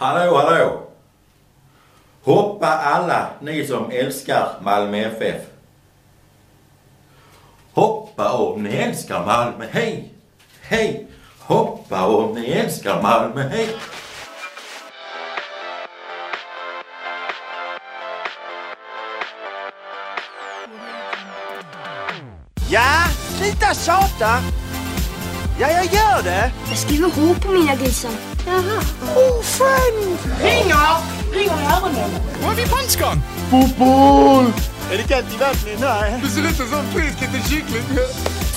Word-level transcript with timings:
Hallå, 0.00 0.36
hallå! 0.36 0.82
Hoppa 2.24 2.66
alla 2.66 3.30
ni 3.40 3.66
som 3.66 3.90
älskar 3.90 4.48
Malmö 4.62 4.96
FF. 4.96 5.42
Hoppa 7.72 8.32
om 8.32 8.62
ni 8.62 8.76
älskar 8.76 9.26
Malmö, 9.26 9.66
hej! 9.70 10.12
Hej! 10.60 11.06
Hoppa 11.38 12.06
om 12.06 12.34
ni 12.34 12.50
älskar 12.50 13.02
Malmö, 13.02 13.42
hej! 13.42 13.68
Ja, 22.70 23.04
sluta 23.38 23.74
tjata! 23.74 24.42
Ja, 25.60 25.70
jag 25.70 25.84
gör 25.84 26.22
det! 26.22 26.52
Jag 26.68 26.78
skriver 26.78 27.10
H 27.10 27.34
på 27.42 27.52
mina 27.52 27.74
grisar. 27.76 28.29
Jaha. 28.46 28.80
Oh, 29.16 29.42
friend! 29.42 30.18
Ringer! 30.42 30.96
Ringer 31.32 31.62
i 31.62 31.66
öronen. 31.74 32.10
Var 32.42 32.52
är 32.52 32.56
vi 32.56 32.64
punchgång? 32.64 33.22
Fotboll! 33.50 34.52
Är 34.92 34.96
det 34.96 35.02
kallt 35.02 35.34
i 35.34 35.36
vattnet? 35.36 35.80
Nej. 35.80 36.20
Du 36.22 36.28
ser 36.28 36.40
ut 36.40 36.56
som 36.56 36.78
en 36.78 36.92
frisk 36.92 37.20
liten 37.20 37.42
kyckling. 37.42 37.82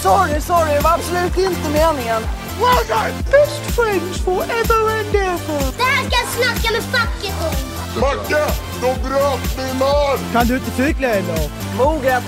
Sorry, 0.02 0.42
sorry. 0.42 0.74
Det 0.74 0.80
var 0.82 0.92
absolut 0.94 1.38
inte 1.38 1.70
meningen. 1.70 2.22
Well 2.60 2.84
done! 2.88 3.14
Best 3.32 3.62
friends 3.76 4.18
forever 4.26 4.82
and 5.00 5.16
ever. 5.16 5.62
Det 5.78 5.84
här 5.84 6.04
ska 6.08 6.18
jag 6.22 6.28
snacka 6.38 6.74
med 6.74 6.84
facket 6.84 7.36
om. 7.50 7.74
Macke, 8.02 8.44
de 8.82 8.94
bröt 9.08 9.58
min 9.58 9.82
arm! 9.82 10.20
Kan 10.34 10.48
du 10.48 10.56
inte 10.56 10.72
cykla 10.72 11.08
eller? 11.08 11.50
Moget. 11.78 12.24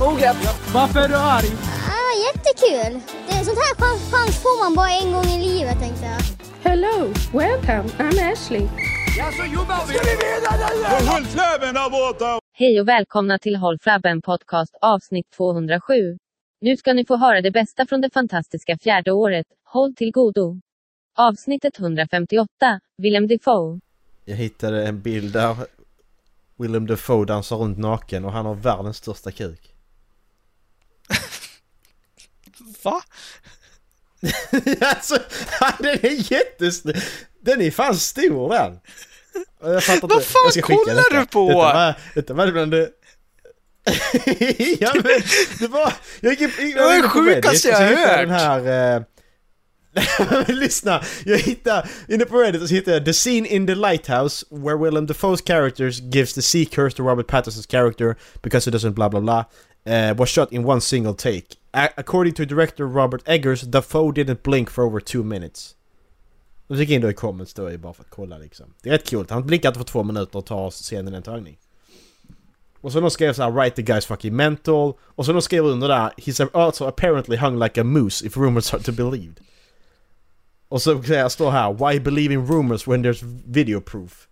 Moget. 0.00 0.36
Varför 0.72 1.00
är 1.00 1.08
du 1.08 1.16
arg? 1.16 1.50
Ah, 1.88 2.12
jättekul. 2.26 3.00
Det 3.28 3.34
är 3.34 3.44
sånt 3.44 3.58
här 3.58 3.74
chans, 3.78 4.00
chans 4.12 4.36
får 4.36 4.64
man 4.64 4.74
bara 4.74 4.90
en 4.90 5.12
gång 5.12 5.24
i 5.26 5.38
livet 5.48 5.78
tänkte 5.80 6.04
jag. 6.04 6.37
Hello, 6.62 7.12
welcome, 7.32 7.88
I'm 7.98 8.32
Ashley. 8.32 8.68
Ja, 9.18 9.32
så 9.32 9.54
jobbar 9.54 9.86
vi! 9.86 9.94
Ska 9.94 10.04
vi 10.04 10.10
vinna 10.10 10.98
nu? 11.00 11.06
Håll 11.06 11.24
fläven 11.24 11.74
där 11.74 11.90
borta! 11.90 12.40
Hej 12.52 12.80
och 12.80 12.88
välkomna 12.88 13.38
till 13.38 13.56
Håll 13.56 13.78
Flabben 13.78 14.22
Podcast 14.22 14.74
avsnitt 14.82 15.30
207. 15.36 16.18
Nu 16.60 16.76
ska 16.76 16.92
ni 16.92 17.06
få 17.06 17.16
höra 17.16 17.40
det 17.40 17.50
bästa 17.50 17.86
från 17.86 18.00
det 18.00 18.10
fantastiska 18.14 18.78
fjärde 18.78 19.12
året. 19.12 19.46
Håll 19.64 19.94
till 19.94 20.12
godo. 20.12 20.60
Avsnittet 21.18 21.78
158. 21.78 22.46
Willem 23.02 23.28
Dafoe. 23.28 23.80
Jag 24.24 24.36
hittade 24.36 24.86
en 24.86 25.00
bild 25.02 25.32
där 25.32 25.56
Willem 26.56 26.86
Dafoe 26.86 27.24
dansar 27.24 27.56
runt 27.56 27.78
naken 27.78 28.24
och 28.24 28.32
han 28.32 28.46
har 28.46 28.54
världens 28.54 28.96
största 28.96 29.30
kuk. 29.30 29.74
Va? 32.84 33.02
alltså, 34.80 35.18
den 35.78 35.98
är 36.02 36.32
jättestor! 36.32 36.96
Den 37.40 37.60
är 37.60 37.70
fan 37.70 37.96
stor 37.96 38.48
den! 38.54 38.78
Jag 39.62 39.84
fattar 39.84 40.08
Vad 40.08 40.18
inte. 40.18 40.28
fan 40.28 40.42
Jag 40.44 40.52
ska 40.52 40.62
skicka 40.62 40.84
kollar 40.84 41.20
du 41.20 41.26
på? 41.26 41.48
Detta 41.48 41.54
var, 41.54 41.94
detta 42.14 42.34
var 42.34 42.52
bland 42.52 42.70
det... 42.70 42.90
ja 44.80 44.90
men 44.94 45.22
det 45.58 45.66
var... 45.66 45.92
Jag 46.20 46.30
gick, 46.30 46.40
jag, 46.40 46.74
Det 46.74 46.82
var 46.82 47.02
det 47.02 47.08
sjukaste 47.08 47.68
jag 47.68 47.78
hört. 47.78 48.18
Den 48.18 48.30
här... 48.30 48.96
Eh, 48.96 49.02
lyssna! 50.48 51.02
Jag 51.24 51.38
hittade, 51.38 51.88
inne 52.08 52.24
på 52.24 52.36
Reddit 52.36 52.68
så 52.68 52.74
hittade 52.74 52.96
jag 52.96 53.04
The 53.04 53.12
scene 53.12 53.48
in 53.48 53.66
the 53.66 53.74
lighthouse 53.74 54.46
where 54.50 54.76
Willem 54.76 55.06
Dafoe's 55.06 55.46
characters 55.46 56.00
gives 56.00 56.34
the 56.34 56.42
sea 56.42 56.64
curse 56.64 56.96
to 56.96 57.02
Robert 57.02 57.26
Pattinson's 57.26 57.70
character 57.70 58.16
because 58.42 58.70
he 58.70 58.76
doesn't 58.76 58.92
blah 58.92 59.08
blah 59.08 59.20
blah 59.20 59.44
uh, 59.86 60.14
was 60.14 60.28
shot 60.28 60.52
in 60.52 60.64
one 60.64 60.80
single 60.80 61.14
take. 61.14 61.56
According 61.70 62.34
to 62.34 62.44
director 62.44 62.84
Robert 62.84 63.22
Eggers, 63.26 63.62
Dafoe 63.62 64.12
didn't 64.12 64.42
blink 64.42 64.70
for 64.70 64.84
over 64.84 65.00
two 65.00 65.22
minutes. 65.22 65.74
De 66.68 66.76
gick 66.76 66.90
in 66.90 67.00
då 67.00 67.10
i 67.10 67.14
comments 67.14 67.54
då 67.54 67.78
bara 67.78 67.92
för 67.92 68.02
att 68.02 68.10
kolla 68.10 68.38
liksom. 68.38 68.74
Det 68.82 68.88
är 68.88 68.92
rätt 68.92 69.10
coolt. 69.10 69.30
Han 69.30 69.46
blinkar 69.46 69.68
inte 69.68 69.78
för 69.78 69.84
två 69.84 70.02
minuter 70.02 70.38
och 70.38 70.46
tar 70.46 70.70
scenen 70.70 71.14
en 71.14 71.22
tagning. 71.22 71.58
Och 72.80 72.92
så 72.92 73.00
de 73.00 73.10
skrev 73.10 73.32
så 73.32 73.42
här 73.42 73.50
“Write 73.50 73.76
the 73.76 73.92
guy's 73.92 74.06
fucking 74.06 74.36
mental” 74.36 74.94
och 75.00 75.26
så 75.26 75.32
de 75.32 75.42
skrev 75.42 75.64
under 75.64 75.88
där 75.88 76.12
“He's 76.16 76.48
also 76.52 76.84
apparently 76.84 77.36
hung 77.36 77.58
like 77.62 77.80
a 77.80 77.84
moose 77.84 78.26
if 78.26 78.36
rumors 78.36 78.74
are 78.74 78.82
to 78.82 78.92
believed”. 78.92 79.40
Och 80.68 80.82
så 80.82 81.02
står 81.28 81.50
här 81.50 81.90
“Why 81.90 82.00
believe 82.00 82.34
in 82.34 82.46
rumors 82.46 82.88
when 82.88 83.04
there's 83.04 83.42
video 83.46 83.80
proof?” 83.80 84.28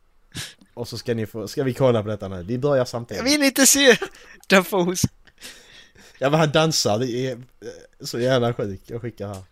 Och 0.74 0.88
så 0.88 0.98
ska 0.98 1.14
ni 1.14 1.26
få, 1.26 1.48
ska 1.48 1.64
vi 1.64 1.74
kolla 1.74 2.02
på 2.02 2.08
detta 2.08 2.28
nu. 2.28 2.42
Vi 2.42 2.58
börjar 2.58 2.84
samtidigt. 2.84 3.22
Jag 3.22 3.30
vill 3.30 3.42
inte 3.42 3.66
se 3.66 3.96
Dafoes. 4.48 5.02
Ja 6.18 6.30
men 6.30 6.40
han 6.40 6.52
dansar, 6.52 6.98
det 6.98 7.10
är 7.10 7.32
eh, 7.32 7.38
så 8.00 8.18
jävla 8.20 8.54
sjukt. 8.54 8.90
Jag 8.90 9.00
skickar 9.00 9.26
här. 9.26 9.42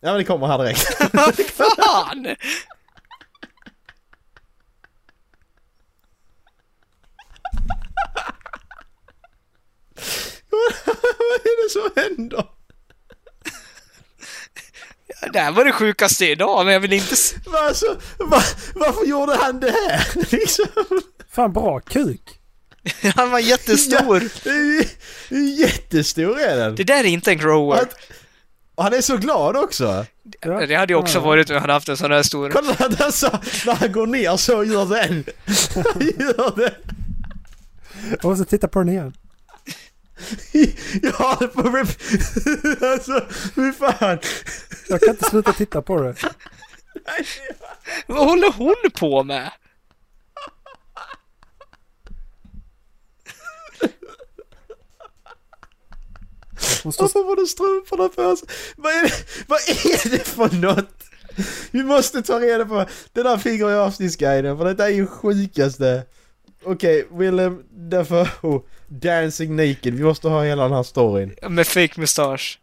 Ja 0.00 0.10
men 0.10 0.16
det 0.18 0.24
kommer 0.24 0.46
här 0.46 0.58
direkt. 0.58 1.00
Vad 1.12 1.34
fan? 1.36 2.36
Vad 10.50 11.40
är 11.44 11.64
det 11.64 11.70
som 11.70 11.90
händer? 11.96 12.46
Det 15.32 15.38
här 15.38 15.52
var 15.52 15.64
det 15.64 15.72
sjukaste 15.72 16.26
idag, 16.26 16.64
men 16.64 16.74
jag 16.74 16.80
vill 16.80 16.92
inte. 16.92 17.14
Va, 17.46 17.58
alltså, 17.58 17.86
va, 18.18 18.42
varför 18.74 19.04
gjorde 19.04 19.36
han 19.36 19.60
det 19.60 19.70
här? 19.70 20.06
Liksom. 20.30 20.66
Fan 21.30 21.52
bra 21.52 21.80
kuk. 21.80 22.37
Han 23.16 23.30
var 23.30 23.38
jättestor. 23.38 24.20
Det 24.44 24.88
det 25.28 25.36
ju 25.36 25.54
jättestor 25.54 26.40
är 26.40 26.56
den. 26.56 26.74
Det 26.74 26.84
där 26.84 27.04
är 27.04 27.08
inte 27.08 27.30
en 27.30 27.38
grower. 27.38 27.76
han, 27.76 27.86
och 28.74 28.84
han 28.84 28.94
är 28.94 29.00
så 29.00 29.16
glad 29.16 29.56
också. 29.56 30.06
Ja. 30.40 30.66
Det 30.66 30.74
hade 30.74 30.92
ju 30.92 30.98
också 30.98 31.20
varit 31.20 31.50
om 31.50 31.54
jag 31.54 31.60
hade 31.60 31.72
haft 31.72 31.88
en 31.88 31.96
sån 31.96 32.12
här 32.12 32.22
stor. 32.22 32.50
Kolla 32.50 33.10
så, 33.12 33.30
när 33.66 33.74
han 33.74 33.92
går 33.92 34.06
ner 34.06 34.36
så 34.36 34.64
gör 34.64 34.86
den. 34.86 35.24
Han 35.74 36.02
gör 36.18 36.56
det. 36.56 36.74
Jag 38.10 38.24
måste 38.24 38.44
titta 38.44 38.68
på 38.68 38.78
den 38.78 38.88
igen. 38.88 39.12
Jag 41.02 41.12
har 41.12 41.36
det 41.40 41.48
på 41.48 41.62
rep... 41.62 41.88
Alltså, 42.82 43.26
hur 43.54 43.72
fan. 43.72 44.18
Jag 44.88 45.00
kan 45.00 45.10
inte 45.10 45.30
sluta 45.30 45.52
titta 45.52 45.82
på 45.82 46.02
det. 46.02 46.14
Vad 48.06 48.26
håller 48.28 48.52
hon 48.52 48.90
på 48.94 49.24
med? 49.24 49.50
Hon 56.82 56.92
står 56.92 57.04
Varför 57.04 57.24
var 57.24 57.36
det 57.36 57.46
strumporna 57.46 58.08
på 58.08 58.36
sig? 58.36 58.48
Vad 58.76 58.92
är 58.92 59.02
det, 59.02 59.14
vad 59.46 59.58
är 59.58 60.10
det 60.10 60.24
för 60.24 60.56
något? 60.56 61.04
Vi 61.70 61.82
måste 61.82 62.22
ta 62.22 62.40
reda 62.40 62.66
på 62.66 62.86
den 63.12 63.24
där 63.24 63.38
fingrar 63.38 63.70
i 63.70 63.74
avsnittsguiden 63.74 64.58
för 64.58 64.64
det 64.64 64.74
där 64.74 64.84
är 64.84 64.90
ju 64.90 65.06
sjukaste. 65.06 66.04
Okej, 66.64 67.08
Willem 67.10 67.64
Dafoe, 67.70 68.60
Dancing 68.88 69.56
Naked. 69.56 69.94
Vi 69.94 70.02
måste 70.02 70.28
ha 70.28 70.44
hela 70.44 70.62
den 70.62 70.72
här 70.72 70.82
storyn. 70.82 71.34
Med 71.48 71.66
fake 71.66 72.00
mustasch. 72.00 72.60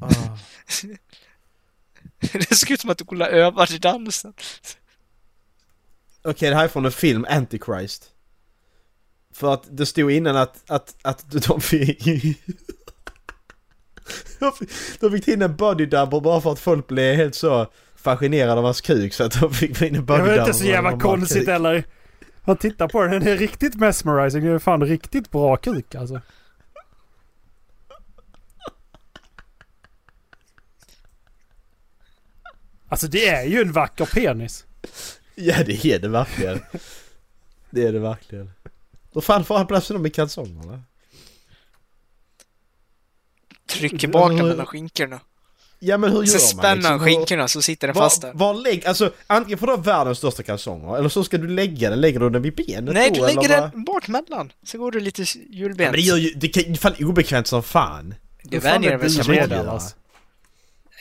Ah. 0.00 0.08
Det 2.32 2.54
ser 2.54 2.72
ut 2.72 2.80
som 2.80 2.90
att 2.90 2.98
du 2.98 3.04
kollar 3.04 3.28
öva 3.28 3.66
till 3.66 3.80
dansen. 3.80 4.34
Okej, 6.24 6.50
det 6.50 6.56
här 6.56 6.64
är 6.64 6.68
från 6.68 6.84
en 6.84 6.92
film, 6.92 7.26
Antichrist. 7.28 8.11
För 9.32 9.54
att 9.54 9.62
det 9.70 9.86
stod 9.86 10.10
innan 10.10 10.36
att, 10.36 10.62
att, 10.70 10.94
att 11.02 11.30
de 11.46 11.60
fick... 11.60 12.04
de 15.00 15.10
fick- 15.10 15.24
till 15.24 15.42
en 15.42 15.56
body 15.56 15.86
double 15.86 16.20
bara 16.20 16.40
för 16.40 16.52
att 16.52 16.58
folk 16.60 16.86
blev 16.88 17.16
helt 17.16 17.34
så 17.34 17.66
fascinerade 17.96 18.52
av 18.52 18.64
hans 18.64 18.80
kuk 18.80 19.14
så 19.14 19.24
att 19.24 19.40
de 19.40 19.54
fick 19.54 19.82
in 19.82 19.94
en 19.96 20.04
body 20.04 20.18
Jag 20.18 20.26
double. 20.28 20.38
vet 20.38 20.46
inte 20.46 20.58
så 20.58 20.64
jävla 20.66 20.98
konstigt 20.98 21.38
kuk. 21.38 21.48
eller. 21.48 21.84
Man 22.44 22.56
tittar 22.56 22.88
på 22.88 23.02
den, 23.02 23.10
den 23.10 23.26
är 23.28 23.36
riktigt 23.36 23.74
mesmerizing. 23.74 24.44
Det 24.44 24.50
är 24.50 24.58
fan 24.58 24.82
riktigt 24.86 25.30
bra 25.30 25.56
kuk 25.56 25.94
alltså. 25.94 26.20
Alltså 32.88 33.06
det 33.06 33.28
är 33.28 33.44
ju 33.44 33.60
en 33.62 33.72
vacker 33.72 34.06
penis. 34.06 34.66
Ja 35.34 35.54
det 35.66 35.84
är 35.86 35.98
det 35.98 36.08
verkligen. 36.08 36.60
Det 37.70 37.82
är 37.86 37.92
det 37.92 37.98
verkligen. 37.98 38.50
Då 39.12 39.20
fan 39.20 39.44
får 39.44 39.56
han 39.56 39.66
med 39.70 39.82
dem 39.88 40.06
i 40.06 40.10
kalsongerna? 40.10 40.82
Trycker 43.66 44.08
bak 44.08 44.30
Alltså, 44.30 44.46
mellan 44.46 44.66
skinkorna. 44.66 45.20
Ja 45.78 45.98
men 45.98 46.10
hur 46.12 46.18
gör 46.18 46.26
Så 46.38 46.56
man 46.56 46.62
spänner 46.62 46.76
liksom? 46.76 47.00
skinkorna 47.00 47.48
så 47.48 47.62
sitter 47.62 47.86
den 47.88 47.94
fast 47.94 48.22
där. 48.22 48.32
var 48.32 48.54
lägg, 48.54 48.86
alltså 48.86 49.12
antingen 49.26 49.58
får 49.58 49.66
du 49.66 49.72
ha 49.72 49.80
världens 49.80 50.18
största 50.18 50.42
kalsonger 50.42 50.96
eller 50.98 51.08
så 51.08 51.24
ska 51.24 51.38
du 51.38 51.48
lägga 51.48 51.90
den, 51.90 52.00
lägger 52.00 52.20
du 52.20 52.30
den 52.30 52.42
vid 52.42 52.54
benet 52.54 52.94
Nej, 52.94 53.10
då, 53.10 53.14
du 53.14 53.26
lägger 53.26 53.48
den 53.48 53.84
bort 53.84 54.08
mellan. 54.08 54.52
Så 54.64 54.78
går 54.78 54.90
du 54.90 55.00
lite 55.00 55.22
Ja, 55.22 55.26
hjulbent. 55.50 55.78
men 55.90 55.92
det 55.92 56.00
gör 56.06 56.16
ju, 56.16 56.30
det 56.34 56.48
kan 56.48 56.62
ju 56.62 56.74
fan 56.76 56.94
obekvämt 57.00 57.46
som 57.46 57.62
fan. 57.62 58.14
Fan 58.50 58.60
vänjer 58.60 58.92
är 58.92 58.96
väl 58.96 59.12
du 59.12 59.18
inte 59.18 59.32
redan 59.32 59.68
alltså? 59.68 59.96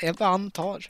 Jag 0.01 0.15
bara 0.15 0.29
antar. 0.29 0.85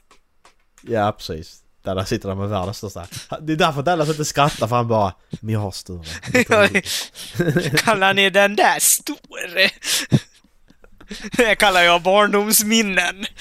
Ja 0.82 1.12
precis. 1.12 1.61
Dallas 1.82 2.08
sitter 2.08 2.28
där 2.28 2.36
med 2.36 2.48
världens 2.48 2.76
största... 2.76 3.06
Det 3.40 3.52
är 3.52 3.56
därför 3.56 3.82
Dallas 3.82 4.08
inte 4.08 4.24
skrattar 4.24 4.66
för 4.66 4.76
han 4.76 4.88
bara 4.88 5.14
Men 5.40 5.54
jag 5.54 5.60
har 5.60 5.70
större. 5.70 6.80
Kallar 7.76 8.14
ni 8.14 8.30
den 8.30 8.56
där 8.56 8.80
stor? 8.80 9.16
Det 11.36 11.54
kallar 11.54 11.82
jag 11.82 12.02
barndomsminnen. 12.02 13.26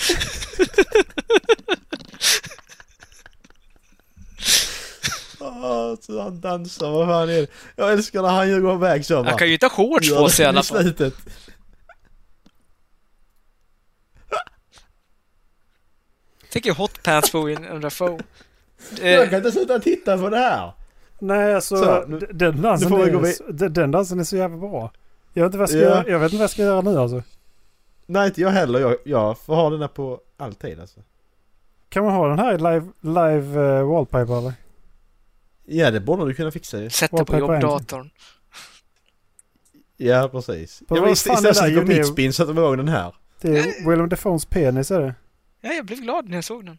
Oh, 5.40 5.96
så 6.02 6.22
han 6.22 6.42
dansar, 6.42 6.90
vad 6.90 7.08
fan 7.08 7.30
är 7.30 7.42
det? 7.42 7.48
Jag 7.76 7.92
älskar 7.92 8.22
när 8.22 8.30
han 8.30 8.62
går 8.62 8.76
iväg 8.76 9.06
så 9.06 9.14
bara. 9.16 9.30
Han 9.30 9.38
kan 9.38 9.48
ju 9.48 9.54
inte 9.54 9.66
ha 9.66 9.70
shorts 9.72 10.10
på 10.10 10.30
sig 10.30 10.44
i 10.46 10.48
alla 10.48 10.64
fall. 10.64 10.94
Slutet. 16.51 16.63
Tänk 16.63 16.77
hotpants 16.77 17.31
på 17.31 17.42
Willem 17.42 17.81
Dafoe. 17.81 18.19
Jag 19.01 19.24
Eh, 19.24 19.30
kan 19.30 19.38
inte 19.38 19.51
sluta 19.51 19.80
titta 19.80 20.18
på 20.18 20.30
det 20.30 20.38
här. 20.38 20.74
Nej, 21.19 21.56
alltså 21.56 21.77
Så, 21.77 22.06
nu- 22.07 22.19
den, 22.33 22.62
dansen 22.62 22.94
är, 22.94 23.51
den, 23.53 23.74
den 23.74 23.92
dansen 23.92 24.19
är 24.19 24.24
så 24.24 24.38
jävla 24.38 24.57
bra. 24.57 24.92
Jag 25.33 25.44
vet 25.44 25.48
inte 25.48 25.57
vad 25.57 25.63
jag 25.63 25.69
ska, 25.69 25.77
Ja. 25.80 25.83
göra, 25.83 26.07
jag 26.07 26.19
vet 26.19 26.25
inte 26.25 26.38
vad 26.38 26.44
jag 26.44 26.50
ska 26.50 26.62
göra 26.63 26.81
nu 26.81 26.98
alltså. 26.98 27.24
Nej 28.06 28.27
inte 28.27 28.42
jag 28.42 28.50
heller, 28.50 28.80
jag, 28.80 28.95
jag 29.03 29.38
får 29.38 29.56
ha 29.56 29.69
den 29.69 29.80
där 29.80 29.88
på 29.88 30.19
alltid 30.38 30.80
alltså. 30.80 31.00
Kan 31.89 32.03
man 32.06 32.13
ha 32.13 32.27
den 32.27 32.39
här 32.39 32.54
i 32.54 32.57
live, 32.57 32.86
live 33.01 33.59
uh, 33.80 33.89
wallpaper 33.92 34.38
eller? 34.38 34.54
Ja 35.65 35.92
det 35.92 36.00
borde 36.00 36.25
du 36.25 36.33
kunna 36.33 36.51
fixa 36.51 36.80
ju. 36.81 36.89
Sätt 36.89 37.12
det 37.18 37.25
på 37.25 37.38
jobbdatorn. 37.39 38.09
Ja 39.97 40.30
precis. 40.31 40.83
Vad 40.88 41.00
Jag 41.00 41.07
är 41.07 41.12
istället 41.12 41.57
sätta 41.57 41.97
på 41.97 42.04
spin 42.04 42.33
så 42.33 42.44
att 42.44 42.50
de 42.50 42.57
ihåg 42.57 42.77
den 42.77 42.88
här. 42.88 43.15
Det 43.42 43.57
är 43.59 43.89
Willem 43.89 44.09
Dafoes 44.09 44.45
penis 44.45 44.92
är 44.92 45.00
det. 45.00 45.15
Ja, 45.62 45.74
jag 45.74 45.86
blev 45.86 46.00
glad 46.00 46.30
när 46.30 46.38
jag 46.38 46.44
såg 46.44 46.66
den. 46.66 46.78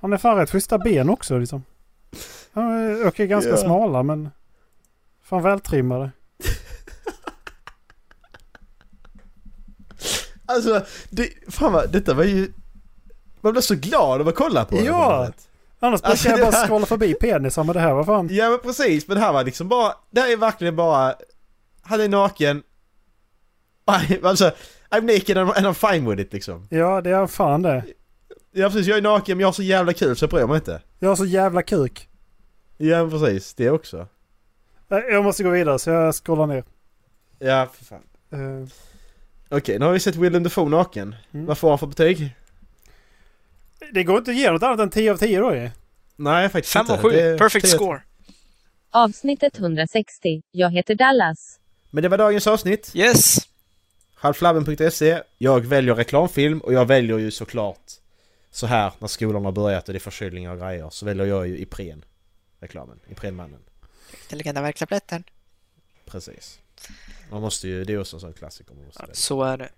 Han 0.00 0.12
är 0.12 0.16
fan 0.16 0.36
rätt 0.36 0.50
schyssta 0.50 0.78
ben 0.78 1.10
också 1.10 1.38
liksom. 1.38 1.64
Han 2.52 2.64
är 2.72 3.26
ganska 3.26 3.50
Ja. 3.50 3.56
smala 3.56 4.02
men... 4.02 4.30
Fan 5.22 5.42
vältrimmade. 5.42 6.10
Alltså, 10.46 10.84
det, 11.10 11.28
fan 11.48 11.72
vad, 11.72 11.92
detta 11.92 12.14
var 12.14 12.24
ju... 12.24 12.52
Man 13.40 13.52
blev 13.52 13.62
så 13.62 13.74
glad 13.74 14.20
av 14.20 14.28
att 14.28 14.34
kolla 14.34 14.64
på 14.64 14.76
det. 14.76 14.82
Ja. 14.84 15.26
sätt. 15.26 15.48
Annars 15.80 16.00
brukar 16.00 16.10
Alltså, 16.10 16.28
jag 16.28 16.38
det 16.38 16.42
bara 16.44 16.50
här- 16.56 16.66
scrolla 16.66 16.86
förbi 16.86 17.14
penisar 17.14 17.64
men 17.64 17.74
det 17.74 17.80
här 17.80 17.94
var 17.94 18.04
fan... 18.04 18.28
Ja 18.30 18.50
men 18.50 18.58
precis, 18.58 19.08
men 19.08 19.16
det 19.16 19.22
här 19.22 19.32
var 19.32 19.44
liksom 19.44 19.68
bara, 19.68 19.94
det 20.10 20.20
här 20.20 20.32
är 20.32 20.36
verkligen 20.36 20.76
bara, 20.76 21.14
han 21.88 22.00
är 22.00 22.08
naken, 22.08 22.62
alltså, 24.22 24.50
I'm 24.90 25.00
naked 25.14 25.38
and, 25.38 25.50
I'm 25.50 25.92
fine 25.92 26.10
with 26.10 26.22
it 26.22 26.32
liksom. 26.32 26.66
Ja, 26.70 27.00
det 27.00 27.10
är 27.10 27.26
fan 27.26 27.62
det. 27.62 27.84
Ja 28.52 28.66
precis, 28.70 28.86
jag 28.86 28.98
är 28.98 29.02
naken 29.02 29.36
men 29.36 29.40
jag 29.40 29.48
har 29.48 29.52
så 29.52 29.62
jävla 29.62 29.92
kul 29.92 30.16
så 30.16 30.22
jag 30.22 30.30
bryr 30.30 30.46
mig 30.46 30.56
inte. 30.56 30.82
Jag 30.98 31.08
har 31.08 31.16
så 31.16 31.24
jävla 31.24 31.62
kuk. 31.62 32.08
Ja 32.76 33.02
men 33.06 33.10
precis, 33.10 33.54
det 33.54 33.70
också. 33.70 34.06
Eh, 34.90 34.98
Jag 34.98 35.24
måste 35.24 35.42
gå 35.42 35.50
vidare 35.50 35.78
så 35.78 35.90
jag 35.90 36.14
scrollar 36.14 36.46
ner. 36.46 36.64
Ja, 37.38 37.68
för 37.74 37.84
fan. 37.84 38.02
Eh, 38.32 38.68
Okej, 39.50 39.78
nu 39.78 39.84
har 39.84 39.92
vi 39.92 40.00
sett 40.00 40.16
Willem 40.16 40.42
Dafoe 40.42 40.68
naken. 40.68 41.14
Mm. 41.32 41.46
Vad 41.46 41.58
får 41.58 41.68
han 41.68 41.78
för 41.78 41.86
betyg? 41.86 42.34
det 43.92 44.04
går 44.04 44.18
inte 44.18 44.30
att 44.30 44.36
ge 44.36 44.50
något 44.50 44.62
annat 44.62 44.80
än 44.80 44.90
10 44.90 45.12
av 45.12 45.16
10 45.16 45.40
då 45.40 45.54
ju. 45.54 45.70
Nej 46.16 46.48
faktiskt 46.48 46.72
5 46.72 46.80
inte. 46.80 46.92
av 46.92 46.98
7. 47.02 47.08
Det 47.10 47.20
är 47.22 47.38
Perfect 47.38 47.64
10. 47.66 47.74
score. 47.74 48.02
Avsnittet 48.90 49.58
160. 49.58 50.42
Jag 50.50 50.70
heter 50.70 50.94
Dallas. 50.94 51.60
Men 51.90 52.02
det 52.02 52.08
var 52.08 52.18
dagens 52.18 52.46
avsnitt. 52.46 52.92
Yes. 52.94 53.48
Halvflabben.se. 54.14 55.22
Jag 55.38 55.66
väljer 55.66 55.94
reklamfilm 55.94 56.60
och 56.60 56.72
jag 56.72 56.86
väljer 56.86 57.18
ju 57.18 57.30
såklart 57.30 57.92
så 58.50 58.66
här 58.66 58.92
när 58.98 59.08
skolan 59.08 59.44
har 59.44 59.52
börjat 59.52 59.88
och 59.88 59.92
det 59.92 59.98
är 59.98 60.00
förkylningar 60.00 60.52
och 60.52 60.58
grejer 60.58 60.90
så 60.90 61.06
väljer 61.06 61.26
jag 61.26 61.48
ju 61.48 61.58
Ipren. 61.58 62.04
Reklamen. 62.60 63.00
Iprenmannen. 63.08 63.60
Intelligenta 64.22 64.62
verktabletten. 64.62 65.24
Precis. 66.04 66.58
Man 67.30 67.40
måste 67.40 67.68
ju, 67.68 67.84
det 67.84 67.92
är 67.92 68.00
också 68.00 68.16
en 68.16 68.20
sån 68.20 68.32
klassiker 68.32 68.74
man 68.74 68.84
måste 68.84 69.02
välja. 69.02 69.14
Så 69.14 69.42
är 69.42 69.56
det. 69.56 69.68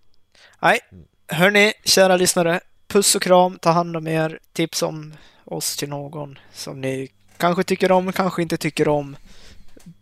Nej, 0.61 0.81
hörni, 1.27 1.73
kära 1.85 2.17
lyssnare. 2.17 2.61
Puss 2.87 3.15
och 3.15 3.23
kram, 3.23 3.59
ta 3.59 3.71
hand 3.71 3.97
om 3.97 4.07
er. 4.07 4.39
Tips 4.53 4.83
om 4.83 5.15
oss 5.45 5.77
till 5.77 5.89
någon 5.89 6.39
som 6.53 6.81
ni 6.81 7.09
kanske 7.37 7.65
tycker 7.65 7.93
om, 7.93 8.12
kanske 8.12 8.43
inte 8.43 8.57
tycker 8.57 8.89
om. 8.89 9.17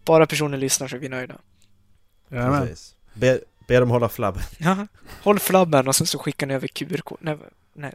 Bara 0.04 0.26
personen 0.26 0.60
lyssnar 0.60 0.88
så 0.88 0.96
är 0.96 1.00
vi 1.00 1.08
nöjda. 1.08 1.34
Jajamän. 2.30 2.66
Precis. 2.66 2.94
Be, 3.14 3.40
be 3.66 3.80
dem 3.80 3.90
hålla 3.90 4.08
flabben. 4.08 4.42
Ja, 4.58 4.86
håll 5.22 5.38
flabben 5.38 5.88
och 5.88 5.96
sen 5.96 6.06
så 6.06 6.18
skickar 6.18 6.46
ni 6.46 6.54
över 6.54 6.68
QR-kod, 6.68 7.18
nej, 7.74 7.92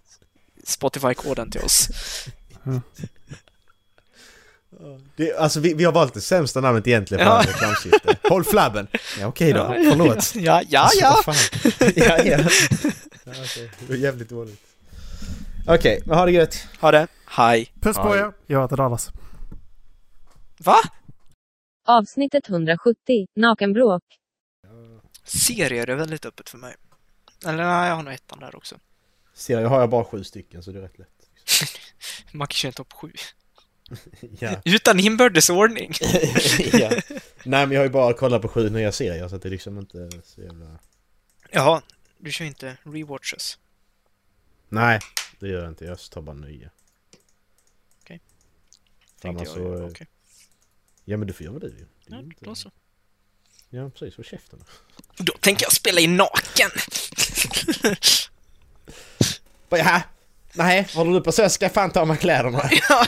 Spotify-koden 0.63 1.51
till 1.51 1.61
oss. 1.61 1.87
Det, 5.15 5.33
alltså 5.37 5.59
vi, 5.59 5.73
vi 5.73 5.83
har 5.83 5.91
valt 5.91 6.13
det 6.13 6.21
sämsta 6.21 6.61
namnet 6.61 6.87
egentligen 6.87 7.25
för 7.25 7.31
Ja. 7.31 7.43
reklamsyfte. 7.47 8.17
Håll 8.29 8.43
flabben! 8.43 8.87
Ja 9.19 9.27
okej 9.27 9.53
då, 9.53 9.67
förlåt. 9.67 10.35
Ja, 10.35 10.61
ja, 10.69 10.79
Alltså, 10.81 10.99
ja. 11.01 11.21
fan. 11.25 11.35
ja, 11.95 12.17
ja. 12.23 12.37
ja. 12.37 12.37
Det 13.79 13.89
var 13.89 13.95
jävligt 13.95 14.29
dåligt. 14.29 14.61
Okej, 15.67 16.01
men 16.05 16.17
ha 16.17 16.25
det 16.25 16.31
gött. 16.31 16.67
Ha 16.81 16.91
det. 16.91 17.07
Hej. 17.25 17.73
Puss 17.81 17.97
på 17.97 18.15
er. 18.15 18.31
Jag 18.47 18.61
heter 18.61 18.77
Dallas. 18.77 19.11
Va? 20.57 20.75
Avsnittet 21.87 22.49
170. 22.49 22.95
Nakenbråk. 23.35 24.03
Serier 25.23 25.89
är 25.89 25.95
väldigt 25.95 26.25
öppet 26.25 26.49
för 26.49 26.57
mig. 26.57 26.75
Eller 27.45 27.63
nej, 27.63 27.89
jag 27.89 27.95
har 27.95 28.03
nog 28.03 28.13
ettan 28.13 28.39
där 28.39 28.55
också. 28.55 28.79
Serier 29.33 29.65
har 29.65 29.79
jag 29.79 29.89
bara 29.89 30.05
sju 30.05 30.23
stycken 30.23 30.63
så 30.63 30.71
det 30.71 30.79
är 30.79 30.81
rätt 30.81 30.99
lätt. 30.99 31.29
Man 32.31 32.47
kan 32.47 32.53
köra 32.53 32.69
en 32.69 32.73
topp 32.73 32.93
sju. 32.93 33.11
Ja. 34.39 34.61
Utan 34.65 34.99
inbördes 34.99 35.49
ordning. 35.49 35.93
ja. 36.73 36.89
Nej 37.43 37.65
men 37.67 37.71
jag 37.71 37.79
har 37.79 37.85
ju 37.85 37.89
bara 37.89 38.13
kollat 38.13 38.41
på 38.41 38.47
sju 38.47 38.69
nya 38.69 38.91
serier 38.91 39.27
så 39.27 39.35
att 39.35 39.41
det 39.41 39.49
är 39.49 39.51
liksom 39.51 39.79
inte 39.79 40.09
så 40.23 40.41
jävla... 40.41 40.79
Jaha, 41.51 41.81
du 42.17 42.31
kör 42.31 42.45
inte 42.45 42.77
rewatches. 42.83 43.57
Nej, 44.69 44.99
det 45.39 45.47
gör 45.47 45.61
jag 45.61 45.71
inte. 45.71 45.85
Jag 45.85 45.99
tar 45.99 46.21
bara 46.21 46.35
nya. 46.35 46.69
Okej. 48.01 48.21
Annars 49.23 49.47
jag. 49.47 49.55
så... 49.55 49.87
Okej. 49.87 50.07
Ja 51.05 51.17
men 51.17 51.27
du 51.27 51.33
får 51.33 51.45
göra 51.45 51.67
ju. 51.67 51.87
Det 52.05 52.15
är 52.15 52.17
Ja, 52.17 52.23
då 52.39 52.55
så. 52.55 52.71
Ja 53.75 53.89
precis, 53.89 54.17
håll 54.17 54.25
käften. 54.25 54.59
Då 55.17 55.33
tänker 55.39 55.65
jag 55.65 55.71
spela 55.73 56.01
in 56.01 56.17
naken. 56.17 56.69
Jaha, 59.69 60.01
nej, 60.53 60.87
håller 60.93 61.11
du 61.13 61.21
på 61.21 61.31
så 61.31 61.49
ska 61.49 61.65
jag 61.65 61.73
fan 61.73 61.91
ta 61.91 61.99
av 62.01 62.07
mig 62.07 62.17
kläderna. 62.17 62.69
ja. 62.89 63.05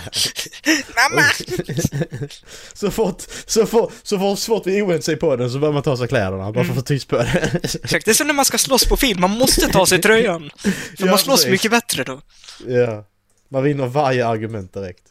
Mamma! 0.95 1.23
så 2.73 2.91
fort, 2.91 3.23
så 3.45 3.65
fort, 3.65 3.93
så 4.03 4.19
fort 4.19 4.39
svårt 4.39 4.67
vi 4.67 4.77
är 4.79 4.85
oense 4.87 5.15
på 5.15 5.35
den 5.35 5.51
så 5.51 5.59
börjar 5.59 5.73
man 5.73 5.83
ta 5.83 5.91
av 5.91 5.97
sig 5.97 6.07
kläderna 6.07 6.51
bara 6.51 6.63
för 6.63 6.71
att 6.71 6.77
få 6.77 6.83
tyst 6.83 7.07
på 7.07 7.17
det. 7.17 7.59
Exakt, 7.63 8.05
det 8.05 8.11
är 8.11 8.13
som 8.13 8.27
när 8.27 8.33
man 8.33 8.45
ska 8.45 8.57
slåss 8.57 8.85
på 8.85 8.97
film, 8.97 9.21
man 9.21 9.31
måste 9.31 9.67
ta 9.67 9.85
sig 9.85 10.01
tröjan. 10.01 10.51
För 10.57 10.71
Ja, 10.97 11.05
man 11.05 11.17
slåss 11.19 11.35
precis. 11.39 11.51
mycket 11.51 11.71
bättre 11.71 12.03
då. 12.03 12.21
ja. 12.67 13.05
Man 13.49 13.63
vinner 13.63 13.85
varje 13.87 14.27
argument 14.27 14.73
direkt. 14.73 15.03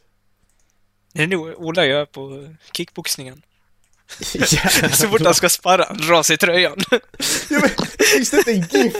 Det 1.12 1.23
är 1.23 1.26
nog 1.26 1.49
Ola 1.57 1.87
gör 1.87 2.07
på 2.07 2.55
kickboxningen. 2.73 3.43
Så 4.93 5.09
fort 5.09 5.25
han 5.25 5.35
ska 5.35 5.49
sparra, 5.49 5.85
han 5.89 5.97
drar 5.97 6.23
sig 6.23 6.37
tröjan. 6.37 6.75
Ja, 6.91 6.99
men, 7.61 7.71
finns 8.17 8.31
det 8.31 8.37
inte 8.37 8.51
en 8.51 8.83
GIF? 8.83 8.97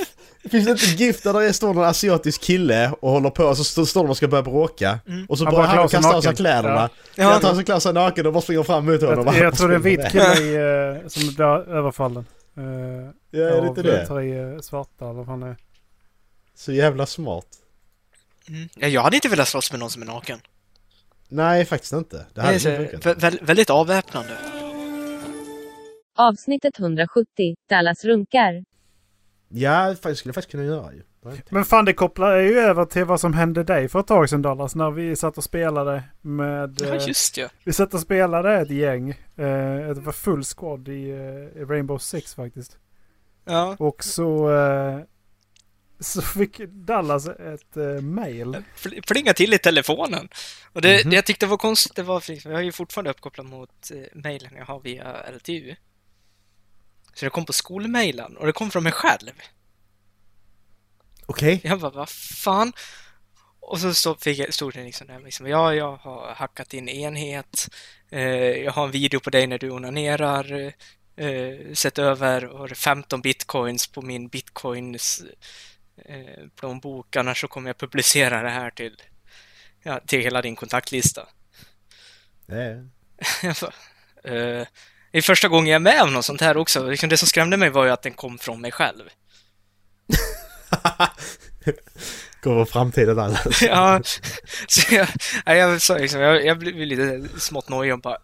Finns 0.51 0.65
det 0.65 0.71
inte 0.71 0.87
en 0.87 0.97
GIF 0.97 1.23
där 1.23 1.33
det 1.33 1.53
står 1.53 1.75
någon 1.75 1.85
asiatisk 1.85 2.41
kille 2.41 2.93
och 3.01 3.11
håller 3.11 3.31
på 3.31 3.45
och 3.45 3.59
så 3.59 3.87
står 3.87 4.03
de 4.03 4.11
och 4.11 4.17
ska 4.17 4.29
börja 4.29 4.43
bråka 4.43 4.99
och 5.29 5.39
så 5.39 5.45
Han 5.45 5.55
börjar 5.55 5.67
bara 5.69 5.77
han 5.81 5.89
sig 5.89 5.99
kasta 6.01 6.17
av 6.17 6.21
sig 6.23 6.37
kläderna. 6.37 6.75
Ja. 6.75 6.89
Ja. 7.15 7.33
Jag 7.33 7.43
tar 7.43 7.51
av 7.51 7.55
sig 7.55 7.65
kläderna 7.65 8.01
naken 8.01 8.27
och 8.27 8.33
bara 8.33 8.43
springer 8.43 8.63
fram 8.63 8.87
mot 8.87 9.03
honom. 9.03 9.27
Jag, 9.27 9.37
jag 9.37 9.57
tror 9.57 9.69
det 9.69 9.75
är 9.75 9.77
en 9.77 9.83
vit 9.83 10.11
kille 10.13 10.41
i, 10.41 10.55
eh, 11.03 11.09
som 11.09 11.35
blir 11.35 11.45
överfallen. 11.77 12.27
Uh, 12.59 12.65
Ja, 13.31 13.41
är 13.41 13.61
det 13.61 13.69
inte 13.69 13.83
det? 13.83 14.07
Tre 14.07 14.39
eh, 14.41 14.61
svarta 14.61 15.11
eller 15.11 15.23
vad 15.23 15.41
det 15.41 15.47
är. 15.47 15.57
Så 16.57 16.73
jävla 16.73 17.07
smart. 17.07 17.47
Mm. 18.49 18.69
Ja, 18.75 18.89
jag 18.89 19.03
hade 19.03 19.17
inte 19.17 19.29
velat 19.29 19.49
slåss 19.49 19.73
med 19.73 19.81
någon 19.81 19.91
som 19.91 20.03
är 20.03 20.07
naken. 20.07 20.41
Nej, 21.29 21.65
faktiskt 21.65 21.93
inte. 21.93 22.27
Det 22.35 22.41
hade 22.41 22.61
så, 22.61 22.71
inte 22.71 22.99
funkat. 22.99 23.17
vä- 23.23 23.39
väldigt 23.45 23.71
avväpnande. 23.71 24.33
Avsnittet 26.17 26.79
170. 26.79 27.27
Dallas 27.69 28.05
runkar. 28.05 28.65
Ja, 29.49 29.89
det 29.89 29.97
skulle 29.97 30.29
jag 30.29 30.35
faktiskt 30.35 30.51
kunna 30.51 30.65
göra 30.65 30.93
ju. 30.93 31.03
Har. 31.25 31.39
Men 31.51 31.65
fan 31.65 31.85
det 31.85 31.93
kopplar 31.93 32.37
ju 32.37 32.59
över 32.59 32.85
till 32.85 33.05
vad 33.05 33.21
som 33.21 33.35
hände 33.35 33.65
dig 33.65 33.89
för 33.89 34.01
ett 34.01 34.07
tag 34.07 34.31
sedan 34.31 34.43
Dallas. 34.43 34.75
När 34.75 34.91
vi 34.91 35.17
satt 35.17 35.39
och 35.39 35.45
spelade 35.45 36.03
med... 36.21 36.79
Ja, 36.81 36.95
eh, 36.95 37.07
just 37.09 37.37
ja. 37.37 37.49
vi 37.65 37.73
satt 37.73 37.95
och 37.95 38.01
spelade 38.01 38.55
ett 38.61 38.71
gäng. 38.71 39.11
Eh, 39.11 39.15
det 39.95 40.01
var 40.01 40.13
full 40.13 40.45
squad 40.45 40.89
i, 40.89 41.11
eh, 41.11 41.61
i 41.63 41.65
Rainbow 41.65 41.99
Six 41.99 42.35
faktiskt. 42.35 42.79
Ja. 43.45 43.77
Och 43.79 44.05
så... 44.05 44.51
Så 46.01 46.23
fick 46.23 46.59
Dallas 46.69 47.27
ett 47.29 47.77
mail. 48.03 48.57
Fl- 48.77 49.03
Plinga 49.09 49.33
till 49.33 49.55
i 49.55 49.59
telefonen. 49.59 50.29
Och 50.73 50.83
det, 50.83 51.01
Mhm. 51.01 51.11
det 51.11 51.17
jag 51.17 51.27
tyckte 51.27 51.47
var 51.47 51.57
konstigt, 51.57 51.97
det 51.97 52.03
var 52.03 52.21
för 52.21 52.33
jag 52.51 52.61
är 52.61 52.65
ju 52.65 52.73
fortfarande 52.73 53.11
uppkopplad 53.11 53.47
mot 53.47 53.91
mejlen 54.15 54.53
jag 54.57 54.65
har 54.65 54.81
via 54.81 55.17
LTU. 55.37 55.75
Så 57.15 57.25
det 57.25 57.31
kom 57.31 57.47
på 57.47 57.53
skolmejlen 57.53 58.37
och 58.37 58.47
det 58.47 58.53
kom 58.53 58.71
från 58.71 58.83
mig 58.83 58.93
själv. 58.93 59.33
Okej. 61.27 61.61
Jag 61.65 61.81
bara, 61.81 61.91
vad 61.91 62.09
fan? 62.09 62.73
Och 63.61 63.81
så 63.81 63.95
stod, 63.95 64.23
fick 64.23 64.39
jag, 64.39 64.55
stod 64.55 64.75
det 64.75 64.85
liksom 64.85 65.07
där, 65.07 65.21
liksom, 65.21 65.47
ja, 65.47 65.75
jag 65.75 65.97
har 65.97 66.35
hackat 66.35 66.69
din 66.69 66.89
enhet, 66.89 67.69
eh, 68.11 68.23
jag 68.65 68.73
har 68.73 68.85
en 68.85 68.91
video 68.91 69.21
på 69.21 69.31
dig 69.31 69.47
när 69.47 69.59
du 69.59 69.71
onanerar, 69.71 70.73
eh, 71.17 71.73
sett 71.73 71.99
över 71.99 72.45
och 72.45 72.69
det 72.69 72.73
är 72.73 72.77
15 72.77 73.21
bitcoins 73.21 73.87
på 73.87 74.03
min 74.03 74.29
bitcoins 74.29 75.23
eh, 76.05 76.49
plånbok, 76.57 77.17
annars 77.17 77.41
så 77.41 77.49
kommer 77.49 77.69
jag 77.69 77.79
publicera 77.79 78.43
det 78.43 78.51
här 78.51 78.71
till, 78.71 79.03
ja, 79.83 80.01
till 80.07 80.21
hela 80.21 80.43
din 80.43 80.57
kontaktlista. 80.57 81.29
Det 82.47 82.89
bara, 83.61 84.35
eh, 84.35 84.67
det 85.15 85.19
är 85.19 85.23
första 85.23 85.49
gången 85.49 85.67
jag 85.67 85.75
är 85.75 85.81
med 85.81 86.03
om 86.03 86.13
något 86.13 86.25
sånt 86.25 86.41
här 86.41 86.57
också. 86.57 86.89
Liksom 86.89 87.09
Det 87.09 87.17
som 87.17 87.29
skrämde 87.29 87.57
mig 87.57 87.71
var 87.71 87.85
ju 87.85 87.91
att 87.91 88.03
den 88.03 88.13
kom 88.13 88.39
från 88.39 88.61
mig 88.61 88.73
själv. 88.73 89.03
Går 92.43 92.55
vår 92.55 92.65
framtiden 92.65 93.17
Dallas. 93.17 93.63
ja, 93.63 94.01
så 94.69 94.95
jag, 94.95 95.09
nej, 95.47 95.59
jag, 95.59 95.83
så 95.83 95.99
liksom, 95.99 96.21
jag, 96.21 96.45
jag 96.45 96.59
blev 96.59 96.75
lite 96.77 97.29
smått 97.41 97.69
nojig 97.69 97.93
och 97.93 98.01
bara, 98.01 98.17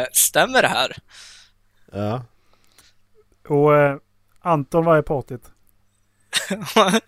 eh, 0.00 0.06
stämmer 0.12 0.62
det 0.62 0.68
här? 0.68 0.96
Ja. 1.92 2.24
Och 3.48 3.76
eh, 3.76 3.96
Anton 4.40 4.84
var 4.84 4.98
i 4.98 5.02
partyt. 5.02 5.51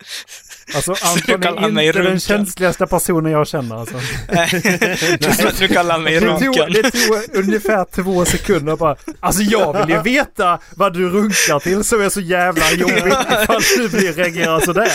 Alltså 0.75 0.91
Anton 1.03 1.57
är 1.63 1.69
mig 1.71 1.87
inte 1.87 1.97
den 1.99 2.05
runken? 2.05 2.19
känsligaste 2.19 2.87
personen 2.87 3.31
jag 3.31 3.47
känner 3.47 3.75
alltså. 3.75 3.95
Nej, 4.31 4.49
du 5.59 5.67
kallar 5.67 5.97
mig 5.99 6.13
Det 6.13 6.19
tog, 6.19 6.41
runken. 6.47 6.71
det 6.73 6.91
tog 6.91 7.17
ungefär 7.43 7.85
två 7.91 8.25
sekunder 8.25 8.75
bara. 8.75 8.95
Alltså 9.19 9.41
jag 9.41 9.85
vill 9.85 9.95
ju 9.95 10.01
veta 10.01 10.59
vad 10.75 10.93
du 10.93 11.09
runkar 11.09 11.59
till 11.59 11.83
som 11.83 12.01
är 12.01 12.09
så 12.09 12.21
jävla 12.21 12.71
jobbigt 12.71 13.05
ifall 13.43 13.61
du 13.77 13.89
blir 13.89 14.13
reagerar 14.13 14.59
sådär. 14.59 14.91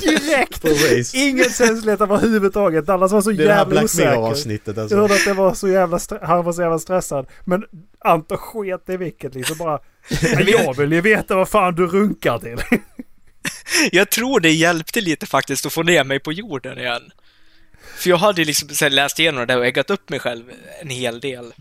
Direkt! 0.00 0.64
Ingen 1.14 1.50
känslighet 1.50 2.00
överhuvudtaget. 2.00 2.86
Dallas 2.86 3.12
var 3.12 3.20
så 3.20 3.30
Det 3.30 3.42
är 3.42 3.46
det 3.46 3.52
här 3.52 3.58
jävla 3.58 3.70
Black 3.70 3.84
osäker. 3.84 4.10
Mirror-avsnittet 4.10 4.76
Jag 4.76 4.82
alltså. 4.82 4.96
hörde 4.96 5.14
att 5.14 5.24
det 5.24 5.34
var 5.34 5.54
så 5.54 5.68
jävla 5.68 5.98
han 6.22 6.44
var 6.44 6.52
så 6.52 6.62
jävla 6.62 6.78
stressad. 6.78 7.26
Men 7.44 7.64
Anton 8.04 8.38
sket 8.38 8.88
i 8.88 8.96
vilket 8.96 9.34
liksom 9.34 9.56
bara. 9.58 9.78
Jag 10.46 10.76
vill 10.76 10.92
ju 10.92 11.00
veta 11.00 11.34
vad 11.36 11.48
fan 11.48 11.74
du 11.74 11.86
runkar 11.86 12.38
till. 12.38 12.56
Jag 13.92 14.10
tror 14.10 14.40
det 14.40 14.52
hjälpte 14.52 15.00
lite 15.00 15.26
faktiskt 15.26 15.66
att 15.66 15.72
få 15.72 15.82
ner 15.82 16.04
mig 16.04 16.20
på 16.20 16.32
jorden 16.32 16.78
igen. 16.78 17.12
För 17.96 18.10
jag 18.10 18.16
hade 18.16 18.44
liksom 18.44 18.68
här 18.80 18.90
läst 18.90 19.18
igenom 19.18 19.40
det 19.40 19.46
där 19.46 19.58
och 19.58 19.66
äggat 19.66 19.90
upp 19.90 20.10
mig 20.10 20.18
själv 20.18 20.52
en 20.80 20.90
hel 20.90 21.20
del. 21.20 21.54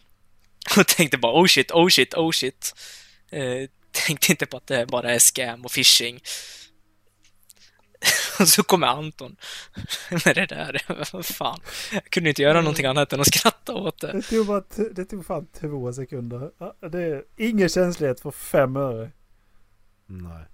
Och 0.77 0.87
tänkte 0.87 1.17
bara 1.17 1.41
oh 1.41 1.45
shit, 1.47 1.71
oh 1.71 1.89
shit, 1.89 2.13
oh 2.13 2.31
shit. 2.31 2.75
Eh, 3.31 3.69
tänkte 3.91 4.31
inte 4.31 4.45
på 4.45 4.57
att 4.57 4.67
det 4.67 4.85
bara 4.85 5.13
är 5.13 5.19
scam 5.19 5.65
och 5.65 5.71
phishing. 5.71 6.19
Och 8.39 8.47
så 8.47 8.63
kommer 8.63 8.87
Anton 8.87 9.35
med 10.25 10.35
det 10.35 10.45
där. 10.45 10.81
Vad 11.13 11.25
fan. 11.25 11.59
Jag 11.91 12.05
kunde 12.05 12.29
inte 12.29 12.41
göra 12.41 12.61
någonting 12.61 12.85
annat 12.85 13.13
än 13.13 13.21
att 13.21 13.27
skratta 13.27 13.73
åt 13.73 14.01
det. 14.01 14.11
Det 14.11 14.21
tog, 14.21 14.47
bara 14.47 14.63
det 14.91 15.05
tog 15.05 15.25
fan 15.25 15.47
två 15.59 15.93
sekunder. 15.93 16.51
Det 16.89 17.03
är 17.03 17.23
ingen 17.37 17.69
känslighet 17.69 18.19
för 18.19 18.31
fem 18.31 18.75
öre. 18.75 19.11
Nej. 20.05 20.45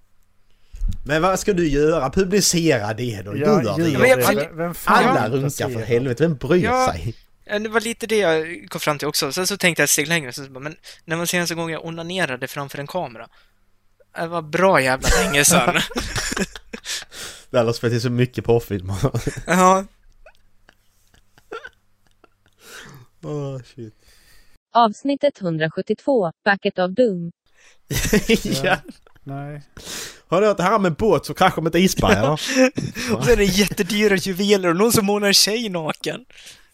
Men 1.06 1.22
vad 1.22 1.40
ska 1.40 1.54
du 1.54 1.68
göra? 1.68 2.10
Publicera 2.10 2.94
det 2.94 3.22
då. 3.22 3.38
Ja, 3.38 3.76
gud, 3.78 3.94
det 3.94 4.00
men 4.00 4.10
jag- 4.10 4.22
är. 4.34 4.50
vem- 4.54 4.74
fan 4.74 5.04
Alla 5.18 5.30
runkar 5.30 5.70
för 5.70 5.80
helvete, 5.80 6.24
vem 6.24 6.36
bryr 6.36 6.64
Ja. 6.64 6.94
sig? 6.94 7.16
Det 7.60 7.70
var 7.70 7.82
lite 7.82 8.08
det 8.08 8.18
jag 8.18 8.66
kom 8.70 8.80
fram 8.82 8.98
till 8.98 9.08
också. 9.08 9.32
Sen 9.32 9.48
så 9.48 9.58
tänkte 9.58 9.82
jag 9.82 9.84
ett 9.86 9.90
steg 9.90 10.08
längre. 10.08 10.34
Så 10.34 10.42
bara, 10.50 10.60
men 10.60 10.76
när 11.06 11.18
man 11.18 11.28
senaste 11.28 11.56
gången 11.56 11.74
jag 11.74 11.86
onanerade 11.86 12.48
framför 12.48 12.78
en 12.78 12.88
kamera. 12.88 13.28
Det 14.16 14.28
var 14.28 14.42
bra 14.42 14.82
jävla 14.82 15.10
länge 15.24 15.46
sedan. 15.46 15.76
Dallas 17.50 17.78
spelar 17.78 17.92
till 17.92 18.02
så 18.02 18.10
mycket 18.10 18.46
porrfilmer. 18.46 18.96
ja, 19.48 19.86
Åh 23.24 23.60
shit. 23.76 23.96
Avsnittet 24.74 25.42
172, 25.42 26.32
Bucket 26.46 26.80
of 26.80 26.92
Doom. 26.92 27.32
ja. 28.64 28.78
Nej. 29.24 29.62
Har 30.32 30.42
du 30.42 30.48
hört 30.48 30.58
det 30.58 30.64
här 30.64 30.80
med 30.80 30.94
båt 30.96 31.26
som 31.26 31.36
kraschar 31.36 31.62
med 31.62 31.76
ett 31.76 31.82
isberg 31.82 32.14
eller? 32.18 32.32
och 33.16 33.24
så 33.26 33.32
är 33.32 33.38
det 33.38 33.44
jättedyra 33.44 34.16
juveler 34.16 34.70
och 34.70 34.76
någon 34.76 34.92
som 34.92 35.06
målar 35.06 35.28
en 35.28 35.34
tjej 35.34 35.70
naken. 35.70 36.20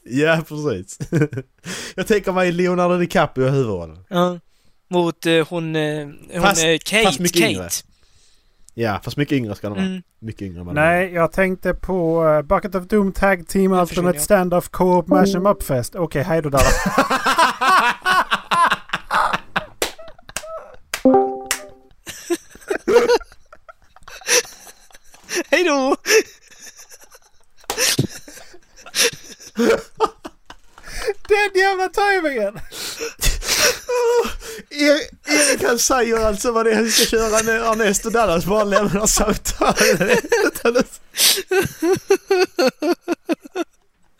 Ja, 0.03 0.39
precis. 0.47 0.99
Jag 1.95 2.07
tänker 2.07 2.31
mig 2.31 2.51
Leonardo 2.51 2.97
DiCaprio 2.97 3.47
i 3.47 3.49
huvudrollen. 3.49 3.97
Ja. 4.09 4.39
Mot 4.89 5.25
eh, 5.25 5.47
hon, 5.49 5.75
eh, 5.75 6.05
hon 6.33 6.41
Fast- 6.41 6.63
eh, 6.63 6.77
Kate. 6.85 7.03
fast 7.03 7.19
mycket 7.19 7.41
Kate. 7.41 7.51
yngre. 7.53 7.69
Ja, 8.73 8.99
fast 9.03 9.17
mycket 9.17 9.37
yngre 9.37 9.55
ska 9.55 9.67
de 9.69 9.73
vara. 9.75 9.85
Mm. 9.85 10.01
Mycket 10.19 10.41
yngre 10.41 10.63
vad 10.63 10.75
Nej, 10.75 11.13
jag 11.13 11.31
tänkte 11.31 11.73
på 11.73 12.25
uh, 12.25 12.41
Bucket 12.41 12.75
of 12.75 12.87
Doom 12.87 13.11
Tag 13.11 13.47
Team 13.47 13.87
förstår, 13.87 14.13
Stand-Off 14.13 14.69
Co-op 14.69 15.07
Mash 15.07 15.35
'em 15.35 15.45
Up 15.47 15.63
Fest. 15.63 15.95
Okej, 15.95 16.23
hej 16.23 16.41
då 16.41 16.49
Dallas. 16.49 16.73
Hej 25.49 25.63
då! 25.63 25.95
Den 31.27 31.51
jävla 31.55 31.89
tajmingen! 31.89 32.59
Erik, 34.69 35.09
Erik 35.27 35.63
han 35.63 35.79
säger 35.79 36.25
alltså 36.25 36.51
vad 36.51 36.65
det 36.65 36.71
är 36.71 36.75
han 36.75 36.91
ska 36.91 37.05
köra 37.05 37.41
när 37.41 37.71
Ernest 37.71 38.05
och 38.05 38.11
Dallas 38.11 38.45
bara 38.45 38.63
lämnar 38.63 39.07
samtalet. 39.07 41.01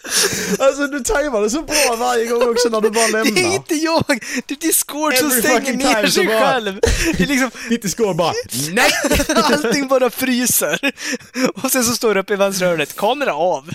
Alltså 0.60 0.88
du 0.88 1.00
tajmar 1.00 1.42
det 1.42 1.50
så 1.50 1.62
bra 1.62 1.96
varje 2.00 2.26
gång 2.26 2.50
också 2.52 2.70
när 2.70 2.82
du 2.82 2.90
bara 2.90 3.08
Det 3.08 3.18
är 3.20 3.26
lämnar. 3.26 3.56
inte 3.56 3.76
jag! 3.76 4.04
Det 4.48 4.54
är 4.54 4.60
Discord 4.60 5.14
som 5.14 5.28
Every 5.28 5.42
stänger 5.42 5.74
ner 5.74 6.08
sig 6.08 6.26
bara- 6.28 6.40
själv. 6.40 6.80
Det 7.18 7.24
är 7.24 7.28
liksom, 7.28 7.52
Ditt 7.70 7.92
skål 7.92 8.16
bara 8.16 8.34
nej! 8.72 8.90
allting 9.36 9.88
bara 9.88 10.10
fryser. 10.10 10.92
Och 11.64 11.72
sen 11.72 11.84
så 11.84 11.96
står 11.96 12.14
det 12.14 12.20
uppe 12.20 12.34
i 12.34 12.36
vänstra 12.36 12.68
hörnet, 12.68 12.96
kamera 12.96 13.34
av. 13.34 13.70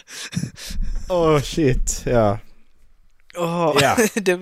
Åh 1.08 1.40
shit, 1.42 2.02
ja. 2.04 2.38
Åh, 3.36 3.76
Ja. 3.80 3.96
det... 4.14 4.40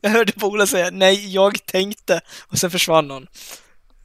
Jag 0.00 0.10
hörde 0.10 0.32
Pola 0.32 0.66
säga 0.66 0.90
nej, 0.92 1.34
jag 1.34 1.66
tänkte. 1.66 2.20
Och 2.48 2.58
sen 2.58 2.70
försvann 2.70 3.10
hon. 3.10 3.26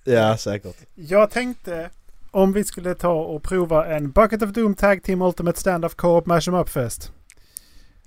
Ja, 0.03 0.37
säkert. 0.37 0.75
Jag 0.95 1.31
tänkte 1.31 1.89
om 2.31 2.53
vi 2.53 2.63
skulle 2.63 2.95
ta 2.95 3.13
och 3.13 3.43
prova 3.43 3.85
en 3.95 4.11
Bucket 4.11 4.41
of 4.41 4.49
Doom 4.49 4.75
Tag 4.75 5.03
Team 5.03 5.21
Ultimate 5.21 5.59
Stand-Off 5.59 5.95
Co-op 5.95 6.25
Mash 6.25 6.49
Up 6.49 6.69
Fest. 6.69 7.11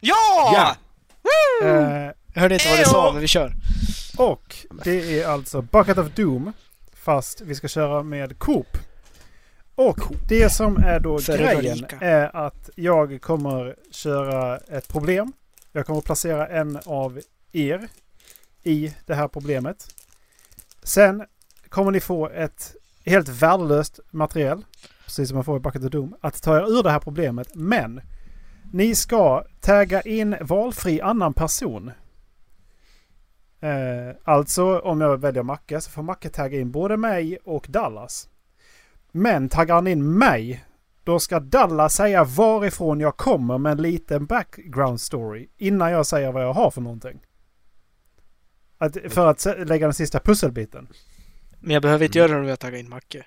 Ja! 0.01 0.15
Ja. 0.55 0.77
Eh, 1.69 2.11
Jag 2.35 2.41
hörde 2.43 2.55
inte 2.55 2.69
vad 2.69 2.79
du 2.79 2.85
sa, 2.85 3.13
men 3.13 3.21
vi 3.21 3.29
kör. 3.29 3.53
och 4.19 4.57
det 4.85 5.21
är 5.21 5.29
alltså 5.29 5.63
Bucket 5.63 5.99
of 5.99 6.09
Doom 6.15 6.53
fast 6.93 7.41
vi 7.41 7.55
ska 7.55 7.69
köra 7.69 8.03
med 8.03 8.39
Coop. 8.39 8.77
Och 9.75 9.99
det 10.29 10.51
som 10.51 10.77
är 10.77 11.01
då 11.01 11.19
För 11.19 11.39
grejen 11.39 11.87
är 12.01 12.37
att 12.37 12.71
jag 12.75 13.23
kommer 13.23 13.77
köra 13.91 14.59
ett 14.59 14.89
problem. 14.89 15.33
Jag 15.73 15.87
kommer 15.87 16.01
placera 16.01 16.47
en 16.47 16.79
av 16.87 17.21
er 17.53 17.89
i 18.63 18.95
det 19.07 19.15
här 19.15 19.29
problemet. 19.29 19.95
Sen 20.83 21.25
kommer 21.69 21.91
ni 21.91 22.01
få 22.01 22.29
ett 22.29 22.75
helt 23.05 23.29
värdelöst 23.29 24.01
material, 24.11 24.65
precis 25.05 25.29
som 25.29 25.35
man 25.35 25.45
får 25.45 25.57
i 25.57 25.61
Bucket 25.61 25.85
of 25.85 25.91
Doom, 25.91 26.15
att 26.21 26.43
ta 26.43 26.57
er 26.57 26.79
ur 26.79 26.83
det 26.83 26.91
här 26.91 27.01
problemet. 27.01 27.55
Men 27.55 28.01
ni 28.73 28.95
ska 28.95 29.45
tagga 29.61 30.01
in 30.01 30.37
valfri 30.41 31.01
annan 31.01 31.35
person. 31.35 31.93
Eh, 33.61 34.17
alltså 34.25 34.79
om 34.79 35.01
jag 35.01 35.19
väljer 35.19 35.43
Macke 35.43 35.81
så 35.81 35.91
får 35.91 36.03
Macke 36.03 36.29
tagga 36.29 36.61
in 36.61 36.71
både 36.71 36.97
mig 36.97 37.39
och 37.45 37.67
Dallas. 37.69 38.29
Men 39.13 39.49
taggar 39.49 39.75
han 39.75 39.87
in 39.87 40.19
mig 40.19 40.65
då 41.05 41.19
ska 41.19 41.41
Dallas 41.41 41.95
säga 41.95 42.25
varifrån 42.25 43.01
jag 43.01 43.17
kommer 43.17 43.59
med 43.59 43.73
en 43.73 43.83
liten 43.83 44.27
background 44.27 45.01
story 45.01 45.49
innan 45.57 45.93
jag 45.93 46.07
säger 46.07 46.33
vad 46.33 46.43
jag 46.43 46.53
har 46.53 46.71
för 46.71 46.81
någonting. 46.81 47.21
Att, 48.79 48.97
för 49.09 49.27
att 49.27 49.47
lägga 49.69 49.87
den 49.87 49.95
sista 49.95 50.21
pusselbiten. 50.21 50.89
Men 51.61 51.71
jag 51.75 51.83
behöver 51.83 52.05
inte 52.05 52.19
göra 52.19 52.33
det 52.33 52.39
om 52.41 52.47
jag 52.47 52.61
taggar 52.61 52.79
in 52.79 52.89
Macke. 52.89 53.27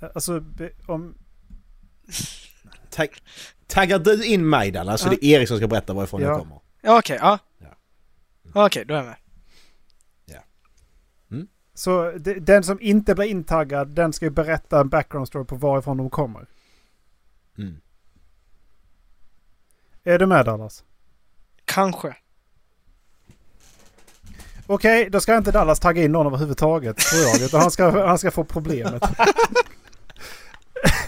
Eh, 0.00 0.08
Alltså 0.14 0.44
om... 0.86 1.14
Tag, 2.90 3.08
taggar 3.66 3.98
du 3.98 4.24
in 4.24 4.48
mig 4.48 4.70
Dallas 4.70 5.00
så 5.00 5.08
det 5.08 5.24
är 5.24 5.38
Erik 5.38 5.48
som 5.48 5.56
ska 5.56 5.66
berätta 5.68 5.92
varifrån 5.92 6.20
Ja. 6.20 6.28
jag 6.28 6.38
kommer. 6.38 6.60
Ja, 6.80 6.98
okej, 6.98 7.18
ja. 7.20 7.38
Ja. 7.58 8.66
Okej, 8.66 8.84
då 8.84 8.94
är 8.94 8.98
jag 8.98 9.06
med. 9.06 9.16
Så 11.74 12.10
de, 12.18 12.40
den 12.40 12.62
som 12.62 12.80
inte 12.80 13.14
blir 13.14 13.26
intaggad 13.26 13.88
den 13.88 14.12
ska 14.12 14.24
ju 14.26 14.30
berätta 14.30 14.80
en 14.80 14.88
background 14.88 15.28
story 15.28 15.44
på 15.44 15.56
varifrån 15.56 15.96
de 15.96 16.10
kommer. 16.10 16.46
Mm. 17.58 17.80
Är 20.04 20.18
du 20.18 20.26
med 20.26 20.44
Dallas? 20.46 20.84
Kanske. 21.64 22.16
Okej, 24.70 25.10
då 25.10 25.20
ska 25.20 25.36
inte 25.36 25.52
Dallas 25.52 25.80
tagga 25.80 26.02
in 26.02 26.12
någon 26.12 26.26
överhuvudtaget 26.26 26.96
tror 26.96 27.22
jag. 27.22 27.40
Utan 27.40 27.60
han 27.60 27.70
ska, 27.70 28.06
han 28.06 28.18
ska 28.18 28.30
få 28.30 28.44
problemet. 28.44 29.02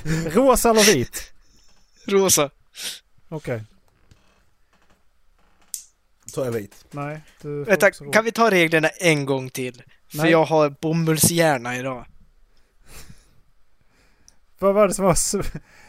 Rosa 0.26 0.70
eller 0.70 0.94
vit? 0.94 1.32
Rosa. 2.06 2.50
Okej. 3.28 3.64
Så 6.26 6.42
är 6.42 6.50
vit. 6.50 6.84
Nej, 6.90 7.20
du 7.42 7.64
får 7.64 7.70
Vänta, 7.70 7.90
kan 8.12 8.24
vi 8.24 8.32
ta 8.32 8.50
reglerna 8.50 8.88
en 8.88 9.26
gång 9.26 9.50
till? 9.50 9.82
För 10.10 10.18
Nej. 10.18 10.30
jag 10.30 10.44
har 10.44 10.70
bomullshjärna 10.80 11.76
idag. 11.76 12.06
Vad 14.58 14.74
var 14.74 14.88
det 14.88 14.94
som 14.94 15.04
var. 15.04 15.16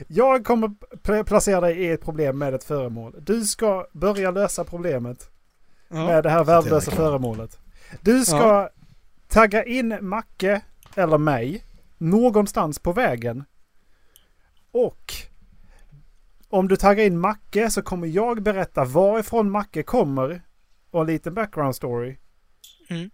Jag 0.07 0.45
kommer 0.45 0.67
pl- 1.03 1.23
placera 1.23 1.61
dig 1.61 1.77
i 1.77 1.91
ett 1.91 2.01
problem 2.01 2.37
med 2.37 2.53
ett 2.53 2.63
föremål. 2.63 3.15
Du 3.19 3.43
ska 3.45 3.87
börja 3.91 4.31
lösa 4.31 4.63
problemet 4.63 5.30
Ja. 5.91 6.05
med 6.05 6.23
det 6.23 6.29
här 6.29 6.43
värdelösa 6.43 6.91
föremålet. 6.91 7.59
Du 8.01 8.25
ska 8.25 8.37
Ja. 8.37 8.69
tagga 9.27 9.63
in 9.63 9.97
Macke 10.01 10.61
eller 10.95 11.17
mig 11.17 11.63
någonstans 11.97 12.79
på 12.79 12.93
vägen. 12.93 13.43
Och 14.71 15.13
om 16.49 16.67
du 16.67 16.75
taggar 16.75 17.03
in 17.03 17.19
Macke 17.19 17.69
så 17.69 17.81
kommer 17.81 18.07
jag 18.07 18.43
berätta 18.43 18.85
varifrån 18.85 19.51
Macke 19.51 19.83
kommer 19.83 20.41
och 20.91 21.01
en 21.01 21.07
liten 21.07 21.33
background 21.33 21.75
story. 21.75 22.17
Mm. 22.89 23.09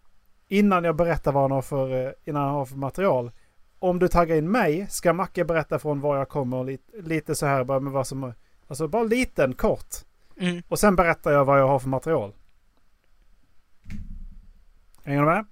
Innan 0.48 0.84
jag 0.84 0.96
berättar 0.96 1.31
vad 1.31 1.43
han 1.43 1.51
har 1.51 1.62
för, 1.62 2.05
eh, 2.07 2.12
innan 2.25 2.43
han 2.43 2.53
har 2.53 2.65
för 2.65 2.75
material. 2.75 3.31
Om 3.79 4.00
du 4.00 4.07
taggar 4.07 4.36
in 4.36 4.51
mig 4.51 4.88
ska 4.89 5.13
Macke 5.13 5.46
berätta 5.46 5.79
från 5.79 6.01
var 6.01 6.17
jag 6.17 6.29
kommer 6.29 6.57
och 6.57 6.65
lite, 6.65 7.01
lite 7.01 7.36
så 7.36 7.46
här 7.46 7.63
bara 7.63 7.79
med 7.79 7.93
vad 7.93 8.07
som... 8.07 8.34
Alltså 8.67 8.88
bara 8.88 9.03
liten 9.03 9.53
kort. 9.53 9.96
Mm. 10.39 10.63
Och 10.67 10.79
sen 10.79 10.96
berättar 10.96 11.31
jag 11.31 11.46
vad 11.46 11.60
jag 11.60 11.67
har 11.67 11.79
för 11.79 11.89
material. 11.89 12.34
Hänger 15.07 15.19
du 15.21 15.25
med? 15.25 15.45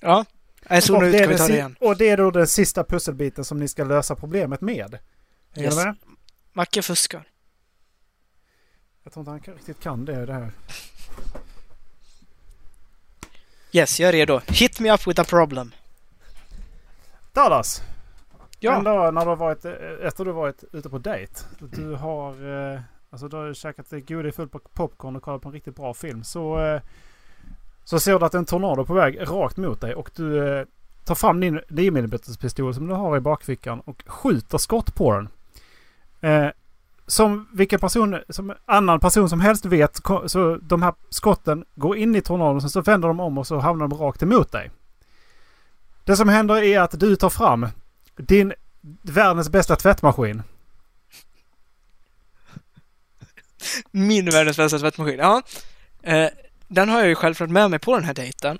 Ja. 0.00 0.24
Nu 0.70 0.76
det 0.76 0.80
ska 0.82 0.96
är 0.96 1.26
vi 1.28 1.36
ta 1.38 1.46
det 1.46 1.52
igen. 1.54 1.76
och 1.80 1.96
det 1.96 2.08
är 2.08 2.16
då 2.16 2.30
den 2.30 2.46
sista 2.46 2.84
pusselbiten 2.84 3.44
som 3.44 3.58
ni 3.58 3.68
ska 3.68 3.84
lösa 3.84 4.14
problemet 4.14 4.60
med. 4.60 4.98
Hänger 5.54 5.68
Yes. 5.68 5.78
du 5.78 5.84
med? 5.84 5.96
Macke 6.52 6.82
fuskar. 6.82 7.28
Jag 9.02 9.12
tror 9.12 9.20
inte 9.22 9.30
han 9.30 9.40
kan- 9.40 9.54
riktigt 9.54 9.80
kan 9.80 10.04
det, 10.04 10.26
det 10.26 10.32
här. 10.32 10.50
Yes, 13.72 14.00
jag 14.00 14.08
är 14.08 14.12
redo. 14.12 14.40
Hit 14.48 14.80
me 14.80 14.92
up 14.94 15.06
with 15.06 15.20
a 15.20 15.24
problem. 15.28 15.72
Dallas! 17.32 17.82
Ja. 18.60 18.76
En 18.78 18.84
dag 18.84 19.14
när 19.14 19.20
du 19.20 19.26
har 19.26 19.36
varit, 19.36 19.64
eh, 19.64 19.72
efter 20.02 20.24
du 20.24 20.32
varit 20.32 20.64
ute 20.72 20.90
på 20.90 20.98
dejt. 20.98 21.32
Du 21.60 21.94
har, 21.94 22.30
eh, 22.74 22.80
alltså 23.10 23.28
du 23.28 23.36
har 23.36 23.54
käkat 23.54 23.90
godis 23.90 24.36
fullt 24.36 24.52
på 24.52 24.58
popcorn 24.58 25.16
och 25.16 25.22
kollat 25.22 25.42
på 25.42 25.48
en 25.48 25.52
riktigt 25.52 25.76
bra 25.76 25.94
film. 25.94 26.24
Så, 26.24 26.58
eh, 26.60 26.80
så 27.86 28.00
ser 28.00 28.18
du 28.18 28.26
att 28.26 28.34
en 28.34 28.44
tornado 28.44 28.80
är 28.82 28.84
på 28.84 28.94
väg 28.94 29.18
rakt 29.20 29.56
mot 29.56 29.80
dig 29.80 29.94
och 29.94 30.10
du 30.16 30.58
eh, 30.58 30.66
tar 31.04 31.14
fram 31.14 31.40
din 31.40 31.60
9 31.68 31.88
mm 31.88 32.10
pistol 32.40 32.74
som 32.74 32.86
du 32.86 32.94
har 32.94 33.16
i 33.16 33.20
bakfickan 33.20 33.80
och 33.80 34.04
skjuter 34.06 34.58
skott 34.58 34.94
på 34.94 35.12
den. 35.12 35.28
Eh, 36.20 36.50
som 37.06 37.48
vilken 37.52 37.80
person, 37.80 38.18
som 38.28 38.54
annan 38.64 39.00
person 39.00 39.28
som 39.28 39.40
helst 39.40 39.64
vet, 39.64 40.00
så 40.26 40.58
de 40.62 40.82
här 40.82 40.94
skotten 41.10 41.64
går 41.74 41.96
in 41.96 42.16
i 42.16 42.20
tornadon, 42.20 42.60
sen 42.60 42.70
så 42.70 42.80
vänder 42.80 43.08
de 43.08 43.20
om 43.20 43.38
och 43.38 43.46
så 43.46 43.58
hamnar 43.58 43.88
de 43.88 43.98
rakt 43.98 44.22
emot 44.22 44.52
dig. 44.52 44.70
Det 46.04 46.16
som 46.16 46.28
händer 46.28 46.62
är 46.62 46.80
att 46.80 47.00
du 47.00 47.16
tar 47.16 47.30
fram 47.30 47.66
din 48.16 48.52
världens 49.02 49.48
bästa 49.48 49.76
tvättmaskin. 49.76 50.42
Min 53.90 54.30
världens 54.30 54.56
bästa 54.56 54.78
tvättmaskin. 54.78 55.18
Ja. 55.18 55.42
Eh, 56.02 56.28
den 56.68 56.88
har 56.88 56.98
jag 56.98 57.08
ju 57.08 57.14
självklart 57.14 57.50
med 57.50 57.70
mig 57.70 57.78
på 57.78 57.94
den 57.94 58.04
här 58.04 58.14
dejten. 58.14 58.58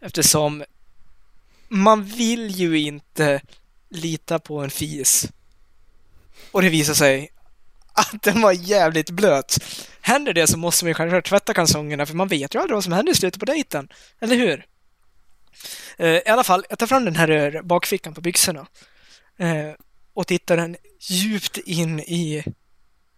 Eftersom 0.00 0.64
man 1.68 2.04
vill 2.04 2.50
ju 2.50 2.78
inte 2.78 3.40
lita 3.88 4.38
på 4.38 4.58
en 4.58 4.70
fis. 4.70 5.28
Och 6.52 6.62
det 6.62 6.68
visar 6.68 6.94
sig 6.94 7.28
att 7.92 8.22
den 8.22 8.40
var 8.40 8.52
jävligt 8.52 9.10
blöt. 9.10 9.58
Händer 10.00 10.32
det 10.32 10.46
så 10.46 10.58
måste 10.58 10.84
man 10.84 10.90
ju 10.90 10.94
självklart 10.94 11.28
tvätta 11.28 11.54
kalsongerna 11.54 12.06
för 12.06 12.14
man 12.14 12.28
vet 12.28 12.54
ju 12.54 12.60
aldrig 12.60 12.74
vad 12.74 12.84
som 12.84 12.92
händer 12.92 13.12
i 13.12 13.16
slutet 13.16 13.40
på 13.40 13.46
dejten. 13.46 13.88
Eller 14.20 14.36
hur? 14.36 14.66
Eh, 15.96 16.08
I 16.08 16.28
alla 16.28 16.44
fall, 16.44 16.64
jag 16.68 16.78
tar 16.78 16.86
fram 16.86 17.04
den 17.04 17.16
här 17.16 17.62
bakfickan 17.62 18.14
på 18.14 18.20
byxorna. 18.20 18.66
Eh, 19.36 19.72
och 20.14 20.26
tittar 20.26 20.56
den 20.56 20.76
djupt 21.00 21.58
in 21.58 22.00
i 22.00 22.44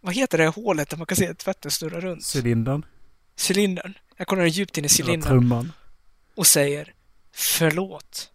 vad 0.01 0.15
heter 0.15 0.39
det 0.39 0.47
hålet 0.47 0.91
där 0.91 0.97
man 0.97 1.07
kan 1.07 1.17
se 1.17 1.35
tvätten 1.35 1.71
snurra 1.71 2.01
runt? 2.01 2.37
Cylindern. 2.37 2.85
Cylindern. 3.49 3.95
Jag 4.17 4.27
kollar 4.27 4.47
djupt 4.47 4.79
in 4.79 4.85
i 4.85 4.89
cylindern 4.89 5.73
och 6.37 6.47
säger 6.47 6.95
förlåt. 7.33 8.31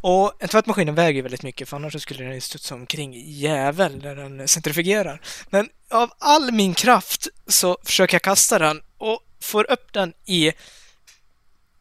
Och 0.00 0.32
en 0.38 0.48
tvättmaskin 0.48 0.94
väger 0.94 1.22
väldigt 1.22 1.42
mycket 1.42 1.68
för 1.68 1.76
annars 1.76 2.02
skulle 2.02 2.24
den 2.24 2.40
studsa 2.40 2.74
omkring 2.74 3.12
jävel 3.26 4.02
när 4.02 4.16
den 4.16 4.48
centrifugerar. 4.48 5.20
Men 5.50 5.68
av 5.90 6.10
all 6.18 6.52
min 6.52 6.74
kraft 6.74 7.28
så 7.46 7.78
försöker 7.84 8.14
jag 8.14 8.22
kasta 8.22 8.58
den 8.58 8.80
och 8.98 9.20
får 9.40 9.70
upp 9.70 9.92
den 9.92 10.12
i 10.26 10.52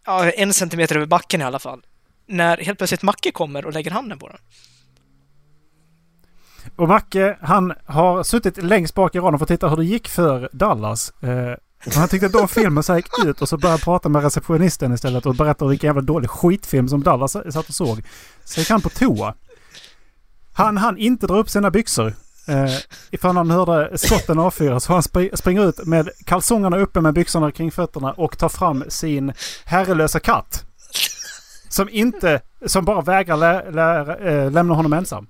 ja, 0.05 0.31
en 0.31 0.53
centimeter 0.53 0.95
över 0.95 1.05
backen 1.05 1.41
i 1.41 1.43
alla 1.43 1.59
fall. 1.59 1.85
När 2.25 2.57
helt 2.57 2.77
plötsligt 2.77 3.03
Macke 3.03 3.31
kommer 3.31 3.65
och 3.65 3.73
lägger 3.73 3.91
handen 3.91 4.19
på 4.19 4.27
den. 4.27 4.37
Och 6.75 6.87
Macke, 6.87 7.37
han 7.41 7.73
har 7.85 8.23
suttit 8.23 8.63
längst 8.63 8.93
bak 8.93 9.15
i 9.15 9.19
raden 9.19 9.39
för 9.39 9.45
att 9.45 9.49
titta 9.49 9.69
hur 9.69 9.77
det 9.77 9.85
gick 9.85 10.07
för 10.07 10.49
Dallas. 10.53 11.09
Eh, 11.23 11.55
och 11.85 11.93
han 11.93 12.07
tyckte 12.07 12.25
att 12.25 12.33
då 12.33 12.47
filmen 12.47 12.83
så 12.83 12.95
gick 12.95 13.25
ut 13.25 13.41
och 13.41 13.49
så 13.49 13.57
började 13.57 13.73
han 13.73 13.79
prata 13.79 14.09
med 14.09 14.23
receptionisten 14.23 14.93
istället 14.93 15.25
och 15.25 15.35
berätta 15.35 15.67
vilken 15.67 15.87
jävla 15.87 16.01
dålig 16.01 16.29
skitfilm 16.29 16.87
som 16.89 17.03
Dallas 17.03 17.31
satt 17.31 17.69
och 17.69 17.75
såg. 17.75 18.03
Så 18.43 18.59
gick 18.59 18.69
han 18.69 18.81
på 18.81 18.89
toa. 18.89 19.35
Han 20.53 20.77
hann 20.77 20.97
inte 20.97 21.27
dra 21.27 21.37
upp 21.37 21.49
sina 21.49 21.71
byxor. 21.71 22.13
Eh, 22.47 22.75
ifall 23.11 23.37
han 23.37 23.51
hörde 23.51 23.97
skotten 23.97 24.39
avfyras. 24.39 24.83
Så 24.83 24.93
han 24.93 25.01
spr- 25.01 25.35
springer 25.35 25.69
ut 25.69 25.85
med 25.85 26.09
kalsongerna 26.25 26.77
uppe 26.77 27.01
med 27.01 27.13
byxorna 27.13 27.51
kring 27.51 27.71
fötterna 27.71 28.11
och 28.11 28.37
tar 28.37 28.49
fram 28.49 28.83
sin 28.87 29.33
herrelösa 29.65 30.19
katt. 30.19 30.65
Som 31.69 31.89
inte, 31.89 32.41
som 32.65 32.85
bara 32.85 33.01
vägrar 33.01 33.37
lä, 33.37 33.71
lä, 33.71 34.15
eh, 34.15 34.51
lämna 34.51 34.73
honom 34.73 34.93
ensam. 34.93 35.27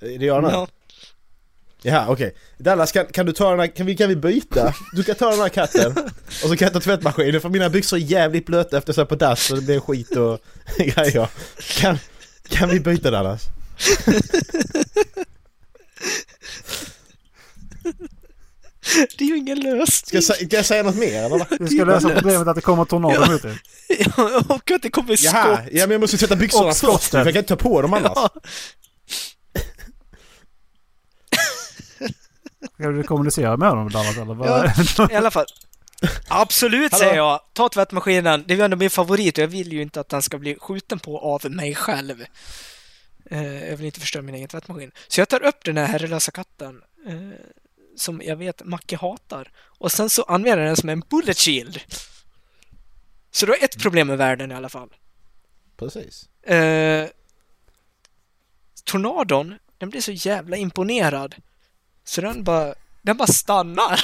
Är 0.00 0.18
det 0.18 0.24
jag 0.26 0.42
nu? 0.42 0.48
Ja. 1.82 2.06
Okej. 2.08 2.34
Dallas, 2.58 2.92
kan, 2.92 3.06
kan 3.06 3.26
du 3.26 3.32
ta 3.32 3.50
den 3.50 3.60
här, 3.60 3.66
kan 3.66 3.86
vi, 3.86 3.96
kan 3.96 4.08
vi 4.08 4.16
byta? 4.16 4.74
Du 4.92 5.02
kan 5.04 5.14
ta 5.14 5.30
den 5.30 5.40
här 5.40 5.48
katten 5.48 5.92
och 6.42 6.48
så 6.48 6.56
kan 6.56 6.66
jag 6.66 6.72
ta 6.72 6.80
tvättmaskinen 6.80 7.40
för 7.40 7.48
mina 7.48 7.70
byxor 7.70 7.96
är 7.96 8.00
jävligt 8.00 8.46
blöta 8.46 8.78
efter 8.78 8.90
att 8.92 8.96
jag 8.96 9.08
på 9.08 9.14
dass 9.14 9.50
och 9.50 9.56
det 9.56 9.62
blir 9.62 9.80
skit 9.80 10.16
och 10.16 10.38
grejer. 10.78 11.28
Kan, 11.80 11.98
kan 12.48 12.68
vi 12.70 12.80
byta 12.80 13.10
Dallas? 13.10 13.42
Det 19.18 19.24
är 19.24 19.28
ju 19.28 19.36
ingen 19.36 19.56
Ska 19.60 19.68
lösning. 19.70 20.10
jag, 20.12 20.22
sä- 20.22 20.46
ska 20.46 20.56
jag 20.56 20.64
säga 20.66 20.82
något 20.82 20.94
mer 20.96 21.22
eller? 21.22 21.46
Vi 21.60 21.68
ska 21.68 21.84
lösa 21.84 22.08
problemet 22.10 22.48
att 22.48 22.54
det 22.54 22.60
kommer 22.60 22.84
tornado 22.84 23.32
mot 23.32 23.42
dig. 23.42 23.58
och 24.48 24.70
att 24.70 24.82
det 24.82 24.90
kommer 24.90 25.16
skott. 25.16 25.32
Jaha, 25.34 25.60
ja 25.72 25.86
men 25.86 25.90
jag 25.90 26.00
måste 26.00 26.16
tvätta 26.18 26.36
byxorna 26.36 26.72
först 26.72 27.12
jag 27.12 27.24
kan 27.24 27.36
inte 27.36 27.42
ta 27.42 27.56
på 27.56 27.82
dem 27.82 27.92
annars. 27.94 28.12
Ja. 28.14 28.30
Ska 32.74 32.88
du 32.88 33.02
kommunicera 33.02 33.56
med 33.56 33.68
honom 33.68 33.88
Dallas 33.88 34.16
eller? 34.16 34.34
Vad? 34.34 35.10
I 35.12 35.14
alla 35.14 35.30
fall. 35.30 35.46
Absolut 36.28 36.92
Hallå? 36.92 37.00
säger 37.00 37.16
jag. 37.16 37.40
Ta 37.52 37.68
tvättmaskinen. 37.68 38.44
Det 38.46 38.54
är 38.54 38.58
ju 38.58 38.64
ändå 38.64 38.76
min 38.76 38.90
favorit 38.90 39.38
och 39.38 39.42
jag 39.42 39.48
vill 39.48 39.72
ju 39.72 39.82
inte 39.82 40.00
att 40.00 40.08
den 40.08 40.22
ska 40.22 40.38
bli 40.38 40.56
skjuten 40.60 40.98
på 40.98 41.18
av 41.18 41.50
mig 41.50 41.74
själv. 41.74 42.24
Eh, 43.30 43.68
jag 43.68 43.76
vill 43.76 43.86
inte 43.86 44.00
förstöra 44.00 44.22
min 44.22 44.34
egen 44.34 44.48
tvättmaskin. 44.48 44.90
Så 45.08 45.20
jag 45.20 45.28
tar 45.28 45.42
upp 45.42 45.64
den 45.64 45.76
här 45.76 45.86
herrelösa 45.86 46.30
katten 46.30 46.82
eh, 47.06 47.16
som 47.96 48.22
jag 48.24 48.36
vet 48.36 48.64
Macke 48.64 48.96
hatar 48.96 49.52
och 49.58 49.92
sen 49.92 50.10
så 50.10 50.22
använder 50.22 50.58
jag 50.58 50.68
den 50.68 50.76
som 50.76 50.88
en 50.88 51.02
bullet 51.10 51.38
shield. 51.38 51.80
Så 53.30 53.46
då 53.46 53.52
är 53.52 53.64
ett 53.64 53.82
problem 53.82 54.06
med 54.06 54.18
världen 54.18 54.52
i 54.52 54.54
alla 54.54 54.68
fall. 54.68 54.88
Precis. 55.76 56.28
Eh, 56.42 57.08
tornadon, 58.84 59.54
den 59.78 59.90
blir 59.90 60.00
så 60.00 60.12
jävla 60.12 60.56
imponerad. 60.56 61.34
Så 62.08 62.20
den 62.20 62.44
bara, 62.44 62.74
den 63.02 63.16
bara 63.16 63.26
stannar. 63.26 64.00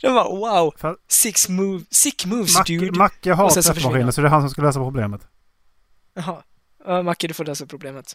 den 0.00 0.14
bara 0.14 0.28
wow, 0.28 0.74
six 1.08 1.48
move, 1.48 1.84
sick 1.90 2.24
moves 2.26 2.54
Macke, 2.54 2.72
dude. 2.72 2.98
Macke 2.98 3.32
har 3.32 3.50
tvättmaskinen 3.50 4.12
så 4.12 4.20
det 4.20 4.26
är 4.26 4.30
han 4.30 4.42
som 4.42 4.50
ska 4.50 4.62
lösa 4.62 4.80
problemet. 4.80 5.20
Jaha. 6.14 6.42
Ja, 6.86 7.02
Macke, 7.02 7.28
du 7.28 7.34
får 7.34 7.44
lösa 7.44 7.66
problemet. 7.66 8.14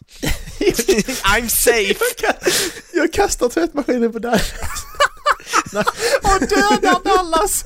I'm 1.24 1.48
safe! 1.48 1.94
Jag 2.92 3.12
kastar 3.12 3.48
tvättmaskinen 3.48 4.12
på 4.12 4.18
Dallas. 4.18 4.52
Och 6.22 6.40
dödar 6.40 7.04
Dallas! 7.04 7.64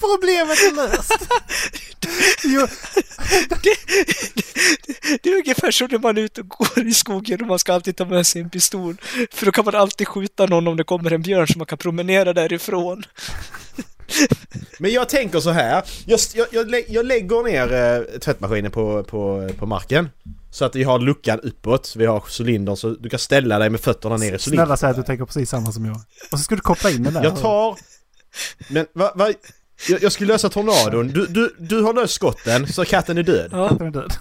Problemet 0.00 0.58
är 0.58 0.76
löst! 0.76 1.28
Jo, 2.44 2.66
det, 3.48 3.58
det, 3.62 5.18
det 5.22 5.30
är 5.30 5.36
ungefär 5.36 5.70
som 5.70 5.88
när 5.90 5.98
man 5.98 6.18
är 6.18 6.22
ute 6.22 6.40
och 6.40 6.48
går 6.48 6.86
i 6.86 6.94
skogen 6.94 7.40
och 7.40 7.46
man 7.46 7.58
ska 7.58 7.72
alltid 7.72 7.96
ta 7.96 8.04
med 8.04 8.26
sig 8.26 8.42
en 8.42 8.50
pistol. 8.50 8.96
För 9.32 9.46
då 9.46 9.52
kan 9.52 9.64
man 9.64 9.74
alltid 9.74 10.08
skjuta 10.08 10.46
någon 10.46 10.68
om 10.68 10.76
det 10.76 10.84
kommer 10.84 11.12
en 11.12 11.22
björn 11.22 11.48
så 11.48 11.58
man 11.58 11.66
kan 11.66 11.78
promenera 11.78 12.32
därifrån. 12.32 13.04
Men 14.78 14.92
jag 14.92 15.08
tänker 15.08 15.40
så 15.40 15.50
här. 15.50 15.82
Jag, 16.06 16.20
jag, 16.34 16.46
jag, 16.50 16.70
lä- 16.70 16.84
jag 16.88 17.06
lägger 17.06 17.42
ner 17.42 17.72
eh, 17.72 18.18
tvättmaskinen 18.18 18.70
på, 18.70 19.04
på, 19.04 19.50
på 19.58 19.66
marken. 19.66 20.10
Så 20.50 20.64
att 20.64 20.76
vi 20.76 20.82
har 20.82 20.98
luckan 20.98 21.40
uppåt, 21.40 21.94
vi 21.96 22.06
har 22.06 22.24
cylindern 22.40 22.76
så 22.76 22.90
du 22.90 23.08
kan 23.08 23.18
ställa 23.18 23.58
dig 23.58 23.70
med 23.70 23.80
fötterna 23.80 24.16
ner 24.16 24.26
i 24.26 24.28
cylindern. 24.28 24.40
snälla 24.66 24.76
säg 24.76 24.90
att 24.90 24.96
du 24.96 25.02
tänker 25.02 25.24
precis 25.24 25.50
samma 25.50 25.72
som 25.72 25.84
jag. 25.84 25.96
Och 26.32 26.38
så 26.38 26.44
ska 26.44 26.54
du 26.54 26.60
koppla 26.60 26.90
in 26.90 27.02
den 27.02 27.14
där. 27.14 27.24
Jag 27.24 27.40
tar... 27.40 27.78
Men 28.68 28.86
vad... 28.92 29.18
Va, 29.18 29.32
jag, 29.88 30.02
jag 30.02 30.12
skulle 30.12 30.32
lösa 30.32 30.48
tornadon. 30.48 31.08
Du, 31.08 31.26
du, 31.26 31.54
du 31.58 31.82
har 31.82 31.92
löst 31.94 32.14
skotten 32.14 32.72
så 32.72 32.84
katten 32.84 33.18
är 33.18 33.22
död. 33.22 33.48
Ja. 33.52 33.68
Den 33.78 33.86
är 33.86 33.90
död. 33.90 34.12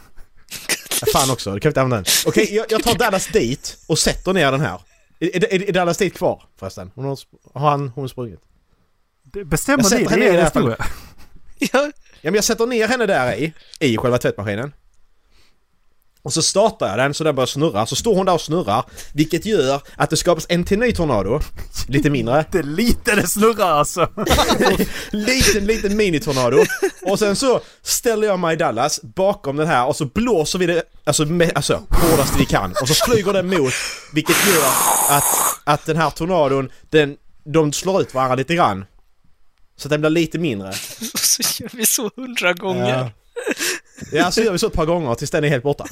Fan 1.14 1.32
också, 1.32 1.54
du 1.54 1.60
kan 1.60 1.70
inte 1.70 1.82
använda 1.82 1.96
den. 1.96 2.06
Okej, 2.26 2.56
jag, 2.56 2.66
jag 2.70 2.84
tar 2.84 2.96
Dallas 2.96 3.28
dit 3.28 3.78
och 3.88 4.00
sätter 4.00 4.34
ner 4.34 4.52
den 4.52 4.62
här. 4.62 4.82
Är, 5.20 5.54
är, 5.54 5.70
är 5.70 5.72
Dallas 5.72 5.98
dit 5.98 6.14
kvar 6.14 6.44
förresten? 6.60 6.92
Hon 6.96 7.06
har, 7.06 7.20
har 7.54 7.70
han, 7.70 7.90
hon 7.90 8.10
sprungit? 8.10 8.40
Bestämmer 9.46 9.84
ni, 9.84 10.06
det 10.06 10.26
i 10.26 10.28
är 10.28 10.34
er 10.34 10.44
historia. 10.44 10.78
Ja, 11.60 11.92
Ja 12.24 12.32
men 12.32 12.36
jag 12.36 12.44
sätter 12.44 12.66
ner 12.66 12.88
henne 12.88 13.06
där 13.06 13.34
i, 13.36 13.54
i 13.80 13.98
själva 13.98 14.18
tvättmaskinen. 14.18 14.74
Och 16.22 16.34
så 16.34 16.42
startar 16.42 16.88
jag 16.88 16.98
den 16.98 17.14
så 17.14 17.24
den 17.24 17.36
börjar 17.36 17.48
snurra, 17.48 17.86
så 17.86 17.96
står 17.96 18.16
hon 18.16 18.26
där 18.26 18.34
och 18.34 18.42
snurrar. 18.42 18.86
Vilket 19.14 19.46
gör 19.46 19.82
att 19.96 20.10
det 20.10 20.18
skapas 20.18 20.46
en 20.50 20.64
till 20.64 20.80
ny 20.80 20.92
tornado. 20.92 21.40
Lite 21.88 22.10
mindre. 22.10 22.46
Det 22.52 22.58
är 22.58 22.64
lite 22.64 23.16
det 23.16 23.28
snurrar 23.28 23.72
alltså. 23.72 24.10
liten, 25.12 25.66
liten 25.66 25.98
minitornado. 25.98 26.66
Och 27.02 27.20
sen 27.20 27.36
så 27.36 27.62
ställer 27.82 28.28
jag 28.28 28.40
mig 28.40 28.54
i 28.54 28.58
Dallas 28.58 29.02
bakom 29.02 29.56
den 29.56 29.68
här 29.68 29.88
och 29.88 29.96
så 29.96 30.06
blåser 30.06 30.60
vi 30.60 30.66
det 30.66 30.84
alltså, 31.04 31.26
med, 31.26 31.52
alltså 31.56 31.82
hårdast 31.90 32.34
vi 32.40 32.46
kan. 32.46 32.74
Och 32.82 32.88
så 32.88 33.06
flyger 33.06 33.34
den 33.34 33.48
mot, 33.48 33.74
vilket 34.14 34.48
gör 34.48 34.68
att, 35.10 35.24
att 35.64 35.86
den 35.86 35.98
här 35.98 36.10
tornadon, 36.10 36.70
den, 36.90 37.18
de 37.44 37.74
slår 37.74 38.02
ut 38.02 38.14
varandra 38.14 38.36
lite 38.36 38.56
grann. 38.56 38.86
Så 39.76 39.88
att 39.88 39.90
den 39.90 40.02
blir 40.02 40.10
lite 40.10 40.40
mindre. 40.40 40.70
och 41.14 41.20
så 41.20 41.64
gör 41.64 41.70
vi 41.74 41.86
så 41.86 42.12
hundra 42.16 42.54
gånger. 42.54 42.90
Ja. 42.90 43.12
Ja, 44.12 44.32
så 44.32 44.42
gör 44.42 44.52
vi 44.52 44.60
så 44.60 44.68
ett 44.68 44.74
par 44.74 44.86
gånger 44.86 45.16
tills 45.16 45.32
den 45.32 45.44
är 45.44 45.48
helt 45.50 45.64
borta. 45.64 45.86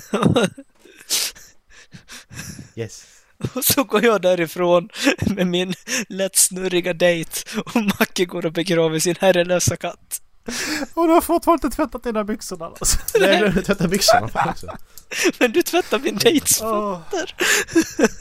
Yes. 2.76 3.06
Och 3.54 3.65
så 3.65 3.84
går 3.84 4.06
jag 4.06 4.22
därifrån 4.22 4.89
med 5.26 5.48
min 5.48 5.74
lätt 6.10 6.36
snurriga 6.36 6.94
dejt 6.94 7.32
och 7.65 7.76
Macke 7.76 8.26
går 8.26 8.46
och 8.46 8.54
begraver 8.54 9.00
sin 9.00 9.15
herrelösa 9.20 9.78
katt. 9.78 10.22
Och 10.94 11.08
du 11.08 11.13
har 11.13 11.22
fortfarande 11.22 11.67
inte 11.67 11.76
tvättat 11.76 12.04
dina 12.04 12.24
byxor 12.24 12.63
alltså. 12.63 12.98
Nej, 13.20 13.52
du 13.56 13.62
tvättar 13.62 13.88
byxorna 13.88 14.30
också. 14.50 14.67
Men 15.39 15.52
du 15.52 15.62
tvättar 15.62 16.00
min 16.00 16.17
dejts 16.17 16.58
fötter. 16.60 17.36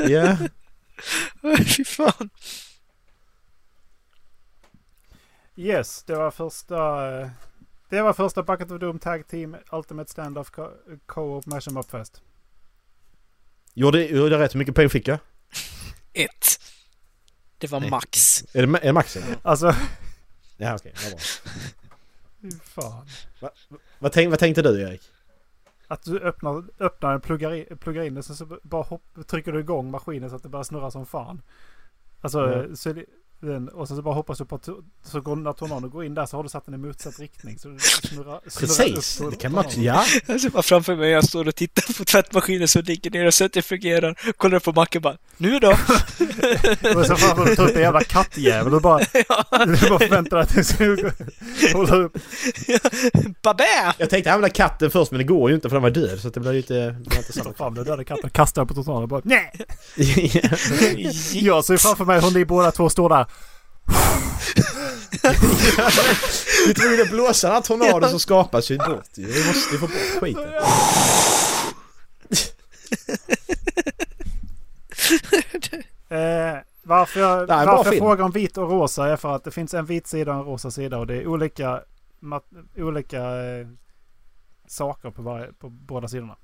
Ja. 0.08 0.36
Fy 1.66 1.84
fan. 1.84 2.30
Yes, 5.60 6.02
det 6.02 6.14
var 6.14 6.30
första... 6.30 6.76
eh, 7.20 7.28
Det 7.88 8.02
var 8.02 8.12
första 8.12 8.42
Bucket 8.42 8.70
of 8.70 8.80
Doom 8.80 8.98
Tag 8.98 9.26
Team 9.28 9.56
Ultimate 9.72 10.10
Standoff 10.10 10.50
Co- 10.50 10.98
Co-op 11.06 11.46
Mashem 11.46 11.76
Up 11.76 11.90
Fest. 11.90 12.22
Gjorde, 13.74 14.04
gjorde 14.06 14.30
jag 14.34 14.40
rätt? 14.40 14.54
Hur 14.54 14.58
mycket 14.58 14.74
poäng 14.74 14.88
fick 14.90 15.08
jag? 15.08 15.18
Ett. 16.12 16.46
Det 17.58 17.70
var 17.70 17.80
max. 17.90 18.42
Är 18.54 18.66
det, 18.66 18.78
är 18.78 18.86
det 18.86 18.92
maxen? 18.92 19.22
Alltså, 19.42 19.74
Ja 20.56 20.74
okej, 20.76 20.94
vad 21.02 21.10
bra. 21.12 21.20
fan. 22.64 23.06
Vad, 23.98 24.12
tänk, 24.12 24.30
vad 24.30 24.38
tänkte 24.38 24.62
du 24.62 24.80
Erik? 24.82 25.02
Att 25.88 26.02
du 26.02 26.18
öppnar, 26.20 26.64
öppnar 26.78 27.10
den, 27.10 27.20
pluggar 27.20 27.54
in, 27.54 27.76
pluggar 27.78 28.02
in 28.02 28.14
den, 28.14 28.22
sen 28.22 28.36
så 28.36 28.58
bara 28.62 28.82
hopp, 28.82 29.02
trycker 29.26 29.52
du 29.52 29.60
igång 29.60 29.90
maskinen 29.90 30.30
så 30.30 30.36
att 30.36 30.42
det 30.42 30.48
börjar 30.48 30.64
snurra 30.64 30.90
som 30.90 31.06
fan. 31.06 31.42
Alltså, 32.20 32.50
Ja. 32.70 32.76
Så 33.40 33.46
den, 33.46 33.68
och 33.68 33.88
sen 33.88 33.96
så 33.96 34.02
bara 34.02 34.14
hoppas 34.14 34.38
du 34.38 34.44
på 34.44 34.54
att 34.54 34.68
så 35.04 35.20
går, 35.20 35.36
när 35.36 35.52
tornadon 35.52 35.90
går 35.90 36.04
in 36.04 36.14
där 36.14 36.26
så 36.26 36.36
har 36.36 36.42
du 36.42 36.48
satt 36.48 36.64
den 36.66 36.74
i 36.74 36.78
motsatt 36.78 37.18
riktning. 37.18 37.58
Så 37.58 37.76
snurrar 37.78 38.40
Precis, 38.60 39.20
upp 39.20 39.30
det 39.30 39.36
kan 39.36 39.52
man 39.52 39.64
också, 39.64 39.80
ja. 39.80 40.04
Jag 40.26 40.40
ser 40.40 40.50
bara 40.50 40.62
framför 40.62 40.96
mig, 40.96 41.10
jag 41.10 41.24
står 41.24 41.48
och 41.48 41.54
tittar 41.54 41.98
på 41.98 42.04
tvättmaskinen 42.04 42.68
som 42.68 42.82
ligger 42.82 43.10
ner 43.10 43.26
och 43.26 43.34
så 43.34 43.44
att 43.44 43.52
det 43.52 43.62
fungerar. 43.62 44.32
Kollar 44.36 44.56
upp 44.56 44.64
på 44.64 44.72
Macke 44.72 44.98
och 44.98 45.02
bara, 45.02 45.16
nu 45.36 45.58
då? 45.58 45.68
Och 46.96 47.06
sen 47.06 47.16
framför 47.16 47.44
du 47.44 47.56
tar 47.56 47.64
upp 47.68 47.76
en 47.76 47.82
jävla 47.82 48.00
kattjävel 48.04 48.74
och 48.74 48.82
bara, 48.82 48.98
du 49.66 49.88
bara 49.88 49.98
förväntar 49.98 50.36
dig 50.36 50.42
att 50.42 50.54
den 50.54 50.64
ska 50.64 50.84
gå- 50.86 51.10
hålla 51.78 51.96
upp. 51.96 52.18
Babä! 53.42 53.94
Jag 53.98 54.10
tänkte 54.10 54.32
använda 54.32 54.48
katten 54.54 54.90
först 54.90 55.10
men 55.10 55.18
det 55.18 55.24
går 55.24 55.48
ju 55.50 55.54
inte 55.54 55.68
för 55.68 55.76
den 55.76 55.82
var 55.82 55.90
död 55.90 56.20
så 56.20 56.28
det 56.28 56.40
blir 56.40 56.52
ju 56.52 56.58
inte, 56.58 56.74
det 56.74 56.92
blir 57.08 57.18
inte 57.18 57.32
Ta 57.32 57.42
samma 57.42 57.52
fram 57.54 57.74
den 57.74 57.84
döda 57.84 58.04
katten, 58.04 58.30
kastar 58.30 58.62
den 58.62 58.68
på 58.68 58.74
tornaden 58.74 59.02
och 59.02 59.08
bara 59.08 59.20
nej! 59.24 59.52
Ja. 59.96 61.10
Jag 61.32 61.64
ser 61.64 61.76
framför 61.76 62.04
mig 62.04 62.20
hur 62.20 62.30
ni 62.30 62.44
båda 62.44 62.70
två 62.70 62.90
står 62.90 63.08
där. 63.08 63.26
Vi 66.66 66.74
tvungna 66.74 67.02
att 67.02 67.10
blåsa 67.10 67.46
den 67.46 67.54
här 67.54 67.62
tornadon 67.62 68.10
som 68.10 68.20
skapas 68.20 68.70
ju 68.70 68.78
bort 68.78 69.08
ju. 69.14 69.26
Vi 69.26 69.46
måste 69.46 69.72
ju 69.74 69.78
få 69.78 69.86
bort 69.86 70.20
skiten. 70.20 70.52
Eh, 76.08 76.58
varför 76.82 77.20
jag, 77.20 77.40
Det 77.48 77.54
varför 77.54 77.92
jag 77.92 77.98
frågar 77.98 78.24
om 78.24 78.30
vit 78.30 78.56
och 78.58 78.70
rosa 78.70 79.08
är 79.08 79.16
för 79.16 79.36
att 79.36 79.44
det 79.44 79.50
finns 79.50 79.74
en 79.74 79.86
vit 79.86 80.06
sida 80.06 80.32
och 80.32 80.38
en 80.38 80.44
rosa 80.44 80.70
sida 80.70 80.98
och 80.98 81.06
det 81.06 81.14
är 81.14 81.26
olika, 81.26 81.82
mat- 82.20 82.50
olika 82.76 83.22
eh, 83.42 83.66
saker 84.66 85.10
på, 85.10 85.22
varje, 85.22 85.52
på 85.52 85.68
båda 85.68 86.08
sidorna. 86.08 86.36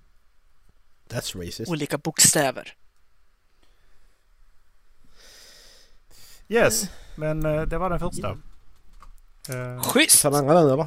That's 1.08 1.44
racist. 1.46 1.70
Olika 1.70 1.98
bokstäver. 1.98 2.72
Yes, 6.48 6.84
men 7.16 7.46
eh, 7.46 7.62
det 7.62 7.78
var 7.78 7.90
den 7.90 8.00
första. 8.00 8.30
Eh, 9.48 9.82
Schysst! 9.82 10.22
Tar 10.22 10.30
den 10.30 10.40
andra 10.40 10.62
nu 10.64 10.70
eller? 10.72 10.86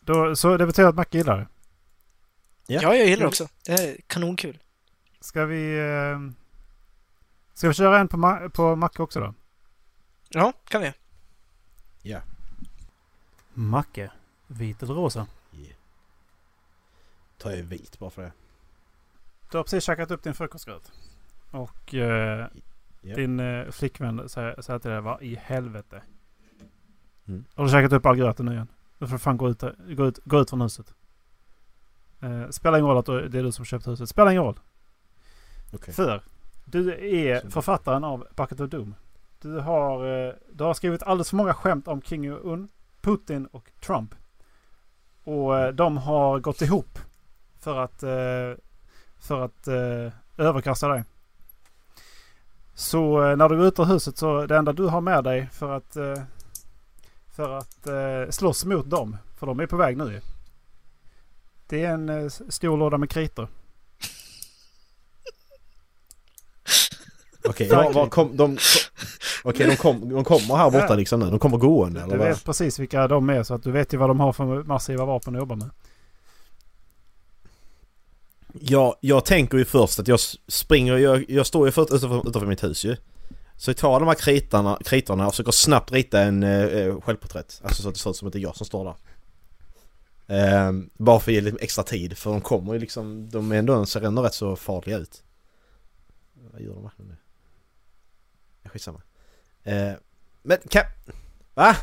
då, 0.00 0.36
så 0.36 0.56
det 0.56 0.66
betyder 0.66 0.88
att 0.88 0.94
Macke 0.94 1.18
gillar 1.18 1.38
det. 1.38 1.46
Ja. 2.66 2.80
Ja, 2.82 2.94
jag 2.94 3.06
gillar 3.06 3.20
det 3.22 3.28
också. 3.28 3.48
Det 3.64 3.72
är 3.72 3.96
kanonkul. 4.06 4.58
Ska 5.20 5.44
vi... 5.44 5.78
Eh, 5.78 6.20
ska 7.54 7.68
vi 7.68 7.74
köra 7.74 7.98
en 7.98 8.08
på, 8.08 8.16
Ma- 8.16 8.48
på 8.48 8.76
Macke 8.76 9.02
också 9.02 9.20
då? 9.20 9.34
Ja, 10.28 10.52
kan 10.64 10.80
vi. 10.82 10.92
Macke, 13.54 14.10
vit 14.46 14.82
eller 14.82 14.94
rosa? 14.94 15.26
Tar 17.38 17.50
jag 17.50 17.62
vit 17.62 17.98
bara 17.98 18.10
för 18.10 18.22
det. 18.22 18.32
Du 19.50 19.56
har 19.56 19.64
precis 19.64 19.84
käkat 19.84 20.10
upp 20.10 20.22
din 20.22 20.34
frukostgröt. 20.34 20.92
Och 21.50 21.94
eh, 21.94 22.46
Ja. 23.00 23.16
din 23.16 23.40
eh, 23.40 23.70
flickvän 23.70 24.28
säger, 24.28 24.60
säger 24.62 24.78
till 24.78 24.90
dig 24.90 25.00
vad 25.00 25.22
i 25.22 25.34
helvete. 25.42 26.02
Mm. 27.28 27.44
Har 27.54 27.64
du 27.64 27.70
käkat 27.70 27.92
upp 27.92 28.06
all 28.06 28.16
gröten 28.16 28.46
nu 28.46 28.52
igen? 28.52 28.68
Du 28.98 29.06
får 29.06 29.18
fan 29.18 29.36
gå 29.36 29.50
ut, 29.50 29.62
gå 29.96 30.06
ut, 30.06 30.18
gå 30.24 30.40
ut 30.40 30.50
från 30.50 30.60
huset. 30.60 30.94
Eh, 32.20 32.48
spelar 32.48 32.78
ingen 32.78 32.88
roll 32.90 32.98
att 32.98 33.06
det 33.32 33.38
är 33.38 33.42
du 33.42 33.52
som 33.52 33.64
köpt 33.64 33.86
huset. 33.88 34.08
Spelar 34.08 34.30
ingen 34.30 34.42
roll. 34.42 34.60
Okej. 35.72 35.94
För 35.94 36.22
du 36.64 36.92
är 37.24 37.40
Så- 37.40 37.50
författaren 37.50 38.04
av 38.04 38.26
Bucket 38.36 38.60
of 38.60 38.70
Doom. 38.70 38.94
Du 39.40 39.58
har, 39.58 40.26
eh, 40.28 40.32
du 40.52 40.64
har 40.64 40.74
skrivit 40.74 41.02
alldeles 41.02 41.30
för 41.30 41.36
många 41.36 41.54
skämt 41.54 41.88
om 41.88 42.00
Kim 42.00 42.24
Jong-Un, 42.24 42.68
Putin 43.00 43.46
och 43.46 43.70
Trump. 43.80 44.14
Och 45.24 45.58
eh, 45.58 45.72
de 45.72 45.96
har 45.96 46.38
gått 46.40 46.62
ihop 46.62 46.98
för 47.58 47.78
att, 47.78 48.02
eh, 48.02 48.62
för 49.18 49.40
att 49.44 49.68
överkasta 50.38 50.88
dig. 50.88 51.04
Så 52.80 53.30
eh, 53.30 53.36
när 53.36 53.48
du 53.48 53.56
går 53.56 53.66
ut 53.66 53.78
ur 53.78 53.84
huset 53.84 54.18
så 54.18 54.46
det 54.46 54.56
enda 54.56 54.72
du 54.72 54.86
har 54.86 55.00
med 55.00 55.24
dig 55.24 55.48
för 55.52 55.76
att, 55.76 55.96
eh, 55.96 56.22
för 57.36 57.58
att 57.58 57.86
eh, 57.86 58.30
slåss 58.30 58.64
mot 58.64 58.90
dem, 58.90 59.16
för 59.38 59.46
de 59.46 59.60
är 59.60 59.66
på 59.66 59.76
väg 59.76 59.96
nu. 59.96 60.20
Det 61.66 61.84
är 61.84 61.90
en 61.94 62.30
stor 62.30 62.76
låda 62.76 62.98
med 62.98 63.10
kritor. 63.10 63.48
Okej, 67.44 67.68
var, 67.68 67.92
var 67.92 68.06
kom, 68.06 68.36
de, 68.36 68.58
okej, 69.44 69.66
de, 69.66 69.76
kom, 69.76 70.08
de 70.08 70.24
kommer 70.24 70.56
här 70.56 70.70
borta 70.70 70.94
liksom 70.94 71.20
nu? 71.20 71.30
De 71.30 71.38
kommer 71.38 71.56
gående 71.56 72.00
eller 72.00 72.12
Du 72.12 72.18
vad? 72.18 72.28
vet 72.28 72.44
precis 72.44 72.78
vilka 72.78 73.08
de 73.08 73.30
är 73.30 73.42
så 73.42 73.54
att 73.54 73.62
du 73.62 73.70
vet 73.70 73.94
ju 73.94 73.96
vad 73.96 74.10
de 74.10 74.20
har 74.20 74.32
för 74.32 74.62
massiva 74.64 75.04
vapen 75.04 75.34
att 75.34 75.40
jobba 75.40 75.54
med. 75.54 75.70
Jag, 78.52 78.94
jag 79.00 79.24
tänker 79.24 79.58
ju 79.58 79.64
först 79.64 79.98
att 79.98 80.08
jag 80.08 80.20
springer, 80.48 80.96
jag, 80.96 81.30
jag 81.30 81.46
står 81.46 81.66
ju 81.66 81.72
först 81.72 81.92
utanför, 81.92 82.28
utanför 82.28 82.46
mitt 82.46 82.64
hus 82.64 82.84
ju. 82.84 82.96
Så 83.56 83.70
jag 83.70 83.76
tar 83.76 84.00
de 84.00 84.06
här 84.08 84.14
kritarna, 84.14 84.78
kritorna 84.84 85.26
och 85.26 85.32
försöker 85.32 85.52
snabbt 85.52 85.92
rita 85.92 86.20
en 86.20 86.42
eh, 86.42 87.00
självporträtt. 87.00 87.60
Alltså 87.64 87.82
så 87.82 87.88
att 87.88 87.94
det 87.94 88.00
ser 88.00 88.10
ut 88.10 88.16
som 88.16 88.28
att 88.28 88.32
det 88.32 88.38
är 88.38 88.42
jag 88.42 88.56
som 88.56 88.66
står 88.66 88.84
där. 88.84 88.94
Ehm, 90.30 90.90
bara 90.94 91.20
för 91.20 91.30
att 91.30 91.34
ge 91.34 91.40
lite 91.40 91.64
extra 91.64 91.84
tid 91.84 92.18
för 92.18 92.30
de 92.30 92.40
kommer 92.40 92.72
ju 92.72 92.78
liksom, 92.78 93.30
de 93.30 93.52
är 93.52 93.56
ändå, 93.56 93.86
ser 93.86 94.02
ändå 94.02 94.22
rätt 94.22 94.34
så 94.34 94.56
farliga 94.56 94.98
ut. 94.98 95.22
Vad 96.52 96.60
gör 96.60 96.74
de 96.74 96.82
verkligen 96.82 97.08
nu? 97.08 97.16
Skitsamma. 98.68 99.02
Uh, 99.66 99.92
men 100.42 100.58
kan... 100.68 100.82
Va? 101.54 101.76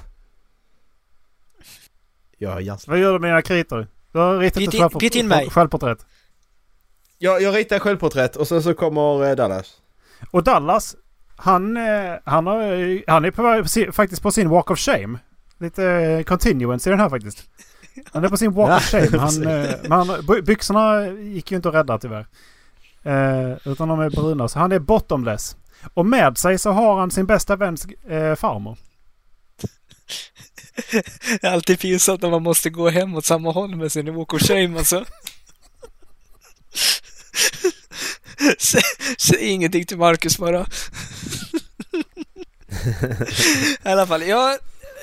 Jag 2.37 2.49
har 2.49 2.59
hjärnsläpp. 2.59 2.91
Vad 2.91 2.99
gör 2.99 3.13
du 3.13 3.19
med 3.19 3.29
dina 3.29 3.41
kritor? 3.41 3.87
Du 4.11 4.19
har 4.19 4.39
ritat 4.39 4.91
ett 5.43 5.51
självporträtt. 5.51 6.05
Jag, 7.17 7.41
jag 7.41 7.55
ritar 7.55 7.79
självporträtt 7.79 8.35
och 8.35 8.47
sen 8.47 8.63
så 8.63 8.73
kommer 8.73 9.29
eh, 9.29 9.35
Dallas. 9.35 9.73
Och 10.31 10.43
Dallas, 10.43 10.95
han, 11.35 11.77
eh, 11.77 12.13
han, 12.25 12.47
har, 12.47 13.09
han 13.11 13.25
är 13.25 13.31
på, 13.31 13.91
faktiskt 13.91 14.21
på 14.21 14.31
sin 14.31 14.49
walk 14.49 14.71
of 14.71 14.79
shame. 14.79 15.19
Lite 15.59 15.85
eh, 15.85 16.23
continuance 16.23 16.89
i 16.89 16.91
den 16.91 16.99
här 16.99 17.09
faktiskt. 17.09 17.43
Han 18.11 18.23
är 18.23 18.29
på 18.29 18.37
sin 18.37 18.51
walk 18.53 18.69
Ja, 18.69 18.77
of 18.77 18.83
shame. 19.11 19.17
Han, 19.17 19.39
men 19.81 19.91
han, 19.91 20.07
by- 20.07 20.41
byxorna 20.41 21.07
gick 21.07 21.51
ju 21.51 21.55
inte 21.57 21.69
att 21.69 21.75
rädda 21.75 21.97
tyvärr. 21.97 22.27
Eh, 23.03 23.57
utan 23.65 23.87
de 23.87 23.99
är 23.99 24.09
bruna. 24.09 24.47
Så 24.47 24.59
han 24.59 24.71
är 24.71 24.79
bottomless. 24.79 25.57
Och 25.93 26.05
med 26.05 26.37
sig 26.37 26.57
så 26.57 26.71
har 26.71 26.99
han 26.99 27.11
sin 27.11 27.25
bästa 27.25 27.55
väns 27.55 27.85
eh, 27.85 28.35
farmor. 28.35 28.77
Det 31.41 31.47
är 31.47 31.51
alltid 31.53 31.79
pinsamt 31.79 32.21
när 32.21 32.29
man 32.29 32.43
måste 32.43 32.69
gå 32.69 32.89
hem 32.89 33.15
åt 33.15 33.25
samma 33.25 33.51
håll 33.51 33.75
med 33.75 33.91
sin 33.91 34.15
walk 34.15 34.33
of 34.33 34.41
shame 34.41 34.77
alltså. 34.77 35.05
Säg, 38.59 38.81
säg 39.17 39.45
ingenting 39.47 39.85
till 39.85 39.97
Marcus 39.97 40.37
bara. 40.37 40.65
I 43.85 43.89
alla 43.89 44.07
fall, 44.07 44.23
jag, 44.27 44.57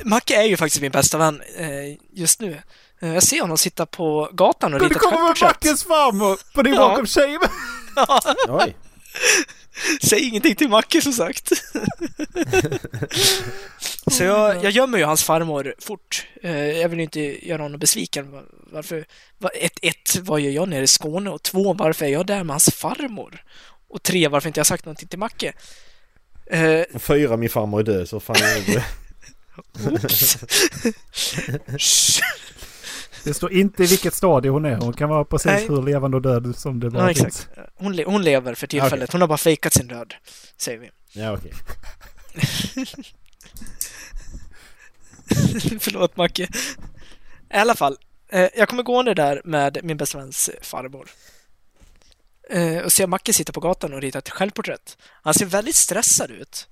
Macke 0.05 0.37
är 0.37 0.43
ju 0.45 0.57
faktiskt 0.57 0.83
min 0.83 0.93
bästa 0.93 1.19
vän 1.19 1.43
eh, 1.57 1.69
just 2.13 2.41
nu. 2.41 2.63
Eh, 3.01 3.15
Jag 3.15 3.23
ser 3.23 3.41
honom 3.41 3.59
sitta 3.59 3.87
på 3.87 4.29
gatan 4.33 4.75
och 4.75 4.81
rita 4.81 4.89
det 4.89 4.95
ett 4.95 5.01
kommer 5.01 5.17
med 5.29 5.37
självporträtt. 5.37 5.65
Mackes 5.65 5.85
farmor 5.85 6.39
på 6.55 6.63
din 6.63 6.75
Ja. 6.75 7.01
of 7.03 7.09
shame! 7.09 7.39
Oj. 8.49 8.77
Säg 10.03 10.29
ingenting 10.29 10.55
till 10.55 10.69
Macke 10.69 11.01
som 11.03 11.13
sagt. 11.13 11.53
Så 14.11 14.25
jag, 14.25 14.65
jag 14.65 14.71
gömmer 14.73 14.99
ju 14.99 15.05
hans 15.05 15.23
farmor 15.25 15.75
fort. 15.79 16.27
Eh, 16.43 16.57
Jag 16.81 16.89
vill 16.89 16.99
ju 16.99 17.03
inte 17.05 17.47
göra 17.49 17.63
honom 17.63 17.81
besviken. 17.81 18.31
Va- 18.31 18.43
Varför? 18.73 19.05
va- 19.39 19.51
Ett, 19.55 19.79
ett, 19.83 20.17
vad 20.23 20.41
gör 20.41 20.51
jag 20.51 20.69
nere 20.69 20.83
i 20.85 20.87
Skåne? 20.87 21.31
Och 21.31 21.43
två, 21.43 21.73
varför 21.73 22.05
är 22.05 22.09
jag 22.11 22.27
där 22.27 22.45
med 22.45 22.55
hans 22.55 22.71
farmor? 22.75 23.43
Och 23.89 24.03
tre, 24.03 24.29
varför 24.29 24.49
inte 24.49 24.61
jag 24.61 24.67
sagt 24.67 24.85
någonting 24.85 25.09
till 25.09 25.19
Macke? 25.19 25.53
Eh, 26.47 26.81
Och 26.95 27.03
Fyra, 27.03 27.37
min 27.37 27.51
farmor 27.51 27.81
är 27.81 27.85
död 27.85 28.09
så 28.09 28.21
fan 28.21 28.37
är 28.37 28.75
det. 28.75 28.85
oops. 29.91 30.37
Det 33.25 33.35
står 33.35 33.53
inte 33.53 33.85
i 33.85 33.87
vilket 33.87 34.15
stadie 34.15 34.51
hon 34.51 34.65
är. 34.65 34.77
Hon 34.77 34.93
kan 34.93 35.09
vara 35.09 35.25
precis 35.25 35.47
Nej. 35.47 35.69
hur 35.69 35.83
levande 35.83 36.17
och 36.17 36.23
död 36.23 36.57
som 36.57 36.81
det 36.81 36.91
bara 36.91 37.09
ja, 37.09 37.15
finns. 37.15 37.49
Hon, 37.75 37.97
le- 37.97 38.05
hon 38.05 38.23
lever 38.23 38.55
för 38.55 38.67
tillfället. 38.67 39.13
Hon 39.13 39.21
har 39.21 39.29
bara 39.29 39.39
fejkat 39.39 39.73
sin 39.73 39.87
död, 39.87 40.15
säger 40.57 40.79
vi. 40.79 40.91
Ja 41.13 41.33
okej. 41.33 41.53
Förlåt 45.81 46.17
Macke. 46.17 46.49
I 47.55 47.57
alla 47.57 47.75
fall, 47.75 47.99
eh, 48.29 48.49
jag 48.57 48.69
kommer 48.69 48.83
gående 48.83 49.15
där 49.15 49.43
med 49.45 49.79
min 49.83 49.97
bästa 49.97 50.19
väns 50.19 50.51
farmor. 50.63 51.11
Eh, 52.51 52.79
och 52.79 52.93
ser 52.93 53.07
Macke 53.07 53.33
sitta 53.33 53.53
på 53.53 53.61
gatan 53.61 53.93
och 53.93 54.01
rita 54.01 54.19
ett 54.19 54.31
självporträtt. 54.31 54.99
Han 55.23 55.35
ser 55.35 55.47
väldigt 55.47 55.77
stressad 55.77 56.31
ut. 56.31 56.69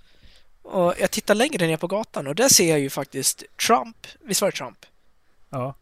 Och 0.63 0.95
jag 0.99 1.11
tittar 1.11 1.35
längre 1.35 1.67
ner 1.67 1.77
på 1.77 1.87
gatan 1.87 2.27
och 2.27 2.35
där 2.35 2.49
ser 2.49 2.71
jag 2.71 2.81
ju 2.81 2.91
faktiskt 2.91 3.45
Trump. 3.67 4.07
Visst 4.21 4.41
var 4.43 4.51
det 4.51 4.57
Trump? 4.57 4.79
Ja. 5.51 5.75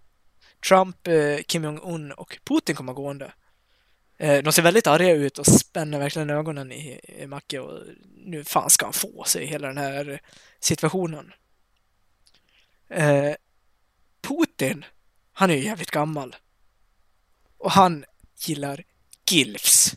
Trump, 0.69 1.07
eh, 1.07 1.39
Kim 1.47 1.65
Jong-Un 1.65 2.13
och 2.13 2.39
Putin 2.45 2.77
kommer 2.77 2.93
gående. 2.93 3.33
Eh, 4.19 4.43
de 4.43 4.53
ser 4.53 4.63
väldigt 4.63 4.87
arga 4.87 5.15
ut 5.15 5.39
och 5.39 5.47
spänner 5.47 5.99
verkligen 5.99 6.31
ögonen 6.31 6.73
i, 6.73 7.01
i 7.03 7.27
Macke 7.27 7.59
och 7.59 7.83
nu 8.17 8.45
fan 8.45 8.71
ska 8.71 8.87
han 8.87 8.93
få 8.93 9.25
sig 9.25 9.47
hela 9.47 9.69
den 9.69 9.79
här 9.79 10.21
situationen. 10.61 11.33
Eh, 12.91 13.35
Putin, 14.23 14.85
han 15.33 15.51
är 15.51 15.55
ju 15.55 15.65
jävligt 15.65 15.91
gammal. 15.91 16.37
Och 17.59 17.71
han 17.71 18.05
gillar 18.39 18.85
gilfs. 19.31 19.95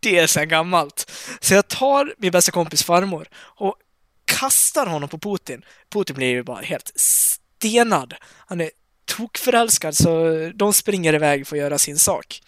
Det 0.00 0.18
är 0.18 0.26
så 0.26 0.44
gammalt. 0.44 1.10
Så 1.40 1.54
jag 1.54 1.68
tar 1.68 2.14
min 2.18 2.32
bästa 2.32 2.52
kompis 2.52 2.82
farmor 2.82 3.28
och 3.34 3.76
kastar 4.24 4.86
honom 4.86 5.08
på 5.08 5.18
Putin. 5.18 5.64
Putin 5.88 6.16
blir 6.16 6.26
ju 6.26 6.42
bara 6.42 6.60
helt 6.60 6.92
stenad. 6.94 8.14
Han 8.22 8.60
är 8.60 8.70
tokförälskad 9.16 9.96
så 9.96 10.30
de 10.54 10.72
springer 10.72 11.14
iväg 11.14 11.46
för 11.46 11.56
att 11.56 11.60
göra 11.60 11.78
sin 11.78 11.98
sak. 11.98 12.42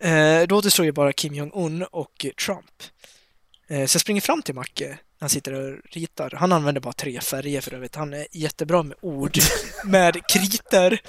Eh, 0.00 0.42
då 0.42 0.56
återstår 0.56 0.84
ju 0.84 0.92
bara 0.92 1.12
Kim 1.12 1.34
Jong-Un 1.34 1.82
och 1.82 2.26
Trump. 2.46 2.82
Eh, 3.68 3.86
så 3.86 3.96
jag 3.96 4.00
springer 4.00 4.20
fram 4.20 4.42
till 4.42 4.54
Macke. 4.54 4.98
Han 5.20 5.28
sitter 5.28 5.52
och 5.52 5.76
ritar. 5.90 6.30
Han 6.36 6.52
använder 6.52 6.80
bara 6.80 6.92
tre 6.92 7.20
färger 7.20 7.60
för 7.60 7.74
övrigt. 7.74 7.94
Han 7.94 8.14
är 8.14 8.26
jättebra 8.32 8.82
med 8.82 8.96
ord. 9.00 9.38
med 9.84 10.26
kriter. 10.28 11.00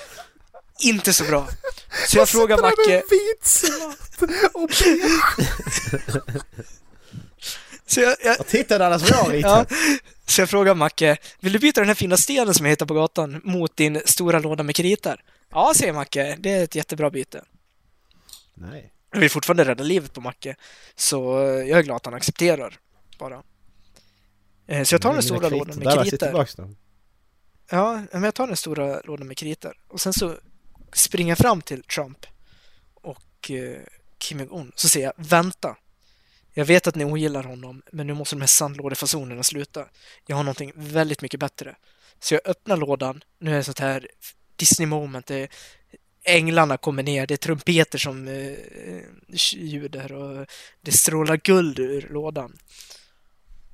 Inte 0.83 1.13
så 1.13 1.23
bra. 1.23 1.47
Så 2.07 2.17
jag 2.17 2.29
frågar 2.29 2.57
Sitter 2.57 2.69
där 2.69 2.77
Macke. 2.77 2.91
med 2.91 3.03
vit, 3.09 3.63
och. 4.53 4.71
Så 7.85 8.01
jag, 8.01 8.15
jag, 8.23 8.35
Jag 8.39 8.47
tittade 8.47 8.85
alla 8.85 8.99
som 8.99 9.07
jag 9.11 9.17
har 9.17 9.33
ja. 9.33 9.65
Så 10.29 10.41
jag 10.41 10.49
frågar 10.49 10.75
Macke. 10.75 11.17
Vill 11.39 11.53
du 11.53 11.59
byta 11.59 11.81
den 11.81 11.87
här 11.87 11.95
fina 11.95 12.17
stenen 12.17 12.53
som 12.53 12.65
jag 12.65 12.71
hittar 12.71 12.85
på 12.85 12.93
gatan 12.93 13.41
mot 13.43 13.75
din 13.75 14.01
stora 14.05 14.39
låda 14.39 14.63
med 14.63 14.75
kritor? 14.75 15.21
Ja, 15.49 15.73
säger 15.75 15.93
Macke. 15.93 16.35
Det 16.39 16.51
är 16.51 16.63
ett 16.63 16.75
jättebra 16.75 17.09
byte. 17.09 17.43
Nej. 18.53 18.93
Jag 19.11 19.19
vill 19.19 19.29
fortfarande 19.29 19.65
rädda 19.65 19.83
livet 19.83 20.13
på 20.13 20.21
Macke. 20.21 20.55
Så 20.95 21.17
jag 21.67 21.79
är 21.79 21.83
glad 21.83 21.95
att 21.95 22.05
han 22.05 22.13
accepterar. 22.13 22.79
Bara. 23.19 23.43
Eh, 24.67 24.83
Så 24.83 24.95
jag 24.95 25.01
tar 25.01 25.13
den 25.13 25.23
stora 25.23 25.49
lådan 25.49 25.75
med 25.77 25.85
då. 26.31 26.45
Ja, 27.69 28.01
men 28.11 28.23
jag 28.23 28.33
tar 28.33 28.47
den 28.47 28.57
stora 28.57 29.01
lådan 29.01 29.27
med 29.27 29.37
kritor. 29.37 29.77
Och 29.87 30.01
sen 30.01 30.13
så 30.13 30.35
springer 30.93 31.31
jag 31.31 31.37
fram 31.37 31.61
till 31.61 31.83
Trump 31.83 32.25
och 32.93 33.51
eh, 33.51 33.77
Kim 34.17 34.39
Jong-Un. 34.39 34.71
Så 34.75 34.89
säger 34.89 35.05
jag, 35.05 35.25
vänta. 35.25 35.75
Jag 36.53 36.65
vet 36.65 36.87
att 36.87 36.95
ni 36.95 37.05
ogillar 37.05 37.43
honom, 37.43 37.81
men 37.91 38.07
nu 38.07 38.13
måste 38.13 38.35
de 38.35 38.41
här 38.41 38.47
sandlådefasonerna 38.47 39.43
sluta. 39.43 39.85
Jag 40.25 40.35
har 40.35 40.43
någonting 40.43 40.71
väldigt 40.75 41.21
mycket 41.21 41.39
bättre. 41.39 41.75
Så 42.19 42.33
jag 42.33 42.41
öppnar 42.45 42.77
lådan. 42.77 43.23
Nu 43.39 43.51
är 43.51 43.55
det 43.55 43.63
sånt 43.63 43.79
här 43.79 44.07
Disney 44.55 44.87
moment. 44.87 45.25
Det 45.25 45.35
är, 45.35 45.49
änglarna 46.23 46.77
kommer 46.77 47.03
ner, 47.03 47.27
det 47.27 47.33
är 47.33 47.37
trumpeter 47.37 47.97
som 47.97 48.27
eh, 48.27 48.35
eh, 48.35 49.03
ljuder 49.57 50.11
och 50.11 50.45
det 50.81 50.91
strålar 50.91 51.37
guld 51.37 51.79
ur 51.79 52.07
lådan. 52.11 52.57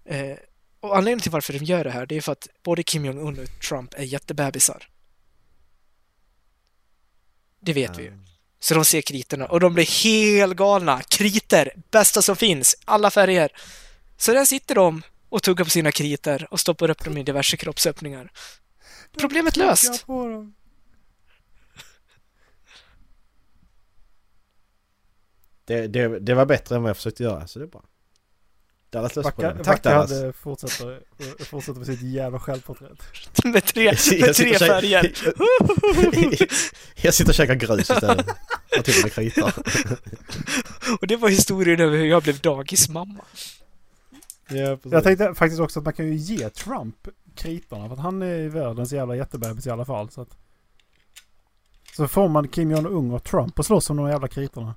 Eh, 0.06 0.38
och 0.80 0.98
anledningen 0.98 1.20
till 1.20 1.32
varför 1.32 1.54
de 1.54 1.66
gör 1.66 1.84
det 1.84 1.92
här, 1.92 2.06
det 2.06 2.16
är 2.16 2.22
för 2.22 2.32
att 2.32 2.48
både 2.64 2.84
Kim 2.84 3.06
Jong-Un 3.06 3.40
och 3.40 3.62
Trump 3.70 3.94
är 3.94 4.04
jättebebisar. 4.04 4.90
Det 7.60 7.74
vet 7.74 8.00
vi 8.00 8.04
ju. 8.04 8.08
Mm. 8.08 8.26
Så 8.66 8.74
de 8.74 8.86
ser 8.86 9.02
kriterna 9.02 9.46
och 9.46 9.60
de 9.60 9.74
blir 9.74 10.04
helt 10.04 10.56
galna. 10.56 11.02
Kriter, 11.02 11.72
bästa 11.92 12.22
som 12.22 12.36
finns, 12.36 12.76
alla 12.86 13.12
färger. 13.12 13.52
Så 14.18 14.34
där 14.34 14.46
sitter 14.46 14.76
de 14.76 15.02
och 15.30 15.44
tuggar 15.44 15.66
på 15.66 15.70
sina 15.70 15.92
kriter 15.92 16.48
och 16.52 16.60
stoppar 16.60 16.90
upp 16.90 17.04
dem 17.04 17.18
i 17.18 17.24
diverse 17.24 17.58
kroppsöppningar. 17.58 18.32
Problemet 19.18 19.58
löst. 19.58 20.06
Det, 25.66 25.88
det, 25.88 26.20
det 26.20 26.34
var 26.34 26.46
bättre 26.46 26.76
än 26.76 26.82
vad 26.82 26.90
jag 26.90 26.98
försökte 26.98 27.24
göra, 27.24 27.48
så 27.48 27.60
det 27.60 27.66
är 27.66 27.70
bra. 27.70 27.84
Dallas 28.96 29.14
Backa. 29.14 29.52
Tack 29.52 29.66
Backa 29.66 29.90
Dallas. 29.90 30.12
hade 30.12 30.34
fortsätter, 30.34 31.00
fortsätter 31.46 31.80
med 31.80 31.88
sitt 31.88 32.02
jävla 32.02 32.40
självporträtt. 32.40 33.04
Med 33.44 33.66
tre, 33.66 33.86
med 34.22 34.36
tre 34.36 34.54
färger. 34.60 35.12
Jag 37.06 37.14
sitter 37.14 37.32
och 37.32 37.36
käkar 37.36 37.56
grus 37.56 37.80
istället. 37.90 38.28
Och 38.78 38.86
till 38.86 38.94
och 38.98 39.04
med 39.04 39.14
kritor. 39.14 39.52
Och 41.02 41.08
det 41.08 41.16
var 41.16 41.30
historien 41.30 41.80
över 41.80 41.98
hur 41.98 42.06
jag 42.06 42.24
blev 42.24 42.40
dagismamma. 42.40 43.26
Ja, 44.50 44.76
precis. 44.76 44.92
Jag 44.92 45.04
tänkte 45.04 45.34
faktiskt 45.36 45.62
också 45.62 45.80
att 45.80 45.86
man 45.86 45.94
kan 45.94 46.06
ju 46.08 46.16
ge 46.16 46.50
Trump 46.50 47.08
kritorna. 47.36 47.88
För 47.88 47.94
att 47.96 48.02
han 48.02 48.22
är 48.22 48.48
världens 48.50 48.92
jävla 48.94 49.16
jättebebis 49.16 49.68
i 49.68 49.70
alla 49.70 49.86
fall. 49.86 50.10
Så, 50.10 50.22
att, 50.22 50.38
så 51.96 52.08
får 52.08 52.28
man 52.30 52.48
Kim 52.48 52.72
Jong-Un 52.72 53.12
och 53.12 53.24
Trump 53.24 53.60
och 53.60 53.66
slåss 53.66 53.90
om 53.90 53.98
de 53.98 54.10
jävla 54.10 54.28
kritorna. 54.28 54.76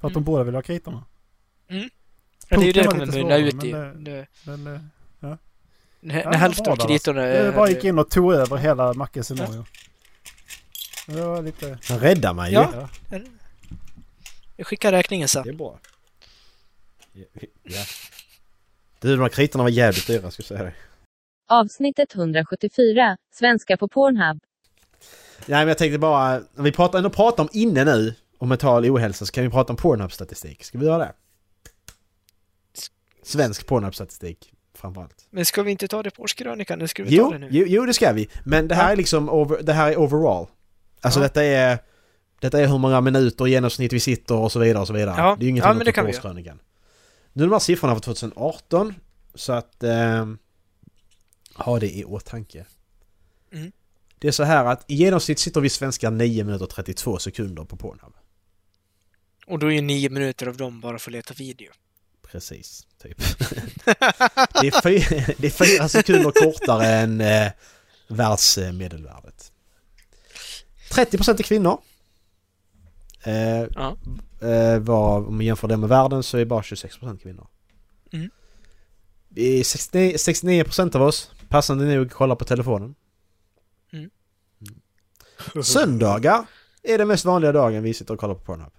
För 0.00 0.08
att 0.08 0.14
de 0.14 0.18
Mm. 0.18 0.24
båda 0.24 0.44
vill 0.44 0.54
ha 0.54 0.62
kritorna. 0.62 1.04
Ja, 2.48 2.56
det 2.56 2.62
är 2.62 2.66
ju 2.66 2.72
det 2.72 2.82
det 2.82 2.88
kommer 2.88 3.06
mynna 3.06 3.36
ut 3.36 3.64
i. 3.64 3.72
men 3.72 4.04
Det, 4.04 4.26
Men 4.44 4.66
eh, 4.66 4.80
när, 6.00 6.18
Ja, 6.22 6.30
när 6.30 6.38
hälften 6.38 6.64
bra 6.64 6.72
av 6.72 6.78
där, 6.78 6.86
kritorna 6.86 7.26
jag 7.26 7.54
bara 7.54 7.70
gick 7.70 7.84
in 7.84 7.98
och 7.98 8.10
tog 8.10 8.34
över 8.34 8.56
hela 8.56 8.92
Mackes 8.92 9.26
scenario. 9.26 9.64
Det 11.06 11.20
var 11.22 11.42
lite... 11.42 11.78
Han 11.88 11.98
räddar 11.98 12.34
mig 12.34 12.50
ju. 12.52 12.54
Ja. 12.54 12.88
Jag 14.56 14.66
skickar 14.66 14.92
räkningen 14.92 15.28
sen. 15.28 15.42
Det 15.42 15.48
är 15.48 15.54
bra. 15.54 15.78
Ja. 17.62 17.84
Du, 19.00 19.16
de 19.16 19.22
här 19.22 19.28
kritorna 19.28 19.64
var 19.64 19.70
jävligt 19.70 20.06
dyra, 20.06 20.30
ska 20.30 20.40
jag 20.40 20.46
säga 20.46 20.62
det. 20.62 20.72
Avsnittet 21.48 22.14
174, 22.14 23.16
Svenska 23.34 23.76
på 23.76 23.88
Pornhub. 23.88 24.40
Nej, 25.46 25.58
men 25.58 25.68
jag 25.68 25.78
tänkte 25.78 25.98
bara, 25.98 26.40
när 26.54 26.62
vi 26.62 26.72
pratar, 26.72 26.98
ändå 26.98 27.10
pratar 27.10 27.42
om 27.42 27.48
inne 27.52 27.84
nu, 27.84 28.14
om 28.38 28.48
mental 28.48 28.90
ohälsa, 28.90 29.26
så 29.26 29.32
kan 29.32 29.44
vi 29.44 29.50
prata 29.50 29.72
om 29.72 29.76
Pornhub-statistik. 29.76 30.64
Ska 30.64 30.78
vi 30.78 30.86
göra 30.86 30.98
det? 30.98 31.12
Svensk 33.26 33.66
Pornhub-statistik, 33.66 34.52
framförallt. 34.74 35.26
Men 35.30 35.44
ska 35.46 35.62
vi 35.62 35.70
inte 35.70 35.88
ta 35.88 36.02
det 36.02 36.10
på 36.10 36.22
årskrönikan? 36.22 36.88
Ska 36.88 37.02
vi 37.04 37.08
ta 37.08 37.14
Jo, 37.16 37.30
det 37.32 37.38
nu. 37.38 37.48
jo, 37.50 37.64
jo, 37.68 37.86
det 37.86 37.94
ska 37.94 38.12
vi. 38.12 38.28
Men 38.44 38.68
det 38.68 38.74
här 38.74 38.92
är 38.92 38.96
liksom, 38.96 39.28
over, 39.28 39.62
det 39.62 39.72
här 39.72 39.92
är 39.92 39.98
overall. 39.98 40.46
Alltså 41.00 41.20
Ja. 41.20 41.22
detta 41.22 41.44
är... 41.44 41.78
Detta 42.40 42.60
är 42.60 42.66
hur 42.66 42.78
många 42.78 43.00
minuter 43.00 43.46
i 43.46 43.50
genomsnitt 43.50 43.92
vi 43.92 44.00
sitter 44.00 44.34
och 44.34 44.52
så 44.52 44.58
vidare 44.58 44.80
och 44.80 44.86
så 44.86 44.92
vidare. 44.92 45.14
Ja. 45.18 45.36
Det 45.38 45.42
är 45.42 45.44
ju 45.44 45.50
ingenting 45.50 45.68
Ja, 45.68 45.72
men 45.74 45.78
ta 45.78 45.84
det 45.84 45.92
kan 45.92 46.06
årskrönikan. 46.06 46.58
Nu 47.32 47.42
är 47.42 47.46
de 47.46 47.52
här 47.52 47.58
siffrorna 47.58 47.94
för 47.94 48.00
2018, 48.00 48.94
så 49.34 49.52
att... 49.52 49.82
Eh, 49.82 50.26
ha 51.54 51.78
det 51.78 51.96
i 51.96 52.04
åtanke. 52.04 52.64
Mm. 53.52 53.72
Det 54.18 54.28
är 54.28 54.32
så 54.32 54.42
här 54.44 54.64
att 54.64 54.84
i 54.90 54.94
genomsnitt 54.94 55.38
sitter 55.38 55.60
vi 55.60 55.68
svenskar 55.68 56.10
9 56.10 56.44
minuter 56.44 56.64
och 56.64 56.70
32 56.70 57.18
sekunder 57.18 57.64
på 57.64 57.76
Pornhub. 57.76 58.12
Och 59.46 59.58
då 59.58 59.66
är 59.66 59.70
ju 59.70 59.80
nio 59.80 60.10
minuter 60.10 60.46
av 60.46 60.56
dem 60.56 60.80
bara 60.80 60.98
för 60.98 61.10
att 61.10 61.12
leta 61.12 61.34
video. 61.34 61.72
Precis, 62.30 62.86
typ. 63.02 63.18
det, 64.60 64.66
är 64.66 64.82
fyra, 64.82 65.34
det 65.38 65.46
är 65.46 65.50
fyra 65.50 65.88
sekunder 65.88 66.30
kortare 66.30 66.86
än, 66.86 67.20
eh, 67.20 67.52
världsmedelvärdet. 68.08 69.52
30% 70.90 71.38
är 71.38 71.42
kvinnor. 71.42 71.80
Eh, 73.22 73.34
Ja. 73.74 73.96
eh, 74.48 74.78
var, 74.78 75.26
om 75.26 75.36
man 75.36 75.46
jämför 75.46 75.68
det 75.68 75.76
med 75.76 75.88
världen 75.88 76.22
så 76.22 76.38
är 76.38 76.44
bara 76.44 76.62
26% 76.62 77.18
kvinnor. 77.18 77.46
Mm. 78.12 78.30
Vi 79.28 79.60
är 79.60 79.64
69, 79.64 80.16
69% 80.16 80.96
av 80.96 81.02
oss, 81.02 81.30
passande 81.48 81.84
nog, 81.84 82.10
kollar 82.10 82.36
på 82.36 82.44
telefonen. 82.44 82.94
Mm. 83.92 84.10
Mm. 85.54 85.64
Söndagar 85.64 86.46
är 86.82 86.98
den 86.98 87.08
mest 87.08 87.24
vanliga 87.24 87.52
dagen 87.52 87.82
vi 87.82 87.94
sitter 87.94 88.14
och 88.14 88.20
kollar 88.20 88.34
på 88.34 88.40
Pornhub. 88.40 88.72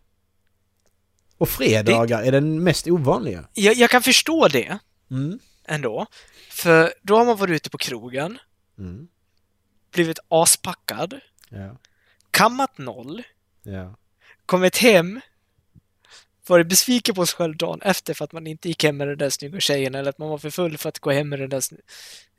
Och 1.38 1.50
fredagar 1.50 2.24
är 2.24 2.32
den 2.32 2.64
mest 2.64 2.88
ovanliga. 2.88 3.48
Jag, 3.54 3.76
jag 3.76 3.90
kan 3.90 4.02
förstå 4.02 4.48
det 4.48 4.80
Mm. 5.12 5.40
ändå. 5.68 6.06
För 6.50 6.94
då 7.02 7.18
har 7.18 7.26
man 7.26 7.38
varit 7.38 7.52
ute 7.56 7.70
på 7.70 7.78
krogen, 7.78 8.38
Mm. 8.80 9.08
blivit 9.92 10.20
aspackad, 10.28 11.20
Ja. 11.50 11.78
kammat 12.32 12.78
noll, 12.78 13.24
Ja. 13.64 13.96
kommit 14.46 14.78
hem, 14.78 15.22
varit 16.48 16.68
besviken 16.68 17.16
på 17.16 17.26
sig 17.26 17.36
själv 17.38 17.58
dagen 17.58 17.82
efter 17.82 18.14
för 18.14 18.26
att 18.26 18.32
man 18.32 18.48
inte 18.48 18.68
gick 18.68 18.84
hem 18.84 18.98
med 18.98 19.08
den 19.08 19.18
där 19.18 19.30
snygga 19.30 19.60
tjejen 19.60 19.96
eller 19.96 20.10
att 20.10 20.18
man 20.18 20.30
var 20.30 20.38
för 20.38 20.50
full 20.50 20.78
för 20.78 20.90
att 20.90 21.00
gå 21.00 21.12
hem 21.12 21.30
med 21.30 21.40
den 21.40 21.50
där 21.50 21.62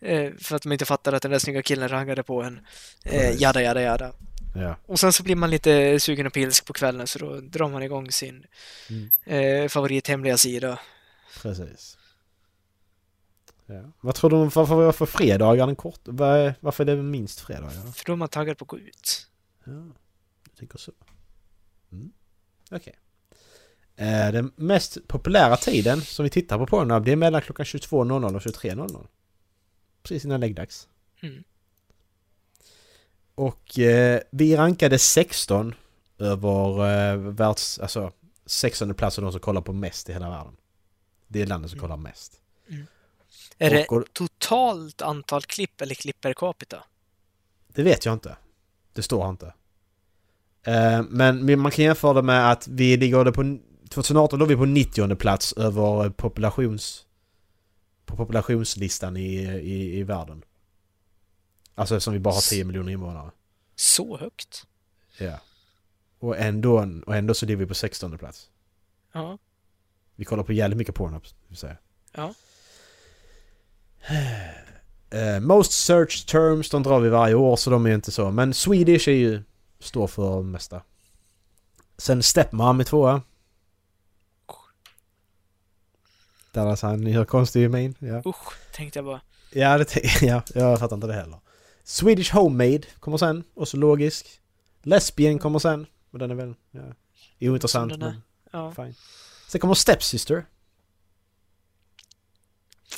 eh, 0.01 0.33
för 0.41 0.57
att 0.57 0.65
man 0.65 0.73
inte 0.73 0.85
fattade 0.85 1.17
att 1.17 1.23
den 1.23 1.31
där 1.33 1.39
snygga 1.39 1.63
killen 1.63 1.89
raggade 1.89 2.23
på 2.23 2.43
en. 2.43 2.61
Eh, 3.05 3.43
jada, 3.43 3.63
jada, 3.63 3.83
jada. 3.83 4.13
Ja. 4.55 4.77
Och 4.87 5.01
sen 5.01 5.13
så 5.13 5.23
blir 5.23 5.37
man 5.37 5.51
lite 5.51 6.01
sugen 6.01 6.27
och 6.27 6.33
pilsk 6.33 6.65
på 6.67 6.73
kvällen 6.73 7.07
så 7.07 7.19
då 7.19 7.41
drar 7.41 7.69
man 7.69 7.83
igång 7.83 8.11
sin 8.13 8.47
Mm. 8.91 9.11
eh, 9.65 9.69
favorithemliga 9.69 10.37
sida. 10.39 10.79
Precis. 11.43 11.99
Ja. 13.67 13.83
Vad 14.01 14.15
tror 14.15 14.31
du 14.31 14.37
varför, 14.37 14.75
varför 14.75 15.07
fredagar 15.07 15.63
är 15.63 15.67
den 15.67 15.77
kort? 15.77 16.01
Vad 16.05 16.37
är- 16.39 16.55
Varför 16.61 16.87
är 16.87 16.97
det 16.97 17.03
minst 17.03 17.41
fredagar? 17.41 17.93
För 17.93 18.05
då 18.07 18.13
är 18.13 18.17
man 18.17 18.29
taggad 18.29 18.59
på 18.59 18.63
att 18.65 18.69
gå 18.69 18.79
ut. 18.79 19.27
Ja, 19.65 19.73
jag 20.49 20.57
tänker 20.59 20.79
så. 20.79 20.93
Mm. 21.93 22.13
Okej. 22.71 22.95
Eh, 23.97 24.33
den 24.33 24.53
mest 24.57 25.09
populära 25.09 25.57
tiden 25.57 26.01
som 26.01 26.23
vi 26.25 26.31
tittar 26.31 26.59
på 26.59 26.67
Pornhub 26.67 27.05
det 27.05 27.13
är 27.13 27.17
mellan 27.17 27.43
klockan 27.43 27.67
22.00 27.67 28.35
och 28.35 28.41
23.00. 28.43 29.07
Precis 30.03 30.25
innan 30.25 30.41
läggdags. 30.41 30.89
Mm. 31.23 31.45
Och 33.39 33.79
eh, 33.79 34.21
vi 34.31 34.57
rankade 34.57 34.99
16 34.99 35.75
över 36.19 36.87
eh, 37.13 37.17
världs... 37.17 37.79
Alltså 37.79 38.13
16 38.47 38.95
plats 38.95 39.19
av 39.19 39.23
de 39.25 39.33
som 39.33 39.41
kollar 39.41 39.61
på 39.61 39.73
mest 39.73 40.09
i 40.09 40.13
hela 40.13 40.31
världen. 40.31 40.57
Det 41.29 41.43
är 41.43 41.47
landet 41.47 41.71
som 41.71 41.81
kollar 41.81 41.97
mest. 41.97 42.33
Är 43.59 43.71
det 43.71 43.87
Och- 43.87 43.93
och- 43.97 44.13
totalt 44.13 45.03
antal 45.03 45.43
klipp 45.43 45.81
eller 45.81 45.95
klipp 45.95 46.21
per 46.21 46.33
capita? 46.35 46.85
Det 47.69 47.83
vet 47.83 48.05
jag 48.05 48.13
inte. 48.13 48.37
Det 48.93 49.03
står 49.03 49.29
inte. 49.31 49.47
Eh, 50.63 51.03
men 51.09 51.45
men 51.45 51.61
man 51.61 51.73
kan 51.73 51.85
jämföra 51.85 52.13
det 52.15 52.23
med 52.23 52.51
att 52.51 52.69
vi 52.69 52.97
ligger 52.97 53.25
på... 53.33 53.59
2018 53.91 54.39
låg 54.39 54.49
vi 54.49 54.57
på 54.57 54.65
90 54.65 55.17
plats 55.17 55.53
över 55.53 56.11
populations... 56.11 57.05
På 58.07 58.17
populationslistan 58.17 59.17
i, 59.17 59.35
i, 59.45 59.99
i 59.99 60.03
världen. 60.03 60.43
Alltså 61.79 61.95
eftersom 61.97 62.13
vi 62.13 62.21
bara 62.21 62.35
har 62.35 62.51
10 62.51 62.65
miljoner 62.65 62.93
invånare. 62.93 63.31
Så 63.77 64.19
högt? 64.19 64.67
Ja. 65.19 65.41
Och 66.19 66.39
ändå, 66.39 67.03
och 67.07 67.17
ändå 67.17 67.35
så 67.35 67.47
ligger 67.47 67.57
vi 67.57 67.67
på 67.67 67.75
16 67.75 68.19
plats. 68.19 68.51
Ja. 69.13 69.39
Vi 70.15 70.25
kollar 70.25 70.43
på 70.43 70.53
jävligt 70.53 70.79
mycket 70.79 70.95
porn, 70.95 71.21
vill 71.49 71.57
säga. 71.57 71.77
Ja. 72.13 72.35
Eh, 75.11 75.41
most 75.41 75.73
search 75.73 76.27
terms, 76.27 76.71
de 76.71 76.83
drar 76.83 77.01
vi 77.01 77.09
varje 77.09 77.35
år 77.35 77.57
så 77.57 77.71
de 77.71 77.87
är 77.87 77.95
inte 77.95 78.13
så. 78.13 78.31
Men 78.31 78.55
Swedish 78.55 79.09
är 79.09 79.13
ju... 79.13 79.43
Står 79.81 80.07
för 80.07 80.37
det 80.37 80.43
mesta. 80.43 80.83
Sen 81.97 82.23
Stepmom 82.23 82.81
är 82.81 82.85
tvåa. 82.85 83.23
Dallas 86.53 86.83
han 86.83 87.07
gör 87.07 87.25
konstig 87.25 87.71
min. 87.71 87.95
Ja, 87.99 88.23
Usch, 88.27 88.73
tänkte 88.73 88.99
jag 88.99 89.07
bara. 89.07 89.21
ja, 89.53 89.79
det 89.79 90.23
ja, 90.23 90.43
jag 90.55 90.79
fattar 90.79 90.97
inte 90.97 91.07
det 91.07 91.15
heller. 91.15 91.39
Swedish 91.89 92.33
Homemade 92.35 92.83
kommer 93.01 93.19
sen, 93.19 93.45
och 93.55 93.69
så 93.69 93.77
logisk. 93.77 94.41
Lesbian 94.83 95.39
kommer 95.39 95.59
sen, 95.59 95.87
och 96.11 96.19
den 96.19 96.31
är 96.31 96.35
väl... 96.35 96.55
Ja, 96.71 97.51
ointressant 97.51 97.93
är. 97.93 97.99
men 97.99 98.23
Ja. 98.53 98.73
fine. 98.75 98.95
Sen 99.49 99.61
kommer 99.61 99.75
Stepsister. 99.75 100.47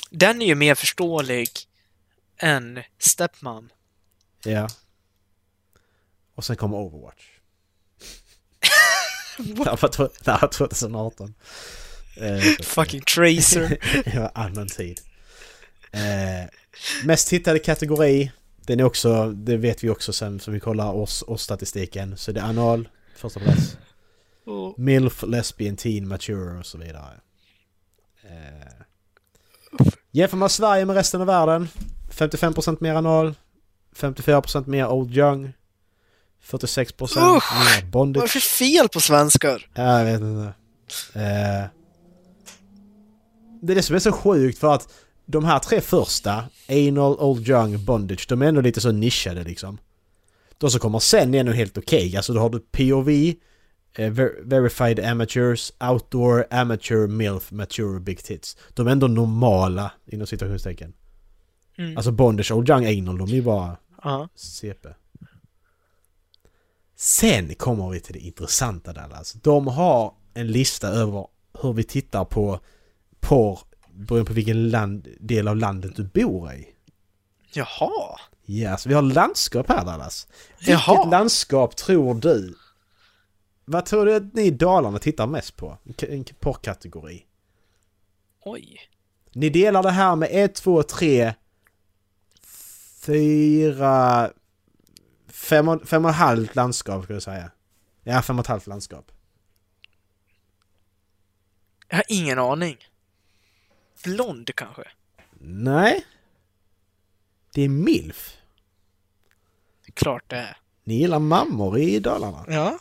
Den 0.09 0.41
är 0.41 0.45
ju 0.45 0.55
mer 0.55 0.75
förståelig 0.75 1.49
än 2.37 2.83
Stepmom. 2.97 3.69
Ja. 4.45 4.67
Och 6.35 6.45
sen 6.45 6.55
kommer 6.55 6.77
Overwatch. 6.77 7.23
det 9.37 9.57
här 9.65 9.77
var 9.81 9.89
tw- 9.89 10.11
det 10.23 10.31
här 10.31 10.41
var 10.41 10.47
2018. 10.47 11.33
Eh, 12.17 12.41
så 12.41 12.49
att- 12.59 12.65
Fucking 12.65 13.01
Tracer. 13.01 13.77
var 14.19 14.31
annan 14.35 14.67
tid. 14.67 15.01
Eh, 15.91 16.49
mest 17.03 17.29
hittade 17.29 17.59
kategori. 17.59 18.31
Den 18.71 18.79
är 18.79 18.83
också, 18.83 19.31
det 19.31 19.57
vet 19.57 19.83
vi 19.83 19.89
också 19.89 20.13
sen 20.13 20.39
som 20.39 20.53
vi 20.53 20.59
kollar 20.59 20.93
års, 20.93 21.23
årsstatistiken. 21.27 22.17
Så 22.17 22.31
det 22.31 22.39
är 22.39 22.43
anal, 22.43 22.89
första 23.15 23.39
plats. 23.39 23.77
Och 24.45 24.79
Milf, 24.79 25.23
lesbian, 25.27 25.75
teen, 25.75 26.07
mature 26.07 26.59
och 26.59 26.65
så 26.65 26.77
vidare. 26.77 27.13
Eh, 28.23 28.83
jämför 30.11 30.37
man 30.37 30.49
Sverige 30.49 30.85
med 30.85 30.95
resten 30.95 31.21
av 31.21 31.27
världen. 31.27 31.67
55% 32.11 32.77
mer 32.79 32.93
anal. 32.95 33.35
54% 33.95 34.67
mer 34.67 34.87
old 34.87 35.17
young. 35.17 35.53
46% 36.45 37.03
Usch! 37.03 37.17
mer 37.19 37.81
vad 37.81 37.91
bondage. 37.91 38.23
är 38.23 38.27
det 38.27 38.31
för 38.31 38.39
fel 38.39 38.89
på 38.89 38.99
svenskar? 38.99 39.69
Ja, 39.73 39.97
jag 39.97 40.05
vet 40.05 40.21
inte. 40.21 40.53
Eh, 41.13 41.65
det 43.61 43.73
är 43.73 43.75
det 43.75 43.83
som 43.83 43.95
är 43.95 43.99
så 43.99 44.11
sjukt 44.11 44.59
för 44.59 44.73
att 44.73 44.93
de 45.25 45.45
här 45.45 45.59
tre 45.59 45.81
första, 45.81 46.43
Anal, 46.69 47.13
Old 47.19 47.47
Young, 47.49 47.85
Bondage, 47.85 48.25
de 48.29 48.41
är 48.41 48.45
ändå 48.45 48.61
lite 48.61 48.81
så 48.81 48.91
nischade 48.91 49.43
liksom. 49.43 49.77
De 50.57 50.69
som 50.71 50.79
kommer 50.79 50.99
sen 50.99 51.33
är 51.35 51.39
ändå 51.39 51.51
helt 51.51 51.77
okej. 51.77 52.17
Alltså 52.17 52.33
då 52.33 52.39
har 52.39 52.49
du 52.49 52.59
POV, 52.59 53.09
eh, 53.95 54.11
ver- 54.11 54.41
Verified 54.43 54.99
Amateurs, 54.99 55.71
Outdoor, 55.91 56.45
Amateur, 56.51 57.07
MILF, 57.07 57.51
Mature, 57.51 57.99
Big 57.99 58.23
Tits. 58.23 58.57
De 58.73 58.87
är 58.87 58.91
ändå 58.91 59.07
normala 59.07 59.91
inom 60.05 60.27
citationstecken. 60.27 60.93
Mm. 61.77 61.97
Alltså 61.97 62.11
Bondage, 62.11 62.51
Old 62.51 62.69
Young, 62.69 62.85
Anal, 62.99 63.17
de 63.17 63.29
är 63.29 63.33
ju 63.35 63.41
bara 63.41 63.77
Ja. 64.03 64.29
CP. 64.35 64.89
Sen 66.95 67.55
kommer 67.55 67.89
vi 67.89 67.99
till 67.99 68.13
det 68.13 68.19
intressanta 68.19 68.93
Dallas. 68.93 69.33
De 69.33 69.67
har 69.67 70.13
en 70.33 70.47
lista 70.47 70.87
över 70.87 71.27
hur 71.61 71.73
vi 71.73 71.83
tittar 71.83 72.25
på 72.25 72.59
porr 73.19 73.59
beroende 74.01 74.27
på 74.27 74.33
vilken 74.33 74.69
land, 74.69 75.07
del 75.19 75.47
av 75.47 75.55
landet 75.55 75.95
du 75.95 76.03
bor 76.03 76.53
i. 76.53 76.67
Jaha. 77.53 78.19
Ja, 78.45 78.77
så 78.77 78.89
vi 78.89 78.95
har 78.95 79.01
landskap 79.01 79.69
här 79.69 79.85
Dallas. 79.85 80.27
Vilket 80.57 80.87
Jaha. 80.87 81.09
landskap 81.09 81.75
tror 81.75 82.15
du? 82.15 82.55
Vad 83.65 83.85
tror 83.85 84.05
du 84.05 84.15
att 84.15 84.33
ni 84.33 84.41
i 84.41 84.51
Dalarna 84.51 84.99
tittar 84.99 85.27
mest 85.27 85.55
på? 85.55 85.77
En 86.09 86.23
porrkategori. 86.39 87.25
Oj. 88.41 88.79
Ni 89.33 89.49
delar 89.49 89.83
det 89.83 89.91
här 89.91 90.15
med 90.15 90.29
1, 90.31 90.55
2, 90.55 90.83
3, 90.83 91.33
4, 93.01 94.29
5 95.27 95.67
och 95.67 95.87
fem 95.87 96.05
och 96.05 96.13
halvt 96.13 96.55
landskap 96.55 97.03
skulle 97.03 97.15
jag 97.15 97.23
säga. 97.23 97.51
Ja, 98.03 98.21
fem 98.21 98.39
och 98.39 98.45
ett 98.45 98.47
halvt 98.47 98.67
landskap. 98.67 99.11
Jag 101.89 101.97
har 101.97 102.05
ingen 102.09 102.39
aning. 102.39 102.77
Blond 104.03 104.55
kanske? 104.55 104.83
Nej. 105.39 106.05
Det 107.53 107.61
är 107.61 107.69
MILF. 107.69 108.37
Klart 109.93 110.23
det 110.27 110.35
är. 110.35 110.57
Ni 110.83 110.93
gillar 110.95 111.19
mammor 111.19 111.77
i 111.79 111.99
Dalarna. 111.99 112.45
Ja. 112.47 112.79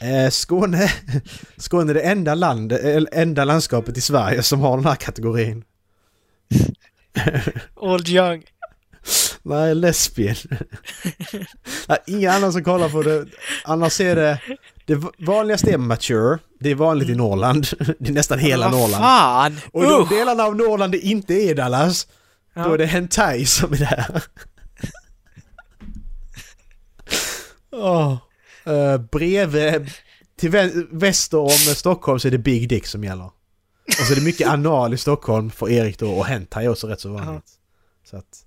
Eh, 0.00 0.30
Skåne, 0.30 0.92
Skåne 1.56 1.92
är 1.92 1.94
det 1.94 2.00
enda, 2.02 2.34
land, 2.34 2.72
enda 3.12 3.44
landskapet 3.44 3.96
i 3.96 4.00
Sverige 4.00 4.42
som 4.42 4.60
har 4.60 4.76
den 4.76 4.86
här 4.86 4.94
kategorin. 4.94 5.64
Old 7.74 8.08
Young. 8.08 8.44
Nej, 9.42 9.74
lesbien. 9.74 10.36
Nej, 11.88 11.98
Inga 12.06 12.32
andra 12.32 12.52
som 12.52 12.64
kollar 12.64 12.88
på 12.88 13.02
det. 13.02 13.26
Annars 13.64 14.00
är 14.00 14.16
det... 14.16 14.40
Det 14.86 15.02
vanligaste 15.18 15.70
är 15.72 15.78
mature. 15.78 16.38
Det 16.60 16.70
är 16.70 16.74
vanligt 16.74 17.08
i 17.08 17.14
Norrland. 17.14 17.66
Det 17.98 18.08
är 18.08 18.12
nästan 18.12 18.38
hela 18.38 18.68
Vad 18.68 18.80
Norrland. 18.80 19.02
fan! 19.04 19.56
Och 19.72 19.82
de 19.82 20.08
delarna 20.08 20.42
av 20.44 20.56
Norrland 20.56 20.92
det 20.92 20.98
inte 20.98 21.34
är 21.34 21.54
Dallas. 21.54 22.06
Då 22.54 22.60
Ja. 22.60 22.74
är 22.74 22.78
det 22.78 22.86
hentai 22.86 23.46
som 23.46 23.72
är 23.72 23.76
där. 23.76 24.22
Åh. 27.72 28.16
Eh, 28.64 28.98
bredvid... 28.98 29.90
Till 30.36 30.50
vä- 30.50 30.86
väster 30.90 31.38
om 31.38 31.48
Stockholm 31.50 32.18
så 32.20 32.28
är 32.28 32.32
det 32.32 32.38
Big 32.38 32.68
Dick 32.68 32.86
som 32.86 33.04
gäller. 33.04 33.24
Och 33.86 34.06
så 34.06 34.12
är 34.12 34.16
det 34.16 34.22
mycket 34.24 34.48
anal 34.48 34.94
i 34.94 34.96
Stockholm 34.96 35.50
för 35.50 35.70
Erik 35.70 35.98
då 35.98 36.12
och 36.12 36.26
hentai 36.26 36.64
är 36.64 36.68
också 36.68 36.86
rätt 36.86 37.00
så 37.00 37.08
vanligt. 37.12 37.50
Så 38.10 38.16
att... 38.16 38.44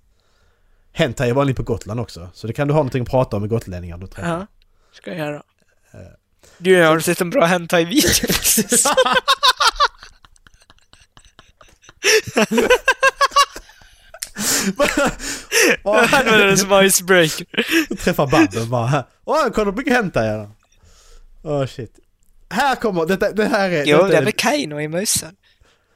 Hentai 0.92 1.30
är 1.30 1.34
vanligt 1.34 1.56
på 1.56 1.62
Gotland 1.62 2.00
också. 2.00 2.28
Så 2.34 2.46
det 2.46 2.52
kan 2.52 2.68
du 2.68 2.74
ha 2.74 2.78
någonting 2.78 3.02
att 3.02 3.08
prata 3.10 3.36
om 3.36 3.42
med 3.42 3.50
gotlänningar 3.50 3.98
du 3.98 4.06
träffar. 4.06 4.28
Ja, 4.30 4.46
ska 4.92 5.10
jag 5.10 5.18
göra. 5.18 5.42
Du, 6.58 6.82
har 6.82 6.96
du 6.96 7.02
sett 7.02 7.20
en 7.20 7.30
bra 7.30 7.44
hentai-video? 7.44 8.10
Åh, 15.84 16.04
Han 16.06 16.26
var 16.26 16.38
den 16.38 16.58
som 16.58 16.84
icebreaker. 16.84 17.46
Träffa 17.96 18.26
Babben 18.26 18.70
bara. 18.70 19.04
Åh, 19.24 19.48
kolla 19.54 19.72
mycket 19.72 19.92
Hentai 19.92 20.26
här. 20.28 20.50
Åh 21.42 21.66
shit. 21.66 21.98
Här 22.50 22.74
kommer, 22.76 23.06
detta, 23.06 23.32
det 23.32 23.46
här 23.46 23.70
är... 23.70 23.84
Jo, 23.86 24.06
det 24.06 24.16
är 24.16 24.22
väl 24.22 24.32
Kaino 24.32 24.80
i 24.80 24.88
mössan. 24.88 25.36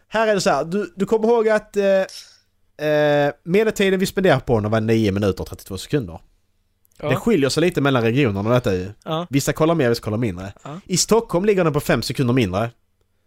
Här 0.08 0.28
är 0.28 0.34
det 0.34 0.40
så 0.40 0.50
här, 0.50 0.64
du, 0.64 0.92
du 0.96 1.06
kommer 1.06 1.28
ihåg 1.28 1.48
att 1.48 1.76
eh, 1.76 2.86
eh, 2.88 3.32
medeltiden 3.44 4.00
vi 4.00 4.06
spenderar 4.06 4.40
på 4.40 4.60
den 4.60 4.70
var 4.70 4.80
9 4.80 5.12
minuter 5.12 5.40
och 5.40 5.48
32 5.48 5.78
sekunder. 5.78 6.20
Det 7.02 7.08
Ja. 7.12 7.20
skiljer 7.20 7.48
sig 7.50 7.60
lite 7.60 7.80
mellan 7.80 8.02
regionerna 8.02 8.50
detta 8.50 8.74
ju. 8.74 8.90
Ja. 9.04 9.26
Vissa 9.30 9.52
kollar 9.52 9.74
mer, 9.74 9.88
vissa 9.88 10.02
kollar 10.02 10.18
mindre. 10.18 10.52
Ja. 10.62 10.80
I 10.86 10.96
Stockholm 10.96 11.44
ligger 11.44 11.64
den 11.64 11.72
på 11.72 11.80
5 11.80 12.02
sekunder 12.02 12.34
mindre. 12.34 12.70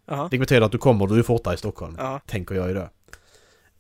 Ja. 0.08 0.28
Det 0.32 0.38
betyder 0.38 0.62
att 0.62 0.72
du 0.72 0.78
kommer, 0.78 1.08
du 1.08 1.20
är 1.20 1.24
fortare 1.24 1.54
i 1.54 1.58
Stockholm. 1.58 1.98
Tänker 2.28 2.56
jag 2.56 2.68
ju 2.68 2.74
då. 2.74 2.82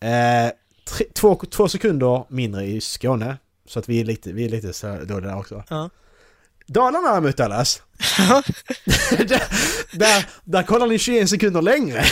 Eh, 0.07 0.51
tre, 0.87 1.05
två, 1.13 1.41
två 1.51 1.67
sekunder 1.67 2.23
mindre 2.29 2.65
i 2.65 2.81
Skåne. 2.81 3.37
Så 3.67 3.79
att 3.79 3.89
vi 3.89 3.99
är 4.01 4.05
lite, 4.05 4.31
vi 4.31 4.45
är 4.45 4.49
lite 4.49 4.73
så 4.73 4.87
dåliga 4.87 5.29
där 5.31 5.37
också. 5.37 5.63
Ja. 5.69 5.89
Dalarna 6.67 7.11
däremot 7.11 7.37
Dallas. 7.37 7.81
där, 9.17 9.43
där, 9.97 10.25
där 10.43 10.63
kollar 10.63 10.87
ni 10.87 10.99
21 10.99 11.29
sekunder 11.29 11.61
längre. 11.61 12.03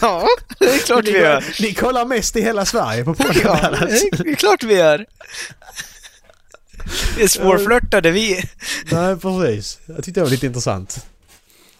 Ja, 0.00 0.26
det 0.58 0.64
är 0.74 0.78
klart 0.78 1.04
ni, 1.04 1.12
vi 1.12 1.18
gör. 1.18 1.44
ni 1.60 1.74
kollar 1.74 2.04
mest 2.04 2.36
i 2.36 2.40
hela 2.42 2.64
Sverige 2.64 3.04
på 3.04 3.14
podden 3.14 3.42
Ja, 3.44 3.58
Dallas. 3.62 4.02
det 4.18 4.30
är 4.30 4.34
klart 4.34 4.62
vi 4.62 4.74
gör. 4.74 5.06
Är 7.20 7.28
svårflörtade 7.28 8.10
vi. 8.10 8.42
Nej 8.92 9.16
precis. 9.16 9.80
Jag 9.86 10.04
tyckte 10.04 10.20
det 10.20 10.24
var 10.24 10.30
lite 10.30 10.46
intressant. 10.46 11.06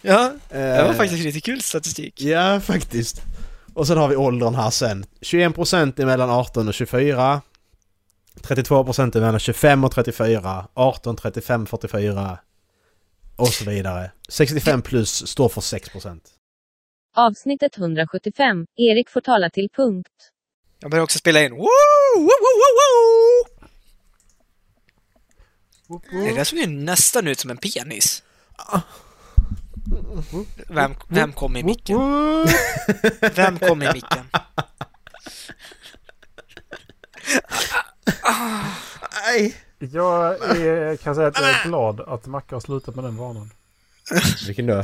Ja, 0.01 0.33
det 0.49 0.83
var 0.83 0.89
Eh, 0.89 0.93
faktiskt 0.93 1.23
lite 1.23 1.41
kul 1.41 1.61
statistik. 1.61 2.21
Ja, 2.21 2.59
faktiskt. 2.59 3.21
Och 3.73 3.87
sen 3.87 3.97
har 3.97 4.07
vi 4.07 4.15
åldern 4.15 4.55
här 4.55 4.69
sen. 4.69 5.05
21% 5.21 6.01
är 6.01 6.05
mellan 6.05 6.29
18 6.29 6.67
och 6.67 6.73
24. 6.73 7.41
32% 8.41 9.15
är 9.17 9.21
mellan 9.21 9.39
25 9.39 9.83
och 9.83 9.91
34. 9.91 10.67
18, 10.73 11.15
35, 11.15 11.65
44. 11.65 12.37
Och 13.35 13.47
så 13.47 13.65
vidare. 13.69 14.11
65 14.29 14.81
plus 14.81 15.27
står 15.27 15.49
för 15.49 15.61
6%. 15.61 16.19
Avsnittet 17.15 17.77
175. 17.77 18.65
Erik 18.77 19.09
får 19.09 19.21
tala 19.21 19.49
till 19.49 19.69
punkt. 19.75 20.07
Jag 20.79 20.91
börjar 20.91 21.03
också 21.03 21.19
spela 21.19 21.41
in. 21.43 21.51
Woo! 21.51 21.57
Woo, 21.57 22.19
woo, 22.43 22.55
woo, 22.59 22.73
woo! 22.79 23.22
Det 25.87 26.33
där 26.33 26.43
såg 26.43 26.59
ju 26.59 26.67
nästan 26.67 27.27
ut 27.27 27.39
som 27.39 27.49
en 27.49 27.57
penis. 27.57 28.23
Vem, 30.67 30.95
vem 31.07 31.33
kom 31.33 31.55
i 31.55 31.63
micken? 31.63 31.97
Vem 33.35 33.59
kom 33.59 33.83
i 33.83 33.93
micken? 33.93 34.25
Nej! 39.25 39.55
Jag 39.77 40.41
är, 40.57 40.97
kan 40.97 41.15
säga 41.15 41.27
att 41.27 41.39
jag 41.39 41.49
är 41.49 41.67
glad 41.67 42.01
att 42.01 42.25
Macke 42.25 42.55
har 42.55 42.59
slutat 42.59 42.95
med 42.95 43.03
den 43.03 43.17
vanan. 43.17 43.51
Vilken 44.47 44.67
då? 44.67 44.83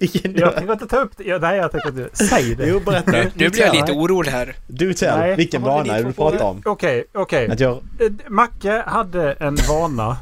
Vilken 0.00 0.32
då? 0.32 0.40
Jag 0.40 0.54
tänker 0.56 0.72
inte 0.72 0.86
ta 0.86 0.96
upp 0.96 1.16
det. 1.16 1.24
Ja, 1.24 1.38
Nej, 1.38 1.56
jag 1.56 1.72
tänker 1.72 1.88
inte. 1.88 2.08
Säg 2.16 2.54
det. 2.54 2.66
Jo, 2.66 2.80
berätta. 2.80 3.10
Nu, 3.10 3.30
nu 3.34 3.48
blir 3.50 3.60
jag 3.60 3.74
lite 3.74 3.92
orolig 3.92 4.30
här. 4.30 4.56
Du 4.66 4.94
tell. 4.94 5.36
Vilken 5.36 5.62
vana 5.62 5.94
det 5.94 6.02
du 6.02 6.12
pratar 6.12 6.44
om? 6.44 6.62
Okej, 6.64 7.04
okej. 7.14 7.50
Att 7.50 7.60
jag... 7.60 7.72
Eh, 7.72 8.10
Macke 8.28 8.82
hade 8.86 9.32
en 9.32 9.56
vana 9.68 10.16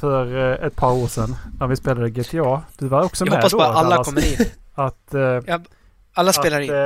för 0.00 0.52
eh, 0.60 0.66
ett 0.66 0.76
par 0.76 0.92
år 0.92 1.06
sedan 1.06 1.36
när 1.60 1.66
vi 1.66 1.76
spelade 1.76 2.10
GTA. 2.10 2.62
Du 2.78 2.88
var 2.88 3.02
också 3.04 3.24
Jag 3.24 3.30
med 3.30 3.38
hoppas 3.38 3.52
då. 3.52 3.58
bara 3.58 3.68
alla 3.68 3.90
Dallas, 3.90 4.06
kommer 4.08 4.40
in. 4.40 4.46
Att, 4.74 5.14
eh, 5.14 5.58
Alla 6.14 6.32
spelar 6.32 6.56
att, 6.60 6.64
in. 6.66 6.70
eh, 6.74 6.78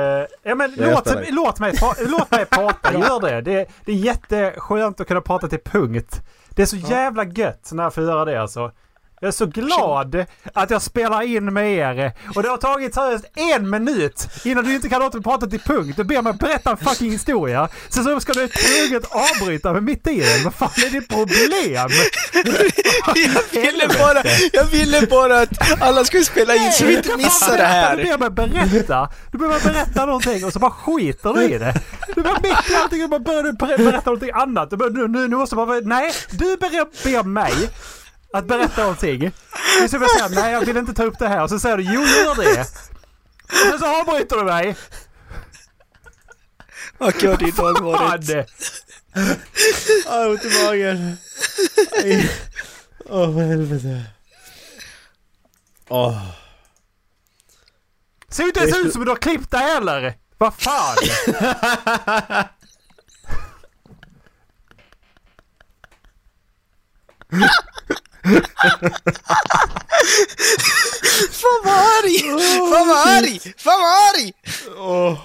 ja, 0.43 0.55
men 0.55 0.75
Ja, 0.77 0.83
jag 0.83 0.91
låt, 0.91 1.05
låt, 1.31 1.59
mig, 1.59 1.73
låt 2.07 2.31
mig 2.31 2.45
prata. 2.45 2.93
Gör 2.99 3.21
det. 3.21 3.41
det. 3.41 3.65
Det 3.85 3.91
är 3.91 3.95
jätteskönt 3.95 5.01
att 5.01 5.07
kunna 5.07 5.21
prata 5.21 5.47
till 5.47 5.59
punkt. 5.63 6.21
Det 6.49 6.61
är 6.61 6.65
så 6.65 6.75
jävla 6.75 7.23
gött 7.25 7.69
när 7.73 7.83
jag 7.83 7.93
får 7.93 8.03
göra 8.03 8.25
det 8.25 8.41
alltså. 8.41 8.71
Jag 9.23 9.27
är 9.27 9.31
så 9.31 9.45
glad 9.45 10.25
att 10.53 10.69
jag 10.69 10.81
spelar 10.81 11.21
in 11.21 11.53
med 11.53 11.73
er. 11.77 12.11
Och 12.35 12.43
det 12.43 12.49
har 12.49 12.57
tagit 12.57 12.93
seriöst 12.93 13.25
en 13.35 13.69
minut 13.69 14.27
innan 14.43 14.63
du 14.65 14.75
inte 14.75 14.89
kan 14.89 14.99
låta 15.01 15.17
mig 15.17 15.23
prata 15.23 15.47
till 15.47 15.59
punkt. 15.59 15.93
Du 15.97 16.03
ber 16.03 16.21
mig 16.21 16.33
berätta 16.33 16.71
en 16.71 16.77
fucking 16.77 17.11
historia. 17.11 17.69
Sen 17.89 18.03
så 18.03 18.19
ska 18.19 18.33
du 18.33 18.47
tvunget 18.47 19.03
avbryta 19.11 19.73
mig 19.73 19.81
mitt 19.81 20.07
i 20.07 20.19
den. 20.21 20.43
Vad 20.43 20.53
fan 20.53 20.69
är 20.85 20.89
ditt 20.89 21.07
problem? 21.09 21.89
Jag 23.25 23.61
ville 23.61 23.87
bara, 23.87 24.23
jag 24.53 24.63
ville 24.65 25.07
bara 25.07 25.39
att 25.41 25.81
alla 25.81 26.03
skulle 26.05 26.23
spela 26.23 26.55
in 26.55 26.71
så 26.71 26.85
vi 26.85 26.97
inte 26.97 27.09
Du 27.09 27.17
missar 27.17 27.51
det 27.51 27.57
Du 27.57 27.63
här. 27.63 27.95
ber 27.97 28.17
mig 28.17 28.29
berätta. 28.29 29.09
Du 29.31 29.37
ber 29.37 29.47
mig 29.47 29.59
berätta 29.63 30.05
någonting 30.05 30.45
och 30.45 30.53
så 30.53 30.59
bara 30.59 30.71
skiter 30.71 31.33
du 31.33 31.43
i 31.43 31.57
det. 31.57 31.73
Du 32.15 32.21
bara 32.21 32.39
mitt 32.43 32.69
i 32.71 32.75
allting 32.75 33.03
och 33.03 33.09
bara 33.09 33.19
börjar 33.19 33.43
du 33.43 33.51
ber- 33.53 33.77
berätta 33.77 34.01
någonting 34.09 34.31
annat. 34.33 34.69
Du 34.69 34.77
bara, 34.77 34.89
nu, 34.89 35.07
nu, 35.07 35.27
nu 35.27 35.35
måste 35.35 35.55
man 35.55 35.81
nej, 35.83 36.11
du 36.31 36.57
ber 36.57 37.23
mig 37.23 37.53
att 38.33 38.45
berätta 38.45 38.81
någonting. 38.81 39.31
Och 39.83 39.89
så 39.89 39.97
vill 39.97 40.07
jag 40.11 40.29
säga, 40.29 40.41
nej 40.41 40.51
jag 40.53 40.65
vill 40.65 40.77
inte 40.77 40.93
ta 40.93 41.03
upp 41.03 41.19
det 41.19 41.27
här. 41.27 41.43
Och 41.43 41.49
så 41.49 41.59
säger 41.59 41.77
du, 41.77 41.83
jo 41.83 42.01
gör 42.01 42.35
det. 42.35 42.61
Och 43.43 43.69
sen 43.69 43.79
så 43.79 44.01
avbryter 44.01 44.37
du 44.37 44.43
mig. 44.43 44.75
Vad 46.97 47.13
har 47.13 47.37
din 47.37 47.55
dag 47.55 47.77
Fan! 47.77 47.83
varit? 47.85 48.29
Jag 50.05 50.11
har 50.11 50.29
ont 50.29 50.45
i 50.45 50.63
magen. 50.65 51.17
Åh, 53.05 53.33
för 53.33 53.41
helvete. 53.41 54.03
Åh. 55.87 56.27
Ser 58.29 58.43
ju 58.43 58.49
inte 58.49 58.59
ens 58.59 58.77
ut 58.77 58.93
som 58.93 59.05
du 59.05 59.11
har 59.11 59.15
klippt 59.15 59.51
det 59.51 59.57
heller. 59.57 60.13
Vad 60.37 60.53
fan? 60.53 60.97
Fan 71.31 71.61
vad 71.63 71.73
arg! 71.73 72.19
Fan 72.71 72.87
vad 72.87 73.07
arg! 73.07 73.39
Fan 73.57 73.81
vad 73.81 73.91
arg! 73.91 74.33
Åh. 74.77 75.17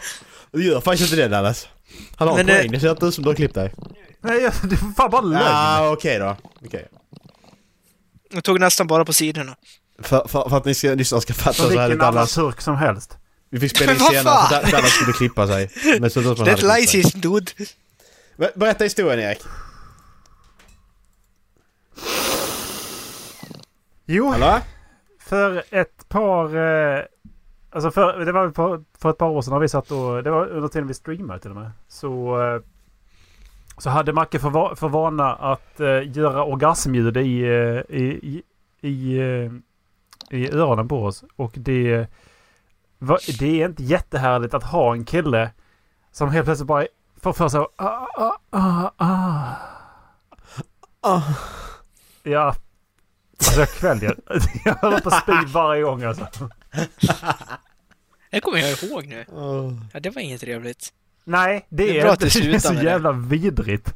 Du 0.53 0.65
gör 0.67 0.81
faktiskt 0.81 1.13
inte 1.13 1.23
det 1.23 1.29
Dallas. 1.29 1.69
Han 2.17 2.29
har 2.29 2.39
en 2.39 2.47
Men, 2.47 2.55
eh, 2.55 2.61
poäng, 2.61 2.73
det 2.73 2.81
ser 2.81 2.91
inte 2.91 3.07
ut 3.07 3.15
som 3.15 3.25
du 3.25 3.31
har 3.31 3.35
klippt 3.35 3.55
dig. 3.55 3.75
Nej, 4.21 4.43
jag- 4.43 4.53
det 4.63 4.75
är 4.75 4.95
fan 4.97 5.11
bara 5.11 5.21
lögn. 5.21 5.43
Ja, 5.45 5.91
okej 5.91 6.19
då. 6.19 6.37
Okej. 6.67 6.89
Jag 8.31 8.45
tog 8.45 8.61
nästan 8.61 8.87
bara 8.87 9.05
på 9.05 9.13
sidorna. 9.13 9.57
För, 10.03 10.29
för, 10.29 10.49
för 10.49 10.57
att 10.57 10.65
ni 10.65 10.75
ska, 10.75 10.89
lyssnarna 10.95 11.21
ska 11.21 11.35
fatta 11.35 11.53
Som 11.53 11.65
så 11.65 11.71
här 11.71 11.71
vilken 11.71 11.91
lite 11.91 12.03
annan 12.05 12.15
Dallas. 12.15 12.35
turk 12.35 12.61
som 12.61 12.77
helst. 12.77 13.17
Vi 13.51 13.61
fick 13.61 13.77
spela 13.77 13.93
in 13.93 13.99
senare 13.99 14.65
för 14.65 14.73
Dallas 14.73 14.93
skulle 14.93 15.13
klippa 15.13 15.47
sig. 15.47 15.71
Men 16.01 16.11
så 16.11 16.21
att 16.21 16.27
man 16.39 16.47
That 16.47 16.63
lies 16.63 16.95
is 16.95 17.13
dude. 17.13 17.53
Ber- 18.37 18.59
Berätta 18.59 18.85
historien 18.85 19.21
Erik. 19.21 19.39
Jo, 24.07 24.27
Hallå? 24.31 24.59
för 25.21 25.63
ett 25.71 26.09
par... 26.09 26.57
Eh, 26.57 27.03
alltså 27.71 27.91
för, 27.91 28.25
det 28.25 28.33
var 28.33 28.51
för 28.99 29.11
ett 29.11 29.19
par 29.19 29.29
år 29.29 29.43
sedan 29.43 29.53
när 29.53 29.61
vi 29.61 29.69
satt 29.69 29.91
och... 29.91 30.23
Det 30.23 30.31
var 30.31 30.47
under 30.47 30.69
tiden 30.69 30.89
vi 30.89 30.95
streamade 30.95 31.41
till 31.41 31.51
och 31.51 31.57
med. 31.57 31.71
Så... 31.89 32.41
Eh, 32.43 32.61
så 33.79 33.91
hade 33.91 34.13
Macke 34.13 34.39
för, 34.39 34.51
va- 34.51 34.77
för 34.77 34.89
vana 34.89 35.35
att 35.35 35.81
eh, 35.81 36.17
göra 36.17 36.45
orgasmljud 36.45 37.17
i, 37.17 37.21
i, 37.89 38.43
i, 38.81 38.89
i, 38.89 39.21
i 40.31 40.51
öronen 40.51 40.89
på 40.89 41.05
oss. 41.05 41.25
Och 41.37 41.53
det... 41.57 42.07
Va, 42.99 43.19
det 43.39 43.63
är 43.63 43.69
inte 43.69 43.83
jättehärligt 43.83 44.55
att 44.55 44.65
ha 44.65 44.93
en 44.93 45.05
kille 45.05 45.51
som 46.13 46.31
helt 46.31 46.45
plötsligt 46.45 46.67
bara 46.69 46.87
får 47.23 47.33
för 47.33 47.49
sig 47.49 47.61
att, 47.61 47.73
ah, 47.77 48.07
ah, 48.15 48.39
ah, 48.51 48.91
ah. 48.97 49.53
Ah. 51.01 51.23
Ja. 52.23 52.55
Alltså 53.39 53.61
jag 53.61 53.69
kväljer. 53.71 54.17
Jag 54.65 54.75
håller 54.75 55.01
på 55.01 55.09
att 55.09 55.23
spy 55.23 55.53
varje 55.53 55.83
gång 55.83 56.03
alltså. 56.03 56.29
Det 58.31 58.41
kommer 58.41 58.59
jag 58.59 58.83
ihåg 58.83 59.07
nu. 59.07 59.25
Ja, 59.93 60.01
det 60.01 60.11
var 60.11 60.23
inget 60.23 60.41
trevligt. 60.41 60.93
Nej, 61.25 61.67
det, 61.69 61.85
Det 61.87 61.91
är 61.91 62.01
är, 62.01 62.03
bra 62.03 62.15
Det 62.15 62.27
är 62.27 62.59
så 62.59 62.73
med 62.73 62.85
det. 62.85 62.91
jävla 62.91 63.13
vidrigt. 63.13 63.95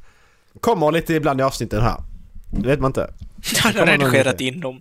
Kommer 0.60 0.92
lite 0.92 1.14
ibland 1.14 1.40
i 1.40 1.42
avsnitten 1.42 1.82
här. 1.82 2.02
Det 2.50 2.68
vet 2.68 2.80
man 2.80 2.88
inte. 2.88 3.14
Jag 3.54 3.72
har 3.72 3.86
redigerat 3.86 4.40
in 4.40 4.60
dem. 4.60 4.80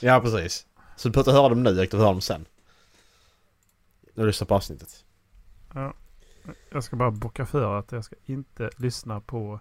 Ja, 0.00 0.20
precis. 0.20 0.66
Så 0.96 1.08
du 1.08 1.12
behöver 1.12 1.30
inte 1.30 1.40
höra 1.40 1.48
dem 1.48 1.62
nu. 1.62 1.86
Du 1.86 1.96
höra 1.96 2.06
dem 2.08 2.20
sen. 2.20 2.44
När 4.14 4.24
du 4.24 4.26
lyssnar 4.26 4.46
på 4.46 4.54
avsnittet. 4.54 5.04
Jag 6.70 6.84
ska 6.84 6.96
bara 6.96 7.10
bocka 7.10 7.46
för 7.46 7.78
att 7.78 7.92
jag 7.92 8.04
ska 8.04 8.16
inte 8.26 8.70
lyssna 8.76 9.20
på 9.20 9.60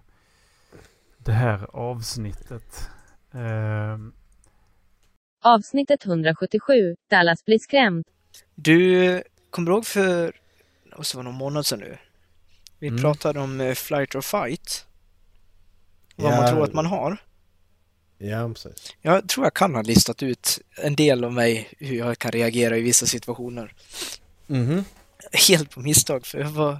det 1.17 1.31
här 1.31 1.67
avsnittet. 1.73 2.89
Ehm, 3.33 4.13
Avsnittet 5.43 6.05
177. 6.05 6.95
Dallas 7.09 7.45
blir 7.45 7.59
skrämd. 7.59 8.05
Du, 8.55 9.23
kommer 9.49 9.71
ihåg 9.71 9.85
för... 9.85 10.35
Det 10.89 10.97
måste 10.97 11.17
vara 11.17 11.23
någon 11.23 11.35
månad 11.35 11.65
sedan 11.65 11.79
nu. 11.79 11.97
Vi 12.79 12.87
Mm. 12.87 13.01
pratade 13.01 13.39
om 13.39 13.61
eh, 13.61 13.73
Flight 13.75 14.15
or 14.15 14.21
Fight. 14.21 14.85
vad 16.15 16.37
man 16.37 16.47
tror 16.49 16.63
att 16.63 16.73
man 16.73 16.85
har. 16.85 17.17
Ja, 18.17 18.49
precis. 18.49 18.95
Jag 19.01 19.29
tror 19.29 19.45
jag 19.45 19.53
kan 19.53 19.75
ha 19.75 19.81
listat 19.81 20.23
ut 20.23 20.59
en 20.77 20.95
del 20.95 21.23
av 21.23 21.33
mig, 21.33 21.69
hur 21.79 21.95
jag 21.97 22.17
kan 22.17 22.31
reagera 22.31 22.77
i 22.77 22.81
vissa 22.81 23.05
situationer. 23.05 23.73
Mhm. 24.47 24.83
Helt 25.47 25.69
på 25.69 25.79
misstag, 25.79 26.25
för 26.25 26.39
jag 26.39 26.49
var... 26.49 26.77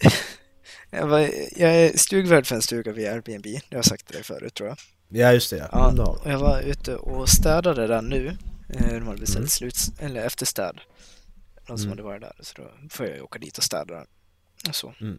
jag, 0.90 1.06
var, 1.06 1.20
jag 1.56 1.74
är 1.76 1.96
stugvärd 1.96 2.46
för 2.46 2.54
en 2.54 2.62
stuga 2.62 2.92
via 2.92 3.12
Airbnb, 3.12 3.42
det 3.44 3.50
har 3.70 3.78
jag 3.78 3.84
sagt 3.84 4.06
till 4.06 4.14
dig 4.14 4.24
förut 4.24 4.54
tror 4.54 4.68
jag. 4.68 4.78
Ja, 5.08 5.32
just 5.32 5.50
det. 5.50 5.56
Ja. 5.56 5.68
Ja, 5.72 5.88
Mm, 5.90 6.00
och 6.04 6.30
jag 6.30 6.38
var 6.38 6.60
ute 6.60 6.96
och 6.96 7.28
städade 7.28 7.86
den 7.86 8.04
nu. 8.08 8.36
Eh, 8.68 8.86
De 8.92 9.06
hade 9.06 9.18
beställt 9.20 9.38
Mm. 9.38 9.48
sluts, 9.48 9.92
eller 9.98 10.24
efterstäd. 10.26 10.80
Någon 11.68 11.78
som 11.78 11.86
Mm. 11.86 11.90
hade 11.90 12.02
varit 12.02 12.20
där, 12.20 12.32
så 12.40 12.54
då 12.62 12.70
får 12.90 13.06
jag 13.06 13.14
ju 13.16 13.22
åka 13.22 13.38
dit 13.38 13.58
och 13.58 13.64
städa 13.64 13.94
den. 13.94 14.06
Och 14.68 14.74
så. 14.74 14.94
Mm. 15.00 15.18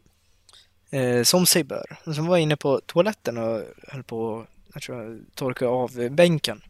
Eh, 0.89 1.23
som 1.23 1.45
sig 1.45 1.63
bör. 1.63 1.97
Och 2.05 2.15
sen 2.15 2.25
var 2.27 2.37
jag 2.37 2.43
inne 2.43 2.57
på 2.57 2.81
toaletten 2.85 3.37
och 3.37 3.63
höll 3.87 4.03
på 4.03 4.47
jag 4.73 4.81
tror 4.81 5.03
jag 5.03 5.19
torka 5.35 5.67
av 5.67 6.09
bänken. 6.11 6.61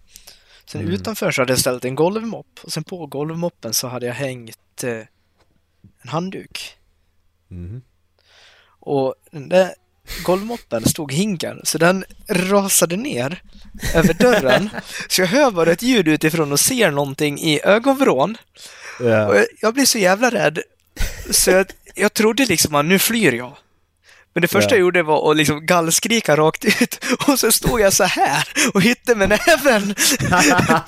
Sen 0.66 0.82
Mm. 0.82 0.94
utanför 0.94 1.32
så 1.32 1.42
hade 1.42 1.52
jag 1.52 1.60
ställt 1.60 1.86
en 1.86 1.96
golvmopp 1.96 2.60
och 2.64 2.74
sen 2.74 2.84
på 2.84 3.06
golvmoppen 3.06 3.74
så 3.74 3.88
hade 3.88 4.06
jag 4.06 4.14
hängt 4.14 4.84
eh, 4.84 4.92
en 6.02 6.10
handduk. 6.10 6.78
Mhm. 7.48 7.82
Och 8.82 9.16
den 9.32 9.50
där 9.50 9.76
golvmoppen 10.24 10.86
stod 10.86 11.12
hinkar, 11.12 11.62
så 11.64 11.78
den 11.78 12.06
rasade 12.30 12.96
ner 12.98 13.42
över 13.96 14.14
dörren. 14.14 14.70
så 15.10 15.22
jag 15.22 15.28
hör 15.28 15.52
bara 15.52 15.72
ett 15.72 15.82
ljud 15.84 16.08
utifrån 16.08 16.52
och 16.52 16.60
ser 16.60 16.92
någonting 16.92 17.40
i 17.40 17.60
ögonvrån. 17.64 18.38
Och 19.00 19.06
Ja. 19.06 19.36
jag, 19.36 19.46
jag 19.62 19.74
blir 19.74 19.86
så 19.86 19.98
jävla 19.98 20.30
rädd. 20.30 20.60
Så 21.32 21.52
jag, 21.52 21.66
jag 21.96 22.14
trodde 22.14 22.46
liksom 22.46 22.76
att 22.76 22.86
nu 22.86 23.00
flyr 23.00 23.32
jag. 23.34 23.58
Men 24.34 24.42
det 24.42 24.48
första 24.48 24.70
Ja. 24.72 24.76
jag 24.76 24.82
gjorde 24.82 25.04
var 25.04 25.32
att 25.32 25.38
liksom 25.38 25.66
gallskrika 25.66 26.36
rakt 26.38 26.66
ut 26.66 27.06
och 27.28 27.40
så 27.40 27.52
stod 27.52 27.82
jag 27.82 27.94
så 27.94 28.04
här 28.04 28.48
och 28.74 28.82
hittade 28.82 29.16
med 29.28 29.30
näven 29.30 29.88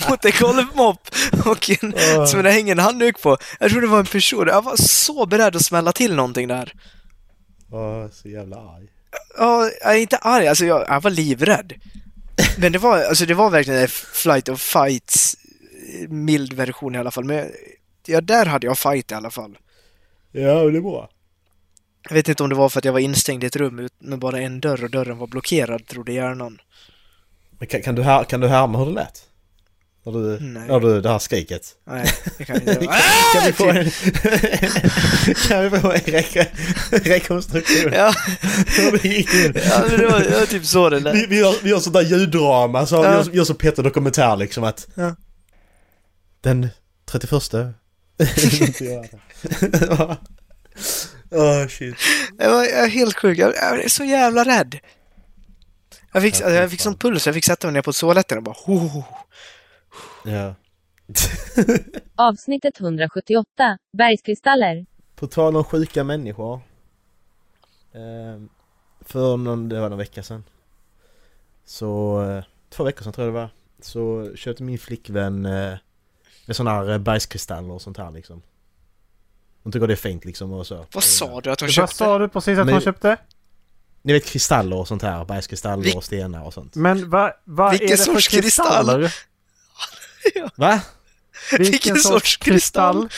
mot 0.10 0.26
en 0.26 0.32
golvmopp 0.40 1.10
och 1.46 1.70
en, 1.70 1.94
Åh. 2.18 2.26
som 2.26 2.44
det 2.44 2.52
hänger 2.52 2.72
en 2.72 2.80
handduk 2.80 3.22
på. 3.22 3.38
Jag 3.60 3.70
trodde 3.72 3.86
det 3.88 3.92
var 3.92 4.00
en 4.00 4.06
person. 4.06 4.48
Jag 4.48 4.62
var 4.62 4.76
så 4.76 5.26
beredd 5.26 5.56
att 5.56 5.66
smälla 5.66 5.92
till 5.92 6.16
någonting 6.16 6.48
där. 6.48 6.74
Åh, 7.72 8.06
så 8.14 8.30
jävla 8.30 8.56
arg. 8.56 8.88
Ja, 9.38 9.70
jag 9.82 9.95
är 9.95 9.99
inte 9.99 10.18
arg, 10.18 10.47
alltså 10.47 10.66
jag, 10.66 10.86
jag 10.88 11.01
var 11.01 11.12
livrädd. 11.12 11.74
Men 12.57 12.72
det 12.72 12.80
var, 12.80 13.03
alltså 13.03 13.26
det 13.26 13.34
var 13.34 13.49
verkligen 13.49 13.82
en 13.82 13.88
flight 13.88 14.49
of 14.49 14.62
fights 14.62 15.38
mild 16.07 16.53
version 16.53 16.95
i 16.95 16.97
alla 16.97 17.12
fall. 17.12 17.24
Men 17.24 17.51
ja, 18.05 18.22
där 18.22 18.45
hade 18.45 18.68
jag 18.68 18.78
fight 18.78 19.12
i 19.12 19.14
alla 19.14 19.32
fall. 19.32 19.57
Ja, 20.32 20.64
det 20.64 20.78
är 20.78 20.82
bra. 20.82 21.09
Jag 22.09 22.14
vet 22.14 22.30
inte 22.30 22.43
om 22.43 22.49
det 22.49 22.55
var 22.55 22.70
för 22.70 22.80
att 22.80 22.86
jag 22.86 22.93
var 22.93 22.99
instängd 22.99 23.43
i 23.43 23.47
ett 23.47 23.55
rum 23.55 23.89
med 23.99 24.20
bara 24.20 24.39
en 24.39 24.59
dörr 24.59 24.84
och 24.84 24.91
dörren 24.91 25.18
var 25.18 25.28
blockerad, 25.28 25.88
trodde 25.88 26.14
hjärnan. 26.14 26.62
Men 27.59 27.68
kan, 27.68 27.82
kan, 27.82 27.95
du 27.95 28.03
här, 28.03 28.24
kan 28.24 28.39
du 28.39 28.47
härma 28.47 28.80
hur 28.80 28.86
det 28.86 28.91
lät? 28.91 29.28
Har 30.06 30.12
du, 30.12 30.39
Nej. 30.39 30.70
har 30.70 30.80
du 30.80 31.02
det 31.02 31.10
här 31.10 31.20
skriket? 31.20 31.76
Nej, 31.88 32.12
det 32.38 32.45
kan 32.45 32.56
jag 32.66 32.74
inte 32.74 32.86
göra. 32.86 32.95
kan, 33.34 33.45
vi 33.45 33.52
få 33.54 33.70
en, 33.70 33.91
kan 35.47 35.64
vi 35.64 35.80
få 35.80 35.91
en 35.91 35.99
re 35.99 36.45
rekonstruktion? 36.91 37.93
Ja, 37.93 38.14
Hur 38.68 39.08
gick 39.08 39.30
ja 39.34 39.86
men 39.89 39.99
det, 39.99 40.08
var, 40.08 40.20
det 40.20 40.39
var 40.39 40.45
typ 40.49 40.66
så 40.66 40.89
det 40.89 40.95
Vi, 40.97 41.02
lät. 41.04 41.30
vi, 41.30 41.39
gör, 41.39 41.56
vi 41.64 41.70
gör 41.70 41.80
sånt 41.80 41.93
där 41.93 42.02
ljuddrama, 42.02 42.86
så 42.86 42.95
Ja. 42.95 43.02
vi 43.02 43.08
gör, 43.08 43.36
gör 43.36 43.43
som 43.43 43.56
Peter 43.56 43.84
Dokumentär 43.84 44.36
liksom 44.38 44.64
att... 44.64 44.88
Ja. 44.95 45.16
Den 46.41 46.68
31... 47.12 47.34
Inte 48.62 48.84
göra 48.86 49.02
det. 49.02 50.18
Åh 51.32 51.68
shit. 51.68 51.95
Jag 52.38 52.52
var, 52.52 52.64
jag 52.64 52.84
är 52.86 52.89
helt 52.89 53.16
sjuk, 53.18 53.38
jag, 53.38 53.54
jag 53.56 53.84
är 53.84 53.89
så 53.89 54.04
jävla 54.04 54.43
rädd. 54.43 54.80
Jag 56.14 56.24
fick, 56.24 56.41
Ja, 56.41 56.49
jag 56.49 56.72
fick 56.72 56.82
sån 56.82 56.97
puls, 56.97 57.26
jag 57.26 57.36
fick 57.36 57.45
sätta 57.45 57.68
mig 57.68 57.74
ner 57.74 57.82
på 57.82 57.93
toaletten 57.93 58.38
och 58.38 58.43
bara 58.43 58.56
ho, 58.66 59.04
Ja. 60.24 60.56
Avsnittet 62.16 62.80
178. 62.80 63.78
Bergskristaller. 63.98 64.86
På 65.16 65.28
tal 65.28 65.56
om 65.58 65.64
sjuka 65.64 66.04
människor. 66.04 66.54
Eh, 67.94 68.42
för 69.02 69.38
någon, 69.38 69.70
det 69.70 69.80
var 69.82 69.90
någon 69.90 69.98
vecka 69.98 70.24
sedan. 70.24 70.44
Så, 71.66 72.22
eh, 72.24 72.44
två 72.70 72.84
veckor 72.84 73.04
sedan 73.04 73.14
tror 73.14 73.28
jag 73.28 73.36
det 73.36 73.40
var. 73.40 73.50
Så 73.82 74.32
köpte 74.36 74.64
min 74.64 74.78
flickvän 74.80 75.46
eh, 75.46 75.74
med 76.46 76.56
sådana 76.56 76.72
här 76.78 76.92
eh, 76.92 76.98
bergskristaller 76.98 77.72
och 77.74 77.82
sånt 77.82 77.98
här 77.98 78.12
liksom. 78.12 78.42
Hon 79.64 79.72
tycker 79.72 79.88
det 79.88 79.94
är 79.94 79.96
fint 79.96 80.26
liksom 80.26 80.54
och 80.54 80.68
så. 80.68 80.86
Vad 80.94 81.04
sa 81.04 81.42
du 81.42 81.52
att 81.52 81.60
hon 81.60 81.68
Vad 81.68 81.74
köpte? 81.74 81.96
sa 81.96 82.20
du 82.20 82.30
precis 82.30 82.60
att 82.60 82.66
Men- 82.66 82.74
hon 82.76 82.82
köpte? 82.82 83.18
Ni 84.04 84.14
vet 84.14 84.26
kristaller 84.26 84.76
och 84.78 84.88
sånt 84.88 85.02
här, 85.02 85.26
bergskristaller 85.26 85.84
Vil- 85.84 85.96
och 85.98 86.04
stenar 86.04 86.44
och 86.46 86.54
sånt. 86.54 86.76
Men 86.76 87.10
vad 87.10 87.32
vad 87.44 87.74
är 87.74 87.80
det 87.80 87.88
för 87.88 87.96
sorts 87.96 88.28
kristall? 88.28 88.42
kristaller? 88.68 89.14
Va? 90.56 90.82
Vilken 91.58 91.98
sorts 91.98 92.38
kristall? 92.38 93.10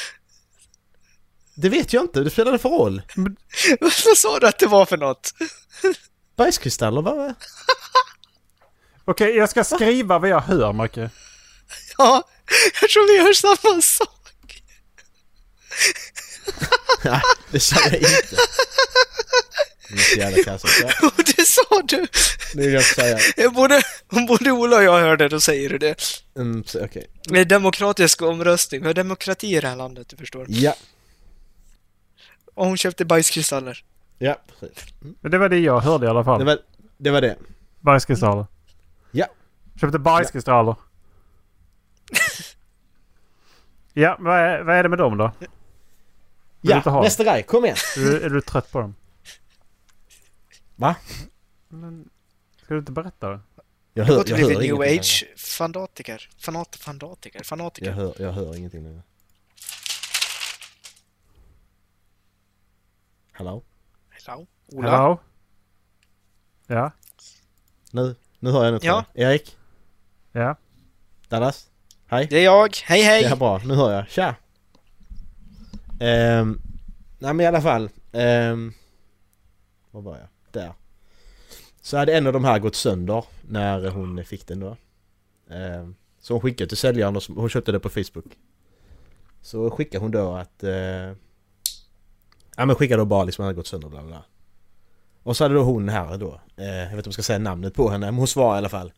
Det 1.56 1.70
vet 1.70 1.94
jag 1.94 2.04
inte, 2.04 2.20
det 2.20 2.30
spelar 2.30 2.58
för 2.58 2.70
roll. 2.70 3.02
Vad 3.80 4.18
sa 4.18 4.40
du 4.40 4.48
att 4.48 4.60
det 4.60 4.68
var 4.68 4.86
för 4.86 4.98
något? 4.98 5.34
Bergskristaller, 6.38 7.02
va? 7.02 7.36
Okej, 9.06 9.36
jag 9.36 9.50
ska 9.50 9.64
skriva 9.64 10.20
vad 10.20 10.30
jag 10.30 10.40
hör, 10.42 10.74
Macke. 10.74 11.10
Ja, 11.98 12.24
jag 12.82 12.90
tror 12.90 13.08
vi 13.08 13.26
gör 13.26 13.34
samma 13.34 13.82
sak. 13.82 14.64
Ja, 17.04 17.22
det 17.52 17.60
sa 17.60 17.76
jag 17.86 17.94
inte. 17.96 18.38
Det 20.16 20.18
jävla. 20.18 20.38
Ja, 20.46 20.58
sa 21.46 21.82
du! 21.88 22.08
det 22.54 22.62
vill 22.62 22.74
jag 22.74 22.82
inte 22.82 22.94
säga. 22.94 23.52
Både, 23.52 23.82
om 24.08 24.26
både 24.26 24.52
Ola 24.52 24.78
och 24.78 24.84
jag 24.84 25.00
hörde 25.02 25.24
det, 25.24 25.30
då 25.30 25.40
säger 25.40 25.70
du 25.70 25.78
det. 25.78 25.96
Mm, 26.38 26.64
Okej. 26.82 27.08
Det 27.24 27.40
är 27.40 27.46
demokratisk 27.46 28.22
omröstning. 28.22 28.82
Vi 28.82 28.88
har 28.88 28.94
demokrati 28.94 29.58
i 29.58 29.60
det 29.60 29.68
här 29.68 29.76
landet, 29.76 30.10
du 30.10 30.18
förstår. 30.18 30.46
Ja, 30.50 30.76
Och 32.54 32.66
hon 32.66 32.78
köpte 32.78 33.06
bajskristaller. 33.06 33.84
ja, 34.18 34.38
precis. 34.60 34.86
Men 35.22 35.32
det 35.32 35.38
var 35.38 35.50
det 35.50 35.60
jag 35.60 35.80
hörde 35.80 36.06
i 36.06 36.10
alla 36.10 36.24
fall. 36.24 36.40
Det 36.40 36.46
var 36.46 36.60
det. 36.98 37.12
Var 37.12 37.22
det. 37.22 37.38
Bajskristaller. 37.80 38.46
Ja. 39.12 39.26
Köpte 39.82 40.00
bajskristaller. 40.00 40.76
Ja, 43.96 44.18
vad 44.20 44.40
är, 44.40 44.62
vad 44.62 44.76
är 44.76 44.84
det 44.84 44.90
med 44.90 44.98
dem 44.98 45.18
då? 45.18 45.32
Vill 46.62 46.82
Ja, 46.86 47.02
nästa 47.02 47.24
grej. 47.24 47.44
Kom 47.44 47.66
igen. 47.66 47.78
Är 47.98 48.00
du, 48.02 48.22
är 48.22 48.30
du 48.30 48.42
trött 48.42 48.72
på 48.72 48.80
dem? 48.80 48.96
Va? 50.76 50.96
Men, 51.68 52.10
ska 52.58 52.74
du 52.74 52.80
inte 52.80 52.92
berätta 52.92 53.30
det? 53.30 53.40
Jag 53.56 53.64
Jag 53.94 54.04
har 54.04 54.14
hör, 54.14 54.18
jag 54.28 54.38
blivit 54.38 54.58
hör 54.58 54.62
new 54.62 55.00
age 55.00 55.26
fanatiker. 55.38 56.30
Fanat, 56.38 56.76
fanatiker. 56.76 57.44
Fanatiker. 57.44 57.88
Jag 57.88 57.96
hör, 57.96 58.16
jag 58.20 58.32
hör 58.32 58.56
ingenting 58.58 58.84
längre. 58.84 59.02
Hallå? 63.32 63.64
Hello? 64.10 64.48
Ola? 64.68 64.92
Hello? 64.92 65.20
Ja? 66.68 66.92
Nu, 67.92 68.16
nu 68.40 68.52
hör 68.52 68.64
jag 68.66 68.74
något. 68.74 68.84
Ja. 68.84 69.06
Erik? 69.14 69.58
Ja? 70.32 70.56
Dallas? 71.30 71.70
Hej? 72.06 72.28
Det 72.30 72.38
är 72.40 72.44
jag. 72.44 72.76
Hej 72.84 73.02
hej! 73.02 73.24
Ja, 73.24 73.36
bra. 73.36 73.62
Nu 73.66 73.74
hör 73.76 73.92
jag. 73.92 74.10
Tja! 74.10 74.36
Ehm, 76.00 76.62
nej 77.20 77.34
men 77.34 77.42
i 77.42 77.46
alla 77.46 77.62
fall. 77.62 77.90
Um, 78.12 78.74
var 79.92 80.02
var 80.02 80.18
jag? 80.18 80.28
Där. 80.54 80.74
Så 81.82 81.98
hade 81.98 82.18
en 82.18 82.28
av 82.28 82.34
de 82.34 82.44
här 82.44 82.60
gått 82.60 82.76
sönder 82.76 83.26
när 83.42 83.90
hon 83.90 84.26
fick 84.26 84.48
den 84.48 84.60
då. 84.60 84.78
Ehm, 85.50 85.96
så 86.20 86.34
hon 86.34 86.42
skickade 86.42 86.68
till 86.68 86.78
säljaren 86.78 87.16
och 87.16 87.24
hon 87.28 87.50
köpte 87.50 87.72
det 87.72 87.80
på 87.80 87.90
Facebook. 87.90 88.38
Så 89.42 89.70
skickade 89.70 90.04
hon 90.04 90.12
då 90.12 90.34
att... 90.36 90.64
Eh, 90.64 91.14
ja 92.58 92.66
men 92.66 92.76
skickade 92.76 93.02
då 93.02 93.06
bara 93.06 93.24
liksom 93.24 93.44
att 93.44 93.46
den 93.46 93.48
hade 93.48 93.56
gått 93.56 93.68
sönder 93.68 93.90
bla 93.90 94.04
bla. 94.04 94.24
Och 95.24 95.38
så 95.38 95.44
hade 95.44 95.54
då 95.56 95.64
hon 95.64 95.90
här 95.90 96.18
då, 96.18 96.42
eh, 96.58 96.66
jag 96.66 96.84
vet 96.84 96.92
inte 96.92 96.96
om 96.96 97.04
jag 97.06 97.14
ska 97.14 97.24
säga 97.24 97.40
namnet 97.40 97.74
på 97.74 97.90
henne, 97.90 98.06
men 98.06 98.16
hon 98.16 98.28
svarade 98.28 98.56
i 98.56 98.58
alla 98.58 98.70
fall. 98.70 98.92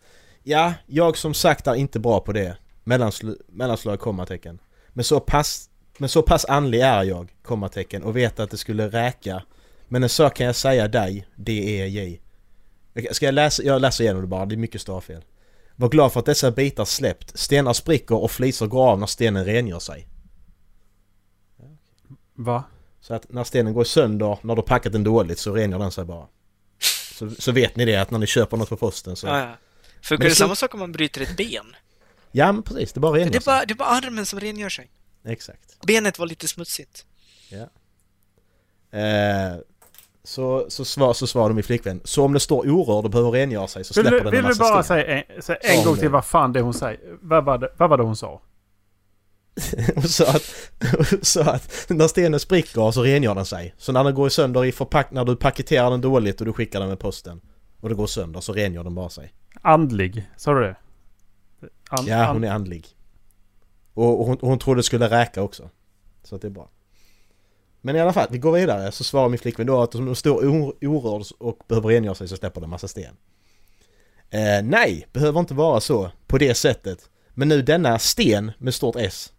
Ja, 0.44 0.74
jag 0.86 1.18
som 1.18 1.34
sagt 1.34 1.68
är 1.68 1.76
inte 1.76 2.00
bra 2.00 2.20
på 2.20 2.34
det. 2.34 2.58
Mellansl- 2.84 3.42
mellanslag 3.48 4.00
kommatecken. 4.00 4.60
Men 4.90 5.04
så 5.04 5.20
pass, 5.20 5.70
men 5.98 6.10
så 6.10 6.22
pass 6.22 6.46
andlig 6.46 6.82
är 6.82 7.04
jag, 7.04 7.36
kommatecken, 7.44 8.04
och 8.04 8.16
vet 8.16 8.40
att 8.40 8.52
det 8.52 8.58
skulle 8.58 8.88
räka. 8.90 9.44
Men 9.96 10.04
en 10.04 10.10
sak 10.10 10.36
kan 10.36 10.46
jag 10.46 10.56
säga 10.56 10.88
dig, 10.88 11.28
D-E-J. 11.36 12.22
Ska 13.12 13.26
jag 13.26 13.34
läsa? 13.34 13.64
Jag 13.64 13.82
läser 13.82 14.04
igenom 14.04 14.22
det 14.22 14.28
bara, 14.28 14.46
det 14.46 14.56
är 14.56 14.58
mycket 14.58 14.82
stavfel. 14.82 15.24
Var 15.76 15.90
glad 15.90 16.14
för 16.14 16.20
att 16.20 16.26
dessa 16.26 16.52
bitar 16.52 16.86
släppt. 16.86 17.40
Stenar 17.40 17.74
spricker 17.74 18.16
och 18.16 18.32
flisor 18.32 18.68
går 18.68 18.88
av 18.90 19.00
när 19.00 19.08
stenen 19.08 19.46
rengör 19.46 19.80
sig. 19.80 20.08
Va? 22.34 22.64
Så 23.02 23.14
att 23.14 23.32
när 23.32 23.44
stenen 23.44 23.74
går 23.74 23.84
sönder, 23.84 24.38
när 24.42 24.56
du 24.56 24.62
packat 24.62 24.94
den 24.94 25.04
dåligt, 25.04 25.40
så 25.40 25.56
rengör 25.56 25.80
den 25.80 25.92
sig 25.92 26.06
bara. 26.06 26.28
Så, 27.14 27.30
så 27.30 27.52
vet 27.52 27.76
ni 27.76 27.86
det, 27.86 27.96
att 27.96 28.12
när 28.12 28.20
ni 28.20 28.28
köper 28.28 28.58
något 28.58 28.70
på 28.70 28.78
posten 28.78 29.16
så... 29.16 29.28
Ja, 29.28 29.40
ja. 29.40 29.58
Funkar 30.02 30.24
det 30.26 30.30
så- 30.32 30.36
samma 30.36 30.56
sak 30.56 30.74
om 30.74 30.80
man 30.80 30.92
bryter 30.92 31.22
ett 31.22 31.38
ben? 31.38 31.76
Ja 32.32 32.52
men 32.52 32.64
precis, 32.64 32.94
det 32.94 33.00
bara 33.00 33.14
rengör 33.18 33.32
Det 33.32 33.38
är 33.38 33.40
sig. 33.40 33.46
bara, 33.46 33.66
det 33.66 33.74
är 33.74 33.76
bara 33.76 33.90
armen 33.90 34.26
som 34.26 34.40
rengör 34.40 34.70
sig. 34.70 34.92
Exakt. 35.26 35.86
Benet 35.88 36.20
var 36.20 36.26
lite 36.28 36.48
smutsigt. 36.48 37.06
Eh, 38.92 39.56
Så, 40.26 40.66
så, 40.70 40.86
svar, 40.86 41.14
så 41.14 41.28
svarade 41.28 41.54
min 41.54 41.64
flickvän. 41.64 42.02
Så 42.04 42.24
om 42.26 42.34
det 42.34 42.40
står 42.40 42.70
orörd 42.70 43.06
och 43.06 43.12
behöver 43.12 43.32
rengöra 43.32 43.68
sig 43.68 43.84
så 43.84 43.94
Vill 44.02 44.04
släpper 44.10 44.18
du, 44.18 44.32
den 44.32 44.46
vill 44.46 44.54
du 44.54 44.60
bara 44.60 44.84
säga 44.84 45.06
en, 45.06 45.42
säga 45.42 45.58
en 45.58 45.86
gång 45.86 45.96
till 45.96 46.10
vad 46.10 46.26
fan 46.26 46.54
det 46.54 46.62
hon 46.62 46.74
säger? 46.74 47.00
Vad 47.22 47.46
var 47.46 47.58
det, 47.58 47.70
vad 47.78 47.90
var 47.90 47.98
det 47.98 48.04
hon 48.04 48.16
sa? 48.16 48.42
Hon 49.96 50.04
sa 50.04 50.26
att, 50.26 50.54
sa 51.22 51.44
att 51.44 51.86
när 51.90 52.08
stenen 52.08 52.40
spricker 52.40 52.92
så 52.92 53.04
rengör 53.04 53.36
den 53.36 53.46
sig. 53.46 53.74
Så 53.78 53.92
när 53.92 54.04
den 54.04 54.16
går 54.16 54.30
sönder 54.30 54.66
i 54.66 54.72
förpack... 54.72 55.12
När 55.12 55.26
du 55.26 55.36
paketerar 55.36 55.92
den 55.92 56.02
dåligt 56.02 56.40
och 56.40 56.46
du 56.46 56.54
skickar 56.54 56.80
den 56.80 56.90
med 56.90 57.00
posten 57.00 57.42
och 57.82 57.90
det 57.90 57.96
går 57.96 58.08
sönder 58.08 58.42
så 58.42 58.54
rengör 58.54 58.84
den 58.84 58.96
bara 58.96 59.10
sig. 59.10 59.34
Andlig, 59.62 60.30
sa 60.38 60.54
du 60.54 60.62
det? 60.62 60.76
An, 61.90 62.06
Ja, 62.06 62.32
hon 62.32 62.44
är 62.44 62.52
andlig. 62.52 62.88
Och, 63.94 64.20
och 64.20 64.26
hon, 64.26 64.38
hon 64.42 64.60
trodde 64.60 64.80
det 64.80 64.84
skulle 64.84 65.10
räka 65.10 65.42
också. 65.42 65.70
Så 66.24 66.36
att 66.36 66.42
det 66.42 66.48
är 66.48 66.52
bra. 66.52 66.70
Men 67.86 67.96
i 67.96 68.00
alla 68.00 68.14
fall, 68.14 68.28
vi 68.32 68.38
går 68.38 68.52
vidare. 68.52 68.92
Så 68.92 69.04
svarar 69.04 69.30
min 69.30 69.40
flickvän 69.40 69.68
då 69.68 69.82
att 69.82 69.96
om 69.96 70.06
den 70.06 70.16
står 70.16 70.46
orörd 70.82 71.26
och 71.38 71.60
behöver 71.68 71.90
rengöra 71.90 72.16
sig 72.16 72.28
så 72.28 72.38
släpper 72.38 72.62
den 72.62 72.70
massa 72.70 72.88
sten. 72.88 73.16
Eh, 74.30 74.64
nej, 74.64 75.08
behöver 75.14 75.40
inte 75.40 75.54
vara 75.54 75.82
så 75.82 76.12
på 76.28 76.38
det 76.38 76.56
sättet. 76.56 77.10
Men 77.34 77.48
nu 77.48 77.62
denna 77.62 78.00
sten 78.00 78.52
med 78.58 78.74
stort 78.74 78.96
S. 78.96 79.34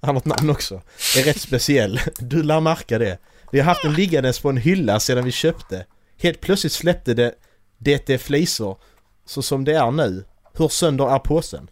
Han 0.00 0.14
har 0.14 0.20
ett 0.20 0.24
namn 0.24 0.50
också. 0.50 0.82
Är 1.18 1.22
rätt 1.22 1.40
speciell. 1.40 2.00
Du 2.18 2.42
lär 2.42 2.60
märka 2.60 2.98
det. 2.98 3.18
Vi 3.52 3.58
har 3.58 3.64
haft 3.64 3.82
den 3.82 3.94
liggandes 3.94 4.40
på 4.40 4.48
en 4.48 4.56
hylla 4.56 5.00
sedan 5.00 5.24
vi 5.24 5.32
köpte. 5.32 5.86
Helt 6.16 6.40
plötsligt 6.40 6.72
släppte 6.72 7.14
det 7.14 7.34
det 7.78 8.10
är 8.10 8.18
flisor. 8.18 8.78
Så 9.24 9.42
som 9.42 9.64
det 9.64 9.74
är 9.74 9.90
nu. 9.90 10.24
Hur 10.52 10.68
sönder 10.68 11.14
är 11.14 11.18
påsen? 11.18 11.70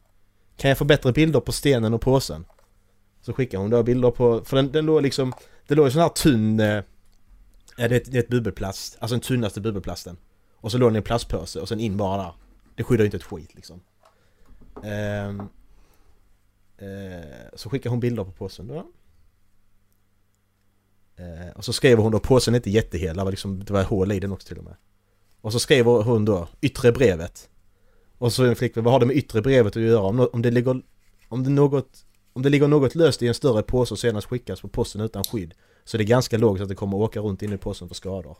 Kan 0.56 0.68
jag 0.68 0.78
få 0.78 0.84
bättre 0.84 1.12
bilder 1.12 1.40
på 1.40 1.52
stenen 1.52 1.94
och 1.94 2.00
påsen? 2.00 2.44
Så 3.22 3.32
skickar 3.32 3.58
hon 3.58 3.70
då 3.70 3.82
bilder 3.82 4.10
på, 4.10 4.44
för 4.44 4.56
den, 4.56 4.72
den 4.72 4.86
låg 4.86 5.02
liksom, 5.02 5.32
det 5.66 5.74
låg 5.74 5.86
en 5.86 5.92
sån 5.92 6.02
här 6.02 6.08
tunn, 6.08 6.60
eh, 6.60 6.82
ja, 7.76 7.88
det, 7.88 7.94
är 7.94 8.00
ett, 8.00 8.12
det 8.12 8.18
är 8.18 8.22
ett 8.22 8.28
bubbelplast, 8.28 8.96
alltså 9.00 9.14
den 9.14 9.20
tunnaste 9.20 9.60
bubbelplasten. 9.60 10.16
Och 10.56 10.72
så 10.72 10.78
låg 10.78 10.88
den 10.88 10.96
i 10.96 10.98
en 10.98 11.02
plastpåse 11.02 11.60
och 11.60 11.68
sen 11.68 11.80
in 11.80 11.96
bara 11.96 12.22
där. 12.22 12.32
Det 12.74 12.84
skyddar 12.84 13.02
ju 13.02 13.06
inte 13.06 13.16
ett 13.16 13.22
skit 13.22 13.54
liksom. 13.54 13.80
Ehm, 14.82 15.40
eh, 16.78 17.48
så 17.54 17.70
skickar 17.70 17.90
hon 17.90 18.00
bilder 18.00 18.24
på 18.24 18.32
påsen 18.32 18.66
då. 18.66 18.86
Eh, 21.16 21.50
och 21.56 21.64
så 21.64 21.72
skrev 21.72 21.98
hon 21.98 22.12
då, 22.12 22.20
påsen 22.20 22.54
är 22.54 22.58
inte 22.58 22.70
jättehel, 22.70 23.16
det 23.16 23.24
var, 23.24 23.30
liksom, 23.30 23.64
det 23.64 23.72
var 23.72 23.82
hål 23.82 24.12
i 24.12 24.20
den 24.20 24.32
också 24.32 24.48
till 24.48 24.58
och 24.58 24.64
med. 24.64 24.76
Och 25.40 25.52
så 25.52 25.58
skrev 25.58 25.86
hon 25.86 26.24
då, 26.24 26.48
yttre 26.60 26.92
brevet. 26.92 27.48
Och 28.18 28.32
så 28.32 28.44
är 28.44 28.48
en 28.48 28.56
flickvän, 28.56 28.84
vad 28.84 28.92
har 28.92 29.00
det 29.00 29.06
med 29.06 29.16
yttre 29.16 29.42
brevet 29.42 29.76
att 29.76 29.82
göra? 29.82 30.02
Om, 30.02 30.28
om 30.32 30.42
det 30.42 30.50
ligger, 30.50 30.82
om 31.28 31.44
det 31.44 31.50
något, 31.50 32.04
om 32.34 32.42
det 32.42 32.48
ligger 32.48 32.68
något 32.68 32.94
löst 32.94 33.22
i 33.22 33.28
en 33.28 33.34
större 33.34 33.62
påse 33.62 33.94
och 33.94 33.98
senast 33.98 34.26
skickas 34.26 34.60
på 34.60 34.68
posten 34.68 35.00
utan 35.00 35.24
skydd. 35.24 35.54
Så 35.84 35.96
är 35.96 35.98
det 35.98 36.04
ganska 36.04 36.38
lågt 36.38 36.60
att 36.60 36.68
det 36.68 36.74
kommer 36.74 36.96
åka 36.96 37.20
runt 37.20 37.42
inne 37.42 37.54
i 37.54 37.58
påsen 37.58 37.88
för 37.88 37.94
skador. 37.94 38.36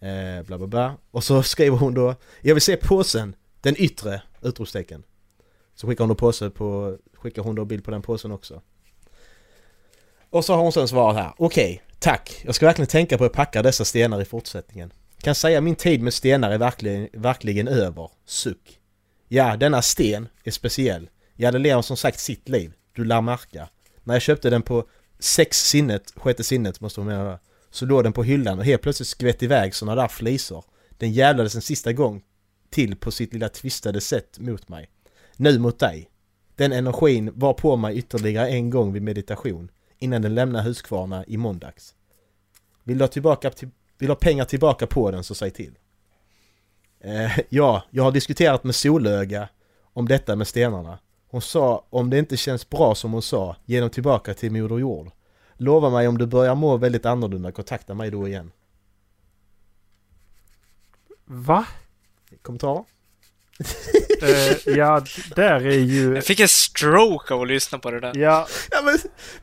Eh, 0.00 0.42
bla 0.46 0.58
bla 0.58 0.66
bla. 0.66 0.96
Och 1.10 1.24
så 1.24 1.42
skriver 1.52 1.76
hon 1.76 1.94
då, 1.94 2.14
jag 2.40 2.54
vill 2.54 2.62
se 2.62 2.76
påsen, 2.76 3.36
den 3.60 3.74
yttre! 3.78 4.22
Utropstecken. 4.42 5.02
Så 5.74 5.86
skickar 5.86 6.04
hon 6.04 6.08
då 6.08 6.14
påse 6.14 6.50
på, 6.50 6.98
skickar 7.14 7.42
hon 7.42 7.54
då 7.54 7.64
bild 7.64 7.84
på 7.84 7.90
den 7.90 8.02
påsen 8.02 8.32
också. 8.32 8.62
Och 10.30 10.44
så 10.44 10.54
har 10.54 10.62
hon 10.62 10.72
sen 10.72 10.88
svarat 10.88 11.16
här, 11.16 11.32
okej, 11.36 11.82
tack, 11.98 12.42
jag 12.44 12.54
ska 12.54 12.66
verkligen 12.66 12.88
tänka 12.88 13.18
på 13.18 13.24
att 13.24 13.32
packa 13.32 13.62
dessa 13.62 13.84
stenar 13.84 14.20
i 14.20 14.24
fortsättningen. 14.24 14.92
Kan 15.18 15.34
säga 15.34 15.60
min 15.60 15.76
tid 15.76 16.02
med 16.02 16.14
stenar 16.14 16.50
är 16.50 16.58
verkligen, 16.58 17.08
verkligen 17.12 17.68
över. 17.68 18.10
Suck. 18.24 18.80
Ja, 19.28 19.56
denna 19.56 19.82
sten 19.82 20.28
är 20.44 20.50
speciell. 20.50 21.10
Ja, 21.36 21.52
det 21.52 21.58
lever 21.58 21.82
som 21.82 21.96
sagt 21.96 22.20
sitt 22.20 22.48
liv. 22.48 22.72
Du 22.94 23.04
lär 23.04 23.20
märka. 23.20 23.68
När 24.02 24.14
jag 24.14 24.22
köpte 24.22 24.50
den 24.50 24.62
på 24.62 24.88
sex 25.18 25.68
sinnet, 25.68 26.12
sjätte 26.16 26.44
sinnet 26.44 26.80
måste 26.80 27.00
man 27.00 27.06
mena 27.06 27.24
det, 27.24 27.38
så 27.70 27.86
låg 27.86 28.04
den 28.04 28.12
på 28.12 28.22
hyllan 28.22 28.58
och 28.58 28.64
helt 28.64 28.82
plötsligt 28.82 29.08
skvätt 29.08 29.42
iväg 29.42 29.74
sådana 29.74 30.02
där 30.02 30.08
flisor. 30.08 30.64
Den 30.98 31.12
jävlades 31.12 31.54
en 31.54 31.62
sista 31.62 31.92
gång 31.92 32.22
till 32.70 32.96
på 32.96 33.10
sitt 33.10 33.32
lilla 33.32 33.48
twistade 33.48 34.00
sätt 34.00 34.38
mot 34.38 34.68
mig. 34.68 34.90
Nu 35.36 35.58
mot 35.58 35.78
dig. 35.78 36.10
Den 36.56 36.72
energin 36.72 37.30
var 37.34 37.52
på 37.52 37.76
mig 37.76 37.98
ytterligare 37.98 38.48
en 38.48 38.70
gång 38.70 38.92
vid 38.92 39.02
meditation 39.02 39.70
innan 39.98 40.22
den 40.22 40.34
lämnar 40.34 40.62
Huskvarna 40.62 41.24
i 41.26 41.36
måndags. 41.36 41.94
Vill 42.84 42.98
du 42.98 43.04
ha, 43.04 43.08
tillbaka 43.08 43.50
till, 43.50 43.68
vill 43.98 44.08
ha 44.08 44.16
pengar 44.16 44.44
tillbaka 44.44 44.86
på 44.86 45.10
den 45.10 45.24
så 45.24 45.34
säg 45.34 45.50
till. 45.50 45.78
Eh, 47.00 47.38
ja, 47.48 47.82
jag 47.90 48.02
har 48.02 48.12
diskuterat 48.12 48.64
med 48.64 48.74
Solöga 48.74 49.48
om 49.82 50.08
detta 50.08 50.36
med 50.36 50.48
stenarna. 50.48 50.98
Hon 51.34 51.42
sa 51.42 51.86
om 51.90 52.10
det 52.10 52.18
inte 52.18 52.36
känns 52.36 52.70
bra 52.70 52.94
som 52.94 53.12
hon 53.12 53.22
sa, 53.22 53.56
ge 53.64 53.80
dem 53.80 53.90
tillbaka 53.90 54.34
till 54.34 54.52
Moder 54.52 54.78
Jord. 54.78 55.10
Lova 55.54 55.90
mig 55.90 56.08
om 56.08 56.18
du 56.18 56.26
börjar 56.26 56.54
må 56.54 56.76
väldigt 56.76 57.06
annorlunda, 57.06 57.52
kontakta 57.52 57.94
mig 57.94 58.10
då 58.10 58.28
igen. 58.28 58.52
Va? 61.24 61.66
Kommentarer? 62.42 62.84
Eh, 64.22 64.74
ja, 64.76 65.04
där 65.36 65.66
är 65.66 65.78
ju... 65.78 66.14
Jag 66.14 66.24
fick 66.24 66.40
en 66.40 66.48
stroke 66.48 67.34
av 67.34 67.42
att 67.42 67.48
lyssna 67.48 67.78
på 67.78 67.90
det 67.90 68.00
där. 68.00 68.16
Ja, 68.16 68.46
Ja 68.70 68.82
men, 68.84 68.98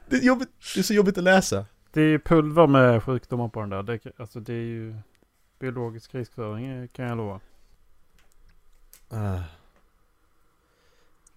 det 0.10 0.16
är, 0.16 0.22
jobbigt, 0.22 0.50
det 0.74 0.80
är 0.80 0.84
så 0.84 0.94
jobbigt 0.94 1.18
att 1.18 1.24
läsa. 1.24 1.66
det 1.94 2.02
är 2.02 2.08
ju 2.08 2.20
pulver 2.20 2.68
med 2.68 3.04
sjukdomar 3.04 3.48
på 3.48 3.60
den 3.60 3.70
där. 3.70 3.84
Det, 3.84 4.00
alltså 4.18 4.40
det 4.40 4.54
är 4.54 4.66
ju 4.66 4.96
biologisk 5.60 6.16
riskföring 6.16 6.66
eh, 6.66 6.88
kan 6.88 7.06
jag 7.06 7.18
lova. 7.18 7.40
Ah. 9.10 9.40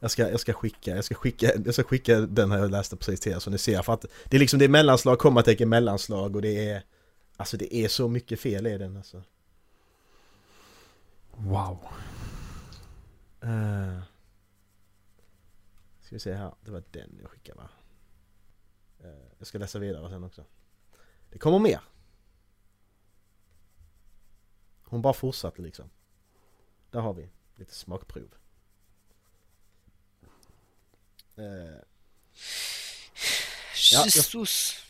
Jag 0.04 0.10
ska, 0.10 0.30
jag 0.30 0.40
ska 0.40 0.52
skicka, 0.52 0.96
jag 0.96 1.04
ska 1.04 1.14
skicka, 1.14 1.52
jag 1.64 1.74
ska 1.74 1.82
skicka 1.82 2.20
den 2.20 2.50
här 2.50 2.58
jag 2.58 2.70
läste 2.70 2.96
precis 2.96 3.20
till 3.20 3.32
er 3.32 3.38
så 3.38 3.50
ni 3.50 3.58
ser 3.58 3.82
för 3.82 3.92
att 3.92 4.04
det 4.24 4.36
är 4.36 4.40
liksom 4.40 4.58
det 4.58 4.64
är 4.64 4.68
mellanslag, 4.68 5.18
kommatecken, 5.18 5.68
mellanslag 5.68 6.36
och 6.36 6.42
det 6.42 6.68
är 6.70 6.82
Alltså 7.36 7.56
det 7.56 7.74
är 7.74 7.88
så 7.88 8.08
mycket 8.08 8.40
fel 8.40 8.66
i 8.66 8.78
den 8.78 8.96
alltså. 8.96 9.22
Wow. 11.30 11.78
Uh. 13.44 14.00
Ska 16.00 16.14
vi 16.14 16.20
se 16.20 16.34
här, 16.34 16.54
det 16.60 16.70
var 16.70 16.82
den 16.90 17.18
jag 17.20 17.30
skickade 17.30 17.58
va? 17.58 17.68
Eh, 18.98 19.28
jag 19.38 19.46
ska 19.46 19.58
läsa 19.58 19.78
vidare 19.78 20.08
sen 20.08 20.24
också. 20.24 20.44
Det 21.30 21.38
kommer 21.38 21.58
mer. 21.58 21.80
Hon 24.82 25.02
bara 25.02 25.14
fortsatte 25.14 25.62
liksom. 25.62 25.90
Där 26.90 27.00
har 27.00 27.14
vi 27.14 27.30
lite 27.56 27.74
smakprov. 27.74 28.34
Eh, 31.38 31.44
Ja, 33.92 34.06
jag-. 34.16 34.46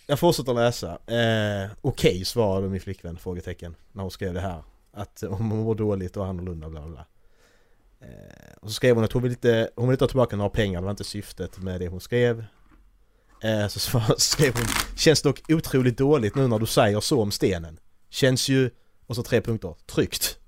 Jag 0.06 0.18
fortsätter 0.18 0.54
läsa. 0.54 0.98
Eh, 1.06 1.70
Okej, 1.80 2.24
svarade 2.24 2.68
min 2.68 2.80
flickvän, 2.80 3.18
frågetecken, 3.18 3.76
när 3.92 4.02
hon 4.02 4.10
skrev 4.10 4.34
det 4.34 4.40
här. 4.40 4.62
Att 4.92 5.22
om 5.22 5.32
hon 5.34 5.46
mår 5.46 5.74
dåligt 5.74 6.16
och 6.16 6.26
annorlunda, 6.26 6.68
bla 6.70 6.80
bla 6.80 6.90
bla. 6.90 7.06
Eh, 8.00 8.54
och 8.60 8.68
så 8.68 8.74
skrev 8.74 8.94
hon 8.94 9.04
att 9.04 9.12
hon 9.12 9.22
vill 9.22 9.32
inte, 9.32 9.70
hon 9.76 9.88
vill 9.88 9.94
inte 9.94 10.04
ha 10.04 10.08
tillbaka 10.08 10.36
några 10.36 10.50
pengar, 10.50 10.80
det 10.80 10.84
var 10.84 10.90
inte 10.90 11.04
syftet 11.04 11.58
med 11.58 11.80
det 11.80 11.88
hon 11.88 12.00
skrev. 12.00 12.44
Eh, 13.42 13.68
så 13.68 13.78
svar- 13.80 14.14
skrev 14.18 14.54
hon, 14.54 14.66
känns 14.96 15.22
dock 15.22 15.42
otroligt 15.50 15.98
dåligt 15.98 16.34
nu 16.34 16.46
när 16.48 16.58
du 16.58 16.66
säger 16.66 17.00
så 17.00 17.22
om 17.22 17.30
stenen. 17.30 17.78
Känns 18.10 18.48
ju, 18.48 18.70
och 19.06 19.16
så 19.16 19.22
tre 19.22 19.40
punkter, 19.40 19.74
tryggt. 19.86 20.38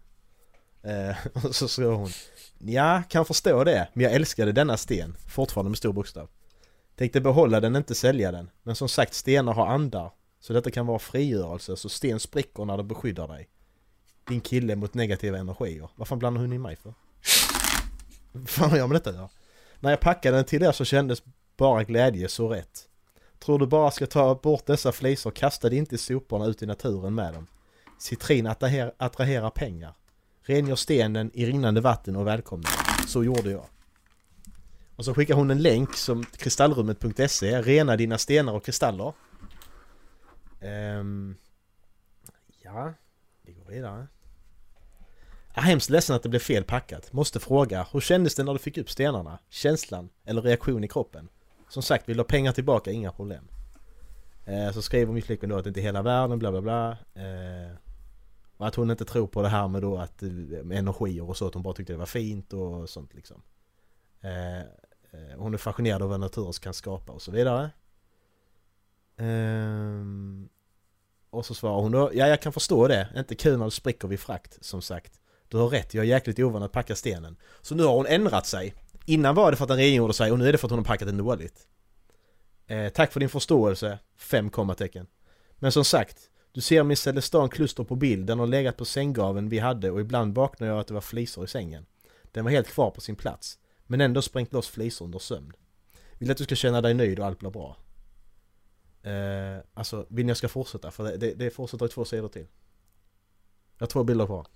Eh, 0.83 1.17
och 1.47 1.55
så 1.55 1.69
skrev 1.69 1.91
hon, 1.91 2.11
ja, 2.69 3.03
kan 3.09 3.25
förstå 3.25 3.65
det, 3.65 3.89
men 3.93 4.05
jag 4.05 4.13
älskade 4.13 4.53
denna 4.53 4.77
sten, 4.77 5.17
fortfarande 5.29 5.71
med 5.71 5.79
stor 5.79 5.93
bokstav. 5.93 6.29
Tänkte 6.97 7.21
behålla 7.21 7.61
den, 7.61 7.77
inte 7.77 7.95
sälja 7.95 8.33
den. 8.33 8.51
Men 8.63 8.77
som 8.77 8.89
sagt, 8.89 9.15
stenar 9.15 9.53
har 9.53 9.67
andar. 9.67 10.11
Så 10.41 10.53
detta 10.53 10.71
kan 10.71 10.87
vara 10.87 10.99
frigörelse, 10.99 11.77
så 11.77 11.89
sten 11.89 12.21
spricker 12.21 12.65
när 12.65 12.77
det 12.77 12.83
beskyddar 12.83 13.29
dig. 13.29 13.49
Din 14.29 14.41
kille 14.41 14.77
mot 14.77 14.95
negativa 14.95 15.39
energier. 15.39 15.89
Vad 15.97 16.09
fan 16.09 16.19
blandar 16.19 16.41
hon 16.41 16.53
in 16.53 16.63
mig 16.63 16.77
för? 16.77 16.95
Vad 18.33 18.49
fan 18.49 18.71
har 18.71 18.79
jag 18.79 18.89
med 18.89 18.97
detta 18.97 19.11
att 19.11 19.17
göra? 19.17 19.29
När 19.81 19.91
jag 19.91 20.01
packade 20.01 20.37
den 20.37 20.45
till 20.45 20.63
er 20.63 20.73
så 20.73 20.85
kändes 20.85 21.23
bara 21.57 21.85
glädje 21.85 22.29
så 22.29 22.49
rätt. 22.49 22.89
Tror 23.39 23.59
du 23.59 23.67
bara 23.67 23.91
ska 23.91 24.07
ta 24.07 24.35
bort 24.35 24.67
dessa 24.67 24.93
flisor, 24.93 25.31
kasta 25.31 25.69
det 25.69 25.77
inte 25.77 25.95
i 25.95 25.99
soporna 25.99 26.47
ut 26.47 26.63
i 26.63 26.67
naturen 26.67 27.15
med 27.15 27.35
dem. 27.35 27.47
Citrin 27.99 28.47
attraher- 28.47 28.93
attraherar 28.97 29.51
pengar. 29.51 29.95
Rengör 30.49 30.77
stenen 30.77 31.31
i 31.35 31.47
rinnande 31.47 31.81
vatten 31.81 32.17
och 32.17 32.27
välkomna. 32.27 32.69
Så 33.07 33.25
gjorde 33.25 33.51
jag. 33.51 33.65
Och 34.97 35.05
så 35.05 35.15
skickar 35.15 35.35
hon 35.35 35.51
en 35.51 35.63
länk 35.63 35.95
som 35.95 36.25
kristallrummet.se, 36.25 37.63
rena 37.63 37.97
dina 37.97 38.19
stenar 38.19 38.53
och 38.53 38.65
kristaller. 38.65 39.13
Um, 40.61 41.37
ja, 42.63 42.93
vi 43.43 43.53
går 43.53 43.65
vidare. 43.65 44.07
Jag 45.55 45.65
är 45.65 45.69
hemskt 45.69 45.91
ledsen 45.91 46.17
att 46.17 46.23
det 46.23 46.29
blev 46.29 46.41
fel 46.41 46.65
packat. 46.65 47.13
Måste 47.13 47.41
fråga, 47.41 47.87
hur 47.93 48.01
kändes 48.01 48.35
det 48.35 48.45
när 48.45 48.53
du 48.53 48.59
fick 48.59 48.79
upp 48.79 48.91
stenarna? 48.91 49.39
Känslan 49.49 50.09
eller 50.25 50.43
reaktion 50.43 50.85
i 50.85 50.89
kroppen? 50.89 51.29
Som 51.69 51.83
sagt, 51.83 52.09
vill 52.09 52.17
du 52.17 52.21
ha 52.21 52.29
pengar 52.29 52.53
tillbaka? 52.53 52.91
Inga 52.91 53.13
problem. 53.13 53.49
Eh, 54.45 54.73
så 54.73 54.83
skriver 54.83 55.13
min 55.13 55.23
flickvän 55.23 55.51
då 55.51 55.57
att 55.57 55.65
det 55.65 55.69
inte 55.69 55.81
är 55.81 55.83
hela 55.83 56.03
världen, 56.03 56.39
bla 56.39 56.51
bla 56.51 56.61
bla. 56.61 56.91
Eh, 57.15 57.77
och 58.57 58.67
att 58.67 58.75
hon 58.75 58.91
inte 58.91 59.05
tror 59.05 59.27
på 59.27 59.43
det 59.43 59.49
här 59.49 59.69
med 59.69 59.83
då 59.83 59.99
att 59.99 60.23
med 60.63 60.79
energier 60.79 61.29
och 61.29 61.37
så, 61.37 61.47
att 61.47 61.55
hon 61.55 61.63
bara 61.63 61.75
tyckte 61.75 61.93
det 61.93 61.97
var 61.97 62.07
fint 62.07 62.53
och 62.53 62.89
sånt 62.89 63.15
liksom. 63.15 63.43
Eh, 64.21 64.61
eh 64.61 65.39
hon 65.39 65.55
är 65.55 65.59
fascinerad 65.59 66.03
av 66.03 66.09
vad 66.09 66.21
naturen 66.21 66.53
kan 66.53 66.75
skapa 66.75 67.13
och 67.13 67.23
så 67.23 67.31
vidare. 67.31 67.71
Eh, 69.17 70.05
Och 71.31 71.47
så 71.47 71.55
svarar 71.55 71.81
hon 71.81 71.93
då, 71.93 72.11
ja 72.15 72.27
jag 72.27 72.43
kan 72.43 72.53
förstå 72.53 72.89
det, 72.89 73.09
inte 73.17 73.35
kul 73.35 73.59
när 73.59 73.65
det 73.65 73.71
spricker 73.71 74.09
vid 74.09 74.21
frakt, 74.21 74.65
som 74.65 74.83
sagt. 74.83 75.21
Du 75.49 75.57
har 75.57 75.69
rätt, 75.69 75.95
jag 75.95 76.05
är 76.05 76.09
jäkligt 76.09 76.39
ovan 76.39 76.63
att 76.63 76.73
packa 76.73 76.97
stenen. 76.97 77.37
Så 77.63 77.75
nu 77.75 77.83
har 77.83 77.95
hon 77.95 78.07
ändrat 78.07 78.47
sig. 78.47 78.75
Innan 79.07 79.35
var 79.35 79.51
det 79.51 79.57
för 79.57 79.65
att 79.65 79.69
den 79.69 79.77
rengjorde 79.77 80.15
sig 80.15 80.33
och 80.33 80.39
nu 80.39 80.49
är 80.49 80.53
det 80.53 80.59
för 80.59 80.67
att 80.67 80.71
hon 80.71 80.79
har 80.79 80.85
packat 80.85 81.09
den 81.09 81.17
dåligt. 81.17 81.67
Eh, 82.67 82.89
tack 82.89 83.13
för 83.13 83.21
din 83.21 83.29
förståelse, 83.29 83.99
fem 84.17 84.51
kommatecken. 84.51 85.07
Men 85.57 85.73
som 85.73 85.85
sagt, 85.85 86.31
du 86.57 86.63
ser 86.63 86.83
min 86.83 86.97
Celestan 86.97 87.49
kluster 87.49 87.85
på 87.85 87.97
bild, 87.97 88.27
den 88.27 88.39
har 88.39 88.47
legat 88.47 88.77
på 88.77 88.85
sänggaven 88.85 89.49
vi 89.49 89.59
hade 89.59 89.91
och 89.91 90.01
ibland 90.01 90.35
vaknar 90.35 90.67
jag 90.67 90.79
att 90.79 90.87
det 90.87 90.95
var 90.95 91.01
flisor 91.01 91.45
i 91.45 91.49
sängen. 91.49 91.87
Den 92.33 92.45
var 92.45 92.51
helt 92.51 92.69
kvar 92.69 92.91
på 92.91 93.01
sin 93.01 93.17
plats, 93.17 93.59
men 93.87 94.01
ändå 94.01 94.23
sprängt 94.23 94.53
loss 94.53 94.69
flisor 94.69 95.05
under 95.05 95.19
sömn. 95.19 95.53
Vill 96.19 96.31
att 96.31 96.37
du 96.37 96.45
ska 96.45 96.55
känna 96.55 96.81
dig 96.81 96.95
nöjd 96.95 97.19
och 97.19 97.27
allt 97.27 97.39
blir 97.39 97.51
bra. 97.51 97.77
Eh, 99.03 99.65
alltså, 99.75 100.07
vill 100.09 100.27
ni 100.27 100.31
jag 100.31 100.37
ska 100.37 100.49
fortsätta? 100.49 100.91
För 100.91 101.05
det, 101.05 101.17
det, 101.17 101.35
det 101.35 101.51
fortsätter 101.51 101.87
i 101.87 101.89
två 101.89 102.05
sidor 102.05 102.29
till. 102.29 102.47
Jag 103.79 103.83
har 103.83 103.87
två 103.87 104.05
bilder 104.05 104.27
kvar. 104.27 104.47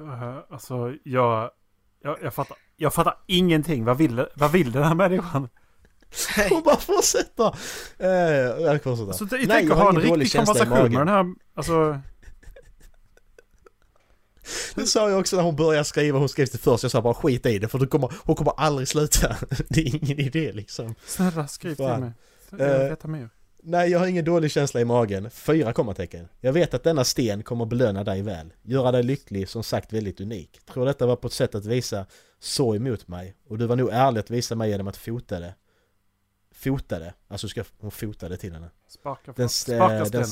Eh, 0.00 0.38
alltså, 0.48 0.96
jag, 1.04 1.50
jag, 2.00 2.18
jag, 2.22 2.34
fattar, 2.34 2.56
jag 2.76 2.94
fattar 2.94 3.18
ingenting. 3.26 3.84
Vad 3.84 3.98
vill, 3.98 4.26
vad 4.34 4.52
vill 4.52 4.72
den 4.72 4.82
här 4.82 4.94
människan? 4.94 5.48
Hon 6.50 6.62
bara 6.62 6.76
fortsätter! 6.76 7.54
Eh, 7.98 8.08
jag 8.64 8.82
fortsätter. 8.82 9.08
Alltså, 9.08 9.24
jag 9.30 9.30
Nej, 9.32 9.46
tänker 9.48 9.68
jag 9.68 9.76
har 9.76 9.92
ha 9.92 10.00
en 10.00 10.00
riktig 10.20 10.32
konversation 10.38 10.68
magen. 10.78 10.92
med 10.92 11.00
den 11.00 11.08
här. 11.08 11.26
Alltså, 11.54 12.00
Det 14.74 14.86
sa 14.86 15.10
jag 15.10 15.20
också 15.20 15.36
när 15.36 15.42
hon 15.42 15.56
började 15.56 15.84
skriva, 15.84 16.18
hon 16.18 16.28
skrev 16.28 16.48
det 16.52 16.58
först, 16.58 16.82
jag 16.84 16.92
sa 16.92 17.02
bara 17.02 17.14
skit 17.14 17.46
i 17.46 17.58
det 17.58 17.68
för 17.68 17.78
du 17.78 17.86
kommer, 17.86 18.12
hon 18.24 18.36
kommer 18.36 18.52
aldrig 18.56 18.88
sluta. 18.88 19.36
Det 19.68 19.80
är 19.80 19.86
ingen 20.04 20.20
idé 20.20 20.52
liksom. 20.52 20.94
snälla 21.06 21.48
skriv 21.48 21.74
till 21.74 21.84
mig. 21.84 22.12
Jag 22.50 22.60
Eh, 22.60 22.78
vill 22.78 22.88
veta 22.88 23.08
mer. 23.08 23.28
Nej, 23.62 23.90
jag 23.90 23.98
har 23.98 24.06
ingen 24.06 24.24
dålig 24.24 24.50
känsla 24.50 24.80
i 24.80 24.84
magen. 24.84 25.30
Fyra 25.30 25.72
kommatecken. 25.72 26.28
Jag 26.40 26.52
vet 26.52 26.74
att 26.74 26.84
denna 26.84 27.04
sten 27.04 27.42
kommer 27.42 27.66
belöna 27.66 28.04
dig 28.04 28.22
väl. 28.22 28.52
Göra 28.62 28.92
dig 28.92 29.02
lycklig, 29.02 29.48
som 29.48 29.62
sagt 29.62 29.92
väldigt 29.92 30.20
unik. 30.20 30.58
Tror 30.72 30.86
detta 30.86 31.06
var 31.06 31.16
på 31.16 31.26
ett 31.26 31.32
sätt 31.32 31.54
att 31.54 31.64
visa 31.66 32.06
sorg 32.38 32.78
mot 32.78 33.08
mig. 33.08 33.34
Och 33.48 33.58
du 33.58 33.66
var 33.66 33.76
nog 33.76 33.88
ärlig 33.92 34.20
att 34.20 34.30
visa 34.30 34.54
mig 34.54 34.70
genom 34.70 34.88
att 34.88 34.96
fota 34.96 35.40
det. 35.40 35.54
Fota 36.60 36.98
det. 36.98 37.14
Alltså 37.28 37.48
ska 37.48 37.64
hon 37.78 37.90
fota 37.90 38.28
det 38.28 38.36
till 38.36 38.52
henne. 38.52 38.70
Sparka, 38.88 39.32
Den, 39.36 39.48
sparka 39.48 40.04
den, 40.04 40.26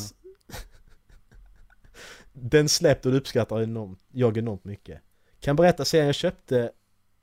den 2.32 2.68
släppte 2.68 3.08
och 3.08 3.16
uppskattar 3.16 3.62
enormt, 3.62 4.00
jag 4.12 4.36
enormt 4.36 4.64
mycket. 4.64 5.00
Kan 5.40 5.56
berätta 5.56 5.84
sen 5.84 6.06
jag 6.06 6.14
köpte, 6.14 6.72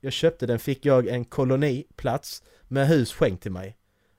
jag 0.01 0.13
köpte 0.13 0.45
den 0.45 0.59
fick 0.59 0.85
jag 0.85 1.07
en 1.07 1.25
koloniplats 1.25 2.43
med 2.67 2.87
hus 2.87 3.13
skänkt 3.13 3.43
till 3.43 3.51
mig. 3.51 3.77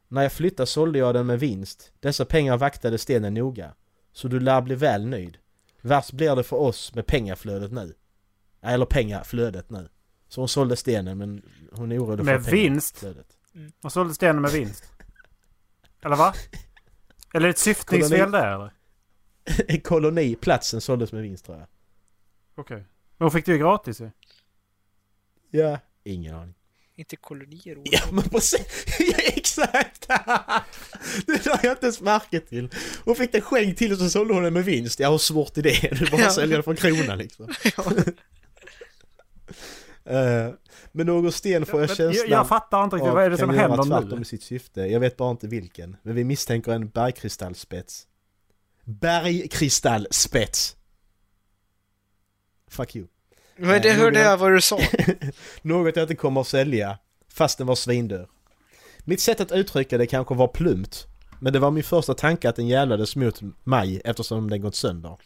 När 0.09 0.23
jag 0.23 0.33
flyttade 0.33 0.67
sålde 0.67 0.99
jag 0.99 1.15
den 1.15 1.27
med 1.27 1.41
vinst. 1.41 1.93
Dessa 2.01 2.25
pengar 2.25 2.57
vaktade 2.57 2.99
stenen 2.99 3.35
noga. 3.35 3.75
Så 4.13 4.29
du 4.29 4.41
lär 4.41 4.61
bli 4.61 4.75
väl 4.75 5.07
nöjd. 5.07 5.39
Värst 5.81 6.13
blir 6.13 6.37
det 6.37 6.43
för 6.43 6.57
oss 6.57 6.95
med 6.95 7.07
pengaflödet 7.07 7.73
nu. 7.73 7.95
Eller 8.63 8.87
pengaflödet 8.87 9.71
nu. 9.71 9.89
Så 10.29 10.41
hon 10.41 10.49
sålde 10.49 10.77
stenen 10.77 11.19
men 11.19 11.43
hon 11.73 11.93
är 11.93 12.05
orolig 12.05 12.25
Med 12.25 12.45
för 12.45 12.51
vinst? 12.51 13.05
Pengaflödet. 13.57 13.85
Och 13.85 13.93
sålde 13.93 14.15
stenen 14.15 14.43
med 14.43 14.51
vinst. 14.51 14.85
Eller 16.05 16.17
va? 16.17 16.35
Eller 17.35 17.49
ett 17.49 17.59
syftningsfel 17.59 18.21
Koloni- 18.21 18.33
där 18.33 18.55
eller? 18.55 18.73
En 19.69 19.81
koloniplatsen 19.85 20.81
såldes 20.81 21.13
med 21.13 21.23
vinst 21.23 21.45
tror 21.45 21.59
jag. 21.59 21.67
Okej. 22.57 22.77
Men 23.19 23.25
hon 23.25 23.31
fick 23.31 23.47
det 23.47 23.53
ju 23.53 23.59
gratis 23.59 24.01
ju. 24.01 24.11
Ja, 25.51 25.79
ingen 26.05 26.35
aning. 26.35 26.55
Inte 26.99 27.17
kolonier. 27.17 27.79
Ja 27.85 28.01
men 28.13 28.23
precis, 28.25 28.87
ja, 28.99 29.17
exakt! 29.19 30.09
det 31.27 31.47
la 31.47 31.59
jag 31.63 31.73
inte 31.73 31.87
ens 31.87 32.01
märke 32.01 32.41
till. 32.41 32.71
Hon 33.05 33.17
fick 33.17 33.33
den 33.33 33.41
skänkt 33.41 33.79
till 33.79 33.93
och 33.93 33.99
så 33.99 34.11
sålde 34.11 34.35
hon 34.35 34.43
den 34.43 34.53
med 34.53 34.65
vinst. 34.65 35.01
Ja 35.01 35.11
hur 35.11 35.19
svårt 35.19 35.57
är 35.59 35.63
det? 35.63 35.81
Det 35.81 36.01
är 36.03 36.11
bara 36.11 36.31
sälja 36.31 36.57
den 36.57 36.63
för 36.63 36.71
en 36.71 36.77
krona 36.77 37.15
liksom. 37.15 37.49
Eh, 40.05 40.51
men 40.97 41.07
någon 41.07 41.33
sten 41.33 41.67
får 41.67 41.81
jag 41.81 41.89
känslan 41.89 42.31
jag, 42.31 42.41
jag 42.41 42.49
fattar 42.49 42.85
inte 42.85 42.97
riktigt. 42.97 43.09
av 43.09 43.15
Vad 43.15 43.25
är 43.25 43.31
det 43.31 43.39
som 43.39 43.51
händer 43.51 43.83
tvärtom 43.83 44.19
nu? 44.19 44.23
i 44.23 44.25
sitt 44.25 44.43
syfte. 44.43 44.81
Jag 44.81 45.01
vet 45.01 45.17
bara 45.17 45.31
inte 45.31 45.47
vilken. 45.47 45.97
Men 46.03 46.15
vi 46.15 46.25
misstänker 46.25 46.73
en 46.73 46.89
bergkristallspets. 46.89 48.07
Bergkristallspets! 48.85 50.77
Fuck 52.71 52.97
you. 52.97 53.07
Men 53.57 53.83
det 53.83 53.89
Nej, 53.89 53.93
hörde 53.93 54.21
jag 54.21 54.37
vad 54.37 54.53
du 54.53 54.61
sa. 54.61 54.79
Något 55.63 55.97
jag 55.97 56.05
inte 56.05 56.15
kommer 56.15 56.41
att 56.41 56.47
sälja, 56.47 56.99
fast 57.29 57.59
den 57.59 57.67
var 57.67 57.75
svindör. 57.75 58.29
Mitt 59.05 59.21
sätt 59.21 59.41
att 59.41 59.53
uttrycka 59.53 59.99
det 59.99 60.07
kanske 60.07 60.35
var 60.35 60.49
plumpt, 60.49 61.07
men 61.41 61.53
det 61.53 61.59
var 61.59 61.71
min 61.71 61.85
första 61.85 62.15
tanke 62.15 62.49
att 62.49 62.57
den 62.57 62.69
jävlades 62.69 63.17
mot 63.17 63.41
mig 63.65 64.01
eftersom 64.05 64.51
den 64.51 64.61
gått 64.61 64.75
sönder. 64.75 65.17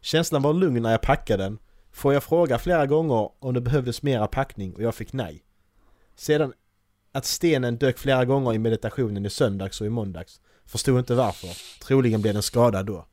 Känslan 0.00 0.42
var 0.42 0.52
lugn 0.52 0.82
när 0.82 0.90
jag 0.90 1.02
packade 1.02 1.42
den. 1.42 1.58
Får 1.92 2.14
jag 2.14 2.24
fråga 2.24 2.58
flera 2.58 2.86
gånger 2.86 3.30
om 3.38 3.54
det 3.54 3.60
behövdes 3.60 4.02
mera 4.02 4.26
packning 4.26 4.74
och 4.74 4.82
jag 4.82 4.94
fick 4.94 5.12
nej. 5.12 5.42
Sedan 6.16 6.52
att 7.12 7.24
stenen 7.24 7.76
dök 7.76 7.98
flera 7.98 8.24
gånger 8.24 8.54
i 8.54 8.58
meditationen 8.58 9.26
i 9.26 9.30
söndags 9.30 9.80
och 9.80 9.86
i 9.86 9.90
måndags. 9.90 10.40
Förstod 10.66 10.98
inte 10.98 11.14
varför. 11.14 11.48
Troligen 11.84 12.22
blev 12.22 12.34
den 12.34 12.42
skadad 12.42 12.86
då. 12.86 13.06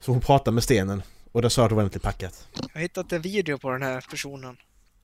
Så 0.00 0.12
hon 0.12 0.20
pratade 0.20 0.54
med 0.54 0.62
stenen 0.64 1.02
och 1.32 1.42
det 1.42 1.50
sa 1.50 1.64
att 1.64 1.68
det 1.68 1.74
var 1.74 1.82
ordentligt 1.82 2.02
packat. 2.02 2.48
Jag 2.52 2.68
har 2.72 2.80
hittat 2.80 3.12
en 3.12 3.22
video 3.22 3.58
på 3.58 3.70
den 3.70 3.82
här 3.82 4.04
personen. 4.10 4.56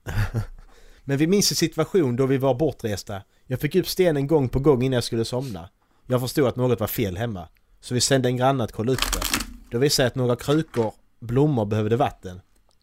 Men 1.05 1.19
vi 1.19 1.27
minns 1.27 1.51
en 1.53 1.57
situation 1.57 2.17
då 2.17 2.27
vi 2.27 2.39
var 2.39 2.55
bortresta. 2.55 3.23
Jag 3.47 3.61
fick 3.61 3.75
upp 3.75 3.89
stenen 3.89 4.27
gång 4.27 4.49
på 4.49 4.59
gång 4.59 4.83
innan 4.83 4.95
jag 4.95 5.05
skulle 5.05 5.25
somna. 5.25 5.69
Jag 6.07 6.21
förstod 6.21 6.49
att 6.49 6.57
något 6.57 6.81
var 6.81 6.87
fel 6.87 7.17
hemma. 7.17 7.49
Så 7.81 7.95
vi 7.95 8.01
sände 8.01 8.29
en 8.29 8.37
granne 8.37 8.65
att 8.65 8.73
kolla 8.73 8.93
upp 8.93 9.13
det. 9.13 9.21
Då 9.71 9.79
visade 9.79 10.05
jag 10.05 10.11
att 10.11 10.15
några 10.15 10.37
krukor 10.37 10.95
blommor 11.21 11.64
behövde 11.64 11.97
vatten. 11.97 12.41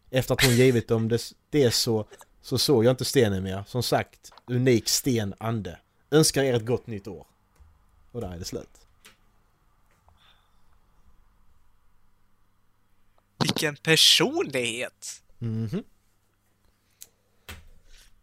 Efter 0.10 0.34
att 0.34 0.44
hon 0.44 0.56
givit 0.56 0.88
dem 0.88 1.08
det, 1.08 1.34
det 1.50 1.72
så, 1.72 2.08
så 2.42 2.58
såg 2.58 2.86
jag 2.86 2.92
inte 2.92 3.06
stenen 3.06 3.44
mer. 3.44 3.64
Som 3.68 3.84
sagt, 3.84 4.32
unik 4.46 4.90
sten 4.90 5.34
ande. 5.38 5.80
Önskar 6.12 6.44
er 6.44 6.54
ett 6.54 6.66
gott 6.66 6.88
nytt 6.88 7.08
år. 7.08 7.26
Och 8.12 8.22
där 8.22 8.34
är 8.34 8.38
det 8.38 8.46
slut. 8.46 8.70
Vilken 13.40 13.76
personlighet! 13.76 15.22
Mhm. 15.38 15.84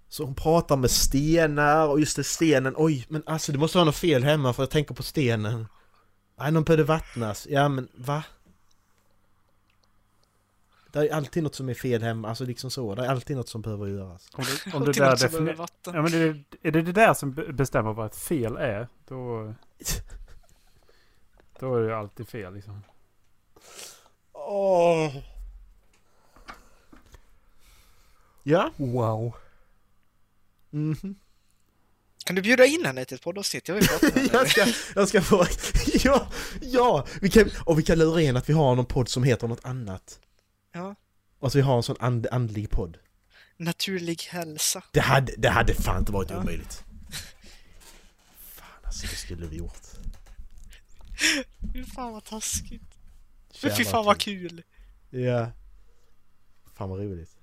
Så 0.08 0.24
hon 0.24 0.34
pratar 0.34 0.76
med 0.76 0.90
stenar 0.90 1.86
och 1.86 2.00
just 2.00 2.16
det 2.16 2.24
stenen, 2.24 2.74
oj 2.76 3.06
men 3.08 3.22
alltså 3.26 3.52
det 3.52 3.58
måste 3.58 3.78
vara 3.78 3.84
något 3.84 3.96
fel 3.96 4.24
hemma 4.24 4.52
för 4.52 4.62
jag 4.62 4.70
tänker 4.70 4.94
på 4.94 5.02
stenen. 5.02 5.66
Nej, 6.38 6.52
de 6.52 6.64
behövde 6.64 6.84
vattnas. 6.84 7.46
Ja 7.50 7.68
men 7.68 7.88
va? 7.94 8.24
Det 10.94 11.08
är 11.08 11.14
alltid 11.14 11.42
något 11.42 11.54
som 11.54 11.68
är 11.68 11.74
fel 11.74 12.02
hemma, 12.02 12.28
alltså 12.28 12.44
liksom 12.44 12.70
så. 12.70 12.94
Det 12.94 13.04
är 13.04 13.08
alltid 13.08 13.36
något 13.36 13.48
som 13.48 13.62
behöver 13.62 13.86
göras. 13.86 14.28
Om 14.32 14.44
det, 14.44 14.74
om 14.76 14.84
det 14.84 14.92
där 14.92 15.10
något 15.10 15.20
som 15.20 15.30
behöver 15.30 15.52
defini- 15.52 15.56
vatten. 15.56 15.94
ja, 15.94 16.02
men 16.02 16.12
det, 16.12 16.18
är 16.68 16.72
det 16.72 16.82
det 16.82 16.92
där 16.92 17.14
som 17.14 17.32
be- 17.32 17.52
bestämmer 17.52 17.92
vad 17.92 18.06
ett 18.06 18.16
fel 18.16 18.56
är? 18.56 18.88
Då... 19.08 19.54
Då 21.58 21.76
är 21.76 21.80
det 21.82 21.96
alltid 21.98 22.28
fel 22.28 22.54
liksom. 22.54 22.82
Åh! 24.32 25.16
Ja? 28.42 28.70
Wow. 28.76 29.32
Mhm. 30.70 31.14
Kan 32.24 32.36
du 32.36 32.42
bjuda 32.42 32.64
in 32.66 32.84
henne 32.84 33.04
till 33.04 33.14
ett 33.14 33.22
poddavsnitt? 33.22 33.68
Jag 33.68 33.74
vill 33.74 33.86
prata 33.88 34.06
med 34.06 34.14
henne. 34.14 34.28
jag 34.32 34.48
ska, 34.50 34.64
jag 34.94 35.08
ska 35.08 35.20
få... 35.22 35.44
Ja! 36.04 36.28
Ja! 36.60 37.06
Vi 37.20 37.30
kan, 37.30 37.50
och 37.64 37.78
vi 37.78 37.82
kan 37.82 37.98
lura 37.98 38.20
in 38.20 38.36
att 38.36 38.48
vi 38.48 38.52
har 38.52 38.74
någon 38.74 38.86
podd 38.86 39.08
som 39.08 39.22
heter 39.22 39.48
något 39.48 39.64
annat. 39.64 40.20
Ja. 40.74 40.94
Och 41.38 41.48
att 41.48 41.54
vi 41.54 41.60
har 41.60 41.76
en 41.76 41.82
sån 41.82 41.96
and, 42.00 42.26
andlig 42.32 42.70
podd. 42.70 42.98
Naturlig 43.56 44.22
hälsa. 44.22 44.82
Det 44.92 45.00
hade, 45.00 45.34
det 45.38 45.48
hade 45.50 45.74
fan 45.74 45.98
inte 45.98 46.12
varit 46.12 46.30
Ja. 46.30 46.38
omöjligt. 46.38 46.84
Fan 48.38 48.68
alltså, 48.84 49.06
det 49.06 49.16
skulle 49.16 49.46
vi 49.46 49.56
gjort. 49.56 49.82
Fy 51.72 51.84
fan 51.84 52.12
vad 52.12 52.24
taskigt. 52.24 52.98
Jävlar 53.52 53.76
Fy 53.76 53.84
fan 53.84 54.04
vad 54.04 54.18
kul. 54.20 54.62
Ja. 55.10 55.50
Fan 56.74 56.90
vad 56.90 56.98
roligt. 56.98 57.36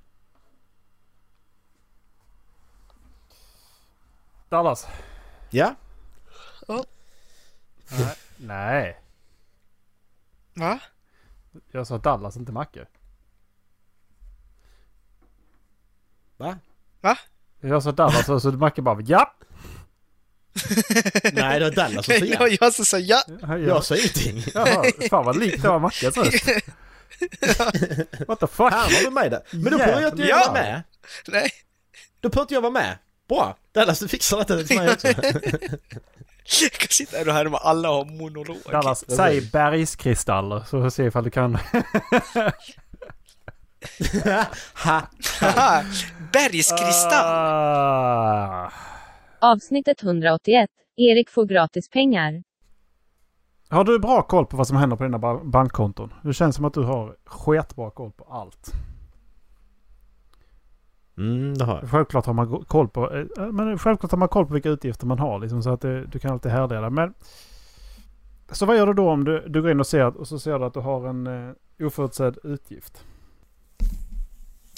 Dallas. 4.49 4.87
Ja? 5.49 5.75
Nej. 7.89 8.15
Nej. 8.37 9.01
Va? 10.53 10.79
Jag 11.71 11.87
sa 11.87 11.97
Dallas, 11.97 12.37
inte 12.37 12.51
Macke. 12.51 12.87
Va? 16.41 16.57
Va? 17.01 17.17
Jag 17.61 17.83
sa 17.83 17.91
Dallas 17.91 18.29
och 18.29 18.41
så 18.41 18.51
Macke 18.51 18.81
bara 18.81 19.01
ja. 19.01 19.33
Nej, 21.33 21.59
det 21.59 21.65
var 21.65 21.71
Dallas 21.75 22.05
som 22.05 22.13
sa 22.15 22.25
ja. 22.25 22.35
jag, 22.39 22.57
jag 22.61 22.73
som 22.73 22.85
sa 22.85 22.99
ja. 22.99 23.23
Jag 23.57 23.85
sa 23.85 23.95
ingenting. 23.95 24.43
Jaha, 24.53 24.83
fan 25.09 25.25
vad 25.25 25.37
likt 25.39 25.61
det 25.61 25.67
var 25.67 25.79
Mackes 25.79 26.17
röst. 26.17 26.45
What 28.27 28.39
the 28.39 28.47
fuck? 28.47 28.71
Fan 28.71 28.89
var 28.93 29.03
du 29.03 29.11
med 29.11 29.31
där? 29.31 29.41
Men 29.51 29.71
då 29.71 29.77
behöver 29.77 30.01
jag 30.01 30.11
inte 30.13 30.23
Ja. 30.23 30.37
vara 30.37 30.53
med. 30.53 30.83
Nej. 31.27 31.51
Då 32.19 32.29
behöver 32.29 32.41
inte 32.43 32.53
jag 32.53 32.61
vara 32.61 32.71
med. 32.71 32.97
Bra! 33.29 33.57
Dallas, 33.71 33.99
du 33.99 34.07
fixar 34.07 34.37
detta 34.37 34.63
till 34.63 34.77
mig 34.77 34.91
också. 34.93 35.07
Jag 36.61 36.71
kan 36.71 36.87
sitta 36.89 37.17
här 37.17 37.27
och 37.27 37.33
härma 37.33 37.57
alla 37.57 37.87
har 37.87 38.05
monolog. 38.05 38.57
Dallas, 38.71 39.03
säg 39.15 39.41
bergskristaller 39.41 40.63
så 40.69 40.91
se 40.91 41.03
ifall 41.05 41.23
du 41.23 41.29
kan. 41.29 41.57
Bergskristall! 46.33 47.25
Ah. 47.25 48.71
Avsnittet 49.41 50.03
181. 50.03 50.69
Erik 50.97 51.29
får 51.29 51.45
gratis 51.45 51.89
pengar. 51.89 52.43
Har 53.69 53.83
du 53.83 53.99
bra 53.99 54.21
koll 54.21 54.45
på 54.45 54.57
vad 54.57 54.67
som 54.67 54.77
händer 54.77 54.97
på 54.97 55.03
dina 55.03 55.19
ba- 55.19 55.43
bankkonton? 55.43 56.13
Det 56.23 56.33
känns 56.33 56.55
som 56.55 56.65
att 56.65 56.73
du 56.73 56.83
har 56.83 57.15
sketbra 57.25 57.89
koll 57.91 58.11
på 58.11 58.23
allt. 58.23 58.71
Mm, 61.17 61.53
det 61.57 61.65
har 61.65 61.79
jag. 61.79 61.89
Självklart 61.89 62.25
har 62.25 62.33
man 62.33 62.65
koll 62.67 62.87
på, 62.87 63.15
eh, 63.15 63.47
men 63.51 63.77
självklart 63.77 64.11
har 64.11 64.17
man 64.17 64.27
koll 64.27 64.45
på 64.45 64.53
vilka 64.53 64.69
utgifter 64.69 65.07
man 65.07 65.19
har 65.19 65.39
liksom, 65.39 65.63
så 65.63 65.69
att 65.69 65.81
det, 65.81 66.05
du 66.05 66.19
kan 66.19 66.31
alltid 66.31 66.51
härleda. 66.51 66.89
Men 66.89 67.13
så 68.51 68.65
vad 68.65 68.77
gör 68.77 68.87
du 68.87 68.93
då 68.93 69.09
om 69.09 69.23
du, 69.23 69.45
du 69.47 69.61
går 69.61 69.71
in 69.71 69.79
och 69.79 69.87
ser, 69.87 70.17
och 70.17 70.27
så 70.27 70.39
ser 70.39 70.59
du 70.59 70.65
att 70.65 70.73
du 70.73 70.79
har 70.79 71.07
en 71.07 71.27
uh, 71.27 71.53
oförutsedd 71.79 72.37
utgift? 72.43 73.05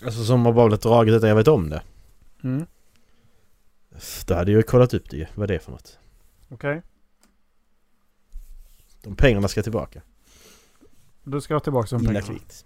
Alltså 0.05 0.23
som 0.23 0.45
har 0.45 0.53
bara 0.53 0.67
blivit 0.67 0.81
draget 0.81 1.13
utan 1.13 1.29
jag 1.29 1.35
vet 1.35 1.47
om 1.47 1.69
det. 1.69 1.81
Mm. 2.43 2.65
Då 4.25 4.33
hade 4.33 4.51
jag 4.51 4.57
ju 4.57 4.63
kollat 4.63 4.93
upp 4.93 5.09
det 5.09 5.17
ju, 5.17 5.25
vad 5.35 5.47
det 5.47 5.55
är 5.55 5.59
för 5.59 5.71
något. 5.71 5.99
Okej. 6.49 6.81
De 9.01 9.15
pengarna 9.15 9.47
ska 9.47 9.63
tillbaka. 9.63 10.01
Du 11.23 11.41
ska 11.41 11.53
ha 11.53 11.59
tillbaka 11.59 11.97
de 11.97 12.05
pengarna. 12.05 12.25
kvickt. 12.25 12.65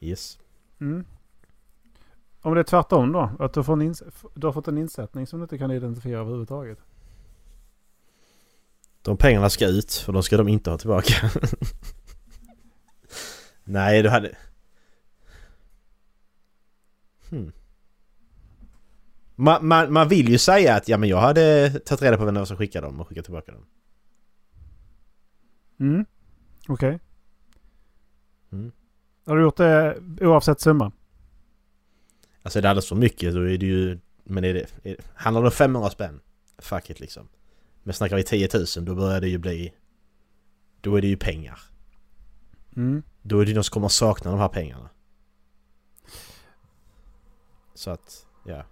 Yes. 0.00 0.38
Mm. 0.80 1.04
Om 2.40 2.54
det 2.54 2.60
är 2.60 2.64
tvärtom 2.64 3.12
då? 3.12 3.30
Att 3.38 3.54
du, 3.54 3.64
får 3.64 3.82
en 3.82 3.94
du 4.34 4.46
har 4.46 4.52
fått 4.52 4.68
en 4.68 4.78
insättning 4.78 5.26
som 5.26 5.38
du 5.38 5.42
inte 5.42 5.58
kan 5.58 5.70
identifiera 5.70 6.20
överhuvudtaget. 6.20 6.78
De 9.02 9.16
pengarna 9.16 9.50
ska 9.50 9.66
ut 9.66 10.04
och 10.06 10.12
de 10.12 10.22
ska 10.22 10.36
de 10.36 10.48
inte 10.48 10.70
ha 10.70 10.78
tillbaka. 10.78 11.30
Nej, 13.64 14.02
du 14.02 14.08
hade... 14.08 14.36
Hmm. 17.30 17.52
Man, 19.36 19.66
man, 19.66 19.92
man 19.92 20.08
vill 20.08 20.28
ju 20.28 20.38
säga 20.38 20.76
att 20.76 20.88
ja 20.88 20.96
men 20.96 21.08
jag 21.08 21.20
hade 21.20 21.70
tagit 21.70 22.02
reda 22.02 22.16
på 22.16 22.24
vem 22.24 22.34
det 22.34 22.40
var 22.40 22.46
som 22.46 22.56
skickade 22.56 22.86
dem 22.86 23.00
och 23.00 23.08
skickat 23.08 23.24
tillbaka 23.24 23.52
dem. 23.52 23.66
Mm. 25.80 26.04
Okej. 26.68 27.00
Mm. 28.52 28.72
Har 29.26 29.36
du 29.36 29.42
gjort 29.42 29.56
det 29.56 29.98
oavsett 30.20 30.60
summa? 30.60 30.92
Alltså 32.42 32.58
är 32.58 32.62
det 32.62 32.70
alldeles 32.70 32.88
för 32.88 32.96
mycket 32.96 33.34
då 33.34 33.40
är 33.40 33.58
det 33.58 33.66
ju... 33.66 33.98
Men 34.24 34.44
är 34.44 34.54
det... 34.54 34.66
Är, 34.82 34.96
handlar 35.14 35.42
det 35.42 35.48
om 35.48 35.52
500 35.52 35.90
spänn? 35.90 36.20
Fuck 36.58 36.90
it 36.90 37.00
liksom. 37.00 37.28
Men 37.82 37.94
snackar 37.94 38.16
vi 38.16 38.22
10 38.22 38.48
000 38.54 38.84
då 38.84 38.94
börjar 38.94 39.20
det 39.20 39.28
ju 39.28 39.38
bli... 39.38 39.74
Då 40.80 40.96
är 40.96 41.02
det 41.02 41.08
ju 41.08 41.16
pengar. 41.16 41.60
Mm. 42.76 43.02
Då 43.22 43.40
är 43.40 43.46
det 43.46 43.54
någon 43.54 43.64
som 43.64 43.72
kommer 43.72 43.88
sakna 43.88 44.30
de 44.30 44.40
här 44.40 44.48
pengarna. 44.48 44.90
Så 47.80 47.90
att, 47.90 48.26
ja. 48.44 48.64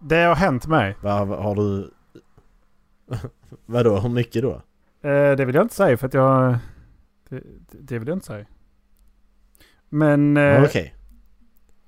Det 0.00 0.16
har 0.16 0.34
hänt 0.34 0.66
mig. 0.66 0.96
Vad 1.00 1.28
har 1.28 1.54
du... 1.54 1.90
Vadå? 3.66 3.98
Hur 3.98 4.08
mycket 4.08 4.42
då? 4.42 4.52
Eh, 5.08 5.36
det 5.36 5.44
vill 5.44 5.54
jag 5.54 5.64
inte 5.64 5.74
säga 5.74 5.96
för 5.96 6.06
att 6.06 6.14
jag... 6.14 6.58
Det, 7.28 7.40
det 7.70 7.98
vill 7.98 8.08
jag 8.08 8.16
inte 8.16 8.26
säga. 8.26 8.46
Men... 9.88 10.36
Eh, 10.36 10.62
Okej. 10.64 10.94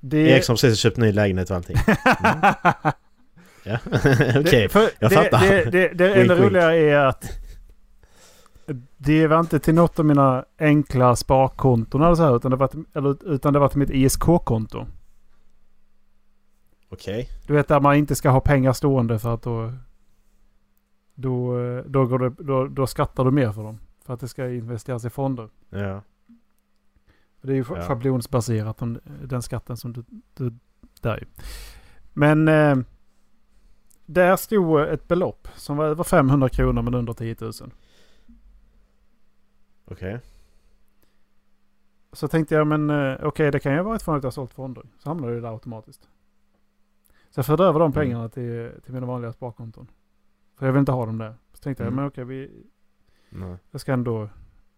Det... 0.00 0.18
Erik 0.18 0.44
som 0.44 0.54
precis 0.54 0.70
har 0.70 0.90
köpt 0.90 0.96
ny 0.96 1.12
lägenhet 1.12 1.50
och 1.50 1.56
allting. 1.56 1.76
Mm. 3.66 3.78
Ja, 3.78 3.78
okej. 4.40 4.62
Det- 4.62 4.68
för 4.72 4.90
Jag 4.98 5.10
det, 5.10 5.14
fattar. 5.16 5.40
Det, 5.40 5.64
det, 5.70 5.88
det 5.88 6.04
Wink, 6.14 6.16
enda 6.16 6.34
roliga 6.36 6.74
är 6.76 6.96
att 6.96 7.38
det 8.96 9.26
var 9.26 9.40
inte 9.40 9.58
till 9.58 9.74
något 9.74 9.98
av 9.98 10.04
mina 10.04 10.44
enkla 10.58 11.16
sparkonton 11.16 12.02
eller 12.02 12.14
så 12.14 12.22
här, 12.22 12.36
utan 12.36 12.50
det 12.50 12.56
var 12.56 12.68
till, 12.68 12.84
eller, 12.94 13.28
utan 13.28 13.52
det 13.52 13.58
var 13.58 13.68
till 13.68 13.78
mitt 13.78 13.90
ISK-konto. 13.90 14.86
Okej. 16.88 17.28
Du 17.46 17.52
vet 17.52 17.68
där 17.68 17.80
man 17.80 17.96
inte 17.96 18.14
ska 18.14 18.30
ha 18.30 18.40
pengar 18.40 18.72
stående 18.72 19.18
för 19.18 19.34
att 19.34 19.42
då... 19.42 19.72
Då, 21.14 21.56
då, 21.86 22.06
går 22.06 22.18
det, 22.18 22.30
då, 22.44 22.66
då 22.66 22.86
skattar 22.86 23.24
du 23.24 23.30
mer 23.30 23.52
för 23.52 23.62
dem. 23.62 23.78
För 24.04 24.14
att 24.14 24.20
det 24.20 24.28
ska 24.28 24.50
investeras 24.50 25.04
i 25.04 25.10
fonder. 25.10 25.48
Ja. 25.70 26.02
Det 27.40 27.52
är 27.52 27.56
ju 27.56 27.64
Ja. 27.68 27.82
schablonsbaserat 27.82 28.82
om 28.82 28.98
den 29.24 29.42
skatten 29.42 29.76
som 29.76 29.92
du... 29.92 30.04
du 30.34 30.52
där 31.00 31.16
ju. 31.16 31.26
Men... 32.12 32.48
Eh, 32.48 32.76
där 34.06 34.36
stod 34.36 34.80
ett 34.80 35.08
belopp 35.08 35.48
som 35.54 35.76
var 35.76 35.84
över 35.84 36.04
500 36.04 36.48
kronor 36.48 36.82
men 36.82 36.94
under 36.94 37.12
10 37.12 37.36
000. 37.40 37.52
Okej. 39.90 40.20
Så 42.12 42.28
tänkte 42.28 42.54
jag 42.54 42.66
men 42.66 42.90
eh, 42.90 43.18
okej 43.22 43.50
det 43.50 43.58
kan 43.60 43.72
ju 43.74 43.82
vara 43.82 43.96
ett 43.96 44.02
från 44.02 44.16
att 44.16 44.22
jag 44.22 44.26
har 44.26 44.32
sålt 44.32 44.54
fonder. 44.54 44.84
Så 44.98 45.10
hamnar 45.10 45.28
det 45.28 45.40
där 45.40 45.52
automatiskt. 45.52 46.08
Så 47.30 47.38
jag 47.38 47.46
förde 47.46 47.64
över 47.64 47.78
de 47.80 47.84
Mm. 47.84 47.92
pengarna 47.92 48.28
till, 48.28 48.70
till 48.84 48.94
mina 48.94 49.06
vanliga 49.06 49.32
sparkonton. 49.32 49.90
För 50.56 50.66
jag 50.66 50.72
vill 50.72 50.80
inte 50.80 50.92
ha 50.92 51.06
dem 51.06 51.18
där. 51.18 51.34
Så 51.52 51.62
tänkte 51.62 51.82
jag 51.82 51.88
Mm. 51.92 51.96
men 51.96 52.06
okej 52.08 52.24
vi, 52.24 52.64
Nej. 53.30 53.56
jag 53.70 53.80
ska 53.80 53.92
ändå 53.92 54.28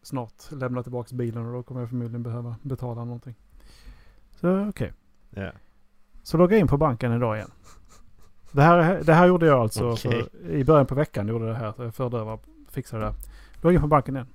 snart 0.02 0.52
lämna 0.52 0.82
tillbaka 0.82 1.16
bilen 1.16 1.46
och 1.46 1.52
då 1.52 1.62
kommer 1.62 1.80
jag 1.80 1.88
förmodligen 1.88 2.22
behöva 2.22 2.56
betala 2.62 3.04
någonting. 3.04 3.34
Så 4.30 4.68
okej. 4.68 4.92
Ja. 5.30 5.52
Så 6.22 6.36
loggade 6.36 6.54
jag 6.54 6.60
in 6.60 6.66
på 6.68 6.76
banken 6.76 7.12
idag 7.12 7.36
igen. 7.36 7.50
Det 8.52 8.62
här, 8.62 9.02
det 9.04 9.14
här 9.14 9.26
gjorde 9.26 9.46
jag 9.46 9.60
alltså 9.60 9.96
för, 9.96 10.46
i 10.50 10.64
början 10.64 10.86
på 10.86 10.94
veckan. 10.94 11.28
Gjorde 11.28 11.44
jag 11.46 11.54
det 11.54 11.58
här. 11.58 11.72
Så 11.72 11.82
jag 11.82 11.94
förde 11.94 12.18
över, 12.18 12.38
fixade 12.68 13.04
det. 13.04 13.14
Loggade 13.54 13.74
in 13.74 13.80
på 13.80 13.86
banken 13.86 14.16
igen. 14.16 14.26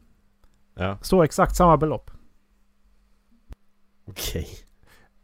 Ja. 0.74 0.98
Står 1.02 1.24
exakt 1.24 1.56
samma 1.56 1.78
belopp. 1.78 2.12
Okej. 4.06 4.48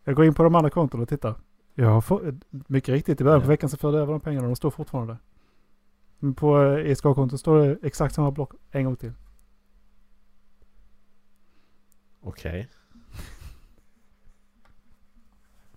Jag 0.03 0.15
går 0.15 0.25
in 0.25 0.33
på 0.33 0.43
de 0.43 0.55
andra 0.55 0.69
kontona 0.69 1.03
och 1.03 1.09
tittar. 1.09 1.35
Jag 1.73 1.89
har 1.89 2.01
fått, 2.01 2.21
mycket 2.49 2.89
riktigt 2.93 3.21
i 3.21 3.23
början 3.23 3.41
på 3.41 3.45
Ja. 3.45 3.49
veckan 3.49 3.69
så 3.69 3.77
förde 3.77 3.97
jag 3.97 4.01
över 4.01 4.13
de 4.13 4.21
pengarna. 4.21 4.47
De 4.47 4.55
står 4.55 4.71
fortfarande. 4.71 5.17
Men 6.19 6.33
på 6.35 6.61
eh, 6.63 6.91
ESK-kontot 6.91 7.39
står 7.39 7.59
det 7.59 7.77
exakt 7.83 8.15
samma 8.15 8.31
block 8.31 8.51
en 8.71 8.85
gång 8.85 8.95
till. 8.95 9.13
Okej. 12.21 12.69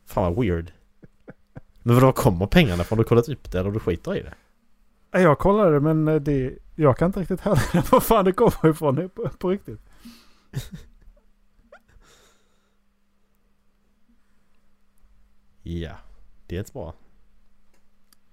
Fan 0.04 0.34
vad 0.34 0.44
weird. 0.44 0.72
Men 1.82 2.00
var 2.00 2.12
kommer 2.12 2.46
pengarna 2.46 2.84
från? 2.84 2.98
Har 2.98 3.04
du 3.04 3.08
kollat 3.08 3.28
upp 3.28 3.52
det 3.52 3.60
eller 3.60 3.70
du 3.70 3.80
skiter 3.80 4.16
i 4.16 4.22
det? 4.22 4.34
Ja, 5.12 5.20
Jag 5.20 5.38
kollade 5.38 5.80
men 5.80 6.08
eh, 6.08 6.14
det, 6.14 6.58
jag 6.74 6.96
kan 6.96 7.06
inte 7.06 7.20
riktigt 7.20 7.40
höra 7.40 7.82
var 7.90 8.00
fan 8.00 8.24
det 8.24 8.32
kommer 8.32 8.68
ifrån 8.70 9.10
på, 9.10 9.28
på 9.28 9.50
riktigt. 9.50 9.80
Ja. 15.62 15.96
Det 16.46 16.56
är 16.56 16.58
inte 16.58 16.72
bra. 16.72 16.94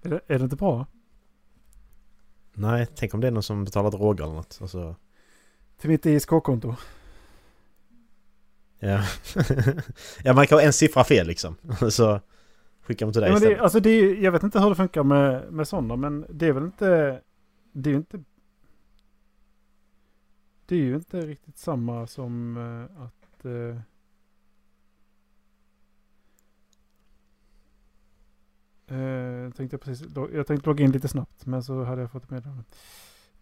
Är 0.02 0.10
det, 0.10 0.20
är 0.26 0.38
det 0.38 0.44
inte 0.44 0.56
bra? 0.56 0.86
Nej, 2.52 2.86
tänk 2.94 3.14
om 3.14 3.20
det 3.20 3.26
är 3.26 3.30
någon 3.30 3.42
som 3.42 3.64
betalar 3.64 3.90
droger 3.90 4.24
eller 4.24 4.34
något. 4.34 4.58
Alltså, 4.60 4.96
Till 5.78 5.90
mitt 5.90 6.06
ISK-konto. 6.06 6.74
ja. 8.78 9.02
ja, 10.24 10.32
man 10.32 10.46
kan 10.46 10.58
ha 10.58 10.62
en 10.62 10.72
siffra 10.72 11.04
fel 11.04 11.26
liksom. 11.26 11.56
Så 11.90 12.20
skickar 12.90 13.06
man 13.06 13.12
till 13.12 13.20
dig 13.22 13.28
Ja, 13.30 13.34
men 13.34 13.40
det, 13.40 13.46
istället. 13.46 13.62
alltså 13.62 13.80
det, 13.80 13.90
är- 13.90 14.14
jag 14.24 14.32
vet 14.32 14.42
inte 14.42 14.60
hur 14.60 14.68
det 14.68 14.74
funkar 14.74 15.02
med, 15.04 15.52
med 15.52 15.68
sådana 15.68 15.96
men 15.96 16.26
det 16.30 16.46
är 16.46 16.52
väl 16.52 16.64
inte... 16.64 17.20
Det 17.72 17.90
är 17.90 17.92
ju 17.92 17.96
inte... 17.98 18.24
Det 20.66 20.74
är 20.74 20.80
ju 20.80 20.94
inte 20.94 21.20
riktigt 21.20 21.58
samma 21.58 22.06
som 22.06 22.56
eh, 22.56 23.02
att... 23.02 23.44
eh, 23.44 23.80
tänkte 29.56 29.74
jag, 29.74 29.80
precis, 29.80 30.08
jag 30.32 30.46
tänkte 30.46 30.68
logga 30.70 30.84
in 30.84 30.92
lite 30.92 31.08
snabbt 31.08 31.46
men 31.46 31.62
så 31.62 31.84
hade 31.84 32.00
jag 32.02 32.10
fått 32.10 32.24
ett 32.24 32.30
meddelande. 32.30 32.64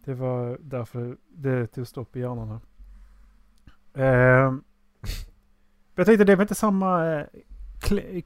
Det 0.04 0.14
var 0.14 0.58
därför 0.60 1.16
det 1.28 1.66
tog 1.66 1.86
stopp 1.86 2.16
i 2.16 2.20
hjärnan 2.20 2.48
här. 2.48 2.60
Eh, 4.04 4.54
jag 5.94 6.06
tänkte 6.06 6.24
det 6.24 6.32
är 6.32 6.36
väl 6.36 6.44
inte 6.44 6.54
samma 6.54 7.24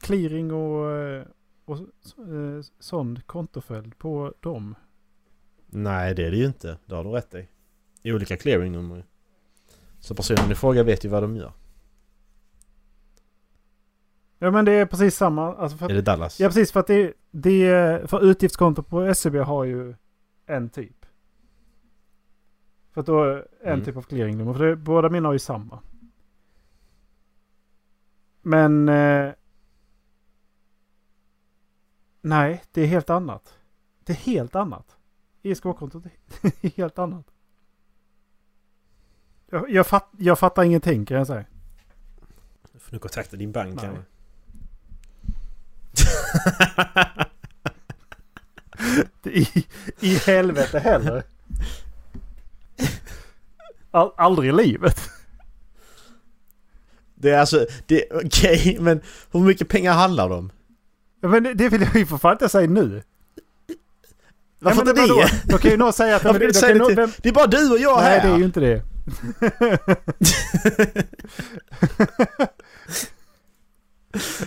clearing 0.01 0.53
och, 0.53 0.91
eh, 0.91 1.25
och 1.65 1.77
eh, 1.79 2.63
sån 2.79 3.21
kontoföljd 3.27 3.99
på 3.99 4.35
dem. 4.41 4.75
Nej, 5.67 6.15
det 6.15 6.27
är 6.27 6.31
det 6.31 6.37
ju 6.37 6.47
inte. 6.47 6.79
Det 6.87 6.95
har 6.95 7.05
du 7.05 7.11
rätt 7.11 7.35
i. 7.35 7.49
I 8.03 8.13
olika 8.13 8.37
clearingnummer. 8.37 9.07
Så 10.01 10.15
personen 10.15 10.53
i 10.53 10.55
fråga 10.55 10.83
vet 10.83 11.05
ju 11.05 11.09
vad 11.09 11.23
de 11.23 11.37
gör. 11.37 11.53
Ja 14.39 14.51
men 14.51 14.65
det 14.65 14.73
är 14.73 14.87
precis 14.87 15.17
samma. 15.17 15.55
Alltså 15.57 15.77
för, 15.79 15.91
Är 15.91 15.95
det 15.95 16.03
Dallas? 16.03 16.41
Ja 16.41 16.49
precis 16.49 16.73
för 16.73 16.81
att 16.81 16.87
det, 16.87 17.13
det 17.31 18.11
för 18.11 18.25
utgiftskonto 18.25 18.83
på 18.83 19.15
SEB 19.15 19.35
har 19.37 19.65
ju 19.65 19.95
en 20.47 20.71
typ. 20.71 21.07
För 22.93 23.01
att 23.01 23.07
då 23.07 23.25
en 23.25 23.43
Mm. 23.73 23.85
typ 23.85 23.97
av 23.97 24.03
clearingnummer. 24.03 24.55
För 24.55 24.67
det, 24.67 24.77
båda 24.77 25.09
mina 25.09 25.29
har 25.29 25.33
ju 25.33 25.39
samma. 25.39 25.79
Men... 28.43 28.89
Eh, 28.89 29.33
Nej, 32.23 32.63
det 32.73 32.83
är 32.83 32.87
helt 32.87 33.11
annat. 33.11 33.55
Det 34.05 34.13
är 34.13 34.17
helt 34.17 34.55
annat. 34.55 34.97
ISK-kontot 35.43 36.05
är 36.61 36.77
helt 36.77 36.99
annat. 36.99 37.27
Jag, 39.51 39.71
jag, 39.71 39.87
fatt, 39.87 40.09
jag 40.19 40.39
fattar 40.39 40.63
ingenting 40.63 41.07
kan 41.07 41.17
jag 41.17 41.27
säga. 41.27 41.45
Du 42.73 42.79
får 42.79 42.93
nu 42.93 42.99
kontakta 42.99 43.37
din 43.37 43.53
bank 43.53 43.75
Nej. 43.75 43.85
kanske. 43.85 44.05
I, 49.25 49.67
I 50.01 50.15
helvete 50.15 50.79
heller. 50.79 51.23
All, 53.91 54.13
aldrig 54.17 54.49
i 54.49 54.53
livet. 54.53 55.01
Det 57.15 57.31
är 57.31 57.39
alltså, 57.39 57.67
det 57.87 58.05
okej 58.13 58.77
men 58.81 59.01
hur 59.31 59.41
mycket 59.41 59.69
pengar 59.69 59.93
handlar 59.93 60.29
det 60.29 60.35
om? 60.35 60.53
Men 61.23 61.43
det, 61.57 61.69
vill 61.69 61.81
jag 61.83 61.97
ju 61.97 62.07
för 62.07 62.19
fan 62.19 62.33
inte 62.33 62.49
säga 62.49 62.71
nu. 62.71 63.03
Varför 64.59 64.81
inte 64.89 64.93
det? 64.93 65.43
Då 65.45 65.59
kan 65.59 65.71
ju 65.71 65.77
någon 65.77 65.93
säga 65.93 66.17
att... 66.17 66.25
Varför 66.25 66.41
du 66.41 66.47
då 66.47 66.53
säga 66.55 66.75
det 66.75 66.87
till, 66.87 66.97
vem- 66.97 67.11
Det 67.23 67.29
är 67.29 67.33
bara 67.33 67.47
du 67.47 67.71
och 67.71 67.79
jag 67.79 68.03
Nej, 68.03 68.19
här! 68.21 68.29
det 68.29 68.35
är 68.35 68.39
ju 68.39 68.45
inte 68.45 68.61
det. 68.61 68.83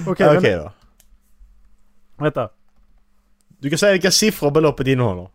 Okej, 0.07 0.37
Okej 0.37 0.55
men 0.55 0.59
då. 0.59 0.71
vänta. 2.17 2.49
Du 3.59 3.69
kan 3.69 3.77
säga 3.77 3.91
vilka 3.91 4.11
siffror 4.11 4.51
beloppet 4.51 4.87
innehåller. 4.87 5.27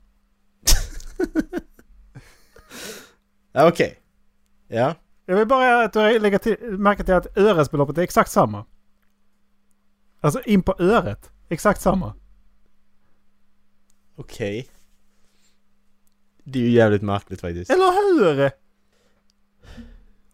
ja, 3.53 3.68
okej. 3.68 3.99
Ja. 4.68 4.95
Jag 5.26 5.36
vill 5.36 5.47
bara 5.47 5.84
att 5.84 5.93
du 5.93 6.18
lägger 6.18 6.38
till, 6.38 6.57
märka 6.62 7.05
till 7.05 7.14
att 7.14 7.38
öresbeloppet 7.38 7.99
är 7.99 8.03
exakt 8.03 8.30
samma. 8.30 8.64
Alltså 10.20 10.40
in 10.44 10.62
på 10.62 10.74
öret. 10.78 11.32
Exakt 11.48 11.80
samma. 11.80 12.14
Okej. 14.16 14.68
Det 16.44 16.58
är 16.58 16.62
ju 16.62 16.70
jävligt 16.70 17.02
märkligt 17.02 17.40
faktiskt. 17.40 17.70
Eller 17.70 17.92
hur? 17.92 18.50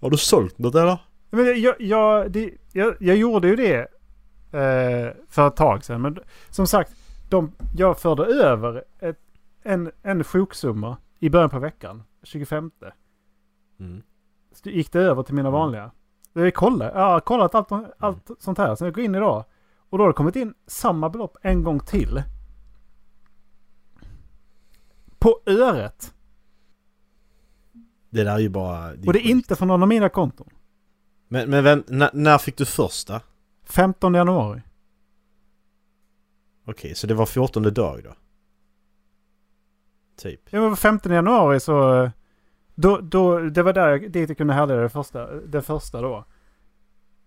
Har 0.01 0.11
du 0.11 0.17
sålt 0.17 0.59
något 0.59 0.75
eller? 0.75 0.99
Men 1.31 1.61
jag, 1.61 1.81
jag, 1.81 2.33
det, 2.33 2.51
jag, 2.73 2.97
jag 3.01 3.17
gjorde 3.17 3.49
ju 3.49 3.57
det 3.57 3.79
eh, 4.53 5.13
för 5.29 5.49
ett 5.49 5.57
tag 5.57 5.85
sedan. 5.85 6.03
Men 6.03 6.19
som 6.51 6.67
sagt, 6.67 6.93
de, 7.31 7.53
jag 7.77 7.99
förde 8.01 8.25
över 8.25 8.85
ett, 8.99 9.21
en, 9.63 9.91
en 10.03 10.25
sjuksumma 10.25 10.97
i 11.19 11.31
början 11.31 11.51
på 11.51 11.59
veckan. 11.59 12.03
25. 12.23 12.71
Mm. 13.81 14.03
Så 14.53 14.69
gick 14.69 14.93
det 14.93 15.01
över 15.01 15.23
till 15.23 15.35
mina 15.35 15.51
vanliga. 15.51 15.91
Jag 16.33 16.55
kollade, 16.55 16.93
jag 16.95 17.07
har 17.07 17.21
kollat 17.21 17.55
allt, 17.55 17.73
allt 17.99 18.31
sånt 18.39 18.59
här. 18.59 18.75
Så 18.75 18.85
jag 18.85 18.95
går 18.95 19.05
in 19.05 19.15
idag. 19.15 19.45
Och 19.91 19.99
då 19.99 20.05
har 20.05 20.09
det 20.09 20.15
kommit 20.15 20.37
in 20.37 20.55
samma 20.67 21.11
belopp 21.11 21.37
en 21.43 21.63
gång 21.63 21.81
till. 21.81 22.23
På 25.19 25.41
öret. 25.47 26.15
Det 28.11 28.25
där 28.25 28.35
är 28.35 28.39
ju 28.39 28.49
bara... 28.49 28.91
Och 28.91 29.13
det 29.13 29.19
är 29.27 29.31
inte 29.31 29.57
från 29.57 29.69
någon 29.69 29.83
av 29.83 29.89
mina 29.89 30.09
konton. 30.09 30.49
Men, 31.29 31.51
men 31.51 31.65
vem, 31.65 31.85
när, 31.89 32.11
när 32.13 32.39
fick 32.39 32.57
du 32.57 32.65
första? 32.65 33.21
15 33.65 34.15
januari. 34.15 34.63
Okej, 36.65 36.95
så 36.95 37.07
det 37.07 37.15
var 37.15 37.27
14 37.27 37.63
dag 37.75 38.01
då? 38.05 38.15
Typ. 40.17 40.41
Ja 40.51 40.61
men 40.61 40.71
på 40.71 40.77
15 40.77 41.13
januari 41.13 41.61
så... 41.61 42.03
eh, 42.05 42.11
Då, 42.75 43.01
då, 43.01 43.39
det 43.41 43.63
var 43.63 43.73
där 43.73 43.89
jag, 43.89 44.13
dit 44.13 44.29
jag 44.29 44.39
kunde 44.39 44.55
härleda 44.55 44.81
det 44.83 44.89
första, 44.89 45.27
det 45.41 45.63
första 45.63 46.01
då. 46.01 46.25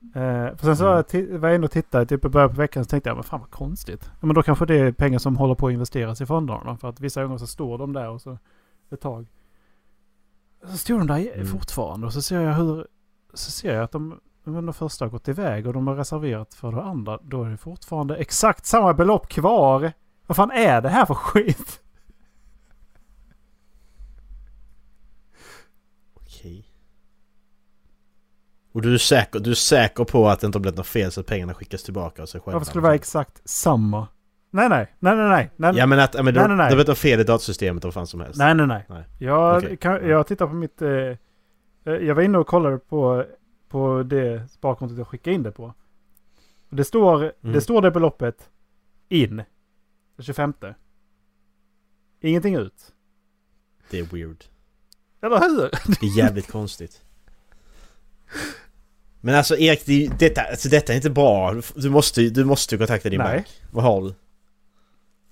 Eh, 0.02 0.56
för 0.56 0.58
sen 0.64 0.78
så 0.78 0.86
ti- 1.02 1.38
var 1.38 1.50
jag 1.50 1.56
inne 1.56 1.66
och 1.66 1.72
tittade 1.72 2.06
typ 2.06 2.26
i 2.26 2.30
början 2.30 2.50
på 2.50 2.56
veckan 2.56 2.84
så 2.84 2.90
tänkte 2.90 3.10
jag 3.10 3.16
men 3.18 3.24
fan 3.24 3.40
vad 3.40 3.50
konstigt. 3.52 4.12
Ja, 4.20 4.26
men 4.28 4.36
då 4.36 4.44
kanske 4.44 4.66
det 4.66 4.76
är 4.80 4.92
pengar 4.92 5.20
som 5.20 5.38
håller 5.38 5.56
på 5.56 5.68
att 5.68 5.74
investeras 5.74 6.22
i 6.22 6.26
fonderna. 6.26 6.78
För 6.78 6.90
att 6.90 7.00
vissa 7.00 7.24
gånger 7.24 7.38
så 7.38 7.48
står 7.48 7.78
de 7.78 7.94
där 7.94 8.10
och 8.10 8.22
så 8.22 8.38
ett 8.92 9.02
tag. 9.02 9.28
Så 10.66 10.78
står 10.78 10.98
de 10.98 11.08
där 11.08 11.34
Mm. 11.36 11.48
fortfarande 11.48 12.08
och 12.08 12.14
så 12.14 12.22
ser 12.22 12.42
jag 12.42 12.54
hur... 12.54 12.88
Så 13.34 13.52
ser 13.52 13.74
jag 13.76 13.84
att 13.84 13.92
de, 13.92 14.20
men 14.44 14.66
de 14.66 14.74
första 14.74 15.06
har 15.06 15.10
gått 15.10 15.28
iväg 15.28 15.68
och 15.68 15.74
de 15.74 15.88
har 15.88 15.96
reserverat 15.96 16.54
för 16.54 16.72
det 16.72 16.84
andra. 16.84 17.20
Då 17.24 17.44
är 17.44 17.50
det 17.50 17.58
fortfarande 17.58 18.16
exakt 18.16 18.66
samma 18.66 18.94
belopp 18.94 19.28
kvar. 19.30 19.92
Vad 20.28 20.36
fan 20.36 20.52
är 20.52 20.82
det 20.82 20.90
här 20.90 21.06
för 21.06 21.14
skit? 21.14 21.82
Okej. 26.14 26.66
Och 28.72 28.82
du 28.82 28.94
är, 28.94 28.98
säker, 28.98 29.40
du 29.40 29.52
är 29.52 29.56
säker 29.56 30.04
på 30.04 30.28
att 30.30 30.40
det 30.40 30.46
inte 30.48 30.58
har 30.58 30.62
blivit 30.62 30.78
något 30.78 30.88
fel 30.88 31.12
så 31.12 31.20
att 31.20 31.26
pengarna 31.26 31.54
skickas 31.54 31.84
tillbaka 31.84 32.22
av 32.22 32.26
sig 32.26 32.42
själva? 32.42 32.60
Varför 32.60 32.66
skulle 32.66 32.80
det 32.82 32.84
vara 32.84 32.96
exakt 32.96 33.42
samma? 33.50 34.08
Nej, 34.52 34.70
nej, 34.70 34.96
nej, 35.00 35.16
nej, 35.16 35.30
nej. 35.30 35.52
nej. 35.56 35.76
Ja 35.78 35.86
men 35.86 36.00
att, 36.00 36.14
men 36.14 36.26
Nej, 36.26 36.34
nej, 36.34 36.48
nej. 36.48 36.58
det 36.58 36.64
har 36.64 36.70
blivit 36.70 36.88
något 36.88 36.98
fel 36.98 37.20
i 37.20 37.24
datasystemet 37.24 37.84
vad 37.84 37.94
fan 37.94 38.08
som 38.08 38.20
helst? 38.22 38.40
Nej, 38.40 38.56
nej, 38.56 38.68
nej. 38.68 38.86
Nej. 38.90 39.04
Jag, 39.20 39.58
Okej. 39.58 39.78
kan, 39.78 40.08
jag 40.10 40.28
tittar 40.28 40.48
på 40.48 40.54
mitt... 40.54 40.82
Eh, 40.82 40.90
eh, 40.90 41.18
jag 41.86 42.16
var 42.16 42.22
inne 42.22 42.38
och 42.38 42.48
kollade 42.48 42.78
på, 42.78 43.26
på 43.70 44.04
det 44.04 44.48
sparkontot 44.52 44.98
jag 44.98 45.08
skickade 45.08 45.36
in 45.36 45.44
det 45.44 45.52
på. 45.52 45.64
Och 46.70 46.76
Det 46.76 46.84
står, 46.84 47.24
Mm. 47.24 47.54
det 47.54 47.62
står 47.62 47.82
det 47.82 47.92
beloppet 47.92 48.50
in. 49.10 49.36
Den 50.16 50.26
25. 50.26 50.54
Ingenting 52.22 52.56
ut. 52.56 52.94
Det 53.90 54.00
är 54.00 54.04
weird. 54.04 54.44
Eller 55.22 55.40
hur? 55.40 55.70
Det 56.00 56.06
är 56.06 56.18
jävligt 56.18 56.52
konstigt. 56.52 57.02
Men 59.22 59.36
alltså 59.36 59.58
Erik, 59.58 59.86
det, 59.86 60.06
är 60.06 60.10
detta, 60.20 60.42
alltså, 60.42 60.70
detta 60.70 60.92
är 60.94 60.96
inte 60.96 61.10
bra. 61.10 61.56
Du, 61.76 61.90
måste 61.90 62.22
du 62.22 62.46
måste 62.46 62.78
kontakta 62.78 63.10
din 63.10 63.20
Nej. 63.20 63.36
bank. 63.36 63.48
Vad 63.72 63.84
har 63.84 64.02
du? 64.02 64.14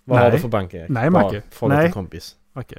Vad 0.04 0.18
Nej. 0.18 0.24
har 0.24 0.32
du 0.32 0.40
för 0.40 0.48
bank 0.48 0.74
Erik? 0.74 0.90
Nej, 0.90 1.10
Macke. 1.10 1.42
Fråga 1.50 1.76
Nej. 1.76 1.86
till 1.86 1.94
kompis. 1.94 2.36
Okej. 2.54 2.78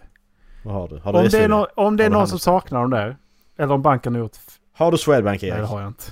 Vad 0.65 0.75
har 0.75 0.89
du? 0.89 0.99
Har 0.99 1.13
du 1.13 1.19
Om 1.19 1.29
det, 1.29 1.39
är 1.39 1.49
no, 1.49 1.67
om 1.77 1.97
det 1.97 2.05
är 2.05 2.11
någon 2.11 2.29
som 2.29 2.39
saknar 2.39 2.81
dem 2.81 2.91
där. 2.91 3.17
Eller 3.57 3.75
om 3.75 3.83
banken 3.83 4.15
har 4.15 4.21
gjort... 4.21 4.37
Har 4.73 4.93
du 4.93 4.99
Swedbank 4.99 5.43
Erik? 5.43 5.53
Nej, 5.53 5.61
det 5.61 5.67
har 5.67 5.81
jag 5.81 5.89
inte. 5.89 6.05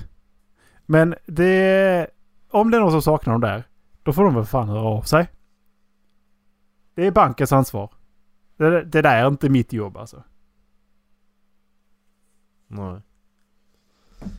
Men 0.85 1.15
det... 1.25 2.07
Om 2.51 2.71
det 2.71 2.77
är 2.77 2.81
någon 2.81 2.91
som 2.91 3.01
saknar 3.01 3.33
dem 3.33 3.41
där. 3.41 3.63
Då 4.03 4.13
får 4.13 4.23
de 4.23 4.35
väl 4.35 4.45
fan 4.45 4.69
höra 4.69 4.81
av 4.81 5.01
sig. 5.01 5.27
Det 6.95 7.07
är 7.07 7.11
bankens 7.11 7.51
ansvar. 7.51 7.91
Det, 8.57 8.83
det 8.83 9.01
där 9.01 9.23
är 9.23 9.27
inte 9.27 9.49
mitt 9.49 9.73
jobb 9.73 9.97
alltså. 9.97 10.23
Nej. 12.67 13.01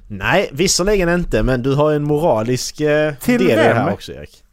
Nej, 0.08 0.50
visserligen 0.52 1.08
inte 1.08 1.42
men 1.42 1.62
du 1.62 1.74
har 1.74 1.92
en 1.92 2.02
moralisk 2.04 2.80
eh, 2.80 3.14
Till 3.14 3.38
del 3.38 3.50
i 3.50 3.54
det 3.54 3.62
här 3.74 3.92
också 3.92 4.12
Erik. 4.12 4.44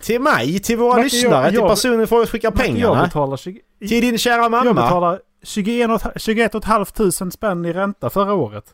Till 0.00 0.20
mig, 0.20 0.58
till 0.58 0.76
våra 0.78 0.90
Macke, 0.96 1.02
lyssnare, 1.02 1.42
jag- 1.42 1.48
till 1.50 1.58
jag- 1.60 1.68
personen 1.68 2.06
får 2.06 2.26
skicka 2.26 2.46
Jag 2.46 2.54
pengarna. 2.54 3.02
betalar, 3.04 3.36
20, 3.36 3.60
Till 3.78 3.88
din 4.00 4.18
kära 4.18 4.48
mamma. 4.48 4.64
jag 4.64 4.74
betalar 4.74 5.20
21 5.42 5.90
och, 5.90 6.00
21 6.20 6.54
och 6.54 6.58
ett 6.62 6.64
halvt 6.64 6.94
tusen 6.94 7.30
spänn 7.30 7.64
i 7.64 7.72
ränta 7.72 8.10
förra 8.10 8.34
året. 8.34 8.64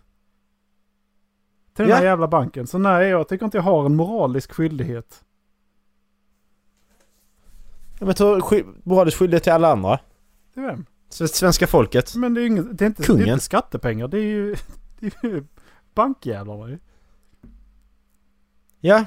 Till 1.77 1.85
den 1.85 1.89
Ja. 1.89 1.97
där 1.97 2.05
jävla 2.05 2.29
banken. 2.29 2.67
Så 2.67 2.79
nej, 2.79 3.09
jag 3.09 3.29
tycker 3.29 3.45
inte 3.45 3.59
jag 3.59 3.63
har 3.63 3.87
en 3.87 3.97
moralisk 3.97 4.53
skyldighet. 4.53 5.23
Ja, 7.99 8.07
men 8.07 8.15
ta 8.15 8.41
moralisk 8.83 9.19
skyldighet 9.19 9.43
till 9.43 9.53
alla 9.53 9.73
andra. 9.73 9.99
Till 10.55 10.63
vem? 10.63 10.85
Svenska 11.09 11.67
folket. 11.67 12.15
Men 12.15 12.35
det 12.35 12.41
är, 12.43 12.47
inget, 12.47 12.79
det 12.79 12.85
är, 12.85 12.87
inte, 12.87 13.03
det 13.03 13.05
är 13.05 13.07
Kungen. 13.07 13.29
inte 13.29 13.45
skattepengar. 13.45 14.09
Det 14.09 14.19
är 14.19 14.23
ju, 14.23 14.57
det 15.01 15.07
är 15.07 15.27
ju 15.29 15.45
bankjävlarna 15.95 16.69
ju. 16.69 16.79
Ja. 18.81 19.05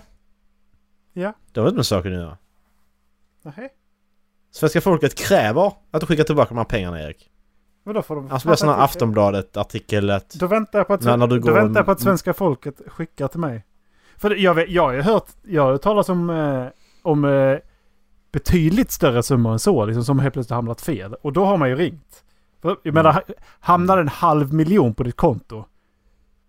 Ja. 1.13 1.33
Det 1.51 1.59
har 1.59 1.67
inte 1.67 1.75
med 1.75 1.85
saken 1.85 2.13
att 2.13 2.19
göra. 2.19 2.37
Nej. 3.41 3.69
Svenska 4.51 4.81
folket 4.81 5.15
kräver 5.15 5.73
att 5.91 6.01
du 6.01 6.07
skickar 6.07 6.23
tillbaka 6.23 6.49
de 6.49 6.57
här 6.57 6.65
pengarna 6.65 7.01
Erik. 7.01 7.31
Men 7.83 7.93
då 7.95 8.01
får 8.01 8.15
de... 8.15 8.25
Blir 8.27 8.47
det 8.51 8.57
sån 8.57 8.69
här 8.69 8.83
Aftonbladet-artikel 8.83 10.09
att... 10.09 10.29
Då 10.29 10.47
väntar 10.47 10.79
jag 10.79 10.87
på 10.87 10.93
att, 10.93 11.01
När- 11.01 11.17
när 11.17 11.27
du 11.27 11.39
går- 11.39 11.51
väntar 11.51 11.83
på 11.83 11.91
att 11.91 11.99
svenska 12.01 12.33
folket 12.33 12.81
skickar 12.87 13.27
till 13.27 13.39
mig. 13.39 13.65
För 14.17 14.35
jag, 14.35 14.53
vet, 14.53 14.69
jag 14.69 14.83
har 14.83 14.93
ju 14.93 15.01
hört, 15.01 15.27
jag 15.43 15.63
har 15.63 15.71
hört 15.71 15.81
talas 15.81 16.09
om, 16.09 16.29
eh, 16.29 16.65
om 17.01 17.25
eh, 17.25 17.57
betydligt 18.31 18.91
större 18.91 19.23
summor 19.23 19.51
än 19.51 19.59
så, 19.59 19.85
liksom, 19.85 20.03
som 20.05 20.19
helt 20.19 20.33
plötsligt 20.33 20.55
hamnat 20.55 20.81
fel. 20.81 21.13
Och 21.21 21.33
då 21.33 21.45
har 21.45 21.57
man 21.57 21.69
ju 21.69 21.75
ringt. 21.75 22.23
För, 22.61 22.77
jag 22.83 22.93
menar, 22.93 23.13
ha- 23.13 23.21
hamnar 23.59 23.97
en 23.97 24.07
halv 24.07 24.53
miljon 24.53 24.93
på 24.93 25.03
ditt 25.03 25.15
konto, 25.17 25.65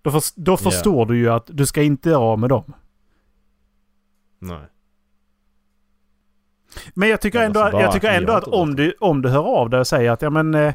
då, 0.03 0.11
förs- 0.11 0.33
då 0.37 0.57
förstår 0.57 1.07
du 1.07 1.19
ju 1.19 1.29
att 1.31 1.45
du 1.47 1.67
ska 1.67 1.83
inte 1.83 2.09
göra 2.11 2.21
av 2.21 2.39
med 2.39 2.49
dem. 2.51 2.73
Nej. 4.39 4.61
Men 6.95 7.09
jag 7.09 7.21
tycker 7.21 7.41
ändå, 7.43 7.61
bara 7.61 7.83
jag 7.83 7.93
tycker 7.93 8.09
att 8.11 8.17
ändå 8.17 8.33
att 8.33 8.45
om 8.45 8.77
du, 8.77 8.95
om 9.01 9.23
du 9.23 9.29
hör 9.29 9.43
av 9.45 9.71
dig 9.71 9.81
och 9.81 9.87
säger 9.87 10.11
att 10.11 10.23
ja 10.23 10.31
men... 10.31 10.55
Eh, 10.55 10.75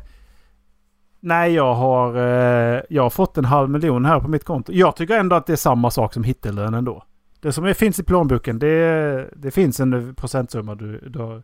nej 1.19 1.53
jag 1.53 1.73
har, 1.73 2.15
eh, 2.15 2.81
jag 2.89 3.03
har 3.03 3.09
fått 3.09 3.37
en 3.37 3.45
halv 3.45 3.69
miljon 3.69 4.05
här 4.05 4.19
på 4.19 4.27
mitt 4.27 4.43
konto. 4.43 4.71
Jag 4.73 4.95
tycker 4.95 5.17
ändå 5.19 5.35
att 5.35 5.45
det 5.45 5.53
är 5.53 5.57
samma 5.57 5.91
sak 5.91 6.13
som 6.13 6.23
hittellönen 6.23 6.85
då. 6.85 7.03
Det 7.45 7.53
som 7.53 7.65
är, 7.65 7.73
finns 7.73 7.99
i 7.99 8.03
plånboken 8.03 8.59
det, 8.59 9.29
det 9.35 9.51
finns 9.51 9.79
en 9.79 10.15
procentsumma 10.15 10.75
du, 10.75 11.09
du 11.09 11.19
har. 11.19 11.43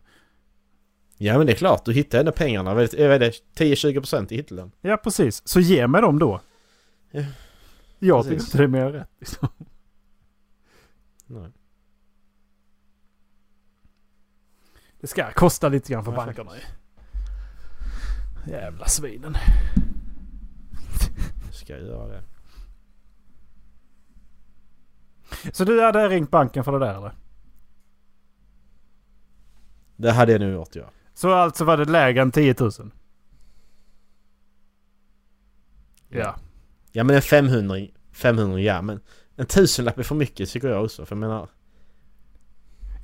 Ja 1.18 1.38
men 1.38 1.46
det 1.46 1.52
är 1.52 1.56
klart, 1.56 1.84
du 1.84 1.92
hittar 1.92 2.18
ändå 2.18 2.32
pengarna. 2.32 2.74
Vad 2.74 2.94
är 2.94 3.18
det? 3.18 3.32
10-20% 3.56 4.32
i 4.32 4.36
hitlön. 4.36 4.72
Ja 4.80 4.96
precis, 4.96 5.48
så 5.48 5.60
ge 5.60 5.86
mig 5.86 6.02
dem 6.02 6.18
då. 6.18 6.40
Ja, 7.10 7.22
jag 7.98 8.24
tycker 8.24 8.40
inte 8.40 8.58
det 8.58 8.64
är 8.64 8.68
mer 8.68 8.90
rätt. 8.90 9.10
Liksom. 9.18 9.48
Nej. 11.26 11.50
Det 15.00 15.06
ska 15.06 15.32
kosta 15.32 15.68
lite 15.68 15.92
grann 15.92 16.04
för 16.04 16.12
bankerna 16.12 16.50
ju. 16.56 16.62
Jävla 18.52 18.86
svinen. 18.86 19.34
Ska 21.52 21.72
jag 21.72 21.82
göra 21.82 22.08
det? 22.08 22.31
Så 25.52 25.64
du 25.64 25.82
hade 25.82 26.08
ringt 26.08 26.30
banken 26.30 26.64
för 26.64 26.72
det 26.72 26.78
där 26.78 26.94
eller? 26.94 27.12
Det 29.96 30.12
hade 30.12 30.32
jag 30.32 30.40
nu 30.40 30.52
gjort 30.52 30.76
ja. 30.76 30.90
Så 31.14 31.32
alltså 31.32 31.64
var 31.64 31.76
det 31.76 31.84
lägre 31.84 32.22
än 32.22 32.32
10 32.32 32.54
000? 32.58 32.70
Ja. 36.08 36.36
Ja 36.92 37.04
men 37.04 37.16
en 37.16 37.22
500, 37.22 37.76
500 38.12 38.60
ja 38.60 38.82
men 38.82 39.00
en 39.36 39.46
tusenlapp 39.46 39.98
är 39.98 40.02
för 40.02 40.14
mycket 40.14 40.50
tycker 40.50 40.68
jag 40.68 40.84
också 40.84 41.06
för 41.06 41.16
jag 41.16 41.20
menar... 41.20 41.48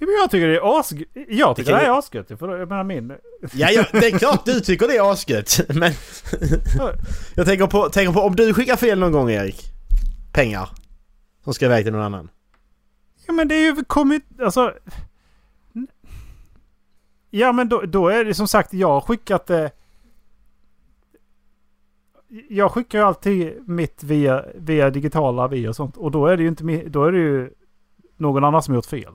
Ja, 0.01 0.07
men 0.07 0.14
jag 0.20 0.31
tycker 0.31 0.49
det 0.49 0.57
är 0.57 0.79
as... 0.81 0.93
Jag 1.29 1.57
tycker 1.57 1.72
det 1.72 1.79
vi- 1.79 1.85
är 1.87 1.99
asgött. 1.99 2.29
För 2.39 2.59
jag 2.59 2.68
menar 2.68 2.85
min... 2.85 3.12
Ja, 3.53 3.70
ja 3.70 3.85
det 3.93 4.07
är 4.07 4.18
klart 4.18 4.45
du 4.45 4.61
tycker 4.61 4.89
det 4.89 4.97
är 4.97 5.12
asgött 5.12 5.61
men... 5.68 5.93
jag 7.35 7.47
tänker 7.47 7.66
på, 7.66 7.89
tänker 7.89 8.12
på 8.12 8.20
om 8.20 8.37
du 8.37 8.55
skickar 8.55 8.76
fel 8.76 8.99
någon 8.99 9.12
gång 9.12 9.31
Erik. 9.31 9.62
Pengar. 10.33 10.68
Som 11.49 11.55
ska 11.55 11.66
iväg 11.66 11.84
till 11.84 11.92
någon 11.92 12.03
annan. 12.03 12.30
Ja 13.26 13.32
men 13.32 13.49
det 13.49 13.55
är 13.55 13.76
ju 13.76 13.84
kommit... 13.84 14.40
Alltså... 14.40 14.74
Ja 17.30 17.53
men 17.53 17.68
då, 17.68 17.80
då 17.80 18.09
är 18.09 18.24
det 18.24 18.34
som 18.34 18.49
sagt 18.49 18.74
jag 18.74 18.88
har 18.88 19.01
skickat 19.01 19.46
det... 19.46 19.70
Jag 22.49 22.72
skickar 22.72 22.99
ju 22.99 23.05
alltid 23.05 23.68
mitt 23.68 24.03
via, 24.03 24.44
via 24.55 24.90
digitala 24.90 25.42
avier 25.42 25.68
och 25.68 25.76
sånt. 25.76 25.96
Och 25.96 26.11
då 26.11 26.26
är 26.26 26.36
det 26.36 26.42
ju 26.42 26.49
inte 26.49 26.88
Då 26.88 27.05
är 27.05 27.12
det 27.12 27.18
ju 27.18 27.51
någon 28.16 28.44
annan 28.44 28.62
som 28.62 28.74
gjort 28.74 28.86
fel. 28.86 29.12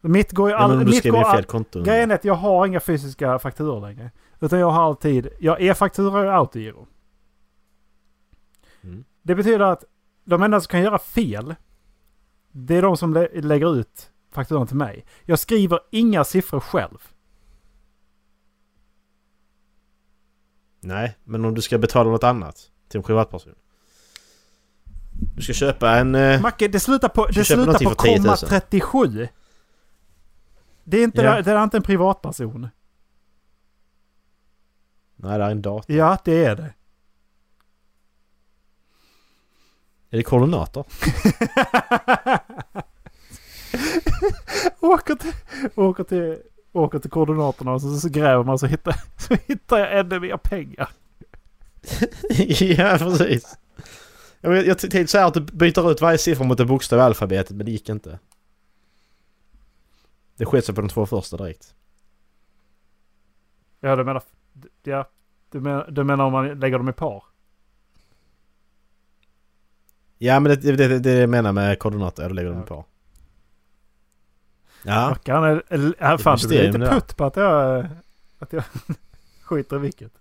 Mitt 0.00 0.32
går 0.32 0.48
ju 0.48 0.54
Ja, 0.54 0.68
men 0.68 0.78
aldrig... 0.78 1.04
mitt 1.04 1.12
går 1.12 1.34
fel 1.34 1.44
konto. 1.44 1.82
Grejen 1.82 2.10
är 2.10 2.14
att 2.14 2.24
jag 2.24 2.34
har 2.34 2.66
inga 2.66 2.80
fysiska 2.80 3.38
fakturor 3.38 3.80
längre. 3.80 4.10
Utan 4.40 4.58
jag 4.58 4.70
har 4.70 4.82
alltid... 4.82 5.28
Jag 5.40 5.62
e-faktura 5.62 6.20
och 6.20 6.34
autogiro. 6.34 6.86
Mm. 8.82 9.04
Det 9.22 9.34
betyder 9.34 9.60
att 9.60 9.84
de 10.24 10.42
enda 10.42 10.60
som 10.60 10.68
kan 10.70 10.82
göra 10.82 10.98
fel. 10.98 11.54
Det 12.52 12.76
är 12.76 12.82
de 12.82 12.96
som 12.96 13.14
lä- 13.14 13.28
lägger 13.40 13.76
ut 13.76 14.10
fakturan 14.30 14.66
till 14.66 14.76
mig. 14.76 15.04
Jag 15.24 15.38
skriver 15.38 15.80
inga 15.90 16.24
siffror 16.24 16.60
själv. 16.60 16.98
Nej, 20.80 21.18
men 21.24 21.44
om 21.44 21.54
du 21.54 21.62
ska 21.62 21.78
betala 21.78 22.10
något 22.10 22.24
annat 22.24 22.70
till 22.88 22.98
en 22.98 23.04
privatperson. 23.04 23.54
Du 25.36 25.42
ska 25.42 25.52
köpa 25.52 25.96
en... 25.98 26.14
Eh, 26.14 26.40
Macke, 26.42 26.68
det 26.68 26.80
slutar 26.80 27.08
på, 27.08 27.26
det 27.26 27.44
slutar 27.44 27.72
på 27.72 27.90
för 27.90 27.94
10 27.94 28.16
000. 28.18 28.24
komma 28.24 28.36
37. 28.36 29.28
Det 30.84 30.96
är, 30.98 31.04
inte, 31.04 31.22
Ja. 31.22 31.42
det 31.42 31.50
är 31.52 31.62
inte 31.64 31.76
en 31.76 31.82
privatperson. 31.82 32.68
nej, 35.16 35.38
det 35.38 35.44
är 35.44 35.50
en 35.50 35.62
dator. 35.62 35.96
Ja, 35.96 36.18
det 36.24 36.44
är 36.44 36.56
det. 36.56 36.74
Är 40.12 40.16
det 40.16 40.22
koordinator? 40.22 40.84
åker, 44.80 45.14
till, 45.14 45.32
åker, 45.74 46.04
till, 46.04 46.38
åker 46.72 46.98
till 46.98 47.10
koordinaterna 47.10 47.72
och 47.72 47.82
så, 47.82 47.96
så 47.96 48.08
gräver 48.08 48.44
man 48.44 48.58
så 48.58 48.66
hittar, 48.66 48.94
så 49.18 49.34
hittar 49.46 49.78
jag 49.78 49.98
ännu 49.98 50.20
mer 50.20 50.36
pengar. 50.36 50.90
ja, 52.78 52.96
precis. 52.98 53.58
Jag, 54.40 54.50
vet- 54.50 54.66
jag 54.66 54.78
tänkte 54.78 55.06
säga 55.06 55.26
att 55.26 55.34
du 55.34 55.40
byter 55.40 55.90
ut 55.90 56.00
varje 56.00 56.18
siffra 56.18 56.44
mot 56.44 56.60
en 56.60 56.66
bokstav 56.66 56.98
i 56.98 57.02
alfabetet, 57.02 57.56
men 57.56 57.66
det 57.66 57.72
gick 57.72 57.88
inte. 57.88 58.18
Det 60.36 60.46
sket 60.46 60.64
sig 60.64 60.74
på 60.74 60.80
de 60.80 60.88
två 60.88 61.06
första 61.06 61.36
direkt. 61.36 61.74
Ja, 63.80 63.96
du 63.96 64.04
menar... 64.04 64.22
Ja, 64.82 65.08
du 65.50 65.60
menar, 65.60 65.86
du 65.90 66.04
menar 66.04 66.24
om 66.24 66.32
man 66.32 66.60
lägger 66.60 66.78
dem 66.78 66.88
i 66.88 66.92
par? 66.92 67.24
Ja, 70.24 70.40
men 70.40 70.60
det 70.60 70.68
är 70.68 70.76
det, 70.76 70.88
det, 70.88 70.98
det 70.98 71.10
jag 71.12 71.30
menar 71.30 71.52
med 71.52 71.78
koordinator. 71.78 72.24
Jag 72.24 72.32
lägger 72.34 72.50
Ja. 72.52 72.60
på. 72.62 72.84
Ja. 74.84 75.08
Mackan 75.10 75.44
är... 75.44 75.62
är- 75.98 76.16
fan, 76.16 76.38
du 76.40 76.48
blir 76.48 76.62
lite 76.62 76.78
det 76.78 76.90
putt 76.90 77.16
på 77.16 77.24
att 77.24 77.36
jag... 77.36 77.86
Att 78.38 78.52
jag 78.52 78.64
skiter 79.42 79.76
i 79.76 79.78
vilket. 79.78 80.12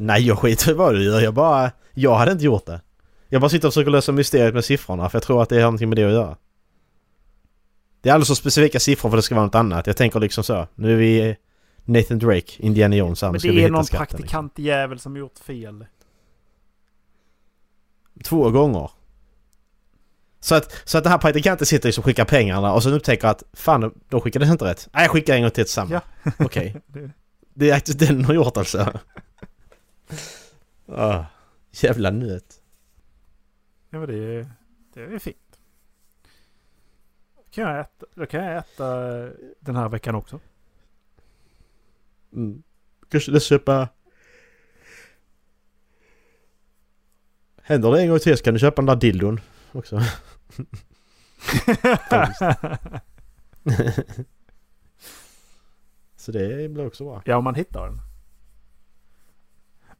Nej, 0.00 0.26
jag 0.26 0.38
skiter 0.38 0.70
i 0.70 0.74
vad 0.74 0.94
du 0.94 1.04
gör. 1.04 1.20
Jag 1.20 1.34
bara... 1.34 1.70
Jag 1.94 2.14
hade 2.16 2.32
inte 2.32 2.44
gjort 2.44 2.66
det. 2.66 2.80
Jag 3.28 3.40
bara 3.40 3.48
sitter 3.48 3.68
och 3.68 3.74
försöker 3.74 3.90
lösa 3.90 4.12
mysteriet 4.12 4.54
med 4.54 4.64
siffrorna, 4.64 5.08
för 5.08 5.16
jag 5.18 5.22
tror 5.22 5.42
att 5.42 5.48
det 5.48 5.56
har 5.56 5.62
någonting 5.62 5.88
med 5.88 5.98
det 5.98 6.04
att 6.04 6.12
göra. 6.12 6.36
Det 8.00 8.08
är 8.08 8.14
alldeles 8.14 8.28
så 8.28 8.34
specifika 8.34 8.80
siffror 8.80 9.10
för 9.10 9.16
det 9.16 9.22
ska 9.22 9.34
vara 9.34 9.44
något 9.46 9.54
annat. 9.54 9.86
Jag 9.86 9.96
tänker 9.96 10.20
liksom 10.20 10.44
så. 10.44 10.66
Nu 10.74 10.92
är 10.92 10.96
vi 10.96 11.36
Nathan 11.84 12.18
Drake, 12.18 12.52
Indiana 12.58 12.96
Jones 12.96 13.22
här. 13.22 13.30
Men 13.32 13.40
det 13.40 13.48
är 13.48 13.70
någon 13.70 13.80
liksom. 13.80 13.96
praktikant 13.96 14.58
jävel 14.58 14.98
som 14.98 15.16
gjort 15.16 15.38
fel. 15.38 15.84
Två 18.24 18.50
gånger. 18.50 18.90
Så 20.40 20.54
att, 20.54 20.82
så 20.84 20.98
att 20.98 21.04
den 21.04 21.10
här 21.10 21.18
praktikanten 21.18 21.66
sitter 21.66 21.88
liksom 21.88 22.02
och 22.02 22.04
skickar 22.04 22.24
pengarna 22.24 22.72
och 22.72 22.82
sen 22.82 22.92
upptäcker 22.92 23.28
att 23.28 23.42
fan, 23.52 24.00
de 24.08 24.20
skickade 24.20 24.46
inte 24.46 24.64
rätt. 24.64 24.88
Nej, 24.92 25.02
jag 25.02 25.10
skickar 25.10 25.34
en 25.34 25.42
gång 25.42 25.50
till 25.50 25.64
tillsammans. 25.64 26.02
Ja. 26.24 26.32
Okej. 26.38 26.80
Det- 26.86 27.10
Det 27.54 27.70
är 27.70 27.74
faktiskt 27.74 27.98
den 27.98 28.24
har 28.24 28.34
gjort 28.34 28.56
alltså. 28.56 28.92
Ah, 30.88 31.24
jävla 31.70 32.10
nöt. 32.10 32.60
Ja, 33.90 33.98
men 33.98 34.08
det 34.08 34.14
är, 34.16 34.50
det 34.94 35.00
är 35.00 35.18
fint. 35.18 35.36
Då 37.36 37.42
kan, 37.50 37.64
jag 37.64 37.80
äta, 37.80 38.06
då 38.14 38.26
kan 38.26 38.44
jag 38.44 38.56
äta 38.58 38.96
den 39.60 39.76
här 39.76 39.88
veckan 39.88 40.14
också. 40.14 40.40
Mm. 42.32 42.62
Kanske 43.08 43.40
köpa... 43.40 43.88
Händer 47.68 47.90
det 47.92 48.02
en 48.02 48.08
gång 48.08 48.18
till 48.18 48.36
så 48.38 48.44
kan 48.44 48.54
du 48.54 48.60
köpa 48.60 48.82
den 48.82 48.86
där 48.86 48.96
dildon 48.96 49.40
också. 49.72 50.00
så 56.16 56.32
det 56.32 56.70
blir 56.70 56.86
också 56.86 57.04
bra. 57.04 57.22
ja, 57.24 57.36
om 57.36 57.44
man 57.44 57.54
hittar 57.54 57.86
den. 57.86 58.00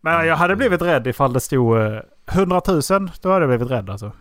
Men 0.01 0.27
jag 0.27 0.37
hade 0.37 0.57
blivit 0.57 0.83
rädd 0.83 1.07
ifall 1.07 1.33
det 1.33 1.41
stod 1.41 1.79
eh, 1.81 2.01
100 2.27 2.61
000. 2.69 2.83
Då 3.21 3.31
hade 3.33 3.43
jag 3.45 3.49
blivit 3.49 3.71
rädd 3.71 3.91
alltså. 3.91 4.13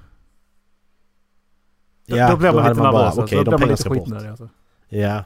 Då, 2.08 2.18
Ja, 2.18 2.30
då 2.30 2.38
blir 2.38 2.50
då 2.50 2.56
man 2.56 2.64
hade 2.64 2.74
lite 2.74 2.84
man 2.84 2.94
bara, 2.94 3.10
nervös. 3.10 3.18
okej, 3.24 3.38
alltså. 3.40 3.52
de 3.52 3.52
då 3.52 3.58
pengarna 3.58 3.78
ska 3.78 3.90
bort. 3.90 4.12
alltså. 4.12 4.50
Ja. 4.90 5.24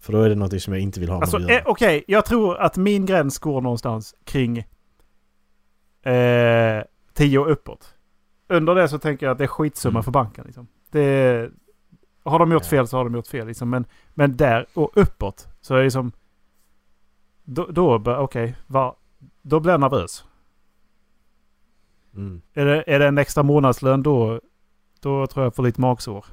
För 0.00 0.12
då 0.12 0.22
är 0.22 0.28
det 0.28 0.34
något 0.34 0.62
som 0.62 0.72
jag 0.72 0.82
inte 0.82 1.00
vill 1.00 1.08
ha 1.08 1.16
med 1.16 1.22
Alltså 1.22 1.36
att 1.36 1.50
eh, 1.50 1.62
okej, 1.64 2.04
jag 2.08 2.24
tror 2.24 2.56
att 2.58 2.76
min 2.76 3.06
gräns 3.06 3.38
går 3.38 3.60
någonstans 3.60 4.14
kring 4.24 4.58
eh, 6.02 6.82
10 7.12 7.38
och 7.38 7.50
uppåt. 7.52 7.94
Under 8.48 8.74
det 8.74 8.88
så 8.88 8.98
tänker 8.98 9.26
jag 9.26 9.32
att 9.32 9.38
det 9.38 9.44
är 9.44 9.48
skitsumma 9.48 9.90
Mm. 9.98 10.02
för 10.02 10.10
banken. 10.10 10.44
Liksom. 10.44 10.66
Det, 10.90 11.50
har 12.24 12.38
de 12.38 12.52
gjort 12.52 12.66
fel 12.66 12.88
så 12.88 12.96
har 12.96 13.04
de 13.04 13.14
gjort 13.14 13.26
fel. 13.26 13.46
Liksom. 13.46 13.70
Men, 13.70 13.84
men 14.14 14.36
där 14.36 14.66
och 14.74 14.90
uppåt 14.94 15.48
så 15.60 15.74
är 15.74 15.78
det 15.78 15.84
liksom... 15.84 16.12
Då, 17.44 17.66
då 17.66 17.98
bör- 17.98 18.18
okej, 18.18 18.56
va- 18.66 18.94
då 19.42 19.60
blir 19.60 19.72
jag 19.72 19.80
nervös. 19.80 20.24
Mm. 22.14 22.42
Är 22.54 22.64
det, 22.66 22.84
är 22.86 22.98
det 22.98 23.06
en 23.06 23.18
extra 23.18 23.42
månadslön 23.42 24.02
då, 24.02 24.40
då 25.00 25.26
tror 25.26 25.44
jag 25.44 25.54
får 25.54 25.62
lite 25.62 25.80
magsår. 25.80 26.24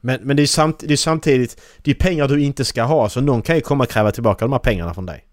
Men, 0.00 0.20
men 0.22 0.36
det 0.36 0.42
är, 0.42 0.46
samt, 0.46 0.78
det 0.78 0.92
är 0.92 0.96
samtidigt, 0.96 1.62
det 1.82 1.90
är 1.90 1.94
pengar 1.94 2.28
du 2.28 2.42
inte 2.42 2.64
ska 2.64 2.82
ha 2.82 3.08
så 3.08 3.20
någon 3.20 3.42
kan 3.42 3.54
ju 3.56 3.60
komma 3.60 3.84
och 3.84 3.90
kräva 3.90 4.10
tillbaka 4.10 4.44
de 4.44 4.52
här 4.52 4.58
pengarna 4.58 4.94
från 4.94 5.06
dig. 5.06 5.24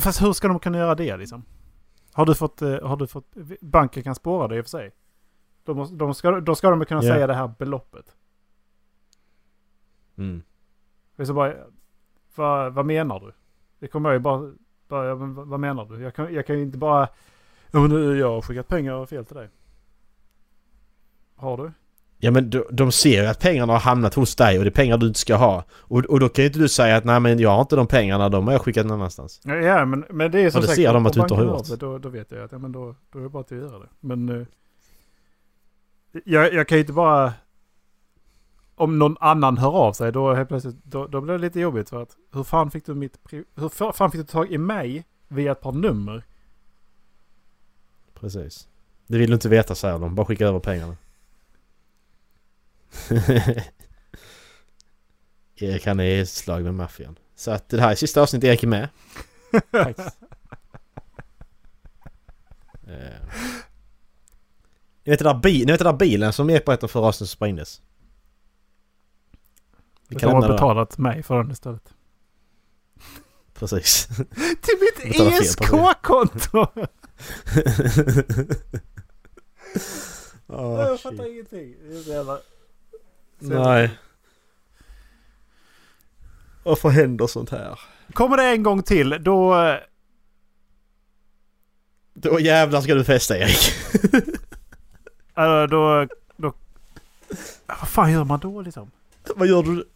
Fast 0.00 0.22
hur 0.22 0.32
ska 0.32 0.48
de 0.48 0.58
kunna 0.58 0.78
göra 0.78 0.94
det 0.94 1.16
liksom? 1.16 1.44
Har 2.12 2.26
du 2.26 2.34
fått... 2.34 2.62
eh, 2.62 2.80
Har 2.82 2.96
du 2.96 3.06
fått 3.06 3.34
banken 3.60 4.02
kan 4.02 4.14
spåra 4.14 4.48
det 4.48 4.56
i 4.56 4.60
och 4.60 4.64
för 4.64 4.70
sig. 4.70 4.90
De, 5.64 5.76
måste, 5.76 5.94
de 5.96 6.14
ska, 6.14 6.40
då 6.40 6.54
ska 6.54 6.70
de 6.70 6.84
kunna 6.84 7.04
Ja. 7.04 7.14
säga 7.14 7.26
det 7.26 7.34
här 7.34 7.52
beloppet. 7.58 8.16
Mm. 10.16 10.42
Så 11.26 11.34
bara, 11.34 11.54
vad, 12.34 12.72
vad 12.74 12.86
menar 12.86 13.20
du? 13.20 13.32
Det 13.78 13.88
kommer 13.88 14.08
jag 14.08 14.14
ju 14.14 14.20
bara... 14.20 14.52
bara 14.88 15.14
vad, 15.14 15.60
menar 15.60 15.84
du? 15.84 16.00
Jag 16.02 16.14
kan, 16.14 16.34
jag 16.34 16.46
kan 16.46 16.56
ju 16.56 16.62
inte 16.62 16.78
bara... 16.78 17.08
Nu, 17.70 18.18
jag 18.18 18.30
har 18.30 18.42
skickat 18.42 18.68
pengar 18.68 19.06
fel 19.06 19.24
till 19.24 19.36
dig. 19.36 19.48
Har 21.34 21.56
du? 21.56 21.72
Ja 22.20 22.30
men 22.30 22.50
de, 22.50 22.64
de 22.70 22.92
ser 22.92 23.22
ju 23.22 23.28
att 23.28 23.40
pengarna 23.40 23.72
har 23.72 23.80
hamnat 23.80 24.14
hos 24.14 24.36
dig 24.36 24.58
och 24.58 24.64
det 24.64 24.68
är 24.68 24.72
pengar 24.72 24.96
du 24.96 25.06
inte 25.06 25.18
ska 25.18 25.36
ha. 25.36 25.64
Och, 25.72 25.98
och 26.04 26.20
då 26.20 26.28
kan 26.28 26.42
ju 26.42 26.46
inte 26.46 26.58
du 26.58 26.68
säga 26.68 26.96
att 26.96 27.04
nej 27.04 27.20
men 27.20 27.38
jag 27.38 27.50
har 27.50 27.60
inte 27.60 27.76
de 27.76 27.86
pengarna, 27.86 28.28
de 28.28 28.46
har 28.46 28.54
jag 28.54 28.62
skickat 28.62 28.86
någon 28.86 28.98
annanstans. 29.00 29.40
Ja, 29.44 29.84
men, 29.84 30.04
men 30.10 30.30
det 30.30 30.40
är 30.40 30.50
som 30.50 30.60
det 30.60 30.66
sagt... 30.66 30.76
ser 30.76 30.94
de 30.94 31.06
att 31.06 31.12
du 31.12 31.20
inte 31.20 31.34
har 31.34 31.44
gjort. 31.44 31.66
sig, 31.66 31.78
Då, 31.78 31.98
då 31.98 32.08
vet 32.08 32.30
jag 32.30 32.42
att 32.42 32.52
ja, 32.52 32.58
men 32.58 32.72
då, 32.72 32.94
då 33.12 33.18
är 33.18 33.22
det 33.22 33.28
bara 33.28 33.40
att 33.40 33.50
jag 33.50 33.60
gör 33.60 33.80
det. 33.80 33.88
Men... 34.00 34.28
eh, 34.28 34.46
jag, 36.24 36.54
jag 36.54 36.68
kan 36.68 36.76
ju 36.78 36.80
inte 36.80 36.92
bara... 36.92 37.32
Om 38.74 38.98
någon 38.98 39.16
annan 39.20 39.58
hör 39.58 39.70
av 39.70 39.92
sig 39.92 40.12
då 40.12 40.34
helt 40.34 40.48
plötsligt... 40.48 40.76
Då, 40.84 41.06
då 41.06 41.20
blir 41.20 41.32
det 41.34 41.40
lite 41.40 41.60
jobbigt 41.60 41.88
för 41.90 42.02
att... 42.02 42.16
Hur 42.32 42.44
fan 42.44 42.70
fick 42.70 42.86
du 42.86 42.94
mitt... 42.94 43.18
Hur 43.30 43.68
fa- 43.68 43.92
fan 43.92 44.10
fick 44.10 44.20
du 44.20 44.26
tag 44.26 44.50
i 44.50 44.58
mig 44.58 45.04
via 45.28 45.52
ett 45.52 45.60
par 45.60 45.72
nummer? 45.72 46.24
Precis. 48.14 48.68
Det 49.06 49.18
vill 49.18 49.30
du 49.30 49.34
inte 49.34 49.48
veta 49.48 49.74
säger 49.74 49.98
de, 49.98 50.14
bara 50.14 50.26
skicka 50.26 50.46
över 50.46 50.58
pengarna. 50.60 50.96
Erik 55.56 55.86
han 55.86 56.00
är 56.00 56.04
i 56.04 56.20
ett 56.20 56.28
slag 56.28 56.62
med 56.62 56.74
maffian. 56.74 57.18
Så 57.36 57.50
att 57.50 57.68
det 57.68 57.80
här 57.80 57.90
är 57.90 57.94
sista 57.94 58.22
avsnittet 58.22 58.48
Erik 58.48 58.62
är 58.62 58.66
med. 58.66 58.88
Faktiskt. 59.72 60.16
Eh. 62.86 63.22
Ni 65.04 65.10
vet, 65.10 65.18
den 65.18 65.26
där 65.34 65.34
bi- 65.42 65.64
ni 65.66 65.72
vet 65.72 65.78
den 65.78 65.86
där 65.92 65.98
bilen 65.98 66.32
som 66.32 66.50
är 66.50 66.60
på 66.60 66.72
ett 66.72 66.84
av 66.84 66.88
förra 66.88 67.06
avsnitten 67.06 67.26
som 67.26 67.36
sprängdes? 67.36 67.82
Vi 70.08 70.14
De 70.14 70.20
kan 70.20 70.30
har 70.42 70.48
betalat 70.48 70.98
mig 70.98 71.22
för 71.22 71.42
den 71.42 71.50
istället. 71.50 71.94
Precis. 73.54 74.06
Till 74.62 74.78
mitt 74.80 75.16
ESK-konto! 75.20 76.66
Åh, 80.46 80.80
jag 80.80 80.90
shit. 81.00 81.02
fattar 81.02 81.30
ingenting. 81.32 81.74
Det 81.88 81.96
är 81.98 82.02
så 82.02 82.10
jävla... 82.10 82.38
Nej. 83.38 83.98
Varför 86.62 86.88
händer 86.88 87.26
sånt 87.26 87.50
här? 87.50 87.80
Kommer 88.12 88.36
det 88.36 88.44
en 88.44 88.62
gång 88.62 88.82
till, 88.82 89.18
då... 89.20 89.60
eh, 89.64 89.76
Då 92.14 92.40
jävlar 92.40 92.80
ska 92.80 92.94
du 92.94 93.04
festa 93.04 93.38
Erik. 93.38 93.72
äh, 95.36 95.62
då, 95.70 96.06
då... 96.36 96.52
Vad 97.66 97.88
fan 97.88 98.12
gör 98.12 98.24
man 98.24 98.40
då 98.40 98.62
liksom? 98.62 98.90
Vad 99.36 99.48
gör 99.48 99.62
du? 99.62 99.88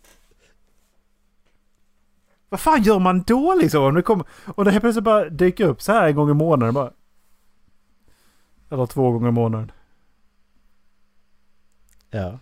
Vad 2.48 2.60
fan 2.60 2.82
gör 2.82 2.98
man 2.98 3.23
då 3.23 3.55
liksom? 3.55 3.82
Om 3.85 3.94
det, 3.94 4.02
kommer, 4.02 4.27
om 4.47 4.64
det 4.64 4.70
helt 4.70 4.82
plötsligt 4.82 5.05
bara 5.05 5.28
dyker 5.28 5.64
upp 5.66 5.82
så 5.82 5.93
här 5.93 6.09
en 6.09 6.14
gång 6.14 6.31
i 6.31 6.35
månaden 6.35 6.74
bara. 6.74 6.93
Eller 8.70 8.86
två 8.86 9.10
gånger 9.10 9.28
i 9.28 9.32
månaden. 9.32 9.73
Ja. 12.10 12.39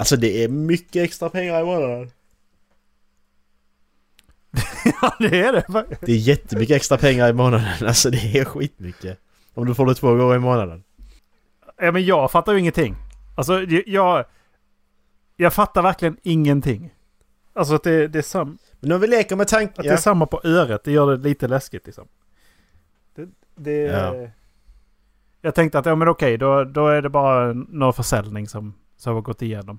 Alltså 0.00 0.16
det 0.16 0.44
är 0.44 0.48
mycket 0.48 1.04
extra 1.04 1.30
pengar 1.30 1.60
i 1.60 1.64
månaden. 1.64 2.10
ja 5.02 5.16
det 5.18 5.40
är 5.40 5.52
det. 5.52 5.84
Det 6.00 6.12
är 6.12 6.16
jättemycket 6.16 6.76
extra 6.76 6.96
pengar 6.98 7.28
i 7.28 7.32
månaden. 7.32 7.66
Alltså 7.86 8.10
det 8.10 8.38
är 8.38 8.44
skitmycket. 8.44 9.18
Om 9.54 9.66
du 9.66 9.74
får 9.74 9.86
det 9.86 9.94
två 9.94 10.14
gånger 10.14 10.34
i 10.34 10.38
månaden. 10.38 10.84
Ja 11.76 11.92
men 11.92 12.04
jag 12.04 12.30
fattar 12.30 12.52
ju 12.52 12.58
ingenting. 12.58 12.96
Alltså 13.36 13.60
jag... 13.86 14.24
Jag 15.36 15.52
fattar 15.52 15.82
verkligen 15.82 16.16
ingenting. 16.22 16.94
Alltså 17.52 17.74
att 17.74 17.82
det, 17.82 18.08
det 18.08 18.18
är 18.18 18.22
sam, 18.22 18.58
Men 18.80 18.92
om 18.92 19.00
vi 19.00 19.06
leker 19.06 19.36
med 19.36 19.48
tanken... 19.48 19.74
Att 19.76 19.84
det 19.84 19.92
är 19.92 19.96
samma 19.96 20.26
på 20.26 20.40
öret, 20.44 20.84
det 20.84 20.92
gör 20.92 21.10
det 21.10 21.28
lite 21.28 21.48
läskigt 21.48 21.86
liksom. 21.86 22.08
Det... 23.14 23.28
det 23.56 23.72
Ja. 23.72 24.28
Jag 25.40 25.54
tänkte 25.54 25.78
att 25.78 25.86
ja 25.86 25.94
men 25.94 26.08
okej, 26.08 26.38
då, 26.38 26.64
då 26.64 26.88
är 26.88 27.02
det 27.02 27.08
bara 27.08 27.52
någon 27.52 27.92
försäljning 27.92 28.48
som, 28.48 28.74
som 28.96 29.14
har 29.14 29.22
gått 29.22 29.42
igenom. 29.42 29.78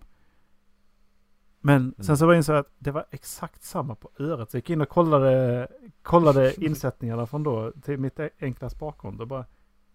Men 1.61 1.95
sen 1.99 2.17
så 2.17 2.25
var 2.25 2.33
jag 2.33 2.39
insåg 2.39 2.55
att 2.55 2.73
det 2.79 2.91
var 2.91 3.05
exakt 3.11 3.63
samma 3.63 3.95
på 3.95 4.09
öret. 4.19 4.51
Så 4.51 4.57
jag 4.57 4.59
gick 4.59 4.69
in 4.69 4.81
och 4.81 4.89
kollade, 4.89 5.67
kollade 6.01 6.63
insättningarna 6.65 7.25
från 7.27 7.43
då 7.43 7.71
till 7.71 7.97
mitt 7.97 8.19
enkla 8.41 8.69
sparkonto. 8.69 9.25
Bara, 9.25 9.45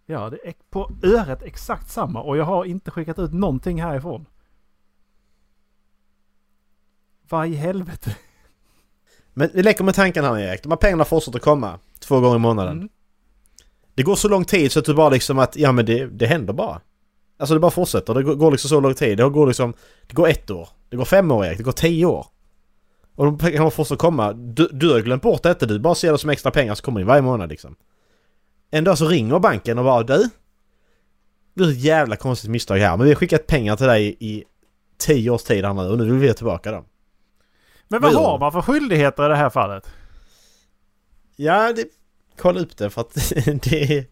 ja, 0.06 0.30
det 0.30 0.48
är 0.48 0.54
på 0.70 0.90
öret 1.02 1.42
exakt 1.42 1.90
samma 1.90 2.22
och 2.22 2.36
jag 2.36 2.44
har 2.44 2.64
inte 2.64 2.90
skickat 2.90 3.18
ut 3.18 3.32
någonting 3.32 3.82
härifrån. 3.82 4.26
Vad 7.28 7.46
i 7.46 7.54
helvete? 7.54 8.16
Men 9.34 9.50
vi 9.54 9.62
leker 9.62 9.84
med 9.84 9.94
tanken 9.94 10.24
här 10.24 10.38
Erik. 10.38 10.62
De 10.62 10.72
här 10.72 10.76
pengarna 10.76 11.04
fortsätter 11.04 11.38
komma 11.38 11.78
två 11.98 12.20
gånger 12.20 12.36
i 12.36 12.38
månaden. 12.38 12.76
Mm. 12.76 12.88
Det 13.94 14.02
går 14.02 14.14
så 14.14 14.28
lång 14.28 14.44
tid 14.44 14.72
så 14.72 14.78
att 14.78 14.84
du 14.84 14.94
bara 14.94 15.08
liksom 15.08 15.38
att, 15.38 15.56
ja 15.56 15.72
men 15.72 15.86
det, 15.86 16.06
det 16.06 16.26
händer 16.26 16.52
bara. 16.52 16.80
Alltså 17.38 17.54
det 17.54 17.60
bara 17.60 17.70
fortsätter. 17.70 18.14
Det 18.14 18.22
går, 18.22 18.50
liksom 18.50 18.68
så 18.68 18.80
lång 18.80 18.94
tid. 18.94 19.18
Det 19.18 19.28
går 19.28 19.46
liksom, 19.46 19.74
det 20.06 20.14
går 20.14 20.28
ett 20.28 20.50
år. 20.50 20.68
Det 20.88 20.96
går 20.96 21.04
fem 21.04 21.30
år 21.30 21.46
Erik. 21.46 21.58
Det 21.58 21.64
går 21.64 21.72
tio 21.72 22.06
år. 22.06 22.26
Och 23.14 23.24
de 23.24 23.38
pengarna 23.38 23.70
fortsätter 23.70 23.98
komma. 23.98 24.32
Du, 24.32 24.68
du 24.72 24.92
har 24.92 25.00
glömt 25.00 25.22
bort 25.22 25.42
detta. 25.42 25.66
Du 25.66 25.78
bara 25.78 25.94
ser 25.94 26.12
det 26.12 26.18
som 26.18 26.30
extra 26.30 26.50
pengar 26.50 26.74
som 26.74 26.84
kommer 26.84 27.00
in 27.00 27.06
varje 27.06 27.22
månad 27.22 27.48
liksom. 27.48 27.76
En 28.70 28.84
dag 28.84 28.98
så 28.98 29.08
ringer 29.08 29.38
banken 29.38 29.78
och 29.78 29.84
bara 29.84 30.02
du. 30.02 30.28
Det 31.54 31.64
är 31.64 31.68
ett 31.68 31.80
jävla 31.80 32.16
konstigt 32.16 32.50
misstag 32.50 32.78
här 32.78 32.96
men 32.96 33.04
vi 33.04 33.12
har 33.12 33.16
skickat 33.16 33.46
pengar 33.46 33.76
till 33.76 33.86
dig 33.86 34.16
i 34.20 34.44
tio 34.98 35.30
års 35.30 35.42
tid 35.42 35.64
här 35.64 35.74
nu 35.74 35.82
och 35.82 35.98
nu 35.98 36.04
vill 36.04 36.14
vi 36.14 36.26
ha 36.26 36.34
tillbaka 36.34 36.72
dem. 36.72 36.84
Men 37.88 38.02
vad 38.02 38.14
Vad 38.14 38.24
har 38.24 38.38
man 38.38 38.52
för 38.52 38.62
skyldigheter 38.62 39.26
i 39.26 39.28
det 39.28 39.36
här 39.36 39.50
fallet? 39.50 39.90
Ja, 41.36 41.72
det, 41.72 41.84
kolla 42.38 42.60
upp 42.60 42.76
det 42.76 42.90
för 42.90 43.00
att 43.00 43.14
det 43.62 43.98
är... 43.98 44.06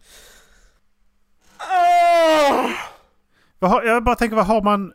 Har, 3.59 3.83
jag 3.83 4.03
bara 4.03 4.15
tänker, 4.15 4.35
vad 4.35 4.45
har 4.45 4.61
man... 4.61 4.93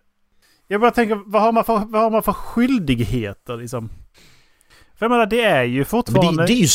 Jag 0.67 0.81
bara 0.81 0.91
tänker, 0.91 1.23
vad 1.27 1.43
har 1.43 1.53
man 1.53 1.65
för, 1.65 1.79
vad 1.79 2.03
har 2.03 2.11
man 2.11 2.23
för 2.23 2.33
skyldigheter 2.33 3.57
liksom? 3.57 3.89
För 4.95 5.07
jag 5.07 5.11
menar, 5.11 5.27
det 5.27 5.43
är 5.43 5.65
ju 5.65 5.85
fortfarande... 5.85 6.43
det, 6.43 6.47
det 6.47 6.53
är 6.53 6.57
ju... 6.57 6.67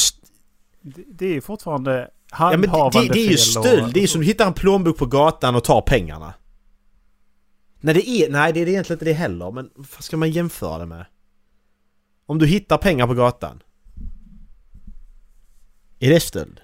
det, 0.82 1.04
det 1.08 1.26
är 1.26 1.34
ju 1.34 1.42
fortfarande 1.42 2.10
Ja, 2.40 2.50
men 2.52 2.62
det, 2.62 2.68
handhavande 2.68 3.14
det, 3.14 3.14
det 3.14 3.26
är 3.26 3.30
ju 3.30 3.34
och- 3.34 3.40
stöld. 3.40 3.94
Det 3.94 4.04
är 4.04 4.08
som 4.08 4.22
du 4.22 4.28
hittar 4.28 4.48
en 4.48 4.54
plånbok 4.54 4.98
på 4.98 5.06
gatan 5.06 5.56
och 5.56 5.64
tar 5.64 5.82
pengarna. 5.82 6.34
Nej, 7.80 7.94
det 7.94 8.10
är, 8.10 8.30
nej, 8.32 8.54
det 8.54 8.60
är 8.60 8.68
egentligen 8.68 8.96
inte 8.96 9.06
det 9.06 9.14
heller. 9.14 9.52
Men 9.52 9.70
vad 9.76 10.04
ska 10.04 10.18
man 10.18 10.32
jämföra 10.32 10.78
det 10.78 10.86
med? 10.86 11.06
Om 12.26 12.40
du 12.40 12.48
hittar 12.48 12.78
pengar 12.78 13.08
på 13.08 13.14
gatan. 13.14 13.64
Är 16.00 16.10
det 16.10 16.20
stöld? 16.20 16.62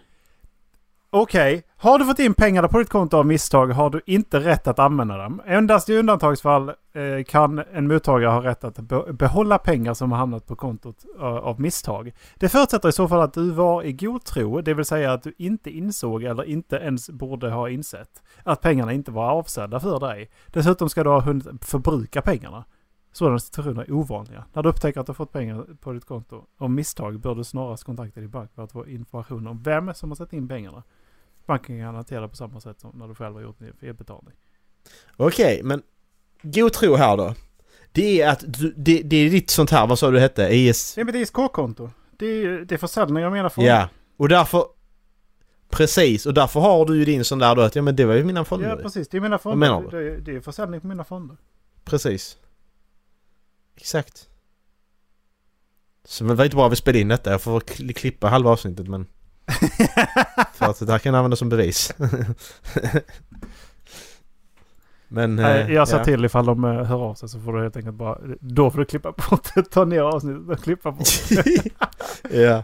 Okej, 1.10 1.64
har 1.84 2.00
du 2.00 2.06
fått 2.06 2.20
in 2.20 2.34
pengarna 2.34 2.68
på 2.68 2.80
ditt 2.80 2.90
konto 2.90 3.18
av 3.18 3.26
misstag 3.26 3.68
har 3.68 3.90
du 3.90 4.02
inte 4.06 4.40
rätt 4.40 4.68
att 4.68 4.80
använda 4.80 5.18
dem. 5.18 5.42
Endast 5.46 5.90
i 5.90 5.98
undantagsfall 5.98 6.70
eh, 6.70 7.24
kan 7.28 7.64
en 7.74 7.88
mottagare 7.88 8.32
ha 8.32 8.44
rätt 8.44 8.64
att 8.64 8.80
behålla 9.18 9.58
pengar 9.58 9.94
som 9.94 10.12
har 10.12 10.20
hamnat 10.20 10.48
på 10.48 10.56
kontot 10.56 11.06
eh, 11.20 11.26
av 11.26 11.62
misstag. 11.62 12.12
Det 12.36 12.50
förutsätter 12.50 12.90
i 12.90 12.92
så 12.92 13.08
fall 13.08 13.22
att 13.22 13.34
du 13.34 13.52
var 13.52 13.84
i 13.84 13.94
god 13.94 14.24
tro, 14.24 14.62
det 14.62 14.74
vill 14.74 14.86
säga 14.86 15.14
att 15.14 15.24
du 15.24 15.34
inte 15.38 15.70
insåg 15.70 16.24
eller 16.24 16.44
inte 16.44 16.76
ens 16.76 17.10
borde 17.10 17.50
ha 17.50 17.70
insett 17.70 18.24
att 18.44 18.62
pengarna 18.62 18.94
inte 18.94 19.12
var 19.12 19.30
avsedda 19.30 19.80
för 19.80 20.00
dig. 20.00 20.30
Dessutom 20.48 20.90
ska 20.90 21.04
du 21.04 21.10
ha 21.10 21.22
hunnit 21.22 21.66
förbruka 21.66 22.22
pengarna. 22.22 22.64
Sådana 23.12 23.40
situationer 23.40 23.82
är 23.82 23.92
ovanliga. 23.92 24.46
När 24.54 24.64
du 24.64 24.70
upptäcker 24.70 25.00
att 25.00 25.06
du 25.06 25.10
har 25.10 25.16
fått 25.16 25.34
pengar 25.34 25.66
på 25.82 25.94
ditt 25.94 26.06
konto 26.06 26.46
av 26.58 26.70
misstag 26.70 27.20
bör 27.20 27.36
du 27.36 27.44
snarast 27.44 27.84
kontakta 27.84 28.20
din 28.20 28.30
bank 28.30 28.52
för 28.56 28.64
att 28.64 28.72
få 28.72 28.88
information 28.88 29.48
om 29.48 29.62
vem 29.64 29.94
som 29.94 30.10
har 30.12 30.16
satt 30.16 30.34
in 30.34 30.48
pengarna. 30.48 30.84
Banken 31.52 31.80
kan 31.80 31.96
hantera 31.96 32.28
på 32.28 32.36
samma 32.36 32.62
sätt 32.62 32.80
som 32.80 32.92
när 32.96 33.08
du 33.08 33.16
själv 33.16 33.36
har 33.36 33.42
gjort 33.42 33.62
en 33.62 33.74
felbetalning. 33.80 34.34
Okej, 35.18 35.62
men... 35.64 35.82
God 36.42 36.74
tro 36.74 36.96
här 36.96 37.18
då. 37.18 37.36
Det 37.92 38.22
är 38.22 38.30
att 38.30 38.44
du, 38.48 38.74
det, 38.78 39.02
det 39.02 39.16
är 39.16 39.30
ditt 39.30 39.50
sånt 39.50 39.70
här, 39.70 39.88
vad 39.88 40.00
sa 40.00 40.12
du 40.12 40.20
hette? 40.20 40.48
ES... 40.48 40.96
Det 40.96 41.02
är 41.02 41.06
mitt 41.06 41.16
ISK-konto. 41.16 41.90
Det 42.12 42.26
är, 42.26 42.66
det 42.66 42.76
är 42.76 42.78
försäljning 42.78 43.26
av 43.26 43.32
mina 43.32 43.50
fonder. 43.50 43.72
Ja, 43.72 43.90
och 44.18 44.30
därför... 44.30 44.66
Precis, 45.70 46.26
och 46.26 46.34
därför 46.34 46.60
har 46.60 46.86
du 46.86 46.98
ju 46.98 47.06
din 47.06 47.24
sån 47.26 47.40
där 47.40 47.56
då 47.56 47.62
att 47.62 47.76
ja 47.76 47.82
men 47.82 47.96
det 47.96 48.06
var 48.06 48.14
ju 48.14 48.24
mina 48.24 48.46
fonder. 48.46 48.70
Ja, 48.70 48.76
precis. 48.76 49.10
Det 49.10 49.18
är 49.18 49.22
mina 49.22 49.40
Vad 49.44 49.58
menar 49.58 49.82
fonder. 49.82 49.98
Det 49.98 50.12
är, 50.14 50.18
det 50.18 50.36
är 50.36 50.42
försäljning 50.42 50.82
på 50.82 50.88
mina 50.88 51.04
fonder. 51.04 51.38
Precis. 51.84 52.38
Exakt. 53.76 54.30
Så 56.04 56.24
det 56.24 56.34
var 56.34 56.44
inte 56.46 56.56
bra 56.56 56.66
att 56.66 56.72
vi 56.72 56.76
spelade 56.76 57.00
in 57.00 57.08
detta. 57.08 57.32
Jag 57.32 57.42
får 57.42 57.60
kli- 57.60 57.94
klippa 57.94 58.28
halva 58.28 58.50
avsnittet 58.50 58.88
men... 58.88 59.08
För 60.54 60.66
att 60.66 60.80
det 60.80 60.92
här 60.92 61.00
kan 61.00 61.16
användas 61.16 61.40
som 61.40 61.50
bevis. 61.50 61.94
men... 65.08 65.36
Nej, 65.36 65.62
eh, 65.62 65.72
jag 65.72 65.88
sa 65.88 65.98
ja. 65.98 66.04
till 66.04 66.26
ifall 66.26 66.46
de 66.46 66.64
eh, 66.64 66.84
hör 66.84 66.98
av 67.04 67.16
sig 67.16 67.30
så 67.30 67.40
får 67.40 67.54
du 67.54 67.62
helt 67.62 67.78
enkelt 67.78 67.96
bara... 67.96 68.18
Då 68.40 68.72
får 68.72 68.80
du 68.80 68.86
klippa 68.86 69.12
bort 69.12 69.56
det. 69.56 69.64
Ta 69.64 69.86
ner 69.86 70.02
avsnittet 70.02 70.50
och 70.50 70.64
klippa 70.64 70.92
bort 70.92 71.08
det. 71.30 71.72
ja. 72.42 72.64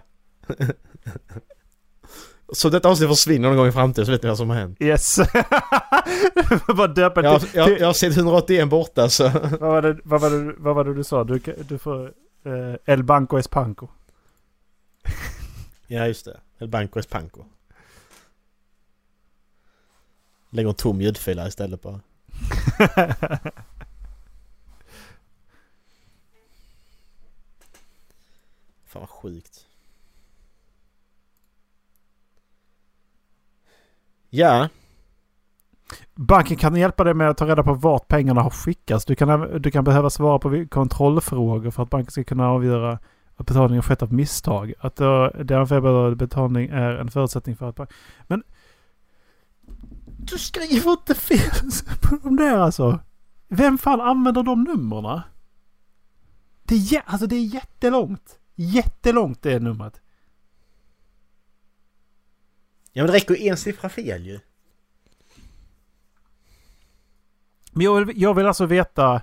Så 2.53 2.69
detta 2.69 2.89
avsnitt 2.89 3.09
försvinner 3.09 3.47
någon 3.47 3.57
gång 3.57 3.67
i 3.67 3.71
framtiden 3.71 4.05
så 4.05 4.11
vet 4.11 4.23
ni 4.23 4.29
vad 4.29 4.37
som 4.37 4.49
har 4.49 4.57
hänt. 4.57 4.81
Yes! 4.81 5.19
bara 6.77 6.87
döpa 6.87 7.23
Jag, 7.23 7.41
till... 7.41 7.49
jag, 7.53 7.79
jag 7.79 7.85
har 7.85 7.93
sett 7.93 8.17
181 8.17 8.69
borta 8.69 9.09
så... 9.09 9.29
vad, 9.29 9.59
var 9.59 9.81
det, 9.81 9.97
vad, 10.03 10.21
var 10.21 10.29
det, 10.29 10.53
vad 10.57 10.75
var 10.75 10.83
det 10.83 10.93
du 10.93 11.03
sa? 11.03 11.23
Du, 11.23 11.39
du 11.69 11.77
får... 11.77 12.05
Eh, 12.45 12.93
El 12.93 13.03
Banco 13.03 13.37
Espanco. 13.37 13.87
Ja 15.87 16.07
just 16.07 16.25
det. 16.25 16.39
El 16.57 16.67
Banco 16.67 16.99
Espanco. 16.99 17.45
Lägger 20.49 20.69
en 20.69 20.75
tom 20.75 21.01
ljudfil 21.01 21.39
istället 21.47 21.81
bara. 21.81 21.99
Fan 28.85 29.01
vad 29.01 29.09
sjukt. 29.09 29.65
Ja, 34.29 34.69
Banken 36.15 36.57
kan 36.57 36.75
hjälpa 36.75 37.03
dig 37.03 37.13
med 37.13 37.29
att 37.29 37.37
ta 37.37 37.45
reda 37.47 37.63
på 37.63 37.73
vart 37.73 38.07
pengarna 38.07 38.41
har 38.41 38.49
skickats. 38.49 39.05
Du 39.05 39.15
kan, 39.15 39.61
du 39.61 39.71
kan 39.71 39.83
behöva 39.83 40.09
svara 40.09 40.39
på 40.39 40.65
kontrollfrågor 40.69 41.71
för 41.71 41.83
att 41.83 41.89
banken 41.89 42.11
ska 42.11 42.23
kunna 42.23 42.49
avgöra 42.49 42.99
att 43.37 43.47
betalningen 43.47 43.83
skett 43.83 44.01
av 44.01 44.13
misstag. 44.13 44.73
Att 44.79 44.95
den 44.95 45.67
felbetalade 45.67 46.15
betalning 46.15 46.69
är 46.69 46.95
en 46.95 47.11
förutsättning 47.11 47.55
för 47.55 47.69
att... 47.69 47.91
Men... 48.27 48.43
Du 50.17 50.37
skriver 50.37 50.91
inte 50.91 51.15
fel 51.15 51.71
på 52.01 52.15
de 52.23 52.35
där 52.35 52.57
alltså! 52.57 52.99
Vem 53.47 53.77
fan 53.77 54.01
använder 54.01 54.43
de 54.43 54.63
numren? 54.63 55.21
Det 56.63 56.75
är, 56.75 57.03
alltså 57.05 57.27
det 57.27 57.35
är 57.35 57.45
jättelångt. 57.45 58.39
Jättelångt 58.55 59.41
det 59.41 59.59
numret. 59.59 60.01
Ja 62.93 63.03
men 63.03 63.11
det 63.11 63.13
räcker 63.13 63.41
en 63.41 63.57
siffra 63.57 63.89
fel 63.89 64.25
ju. 64.25 64.39
Men 67.71 67.85
jag 67.85 68.05
vill, 68.05 68.21
jag 68.21 68.33
vill 68.33 68.45
alltså 68.45 68.65
veta... 68.65 69.21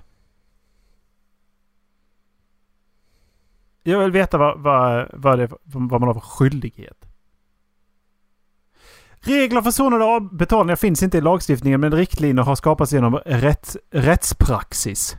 Jag 3.87 3.99
vill 3.99 4.11
veta 4.11 4.37
vad, 4.37 4.59
vad, 4.59 5.07
vad, 5.13 5.39
det, 5.39 5.49
vad 5.63 6.01
man 6.01 6.03
har 6.03 6.13
för 6.13 6.21
skyldighet. 6.21 7.05
Regler 9.13 9.61
för 9.61 9.71
sådana 9.71 10.05
avbetalningar 10.05 10.75
finns 10.75 11.03
inte 11.03 11.17
i 11.17 11.21
lagstiftningen 11.21 11.81
men 11.81 11.91
riktlinjer 11.91 12.43
har 12.43 12.55
skapats 12.55 12.93
genom 12.93 13.15
rätt, 13.25 13.75
rättspraxis. 13.91 15.17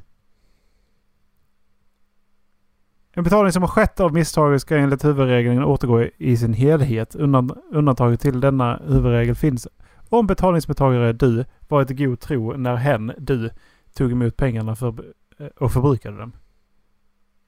En 3.12 3.24
betalning 3.24 3.52
som 3.52 3.62
har 3.62 3.68
skett 3.68 4.00
av 4.00 4.12
misstag 4.12 4.60
ska 4.60 4.76
enligt 4.76 5.04
huvudregeln 5.04 5.64
återgå 5.64 6.02
i 6.16 6.36
sin 6.36 6.52
helhet. 6.52 7.14
Undantaget 7.14 8.20
till 8.20 8.40
denna 8.40 8.80
huvudregel 8.86 9.34
finns 9.34 9.68
om 10.08 10.26
betalningsmottagare 10.26 11.12
du 11.12 11.44
varit 11.68 11.90
i 11.90 11.94
god 11.94 12.20
tro 12.20 12.56
när 12.56 12.76
hen 12.76 13.12
du 13.18 13.50
tog 13.94 14.12
emot 14.12 14.36
pengarna 14.36 14.76
för, 14.76 14.94
eh, 15.38 15.46
och 15.46 15.72
förbrukade 15.72 16.18
dem. 16.18 16.32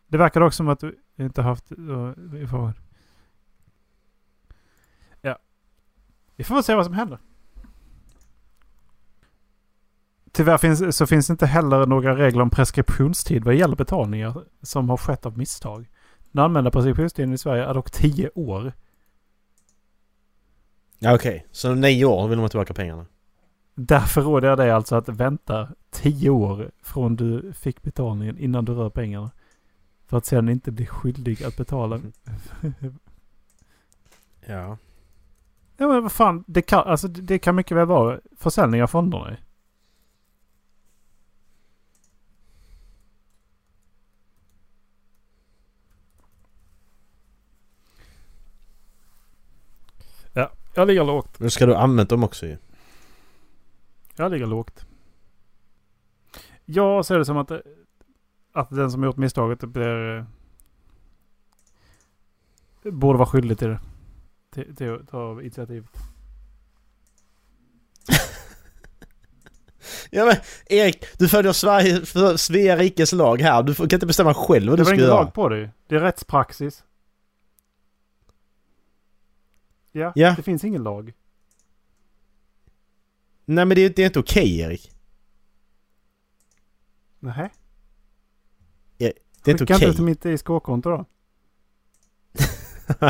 Det 0.06 0.18
verkar 0.18 0.40
också 0.40 0.56
som 0.56 0.68
att 0.68 0.84
du 1.18 1.24
inte 1.26 1.42
haft 1.42 1.72
uh, 1.72 2.12
information. 2.40 2.74
Ja. 5.20 5.38
Vi 6.36 6.44
får 6.44 6.54
väl 6.54 6.64
se 6.64 6.74
vad 6.74 6.84
som 6.84 6.94
händer. 6.94 7.18
Tyvärr 10.32 10.58
finns, 10.58 10.96
så 10.96 11.06
finns 11.06 11.30
inte 11.30 11.46
heller 11.46 11.86
några 11.86 12.16
regler 12.16 12.42
om 12.42 12.50
preskriptionstid 12.50 13.44
vad 13.44 13.54
gäller 13.54 13.76
betalningar 13.76 14.44
som 14.62 14.90
har 14.90 14.96
skett 14.96 15.26
av 15.26 15.38
misstag. 15.38 15.88
Den 16.32 16.44
använda 16.44 16.70
preskriptionstiden 16.70 17.32
i 17.32 17.38
Sverige 17.38 17.64
är 17.64 17.74
dock 17.74 17.90
10 17.90 18.30
år. 18.34 18.72
Ja 20.98 21.14
okej, 21.14 21.46
så 21.50 21.74
nio 21.74 22.04
år 22.04 22.28
vill 22.28 22.38
de 22.38 22.42
ha 22.42 22.48
tillbaka 22.48 22.74
pengarna. 22.74 23.06
Därför 23.74 24.22
råder 24.22 24.48
jag 24.48 24.58
dig 24.58 24.70
alltså 24.70 24.96
att 24.96 25.08
vänta 25.08 25.68
10 25.90 26.30
år 26.30 26.70
från 26.82 27.16
du 27.16 27.52
fick 27.52 27.82
betalningen 27.82 28.38
innan 28.38 28.64
du 28.64 28.74
rör 28.74 28.90
pengarna. 28.90 29.30
För 30.08 30.16
att 30.16 30.26
sedan 30.26 30.48
inte 30.48 30.72
bli 30.72 30.86
skyldig 30.86 31.44
att 31.44 31.56
betala. 31.56 32.00
Ja. 34.46 34.78
Ja 35.76 35.88
men 35.88 36.02
vad 36.02 36.12
fan, 36.12 36.44
det 36.46 36.62
kan, 36.62 36.88
alltså, 36.88 37.08
det 37.08 37.38
kan 37.38 37.54
mycket 37.54 37.76
väl 37.76 37.86
vara 37.86 38.20
försäljning 38.36 38.82
av 38.82 38.86
fonderna. 38.86 39.36
Ja, 50.32 50.50
jag 50.74 50.88
ligger 50.88 51.04
lågt. 51.04 51.40
Nu 51.40 51.50
ska 51.50 51.66
du 51.66 51.72
ha 51.74 51.80
använt 51.80 52.10
dem 52.10 52.24
också 52.24 52.46
ju. 52.46 52.56
Jag 54.16 54.32
ligger 54.32 54.46
lågt. 54.46 54.86
Jag 56.64 57.04
ser 57.06 57.18
det 57.18 57.24
som 57.24 57.36
att, 57.36 57.50
att 58.60 58.70
den 58.70 58.90
som 58.90 59.04
gjort 59.04 59.16
misstaget 59.16 59.60
blir... 59.60 60.16
eh, 60.18 60.24
Borde 62.92 63.18
vara 63.18 63.28
skyldig 63.28 63.58
till 63.58 63.68
det. 63.68 63.80
Till, 64.50 64.76
till 64.76 64.94
att 64.94 65.08
ta 65.08 65.40
initiativet. 65.40 65.90
Ja 70.10 70.24
men 70.24 70.34
Erik, 70.66 71.04
du 71.18 71.28
följer 71.28 71.52
Sverige, 71.52 72.06
för 72.06 72.36
Svea 72.36 72.76
rikes 72.76 73.12
lag 73.12 73.40
här. 73.40 73.62
Du 73.62 73.74
kan 73.74 73.84
inte 73.92 74.06
bestämma 74.06 74.34
själv 74.34 74.70
vad 74.70 74.78
Det 74.78 74.82
du 74.82 74.84
var 74.84 74.84
ska 74.84 74.94
ingen 74.94 75.06
göra. 75.08 75.22
lag 75.22 75.34
på 75.34 75.48
det 75.48 75.58
ju. 75.58 75.68
Det 75.86 75.94
är 75.96 76.00
rättspraxis. 76.00 76.84
Ja, 79.92 80.12
Ja. 80.14 80.34
det 80.36 80.42
finns 80.42 80.64
ingen 80.64 80.82
lag. 80.82 81.12
Nej 83.44 83.64
men 83.64 83.74
det, 83.74 83.88
det 83.96 84.02
är 84.02 84.06
inte 84.06 84.18
okej 84.18 84.60
Erik. 84.60 84.92
Nej. 87.18 87.50
Det 89.44 89.50
är 89.50 89.52
inte 89.52 89.64
okej. 89.64 89.74
inte 89.84 89.92
till 89.96 90.04
mitt 90.04 90.24
ISK-konto 90.24 90.90
då. 90.90 91.04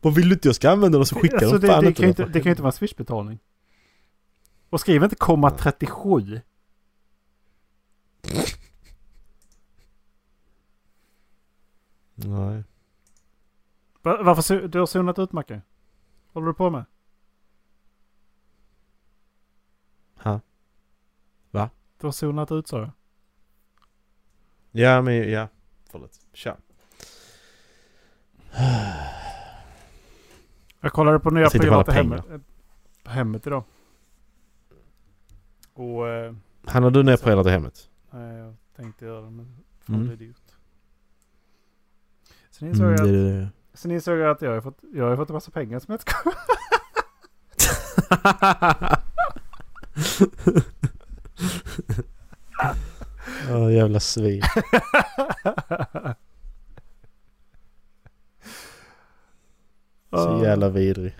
Vad 0.00 0.14
vill 0.14 0.28
du 0.28 0.34
inte 0.34 0.48
jag 0.48 0.54
ska 0.54 0.70
använda 0.70 0.98
dem 0.98 1.06
så 1.06 1.14
skicka 1.20 1.36
Alltså, 1.36 1.58
det, 1.58 1.66
fan 1.66 1.82
det, 1.82 1.88
inte. 1.88 2.00
kan 2.00 2.08
inte, 2.08 2.24
det 2.24 2.32
kan 2.32 2.42
ju 2.44 2.50
inte 2.50 2.62
vara 2.62 2.68
en 2.68 2.76
swishbetalning. 2.76 3.38
Och 4.70 4.80
skriv 4.80 5.02
inte 5.04 5.16
komma 5.16 5.50
37. 5.50 6.40
Nej. 12.14 12.64
Va- 14.02 14.22
Varför 14.22 14.68
du 14.68 14.78
har 14.78 14.86
zonat 14.86 15.18
ut 15.18 15.32
Macke? 15.32 15.62
Håller 16.32 16.46
du 16.46 16.54
på 16.54 16.70
med? 16.70 16.84
Ha? 20.16 20.40
Va? 21.50 21.70
Du 22.00 22.06
har 22.06 22.12
zonat 22.12 22.52
ut 22.52 22.68
sa 22.68 22.78
jag. 22.80 22.90
Ja 24.76 25.02
men 25.02 25.30
ja. 25.30 25.48
Förlåt. 25.90 26.20
Kör. 26.32 26.56
Jag 30.80 30.92
kollade 30.92 31.18
på 31.20 31.30
nya 31.30 31.50
privata 31.50 31.92
hemmet, 31.92 32.24
eh, 32.30 32.38
hemmet 33.12 33.46
idag. 33.46 33.64
Och... 35.74 36.08
Eh, 36.08 36.34
Han 36.66 36.82
har 36.82 36.90
du 36.90 37.02
ner 37.02 37.16
på 37.16 37.28
hela 37.28 37.42
det 37.42 37.50
hemmet? 37.50 37.88
nej, 38.10 38.36
jag 38.36 38.56
tänkte 38.76 39.04
göra 39.04 39.20
det 39.20 39.30
men 39.30 39.56
fan 39.80 39.94
Mm. 39.96 40.16
dyrt. 40.18 40.36
Sen 42.50 42.68
insåg, 42.68 42.86
Mm, 42.86 42.90
jag 42.96 42.98
det, 42.98 43.04
att, 43.04 43.32
det, 43.32 43.40
det. 43.40 43.48
sen 43.74 43.90
insåg 43.90 44.18
jag 44.18 44.30
att 44.30 44.42
jag 44.42 44.50
har 44.50 44.60
fått, 44.60 44.78
jag 44.94 45.04
har 45.08 45.16
fått 45.16 45.28
en 45.30 45.34
massa 45.34 45.50
pengar 45.50 45.78
som 45.78 45.92
jag 45.92 46.00
inte 46.00 46.12
Åh 53.50 53.74
jävla 53.74 54.00
svin. 54.00 54.42
Så 60.10 60.40
jävla 60.44 60.68
vidrig. 60.68 61.16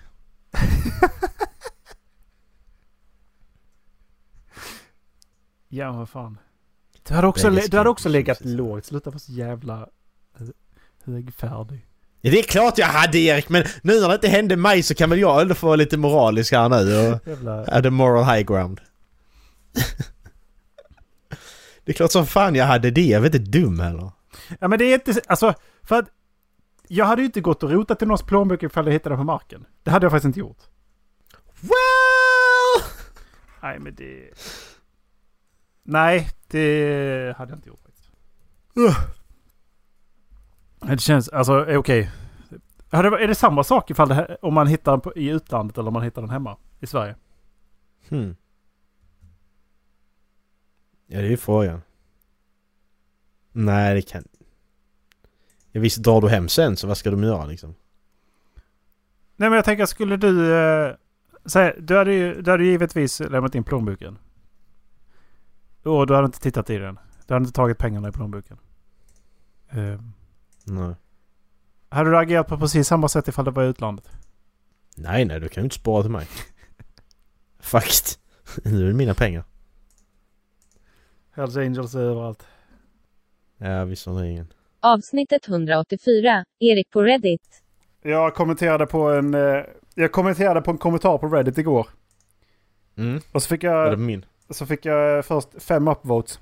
Ja, 5.69 5.93
vad 5.93 6.09
fan. 6.09 6.39
Du 7.09 7.15
hade 7.15 7.27
också, 7.27 7.51
du 7.51 7.77
hade 7.77 7.91
också 7.91 8.09
legat 8.09 8.45
lågt. 8.45 8.85
Sluta 8.85 9.11
vara 9.11 9.19
så 9.19 9.33
jävla 9.33 9.89
eh, 10.41 10.47
högfärdig. 11.05 11.87
Ja, 12.21 12.31
det 12.31 12.39
är 12.39 12.43
klart 12.43 12.79
jag 12.79 12.87
hade 12.87 13.19
Erik 13.19 13.49
men 13.49 13.65
nu 13.83 14.01
när 14.01 14.09
det 14.09 14.15
inte 14.15 14.29
hände 14.29 14.57
mig 14.57 14.83
så 14.83 14.95
kan 14.95 15.11
väl 15.11 15.19
jag 15.19 15.43
ändå 15.43 15.55
få 15.55 15.67
vara 15.67 15.77
lite 15.77 15.97
moralisk 15.97 16.53
här 16.53 16.69
nu 16.69 16.77
och 16.77 17.27
Jävla... 17.29 17.83
the 17.83 17.91
moral 17.91 18.25
high 18.25 18.47
ground. 18.47 18.81
Det 21.85 21.93
är 21.93 21.95
klart 21.95 22.13
som 22.13 22.27
fan 22.27 22.55
jag 22.55 22.67
hade 22.67 22.91
det, 22.91 23.01
jag 23.07 23.23
är 23.23 23.27
inte 23.27 23.39
dum 23.39 23.81
heller. 23.81 24.11
Ja 24.61 24.69
men 24.69 24.79
det 24.79 24.85
är 24.85 24.95
inte... 24.95 25.21
Alltså, 25.27 25.55
för 25.83 25.99
att... 25.99 26.09
Jag 26.89 27.05
hade 27.05 27.23
ju 27.23 27.27
inte 27.27 27.41
gått 27.41 27.63
och 27.63 27.71
rotat 27.71 28.03
i 28.03 28.07
någons 28.07 28.23
plånbok 28.23 28.63
ifall 28.63 28.87
jag 28.87 28.93
hittade 28.93 29.13
den 29.15 29.19
på 29.21 29.25
marken. 29.25 29.67
Det 29.83 29.91
hade 29.91 30.05
jag 30.05 30.11
faktiskt 30.13 30.25
inte 30.27 30.41
gjort. 30.41 30.59
Well! 31.61 32.85
Nej 33.63 33.79
men 33.79 33.95
det... 33.95 34.31
Nej, 35.83 36.29
det 36.49 37.35
hade 37.39 37.51
jag 37.53 37.59
inte 37.59 37.69
gjort 37.69 37.83
faktiskt. 37.83 38.11
Men 40.81 40.91
Det 40.97 40.99
känns, 41.01 41.29
alltså 41.29 41.67
eh, 41.71 41.79
okej. 41.79 42.11
Det- 42.91 42.97
Är 42.99 43.29
det 43.29 43.35
samma 43.35 43.65
sak 43.65 43.91
ifall 43.91 44.09
det 44.09 44.15
här, 44.15 44.39
om 44.45 44.55
man 44.55 44.67
hittar 44.67 44.97
den 44.97 45.13
i 45.17 45.29
utlandet 45.29 45.79
eller 45.79 45.89
om 45.89 45.93
man 45.95 46.03
hittar 46.03 46.23
den 46.23 46.31
hemma 46.31 46.57
i 46.81 46.87
Sverige? 46.87 47.15
Hmm. 48.09 48.37
Ja 51.07 51.19
det 51.21 51.27
är 51.27 51.31
ju 51.31 51.37
frågan. 51.37 51.83
Nej 53.53 53.95
det 53.95 54.03
kan... 54.03 54.25
Ja, 55.73 55.81
visst 55.81 56.03
drar 56.03 56.21
du 56.21 56.29
hem 56.29 56.49
sen 56.49 56.77
så 56.77 56.87
vad 56.87 56.97
ska 56.97 57.11
de 57.11 57.23
göra 57.23 57.47
liksom? 57.47 57.75
Nej 59.37 59.49
men 59.49 59.57
jag 59.57 59.65
tänker, 59.65 59.87
skulle 59.87 60.17
du... 60.17 60.55
Eh, 60.55 60.95
säga, 61.45 61.75
du, 61.79 61.97
hade 61.97 62.13
ju, 62.13 62.43
du 62.43 62.51
hade 62.51 62.65
ju 62.65 62.71
givetvis 62.71 63.21
lämnat 63.21 63.55
in 63.55 63.65
plånboken. 63.65 64.19
Och 65.83 66.07
du 66.07 66.15
hade 66.15 66.27
inte 66.27 66.41
tittat 66.41 66.71
i 66.71 66.79
den. 66.79 66.99
Du 67.27 67.35
hade 67.35 67.45
inte 67.45 67.57
tagit 67.57 67.79
pengarna 67.79 68.09
i 68.09 68.13
plånboken. 68.13 68.59
Eh, 69.69 70.01
Nej. 70.65 70.95
hade 71.89 72.11
du 72.11 72.19
agerat 72.19 72.49
på 72.49 72.59
precis 72.59 72.89
samma 72.89 73.09
sätt 73.09 73.29
ifall 73.29 73.45
det 73.45 73.51
var 73.51 73.65
i 73.65 73.67
utlandet? 73.67 74.11
Nej 74.97 75.25
nej 75.25 75.41
du 75.41 75.49
kan 75.49 75.63
ju 75.63 75.65
inte 75.65 75.77
spara 75.77 76.03
till 76.03 76.11
mig. 76.11 76.27
Faktiskt. 77.59 78.21
Nu 78.65 78.83
är 78.83 78.89
det 78.89 78.95
mina 78.95 79.15
pengar. 79.15 79.45
Hells 81.35 81.57
Angels 81.57 81.95
är 81.95 82.01
överallt. 82.01 82.47
Ja 83.59 83.85
visserligen. 83.85 84.47
Avsnittet 84.81 85.49
184. 85.49 86.45
Erik 86.59 86.91
på 86.91 87.03
Reddit. 87.03 87.63
Jag 88.03 88.35
kommenterade 88.35 88.87
på 88.87 89.11
en... 89.11 89.35
Eh, 89.35 89.63
jag 89.95 90.13
kommenterade 90.13 90.63
på 90.63 90.71
en 90.71 90.79
kommentar 90.79 91.19
på 91.19 91.29
Reddit 91.29 91.59
igår. 91.59 91.89
Mm. 92.97 93.21
Och 93.33 93.43
så 93.43 93.49
fick 93.49 93.65
Var 93.65 93.85
det 93.85 93.91
jag... 93.91 93.99
min? 93.99 94.25
så 94.51 94.67
fick 94.67 94.85
jag 94.85 95.25
först 95.25 95.63
fem 95.63 95.89
upvotes. 95.89 96.41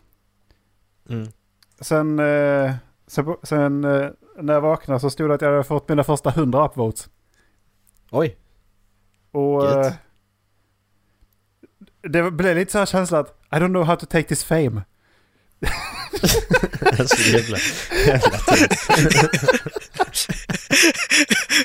Mm. 1.08 1.28
Sen, 1.80 2.18
eh, 2.18 2.72
sen, 3.06 3.36
sen 3.42 3.84
eh, 3.84 4.10
när 4.38 4.54
jag 4.54 4.60
vaknade 4.60 5.00
så 5.00 5.10
stod 5.10 5.30
det 5.30 5.34
att 5.34 5.42
jag 5.42 5.50
hade 5.50 5.64
fått 5.64 5.88
mina 5.88 6.04
första 6.04 6.30
100 6.30 6.66
upvotes. 6.66 7.10
Oj. 8.10 8.36
Och 9.30 9.64
Gött. 9.64 9.94
Det 12.02 12.30
blev 12.30 12.56
lite 12.56 12.72
så 12.72 12.78
här 12.78 12.86
känsla 12.86 13.18
att 13.18 13.28
I 13.52 13.54
don't 13.54 13.68
know 13.68 13.84
how 13.84 13.96
to 13.96 14.06
take 14.06 14.28
this 14.28 14.44
fame. 14.44 14.82
så 17.06 17.30
jävla, 17.32 17.58
jävla 18.06 18.38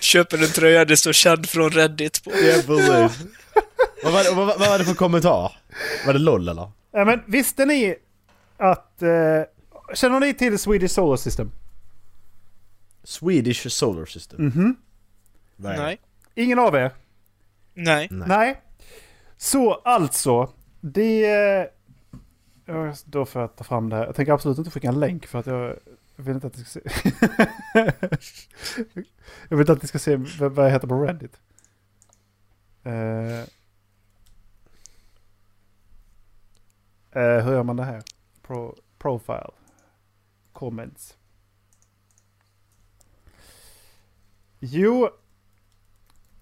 Köper 0.02 0.38
en 0.38 0.48
tröja 0.50 0.86
det 0.86 0.98
står 0.98 1.14
känd 1.14 1.50
från 1.50 1.70
Reddit 1.70 2.24
på. 2.24 2.32
Ja, 2.32 2.62
precis. 2.68 2.68
vad, 4.04 4.14
var 4.14 4.24
det, 4.24 4.32
vad, 4.32 4.48
vad 4.60 4.70
var 4.70 4.80
det 4.80 4.86
för 4.86 4.94
kommentar? 4.94 5.58
Var 6.06 6.14
det 6.14 6.20
LOL 6.20 6.50
eller? 6.50 6.72
Ja, 6.92 7.06
men 7.06 7.22
visste 7.28 7.66
ni 7.66 7.96
att... 8.58 9.02
Eh, 9.02 9.10
känner 9.94 10.20
ni 10.20 10.34
till 10.34 10.60
Swedish 10.60 10.94
Solar 10.94 11.18
System? 11.18 11.52
Swedish 13.04 13.68
Solar 13.70 14.06
System. 14.06 14.46
Mhm. 14.46 14.76
Det? 15.56 15.78
Nej. 15.78 16.02
Ingen 16.36 16.60
av 16.60 16.76
er? 16.76 16.92
Nej. 17.74 18.08
Nej. 18.12 18.28
Nej. 18.28 18.62
Så 19.38 19.74
alltså, 19.74 20.50
det... 20.82 21.26
Eh, 22.66 22.94
då 23.06 23.26
får 23.26 23.42
jag 23.42 23.56
ta 23.56 23.64
fram 23.64 23.90
det 23.90 23.96
här. 23.96 24.06
Jag 24.06 24.16
tänker 24.16 24.34
absolut 24.34 24.58
inte 24.58 24.72
skicka 24.72 24.88
en 24.88 25.00
länk 25.00 25.26
för 25.26 25.40
att 25.40 25.46
jag 25.46 25.80
vill 26.16 26.36
inte 26.36 26.48
att 26.48 26.58
ni 26.58 26.64
ska 26.64 26.80
se... 26.80 26.90
jag 29.50 29.58
vill 29.58 29.60
inte 29.60 29.74
att 29.74 29.82
ni 29.82 29.88
ska 29.88 30.00
se 30.00 30.16
vad 30.40 30.66
jag 30.66 30.72
heter 30.72 30.88
på 30.88 31.04
Reddit. 31.04 31.40
Uh... 32.86 33.44
Uh, 37.16 37.40
hur 37.40 37.52
gör 37.52 37.64
man 37.64 37.76
det 37.76 37.84
här? 37.84 38.04
Pro, 38.42 38.76
profile. 38.98 39.52
Comments. 40.54 41.18
Jo, 44.60 45.10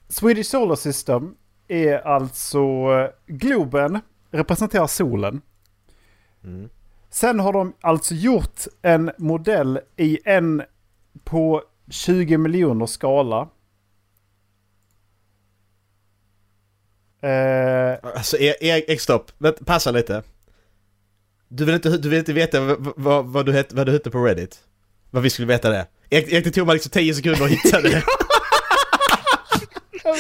Swedish 0.08 0.50
Solar 0.50 0.76
System 0.76 1.36
är 1.68 2.08
alltså 2.08 2.60
eh, 2.60 3.10
globen 3.28 4.00
representerar 4.32 4.88
solen. 4.88 5.42
Mm. 6.44 6.70
Sen 7.10 7.40
har 7.40 7.54
de 7.54 7.74
alltså 7.82 8.14
gjort 8.14 8.62
en 8.82 9.12
modell 9.18 9.80
i 9.98 10.20
en 10.26 10.64
på 11.24 11.64
20 11.90 12.38
miljoner 12.38 12.86
skala. 12.86 13.48
Eh, 17.22 17.98
Alltså, 18.16 18.38
Erik, 18.38 18.90
Erik 18.90 19.02
stopp. 19.02 19.32
Vänta, 19.38 19.64
Passa 19.64 19.92
lite. 19.92 20.24
Du 21.48 21.66
vill 21.66 21.76
inte, 21.76 21.98
du 21.98 22.10
vill 22.10 22.20
inte 22.20 22.34
veta 22.34 22.62
vad, 22.62 22.94
vad, 22.96 23.26
vad, 23.26 23.46
du 23.46 23.54
hette, 23.54 23.76
vad 23.76 23.86
du 23.86 23.92
hette 23.92 24.12
på 24.12 24.24
Reddit? 24.26 24.60
Vad 25.12 25.24
vi 25.24 25.30
skulle 25.30 25.48
veta 25.48 25.70
det? 25.70 25.88
Erik, 26.10 26.32
Erik 26.32 26.44
det 26.44 26.52
tog 26.52 26.68
mig 26.68 26.74
liksom 26.74 26.90
10 26.90 27.14
sekunder 27.14 27.46
att 27.46 27.52
hitta 27.52 27.82
det. 27.82 28.04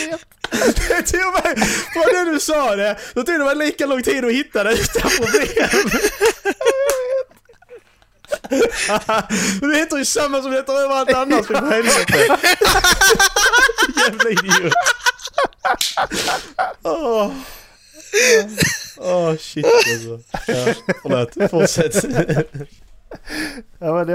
Jag 0.01 0.09
vet. 0.11 0.26
Det 0.88 1.01
tog 1.01 1.34
mig, 1.34 1.55
från 1.93 2.03
det 2.13 2.31
du 2.31 2.39
sa 2.39 2.76
det, 2.76 2.97
då 3.13 3.23
tog 3.23 3.39
det 3.39 3.45
mig 3.45 3.55
lika 3.55 3.85
lång 3.85 4.03
tid 4.03 4.26
att 4.26 4.31
hitta 4.31 4.63
det 4.63 4.73
utan 4.73 5.11
problem. 5.11 5.69
Du 9.61 9.76
heter 9.76 9.97
ju 9.97 10.05
samma 10.05 10.41
som 10.41 10.51
du 10.51 10.57
heter 10.57 10.73
överallt 10.73 11.13
annars 11.13 11.47
för 11.47 11.53
helvete. 11.53 12.17
Jävla 13.97 14.30
idiot. 14.30 14.73
Åh 16.84 17.31
Åh 18.97 19.35
shit 19.38 19.65
alltså. 19.65 20.19
Ja, 20.47 20.73
förlåt, 21.01 21.51
fortsätt. 21.51 22.05
Ja, 23.80 23.93
men 23.93 24.07
det, 24.07 24.13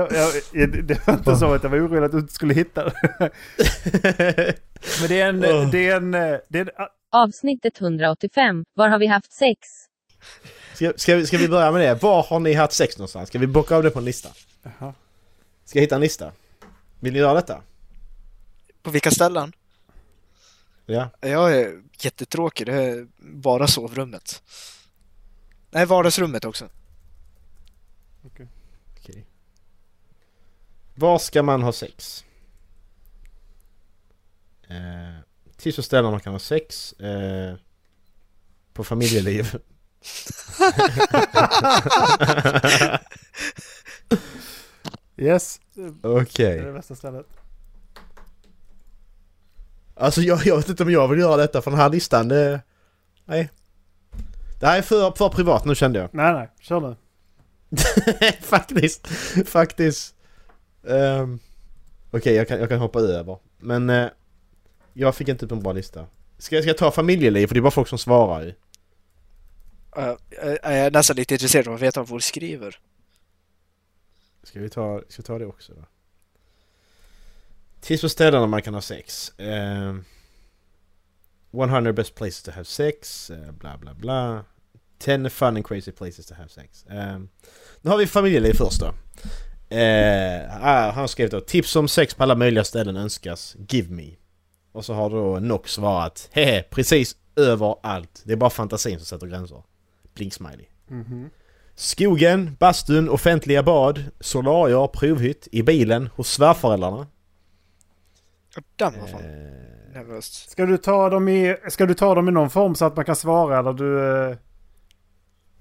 jag, 0.53 0.85
det 0.85 1.07
var 1.07 1.15
inte 1.15 1.37
så 1.37 1.55
att 1.55 1.63
jag 1.63 1.71
var 1.71 1.79
orolig 1.79 2.05
att 2.05 2.13
du 2.13 2.19
inte 2.19 2.35
skulle 2.35 2.55
hitta 2.55 2.85
det. 2.85 3.31
Men 5.01 5.09
det 5.09 5.21
är 5.21 5.29
en... 5.29 5.45
Åh. 5.45 5.71
Det 5.71 5.89
är 5.89 5.97
en, 5.97 6.11
det 6.11 6.59
är 6.59 6.61
en 6.61 6.71
Avsnittet 7.13 7.81
185. 7.81 8.65
Var 8.75 8.89
har 8.89 8.99
vi 8.99 9.07
haft 9.07 9.33
sex? 9.33 9.59
Ska, 10.75 10.93
ska, 10.97 11.17
vi, 11.17 11.27
ska 11.27 11.39
vi 11.39 11.49
börja 11.49 11.73
med 11.73 11.81
det? 11.81 12.03
Var 12.03 12.23
har 12.23 12.41
ni 12.41 12.53
haft 12.53 12.73
sex 12.73 12.99
någonstans? 12.99 13.29
Ska 13.29 13.39
vi 13.39 13.47
bocka 13.47 13.77
av 13.77 13.83
det 13.83 13.91
på 13.91 13.99
en 13.99 14.05
lista? 14.05 14.29
Jaha. 14.63 14.95
Ska 15.65 15.79
jag 15.79 15.83
hitta 15.83 15.95
en 15.95 16.01
lista? 16.01 16.33
Vill 17.01 17.13
ni 17.13 17.19
göra 17.19 17.35
detta? 17.35 17.63
På 18.83 18.91
vilka 18.91 19.11
ställen? 19.11 19.53
Ja. 20.87 21.11
Jag 21.21 21.57
är 21.57 21.83
jättetråkig. 21.99 22.67
Det 22.67 22.75
är 22.75 23.07
bara 23.19 23.67
sovrummet. 23.67 24.43
Nej, 25.71 25.87
vardagsrummet 25.87 26.45
också. 26.45 26.69
Okej. 28.27 28.49
Var 30.95 31.19
ska 31.19 31.43
man 31.43 31.63
ha 31.63 31.73
sex? 31.73 32.25
Eh, 34.71 35.21
till 35.57 35.75
så 35.75 35.83
ställen 35.83 36.11
man 36.11 36.21
kan 36.21 36.33
ha 36.33 36.41
sex. 36.41 36.93
Eh, 36.93 37.55
på 38.73 38.85
familjeliv. 38.85 39.59
Yes. 45.21 45.61
Okej. 46.03 46.57
Det 46.57 46.63
är 46.63 46.67
det 46.67 46.73
bästa 46.73 46.95
stället. 46.95 47.27
Alltså 49.95 50.21
jag, 50.21 50.47
jag 50.47 50.57
vet 50.57 50.69
inte 50.69 50.83
om 50.83 50.91
jag 50.91 51.09
vill 51.09 51.19
göra 51.19 51.37
detta 51.37 51.63
för 51.63 51.71
den 51.71 51.81
här 51.81 51.89
listan. 51.89 52.29
Det, 52.29 52.61
nej. 53.25 53.51
Det 54.61 54.67
här 54.67 54.79
är 54.79 54.83
för, 54.83 55.11
för 55.11 55.29
privat 55.29 55.65
nu 55.65 55.75
kände 55.75 55.99
jag. 55.99 56.09
Nej, 56.13 56.33
nej. 56.33 56.49
Kör 56.61 56.81
nu. 56.81 56.97
faktiskt. 58.41 59.07
Faktiskt. 59.47 60.15
Um, 60.83 61.39
Okej, 62.11 62.35
jag, 62.35 62.49
kan, 62.49 62.61
jag 62.61 62.69
kan 62.69 62.79
hoppa 62.79 63.01
över. 63.01 63.39
Men 63.59 63.91
eh, 63.91 64.09
jag 64.93 65.15
fick 65.17 65.29
inte 65.29 65.45
upp 65.45 65.53
en 65.53 65.63
bra 65.63 65.73
lista. 65.73 66.07
Ska, 66.39 66.57
jag- 66.57 66.63
ska 66.65 66.69
jag 66.71 66.79
ta 66.79 66.91
familjeliv? 66.91 67.47
För 67.47 67.55
det 67.55 67.59
är 67.59 67.63
bara 67.63 67.71
folk 67.71 67.89
som 67.89 67.99
svarar. 67.99 68.43
Uh, 69.99 70.15
jag 70.33 70.59
är 70.63 70.91
nästan 70.91 71.17
lite 71.17 71.35
intresserad 71.35 71.69
av 71.69 71.75
att 71.75 71.81
veta 71.81 72.01
vad 72.01 72.09
folk 72.09 72.25
skriver. 72.25 72.79
Ska 74.43 74.61
vi 74.61 74.69
ta, 74.71 75.03
ska 75.09 75.23
vi 75.23 75.27
ta 75.27 75.39
det 75.39 75.47
också 75.47 75.73
då? 75.75 75.85
Tips 77.81 78.03
på 78.03 78.09
ställena 78.09 78.47
man 78.47 78.63
kan 78.63 78.75
ha 78.75 78.81
sex. 78.81 79.33
Um, 79.39 80.05
100 81.53 81.93
best 81.93 82.15
places 82.15 82.43
to 82.43 82.51
have 82.51 82.65
sex. 82.65 83.31
eh, 83.31 83.53
bla 83.53 83.79
bla 83.79 83.95
bla. 83.95 84.45
10 84.99 85.31
fun 85.31 85.49
and 85.57 85.67
crazy 85.67 85.93
places 85.93 86.27
to 86.27 86.35
have 86.35 86.49
sex. 86.49 86.85
Um, 86.89 87.29
nu 87.81 87.91
har 87.91 87.97
vi 87.99 88.07
familjeliv 88.07 88.53
först 88.55 88.81
då. 88.81 88.95
Ah, 90.63 90.91
han 90.91 91.09
skrivit 91.09 91.33
då 91.33 91.41
tips 91.41 91.77
om 91.77 91.89
sex 91.89 92.15
på 92.15 92.23
alla 92.23 92.35
möjliga 92.35 92.65
ställen 92.65 92.97
önskas. 92.97 93.57
Give 93.69 93.91
me. 93.95 94.17
Och 94.73 94.85
så 94.85 94.95
har 94.95 95.11
då 95.11 95.39
Nox 95.41 95.73
svarat 95.73 96.29
hehe 96.33 96.63
precis 96.63 97.17
överallt. 97.37 98.23
Det 98.25 98.33
är 98.33 98.37
bara 98.37 98.51
fantasin 98.51 98.99
som 98.99 99.07
sätter 99.07 99.27
gränser. 99.27 99.63
Blink 100.15 100.35
smiley. 100.35 100.67
Mhm. 100.89 101.31
Skogen, 101.75 102.57
bastun, 102.61 103.09
offentliga 103.09 103.63
bad, 103.63 104.05
solarier, 104.21 104.87
provhytt, 104.87 105.49
i 105.53 105.63
bilen, 105.63 106.09
hos 106.15 106.31
svärföräldrarna. 106.33 107.07
Och 108.57 108.63
Den 108.77 109.01
var 109.01 109.07
fan 109.07 109.21
Eh, 109.21 109.95
nervöst. 109.95 110.51
Ska 110.51 110.67
du, 110.67 110.79
ta 110.79 111.11
dem 111.11 111.29
i, 111.29 111.57
ska 111.71 111.87
du 111.87 111.95
ta 111.95 112.15
dem 112.15 112.29
i 112.29 112.33
någon 112.33 112.51
form 112.51 112.75
så 112.75 112.85
att 112.85 112.97
man 112.97 113.05
kan 113.05 113.17
svara 113.17 113.59
eller 113.59 113.73
du... 113.73 113.99
eh, 114.31 114.37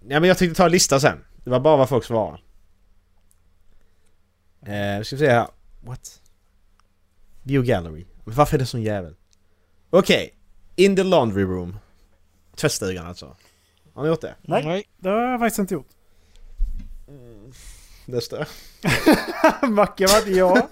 ja 0.07 0.19
men 0.19 0.23
jag 0.23 0.38
tänkte 0.38 0.57
ta 0.57 0.65
en 0.65 0.72
lista 0.72 0.99
sen. 0.99 1.26
Det 1.44 1.49
var 1.49 1.60
bara 1.60 1.77
vad 1.77 1.90
folk 1.90 2.03
svarar. 2.03 2.44
Eh, 4.61 5.03
ska 5.03 5.15
vi 5.15 5.19
se 5.19 5.30
här. 5.30 5.48
What? 5.81 6.22
View 7.44 7.68
gallery. 7.73 8.06
Men 8.30 8.36
varför 8.36 8.56
är 8.58 8.60
det 8.60 8.66
sån 8.66 8.82
jävel? 8.82 9.16
Okej. 9.90 10.34
In 10.76 10.96
the 10.96 11.04
laundry 11.04 11.44
room. 11.44 11.80
Tvättstugan 12.56 13.06
alltså. 13.08 13.36
Har 13.94 14.04
ni 14.04 14.10
gjort 14.10 14.22
det? 14.22 14.36
Nej. 14.42 14.90
Det 14.98 15.10
har 15.10 15.22
jag 15.22 15.40
faktiskt 15.40 15.60
inte 15.60 15.74
gjort. 15.74 15.88
Det 18.06 18.22
står. 18.22 18.48
Macke 19.70 20.08
var 20.08 20.18
inte 20.18 20.32
jag. 20.32 20.68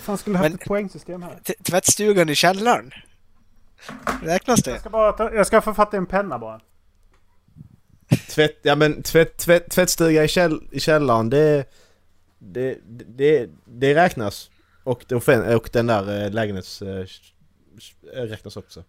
Fan 0.00 0.18
skulle 0.18 0.38
haft 0.38 0.50
Men- 0.50 0.54
ett 0.54 0.64
poängsystem 0.64 1.22
här. 1.22 1.40
Tvättstugan 1.62 2.28
i 2.28 2.34
källaren? 2.34 2.90
Räknas 4.22 4.66
Jag 4.66 4.74
det? 4.74 4.80
ska 4.80 4.90
bara 4.90 5.12
ta, 5.12 5.32
jag 5.34 5.46
ska 5.46 5.60
få 5.60 5.74
fatta 5.74 5.96
en 5.96 6.06
penna 6.06 6.38
bara. 6.38 6.60
Tvätt, 8.30 8.58
ja 8.62 8.74
men 8.74 9.02
tvätt, 9.02 9.36
tvätt, 9.36 9.70
tvättstuga 9.70 10.24
i, 10.24 10.28
käll, 10.28 10.68
i 10.72 10.80
källaren 10.80 11.30
det, 11.30 11.64
det, 12.38 12.78
det, 13.06 13.50
det 13.64 13.94
räknas. 13.94 14.50
Och, 14.82 15.04
det, 15.08 15.54
och 15.56 15.70
den 15.72 15.86
där 15.86 16.24
eh, 16.24 16.30
lägenhets... 16.30 16.82
eh, 16.82 17.06
räknas 18.12 18.56
också. 18.56 18.84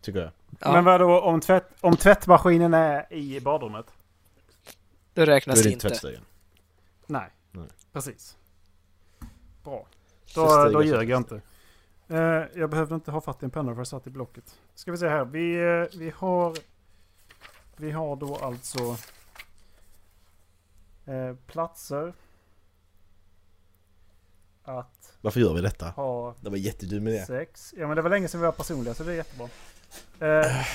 Tycker 0.00 0.20
jag. 0.20 0.30
Ja. 0.60 0.72
Men 0.72 0.84
vad 0.84 1.00
då 1.00 1.20
om, 1.20 1.40
tvätt, 1.40 1.68
om 1.80 1.96
tvättmaskinen 1.96 2.74
är 2.74 3.12
i 3.12 3.40
badrummet? 3.40 3.86
Det 5.14 5.20
Då 5.24 5.26
räknas 5.26 5.60
är 5.60 5.64
det 5.64 5.70
inte 5.70 5.88
tvättstugan. 5.88 6.22
Nej. 7.06 7.30
Nej. 7.50 7.68
Precis. 7.92 8.36
Bra. 9.64 9.86
Då, 10.34 10.44
då 10.44 10.72
så- 10.72 10.82
ljög 10.82 11.10
jag 11.10 11.16
inte. 11.20 11.40
Eh, 12.08 12.42
jag 12.54 12.70
behövde 12.70 12.94
inte 12.94 13.10
ha 13.10 13.20
fatt 13.20 13.42
i 13.42 13.44
en 13.44 13.50
penna 13.50 13.72
för 13.72 13.80
jag 13.80 13.86
satt 13.86 14.06
i 14.06 14.10
blocket. 14.10 14.58
Ska 14.74 14.92
vi 14.92 14.98
se 14.98 15.08
här. 15.08 15.24
Vi, 15.24 15.54
eh, 15.54 15.98
vi 15.98 16.12
har... 16.16 16.56
Vi 17.76 17.90
har 17.90 18.16
då 18.16 18.36
alltså 18.36 18.96
eh, 21.06 21.34
platser 21.46 22.14
att 24.64 25.12
Varför 25.20 25.40
gör 25.40 25.54
vi 25.54 25.60
detta? 25.60 25.86
ha 25.88 26.34
Det 26.40 26.50
var 26.50 26.56
jättedum 26.56 27.08
idé. 27.08 27.24
sex. 27.26 27.74
Ja 27.76 27.86
men 27.86 27.96
det 27.96 28.02
var 28.02 28.10
länge 28.10 28.28
sedan 28.28 28.40
vi 28.40 28.44
var 28.46 28.52
personliga 28.52 28.94
så 28.94 29.02
det 29.02 29.12
är 29.12 29.16
jättebra. 29.16 29.48
Eh, 30.20 30.66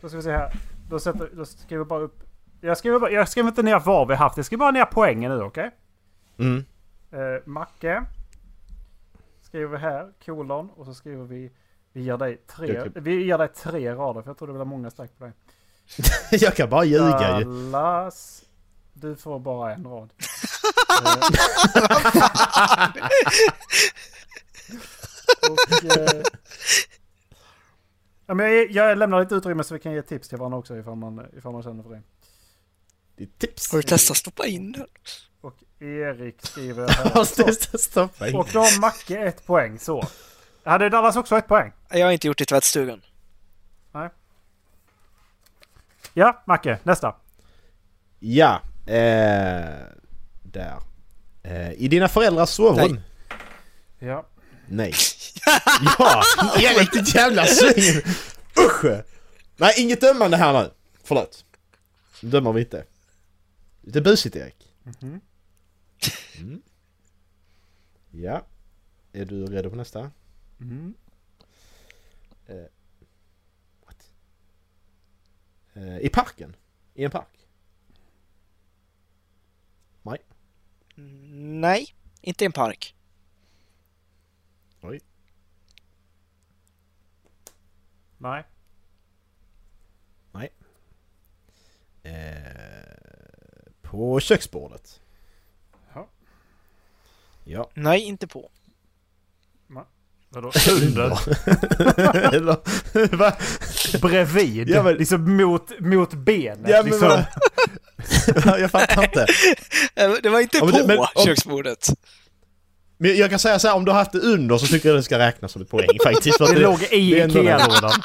då 0.00 0.08
ska 0.08 0.16
vi 0.16 0.22
se 0.22 0.32
här. 0.32 0.52
Då, 0.90 1.00
sätter, 1.00 1.30
då 1.32 1.44
skriver 1.44 1.80
jag 1.80 1.86
bara 1.86 2.00
upp. 2.02 2.22
Jag 2.60 2.78
skriver, 2.78 2.98
bara, 2.98 3.10
jag 3.10 3.28
skriver 3.28 3.48
inte 3.48 3.62
ner 3.62 3.80
var 3.80 4.06
vi 4.06 4.14
haft. 4.14 4.36
Jag 4.36 4.46
skriver 4.46 4.58
bara 4.58 4.70
ner 4.70 4.84
poängen 4.84 5.36
nu 5.38 5.42
okej? 5.42 5.70
Mm. 6.38 6.64
Eh, 7.10 7.18
Macke. 7.44 8.04
Skriver 9.42 9.66
vi 9.66 9.76
här, 9.78 10.12
kolon. 10.24 10.70
Och 10.70 10.86
så 10.86 10.94
skriver 10.94 11.24
vi 11.24 11.50
vi 11.92 12.02
ger 12.02 12.16
dig 12.16 12.36
tre, 12.46 12.80
Okej. 12.80 12.92
vi 13.02 13.24
ger 13.24 13.38
dig 13.38 13.48
tre 13.48 13.94
rader 13.94 14.22
för 14.22 14.30
jag 14.30 14.38
tror 14.38 14.48
det 14.48 14.54
blir 14.54 14.64
många 14.64 14.90
streck 14.90 15.18
på 15.18 15.24
dig. 15.24 15.32
jag 16.30 16.54
kan 16.56 16.70
bara 16.70 16.84
ljuga 16.84 17.38
ju. 17.38 17.44
Dallas. 17.44 18.44
Du 18.92 19.16
får 19.16 19.38
bara 19.38 19.74
en 19.74 19.84
rad. 19.84 20.12
Och, 25.50 25.84
eh, 25.84 26.22
ja, 28.26 28.34
men 28.34 28.46
jag, 28.52 28.70
jag 28.70 28.98
lämnar 28.98 29.20
lite 29.20 29.34
utrymme 29.34 29.64
så 29.64 29.74
vi 29.74 29.80
kan 29.80 29.92
ge 29.92 30.02
tips 30.02 30.28
till 30.28 30.38
varandra 30.38 30.58
också 30.58 30.76
ifall 30.76 30.96
man, 30.96 31.26
ifall 31.36 31.52
man 31.52 31.62
känner 31.62 31.82
för 31.82 31.90
det. 31.90 32.02
Det 33.16 33.22
är 33.24 33.28
tips. 33.38 33.72
Har 33.72 33.78
du 33.78 33.82
testat 33.82 34.16
stoppa 34.16 34.46
in 34.46 34.72
den? 34.72 34.86
Och 35.40 35.54
Erik 35.80 36.46
skriver 36.46 36.88
här. 36.88 37.78
stoppa 37.78 38.28
in? 38.28 38.36
Och 38.36 38.48
då 38.52 38.58
har 38.58 38.80
Macke 38.80 39.18
ett 39.18 39.46
poäng. 39.46 39.78
Så. 39.78 40.02
Hade 40.64 40.88
Dallas 40.88 41.16
också 41.16 41.36
ett 41.36 41.48
poäng? 41.48 41.72
Jag 41.90 42.06
har 42.06 42.12
inte 42.12 42.26
gjort 42.26 42.38
det 42.38 42.42
i 42.42 42.46
tvättstugan. 42.46 43.02
Ja, 46.14 46.42
Macke. 46.46 46.78
Nästa. 46.82 47.14
Ja. 48.18 48.60
Eh, 48.86 49.86
där. 50.52 50.80
Eh, 51.42 51.72
I 51.72 51.88
dina 51.88 52.08
föräldrars 52.08 52.48
sovrum? 52.48 53.00
Ja. 53.98 54.26
Nej. 54.68 54.94
ja! 55.98 56.22
Erik 56.58 56.92
ditt 56.92 57.14
jävla 57.14 57.46
svin! 57.46 58.02
Usch! 58.66 58.84
Nej, 59.56 59.74
inget 59.76 60.00
dömande 60.00 60.36
här 60.36 60.62
nu. 60.62 60.70
Förlåt. 61.04 61.44
Dömer 62.20 62.52
vi 62.52 62.60
inte. 62.60 62.84
Lite 63.80 64.00
busigt 64.00 64.36
Erik. 64.36 64.74
Mhm. 64.82 65.20
Mm. 66.38 66.62
Ja. 68.10 68.46
Är 69.12 69.24
du 69.24 69.46
redo 69.46 69.70
på 69.70 69.76
nästa? 69.76 70.10
Mm. 70.60 70.94
Eh, 72.46 72.56
what? 73.86 74.10
Eh, 75.74 75.98
I 75.98 76.08
parken? 76.08 76.56
I 76.94 77.04
en 77.04 77.10
park? 77.10 77.48
Nej. 80.02 80.18
Mm, 80.18 80.28
Nej, 80.94 81.94
inte 82.20 82.44
i 82.44 82.46
en 82.46 82.52
park. 82.52 82.94
Oj. 84.80 85.00
Nej. 90.32 90.52
Eh, 92.02 92.12
på 93.82 94.20
köksbordet? 94.20 95.00
Ja. 95.94 96.08
Ja. 97.44 97.70
Nej, 97.74 98.00
inte 98.02 98.26
på. 98.26 98.50
Vadå? 100.34 100.52
Under? 100.82 101.04
Eller, 102.34 103.16
va? 103.16 103.36
Bredvid? 104.00 104.68
Ja, 104.68 104.82
men- 104.82 104.94
Liksom 104.94 105.36
mot, 105.36 105.80
mot 105.80 106.14
benet? 106.14 106.68
Ja, 106.70 106.76
men 106.82 106.84
liksom. 106.90 107.22
Jag 108.44 108.70
fattar 108.70 109.02
inte. 109.04 109.26
Det 110.22 110.28
var 110.28 110.40
inte 110.40 110.56
Ja, 110.58 110.64
men 110.64 110.72
på 110.72 110.78
det- 110.78 110.86
men 110.86 110.98
om- 110.98 111.06
köksbordet. 111.26 111.86
Men 112.98 113.16
jag 113.16 113.30
kan 113.30 113.38
säga 113.38 113.58
så 113.58 113.68
här, 113.68 113.74
om 113.74 113.84
du 113.84 113.90
har 113.90 113.98
haft 113.98 114.12
det 114.12 114.18
under 114.18 114.58
så 114.58 114.66
tycker 114.66 114.88
jag 114.88 114.98
det 114.98 115.02
ska 115.02 115.18
räknas 115.18 115.52
som 115.52 115.62
ett 115.62 115.68
poäng 115.70 115.88
faktiskt. 116.04 116.38
För 116.38 116.44
att 116.44 116.54
Det 116.54 116.60
låg 116.60 116.82
i 116.82 117.10
det 117.10 117.20
är 117.20 117.28
Ikea-lådan. 117.28 117.92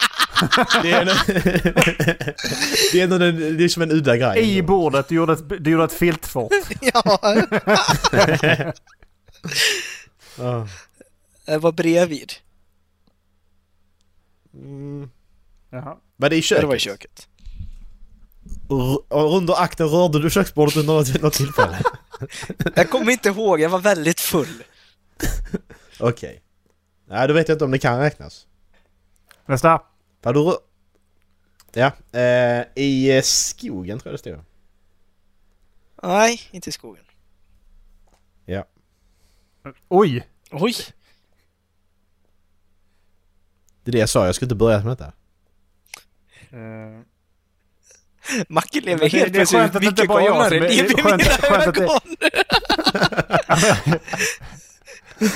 Det 0.84 0.91
är, 0.91 1.02
ändå, 1.02 1.14
det 2.91 3.02
är 3.02 3.07
den- 3.07 3.57
det 3.57 3.64
är 3.64 3.68
som 3.68 3.82
en 3.82 3.91
udda 3.91 4.18
grej. 4.18 4.57
I 4.57 4.61
bordet. 4.61 5.07
Du 5.07 5.15
gjorde 5.15 5.34
ett, 5.34 5.49
du 5.64 5.72
gjorde 5.72 5.84
ett 5.84 5.94
filtfort. 5.94 6.52
Ja, 6.82 7.19
Ja. 10.38 10.68
det 11.45 11.57
var 11.57 11.72
bredvid. 11.72 12.34
Mm. 14.53 15.10
Jaha. 15.69 15.98
Var 16.15 16.30
det 16.30 16.36
i 16.36 16.40
Ja, 16.40 16.41
köket? 16.44 16.61
det 16.61 16.68
var 16.68 16.76
i 16.76 16.80
köket. 16.80 17.28
Under 19.10 19.61
akten 19.61 19.88
rörde 19.88 20.22
du 20.22 20.30
köksbordet 20.30 20.76
under 20.76 20.94
något, 20.94 21.22
något 21.22 21.34
tillfälle? 21.34 21.81
Jag 22.76 22.89
kommer 22.89 23.11
inte 23.11 23.30
ihåg, 23.30 23.60
jag 23.60 23.69
var 23.69 23.80
väldigt 23.80 24.19
full. 24.19 24.64
Okej. 25.99 26.41
Nej, 27.06 27.27
då 27.27 27.34
vet 27.34 27.48
jag 27.48 27.56
inte 27.56 27.65
om 27.65 27.72
det 27.72 27.80
kan 27.80 27.99
räknas. 27.99 28.48
Nästa. 29.45 29.81
Var 30.22 30.34
du 30.34 30.57
Ja, 31.73 31.91
eh, 32.19 32.65
i 32.76 33.18
eh, 33.18 33.22
skogen 33.22 33.99
tror 33.99 34.11
jag 34.11 34.14
det 34.14 34.18
stod. 34.18 34.44
Nej, 36.03 36.41
inte 36.52 36.69
i 36.69 36.72
skogen. 36.72 37.03
Ja. 38.45 38.65
Oj! 39.88 40.27
Oj! 40.52 40.73
Det 43.84 43.89
är 43.89 43.91
det 43.91 43.99
jag 43.99 44.10
sa, 44.10 44.26
jag 44.26 44.35
skulle 44.35 44.45
inte 44.45 44.56
börja 44.56 44.84
med 44.84 44.98
detta. 44.98 45.14
Eh, 46.57 47.02
Macke 48.49 48.82
lever 48.82 48.99
det- 49.10 49.18
helt 49.18 49.34
det 49.34 49.40
är 49.41 49.45
skönt 49.45 49.72
plötsligt 49.72 49.98
som 50.49 50.64
är- 50.64 50.70
liv 50.70 50.86
i 50.91 50.95
mina 51.04 51.18
skönt 51.20 51.68
att 51.68 51.76
det- 51.76 51.84
ögon. 51.84 51.99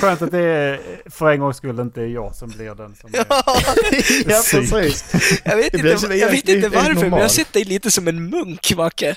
Skönt 0.00 0.22
att 0.22 0.30
det 0.30 0.38
är 0.38 0.80
för 1.10 1.30
en 1.30 1.40
gångs 1.40 1.56
skull 1.56 1.80
inte 1.80 2.00
är 2.02 2.06
jag 2.06 2.34
som 2.36 2.48
blir 2.50 2.74
den 2.74 2.94
som... 2.94 3.10
Är. 3.14 3.24
ja, 4.30 4.42
Psyk. 4.42 4.70
precis. 4.70 5.40
Jag 5.44 5.56
vet 5.56 5.72
blir 5.72 5.86
inte, 5.92 5.98
som- 5.98 6.18
jag 6.18 6.30
vet 6.30 6.48
inte 6.48 6.52
helt 6.68 6.74
varför, 6.74 6.94
men 6.94 7.12
jag 7.12 7.20
har 7.20 7.28
sett 7.28 7.52
dig 7.52 7.64
lite 7.64 7.90
som 7.90 8.08
en 8.08 8.30
munk, 8.30 8.72
Macke. 8.76 9.16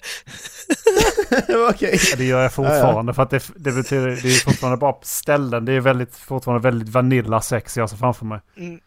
Okej. 1.70 2.00
Ja, 2.12 2.16
det 2.18 2.24
gör 2.26 2.42
jag 2.42 2.54
fortfarande 2.54 3.14
för 3.14 3.24
att 3.24 3.30
det, 3.30 3.44
det 3.56 3.72
betyder... 3.72 4.08
Det 4.24 4.30
är 4.36 4.40
fortfarande 4.46 4.78
bara 4.78 4.96
ställen. 5.02 5.66
Det 5.66 5.74
är 5.74 5.80
väldigt, 5.80 6.16
fortfarande 6.16 6.64
väldigt 6.70 6.90
vanilla 6.90 7.42
sex 7.42 7.78
jag 7.78 7.90
ser 7.90 7.98
framför 7.98 8.26
mig. 8.26 8.40
Mm. 8.58 8.80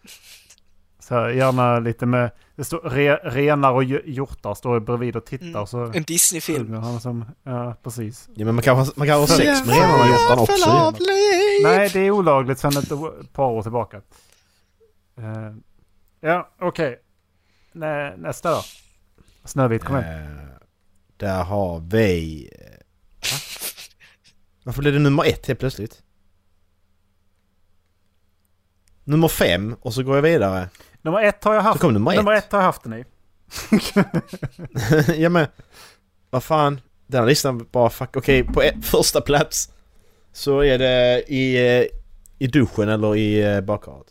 Så 1.09 1.15
här, 1.15 1.29
gärna 1.29 1.79
lite 1.79 2.07
med... 2.07 2.31
Det 2.57 2.65
står 2.65 2.81
re, 2.81 3.17
renar 3.17 3.73
och 3.73 3.83
hj- 3.83 4.03
hjortar 4.07 4.55
står 4.55 4.81
bredvid 4.81 5.17
och 5.17 5.25
tittar 5.27 5.47
Mm. 5.47 5.67
så... 5.67 5.85
En 5.85 6.03
Disney-film. 6.03 6.73
han 6.75 7.01
som... 7.01 7.25
Ja, 7.43 7.77
precis. 7.83 8.29
Ja, 8.35 8.45
men 8.45 8.55
man 8.55 8.63
kan, 8.65 8.77
ha- 8.77 8.93
man 8.97 9.07
kan 9.07 9.21
ha 9.21 9.27
sex 9.27 9.67
med 9.67 9.77
renarna 9.77 10.03
och 10.03 10.09
hjortarna 10.09 10.43
också. 10.43 10.93
Nej, 11.63 11.91
det 11.93 12.01
är 12.01 12.11
olagligt 12.11 12.59
sedan 12.59 12.77
ett 12.77 13.33
par 13.33 13.45
år 13.47 13.63
tillbaka. 13.63 13.97
Eh, 15.19 15.55
ja, 16.21 16.51
okej. 16.61 16.99
Nä, 17.73 18.17
nästa 18.17 18.51
då. 18.51 18.63
Snövit, 19.45 19.85
kom 19.85 19.97
igen. 19.99 20.23
Eh, 20.39 20.45
där 21.17 21.45
har 21.45 21.81
vi... 21.81 22.49
eh, 22.61 22.69
Va? 23.33 23.39
Varför 24.65 24.81
blev 24.83 24.95
det 24.95 25.01
nummer 25.01 25.25
ett 25.25 25.47
helt 25.47 25.61
plötsligt? 25.61 26.03
Nummer 29.05 29.29
fem 29.29 29.77
och 29.81 29.95
så 29.95 30.03
går 30.03 30.15
jag 30.15 30.23
vidare. 30.23 30.69
Nummer 31.03 31.23
ett 31.23 31.45
har 31.45 31.55
jag 31.55 31.63
haft. 31.63 31.81
Så 31.81 31.87
kom 31.87 31.95
nummer 31.95 32.11
ett. 32.11 32.17
Nummer 32.17 32.33
ett 32.33 32.53
har 32.53 32.59
jag 32.59 32.67
haft 32.67 32.83
den 32.83 32.93
i. 32.93 33.05
ja 35.23 35.29
men... 35.29 35.47
Vad 36.31 36.43
fan? 36.45 36.81
Den 37.07 37.21
här 37.21 37.29
listan 37.29 37.67
bara 37.73 37.91
fuck. 37.91 38.17
Okej, 38.17 38.45
på 38.45 38.63
ett, 38.63 38.85
första 38.85 39.21
plats 39.21 39.73
så 40.33 40.61
är 40.65 40.79
det 40.79 41.25
i, 41.29 41.57
eh, 41.81 41.87
i 42.39 42.47
duschen 42.47 42.89
eller 42.89 43.17
i 43.17 43.55
eh, 43.55 43.61
badkaret. 43.61 44.07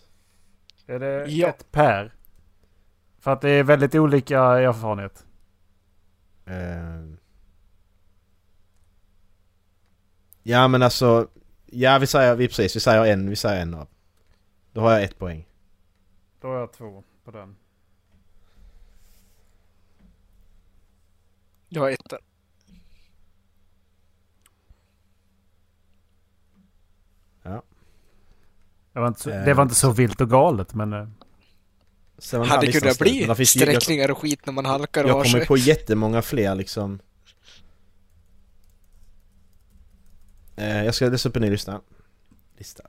Är 0.87 0.99
det 0.99 1.25
Ja. 1.27 1.47
ett 1.47 1.71
per? 1.71 2.13
För 3.19 3.33
att 3.33 3.41
det 3.41 3.49
är 3.49 3.63
väldigt 3.63 3.95
olika 3.95 4.39
erfarenhet. 4.39 5.25
Eh. 6.45 7.17
Ja 10.43 10.67
men 10.67 10.83
alltså... 10.83 11.27
Ja 11.65 11.97
vi 11.97 12.07
säger, 12.07 12.35
vi 12.35 12.47
precis, 12.47 12.75
vi 12.75 12.79
säger 12.79 13.05
en, 13.05 13.29
vi 13.29 13.35
säger 13.35 13.61
en 13.61 13.73
av. 13.73 13.87
Då 14.73 14.81
har 14.81 14.91
jag 14.91 15.03
ett 15.03 15.19
poäng. 15.19 15.46
Då 16.41 16.47
har 16.47 16.55
jag 16.55 16.73
två 16.73 17.03
på 17.23 17.31
den. 17.31 17.55
Jag 21.69 21.81
har 21.81 21.91
ett 21.91 22.09
där. 22.09 22.19
Det 28.93 28.99
var 28.99 29.07
inte 29.07 29.19
så, 29.21 29.29
Eh. 29.29 29.45
det 29.45 29.53
var 29.53 29.63
inte 29.63 29.75
så 29.75 29.91
vilt 29.91 30.21
och 30.21 30.29
galet 30.29 30.73
men... 30.73 30.93
eh, 30.93 31.07
Sen 32.19 32.41
här 32.41 32.47
Hade 32.47 32.71
kunnat 32.71 32.99
men 32.99 33.05
bli 33.05 33.25
där 33.25 33.35
finns 33.35 33.55
ju- 33.55 33.59
jag- 33.59 33.69
sträckningar 33.81 34.11
och 34.11 34.17
skit 34.17 34.45
när 34.45 34.53
man 34.53 34.65
halkar 34.65 35.03
och 35.03 35.09
Jag 35.09 35.25
kommer 35.25 35.45
på 35.45 35.57
jättemånga 35.57 36.21
fler 36.21 36.55
liksom. 36.55 36.99
Eh, 40.55 40.83
jag 40.85 40.95
ska 40.95 41.09
läsa 41.09 41.29
upp 41.29 41.35
en 41.35 41.41
ny 41.41 41.49
lista. 41.49 41.81
Lista. 42.57 42.83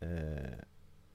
Eh, 0.00 0.58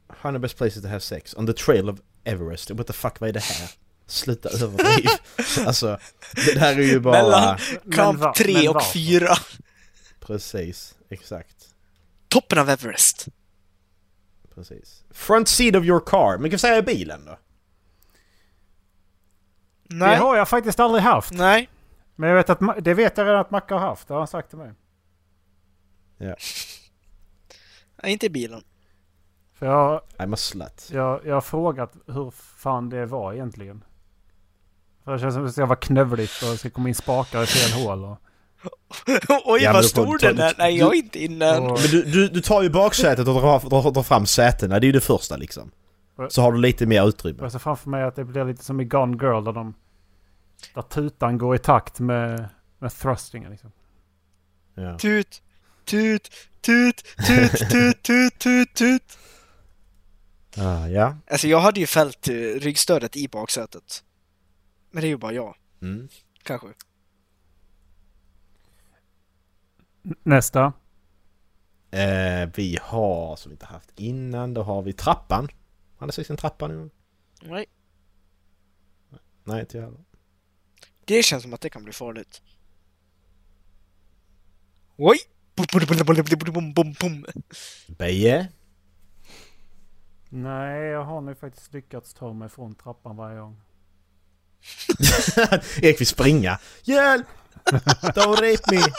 100 0.09 0.39
best 0.39 0.57
places 0.57 0.81
to 0.81 0.87
have 0.87 0.99
sex 0.99 1.33
on 1.37 1.45
the 1.47 1.53
trail 1.53 1.89
of 1.89 1.99
Everest. 2.23 2.71
What 2.71 2.87
the 2.87 2.93
fuck, 2.93 3.19
vad 3.19 3.29
är 3.29 3.33
det 3.33 3.43
här? 3.43 3.69
Sluta 4.07 4.49
överdriv. 4.49 5.05
alltså, 5.65 5.99
det 6.45 6.53
där 6.53 6.79
är 6.79 6.83
ju 6.83 6.99
bara... 6.99 7.21
Mellan 7.23 7.57
kamp 7.91 8.19
va- 8.19 8.33
3 8.37 8.53
men 8.53 8.67
och 8.67 8.73
varför? 8.73 8.91
4. 8.91 9.29
Precis, 10.19 10.95
exakt. 11.09 11.55
Toppen 12.27 12.59
av 12.59 12.69
Everest. 12.69 13.27
Precis. 14.55 15.03
Front 15.11 15.47
seat 15.47 15.75
of 15.75 15.83
your 15.83 15.99
car. 16.05 16.37
Men 16.37 16.49
kan 16.49 16.51
vi 16.51 16.57
säga 16.57 16.81
bilen 16.81 17.25
då? 17.25 17.37
Det 19.83 19.95
Nej. 19.95 20.17
har 20.17 20.37
jag 20.37 20.49
faktiskt 20.49 20.79
aldrig 20.79 21.03
haft. 21.03 21.31
Nej. 21.33 21.69
Men 22.15 22.29
jag 22.29 22.35
vet 22.35 22.49
att, 22.49 22.83
det 22.85 22.93
vet 22.93 23.17
jag 23.17 23.25
redan 23.27 23.39
att 23.39 23.51
Macke 23.51 23.73
har 23.73 23.81
haft. 23.81 24.07
Det 24.07 24.13
har 24.13 24.19
han 24.19 24.27
sagt 24.27 24.49
till 24.49 24.57
mig. 24.57 24.73
Ja. 26.17 26.35
Nej, 28.03 28.11
inte 28.11 28.25
i 28.25 28.29
bilen. 28.29 28.63
För 29.59 29.65
jag, 29.65 30.01
I'm 30.17 30.33
a 30.33 30.37
slut. 30.37 30.89
jag, 30.93 31.21
jag 31.25 31.33
har 31.33 31.41
frågat 31.41 31.93
hur 32.07 32.31
fan 32.57 32.89
det 32.89 33.05
var 33.05 33.33
egentligen. 33.33 33.83
För 35.03 35.13
det 35.13 35.19
känns 35.19 35.33
som 35.33 35.43
att 35.43 35.49
det 35.49 35.53
ska 35.53 35.65
vara 35.65 35.79
knövligt 35.79 36.43
och 36.43 36.49
det 36.51 36.57
ska 36.57 36.69
komma 36.69 36.87
in 36.89 36.95
spakar 36.95 37.43
i 37.43 37.45
fel 37.45 37.83
hål. 37.83 38.03
Och, 38.05 38.17
Oj, 39.45 39.61
Ja, 39.63 39.73
vad 39.73 39.85
stor 39.85 40.17
den 40.17 40.39
är. 40.39 40.53
Nej, 40.57 40.77
jag 40.77 40.93
är 40.95 40.97
inte 40.97 41.23
inne 41.23 41.45
än. 41.45 41.63
och, 41.63 41.79
Men 41.81 41.91
du, 41.91 42.03
du, 42.03 42.27
du 42.27 42.41
tar 42.41 42.61
ju 42.61 42.69
baksätet 42.69 43.27
och 43.27 43.33
drar, 43.33 43.69
drar, 43.69 43.91
drar 43.91 44.03
fram 44.03 44.25
sätena. 44.25 44.79
Det 44.79 44.85
är 44.85 44.87
ju 44.87 44.91
det 44.91 45.01
första 45.01 45.37
liksom. 45.37 45.71
Så 46.29 46.41
har 46.41 46.51
du 46.51 46.59
lite 46.59 46.85
mer 46.85 47.07
utrymme. 47.07 47.39
jag 47.41 47.51
ser 47.51 47.59
framför 47.59 47.89
mig 47.89 48.03
att 48.03 48.15
det 48.15 48.23
blir 48.23 48.45
lite 48.45 48.63
som 48.63 48.79
i 48.81 48.85
Gone 48.85 49.17
Girl 49.21 49.43
där 49.43 49.51
de... 49.51 49.73
Där 50.75 50.81
tutan 50.81 51.37
går 51.37 51.55
i 51.55 51.59
takt 51.59 51.99
med, 51.99 52.49
med 52.79 52.91
thrustingen 52.93 53.51
liksom. 53.51 53.71
Ja. 54.75 54.97
Tut, 54.97 55.41
tut, 55.85 56.29
tut, 56.61 57.03
tut, 57.27 57.51
tut, 57.71 58.03
tut, 58.03 58.39
tut, 58.39 58.73
tut. 58.73 59.17
Ah, 60.59 60.87
ja. 60.87 61.17
Alltså 61.27 61.47
jag 61.47 61.59
hade 61.59 61.79
ju 61.79 61.87
fällt 61.87 62.27
eh, 62.27 62.33
ryggstödet 62.33 63.15
i 63.15 63.27
baksätet. 63.27 64.03
Men 64.91 65.01
det 65.01 65.07
är 65.07 65.09
ju 65.09 65.17
bara 65.17 65.33
jag, 65.33 65.55
Mm. 65.81 66.07
kanske. 66.43 66.67
Nästa. 70.23 70.73
Eh, 71.91 72.49
vi 72.55 72.77
har, 72.81 73.35
som 73.35 73.49
vi 73.49 73.53
inte 73.53 73.65
haft 73.65 73.91
innan, 73.99 74.53
då 74.53 74.63
har 74.63 74.81
vi 74.81 74.93
trappan. 74.93 75.47
Har 75.97 76.07
ni 76.07 76.13
sett 76.13 76.29
en 76.29 76.37
trappa 76.37 76.67
nu? 76.67 76.89
Nej. 77.41 77.65
Nej, 79.43 79.59
inte 79.59 79.77
jag 79.77 79.83
heller. 79.85 80.03
Det 81.05 81.23
känns 81.23 81.43
som 81.43 81.53
att 81.53 81.61
det 81.61 81.69
kan 81.69 81.83
bli 81.83 81.93
farligt. 81.93 82.41
Oj! 84.97 85.17
Bum, 85.55 87.23
Nej, 90.29 90.81
jag 90.81 91.03
har 91.03 91.21
nu 91.21 91.35
faktiskt 91.35 91.73
lyckats 91.73 92.13
ta 92.13 92.33
mig 92.33 92.49
från 92.49 92.75
trappan 92.75 93.17
varje 93.17 93.39
gång. 93.39 93.61
Erik 95.81 95.99
vill 95.99 96.07
springa. 96.07 96.59
Hjälp! 96.83 97.27
Don't 98.01 98.35
rape 98.35 98.75
me! 98.75 98.81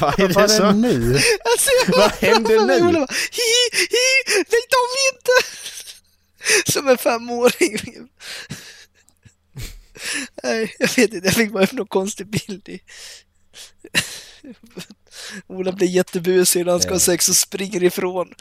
Vad 0.00 0.20
är 0.20 0.28
det 0.28 0.34
Vad 0.34 0.50
som... 0.50 0.80
nu? 0.80 1.14
Alltså, 1.44 1.70
Vad 1.98 2.12
händer 2.12 2.66
nu? 2.66 2.80
Bara, 2.80 3.06
Hi, 3.32 3.70
hi, 3.72 3.86
nej 4.34 4.44
de 4.70 4.84
inte! 5.12 5.32
Som 6.72 6.88
en 6.88 6.98
femåring. 6.98 8.08
Nej, 10.42 10.74
jag 10.78 10.88
vet 10.96 11.12
inte, 11.12 11.26
jag 11.26 11.34
fick 11.34 11.52
bara 11.52 11.64
upp 11.64 11.72
någon 11.72 11.86
konstig 11.86 12.26
bild 12.26 12.68
i... 12.68 12.80
Ola 15.46 15.72
blir 15.72 15.86
jättebusig 15.88 16.64
när 16.64 16.72
han 16.72 16.80
ska 16.80 16.92
ha 16.92 16.98
sex 16.98 17.28
och 17.28 17.36
springer 17.36 17.82
ifrån. 17.82 18.34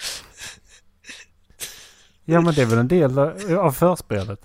Ja 2.26 2.42
men 2.42 2.54
det 2.54 2.62
är 2.62 2.66
väl 2.66 2.80
en 2.80 2.88
del 2.88 3.20
av 3.58 3.72
förspelet. 3.72 4.40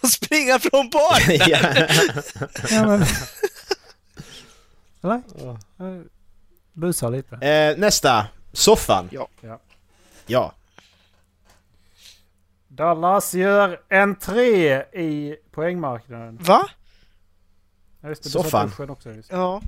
Och 0.00 0.08
springer 0.08 0.58
från 0.58 0.90
barn! 0.90 1.36
ja. 2.70 2.86
Men... 2.86 3.04
Eller? 5.02 5.16
Eh, 5.16 6.02
Busa 6.72 7.08
lite. 7.08 7.36
eh, 7.46 7.78
nästa. 7.78 8.26
Soffan. 8.52 9.08
Ja. 9.12 9.28
Ja. 10.26 10.52
Dallas 12.76 13.34
gör 13.34 13.82
entré 13.90 14.82
i 14.92 15.36
poängmarknaden. 15.50 16.36
Va? 16.40 16.68
Ja, 18.00 18.08
just 18.08 18.22
det, 18.22 18.30
Soffan. 18.30 18.70
också. 18.90 19.12
Just. 19.12 19.32
Ja. 19.32 19.62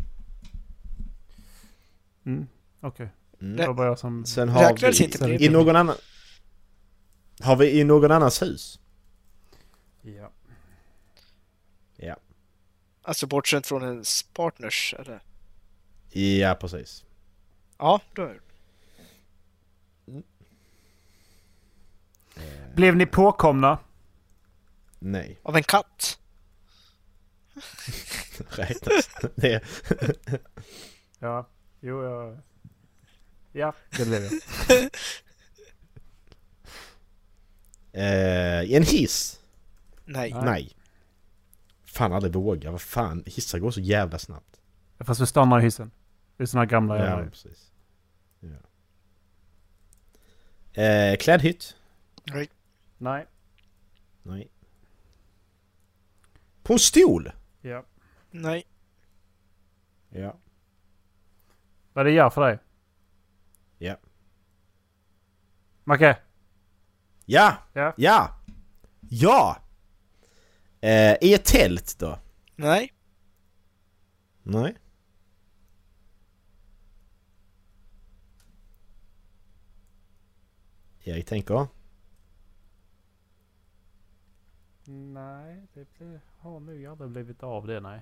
Mm, 2.27 2.47
Okej. 2.81 3.09
Mm. 3.41 3.57
Det 3.57 3.67
var 3.67 3.75
bara 3.75 3.87
jag 3.87 3.99
som... 3.99 4.25
Sen 4.27 4.49
har 4.49 4.63
Räknades 4.63 5.01
vi... 5.01 5.05
inte 5.05 5.19
Sen- 5.19 5.29
det? 5.31 5.45
I 5.45 5.49
någon 5.49 5.77
annan... 5.77 5.97
Har 7.41 7.57
vi 7.57 7.81
i 7.81 7.85
någon 7.85 8.11
annans 8.11 8.43
hus? 8.43 8.81
Ja. 10.03 10.31
Ja. 11.97 12.17
Alltså 13.03 13.27
bortsett 13.27 13.67
från 13.67 13.83
ens 13.83 14.23
partners, 14.23 14.95
eller? 14.99 15.23
Ja, 16.11 16.55
precis. 16.61 17.05
Ja, 17.79 18.01
då 18.15 18.23
är 18.23 18.29
det. 18.35 18.41
Blev 22.74 22.97
ni 22.97 23.06
påkomna? 23.06 23.78
Nej. 24.98 25.39
Av 25.43 25.56
en 25.56 25.62
katt? 25.62 26.19
Räknas. 28.48 29.10
Det 29.35 29.62
Ja. 31.19 31.48
Jo, 31.81 32.02
jag... 32.05 32.39
Ja, 33.52 33.74
det 33.97 34.05
blev 34.05 34.23
jag. 34.23 34.32
Eh, 37.93 38.73
en 38.74 38.82
hiss? 38.82 39.40
Nej. 40.05 40.35
Nej. 40.44 40.77
Fan 41.86 42.12
aldrig 42.12 42.32
våga. 42.32 42.70
Vad 42.70 42.81
fan, 42.81 43.23
hissar 43.27 43.59
går 43.59 43.70
så 43.70 43.81
jävla 43.81 44.19
snabbt. 44.19 44.60
Fast 44.98 45.20
vi 45.20 45.27
stannar 45.27 45.60
i 45.60 45.62
hissen. 45.62 45.90
Det 46.36 46.43
är 46.43 46.47
såna 46.47 46.66
gamla 46.66 46.98
Ja, 47.10 47.24
precis. 47.31 47.73
Ja. 48.40 48.48
Eh, 50.82 51.16
klädhytt? 51.16 51.77
Nej. 52.33 52.49
Nej. 52.99 53.27
Nej. 54.23 54.51
På 56.63 56.73
en 56.73 56.79
stol? 56.79 57.33
Ja. 57.61 57.85
Nej. 58.31 58.67
Ja. 60.09 60.37
Vad 61.93 62.07
det 62.07 62.11
gör 62.13 62.31
för 62.31 62.41
dig? 62.41 62.59
Ja. 63.79 63.97
Macke? 65.85 66.19
Ja! 67.25 67.57
Ja. 67.73 67.95
Ja! 67.97 68.41
Ja! 69.01 69.57
Eh, 70.81 71.17
I 71.21 71.35
ett 71.35 71.45
tält 71.45 71.99
då? 71.99 72.19
Nej. 72.57 72.93
Nej. 74.43 74.77
Jag 80.99 81.27
tänker. 81.27 81.67
Nej, 84.90 85.66
det 85.74 86.20
har 86.39 86.60
nog 86.60 86.86
aldrig 86.86 87.10
blivit 87.10 87.43
av 87.43 87.66
det 87.66 87.81
nej. 87.81 88.01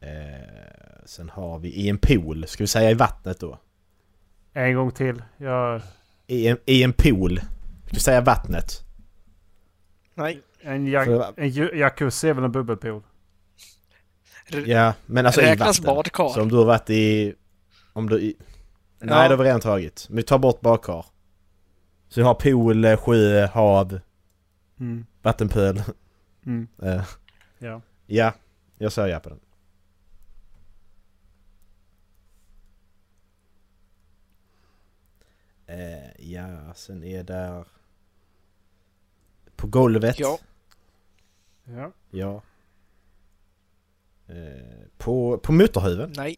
Eh, 0.00 1.04
sen 1.04 1.28
har 1.30 1.58
vi 1.58 1.68
i 1.68 1.88
en 1.88 1.98
pool. 1.98 2.46
Ska 2.46 2.62
vi 2.62 2.68
säga 2.68 2.90
i 2.90 2.94
vattnet 2.94 3.40
då? 3.40 3.58
En 4.52 4.74
gång 4.74 4.90
till. 4.90 5.22
Jag... 5.36 5.82
I 6.26 6.46
en, 6.48 6.58
i 6.66 6.82
en 6.82 6.92
pool. 6.92 7.38
Ska 7.86 7.90
vi 7.94 8.00
säga 8.00 8.20
vattnet? 8.20 8.80
Nej. 10.14 10.42
En, 10.60 10.86
ja, 10.86 11.32
en 11.36 11.50
jacuzzi 11.50 12.28
är 12.28 12.34
väl 12.34 12.44
en 12.44 12.52
bubbelpool? 12.52 13.02
R- 14.52 14.64
Ja, 14.66 14.94
men 15.06 15.26
alltså 15.26 15.40
i 15.40 15.44
Räknas 15.44 15.80
vatten. 15.80 15.94
badkar? 15.94 16.28
Så 16.28 16.42
om 16.42 16.48
du 16.48 16.56
har 16.56 16.64
varit 16.64 16.90
i... 16.90 17.34
Om 17.92 18.08
du... 18.08 18.20
I, 18.20 18.36
Ja. 19.04 19.06
Nej, 19.06 19.28
det 19.28 19.34
har 19.34 19.42
vi 19.42 19.48
redan 19.48 19.60
tagit. 19.60 20.06
Men 20.08 20.16
vi 20.16 20.22
tar 20.22 20.38
bort 20.38 20.60
badkar. 20.60 21.06
Så 22.12 22.20
vi 22.20 22.24
har 22.24 22.34
pool, 22.34 22.84
eh, 22.84 22.96
sjö, 22.96 23.46
hav, 23.46 24.00
Mm. 24.78 25.06
vattenpöl. 25.22 25.82
Mm. 26.46 26.68
Eh, 26.82 27.04
Ja. 27.58 27.80
ja, 28.06 28.32
jag 28.78 28.92
säger 28.92 29.08
ja 29.08 29.20
på 29.20 29.28
den. 29.28 29.40
Eh, 35.66 36.30
ja, 36.32 36.74
sen 36.74 37.04
är 37.04 37.22
där... 37.24 37.64
På 39.56 39.66
golvet. 39.66 40.18
Ja. 40.18 40.38
Ja. 41.64 41.92
Ja. 42.10 42.42
På, 44.98 45.38
på 45.38 45.52
motorhuven? 45.52 46.12
Nej. 46.16 46.36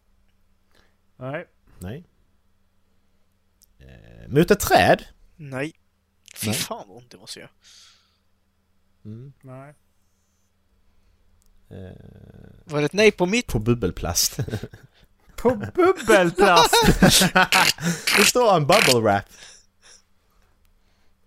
Nej. 1.17 1.45
Nej. 1.79 2.03
Eh, 3.79 4.27
mot 4.27 4.51
ett 4.51 4.59
träd? 4.59 5.03
Nej. 5.35 5.73
Fy 6.35 6.47
Nej. 6.47 6.55
fan 6.55 6.87
vad 6.87 6.97
ont 6.97 7.11
det 7.11 7.17
måste 7.17 7.39
göra. 7.39 7.49
Mm. 9.05 9.33
Nej. 9.41 9.73
Eh, 11.69 11.91
Var 12.65 12.79
det 12.79 12.85
ett 12.85 12.93
nej 12.93 13.11
på 13.11 13.25
mitt? 13.25 13.47
på 13.47 13.59
bubbelplast. 13.59 14.39
På 15.35 15.55
bubbelplast! 15.55 16.73
det 18.17 18.25
står 18.25 18.55
en 18.57 18.67
bubble 18.67 18.99
wrap. 19.01 19.25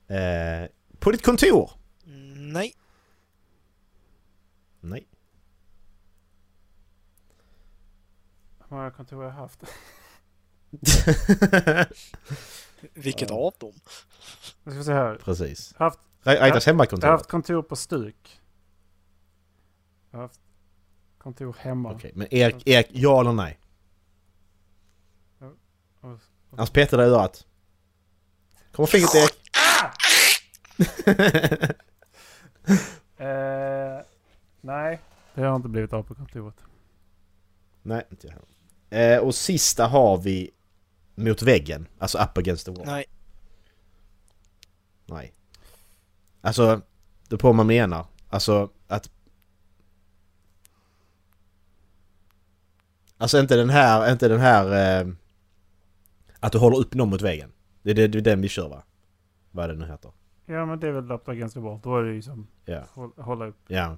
Eh, 0.09 0.66
på 0.98 1.10
ditt 1.10 1.22
kontor? 1.24 1.70
Mm, 2.06 2.52
Nej. 2.52 2.74
Nej. 4.80 5.06
Hur 8.68 8.76
många 8.76 8.90
kontor 8.90 9.16
har 9.16 9.24
jag 9.24 9.30
haft? 9.32 9.60
Vilket 12.94 13.30
Ja. 13.30 13.36
av 13.36 13.55
dem? 13.59 13.72
Nu 14.64 14.72
ska 14.72 14.84
se 14.84 14.92
här. 14.92 15.14
Precis. 15.16 15.74
Jag 15.78 15.84
har 15.84 15.90
haft, 15.90 16.00
Räknas 16.22 16.46
jag 16.48 16.55
har 16.55 16.60
hemmakontor? 16.66 17.09
haft 17.09 17.26
kontor 17.26 17.62
på 17.62 17.76
Stuk. 17.76 18.40
Jag 20.10 20.18
har 20.18 20.22
haft 20.22 20.40
kontor 21.18 21.56
hemma. 21.59 21.92
Okej, 21.92 22.12
men 22.14 22.34
Erik, 22.34 22.66
Erik, 22.68 22.86
ja 22.90 23.20
eller 23.20 23.32
nej? 23.32 23.59
Och- 26.00 26.18
Annars 26.50 26.70
petar 26.70 26.98
det 26.98 27.05
i 27.05 27.09
örat. 27.09 27.46
Kommer 28.72 28.86
fingret 28.86 29.14
Erik. 29.14 29.34
Eh, 33.20 34.00
nej, 34.60 35.00
det 35.34 35.42
har 35.42 35.56
inte 35.56 35.68
blivit 35.68 35.92
av 35.92 36.02
på 36.02 36.14
kontoret. 36.14 36.55
Nej, 37.82 38.02
inte 38.10 38.26
jag 38.26 38.34
heller. 38.34 39.16
Eh, 39.16 39.22
och 39.22 39.34
sista 39.34 39.86
har 39.86 40.16
vi 40.18 40.50
mot 41.18 41.42
väggen. 41.42 41.86
Alltså 41.98 42.18
up 42.18 42.38
against 42.38 42.66
the 42.66 42.72
wall. 42.72 42.86
Nej. 42.86 43.04
Nej. 45.06 45.34
Alltså, 46.40 46.80
det 47.28 47.36
på 47.38 47.46
vad 47.48 47.54
man 47.54 47.66
menar. 47.66 48.06
Alltså 48.28 48.70
att... 48.86 49.10
Alltså 53.18 53.40
inte 53.40 53.56
den 53.56 53.70
här, 53.70 54.12
inte 54.12 54.28
den 54.28 54.40
här... 54.40 55.00
Eh, 55.00 55.08
att 56.40 56.52
du 56.52 56.58
håller 56.58 56.78
upp 56.78 56.94
någon 56.94 57.10
mot 57.10 57.22
väggen. 57.22 57.52
Det 57.82 57.90
är, 57.90 57.94
det, 57.94 58.08
det 58.08 58.18
är 58.18 58.22
den 58.22 58.40
vi 58.40 58.48
kör 58.48 58.68
va? 58.68 58.82
Vad 59.50 59.64
är 59.64 59.68
det 59.68 59.78
nu 59.78 59.86
heter? 59.86 60.12
Ja 60.46 60.66
men 60.66 60.80
det 60.80 60.88
är 60.88 60.92
väl 60.92 61.10
up 61.12 61.28
against 61.28 61.54
the 61.54 61.60
wall. 61.60 61.80
Då 61.82 61.96
är 61.98 62.02
det 62.02 62.14
ju 62.14 62.22
som 62.22 62.46
Ja. 62.64 62.84
håll, 62.90 63.12
hålla 63.16 63.46
upp. 63.46 63.56
Ja. 63.66 63.96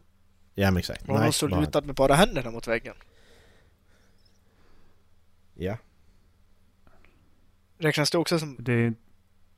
Ja 0.54 0.70
men 0.70 0.76
exakt. 0.76 1.06
Någon 1.06 1.32
så 1.32 1.48
bara- 1.48 1.60
lutad 1.60 1.80
med 1.80 1.94
bara 1.94 2.14
händerna 2.14 2.50
mot 2.50 2.68
väggen? 2.68 2.94
Ja. 5.54 5.76
Räknas 7.80 8.10
det 8.10 8.18
också 8.18 8.38
som... 8.38 8.56
Det 8.58 8.72
är 8.72 8.94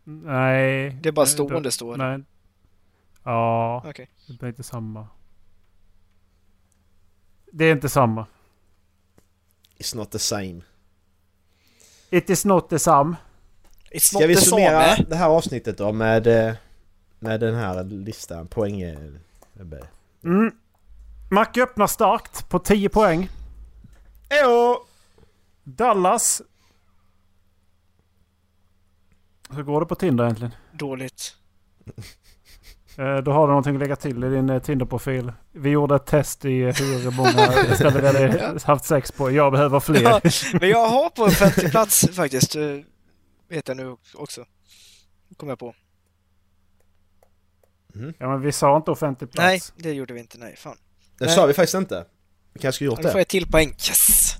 Nej. 0.04 0.98
Det 1.02 1.08
är 1.08 1.12
bara 1.12 1.24
det- 1.24 1.30
stående 1.30 1.70
står 1.70 1.96
det. 1.96 2.08
Nej. 2.08 2.24
Ja, 3.24 3.82
Okej. 3.86 4.10
det 4.28 4.38
blir 4.38 4.48
inte 4.48 4.62
samma. 4.62 5.08
Det 7.52 7.64
är 7.64 7.72
inte 7.72 7.88
samma. 7.88 8.26
It's 9.78 9.96
not 9.96 10.10
the 10.10 10.18
same. 10.18 10.60
It 12.10 12.30
is 12.30 12.44
not 12.44 12.68
the 12.70 12.78
same. 12.78 13.16
It's 13.90 14.00
Ska 14.00 14.18
not 14.18 14.28
vi 14.30 14.34
the 14.34 14.40
summera 14.40 14.96
same. 14.96 15.08
det 15.08 15.16
här 15.16 15.28
avsnittet 15.28 15.78
då 15.78 15.92
med, 15.92 16.26
eh, 16.26 16.54
med 17.18 17.40
den 17.40 17.54
här 17.54 17.84
listan? 17.84 18.46
Poäng... 18.48 18.80
eh, 18.80 18.98
Mm. 20.24 20.52
Macke 21.30 21.62
öppnar 21.62 21.86
starkt 21.86 22.48
på 22.48 22.58
10 22.58 22.88
poäng. 22.88 23.28
Ejo! 24.28 24.76
Dallas. 25.64 26.42
Hur 29.54 29.62
går 29.62 29.80
det 29.80 29.86
på 29.86 29.94
Tinder 29.94 30.24
egentligen? 30.24 30.54
Dåligt. 30.72 31.36
Eh, 32.98 33.16
Då 33.16 33.32
har 33.32 33.46
du 33.46 33.48
någonting 33.48 33.74
att 33.74 33.80
lägga 33.80 33.96
till 33.96 34.24
i 34.24 34.28
din 34.28 34.50
eh, 34.50 34.62
Tinder-profil. 34.62 35.32
Vi 35.52 35.70
gjorde 35.70 35.96
ett 35.96 36.06
test 36.06 36.44
i 36.44 36.62
hur 36.64 37.10
många 37.10 37.52
ställen 37.74 38.00
vi 38.02 38.06
hade 38.40 38.60
haft 38.64 38.84
sex 38.84 39.12
på. 39.12 39.30
Jag 39.30 39.52
behöver 39.52 39.80
fler. 39.80 40.02
Ja, 40.02 40.20
men 40.60 40.68
jag 40.68 40.88
har 40.88 41.10
på 41.10 41.24
en 41.24 41.30
femte 41.30 41.68
plats 41.70 42.08
faktiskt. 42.12 42.56
eh, 42.56 42.62
Vet 43.48 43.68
jag 43.68 43.76
nu 43.76 43.96
också. 44.14 44.44
Kom 45.36 45.48
jag 45.48 45.58
på. 45.58 45.74
Ja, 48.18 48.28
men 48.28 48.40
vi 48.40 48.52
sa 48.52 48.76
inte 48.76 48.90
offentlig 48.90 49.30
plats. 49.32 49.46
Nej, 49.46 49.60
det 49.84 49.92
gjorde 49.92 50.14
vi 50.14 50.20
inte. 50.20 50.38
Nej, 50.38 50.56
fan. 50.56 50.76
Det 51.18 51.24
Nej. 51.24 51.34
sa 51.34 51.46
vi 51.46 51.52
faktiskt 51.52 51.74
inte. 51.74 52.04
Vi 52.52 52.60
kanske 52.60 52.76
skulle 52.76 52.86
gjort 52.90 52.98
Nu 52.98 53.02
får 53.02 53.12
det. 53.12 53.18
jag 53.20 53.28
till 53.28 53.46
poäng. 53.50 53.68
Yes! 53.68 54.36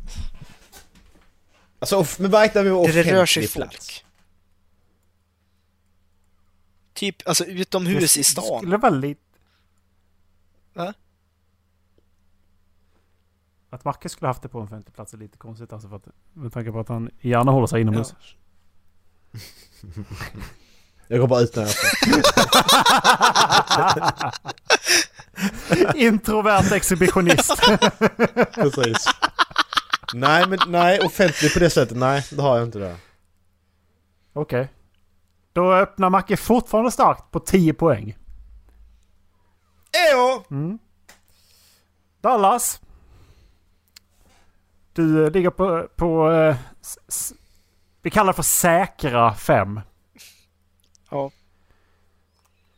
Alltså, 1.79 2.07
men 2.23 2.31
vad 2.31 2.41
räknar 2.43 2.63
vi 2.63 2.71
med 2.71 2.79
Där 2.79 2.85
det 2.85 2.91
offentlig 2.91 3.13
rör 3.15 3.27
sig 3.27 3.49
plats? 3.49 3.77
folk. 3.77 4.05
Typ, 7.03 7.29
alltså 7.29 7.45
utomhus 7.45 8.17
i 8.17 8.21
Det 8.21 8.25
stan. 8.25 8.59
skulle 8.59 8.77
vara 8.77 8.93
lite... 8.93 9.21
Va? 10.75 10.95
Att 13.71 13.85
Macke 13.85 14.09
skulle 14.09 14.29
haft 14.29 14.43
det 14.43 14.49
på 14.49 14.61
en 14.61 14.69
femte 14.69 14.91
plats 14.91 15.15
är 15.15 15.19
lite 15.19 15.39
konstigt 15.39 15.73
alltså 15.73 15.89
för 15.89 15.97
att, 15.97 16.09
med 16.33 16.53
tanke 16.53 16.73
på 16.73 16.81
att 16.81 16.89
han 16.89 17.11
gärna 17.21 17.53
håller 17.53 17.67
sig 17.67 17.81
inomhus. 17.81 18.15
Jag 21.09 21.21
går 21.21 21.29
bara 21.29 21.41
ut 21.41 21.57
när 21.57 21.63
jag. 21.63 21.73
Introvert 25.97 26.73
exhibitionist. 26.73 27.57
Precis. 28.55 29.07
Nej, 30.15 30.47
men 30.49 30.59
nej, 30.67 31.01
offentlig 31.01 31.53
på 31.53 31.59
det 31.59 31.71
sättet. 31.71 31.97
Nej, 31.97 32.25
det 32.31 32.43
har 32.43 32.59
jag 32.59 32.67
inte 32.67 32.79
det. 32.79 32.97
Okej. 34.33 34.69
Då 35.53 35.73
öppnar 35.75 36.11
Macke 36.11 36.37
fortfarande 36.37 36.91
starkt 36.91 37.31
på 37.31 37.41
10 37.41 37.75
poäng. 37.75 38.17
Ejo! 40.11 40.45
Mm. 40.51 40.79
Dallas. 42.21 42.81
Du 44.93 45.25
eh, 45.25 45.31
ligger 45.31 45.51
på, 45.51 45.89
på 45.97 46.33
eh, 46.33 46.57
vi 48.03 48.11
kallar 48.11 48.33
det 48.33 48.37
för 48.37 48.43
säkra 48.43 49.35
5. 49.35 49.81
Ja. 51.11 51.31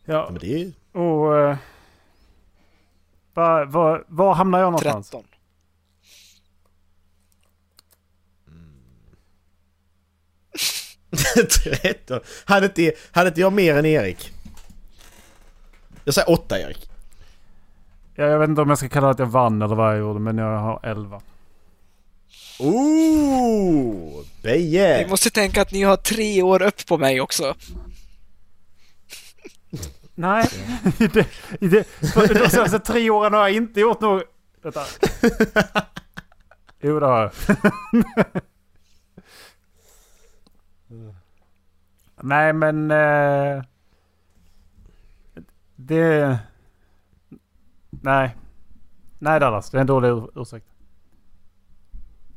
Ja, 0.04 0.26
Men 0.30 0.40
det 0.40 0.46
är 0.54 0.58
ju... 0.58 0.72
och... 0.92 1.38
eh, 1.38 1.56
Var, 3.34 3.64
var, 3.64 4.04
var 4.08 4.34
hamnar 4.34 4.58
jag 4.58 4.66
någonstans? 4.66 5.10
13. 5.10 5.24
Tretton. 11.16 12.20
Hade 12.44 12.66
inte, 12.66 12.92
hade 13.12 13.28
inte 13.28 13.40
jag 13.40 13.52
mer 13.52 13.76
än 13.76 13.86
Erik? 13.86 14.32
Jag 16.04 16.14
säger 16.14 16.30
åtta 16.30 16.60
Erik. 16.60 16.90
Ja, 18.14 18.24
jag 18.24 18.38
vet 18.38 18.48
inte 18.48 18.62
om 18.62 18.68
jag 18.68 18.78
ska 18.78 18.88
kalla 18.88 19.06
det 19.06 19.12
att 19.12 19.18
jag 19.18 19.26
vann 19.26 19.62
eller 19.62 19.74
vad 19.74 19.92
jag 19.92 19.98
gjorde, 19.98 20.20
men 20.20 20.38
jag 20.38 20.58
har 20.58 20.80
11. 20.82 21.20
Ooh! 22.58 24.24
Beje! 24.42 25.02
Ni 25.02 25.10
måste 25.10 25.30
tänka 25.30 25.62
att 25.62 25.72
ni 25.72 25.82
har 25.82 25.96
tre 25.96 26.42
år 26.42 26.62
upp 26.62 26.86
på 26.86 26.98
mig 26.98 27.20
också. 27.20 27.54
Nej, 30.14 30.48
det, 30.98 31.26
det, 31.60 31.84
för 32.14 32.34
de 32.34 32.50
senaste 32.50 32.78
tre 32.78 33.10
åren 33.10 33.32
har 33.32 33.40
jag 33.40 33.52
inte 33.52 33.80
gjort 33.80 34.00
något... 34.00 34.24
Vänta. 34.62 34.84
Jo, 36.80 37.00
det 37.00 37.06
har 37.06 37.20
jag. 37.20 37.32
Nej, 42.24 42.52
men... 42.52 42.90
Eh, 42.90 43.62
det... 45.76 46.38
Nej. 47.90 48.36
Nej, 49.18 49.40
Dallas. 49.40 49.70
Det 49.70 49.78
är 49.78 49.80
en 49.80 49.86
dålig 49.86 50.08
ur- 50.08 50.30
ursäkt. 50.40 50.66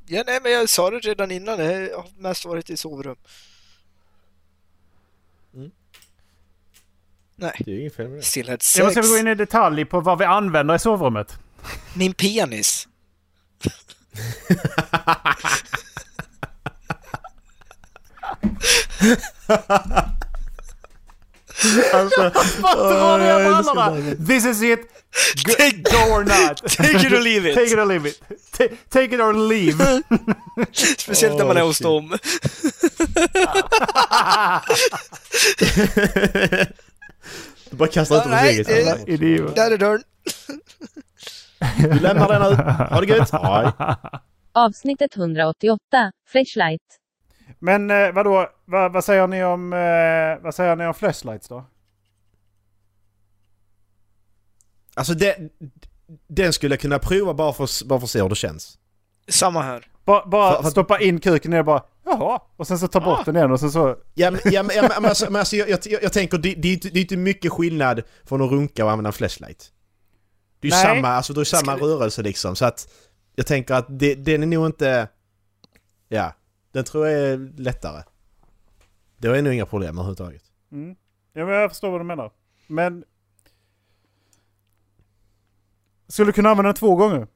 Ja, 0.06 0.24
nej, 0.28 0.40
men 0.44 0.52
jag 0.52 0.70
sa 0.70 0.90
det 0.90 1.00
redan 1.00 1.32
innan. 1.32 1.60
Jag 1.60 1.98
har 1.98 2.06
mest 2.18 2.46
varit 2.46 2.70
i 2.70 2.78
sovrum. 2.78 3.16
Mm. 5.54 5.72
Nej, 7.36 7.56
Det 7.66 7.72
är 7.72 7.76
ju 7.76 7.82
inget 7.82 7.96
fel 7.96 8.08
med 8.10 8.18
det. 8.18 8.24
still 8.24 8.46
had 8.50 8.54
Jag 8.54 8.62
sex. 8.64 8.86
måste 8.98 9.02
gå 9.14 9.18
in 9.18 9.28
i 9.28 9.36
detalj 9.36 9.86
på 9.86 10.00
vad 10.00 10.18
vi 10.18 10.26
använder 10.26 10.76
i 10.76 10.80
sovrummet. 10.80 11.40
Min 11.96 12.14
penis. 12.14 12.88
Alltså, 21.94 22.32
Dra 22.74 23.18
ner 23.18 23.26
jag 23.28 23.46
älskar 23.58 23.74
brallorna! 23.74 24.16
This 24.28 24.46
is 24.46 24.62
it! 24.62 24.80
Go, 25.46 25.52
Take- 25.54 25.84
go 25.84 26.14
or 26.14 26.24
not! 26.24 26.58
Take 26.58 27.08
it 27.08 27.14
or 27.14 27.20
leave 27.22 27.50
it. 27.50 27.56
Take 27.56 27.68
it 27.68 27.80
or 27.80 27.86
leave 27.86 28.10
it! 28.10 28.20
Ta- 28.52 28.76
take 28.90 29.16
it 29.16 29.22
or 29.22 29.34
leave! 29.34 30.02
Speciellt 30.98 31.38
när 31.38 31.46
man 31.46 31.58
är 31.58 31.62
hos 31.62 31.80
dem. 31.80 32.10
du 37.70 37.76
bara 37.78 37.90
kastar 37.90 38.18
ut 38.18 38.24
dem 38.24 38.34
eget. 38.34 39.08
Idiot. 39.08 39.56
Där 39.56 39.72
är 39.72 39.78
dörren. 39.78 40.04
Du 41.80 42.00
lämnar 42.00 42.40
den 42.40 42.52
ut. 42.52 42.60
Ha 42.92 43.02
det 43.02 43.08
gött! 43.08 43.32
Avsnittet 44.54 45.18
188, 45.18 45.78
Flashlight. 46.32 46.82
Men 47.60 47.92
eh, 47.92 48.12
vadå, 48.12 48.50
vad, 48.66 48.94
vad 48.94 49.04
säger 49.04 49.28
ni 49.28 49.44
om, 49.44 49.74
eh, 49.74 50.44
vad 50.44 50.56
säger 50.56 50.76
ni 50.76 50.88
om 50.88 50.94
flashlights 50.94 51.48
då? 51.48 51.66
Alltså 54.96 55.14
det... 55.14 55.38
den 56.28 56.54
skulle 56.54 56.74
jag 56.76 56.80
kunna 56.82 57.00
prova 57.00 57.34
bara 57.34 57.54
för, 57.54 57.86
bara 57.86 58.00
för 58.00 58.06
att 58.06 58.10
se 58.10 58.22
hur 58.22 58.30
det 58.30 58.36
känns. 58.36 58.78
Samma 59.28 59.62
här. 59.62 59.86
Ba, 60.06 60.26
bara 60.26 60.56
För- 60.56 60.64
för- 60.64 60.70
stoppa 60.70 61.00
in 61.00 61.20
kuken 61.20 61.52
ner 61.52 61.60
och 61.60 61.66
bara 61.66 61.84
jaha. 62.06 62.40
Och 62.58 62.68
sen 62.68 62.80
så 62.80 62.88
ta 62.88 63.00
bort 63.00 63.26
den 63.26 63.36
igen 63.36 63.52
och 63.52 63.60
sen 63.60 63.72
så... 63.72 63.96
Ja 64.14 64.32
men, 64.32 64.42
ja, 64.46 64.64
men, 64.64 64.76
ja, 64.76 64.82
men, 65.02 65.06
alltså, 65.06 65.26
men 65.26 65.36
alltså, 65.36 65.56
jag, 65.56 65.70
jag, 65.70 66.04
jag 66.04 66.14
tänker 66.14 66.38
det, 66.38 66.54
det, 66.54 66.68
är 66.68 66.74
inte- 66.74 66.90
det 66.90 67.00
är 67.00 67.02
inte 67.02 67.18
mycket 67.18 67.52
skillnad 67.52 68.02
från 68.26 68.42
att 68.42 68.52
runka 68.52 68.86
och 68.86 68.92
använda 68.92 69.08
en 69.08 69.14
flashlight. 69.14 69.72
Det 70.60 70.68
är 70.68 70.72
ju 70.72 70.76
Nej. 70.78 70.86
samma, 70.96 71.08
alltså 71.08 71.34
det 71.34 71.42
är 71.42 71.46
samma 71.46 71.76
Ska 71.78 71.86
rörelse 71.86 72.22
liksom 72.22 72.56
så 72.56 72.66
att 72.66 72.88
jag 73.36 73.48
tänker 73.48 73.74
att 73.74 73.86
det, 74.00 74.16
den 74.16 74.44
är 74.44 74.48
nog 74.48 74.66
inte... 74.66 75.08
Ja, 76.08 76.34
den 76.78 76.86
tror 76.86 77.08
jag 77.08 77.22
är 77.22 77.38
lättare. 77.58 78.04
Det 79.18 79.28
är 79.28 79.42
nog 79.42 79.54
inga 79.54 79.66
problem 79.66 79.96
överhuvudtaget. 79.98 80.44
Mm. 80.72 80.96
Ja, 81.34 81.46
men 81.46 81.54
jag 81.56 81.72
förstår 81.72 81.92
vad 81.92 82.00
du 82.00 82.06
menar. 82.06 82.32
Men... 82.68 83.04
Skulle 86.08 86.30
du 86.30 86.34
kunna 86.34 86.50
använda 86.50 86.68
den 86.68 86.76
två 86.76 86.96
gånger? 86.96 87.28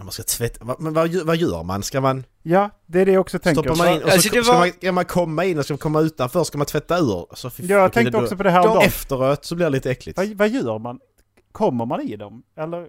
Man 0.00 0.10
ska 0.12 0.22
tvätta, 0.22 0.64
vad- 0.64 0.80
men 0.80 0.92
vad, 0.94 1.08
gör- 1.08 1.24
vad 1.24 1.36
gör 1.36 1.62
man? 1.62 1.82
Ska 1.82 2.00
man... 2.00 2.24
Ja, 2.42 2.70
det 2.86 3.00
är 3.00 3.06
det 3.06 3.12
jag 3.12 3.20
också 3.20 3.38
tänker. 3.38 3.62
Stoppar 3.62 3.76
man 3.76 3.88
in 3.88 4.02
och 4.02 4.08
så 4.08 4.14
Alltså, 4.14 4.28
ska, 4.28 4.42
var- 4.52 4.58
man, 4.58 4.68
ska 4.72 4.92
man 4.92 5.04
komma 5.04 5.44
in 5.44 5.58
och 5.58 5.64
ska 5.64 5.74
man 5.74 5.78
komma 5.78 6.00
utanför? 6.00 6.44
Ska 6.44 6.58
man 6.58 6.66
tvätta 6.66 6.98
ur? 6.98 7.26
Alltså, 7.30 7.50
fy- 7.50 7.66
Ja, 7.66 7.76
jag 7.78 7.92
tänkte 7.92 8.16
också 8.18 8.36
på 8.36 8.42
det 8.42 8.50
här 8.50 8.60
om 8.60 8.66
dagen. 8.74 8.82
Efteråt 8.86 9.44
så 9.44 9.54
blir 9.54 9.66
det 9.66 9.70
lite 9.70 9.90
äckligt. 9.90 10.18
Vad, 10.18 10.28
vad 10.28 10.48
gör 10.48 10.78
man? 10.78 11.00
Kommer 11.52 11.86
man 11.86 12.00
i 12.00 12.16
dem? 12.16 12.42
Eller? 12.56 12.88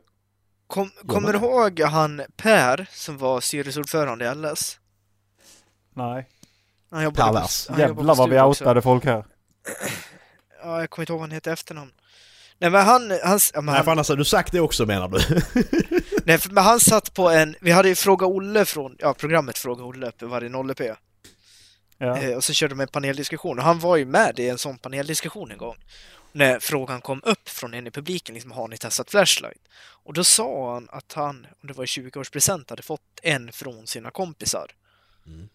Kom, 0.67 0.91
kommer 1.07 1.33
du 1.33 1.39
ihåg 1.39 1.79
han 1.79 2.21
Per 2.37 2.85
som 2.91 3.17
var 3.17 3.41
styrelseordförande 3.41 4.25
i 4.25 4.35
LS? 4.35 4.79
Nej. 5.95 6.29
Han 6.91 7.03
jobbade 7.03 7.27
på- 7.27 7.33
Pervers. 7.33 7.67
han 7.67 7.75
på 7.75 7.81
Jävlar 7.81 8.15
vad 8.15 8.29
vi 8.29 8.41
outade 8.41 8.81
folk 8.81 9.05
här. 9.05 9.25
Ja, 10.65 10.79
jag 10.79 10.89
kommer 10.89 11.03
inte 11.03 11.11
ihåg 11.13 11.19
vad 11.19 11.29
han 11.29 11.35
heter 11.35 11.51
efternamn. 11.53 11.91
Nej 12.57 12.69
men 12.69 12.85
han, 12.85 13.01
han, 13.23 13.39
ja, 13.53 13.61
men 13.61 13.65
Nej 13.65 13.75
han, 13.75 13.83
för 13.85 13.91
annars 13.91 14.09
har 14.09 14.15
du 14.15 14.25
sagt 14.25 14.51
det 14.51 14.59
också 14.59 14.85
menar 14.85 15.07
du? 15.07 15.19
nej, 16.25 16.37
för- 16.37 16.49
men 16.49 16.63
han 16.63 16.79
satt 16.79 17.13
på 17.13 17.29
en, 17.29 17.55
vi 17.61 17.71
hade 17.71 17.89
ju 17.89 17.95
Fråga 17.95 18.25
Olle 18.25 18.65
från, 18.65 18.95
ja 18.99 19.13
programmet 19.13 19.57
Fråga 19.57 19.83
Olle 19.83 20.11
på 20.11 20.27
varje 20.27 20.49
0P. 20.49 20.95
Ja. 21.97 22.17
Eh, 22.17 22.35
och 22.35 22.43
så 22.43 22.53
körde 22.53 22.75
de 22.75 22.79
en 22.81 22.87
paneldiskussion 22.87 23.59
och 23.59 23.65
han 23.65 23.79
var 23.79 23.95
ju 23.97 24.05
med 24.05 24.39
i 24.39 24.49
en 24.49 24.57
sån 24.57 24.77
paneldiskussion 24.77 25.51
en 25.51 25.57
gång. 25.57 25.75
När 26.35 26.59
frågan 26.59 27.01
kom 27.01 27.21
upp 27.23 27.49
från 27.49 27.73
en 27.73 27.87
i 27.87 27.91
publiken, 27.91 28.33
liksom, 28.35 28.51
har 28.51 28.67
ni 28.67 28.77
testat 28.77 29.11
Flashlight? 29.11 29.61
Och 29.77 30.13
då 30.13 30.23
sa 30.23 30.73
han 30.73 30.89
att 30.91 31.13
han, 31.13 31.47
om 31.61 31.67
det 31.67 31.73
var 31.73 31.83
i 31.83 31.87
20-årspresent, 31.87 32.69
hade 32.69 32.81
fått 32.83 33.01
en 33.23 33.51
från 33.51 33.87
sina 33.87 34.11
kompisar. 34.11 34.71
Mm. 35.27 35.49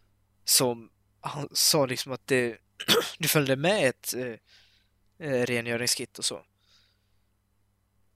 Som 0.45 0.91
han 1.21 1.49
sa 1.53 1.87
liksom 1.87 2.13
att 2.13 2.27
det, 2.27 2.57
det 3.19 3.29
följde 3.29 3.57
med 3.57 3.89
ett 3.89 4.15
eh, 4.15 5.29
eh, 5.29 5.43
rengöringskit 5.47 6.19
och 6.19 6.25
så. 6.25 6.41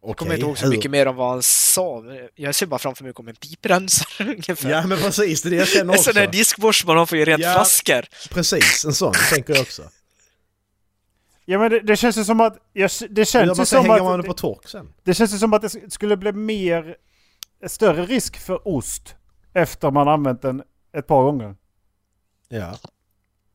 Jag 0.04 0.16
kommer 0.16 0.34
inte 0.34 0.46
ihåg 0.46 0.58
så 0.58 0.66
mycket 0.66 0.90
mer 0.90 1.06
om 1.08 1.16
vad 1.16 1.30
han 1.30 1.42
sa. 1.42 2.04
Jag 2.34 2.54
ser 2.54 2.66
bara 2.66 2.78
framför 2.78 3.04
mig 3.04 3.12
kommer 3.12 3.30
en 3.30 3.36
piprensare 3.36 4.24
ungefär. 4.34 4.70
Ja 4.70 4.86
men 4.86 4.98
precis, 4.98 5.42
det 5.42 5.48
är 5.48 5.50
det 5.50 5.56
jag 5.56 5.68
känner 5.68 5.80
en 5.92 5.98
sån 5.98 6.10
också. 6.10 6.12
där 6.12 6.26
diskborste 6.26 6.86
man 6.86 6.96
har 6.96 7.06
för 7.06 7.16
att 7.16 7.20
göra 7.20 7.30
rent 7.30 7.42
Ja. 7.42 7.52
flaskor. 7.52 8.06
Precis, 8.30 8.84
en 8.84 8.94
sån 8.94 9.14
tänker 9.30 9.54
jag 9.54 9.62
också. 9.62 9.90
Ja 11.44 11.58
men 11.58 11.70
det, 11.70 11.80
det 11.80 11.96
känns 11.96 12.18
ju 12.18 12.24
som 12.24 12.40
att... 12.40 12.58
Jag, 12.72 12.90
det 13.10 13.24
känns 13.24 13.60
ju 13.60 13.64
som 13.64 13.86
man 13.86 14.06
att... 14.06 14.22
det 14.22 14.28
på 14.28 14.34
tork 14.34 14.68
sen? 14.68 14.94
Det 15.02 15.14
känns 15.14 15.34
ju 15.34 15.38
som 15.38 15.52
att 15.52 15.62
det 15.62 15.68
sk- 15.68 15.88
skulle 15.88 16.16
bli 16.16 16.32
mer... 16.32 16.96
Större 17.66 18.06
risk 18.06 18.36
för 18.36 18.68
ost 18.68 19.16
efter 19.52 19.90
man 19.90 20.08
använt 20.08 20.42
den 20.42 20.62
ett 20.92 21.06
par 21.06 21.22
gånger. 21.22 21.56
Ja. 22.48 22.78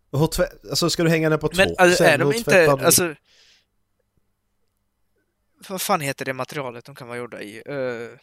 Och 0.09 0.19
hur 0.19 0.27
tvä- 0.27 0.69
alltså 0.69 0.89
ska 0.89 1.03
du 1.03 1.09
hänga 1.09 1.30
den 1.30 1.39
på 1.39 1.47
tork? 1.47 1.57
Men 1.57 1.76
alltså, 1.77 2.03
sen, 2.03 2.14
är 2.14 2.18
de 2.18 2.34
inte, 2.34 2.72
alltså... 2.72 3.15
Vad 5.69 5.81
fan 5.81 6.01
heter 6.01 6.26
det 6.26 6.34
materialet 6.34 6.85
de 6.85 6.95
kan 6.95 7.07
vara 7.07 7.18
gjorda 7.18 7.41
i? 7.41 7.61
Eh, 7.65 8.19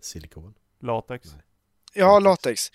Silikon. 0.00 0.54
Latex. 0.80 1.34
ja, 1.94 2.18
latex. 2.18 2.70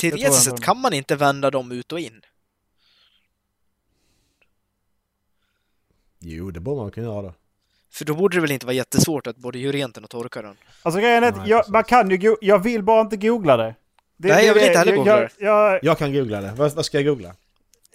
Sett 0.00 0.14
inte. 0.14 0.62
kan 0.62 0.80
man 0.80 0.92
inte 0.92 1.16
vända 1.16 1.50
dem 1.50 1.72
ut 1.72 1.92
och 1.92 2.00
in. 2.00 2.22
Jo, 6.26 6.50
det 6.50 6.60
borde 6.60 6.80
man 6.82 6.90
kunna 6.90 7.06
göra 7.06 7.22
då. 7.22 7.34
För 7.92 8.04
då 8.04 8.14
borde 8.14 8.36
det 8.36 8.40
väl 8.40 8.50
inte 8.50 8.66
vara 8.66 8.74
jättesvårt 8.76 9.26
att 9.26 9.36
både 9.36 9.58
göra 9.58 9.72
rent 9.72 9.94
den 9.94 10.04
och 10.04 10.10
torka 10.10 10.42
den. 10.42 10.56
Alltså 10.82 11.00
grejen 11.00 11.24
är 11.24 11.30
Nej, 11.32 11.40
att 11.40 11.48
jag, 11.48 11.64
man 11.70 11.84
kan 11.84 12.10
ju 12.10 12.36
Jag 12.40 12.58
vill 12.58 12.82
bara 12.82 13.00
inte 13.00 13.16
googla 13.16 13.56
det. 13.56 13.74
det 14.16 14.28
Nej, 14.28 14.46
jag 14.46 14.54
vill 14.54 14.62
det- 14.62 14.66
inte 14.68 14.78
heller 14.78 14.92
jag- 14.92 14.98
googla 14.98 15.12
jag, 15.20 15.30
det. 15.38 15.44
jag, 15.44 15.78
Jag 15.84 15.98
kan 15.98 16.12
googla 16.12 16.40
det. 16.40 16.52
Vad, 16.56 16.72
vad 16.74 16.84
ska 16.84 16.98
jag 17.00 17.06
googla? 17.06 17.34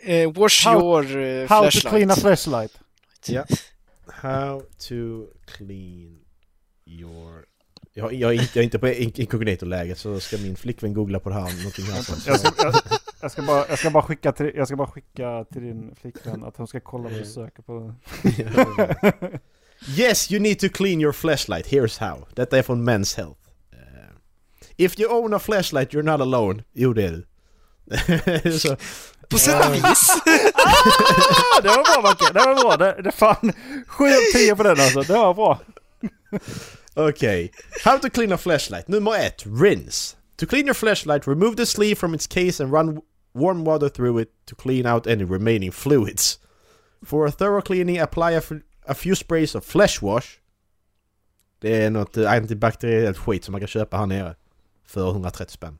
Eh, 0.03 0.31
wash 0.31 0.67
How- 0.67 0.81
your 0.81 1.17
eh, 1.17 1.39
How 1.49 1.61
flashlight. 1.61 1.83
to 1.83 1.89
clean 1.89 2.11
a 2.11 2.15
flashlight. 2.15 2.79
Ja. 3.27 3.45
How 4.07 4.61
to 4.87 5.25
clean 5.57 6.19
your... 6.85 7.45
Jag, 7.93 8.13
jag, 8.13 8.29
är 8.35 8.41
inte, 8.41 8.49
jag 8.53 8.61
är 8.61 8.63
inte 8.63 8.79
på 8.79 8.87
in- 8.87 9.11
inkognito-läget 9.15 9.97
så 9.97 10.19
ska 10.19 10.37
min 10.37 10.55
flickvän 10.55 10.93
googla 10.93 11.19
på 11.19 11.29
det 11.29 11.35
här. 11.35 11.57
Någonting 11.57 11.85
här 11.85 12.05
Jag 12.27 12.39
jag, 12.57 12.73
jag, 13.21 13.31
ska 13.31 13.41
bara, 13.41 13.65
jag, 13.69 13.79
ska 13.79 13.89
bara 13.89 14.03
skicka 14.03 14.31
till, 14.31 14.51
jag 14.55 14.67
ska 14.67 14.75
bara 14.75 14.87
skicka 14.87 15.45
till 15.53 15.61
din 15.61 15.95
flickvän 16.01 16.43
att 16.43 16.57
hon 16.57 16.67
ska 16.67 16.79
kolla 16.79 17.03
vad 17.03 17.13
du 17.13 17.25
söker 17.25 17.61
på. 17.61 17.93
Yes, 19.87 20.31
you 20.31 20.39
need 20.39 20.59
to 20.59 20.69
clean 20.69 21.01
your 21.01 21.13
flashlight. 21.13 21.67
Here's 21.67 21.99
how. 21.99 22.27
Detta 22.35 22.57
är 22.57 22.61
från 22.63 22.89
Men's 22.89 23.17
Health. 23.17 23.39
Eh, 23.73 24.15
if 24.77 24.99
you 24.99 25.11
own 25.11 25.33
a 25.33 25.39
flashlight 25.39 25.93
you're 25.93 26.03
not 26.03 26.21
alone. 26.21 26.63
Jo, 26.73 26.93
det 26.93 27.03
är 27.03 27.11
du. 27.11 27.25
så, 28.59 28.77
På 29.29 29.37
sätt 29.37 29.67
och 29.67 29.75
vis. 29.75 29.81
Ah, 30.55 31.61
det 31.61 31.67
var 31.67 32.01
bra 32.01 32.09
Macke, 32.09 32.33
det 32.33 32.39
var 32.39 32.55
bra. 32.55 32.77
Det, 32.77 33.01
det 33.01 33.11
fan 33.11 33.53
7 33.87 34.03
av 34.05 34.33
10 34.33 34.55
på 34.55 34.63
den 34.63 34.79
alltså. 34.79 35.01
Det 35.01 35.13
var 35.13 35.33
bra. 35.33 35.59
Okej. 36.93 37.51
How 37.85 37.97
to 37.97 38.09
clean 38.09 38.31
a 38.31 38.37
flashlight. 38.37 38.87
Nummer 38.87 39.15
ett. 39.15 39.43
Rinse. 39.45 40.15
To 40.37 40.45
clean 40.45 40.65
your 40.65 40.73
flashlight, 40.73 41.27
remove 41.27 41.55
the 41.55 41.65
sleeve 41.65 41.95
from 41.95 42.15
its 42.15 42.27
case 42.27 42.63
and 42.63 42.73
run 42.73 43.01
warm 43.33 43.63
water 43.65 43.89
through 43.89 44.21
it 44.21 44.29
to 44.45 44.55
clean 44.55 44.85
out 44.85 45.07
any 45.07 45.23
remaining 45.23 45.71
fluids. 45.71 46.39
For 47.03 47.25
a 47.27 47.31
thorough 47.31 47.61
cleaning, 47.61 47.99
apply 47.99 48.31
a, 48.31 48.41
a 48.87 48.93
few 48.93 49.15
sprays 49.15 49.55
of 49.55 49.65
flesh 49.65 50.01
wash. 50.01 50.39
Det 51.59 51.83
är 51.83 51.89
något 51.89 52.17
eh, 52.17 52.31
antibakteriellt 52.31 53.17
skit 53.17 53.43
som 53.43 53.51
man 53.51 53.61
kan 53.61 53.67
köpa 53.67 53.97
här 53.97 54.05
nere. 54.05 54.35
För 54.85 55.09
130 55.11 55.51
spänn. 55.53 55.77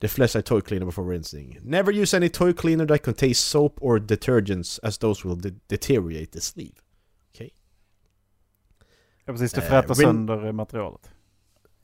The 0.00 0.08
flashlight 0.08 0.46
toy 0.46 0.60
cleaner 0.60 0.86
before 0.86 1.12
rinsing. 1.14 1.58
Never 1.62 1.92
use 1.92 2.16
any 2.16 2.28
toy 2.28 2.52
cleaner 2.52 2.86
that 2.86 3.02
contains 3.02 3.38
soap 3.38 3.78
or 3.82 3.98
detergents 3.98 4.80
as 4.82 4.98
those 4.98 5.28
will 5.28 5.36
de- 5.40 5.60
deteriorate 5.68 6.26
the 6.32 6.40
sleeve. 6.40 6.74
Ja 9.26 9.32
precis, 9.32 9.52
det 9.52 9.60
Eh, 9.60 9.68
fräter 9.68 9.88
rin- 9.94 10.06
sönder 10.06 10.52
materialet. 10.52 11.10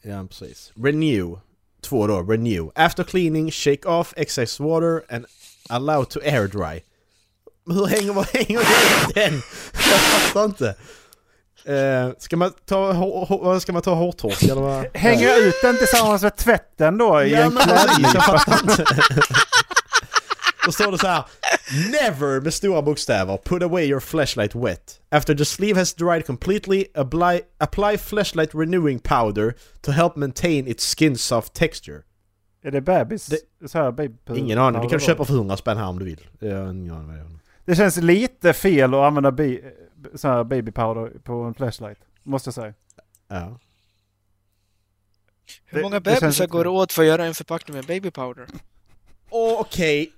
Ja, 0.03 0.27
precis. 0.27 0.73
Renew. 0.77 1.37
Två 1.85 2.07
då. 2.07 2.23
Renew. 2.23 2.71
After 2.75 3.05
cleaning, 3.05 3.51
shake 3.51 3.89
off 3.89 4.13
excess 4.17 4.61
water 4.61 5.03
and 5.09 5.27
allow 5.69 6.05
to 6.05 6.21
air 6.25 6.49
dry. 6.49 6.83
Hur 7.67 7.87
hänger, 7.87 8.13
vad 8.13 8.27
hänger 8.27 8.59
det 8.59 9.21
den? 9.21 9.35
Jag 9.73 10.01
fattar 10.01 10.45
inte. 10.45 10.75
Eh, 11.65 12.11
ska 12.19 12.37
man 12.37 12.53
ta, 12.67 12.93
vad 13.29 13.63
ska 13.63 13.73
man 13.73 13.83
ta 13.83 13.95
hårtork 13.95 14.43
eller 14.43 14.63
vad? 14.63 14.87
Hänger 14.95 15.47
ut 15.49 15.55
den 15.63 15.79
tillsammans 15.79 16.23
med 16.23 16.37
tvätten 16.37 16.99
då 16.99 17.23
i 17.23 17.33
Ja 17.33 17.39
en 17.39 17.55
men 17.55 17.63
precis, 17.69 18.15
jag 18.15 18.25
fattar 18.25 18.61
inte. 18.71 18.85
Då 20.67 20.73
står 20.73 20.93
det 20.93 20.99
så 20.99 21.07
här. 21.07 21.25
Never 22.03 22.41
med 22.41 22.55
stora 22.55 22.83
bokstäver. 22.83 23.37
Put 23.37 23.63
away 23.63 23.85
your 23.85 24.01
flashlight 24.01 24.55
wet. 24.55 25.01
After 25.11 25.35
the 25.35 25.45
sleeve 25.45 25.79
has 25.79 25.95
dried 25.95 26.27
completely, 26.27 26.85
apply, 26.95 27.41
apply 27.59 27.99
flashlight 27.99 28.51
renewing 28.55 28.99
powder 28.99 29.55
to 29.81 29.91
help 29.91 30.17
maintain 30.17 30.67
its 30.69 30.95
skin 30.95 31.19
soft 31.19 31.53
texture. 31.55 32.03
Är 32.63 32.71
det 32.71 32.81
bebis? 32.81 33.27
Det- 33.27 33.69
Så 33.69 33.79
här 33.79 33.93
baby 33.93 34.15
Ingen 34.37 34.59
aning, 34.59 34.75
kan 34.75 34.83
du 34.83 34.89
powder 34.89 34.99
köpa 34.99 35.25
för 35.25 35.35
100 35.35 35.57
spänn 35.57 35.77
här 35.79 35.87
om 35.89 35.99
du 35.99 36.05
vill. 36.05 36.27
Ingen 36.41 36.91
aning 36.93 37.39
det 37.65 37.77
känns 37.77 37.97
lite 37.97 38.53
fel 38.53 38.95
att 38.95 39.01
använda 39.01 39.33
bi, 39.33 39.65
så 40.15 40.29
här 40.29 40.45
baby 40.45 40.73
powder 40.73 41.19
på 41.25 41.33
en 41.33 41.55
flashlight. 41.55 41.99
Måste 42.23 42.49
jag 42.49 42.55
säga. 42.55 42.75
Ja. 43.29 43.59
Hur 45.65 45.79
Det- 45.79 45.83
många 45.83 46.01
bebisar 46.01 46.47
går 46.47 46.65
det 46.65 46.71
åt 46.71 46.93
för 46.93 47.03
att 47.03 47.09
göra 47.09 47.25
en 47.25 47.35
förpackning 47.35 47.77
med 47.77 47.87
baby 47.87 48.11
powder? 48.11 48.47
Okay. 49.31 50.09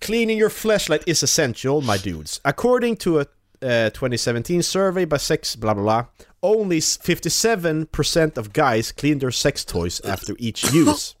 Cleaning 0.00 0.38
your 0.38 0.50
flashlight 0.50 1.02
is 1.06 1.22
essential, 1.22 1.80
my 1.82 1.96
dudes. 1.98 2.40
According 2.44 2.96
to 2.98 3.18
a 3.20 3.26
uh, 3.60 3.90
2017 3.90 4.62
survey 4.62 5.04
by 5.04 5.16
sex 5.18 5.56
blah 5.56 5.74
blah 5.74 5.82
blah, 5.82 6.06
only 6.42 6.78
57% 6.80 8.36
of 8.38 8.52
guys 8.52 8.92
clean 8.92 9.18
their 9.18 9.32
sex 9.32 9.64
toys 9.64 10.00
after 10.04 10.36
each 10.38 10.72
use. 10.86 11.16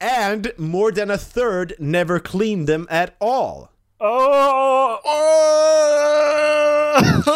And 0.00 0.52
more 0.58 0.92
than 0.92 1.10
a 1.10 1.16
third 1.16 1.74
never 1.78 2.20
clean 2.20 2.66
them 2.66 2.86
at 2.90 3.14
all. 3.20 3.70
Åh! 4.00 5.00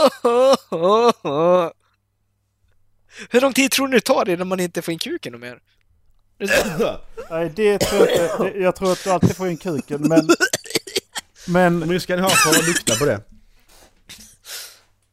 Hur 3.30 3.40
lång 3.40 3.52
tid 3.52 3.70
tror 3.70 3.88
ni 3.88 3.94
det 3.94 4.00
tar 4.00 4.28
innan 4.28 4.48
man 4.48 4.60
inte 4.60 4.82
får 4.82 4.92
in 4.92 4.98
kuken 4.98 5.34
och 5.34 5.40
mer? 5.40 5.58
Nej, 7.30 7.52
det 7.56 7.78
tror 7.78 8.08
jag 8.08 8.12
inte. 8.24 8.36
Det- 8.44 8.58
Jag 8.64 8.76
tror 8.76 8.92
att 8.92 9.04
du 9.04 9.10
alltid 9.10 9.36
får 9.36 9.48
in 9.48 9.56
kuken, 9.56 10.02
men... 10.08 10.28
Men... 11.48 11.80
Nu 11.80 12.00
ska 12.00 12.16
ni 12.16 12.22
ha 12.22 12.28
för 12.28 12.50
att 12.50 12.66
lukta 12.66 12.94
på 12.94 13.04
det. 13.04 13.20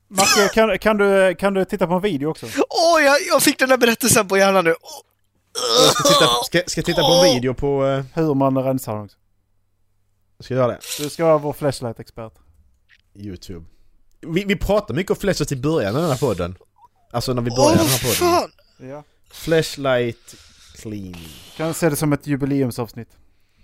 Macke, 0.08 0.50
kan, 0.54 0.80
kan, 0.80 0.98
du, 0.98 1.36
kan 1.36 1.54
du 1.54 1.66
titta 1.66 1.88
på 1.88 1.94
en 1.94 2.02
video 2.02 2.30
också? 2.30 2.46
Åh, 2.70 3.02
jag, 3.04 3.18
jag 3.28 3.44
fick 3.44 3.60
den 3.60 3.70
där 3.70 3.78
berättelsen 3.78 4.28
på 4.28 4.38
hjärnan 4.38 4.66
nu. 4.66 4.76
Åh. 4.82 4.90
Jag 5.86 5.94
ska 5.94 6.04
titta, 6.10 6.28
ska, 6.46 6.62
ska 6.72 6.82
titta 6.82 7.02
på 7.02 7.08
en 7.14 7.34
video 7.36 7.54
på... 7.54 7.86
eh, 7.86 8.04
Hur 8.14 8.34
man 8.34 8.58
rensar 8.58 9.04
också. 9.04 9.18
Ska 10.40 10.54
jag 10.54 10.62
göra 10.62 10.72
det? 10.72 10.80
Du 11.00 11.10
ska 11.10 11.26
vara 11.26 11.38
vår 11.38 11.54
flashlight-expert. 11.54 12.32
Youtube. 13.16 13.66
Vi, 14.22 14.44
vi 14.46 14.56
pratar 14.56 14.94
mycket 14.94 15.12
om 15.12 15.16
flashlight 15.18 15.52
i 15.52 15.56
början 15.56 15.96
av 15.96 16.02
den 16.02 16.12
här 16.12 16.18
podden. 16.18 16.56
Alltså 17.12 17.34
när 17.34 17.42
vi 17.42 17.50
började 17.52 17.74
Åh, 17.74 17.78
den 17.78 17.88
här 17.88 18.00
podden. 18.00 18.16
fan! 18.16 18.52
Ja. 18.90 19.04
Flashlight 19.32 20.36
clean. 20.82 21.16
Kan 21.58 21.74
se 21.74 21.90
det 21.90 21.96
som 21.96 22.14
ett 22.14 22.28
jubileumsavsnitt. 22.28 23.10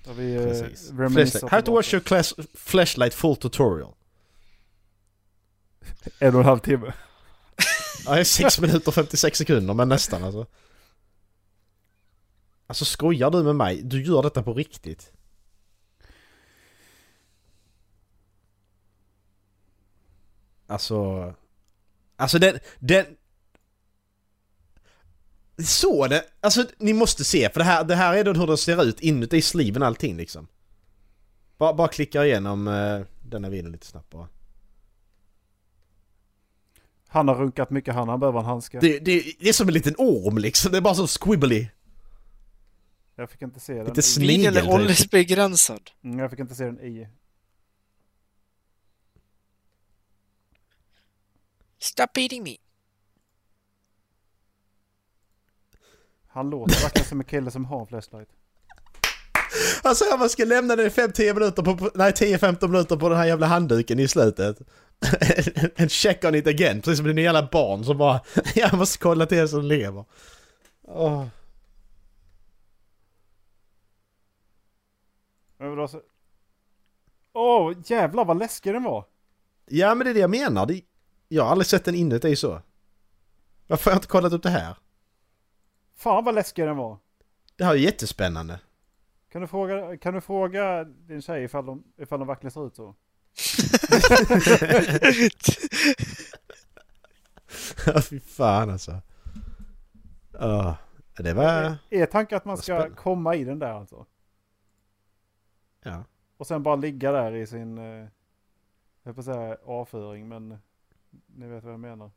Där 0.03 0.13
vi 0.13 0.35
eh, 0.35 1.09
Flashlight. 1.09 1.51
How 1.51 1.61
to 1.61 1.71
watch 1.71 1.93
your 1.93 2.03
class 2.03 2.33
flashlight 2.53 3.13
full 3.13 3.35
tutorial. 3.35 3.93
En 6.19 6.35
och 6.35 6.41
en 6.41 6.45
halv 6.45 6.59
timme. 6.59 6.93
Ja, 8.05 8.13
det 8.13 8.19
är 8.19 8.23
6 8.23 8.59
minuter 8.59 8.87
och 8.87 8.93
56 8.93 9.37
sekunder, 9.37 9.73
men 9.73 9.89
nästan 9.89 10.23
alltså. 10.23 10.45
Alltså 12.67 12.85
skojar 12.85 13.31
du 13.31 13.43
med 13.43 13.55
mig? 13.55 13.81
Du 13.81 14.03
gör 14.03 14.23
detta 14.23 14.43
på 14.43 14.53
riktigt? 14.53 15.11
Alltså... 20.67 21.33
Alltså 22.15 22.39
den... 22.39 22.59
den 22.79 23.05
så 25.63 26.07
det, 26.07 26.23
alltså 26.39 26.65
ni 26.77 26.93
måste 26.93 27.23
se 27.23 27.49
för 27.49 27.59
det 27.59 27.63
här, 27.63 27.83
det 27.83 27.95
här 27.95 28.17
är 28.17 28.23
då 28.23 28.33
hur 28.33 28.47
den 28.47 28.57
ser 28.57 28.83
ut 28.83 28.99
inuti 28.99 29.41
sliven 29.41 29.83
allting 29.83 30.17
liksom. 30.17 30.47
Bara, 31.57 31.73
bara 31.73 31.87
klicka 31.87 32.25
igenom 32.25 32.67
uh, 32.67 33.05
denna 33.21 33.49
videon 33.49 33.71
lite 33.71 33.85
snabbt 33.85 34.09
bara. 34.09 34.27
Han 37.07 37.27
har 37.27 37.35
runkat 37.35 37.69
mycket 37.69 37.95
han, 37.95 38.09
han 38.09 38.19
behöver 38.19 38.39
en 38.39 38.45
handske. 38.45 38.79
Det, 38.79 38.99
det, 38.99 39.23
det 39.39 39.49
är 39.49 39.53
som 39.53 39.67
en 39.67 39.73
liten 39.73 39.95
orm 39.97 40.37
liksom, 40.37 40.71
det 40.71 40.77
är 40.77 40.81
bara 40.81 40.95
så 40.95 41.07
squibbly. 41.07 41.67
Jag 43.15 43.29
fick 43.29 43.41
inte 43.41 43.59
se 43.59 43.73
den. 43.73 43.85
Lite 43.85 44.01
snigel 44.01 44.53
Videon 44.53 44.69
är 44.69 44.73
åldersbegränsad. 44.73 45.91
Mm, 46.03 46.19
jag 46.19 46.29
fick 46.29 46.39
inte 46.39 46.55
se 46.55 46.65
den 46.65 46.79
i. 46.79 47.07
Stop 51.79 52.13
beating 52.13 52.43
me. 52.43 52.57
Han 56.33 56.49
låter 56.49 56.81
verkligen 56.83 57.05
som 57.07 57.19
en 57.19 57.25
kille 57.25 57.51
som 57.51 57.65
har 57.65 57.85
flashlight. 57.85 58.29
Alltså 59.83 60.05
jag 60.05 60.19
bara 60.19 60.29
ska 60.29 60.45
lämna 60.45 60.75
den 60.75 60.85
i 60.85 60.89
5-10 60.89 61.33
minuter 61.33 61.63
på, 61.63 61.89
nej 61.95 62.11
10-15 62.11 62.67
minuter 62.67 62.95
på 62.97 63.09
den 63.09 63.17
här 63.17 63.25
jävla 63.25 63.47
handduken 63.47 63.99
i 63.99 64.07
slutet. 64.07 64.57
en 65.75 65.89
check 65.89 66.23
on 66.25 66.35
it 66.35 66.47
again, 66.47 66.81
precis 66.81 66.97
som 66.97 67.15
det 67.15 67.21
jävla 67.21 67.49
barn 67.51 67.83
som 67.85 67.97
bara 67.97 68.21
jag 68.55 68.73
måste 68.73 68.97
kolla 68.97 69.25
till 69.25 69.47
så 69.47 69.55
den 69.57 69.67
lever. 69.67 70.05
Åh. 70.87 71.25
Så- 75.87 76.01
Åh, 77.33 77.73
jävlar 77.85 78.25
vad 78.25 78.39
läskig 78.39 78.73
den 78.73 78.83
var! 78.83 79.05
Ja 79.65 79.95
men 79.95 80.05
det 80.05 80.11
är 80.11 80.13
det 80.13 80.19
jag 80.19 80.29
menar, 80.29 80.71
jag 81.27 81.43
har 81.43 81.51
aldrig 81.51 81.67
sett 81.67 81.85
den 81.85 81.95
inuti 81.95 82.35
så. 82.35 82.61
Varför 83.67 83.85
har 83.85 83.91
jag 83.91 83.97
inte 83.97 84.07
kollat 84.07 84.33
upp 84.33 84.43
det 84.43 84.49
här? 84.49 84.75
Fan 86.01 86.23
vad 86.23 86.35
läskig 86.35 86.65
den 86.65 86.77
var! 86.77 86.97
Det 87.55 87.65
här 87.65 87.71
är 87.71 87.77
jättespännande. 87.77 88.59
Kan 89.29 89.41
du 89.41 89.47
fråga, 89.47 89.97
kan 89.97 90.13
du 90.13 90.21
fråga 90.21 90.83
din 90.83 91.21
tjej 91.21 91.43
ifall 91.43 91.65
de, 91.65 91.83
ifall 91.97 92.19
de 92.19 92.27
verkligen 92.27 92.51
ser 92.51 92.67
ut 92.67 92.75
så? 92.75 92.95
Ja 97.85 98.01
fy 98.01 98.19
fan 98.19 98.69
alltså. 98.69 99.01
Ja, 100.31 100.77
det 101.17 101.33
var... 101.33 101.75
Är 101.89 102.05
tanken 102.05 102.37
att 102.37 102.45
man 102.45 102.57
ska 102.57 102.89
komma 102.89 103.35
i 103.35 103.43
den 103.43 103.59
där 103.59 103.71
alltså? 103.71 104.05
Ja. 105.83 106.03
Och 106.37 106.47
sen 106.47 106.63
bara 106.63 106.75
ligga 106.75 107.11
där 107.11 107.35
i 107.35 107.47
sin, 107.47 107.77
eh, 107.77 108.07
jag 109.03 109.15
på 109.15 109.23
säga 109.23 109.57
avföring 109.65 110.27
men 110.27 110.57
ni 111.25 111.47
vet 111.47 111.63
vad 111.63 111.73
jag 111.73 111.79
menar. 111.79 112.11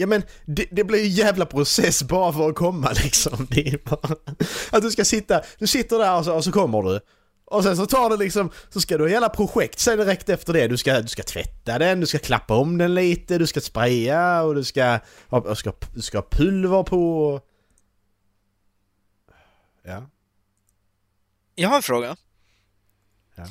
Ja 0.00 0.06
men 0.06 0.22
det, 0.44 0.66
det 0.70 0.84
blir 0.84 0.98
ju 0.98 1.08
jävla 1.08 1.46
process 1.46 2.02
bara 2.02 2.32
för 2.32 2.48
att 2.48 2.54
komma 2.54 2.92
liksom. 3.04 3.46
Det 3.50 3.68
är 3.68 3.78
bara... 3.84 4.16
Att 4.70 4.82
du 4.82 4.90
ska 4.90 5.04
sitta, 5.04 5.42
du 5.58 5.66
sitter 5.66 5.98
där 5.98 6.18
och 6.18 6.24
så, 6.24 6.34
och 6.34 6.44
så 6.44 6.52
kommer 6.52 6.82
du. 6.82 7.00
Och 7.44 7.62
sen 7.62 7.76
så 7.76 7.86
tar 7.86 8.10
det 8.10 8.16
liksom, 8.16 8.50
så 8.70 8.80
ska 8.80 8.98
du 8.98 9.04
ha 9.04 9.08
hela 9.08 9.28
projekt 9.28 9.78
sen 9.78 9.98
direkt 9.98 10.28
efter 10.28 10.52
det. 10.52 10.68
Du 10.68 10.76
ska, 10.76 11.00
du 11.00 11.08
ska 11.08 11.22
tvätta 11.22 11.78
den, 11.78 12.00
du 12.00 12.06
ska 12.06 12.18
klappa 12.18 12.56
om 12.56 12.78
den 12.78 12.94
lite, 12.94 13.38
du 13.38 13.46
ska 13.46 13.60
spraya 13.60 14.42
och 14.42 14.54
du 14.54 14.64
ska, 14.64 14.98
du 15.48 15.54
ska, 15.54 15.72
du 15.94 16.02
ska 16.02 16.18
ha 16.18 16.26
pulver 16.30 16.82
på. 16.82 17.40
Ja. 19.82 20.10
Jag 21.54 21.68
har 21.68 21.76
en 21.76 21.82
fråga. 21.82 22.16
Ja. 23.34 23.46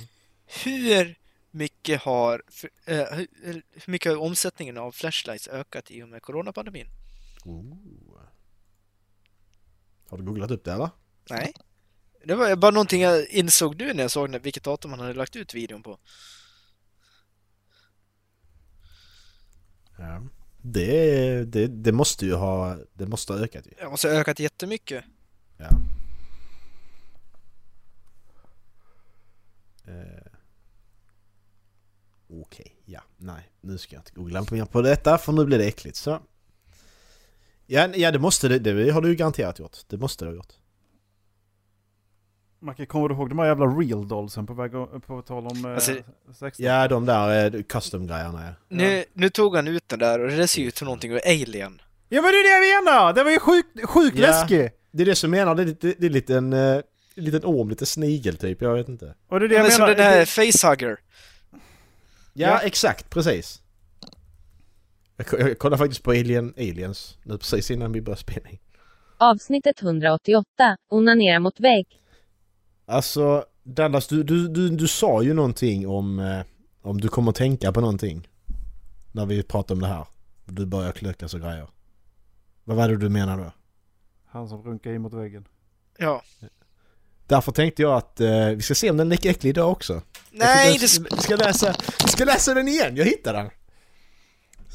Hur 0.64 1.16
mycket 1.58 2.02
har 2.02 2.44
eh, 2.86 3.06
hur, 3.42 3.64
mycket 3.86 4.12
har 4.12 4.22
omsättningen 4.22 4.78
av 4.78 4.92
flashlights 4.92 5.48
ökat 5.48 5.92
i 5.92 6.04
och 6.04 6.10
med 6.10 6.22
coronapandemin? 6.22 6.88
Oh. 7.46 7.78
Har 10.10 10.18
du 10.18 10.24
googlat 10.24 10.52
upp 10.52 10.64
det 10.64 10.74
eller? 10.74 10.90
Nej. 11.30 11.54
Det 12.26 12.36
var 12.36 12.56
bara 12.56 12.72
någonting 12.72 13.02
jag 13.02 13.30
insåg 13.30 13.76
nu 13.80 13.94
när 13.94 14.04
jag 14.04 14.12
såg 14.12 14.38
vilket 14.38 14.64
datum 14.64 14.92
han 14.92 15.00
hade 15.00 15.14
lagt 15.14 15.36
ut 15.36 15.54
videon 15.54 15.84
på. 15.84 16.00
Ja. 19.98 20.24
Det, 20.62 21.44
det, 21.46 21.68
det 21.68 21.92
måste 21.92 22.26
ju 22.26 22.34
ha, 22.34 22.78
det 22.94 23.08
måste 23.08 23.34
ha 23.34 23.40
ökat 23.40 23.66
ju. 23.68 23.72
Det 23.80 23.90
måste 23.90 24.08
ha 24.08 24.16
ökat 24.16 24.40
jättemycket. 24.40 25.04
Ja. 25.58 25.70
Eh. 32.30 32.36
Okej, 32.42 32.76
ja, 32.86 33.02
nej. 33.18 33.50
Nu 33.62 33.78
ska 33.78 33.96
jag 33.96 34.02
inte 34.02 34.12
googla 34.16 34.44
på 34.44 34.54
mer 34.54 34.66
på 34.66 34.82
detta 34.82 35.18
för 35.18 35.32
nu 35.34 35.46
blir 35.46 35.58
det 35.58 35.66
äckligt 35.68 35.98
så. 35.98 36.20
Ja, 37.66 37.88
ja 37.96 38.12
det 38.12 38.20
måste 38.20 38.48
det, 38.48 38.60
det 38.60 38.90
har 38.92 39.02
du 39.02 39.10
ju 39.10 39.16
garanterat 39.16 39.60
gjort. 39.60 39.78
Det 39.88 39.98
måste 39.98 40.26
det 40.26 40.30
ha 40.32 40.36
gjort. 40.36 40.54
Macke, 42.60 42.86
kommer 42.86 43.10
du 43.10 43.16
ihåg 43.16 43.30
de 43.30 43.40
här 43.40 43.46
jävla 43.46 43.66
real 43.66 44.08
dollsen 44.08 44.46
på 44.46 44.54
väg 44.54 44.72
på 45.08 45.22
tal 45.22 45.48
om 45.48 45.66
eh, 45.66 45.72
Alltså, 45.74 45.92
16? 46.40 46.66
Ja, 46.66 46.88
de 46.88 47.06
där 47.06 47.56
eh, 47.56 47.62
custom-grejerna 47.64 48.44
ja. 48.48 48.54
Nu, 48.70 49.06
nu 49.14 49.30
tog 49.30 49.56
han 49.56 49.68
ut 49.68 49.90
den 49.90 50.00
där 50.00 50.20
och 50.20 50.28
det 50.32 50.48
ser 50.48 50.62
ju 50.62 50.68
ut 50.68 50.78
som 50.78 50.86
någonting 50.86 51.12
ur 51.12 51.22
Alien. 51.28 51.82
Ja 52.10 52.22
men 52.22 52.32
det 52.32 52.38
är 52.38 52.62
det 52.62 52.68
jag 52.70 52.84
menar! 52.84 53.14
Det 53.14 53.24
var 53.24 53.32
ju 53.32 53.40
sjukt, 53.40 53.86
sjukt 53.86 54.18
Ja. 54.18 54.28
läskig! 54.28 54.70
Det 54.92 55.04
är 55.04 55.06
det 55.06 55.16
som 55.16 55.34
jag 55.34 55.40
menar, 55.46 55.56
det 55.56 55.62
är, 55.64 55.66
lite, 55.66 55.94
det 55.98 56.06
är 56.06 56.10
lite 56.10 56.36
en, 56.38 56.54
eh, 56.54 56.60
en 57.16 57.24
liten 57.24 57.42
orm, 57.46 57.70
lite 57.70 57.86
snigel 57.86 58.38
typ, 58.38 58.62
jag 58.62 58.74
vet 58.74 58.90
inte. 58.90 59.16
Och 59.28 59.40
det 59.40 59.46
är 59.46 59.50
det 59.50 59.56
Ja, 59.56 59.60
jag 59.60 59.64
men 59.64 59.72
som 59.72 59.82
menar. 59.84 59.96
den 59.96 60.12
där 60.12 60.20
det- 60.20 60.26
facehugger. 60.26 60.98
Ja, 62.40 62.48
Ja. 62.48 62.60
exakt, 62.60 63.10
precis. 63.10 63.62
Jag, 65.16 65.28
ko- 65.28 65.38
jag 65.38 65.60
kollade 65.60 65.78
faktiskt 65.78 66.04
på 66.04 66.12
Alien, 66.12 66.54
Aliens 66.58 67.18
nu 67.24 67.38
precis 67.38 67.72
innan 67.72 67.92
vi 67.92 68.02
började 68.02 68.22
spela 68.22 68.50
in. 68.50 68.58
Avsnittet 69.18 69.82
188. 69.82 70.46
Onanera 70.90 71.40
mot 71.40 71.60
vägg. 71.60 71.86
Alltså, 72.86 73.46
Dallas, 73.64 74.08
du, 74.08 74.24
du, 74.24 74.48
du, 74.48 74.70
du 74.70 74.88
sa 74.88 75.24
ju 75.24 75.34
någonting 75.34 75.88
om, 75.88 76.20
eh, 76.20 76.42
om 76.82 77.02
du 77.02 77.08
kommer 77.08 77.30
att 77.30 77.36
tänka 77.36 77.72
på 77.72 77.82
någonting. 77.82 78.28
När 79.12 79.26
vi 79.26 79.44
pratade 79.44 79.74
om 79.74 79.82
det 79.82 79.88
här. 79.88 80.08
Du 80.46 80.66
börjar 80.66 80.92
klökas 80.92 81.34
och 81.34 81.40
grejer. 81.42 81.68
Vad 82.64 82.78
var 82.78 82.90
det 82.90 82.98
du 82.98 83.10
menade 83.10 83.44
då? 83.44 83.52
Han 84.26 84.50
som 84.50 84.64
runkar 84.64 84.92
in 84.94 85.02
mot 85.02 85.14
väggen. 85.14 85.48
Ja. 85.98 86.22
Därför 87.28 87.52
tänkte 87.52 87.82
jag 87.82 87.94
att 87.98 88.20
eh, 88.22 88.48
vi 88.50 88.62
ska 88.62 88.76
se 88.76 88.90
om 88.92 88.98
den 88.98 89.08
är 89.08 89.12
lika 89.12 89.30
äcklig 89.30 89.50
idag 89.50 89.72
också. 89.72 90.02
Nej, 90.38 90.72
jag 90.72 90.80
det... 90.82 90.88
ska, 90.88 91.18
ska, 91.18 91.36
läsa, 91.36 91.76
jag 92.00 92.10
ska 92.10 92.26
läsa 92.26 92.54
den 92.54 92.68
igen, 92.68 92.96
jag 92.96 93.06
hittade 93.06 93.38
den! 93.38 93.50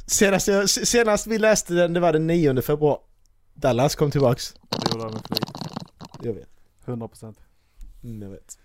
Senast, 0.06 0.48
jag, 0.48 0.70
senast 0.70 1.26
vi 1.26 1.38
läste 1.38 1.74
den, 1.74 1.92
det 1.92 2.00
var 2.00 2.12
den 2.12 2.26
9 2.26 2.62
februari. 2.62 2.98
Dallas 3.54 3.94
kom 3.94 4.10
tillbaks. 4.10 4.54
Det 4.70 4.92
gjorde 4.92 5.04
han 5.04 5.12
med 5.12 5.22
flit. 5.26 5.50
Jag 6.22 6.32
vet. 6.32 6.48
100%. 6.86 7.34
Mm, 8.04 8.22
jag 8.22 8.30
vet. 8.30 8.58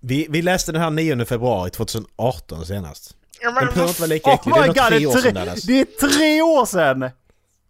Vi, 0.00 0.26
vi 0.30 0.42
läste 0.42 0.72
den 0.72 0.82
här 0.82 0.90
9 0.90 1.24
februari 1.24 1.70
2018 1.70 2.66
senast. 2.66 3.16
Ja, 3.40 3.46
Den 3.46 3.54
men, 3.54 3.66
behöver 3.66 3.88
inte 3.88 4.00
vara 4.00 4.08
lika 4.08 4.32
äcklig, 4.32 4.54
Oh 4.54 4.62
det 4.62 4.64
är 4.64 4.66
god, 4.66 4.86
tre 4.88 5.06
år 5.06 5.16
sedan 5.20 5.34
Dallas. 5.34 5.62
det 5.62 5.80
är 5.80 5.84
tre 5.84 6.42
år 6.42 6.66
sedan! 6.66 7.10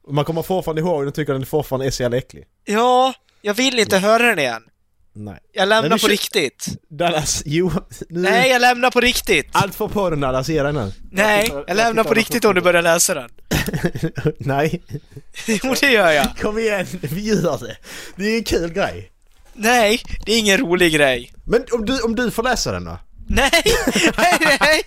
Man 0.08 0.24
kommer 0.24 0.42
fortfarande 0.42 0.80
ihåg 0.82 1.00
den 1.00 1.08
och 1.08 1.14
tycker 1.14 1.32
den 1.32 1.46
fortfarande 1.46 1.86
är 1.86 1.90
så 1.90 2.02
jävla 2.02 2.16
äcklig. 2.16 2.46
ja, 2.64 3.14
jag 3.42 3.54
vill 3.54 3.78
inte 3.78 3.98
höra 3.98 4.22
den 4.22 4.38
igen. 4.38 4.62
Nej. 5.18 5.38
Jag 5.52 5.68
lämnar 5.68 5.90
på 5.98 6.06
kö- 6.06 6.12
riktigt. 6.12 6.66
Dallas, 6.90 7.42
jo. 7.46 7.72
Nu, 8.08 8.20
Nej, 8.20 8.50
jag 8.50 8.60
lämnar 8.60 8.90
på 8.90 9.00
riktigt. 9.00 9.48
Allt 9.52 9.74
för 9.74 9.88
podden 9.88 10.20
Dallas, 10.20 10.48
ge 10.48 10.62
dig 10.62 10.72
nu. 10.72 10.92
Nej, 11.12 11.44
tittar- 11.44 11.56
jag 11.56 11.64
jag 11.68 11.76
lämnar 11.76 11.92
tittar 11.92 12.02
på 12.02 12.08
på 12.08 12.14
riktigt 12.14 12.44
om 12.44 12.54
du 12.54 12.60
börjar 12.60 12.82
läsa 12.82 13.14
den. 13.14 13.30
Nej. 14.38 14.82
Jo, 15.46 15.74
det 15.80 15.90
gör 15.92 16.10
jag. 16.10 16.36
Kom 16.40 16.58
igen, 16.58 16.86
vi 17.02 17.22
gör 17.22 17.58
det. 17.66 17.76
Det 18.16 18.24
är 18.24 18.36
en 18.38 18.44
kul 18.44 18.72
grej. 18.72 19.10
Nej, 19.54 20.02
det 20.26 20.32
är 20.32 20.38
ingen 20.38 20.58
rolig 20.58 20.92
grej. 20.92 21.32
Men 21.44 21.64
om 21.72 21.84
du, 21.84 22.00
om 22.00 22.14
du 22.14 22.30
får 22.30 22.42
läsa 22.42 22.72
den 22.72 22.84
då? 22.84 22.98
Nej, 23.28 23.50
nej, 24.16 24.36
nej! 24.60 24.82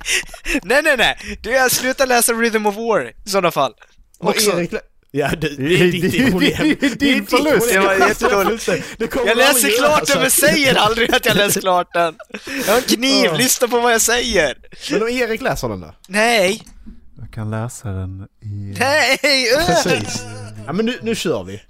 Nej, 0.63 0.81
nej, 0.83 0.97
nej! 0.97 1.37
Du, 1.41 1.49
jag 1.51 1.71
slutar 1.71 2.07
läsa 2.07 2.33
Rhythm 2.33 2.65
of 2.65 2.75
War 2.75 3.09
i 3.09 3.29
sådana 3.29 3.51
fall. 3.51 3.73
Och 4.19 4.29
Också. 4.29 4.59
Erik... 4.59 4.71
Ja, 5.11 5.29
det, 5.41 5.55
det 5.57 5.81
är 5.81 5.91
ditt 5.91 6.31
problem. 6.31 6.75
Det 6.79 6.85
är 6.85 6.95
din 6.95 7.25
förlust. 7.27 7.73
Det 7.73 7.79
var 7.79 7.93
jättedåligt. 8.07 8.67
Jag 9.25 9.37
läser 9.37 9.77
klart 9.77 10.07
så. 10.07 10.13
den 10.13 10.21
men 10.21 10.31
säger 10.31 10.75
aldrig 10.75 11.15
att 11.15 11.25
jag 11.25 11.37
läser 11.37 11.61
klart 11.61 11.93
den. 11.93 12.15
Jag 12.67 12.73
har 12.73 12.77
en 12.77 12.83
kniv, 12.83 13.33
lyssna 13.33 13.67
på 13.67 13.79
vad 13.79 13.93
jag 13.93 14.01
säger. 14.01 14.57
Men 14.91 15.01
om 15.01 15.09
Erik 15.09 15.41
läser 15.41 15.69
den 15.69 15.79
då? 15.81 15.93
Nej, 16.07 16.63
Jag 17.19 17.33
kan 17.33 17.51
läsa 17.51 17.89
den 17.89 18.27
i... 18.41 18.75
nej! 18.79 19.17
Precis. 19.67 20.23
Ja 20.65 20.73
men 20.73 20.85
nu, 20.85 20.99
nu 21.01 21.15
kör 21.15 21.43
vi. 21.43 21.61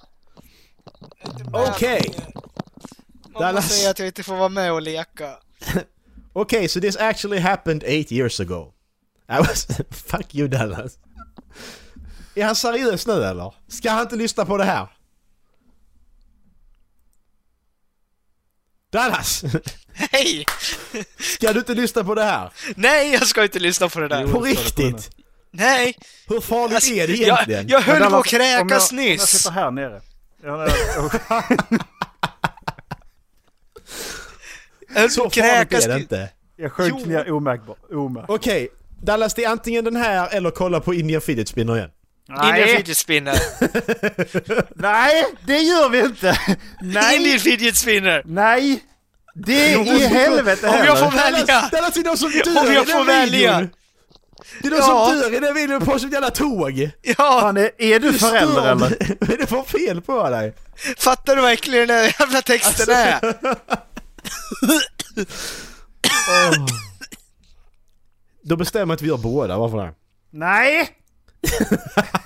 Okej. 1.53 2.11
Mamma 3.33 3.45
Dallas. 3.45 3.69
säger 3.75 3.89
att 3.89 3.99
jag 3.99 4.07
inte 4.07 4.23
får 4.23 4.35
vara 4.35 4.49
med 4.49 4.71
och 4.71 4.81
leka. 4.81 5.29
Okay, 6.33 6.67
so 6.67 6.79
this 6.81 6.97
actually 6.97 7.39
happened 7.39 7.83
eight 7.83 8.11
years 8.11 8.39
ago. 8.39 8.73
I 9.29 9.37
was... 9.37 9.67
Fuck 9.91 10.35
you 10.35 10.47
Dallas. 10.47 10.97
Är 12.39 12.45
han 12.45 12.55
seriös 12.55 13.07
nu 13.07 13.23
eller? 13.23 13.53
Ska 13.67 13.91
han 13.91 14.01
inte 14.01 14.15
lyssna 14.15 14.45
på 14.45 14.57
det 14.57 14.63
här? 14.63 14.87
Dallas! 18.91 19.43
Nej! 20.11 20.45
Ska 21.19 21.53
du 21.53 21.59
inte 21.59 21.73
lyssna 21.73 22.03
på 22.03 22.15
det 22.15 22.23
här? 22.23 22.51
Nej, 22.75 23.13
jag 23.13 23.27
ska 23.27 23.43
inte 23.43 23.59
lyssna 23.59 23.89
på 23.89 23.99
det 23.99 24.07
där. 24.07 24.27
På 24.27 24.39
riktigt? 24.41 25.09
Nej! 25.51 25.97
Hur 26.27 26.39
farligt 26.41 26.75
Alltså, 26.75 26.91
är 26.91 27.07
det 27.07 27.13
jag, 27.13 27.21
egentligen? 27.27 27.67
jag 27.67 27.81
höll 27.81 27.99
Men 27.99 28.09
på 28.11 28.17
att 28.17 28.25
Dallas, 28.25 28.31
om 28.31 28.39
jag- 28.39 28.69
kräkas 28.69 28.91
Om 28.91 28.97
jag 28.97 29.05
nyss. 29.05 29.21
sitter 29.27 29.51
här 29.51 29.71
nere. 29.71 30.01
Jag, 30.43 30.59
jag, 30.59 30.69
Jag 34.95 35.11
Så 35.11 35.29
farligt 35.29 35.37
är 35.37 35.87
det 35.87 35.93
nyss. 35.95 36.01
inte. 36.01 36.29
jag 36.55 36.71
sjönk 36.71 37.05
ner 37.05 37.31
omärkbar. 37.31 37.75
omärkt. 37.95 38.29
Okej, 38.29 38.69
Dallas 39.01 39.33
det 39.33 39.43
är 39.43 39.49
antingen 39.49 39.85
den 39.85 39.95
här 39.95 40.29
eller 40.35 40.51
kolla 40.51 40.79
på 40.79 40.93
Indian 40.93 41.21
Fidget 41.21 41.47
Spinner 41.47 41.77
igen. 41.77 41.89
Indian 42.29 42.67
fidget 42.77 42.97
spinner. 42.97 43.35
Nej, 44.81 45.25
det 45.45 45.57
gör 45.59 45.89
vi 45.89 45.99
inte! 45.99 46.39
Nej! 46.81 47.15
Indian 47.17 47.39
fidget 47.39 47.75
spinner. 47.77 48.21
Nej! 48.25 48.83
Det 49.35 49.73
är 49.73 49.95
i 50.01 50.07
helvete 50.07 50.67
Om 50.67 50.75
jag 50.85 50.99
får 50.99 51.05
heller. 51.05 51.37
välja. 51.37 51.69
Det 51.71 51.77
är 51.77 52.03
de 52.03 52.17
som 52.17 52.29
dör 52.31 52.47
Om 52.61 52.73
jag 52.73 52.83
i 52.83 52.85
den 52.87 52.97
får 52.97 53.05
välja. 53.05 53.57
videon. 53.57 53.69
Det 54.61 54.67
är 54.67 54.71
de 54.71 54.77
Ja. 54.77 55.05
som 55.09 55.19
dör 55.19 55.33
i 55.35 55.39
den 55.39 55.53
videon 55.55 55.85
på 55.85 55.99
sitt 55.99 56.13
jävla 56.13 56.29
tåg. 56.31 56.89
Ja, 57.01 57.13
Fan, 57.41 57.57
är, 57.57 57.71
är 57.77 57.99
du 57.99 58.13
förälder 58.13 58.61
eller? 58.71 58.75
Vad 59.19 59.29
är 59.29 59.37
det 59.37 59.47
för 59.47 59.63
fel 59.63 60.01
på 60.01 60.29
dig? 60.29 60.53
fattar 60.97 61.35
du 61.35 61.41
verkligen 61.41 61.87
den 61.87 61.97
där 61.97 62.15
jävla 62.19 62.41
texten 62.41 62.95
är? 62.95 63.19
Då 68.43 68.55
bestämmer 68.55 68.93
att 68.93 69.01
vi 69.01 69.07
gör 69.07 69.17
båda, 69.17 69.57
varför 69.57 69.77
det? 69.77 69.93
Nej! 70.31 70.89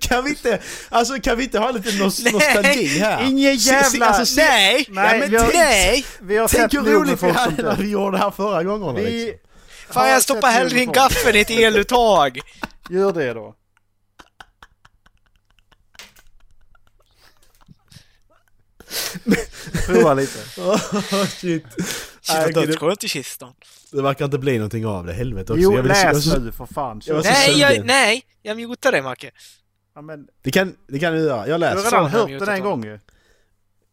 Kan 0.00 0.24
vi 0.24 0.30
inte, 0.30 0.62
alltså 0.88 1.20
kan 1.20 1.36
vi 1.38 1.44
inte 1.44 1.58
ha 1.58 1.70
lite 1.70 1.90
nos- 1.90 2.32
nostalgi 2.32 2.98
här? 2.98 3.22
ingen 3.22 3.56
jävla- 3.56 4.06
alltså, 4.06 4.40
Nej! 4.40 4.86
Nej, 4.88 5.12
Ja, 5.12 5.18
men 5.18 5.30
vi 5.30 5.36
har, 5.36 5.52
Nej! 5.52 6.04
vi 6.20 6.36
har 6.36 6.48
Tänk 6.48 6.72
sett 6.72 6.86
hur 6.86 6.92
roligt 6.92 7.22
vi 7.22 7.30
hade 7.30 7.62
när 7.62 7.76
vi 7.76 7.90
gjorde 7.90 8.16
det 8.16 8.22
här 8.22 8.30
förra 8.30 8.64
gången 8.64 8.94
Vi 8.94 9.02
liksom. 9.10 9.38
Fan 9.94 10.08
jag 10.08 10.22
stoppar 10.22 10.50
hellre 10.50 10.80
in 10.80 10.92
gaffeln 10.92 11.36
i 11.36 11.40
ett 11.40 11.50
eluttag. 11.50 12.38
Gör 12.90 13.12
det 13.12 13.32
då. 13.34 13.54
Prova 19.86 20.14
lite. 20.14 20.60
Oh, 20.60 21.24
shit. 21.26 21.64
Shit 22.20 22.36
vad 22.36 22.54
dödsskönt 22.54 23.04
i 23.04 23.08
kistan. 23.08 23.52
Det 23.92 24.02
verkar 24.02 24.24
inte 24.24 24.38
bli 24.38 24.56
någonting 24.58 24.86
av 24.86 25.06
det, 25.06 25.12
helvete 25.12 25.52
också. 25.52 25.62
Jo, 25.62 25.74
Jag 25.74 25.82
vill- 25.82 25.92
jag 25.96 26.14
läs 26.14 26.24
så- 26.24 26.38
nu 26.40 26.52
för 26.52 26.66
fan. 26.66 27.00
Jag 27.04 27.24
Nej, 27.24 27.60
jag, 27.60 27.86
nej! 27.86 28.22
Jag 28.42 28.56
mutar 28.68 28.92
dig 28.92 29.02
Macke. 29.02 29.30
Ja, 29.94 30.02
men, 30.02 30.26
Det 30.42 30.50
kan, 30.50 30.74
det 30.88 30.98
kan 30.98 31.12
du 31.12 31.18
göra, 31.20 31.36
jag 31.36 31.46
du 31.46 31.52
har 31.52 31.58
läser. 31.58 31.76
redan 31.76 32.10
Så, 32.10 32.18
hört 32.18 32.30
jag 32.30 32.40
den 32.40 32.48
en 32.54 32.62
gång 32.62 32.84
ju. 32.84 32.94
I 32.94 32.98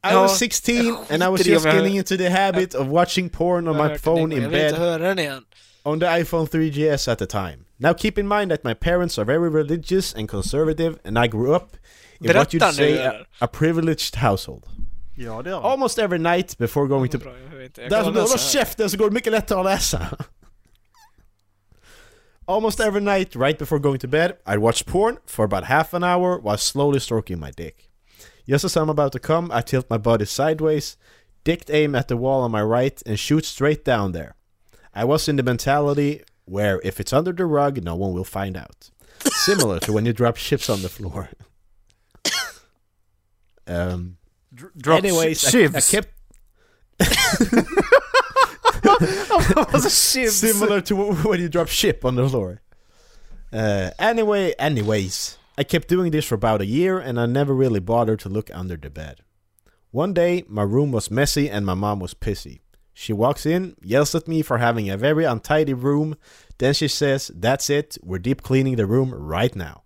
Ja, 0.01 0.21
was 0.21 0.39
16 0.39 0.97
and 1.09 1.23
I 1.23 1.25
was 1.27 1.45
just 1.45 1.65
om 1.65 1.71
jag- 1.71 1.77
getting 1.79 1.97
into 1.97 2.17
the 2.17 2.29
habit 2.29 2.75
of 2.75 2.87
watching 2.87 3.29
porn 3.29 3.67
on 3.67 3.75
Jag 3.77 3.91
my 3.91 3.97
phone 3.97 4.35
in 4.35 4.41
Jag 4.41 4.49
vill 4.49 4.59
inte 4.61 4.71
bed 4.71 4.73
höra 4.79 4.97
den 4.97 5.19
igen. 5.19 5.43
on 5.83 5.99
the 5.99 6.05
iPhone 6.21 6.47
3GS 6.47 7.07
at 7.07 7.19
the 7.19 7.25
time. 7.25 7.57
Now 7.77 7.93
keep 7.97 8.17
in 8.17 8.27
mind 8.27 8.51
that 8.51 8.63
my 8.63 8.73
parents 8.75 9.17
are 9.19 9.25
very 9.25 9.49
religious 9.49 10.15
and 10.15 10.29
conservative 10.29 10.95
and 11.05 11.25
I 11.25 11.27
grew 11.27 11.55
up 11.55 11.63
in 12.19 12.27
what 12.27 12.35
Berätta 12.35 12.57
you'd 12.57 12.67
nu, 12.67 12.73
say 12.73 12.97
a, 13.05 13.13
a 13.39 13.47
privileged 13.47 14.15
household. 14.15 14.63
Ja, 15.15 15.41
det 15.41 15.49
gör 15.49 15.61
han. 15.61 15.71
Almost 15.71 15.97
every 15.97 16.19
night 16.19 16.57
before 16.57 16.87
going 16.87 17.09
to... 17.09 17.17
Bra, 17.17 17.39
jag 17.39 17.49
hör 17.49 17.61
inte. 17.61 17.81
Jag 17.81 17.89
Där 17.89 17.97
kan 17.97 18.05
som 18.05 18.13
du 18.13 18.19
läsa 18.19 18.31
håller 18.31 18.37
käften 18.37 18.89
så 18.89 18.97
går 18.97 19.09
det 19.09 19.13
mycket 19.13 19.31
lättare 19.31 19.59
att 19.59 19.65
läsa. 19.65 20.17
Almost 22.47 22.79
every 22.79 23.01
night, 23.01 23.35
right 23.35 23.57
before 23.57 23.79
going 23.79 23.99
to 23.99 24.07
bed, 24.07 24.37
I'd 24.45 24.59
watch 24.59 24.85
porn 24.85 25.17
for 25.25 25.45
about 25.45 25.63
half 25.63 25.93
an 25.93 26.03
hour 26.03 26.39
while 26.39 26.57
slowly 26.57 26.99
stroking 26.99 27.39
my 27.39 27.51
dick. 27.51 27.89
Just 28.45 28.65
as 28.65 28.75
I'm 28.75 28.89
about 28.89 29.11
to 29.13 29.19
come, 29.19 29.51
I 29.51 29.61
tilt 29.61 29.89
my 29.89 29.97
body 29.97 30.25
sideways, 30.25 30.97
dick 31.43 31.65
aim 31.69 31.95
at 31.95 32.07
the 32.07 32.15
wall 32.15 32.43
on 32.43 32.51
my 32.51 32.61
right, 32.61 33.01
and 33.07 33.17
shoot 33.17 33.45
straight 33.45 33.83
down 33.83 34.11
there. 34.11 34.35
I 34.93 35.05
was 35.05 35.27
in 35.27 35.37
the 35.37 35.43
mentality 35.43 36.21
where 36.45 36.79
if 36.83 36.99
it's 36.99 37.11
under 37.11 37.33
the 37.33 37.45
rug, 37.45 37.83
no 37.83 37.95
one 37.95 38.13
will 38.13 38.23
find 38.23 38.55
out. 38.55 38.91
Similar 39.23 39.79
to 39.79 39.93
when 39.93 40.05
you 40.05 40.13
drop 40.13 40.37
chips 40.37 40.69
on 40.69 40.83
the 40.83 40.89
floor. 40.89 41.29
um, 43.67 44.17
Dr- 44.17 44.24
Drop 44.55 44.97
anyways, 45.03 45.43
I, 45.43 45.47
I 45.47 45.51
shivs. 45.51 45.91
kept 45.91 46.09
Alltså, 48.85 49.89
shivs. 49.89 50.29
Similar 50.31 50.81
to 50.81 50.95
when 50.95 51.39
you 51.41 51.49
drop 51.49 51.67
ship 51.67 52.05
on 52.05 52.15
the 52.15 52.27
floor. 52.29 52.61
Uh, 53.51 53.91
anyway, 53.99 54.53
anyways, 54.59 55.37
I 55.57 55.63
kept 55.63 55.87
doing 55.87 56.11
this 56.11 56.25
for 56.25 56.35
about 56.35 56.61
a 56.61 56.65
year 56.65 56.99
and 56.99 57.19
I 57.19 57.25
never 57.25 57.53
really 57.53 57.79
bothered 57.79 58.19
to 58.21 58.29
look 58.29 58.49
under 58.53 58.75
the 58.77 58.89
bed. 58.89 59.21
One 59.91 60.13
day, 60.13 60.43
my 60.47 60.63
room 60.63 60.91
was 60.91 61.09
messy 61.09 61.49
and 61.49 61.65
my 61.65 61.73
mom 61.73 61.99
was 61.99 62.13
pissy. 62.13 62.59
She 62.93 63.13
walks 63.13 63.45
in, 63.45 63.75
yells 63.81 64.15
at 64.15 64.27
me 64.27 64.41
for 64.41 64.57
having 64.57 64.89
a 64.89 64.97
very 64.97 65.25
untidy 65.25 65.73
room, 65.73 66.15
then 66.59 66.73
she 66.73 66.87
says, 66.87 67.29
That's 67.33 67.69
it, 67.69 67.97
we're 68.01 68.19
deep 68.19 68.41
cleaning 68.41 68.77
the 68.77 68.85
room 68.85 69.13
right 69.13 69.53
now. 69.55 69.83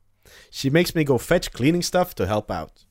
She 0.51 0.69
makes 0.69 0.93
me 0.93 1.03
go 1.03 1.17
fetch 1.17 1.51
cleaning 1.51 1.81
stuff 1.81 2.13
to 2.15 2.27
help 2.27 2.51
out. 2.51 2.85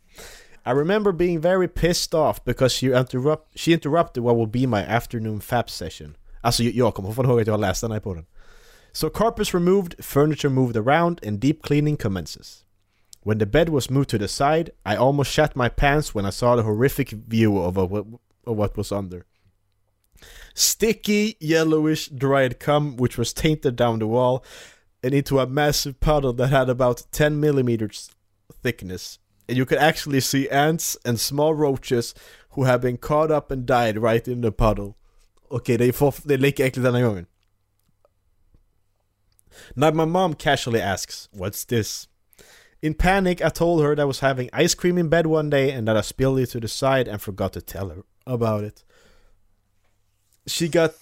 I 0.68 0.72
remember 0.72 1.12
being 1.12 1.40
very 1.40 1.66
pissed 1.66 2.14
off 2.14 2.44
because 2.44 2.72
she, 2.72 2.92
interrupt, 2.92 3.58
she 3.58 3.72
interrupted 3.72 4.22
what 4.22 4.36
will 4.36 4.46
be 4.46 4.66
my 4.66 4.82
afternoon 4.82 5.40
fap 5.40 5.70
session. 5.70 6.14
Alltså 6.42 6.62
jag- 6.62 6.94
kommer 6.94 7.08
fortfarande 7.08 7.32
ihåg 7.32 7.40
att 7.40 7.46
jag 7.46 7.60
läst 7.60 7.80
den 7.80 7.90
här 7.90 8.00
podden. 8.00 8.26
So 8.92 9.10
carpets 9.10 9.54
removed, 9.54 10.04
furniture 10.04 10.50
moved 10.50 10.76
around 10.76 11.26
and 11.26 11.40
deep 11.40 11.62
cleaning 11.62 11.96
commences. 11.96 12.64
When 13.22 13.38
the 13.38 13.46
bed 13.46 13.68
was 13.68 13.90
moved 13.90 14.10
to 14.10 14.18
the 14.18 14.28
side, 14.28 14.70
I 14.84 14.96
almost 14.96 15.30
shat 15.32 15.56
my 15.56 15.68
pants 15.68 16.14
when 16.14 16.26
I 16.26 16.30
saw 16.30 16.56
the 16.56 16.62
horrific 16.62 17.10
view 17.10 17.58
of, 17.58 17.78
a, 17.78 17.84
of 18.44 18.56
what 18.56 18.76
was 18.76 18.92
under. 18.92 19.24
Sticky, 20.54 21.36
yellowish, 21.40 22.08
dried 22.08 22.58
cum 22.58 22.96
which 22.96 23.16
was 23.16 23.32
tainted 23.32 23.76
down 23.76 24.00
the 24.00 24.06
wall 24.06 24.44
and 25.02 25.14
into 25.14 25.38
a 25.38 25.46
massive 25.46 25.98
puddle 26.00 26.32
that 26.34 26.48
had 26.48 26.68
about 26.68 27.06
10 27.12 27.40
millimeters 27.40 28.10
thickness. 28.62 29.18
And 29.48 29.56
you 29.56 29.64
could 29.64 29.78
actually 29.78 30.20
see 30.20 30.48
ants 30.50 30.96
and 31.04 31.18
small 31.18 31.54
roaches 31.54 32.14
who 32.50 32.64
had 32.64 32.80
been 32.80 32.98
caught 32.98 33.30
up 33.30 33.50
and 33.50 33.64
died 33.64 33.98
right 33.98 34.26
in 34.28 34.42
the 34.42 34.52
puddle. 34.52 34.96
Är 35.50 35.92
for, 35.92 36.14
det 36.24 36.34
är 36.34 36.38
lika 36.38 36.66
äckligt 36.66 36.84
denna 36.84 37.00
gången. 37.00 37.26
Now 39.74 39.90
my 39.90 40.04
mom 40.04 40.34
casually 40.34 40.80
asks, 40.80 41.28
What's 41.32 41.64
this? 41.64 42.08
In 42.80 42.94
panic, 42.94 43.42
I 43.42 43.48
told 43.48 43.82
her 43.82 43.96
that 43.96 44.02
I 44.02 44.04
was 44.04 44.20
having 44.20 44.50
ice 44.52 44.74
cream 44.74 44.98
in 44.98 45.08
bed 45.08 45.26
one 45.26 45.50
day 45.50 45.72
and 45.72 45.88
that 45.88 45.96
I 45.96 46.00
spilled 46.02 46.38
it 46.38 46.50
to 46.50 46.60
the 46.60 46.68
side 46.68 47.08
and 47.08 47.20
forgot 47.20 47.52
to 47.54 47.60
tell 47.60 47.88
her 47.88 48.04
about 48.26 48.62
it. 48.62 48.84
She 50.46 50.68
got 50.68 50.94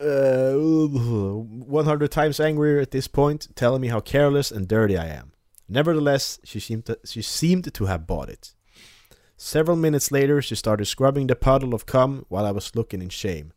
uh, 0.00 0.54
100 0.54 2.10
times 2.10 2.40
angrier 2.40 2.80
at 2.80 2.90
this 2.90 3.06
point, 3.06 3.48
telling 3.54 3.80
me 3.80 3.88
how 3.88 4.00
careless 4.00 4.50
and 4.50 4.66
dirty 4.66 4.96
I 4.98 5.06
am. 5.06 5.31
Nevertheless, 5.72 6.38
she 6.44 6.60
seemed 6.60 6.84
to, 6.84 6.98
she 7.02 7.22
seemed 7.22 7.72
to 7.72 7.86
have 7.86 8.06
bought 8.06 8.28
it. 8.28 8.52
Several 9.38 9.74
minutes 9.74 10.12
later, 10.12 10.42
she 10.42 10.54
started 10.54 10.84
scrubbing 10.84 11.28
the 11.28 11.34
puddle 11.34 11.72
of 11.72 11.86
cum 11.86 12.26
while 12.28 12.44
I 12.44 12.50
was 12.50 12.76
looking 12.76 13.00
in 13.00 13.08
shame. 13.08 13.54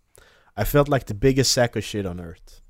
I 0.55 0.63
felt 0.63 0.87
like 0.87 1.07
the 1.07 1.13
biggest 1.13 1.51
sack 1.51 1.75
of 1.75 1.83
shit 1.83 2.05
on 2.05 2.21
earth. 2.21 2.61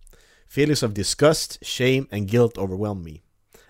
Feelings 0.47 0.81
of 0.81 0.95
disgust, 0.95 1.63
shame, 1.63 2.07
and 2.11 2.27
guilt 2.27 2.57
overwhelmed 2.57 3.05
me. 3.05 3.21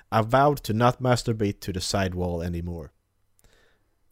I 0.09 0.21
vowed 0.21 0.63
to 0.63 0.71
not 0.71 1.03
masturbate 1.03 1.59
to 1.59 1.73
the 1.73 1.81
side 1.81 2.15
wall 2.15 2.41
anymore. 2.41 2.93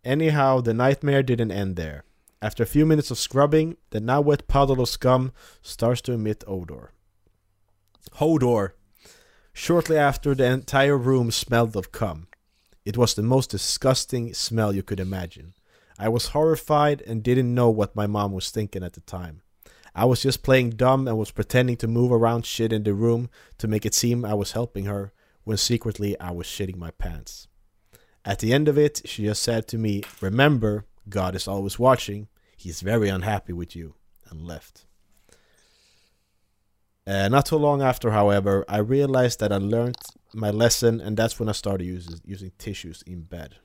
Anyhow, 0.04 0.60
the 0.60 0.74
nightmare 0.74 1.24
didn't 1.24 1.54
end 1.54 1.78
there. 1.78 2.04
After 2.42 2.64
a 2.64 2.74
few 2.76 2.86
minutes 2.86 3.10
of 3.10 3.18
scrubbing, 3.18 3.78
the 3.92 4.02
now 4.02 4.20
wet 4.20 4.50
puddle 4.50 4.82
of 4.82 4.90
scum 4.90 5.32
starts 5.62 6.02
to 6.02 6.12
emit 6.12 6.44
odor. 6.46 6.92
Hodor. 8.16 8.72
Shortly 9.54 9.98
after, 9.98 10.34
the 10.34 10.46
entire 10.46 10.98
room 10.98 11.32
smelled 11.32 11.76
of 11.76 11.92
cum. 11.92 12.28
It 12.86 12.98
was 12.98 13.14
the 13.14 13.22
most 13.22 13.52
disgusting 13.52 14.34
smell 14.34 14.74
you 14.74 14.84
could 14.84 15.00
imagine. 15.00 15.54
I 15.98 16.10
was 16.10 16.30
horrified 16.30 17.02
and 17.04 17.24
didn't 17.24 17.54
know 17.54 17.70
what 17.70 17.96
my 17.96 18.08
mom 18.08 18.34
was 18.34 18.50
thinking 18.50 18.84
at 18.84 18.94
the 18.94 19.02
time. 19.02 19.42
I 19.96 20.06
was 20.06 20.24
just 20.24 20.42
playing 20.42 20.72
dumb 20.72 21.08
and 21.08 21.18
was 21.18 21.32
pretending 21.32 21.78
to 21.78 21.88
move 21.88 22.12
around 22.12 22.46
shit 22.46 22.74
in 22.74 22.84
the 22.84 22.96
room 22.96 23.30
to 23.60 23.68
make 23.68 23.86
it 23.86 23.94
seem 23.94 24.26
I 24.26 24.34
was 24.34 24.54
helping 24.54 24.86
her, 24.86 25.14
when 25.44 25.58
secretly 25.58 26.20
I 26.20 26.32
was 26.32 26.48
shitting 26.48 26.78
my 26.78 26.92
pants. 26.92 27.48
At 28.26 28.40
the 28.40 28.54
end 28.54 28.68
of 28.68 28.78
it, 28.78 29.02
she 29.06 29.26
just 29.26 29.44
said 29.44 29.68
to 29.68 29.78
me, 29.78 30.02
Remember, 30.20 30.86
God 31.10 31.36
is 31.36 31.48
always 31.48 31.78
watching. 31.78 32.28
He's 32.58 32.82
very 32.82 33.10
unhappy 33.10 33.54
with 33.54 33.76
you, 33.76 33.96
and 34.30 34.42
left. 34.42 34.86
Uh, 37.06 37.28
not 37.30 37.46
too 37.46 37.58
long 37.58 37.82
after, 37.82 38.12
however, 38.12 38.64
I 38.70 38.78
realized 38.78 39.40
that 39.40 39.52
I 39.52 39.58
learned 39.58 39.98
my 40.34 40.52
lesson, 40.52 41.02
and 41.02 41.18
that's 41.18 41.38
when 41.40 41.50
I 41.50 41.54
started 41.54 41.86
using, 41.86 42.22
using 42.24 42.52
tissues 42.58 43.02
in 43.06 43.24
bed. 43.24 43.56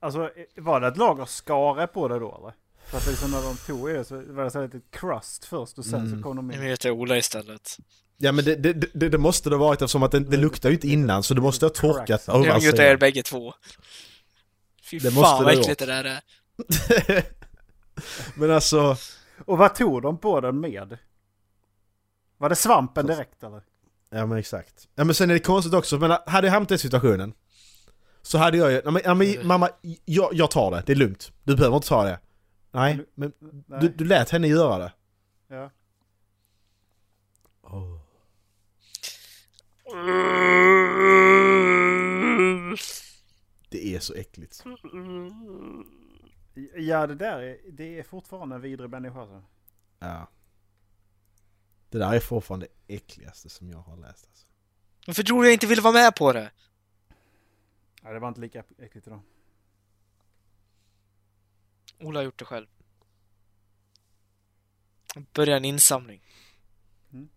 Alltså, 0.00 0.30
var 0.56 0.80
det 0.80 0.86
ett 0.88 0.96
lager 0.96 1.24
skare 1.24 1.86
på 1.86 2.08
det 2.08 2.18
då 2.18 2.36
eller? 2.38 2.52
För 2.86 2.98
att 2.98 3.06
liksom 3.06 3.30
när 3.30 3.42
de 3.42 3.56
tog 3.56 3.90
i 3.90 3.92
det 3.92 4.04
så 4.04 4.14
var 4.32 4.44
det 4.44 4.50
så 4.50 4.58
här 4.60 4.66
lite 4.66 4.80
crust 4.90 5.44
först 5.44 5.78
och 5.78 5.84
sen 5.84 6.00
Mm. 6.06 6.16
så 6.16 6.22
kom 6.22 6.36
de 6.36 6.48
Nu 6.48 6.54
in. 6.54 6.60
heter 6.62 6.88
jag 6.88 6.98
Ola 7.00 7.16
istället. 7.16 7.76
Ja 8.18 8.32
men 8.32 8.44
det, 8.44 8.54
det, 8.56 8.72
det, 8.72 9.08
det 9.08 9.18
måste 9.18 9.50
det 9.50 9.56
varit 9.56 9.82
eftersom 9.82 10.02
att 10.02 10.12
det, 10.12 10.20
det 10.20 10.36
luktar 10.36 10.68
ju 10.68 10.74
inte 10.74 10.88
innan 10.88 11.22
så 11.22 11.34
det 11.34 11.40
måste 11.40 11.64
ha 11.64 11.70
torkat. 11.70 12.26
Har 12.26 12.48
alltså, 12.48 12.68
gjort 12.68 12.78
er 12.78 12.96
bägge 12.96 13.22
två. 13.22 13.54
Fy 14.90 14.98
Det 14.98 15.10
fan 15.10 15.14
måste 15.14 15.44
vad 15.44 15.54
det 15.54 15.60
äckligt 15.60 15.78
det 15.78 15.86
där 15.86 16.04
är. 16.04 16.20
Men 18.34 18.50
alltså, 18.50 18.96
Och 19.46 19.58
vad 19.58 19.74
tog 19.74 20.02
de 20.02 20.18
på 20.18 20.40
den 20.40 20.60
med? 20.60 20.98
Var 22.38 22.48
det 22.48 22.56
svampen 22.56 23.06
direkt 23.06 23.42
eller? 23.42 23.62
ja 24.10 24.26
men 24.26 24.38
exakt. 24.38 24.88
Ja 24.94 25.04
men 25.04 25.14
sen 25.14 25.30
är 25.30 25.34
det 25.34 25.40
konstigt 25.40 25.74
också, 25.74 25.98
men 25.98 26.18
hade 26.26 26.46
jag 26.46 26.52
hamnat 26.52 26.70
i 26.70 26.78
situationen 26.78 27.32
Så 28.22 28.38
hade 28.38 28.56
jag 28.56 28.72
ju, 28.72 28.82
ja, 28.84 28.90
men, 28.90 29.02
ja, 29.04 29.14
men 29.14 29.46
mamma, 29.46 29.68
jag, 30.04 30.34
jag 30.34 30.50
tar 30.50 30.70
det, 30.70 30.82
det 30.86 30.92
är 30.92 30.96
lugnt. 30.96 31.32
Du 31.44 31.56
behöver 31.56 31.76
inte 31.76 31.88
ta 31.88 32.04
det. 32.04 32.20
Nej, 32.72 33.04
men 33.14 33.32
du, 33.80 33.88
du 33.88 34.04
lät 34.04 34.30
henne 34.30 34.48
göra 34.48 34.78
det. 34.78 34.92
Ja. 35.48 35.70
Det 43.68 43.94
är 43.94 44.00
så 44.00 44.14
äckligt. 44.14 44.64
Ja 46.76 47.06
det 47.06 47.14
där 47.14 47.38
är, 47.38 47.58
det 47.70 47.98
är 47.98 48.02
fortfarande 48.02 48.54
en 48.54 48.60
vidrig 48.60 48.90
människa 48.90 49.20
alltså. 49.20 49.42
Ja. 49.98 50.28
Det 51.90 51.98
där 51.98 52.14
är 52.14 52.20
fortfarande 52.20 52.66
det 52.86 52.94
äckligaste 52.94 53.48
som 53.48 53.70
jag 53.70 53.78
har 53.78 53.96
läst 53.96 54.26
alltså. 54.26 54.46
Varför 55.06 55.22
tror 55.22 55.42
du 55.42 55.48
jag 55.48 55.54
inte 55.54 55.66
ville 55.66 55.82
vara 55.82 55.92
med 55.92 56.14
på 56.14 56.32
det? 56.32 56.50
Ja, 58.02 58.12
det 58.12 58.18
var 58.18 58.28
inte 58.28 58.40
lika 58.40 58.64
äckligt 58.78 59.06
idag. 59.06 59.20
Ola 62.00 62.18
har 62.18 62.24
gjort 62.24 62.38
det 62.38 62.44
själv. 62.44 62.66
Börja 65.32 65.56
en 65.56 65.64
insamling. 65.64 66.22
Mm. 67.12 67.28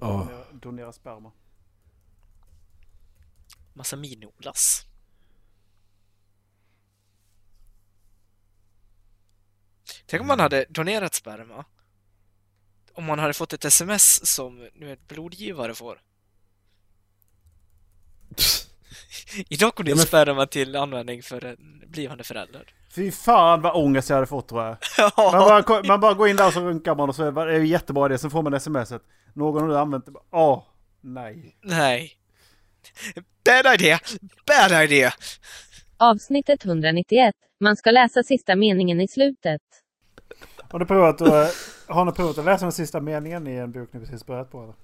Åh. 0.00 0.26
Donera, 0.26 0.44
donera 0.52 0.92
sperma. 0.92 1.32
Massa 3.72 3.96
mini-Olas. 3.96 4.86
Tänk 10.06 10.20
om 10.20 10.26
man 10.26 10.40
hade 10.40 10.64
donerat 10.68 11.14
sperma. 11.14 11.64
Om 12.94 13.04
man 13.04 13.18
hade 13.18 13.32
fått 13.32 13.52
ett 13.52 13.64
sms 13.64 14.26
som 14.34 14.68
nu 14.74 14.92
ett 14.92 15.08
blodgivare 15.08 15.74
får. 15.74 16.00
Idag 19.48 19.74
kom 19.74 19.84
din 19.84 19.90
Ja, 19.92 19.96
men- 19.96 20.06
sperma 20.06 20.46
till 20.46 20.76
användning 20.76 21.22
för 21.22 21.44
en 21.44 21.82
blivande 21.86 22.24
förälder. 22.24 22.74
Fy 22.90 23.10
fan 23.10 23.62
vad 23.62 23.76
ångest 23.76 24.08
jag 24.08 24.16
hade 24.16 24.26
fått 24.26 24.48
tror 24.48 24.62
jag. 24.64 24.76
Man 25.16 25.32
bara, 25.66 25.82
man 25.82 26.00
bara 26.00 26.14
går 26.14 26.28
in 26.28 26.36
där 26.36 26.46
och 26.46 26.52
så 26.52 26.60
runkar 26.60 26.94
man 26.94 27.08
och 27.08 27.14
så 27.16 27.22
är 27.24 27.32
det 27.32 27.40
är 27.54 27.58
det 27.60 27.66
jättebra 27.66 28.08
det. 28.08 28.18
Sen 28.18 28.30
får 28.30 28.42
man 28.42 28.60
smset. 28.60 29.02
Någon 29.34 29.70
har 29.70 29.78
använt 29.78 30.06
det. 30.06 30.12
Åh, 30.30 30.62
nej. 31.00 31.56
Nej. 31.62 32.12
Bad 33.44 33.74
idea! 33.74 34.00
Bad 34.46 34.84
idea! 34.84 35.12
Avsnittet 35.96 36.64
191. 36.64 37.34
Man 37.60 37.76
ska 37.76 37.90
läsa 37.90 38.22
sista 38.22 38.56
meningen 38.56 39.00
i 39.00 39.08
slutet. 39.08 39.60
Har 40.70 40.78
du 40.78 40.86
provat 40.86 41.20
att, 41.20 41.54
har 41.86 42.04
ni 42.04 42.12
provat 42.12 42.38
att 42.38 42.44
läsa 42.44 42.64
den 42.64 42.72
sista 42.72 43.00
meningen 43.00 43.46
i 43.46 43.54
en 43.54 43.72
bok 43.72 43.92
ni 43.92 44.00
precis 44.00 44.26
börjat 44.26 44.50
på 44.50 44.62
eller? 44.62 44.74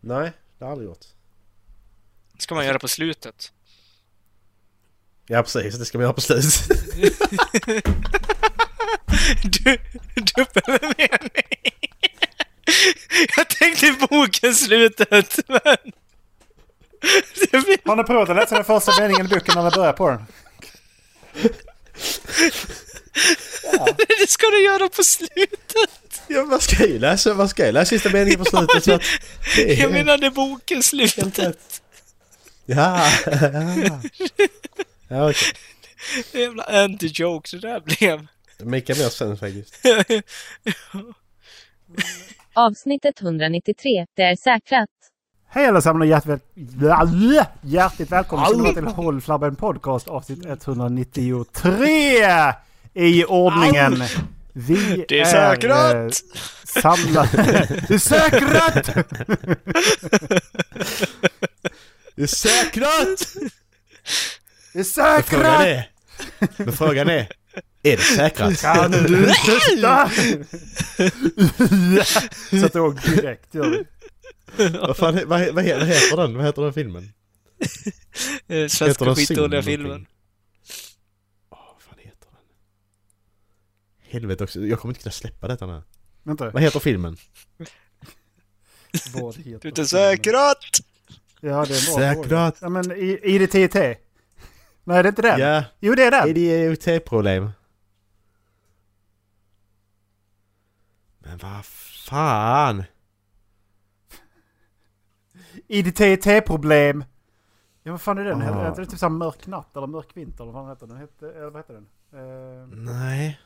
Nej, 0.00 0.32
det 0.58 0.64
har 0.64 0.70
jag 0.70 0.72
aldrig 0.72 0.88
gjort. 0.88 1.04
ska 2.38 2.54
man 2.54 2.66
göra 2.66 2.78
på 2.78 2.88
slutet. 2.88 3.52
Ja 5.26 5.42
precis, 5.42 5.78
det 5.78 5.84
ska 5.84 5.98
vi 5.98 6.04
göra 6.04 6.12
på 6.12 6.20
slut. 6.20 6.44
Du, 9.42 9.78
dubbelmening! 10.36 11.85
Jag 13.36 13.48
tänkte 13.48 13.92
boken 14.10 14.54
slutet, 14.54 15.38
men... 15.48 15.76
Det 17.50 17.58
blir- 17.64 17.78
Har 17.88 17.96
ni 17.96 18.04
provat 18.04 18.28
att 18.30 18.36
läsa 18.36 18.54
den 18.54 18.64
första 18.64 19.00
meningen 19.00 19.26
i 19.26 19.28
boken 19.28 19.54
när 19.54 19.62
ni 19.64 19.70
börjar 19.70 19.92
på 19.92 20.10
den? 20.10 20.26
Det 24.18 24.28
ska 24.30 24.46
du 24.46 24.64
göra 24.64 24.88
på 24.88 25.04
slutet! 25.04 26.22
ja, 26.28 26.44
vad 26.44 26.62
ska 26.62 26.86
jag 26.86 27.00
läsa? 27.00 27.34
Vad 27.34 27.50
ska 27.50 27.64
jag 27.66 27.72
läsa 27.74 27.88
sista 27.88 28.10
meningen 28.10 28.38
på 28.38 28.44
slutet? 28.44 28.84
Så 28.84 28.92
att 28.94 29.02
det 29.56 29.72
är- 29.72 29.82
Jag 29.82 29.92
menade 29.92 30.30
boken 30.30 30.82
slutet. 30.82 31.82
Ja, 32.66 33.10
ja. 33.26 34.00
Ja 35.08 35.30
okej. 35.30 35.52
Jävla 36.32 36.62
anti-joke 36.64 37.50
det 37.50 37.68
där 37.68 37.80
blev. 37.80 38.26
Mika 38.58 38.94
mer 38.94 39.08
sen 39.08 39.38
faktiskt. 39.38 39.74
Avsnittet 42.56 43.20
193. 43.22 44.06
Det 44.16 44.22
är 44.22 44.36
säkrat. 44.36 44.88
Hej 45.48 45.66
allesammans 45.66 46.02
och 46.02 46.06
hjärtligt, 46.06 46.42
väl- 46.54 47.44
hjärtligt 47.62 48.12
välkomna 48.12 48.72
till 48.74 48.84
Håll 48.84 49.20
Flabben 49.20 49.56
Podcast 49.56 50.08
avsnitt 50.08 50.46
193 50.46 51.74
i 52.94 53.24
ordningen. 53.24 54.02
Vi 54.52 55.04
Det 55.08 55.20
är 55.20 55.24
säkrat! 55.24 55.94
eh, 55.94 56.08
samlade... 56.82 57.28
Det 57.88 57.94
är 57.94 57.98
säkrat! 57.98 58.94
Det 62.16 62.22
är 62.22 62.26
säkrat! 62.26 63.26
Det 64.72 64.78
är 64.78 64.84
Men 64.84 64.84
frågan 64.84 65.22
säkrat! 65.22 65.60
är... 65.66 65.90
Men 66.56 66.72
frågan 66.72 67.08
är... 67.10 67.28
Är 67.86 67.96
det 67.96 68.02
säkrat? 68.02 68.60
Kan 68.60 68.90
du 68.90 69.32
sluta? 69.34 70.10
Sätt 72.60 72.74
igång 72.74 72.94
direkt 72.94 73.54
gör 73.54 73.70
vi. 73.70 73.84
vad, 74.78 74.96
fan, 74.96 75.14
vad, 75.14 75.40
vad, 75.40 75.54
vad 75.54 75.64
heter 75.64 76.16
den? 76.16 76.36
Vad 76.36 76.46
heter 76.46 76.62
den 76.62 76.72
filmen? 76.72 77.12
Eh, 78.48 78.56
Heter 78.56 78.68
Svenska 78.68 79.04
den 79.04 79.14
skitdåliga 79.16 79.62
filmen. 79.62 80.06
Åh, 81.50 81.58
vad 81.74 81.82
fan 81.82 81.98
heter 81.98 82.26
den? 82.30 82.40
Helvete 84.10 84.44
också, 84.44 84.60
jag 84.60 84.80
kommer 84.80 84.90
inte 84.94 85.02
kunna 85.02 85.12
släppa 85.12 85.48
detta 85.48 85.66
nu. 85.66 85.82
Vänta. 86.22 86.50
Vad 86.50 86.62
heter 86.62 86.80
filmen? 86.80 87.16
Vad 89.14 89.36
heter 89.36 89.50
Du 89.60 89.68
är 89.68 89.70
inte 89.70 89.86
säkrat! 89.86 90.58
Ja, 91.40 91.64
det 91.66 91.74
är 91.76 91.96
bra. 91.96 92.14
Säkrat! 92.24 92.58
Ja, 92.60 92.68
men 92.68 92.92
i- 92.92 93.20
IDTT. 93.22 93.74
Nej, 93.74 93.96
det 94.84 94.94
är 94.94 95.08
inte 95.08 95.22
den. 95.22 95.40
Ja, 95.40 95.64
Jo, 95.80 95.94
det 95.94 96.02
är 96.04 96.10
den. 96.10 96.28
idiotproblem. 96.28 97.50
Men 101.28 101.38
vad 101.38 101.64
fan? 101.64 102.84
IDTT-problem. 105.68 107.04
Ja, 107.82 107.92
vad 107.92 108.00
fan 108.00 108.18
är 108.18 108.24
den? 108.24 108.42
Ah. 108.42 108.64
Heter 108.68 108.80
det 108.80 108.86
typ 108.86 108.98
såhär 108.98 109.10
mörk 109.10 109.46
natt 109.46 109.76
eller 109.76 109.86
mörk 109.86 110.16
vinter? 110.16 110.44
Eller 110.44 110.52
vad 110.52 110.62
fan 110.64 110.70
heter 110.70 110.86
den? 110.86 110.96
Hette, 110.96 111.30
eller 111.32 111.50
vad 111.50 111.56
heter 111.56 111.74
den? 111.74 111.86
Eh, 112.12 112.66
Nej. 112.68 113.40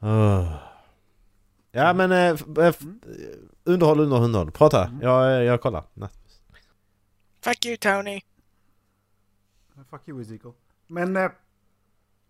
Åh. 0.00 0.54
Ja 1.70 1.92
men 1.92 2.12
eh, 2.12 2.18
eh, 2.18 2.36
f- 2.58 2.80
underhåll, 3.64 4.00
underhåll, 4.00 4.24
underhåll. 4.24 4.50
Prata. 4.50 4.90
Jag, 5.00 5.44
jag 5.44 5.60
kollar. 5.60 5.84
Nej. 5.94 6.08
Fuck 7.40 7.66
you 7.66 7.76
Tony! 7.76 8.20
fuck 9.90 10.08
you 10.08 10.20
Ezekiel. 10.20 10.52
Men 10.86 11.16
eh, 11.16 11.30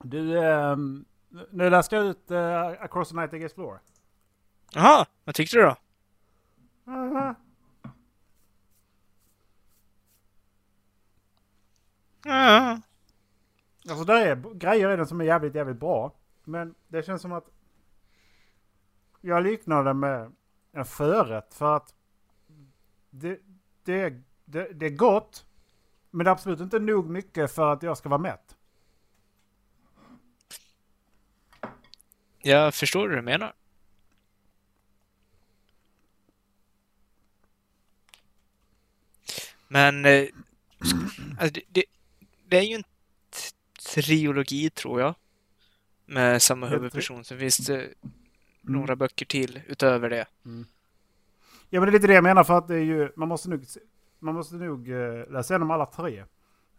du, 0.03 0.39
ehm, 0.45 1.05
nu 1.51 1.71
läste 1.71 1.97
jag 1.97 2.05
ut 2.05 2.31
eh, 2.31 2.67
Across 2.67 3.09
the 3.09 3.15
Night 3.17 3.33
Against 3.33 3.55
Floor. 3.55 3.81
Jaha, 4.75 5.07
vad 5.25 5.35
tyckte 5.35 5.57
du 5.57 5.63
då? 5.63 5.77
Ja. 12.25 12.81
Alltså 13.89 14.05
det 14.05 14.13
är 14.13 14.55
grejer 14.55 14.91
i 14.91 14.97
den 14.97 15.07
som 15.07 15.21
är 15.21 15.25
jävligt, 15.25 15.55
jävligt 15.55 15.81
bra. 15.81 16.15
Men 16.45 16.75
det 16.89 17.03
känns 17.07 17.23
som 17.23 17.33
att 17.33 17.45
jag 19.21 19.43
liknar 19.43 19.85
det 19.85 19.95
med 19.95 20.33
en 20.73 20.85
förrätt 20.85 21.55
för 21.55 21.77
att 21.77 21.95
det, 23.11 23.41
det, 23.85 24.23
det, 24.45 24.73
det 24.73 24.87
är 24.87 24.97
gott. 24.97 25.47
Men 26.11 26.25
det 26.25 26.31
är 26.31 26.33
absolut 26.33 26.61
inte 26.61 26.79
nog 26.79 27.11
mycket 27.11 27.53
för 27.53 27.73
att 27.73 27.83
jag 27.83 27.99
ska 27.99 28.09
vara 28.09 28.21
mätt. 28.21 28.57
Jag 32.39 32.75
förstår 32.75 33.09
hur 33.09 33.17
du 33.17 33.23
menar. 33.23 33.55
Men 39.73 40.05
eh, 40.05 40.29
alltså 41.39 41.61
det, 41.69 41.85
det, 42.49 42.59
är 42.59 42.63
ju 42.63 42.75
en 42.75 42.85
trilogi 43.95 44.71
tror 44.71 45.01
jag. 45.01 45.15
Med 46.07 46.43
samma 46.43 46.67
huvudperson. 46.67 47.25
Sen 47.25 47.39
finns 47.39 47.57
det 47.57 47.89
några 48.61 48.97
böcker 48.97 49.27
till 49.27 49.61
utöver 49.67 50.11
det. 50.11 50.27
Ja 51.71 51.81
men 51.81 51.83
det 51.83 51.89
är 51.89 51.93
lite 51.93 52.07
det 52.07 52.15
jag 52.15 52.25
menar 52.25 52.45
för 52.45 52.59
att 52.59 52.69
det 52.69 52.75
är 52.75 52.85
ju, 52.85 53.13
man 53.17 53.29
måste 53.29 53.51
nog, 53.51 53.65
man 54.19 54.35
måste 54.35 54.55
nog 54.55 54.91
eh, 54.91 55.31
läsa 55.31 55.55
igenom 55.55 55.71
alla 55.71 55.87
tre. 55.87 56.25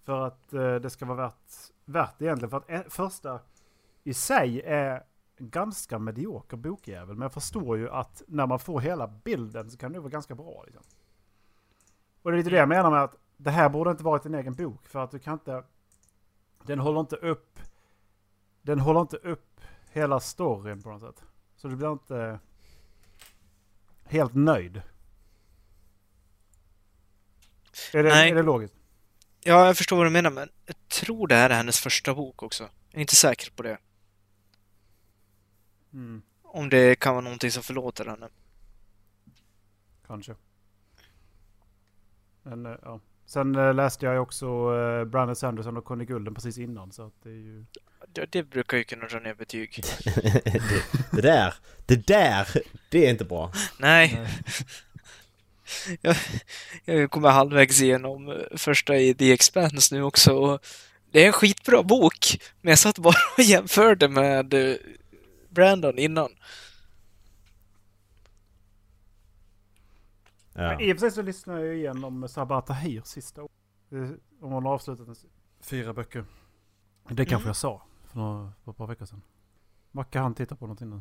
För 0.06 0.28
att 0.28 0.54
eh, 0.54 0.76
det 0.76 0.90
ska 0.90 1.06
vara 1.06 1.18
värt, 1.18 1.52
värt 1.86 2.22
egentligen. 2.22 2.50
För 2.50 2.58
att 2.58 2.94
första 2.94 3.40
i 4.04 4.14
sig 4.14 4.62
är 4.62 5.04
ganska 5.38 6.00
medioker 6.00 6.58
bokjävel. 6.58 7.16
Men 7.16 7.22
jag 7.22 7.34
förstår 7.34 7.78
ju 7.78 7.90
att 7.90 8.22
när 8.28 8.48
man 8.48 8.60
får 8.60 8.80
hela 8.80 9.08
bilden 9.08 9.72
så 9.72 9.78
kan 9.78 9.94
det 9.94 10.00
vara 10.00 10.10
ganska 10.10 10.36
bra. 10.36 10.64
Liksom. 10.66 10.84
Och 12.24 12.32
det 12.32 12.36
är 12.36 12.38
lite 12.38 12.50
det 12.50 12.58
jag 12.58 12.70
menar 12.70 12.92
med 12.92 13.04
att 13.04 13.16
det 13.38 13.52
här 13.52 13.70
borde 13.70 13.92
inte 13.92 14.04
varit 14.04 14.26
en 14.26 14.36
egen 14.36 14.54
bok. 14.54 14.88
För 14.88 15.04
att 15.04 15.12
du 15.12 15.20
kan 15.20 15.34
inte, 15.34 15.64
den 16.64 16.80
håller 16.80 17.00
inte 17.00 17.16
upp, 17.16 17.60
den 18.62 18.80
håller 18.80 19.02
inte 19.02 19.18
upp 19.18 19.62
hela 19.92 20.20
storyn 20.20 20.82
på 20.82 20.90
något 20.90 21.02
sätt. 21.02 21.24
Så 21.56 21.68
du 21.68 21.76
blir 21.76 21.92
inte 21.92 22.40
helt 24.04 24.34
nöjd. 24.36 24.82
Är 27.94 28.04
det, 28.04 28.10
Nej. 28.10 28.32
är 28.32 28.36
det 28.36 28.44
logiskt? 28.44 28.76
Ja, 29.44 29.66
jag 29.66 29.78
förstår 29.78 29.98
vad 29.98 30.06
du 30.06 30.10
menar, 30.10 30.30
men 30.32 30.50
jag 30.66 30.76
tror 30.88 31.28
det 31.28 31.36
här 31.36 31.50
är 31.50 31.56
hennes 31.56 31.80
första 31.80 32.16
bok 32.16 32.44
också. 32.44 32.64
Jag 32.64 32.98
är 32.98 33.02
inte 33.02 33.16
säker 33.16 33.52
på 33.52 33.64
det. 33.64 33.78
Mm, 35.94 36.22
Om 36.42 36.70
det 36.70 36.96
kan 37.00 37.14
vara 37.14 37.24
någonting 37.24 37.52
som 37.52 37.64
förlåter 37.64 38.06
henne. 38.06 38.30
kanske. 40.08 40.36
Men, 42.44 42.66
eh, 42.66 42.76
ja. 42.84 43.00
Sen 43.26 43.56
eh, 43.56 43.74
läste 43.74 44.06
jag 44.06 44.22
också 44.22 44.72
uh, 44.72 45.06
Brandon 45.06 45.36
Sanderson 45.36 45.78
och 45.78 45.86
Conny 45.86 46.06
Gulden 46.06 46.36
precis 46.36 46.58
innan. 46.58 46.92
Så 46.92 47.06
att 47.06 47.14
det 47.24 47.30
är 47.30 47.34
ju... 47.34 47.66
Det, 48.08 48.32
det 48.32 48.44
brukar 48.44 48.78
ju 48.78 48.84
kunna 48.84 49.06
dra 49.06 49.20
ner 49.20 49.34
betyg. 49.34 49.84
det, 50.46 50.62
det 51.12 51.22
där, 51.22 51.54
det 51.86 52.08
där, 52.08 52.48
det 52.90 53.06
är 53.06 53.10
inte 53.10 53.26
bra. 53.26 53.52
Nej. 53.80 54.28
jag, 56.02 56.16
jag 56.86 57.12
kommer 57.12 57.30
halvvägs 57.30 57.82
igenom 57.82 58.30
eh, 58.30 58.58
första 58.58 58.96
i 58.96 59.14
The 59.14 59.32
Expanse 59.32 59.96
nu 59.96 60.04
också. 60.04 60.34
Och 60.34 60.66
det 61.12 61.24
är 61.24 61.28
en 61.28 61.34
skitbra 61.34 61.84
bok, 61.84 62.40
men 62.62 62.70
jag 62.70 62.80
satt 62.80 63.00
bara 63.00 63.16
och 63.38 63.44
jämförde 63.44 64.08
med 64.08 64.54
eh, 64.54 64.76
Brandon 65.50 66.00
innan. 66.00 66.30
Ja. 70.54 70.82
I 70.82 70.94
och 70.94 70.98
för 70.98 71.08
sig 71.08 71.12
så 71.12 71.22
lyssnade 71.22 71.66
jag 71.66 71.76
igenom 71.76 72.28
Sabah 72.28 72.66
Tahir 72.66 73.02
sista 73.06 73.42
året. 73.42 73.52
Eh, 73.92 73.98
Om 74.42 74.52
hon 74.52 74.66
har 74.66 74.74
avslutat 74.74 75.08
en, 75.08 75.16
fyra 75.62 75.94
böcker. 75.94 76.26
Det 77.10 77.26
kanske 77.26 77.36
Mm. 77.36 77.48
jag 77.48 77.56
sa 77.56 77.82
för, 78.12 78.18
några, 78.20 78.52
för 78.64 78.72
ett 78.72 78.78
par 78.78 78.88
veckor 78.88 79.06
sedan. 79.06 79.22
Macka 79.92 80.22
han 80.22 80.36
tittar 80.36 80.56
på 80.56 80.66
någonting 80.66 80.90
nu. 80.90 80.96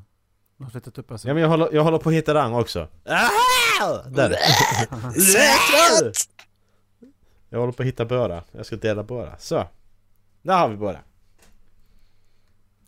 Han 0.59 0.65
har 0.65 0.71
flyttat 0.71 0.99
upp 0.99 1.21
sig. 1.21 1.29
Ja 1.29 1.35
men 1.35 1.43
jag 1.43 1.49
håller, 1.51 1.73
jag 1.73 1.85
håller 1.85 1.99
på 1.99 2.09
att 2.09 2.15
hitta 2.15 2.33
den 2.33 2.55
också. 2.55 2.89
Ah! 3.05 4.03
Där. 4.09 4.31
Jag 7.49 7.59
håller 7.61 7.73
på 7.73 7.83
att 7.83 7.87
hitta 7.89 8.05
båda. 8.05 8.45
Jag 8.53 8.67
ska 8.67 8.77
dela 8.77 9.03
båda. 9.03 9.39
Så. 9.39 9.67
Där 10.43 10.59
har 10.59 10.69
vi 10.69 10.77
båda. 10.77 11.01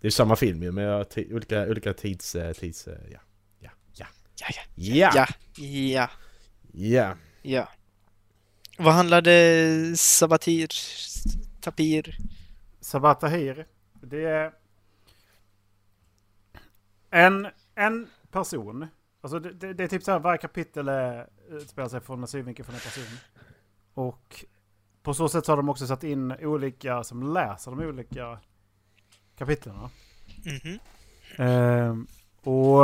Det 0.00 0.06
är 0.06 0.10
samma 0.10 0.36
film 0.36 0.62
ju, 0.62 0.72
men 0.72 0.84
jag 0.84 1.06
olika, 1.30 1.62
olika 1.62 1.92
tids... 1.92 2.34
eh, 2.34 2.52
tids 2.52 2.86
eh, 2.88 2.98
ja. 3.12 3.18
Ja. 3.58 3.70
Ja. 3.92 4.06
Ja, 4.34 4.46
ja. 4.74 5.10
Ja. 5.14 5.26
Ja, 5.64 6.08
ja, 6.74 7.02
Ja. 7.02 7.14
ja. 7.42 7.68
Vad 8.78 8.94
handlade 8.94 9.96
Sabatir, 9.96 10.68
Tapir? 11.60 12.16
Sabah 12.80 13.18
Tahir. 13.18 13.66
Det 14.00 14.24
är 14.24 14.52
en, 17.10 17.48
en 17.74 18.08
person. 18.30 18.86
Alltså 19.20 19.38
det, 19.38 19.52
det, 19.52 19.74
det 19.74 19.84
är 19.84 19.88
typ 19.88 20.02
så 20.02 20.12
här 20.12 20.18
varje 20.18 20.38
kapitel 20.38 20.90
utspelar 21.50 21.88
sig 21.88 22.00
från 22.00 22.20
en 22.20 22.28
synvinkel 22.28 22.64
från 22.64 22.74
en 22.74 22.80
person. 22.80 23.18
Och 23.94 24.44
på 25.02 25.14
så 25.14 25.28
sätt 25.28 25.46
så 25.46 25.52
har 25.52 25.56
de 25.56 25.68
också 25.68 25.86
satt 25.86 26.04
in 26.04 26.32
olika 26.32 27.04
som 27.04 27.34
läser 27.34 27.70
de 27.70 27.80
olika 27.80 28.38
kapitlen. 29.36 29.76
Mhm. 30.44 30.78
Ehm, 31.38 32.06
och, 32.42 32.82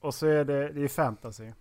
och 0.00 0.14
så 0.14 0.26
är 0.26 0.44
det, 0.44 0.72
det 0.72 0.84
är 0.84 0.88
fantasy. 0.88 1.52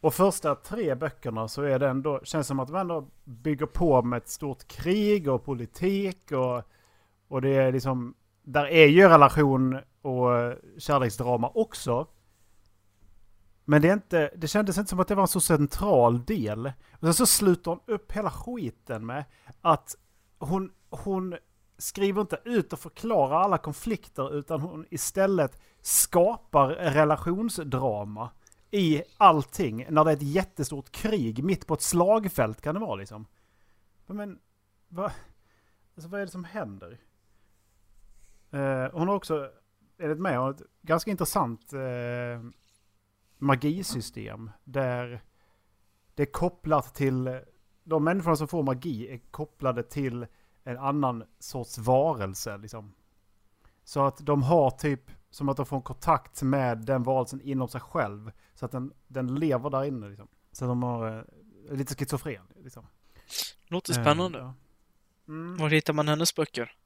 Och 0.00 0.14
första 0.14 0.54
tre 0.54 0.94
böckerna 0.94 1.48
så 1.48 1.62
är 1.62 1.78
det 1.78 1.88
ändå, 1.88 2.20
känns 2.24 2.46
som 2.46 2.60
att 2.60 2.68
de 2.68 2.76
ändå 2.76 3.08
bygger 3.24 3.66
på 3.66 4.02
med 4.02 4.16
ett 4.16 4.28
stort 4.28 4.68
krig 4.68 5.28
och 5.28 5.44
politik 5.44 6.32
och, 6.32 6.62
och 7.28 7.42
det 7.42 7.54
är 7.54 7.72
liksom, 7.72 8.14
där 8.42 8.66
är 8.66 8.86
ju 8.86 9.08
relation 9.08 9.78
och 10.02 10.54
kärleksdrama 10.78 11.50
också. 11.54 12.06
Men 13.64 13.82
det, 13.82 13.88
är 13.88 13.92
inte, 13.92 14.30
det 14.36 14.48
kändes 14.48 14.78
inte 14.78 14.90
som 14.90 15.00
att 15.00 15.08
det 15.08 15.14
var 15.14 15.22
en 15.22 15.28
så 15.28 15.40
central 15.40 16.24
del. 16.24 16.66
Och 16.92 17.00
sen 17.00 17.14
så 17.14 17.26
slutar 17.26 17.70
hon 17.70 17.80
upp 17.86 18.12
hela 18.12 18.30
skiten 18.30 19.06
med 19.06 19.24
att 19.60 19.96
hon, 20.38 20.72
hon 20.90 21.36
skriver 21.78 22.20
inte 22.20 22.40
ut 22.44 22.72
och 22.72 22.78
förklarar 22.78 23.40
alla 23.40 23.58
konflikter 23.58 24.34
utan 24.34 24.60
hon 24.60 24.86
istället 24.90 25.60
skapar 25.80 26.68
relationsdrama 26.68 28.30
i 28.70 29.02
allting. 29.16 29.86
När 29.90 30.04
det 30.04 30.10
är 30.10 30.16
ett 30.16 30.22
jättestort 30.22 30.90
krig 30.90 31.44
mitt 31.44 31.66
på 31.66 31.74
ett 31.74 31.82
slagfält 31.82 32.60
kan 32.60 32.74
det 32.74 32.80
vara 32.80 32.94
liksom. 32.94 33.26
Men 34.06 34.38
vad, 34.88 35.12
alltså, 35.94 36.08
vad 36.08 36.20
är 36.20 36.24
det 36.24 36.32
som 36.32 36.44
händer? 36.44 36.98
Eh, 38.50 38.88
hon 38.92 39.08
har 39.08 39.14
också, 39.14 39.50
enligt 39.98 40.18
mig, 40.18 40.36
har 40.36 40.50
ett 40.50 40.62
ganska 40.82 41.10
intressant 41.10 41.72
eh, 41.72 42.50
magisystem. 43.38 44.50
Där 44.64 45.22
det 46.14 46.22
är 46.22 46.32
kopplat 46.32 46.94
till, 46.94 47.40
de 47.84 48.04
människorna 48.04 48.36
som 48.36 48.48
får 48.48 48.62
magi 48.62 49.08
är 49.08 49.18
kopplade 49.30 49.82
till 49.82 50.26
en 50.64 50.78
annan 50.78 51.24
sorts 51.38 51.78
varelse. 51.78 52.56
Liksom. 52.58 52.94
Så 53.84 54.06
att 54.06 54.18
de 54.18 54.42
har 54.42 54.70
typ 54.70 55.10
som 55.30 55.48
att 55.48 55.56
de 55.56 55.66
får 55.66 55.76
en 55.76 55.82
kontakt 55.82 56.42
med 56.42 56.78
den 56.78 57.02
varelsen 57.02 57.40
inom 57.40 57.68
sig 57.68 57.80
själv. 57.80 58.32
Så 58.54 58.64
att 58.64 58.72
den, 58.72 58.92
den 59.08 59.34
lever 59.34 59.70
där 59.70 59.84
inne. 59.84 60.08
Liksom. 60.08 60.28
Så 60.52 60.66
de 60.66 60.82
har 60.82 61.18
eh, 61.68 61.76
lite 61.76 61.94
schizofren. 61.94 62.46
Liksom. 62.62 62.86
Låter 63.66 63.92
spännande. 63.92 64.38
Eh, 64.38 64.44
ja. 64.44 64.54
Mm. 65.28 65.56
Var 65.56 65.68
hittar 65.68 65.92
man 65.92 66.08
hennes 66.08 66.34
böcker? 66.34 66.76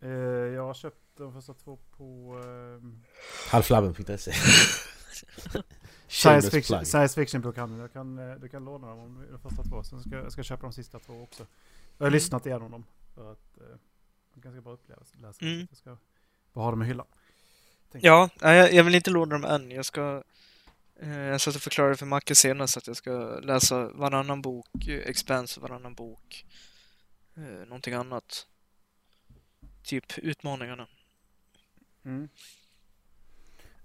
Eh, 0.00 0.10
jag 0.10 0.62
har 0.66 0.74
köpt 0.74 0.98
de 1.16 1.32
första 1.32 1.54
två 1.54 1.76
på 1.96 2.38
eh, 2.44 2.88
Halvflabben.se 3.52 4.32
Science 6.08 6.50
Fiction, 6.50 6.84
science 6.86 7.20
fiction 7.20 7.40
bokhandeln. 7.40 7.80
Jag 7.80 7.92
kan, 7.92 8.18
eh, 8.18 8.34
du 8.34 8.48
kan 8.48 8.64
låna 8.64 8.86
dem 8.86 8.98
om 8.98 9.26
de 9.30 9.38
första 9.38 9.62
två. 9.62 9.82
Sen 9.82 10.00
ska 10.00 10.10
jag 10.16 10.32
ska 10.32 10.42
köpa 10.42 10.62
de 10.62 10.72
sista 10.72 10.98
två 10.98 11.22
också. 11.22 11.46
Jag 11.98 12.04
har 12.04 12.06
Mm. 12.06 12.12
lyssnat 12.14 12.46
igenom 12.46 12.70
dem. 12.70 12.84
För 13.14 13.32
att 13.32 13.58
eh, 13.58 13.64
är 14.36 14.40
ganska 14.40 14.60
bra 14.60 14.72
upplevelse. 14.72 15.14
att 15.16 15.22
Läsa. 15.22 15.44
Mm. 15.44 15.66
Jag 15.70 15.78
ska 15.78 15.96
bara 16.52 16.64
ha 16.64 16.70
dem 16.70 16.82
i 16.82 16.86
hyllan. 16.86 17.06
Ja, 17.92 18.28
jag, 18.40 18.72
jag 18.72 18.84
vill 18.84 18.94
inte 18.94 19.10
låna 19.10 19.38
dem 19.38 19.44
än. 19.44 19.70
Jag 19.70 19.84
ska... 19.84 20.22
Eh, 21.00 21.18
jag 21.18 21.40
satt 21.40 21.56
och 21.56 21.62
förklarade 21.62 21.96
för 21.96 22.06
Macke 22.06 22.34
senast 22.34 22.76
att 22.76 22.86
jag 22.86 22.96
ska 22.96 23.40
läsa 23.40 23.88
varannan 23.88 24.42
bok, 24.42 24.88
eh, 24.88 25.08
Expanse 25.08 25.60
varannan 25.60 25.94
bok. 25.94 26.46
Eh, 27.36 27.42
någonting 27.42 27.94
annat. 27.94 28.46
Typ 29.82 30.18
utmaningarna. 30.18 30.86
Mm. 32.04 32.28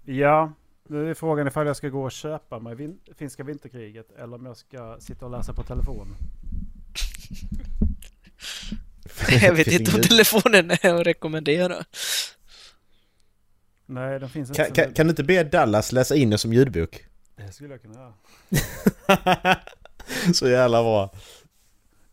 Ja, 0.04 0.52
nu 0.88 1.10
är 1.10 1.14
frågan 1.14 1.48
ifall 1.48 1.66
jag 1.66 1.76
ska 1.76 1.88
gå 1.88 2.02
och 2.02 2.12
köpa 2.12 2.58
mig 2.58 2.74
vin 2.74 3.00
finska 3.16 3.44
vinterkriget 3.44 4.10
eller 4.12 4.36
om 4.36 4.46
jag 4.46 4.56
ska 4.56 5.00
sitta 5.00 5.24
och 5.24 5.30
läsa 5.30 5.52
på 5.52 5.62
telefon. 5.62 6.16
jag 9.42 9.54
vet 9.54 9.66
inte 9.80 9.96
om 9.96 10.02
telefonen 10.02 10.70
är 10.70 10.94
att 10.94 11.06
rekommendera. 11.06 11.84
Nej, 13.90 14.20
den 14.20 14.28
finns 14.28 14.50
inte. 14.50 14.64
Kan, 14.64 14.84
så- 14.88 14.94
kan, 14.94 15.06
du 15.06 15.10
inte 15.10 15.24
be 15.24 15.44
Dallas 15.44 15.92
läsa 15.92 16.16
in 16.16 16.30
den 16.30 16.38
som 16.38 16.52
ljudbok? 16.52 17.04
Det 17.36 17.52
skulle 17.52 17.74
jag 17.74 17.82
kunna 17.82 17.94
göra. 17.94 18.12
Så 20.34 20.48
jävla 20.48 20.82
bra. 20.82 21.10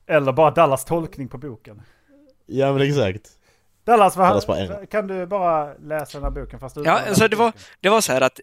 Eller 0.07 0.31
bara 0.31 0.52
Dallas 0.52 0.85
tolkning 0.85 1.27
på 1.27 1.38
boken. 1.38 1.81
Ja 2.45 2.73
men 2.73 2.81
exakt. 2.81 3.31
Dallas, 3.84 4.15
vad, 4.15 4.30
Dallas 4.30 4.47
bara 4.47 4.57
en. 4.57 4.88
kan 4.88 5.07
du 5.07 5.26
bara 5.26 5.73
läsa 5.73 6.18
den 6.18 6.23
här 6.23 6.41
boken 6.41 6.60
fast 6.60 6.77
Ja, 6.77 6.99
alltså 7.07 7.27
det 7.27 7.35
var, 7.35 7.53
det 7.80 7.89
var 7.89 8.02
så 8.02 8.14
här 8.14 8.22
att 8.22 8.39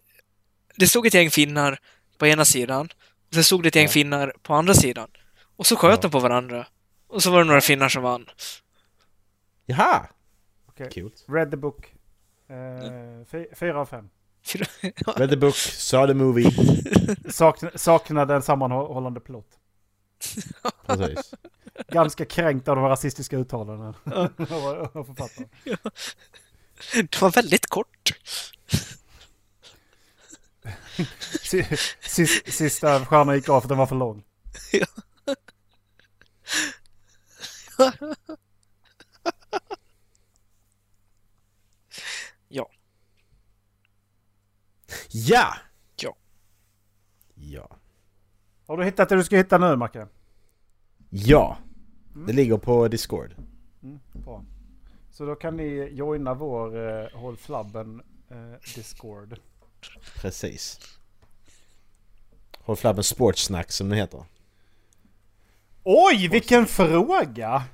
det 0.76 0.86
stod 0.86 1.06
ett 1.06 1.14
gäng 1.14 1.30
finnar 1.30 1.78
på 2.18 2.26
ena 2.26 2.44
sidan. 2.44 2.88
Och 3.28 3.34
sen 3.34 3.44
stod 3.44 3.62
det 3.62 3.68
ett 3.68 3.76
gäng 3.76 3.88
finnar 3.88 4.34
på 4.42 4.54
andra 4.54 4.74
sidan. 4.74 5.08
Och 5.56 5.66
så 5.66 5.76
sköt 5.76 6.02
de 6.02 6.10
på 6.10 6.18
varandra. 6.18 6.66
Och 7.06 7.22
så 7.22 7.30
var 7.30 7.38
det 7.38 7.44
några 7.44 7.60
finnar 7.60 7.88
som 7.88 8.02
vann. 8.02 8.26
Jaha! 9.66 10.06
Okej. 10.68 10.88
Kul. 10.92 11.12
Read 11.28 11.50
the 11.50 11.56
book. 11.56 11.91
Eh, 12.52 13.24
fy- 13.26 13.54
fyra 13.54 13.80
av 13.80 13.86
fem. 13.86 14.08
Read 15.16 15.30
the 15.30 15.36
book, 15.36 15.54
saw 15.56 16.06
the 16.12 16.14
movie. 16.14 16.50
Sakna, 17.30 17.70
saknade 17.74 18.34
en 18.34 18.42
sammanhållande 18.42 19.20
plott. 19.20 19.58
Precis. 20.86 21.34
Ganska 21.88 22.24
kränkt 22.24 22.68
av 22.68 22.76
de 22.76 22.84
rasistiska 22.84 23.36
uttalanden 23.36 23.94
av 24.94 25.04
författaren. 25.04 25.48
Det 27.10 27.20
var 27.20 27.30
väldigt 27.30 27.66
kort. 27.66 28.12
Si- 31.42 31.66
sis- 32.00 32.50
Sista 32.52 33.06
stjärnan 33.06 33.34
gick 33.34 33.48
av 33.48 33.60
för 33.60 33.68
den 33.68 33.78
var 33.78 33.86
för 33.86 33.96
lång. 33.96 34.24
Ja. 34.72 34.86
Ja! 45.12 45.54
Ja. 45.96 46.16
Ja. 47.34 47.76
Har 48.66 48.76
du 48.76 48.84
hittat 48.84 49.08
det 49.08 49.16
du 49.16 49.24
ska 49.24 49.36
hitta 49.36 49.58
nu, 49.58 49.76
Macke? 49.76 50.06
Ja. 51.10 51.58
Det 52.26 52.32
ligger 52.32 52.58
på 52.58 52.88
Discord. 52.88 53.34
Mm, 53.82 54.00
bra. 54.12 54.44
Så 55.10 55.26
då 55.26 55.34
kan 55.34 55.56
ni 55.56 55.88
joina 55.92 56.34
vår 56.34 56.88
eh, 56.88 57.08
Håll 57.14 57.36
Flabben 57.36 58.02
eh, 58.30 58.74
Discord. 58.74 59.38
Precis. 60.16 60.78
Håll 62.58 62.76
flabben 62.76 63.04
Sportsnack 63.04 63.72
som 63.72 63.88
det 63.88 63.96
heter. 63.96 64.24
Oj, 65.84 66.28
vilken 66.28 66.66
fråga! 66.66 67.64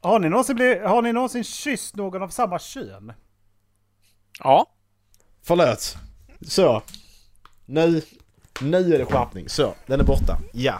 Har 0.00 0.18
ni 0.18 0.28
någonsin, 0.28 0.56
blivit, 0.56 0.82
har 0.82 1.02
ni 1.02 1.12
någonsin 1.12 1.44
kysst 1.44 1.96
någon 1.96 2.22
av 2.22 2.28
samma 2.28 2.58
kön? 2.58 3.12
Ja. 4.38 4.66
Förlåt. 5.42 5.96
Så. 6.48 6.82
Nu. 7.66 8.02
Nu 8.60 8.94
är 8.94 8.98
det 8.98 9.04
skärpning. 9.04 9.48
Så, 9.48 9.74
den 9.86 10.00
är 10.00 10.04
borta. 10.04 10.38
Ja. 10.52 10.74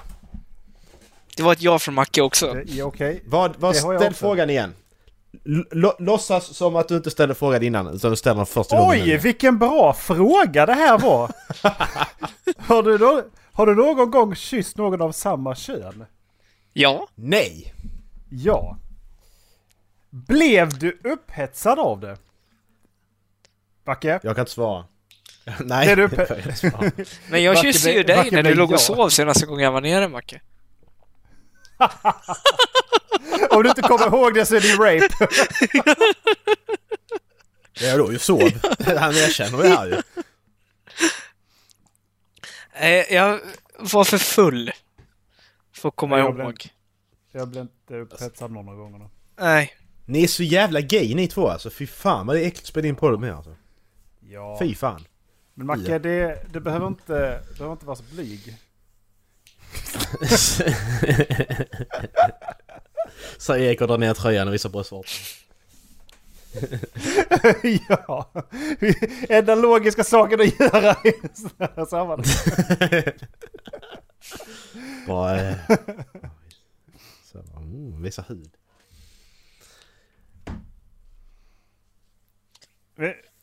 Det 1.37 1.43
var 1.43 1.53
ett 1.53 1.63
ja 1.63 1.79
från 1.79 1.95
Macke 1.95 2.23
också. 2.23 2.53
Det 2.55 2.79
är 2.79 2.83
okej. 2.83 3.23
Vad, 3.27 3.57
vad 3.57 3.75
Det 3.75 3.81
har 3.81 3.93
jag 3.93 4.01
ställ 4.03 4.11
också. 4.13 4.21
frågan 4.21 4.51
igen. 4.51 4.75
L- 5.47 5.67
lo- 5.71 5.97
låtsas 5.99 6.57
som 6.57 6.77
att 6.77 6.89
du 6.89 6.97
inte 6.97 7.11
ställde 7.11 7.35
frågan 7.35 7.63
innan, 7.63 7.89
utan 7.89 8.11
du 8.11 8.17
ställer 8.17 8.37
den 8.37 8.47
första 8.47 8.77
gången. 8.79 8.91
Oj, 9.03 9.07
nu. 9.07 9.19
vilken 9.19 9.59
bra 9.59 9.93
fråga 9.93 10.67
det 10.67 10.73
här 10.75 10.99
var! 10.99 11.31
har, 12.59 12.83
du 12.83 12.99
då, 12.99 13.23
har 13.53 13.67
du 13.67 13.75
någon 13.75 14.11
gång 14.11 14.35
kysst 14.35 14.77
någon 14.77 15.03
av 15.03 15.13
samma 15.13 15.55
kön? 15.55 16.05
Ja. 16.73 17.09
Nej! 17.15 17.75
Ja. 18.31 18.77
Blev 20.11 20.79
du 20.79 21.01
upphetsad 21.05 21.79
av 21.79 22.01
det? 22.01 22.17
Backe? 23.85 24.21
Jag 24.23 24.37
kan 24.37 24.43
inte 24.43 24.53
svara. 24.53 24.85
Nej. 25.61 25.89
Är 25.89 25.97
du 25.97 26.03
jag 26.03 26.13
uppe- 26.13 26.43
inte. 26.87 27.05
Men 27.29 27.43
jag 27.43 27.59
kysste 27.59 27.91
ju 27.91 28.03
dig 28.03 28.31
när 28.31 28.43
du 28.43 28.55
låg 28.55 28.73
och 28.73 28.81
sov 28.81 29.09
senaste 29.09 29.47
gången 29.47 29.65
jag 29.65 29.73
var 29.73 29.81
nere, 29.81 30.09
Macke. 30.09 30.41
Om 33.51 33.63
du 33.63 33.69
inte 33.69 33.83
kommer 33.83 34.07
ihåg 34.07 34.35
det 34.35 34.47
så 34.47 34.57
är 34.57 34.61
det 34.61 34.69
ju 34.69 34.77
rape. 34.77 35.29
Det 37.81 37.87
är 37.87 37.99
då 37.99 38.13
ju 38.13 38.19
sov. 38.19 38.41
Han 38.99 39.15
erkänner 39.15 39.59
det 39.63 39.69
här 39.69 39.87
ju. 39.87 39.97
Eh, 42.75 43.15
Jag 43.15 43.41
var 43.79 44.05
för 44.05 44.19
full. 44.19 44.73
För 45.73 45.89
att 45.89 45.97
komma 45.97 46.19
Jag 46.19 46.35
blev- 46.35 46.47
ihåg. 46.47 46.67
Jag 47.33 47.49
blev 47.49 47.63
inte 47.63 47.95
upphetsad 47.95 48.51
någon 48.51 48.69
av 48.69 48.77
gångerna. 48.77 49.11
Nej. 49.41 49.75
Ni 50.07 50.23
är 50.23 50.27
så 50.29 50.43
jävla 50.43 50.81
gay 50.81 51.15
ni 51.15 51.29
två 51.29 51.49
alltså. 51.49 51.71
Fy 51.71 51.87
fan 51.87 52.27
vad 52.27 52.37
det 52.37 52.41
är 52.43 52.47
äckligt 52.47 52.63
att 52.63 52.67
spela 52.69 52.89
in 52.89 52.97
på 52.97 53.11
det 53.11 53.19
med 53.19 53.35
alltså. 53.35 53.57
Ja. 54.21 54.57
Fy 54.61 54.75
fan. 54.75 55.05
Men 55.55 55.67
Macke, 55.67 55.99
det, 55.99 56.47
du 56.53 56.61
behöver 56.61 56.87
inte, 56.87 57.41
du 57.49 57.55
behöver 57.55 57.73
inte 57.73 57.87
vara 57.87 57.97
så 57.97 58.05
blyg. 58.13 58.57
Säger 63.39 63.69
Erik 63.69 63.81
och 63.81 63.89
drar 63.89 63.99
ner 63.99 64.15
tröjan 64.15 64.49
och 64.49 64.55
visar 64.55 64.69
bröstvårtan. 64.71 65.13
ja. 67.89 68.31
Enda 69.29 69.55
logiska 69.55 70.05
saken 70.05 70.41
att 70.41 70.61
göra 70.61 70.97
i 71.05 71.13
sådana 71.35 71.73
här 71.77 71.85
sammanhang. 71.87 72.25
Bara... 75.07 75.41
eh, 75.41 75.57
Så, 77.25 77.39
mm, 77.57 78.03
visa 78.03 78.25
hud. 78.29 78.51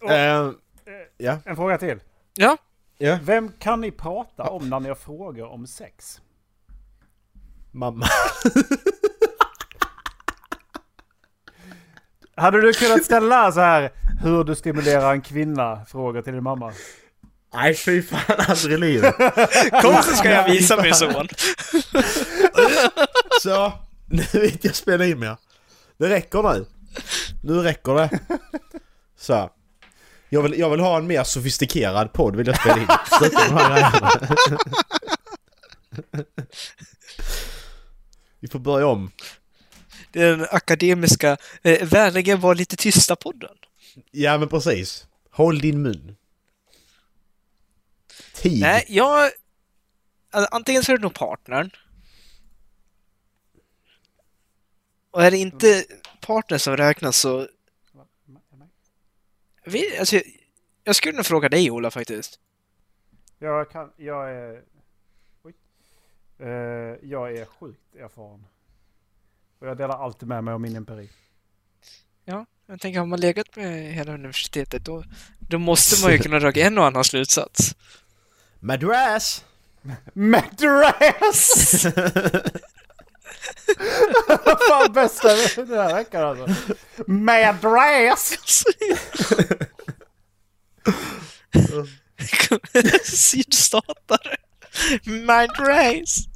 Och, 0.01 0.11
Eh, 0.11 0.51
ja. 1.18 1.38
En 1.45 1.55
fråga 1.55 1.77
till. 1.77 1.99
Ja. 2.34 2.57
Ja. 2.97 3.19
Vem 3.23 3.51
kan 3.59 3.81
ni 3.81 3.91
prata 3.91 4.43
om 4.43 4.69
när 4.69 4.80
ni 4.80 4.88
har 4.88 4.95
frågor 4.95 5.47
om 5.47 5.68
sex? 5.68 6.22
Mamma. 7.72 8.05
Hade 12.35 12.61
du 12.61 12.73
kunnat 12.73 13.05
ställa 13.05 13.51
så 13.51 13.59
här 13.59 13.91
hur 14.23 14.43
du 14.43 14.55
stimulerar 14.55 15.11
en 15.11 15.22
kvinna 15.22 15.85
frågor 15.85 16.22
till 16.22 16.34
din 16.34 16.43
mamma? 16.43 16.73
Nej 17.53 17.76
fy 17.76 18.01
fan 18.01 18.45
aldrig 18.47 18.73
i 18.73 18.77
livet. 18.77 19.15
Kom 19.81 20.03
så 20.03 20.15
ska 20.15 20.30
jag 20.30 20.49
visa 20.49 20.81
min 20.81 20.95
son. 20.95 21.27
Så, 23.41 23.73
nu 24.05 24.45
inte 24.45 24.68
jag 24.68 24.76
spela 24.76 25.05
in 25.05 25.19
mer. 25.19 25.38
Det 25.97 26.09
räcker 26.09 26.53
nu. 26.53 26.65
Nu 27.43 27.53
räcker 27.53 27.95
det. 27.95 28.19
Så. 29.18 29.49
Jag 30.34 30.41
vill, 30.41 30.60
jag 30.60 30.70
vill 30.70 30.80
ha 30.80 30.98
en 30.98 31.08
mer 31.08 31.24
sofistikerad 31.24 32.14
podd 32.14 32.36
vill 32.36 32.48
jag 32.48 32.60
spela 32.60 32.78
in. 32.78 32.88
Sluta 33.20 33.53
med 33.53 33.91
de. 36.12 36.26
Vi 38.40 38.48
får 38.48 38.60
börja 38.60 38.88
om. 38.88 39.12
Den 40.12 40.48
akademiska, 40.52 41.38
eh, 41.62 41.88
vänligen 41.88 42.40
var 42.40 42.56
lite 42.56 42.76
tysta-podden. 42.76 43.56
Ja 44.12 44.38
men 44.38 44.48
precis. 44.49 45.06
Håll 45.32 45.60
din 45.60 45.82
mun. 45.82 46.16
Tid. 48.34 48.62
Nej, 48.62 48.86
jag... 48.88 49.32
Antingen 50.32 50.84
så 50.84 50.91
är 50.91 50.98
det 50.98 51.03
nog 51.03 51.14
partnern. 51.14 51.72
Och 55.12 55.24
är 55.24 55.32
det 55.32 55.38
inte 55.38 55.84
partnern 56.22 56.60
som 56.60 56.78
räknas 56.78 57.18
så... 57.18 57.48
Vi, 59.63 59.97
alltså, 59.97 60.15
jag- 60.15 60.25
jag 60.83 60.95
skulle 60.95 61.15
nog 61.15 61.25
fråga 61.25 61.49
dig 61.49 61.71
Ola 61.71 61.91
faktiskt. 61.91 62.39
Jag 63.39 63.71
kan, 63.71 63.91
jag 63.97 64.31
är... 64.31 64.61
Oj. 65.43 65.53
Eh, 66.39 66.47
jag 67.03 67.38
är 67.38 67.45
sjukt 67.45 67.95
erfaren. 67.95 68.45
Och 69.59 69.67
jag 69.67 69.77
delar 69.77 70.03
alltid 70.03 70.27
med 70.27 70.43
mig 70.43 70.53
av 70.53 70.61
min 70.61 70.75
empiri. 70.75 71.09
Ja, 72.25 72.45
jag 72.65 72.81
tänker 72.81 72.99
har 72.99 73.05
man 73.05 73.19
legat 73.19 73.55
med 73.55 73.93
hela 73.93 74.13
universitetet 74.13 74.85
då, 74.85 75.03
då 75.39 75.59
måste 75.59 76.03
man 76.05 76.11
ju 76.11 76.17
kunna 76.19 76.39
dra 76.39 76.51
en 76.51 76.77
och 76.77 76.85
annan 76.85 77.03
slutsats. 77.03 77.75
Madras! 78.59 79.45
Madras! 80.13 81.85
Fan 84.69 84.94
bästa 84.94 85.28
den 85.56 85.80
här 85.80 85.94
veckan 85.94 86.23
alltså. 86.23 86.73
Madras! 87.07 88.34
Sydstatare. 93.03 94.38
Madras. 95.06 96.28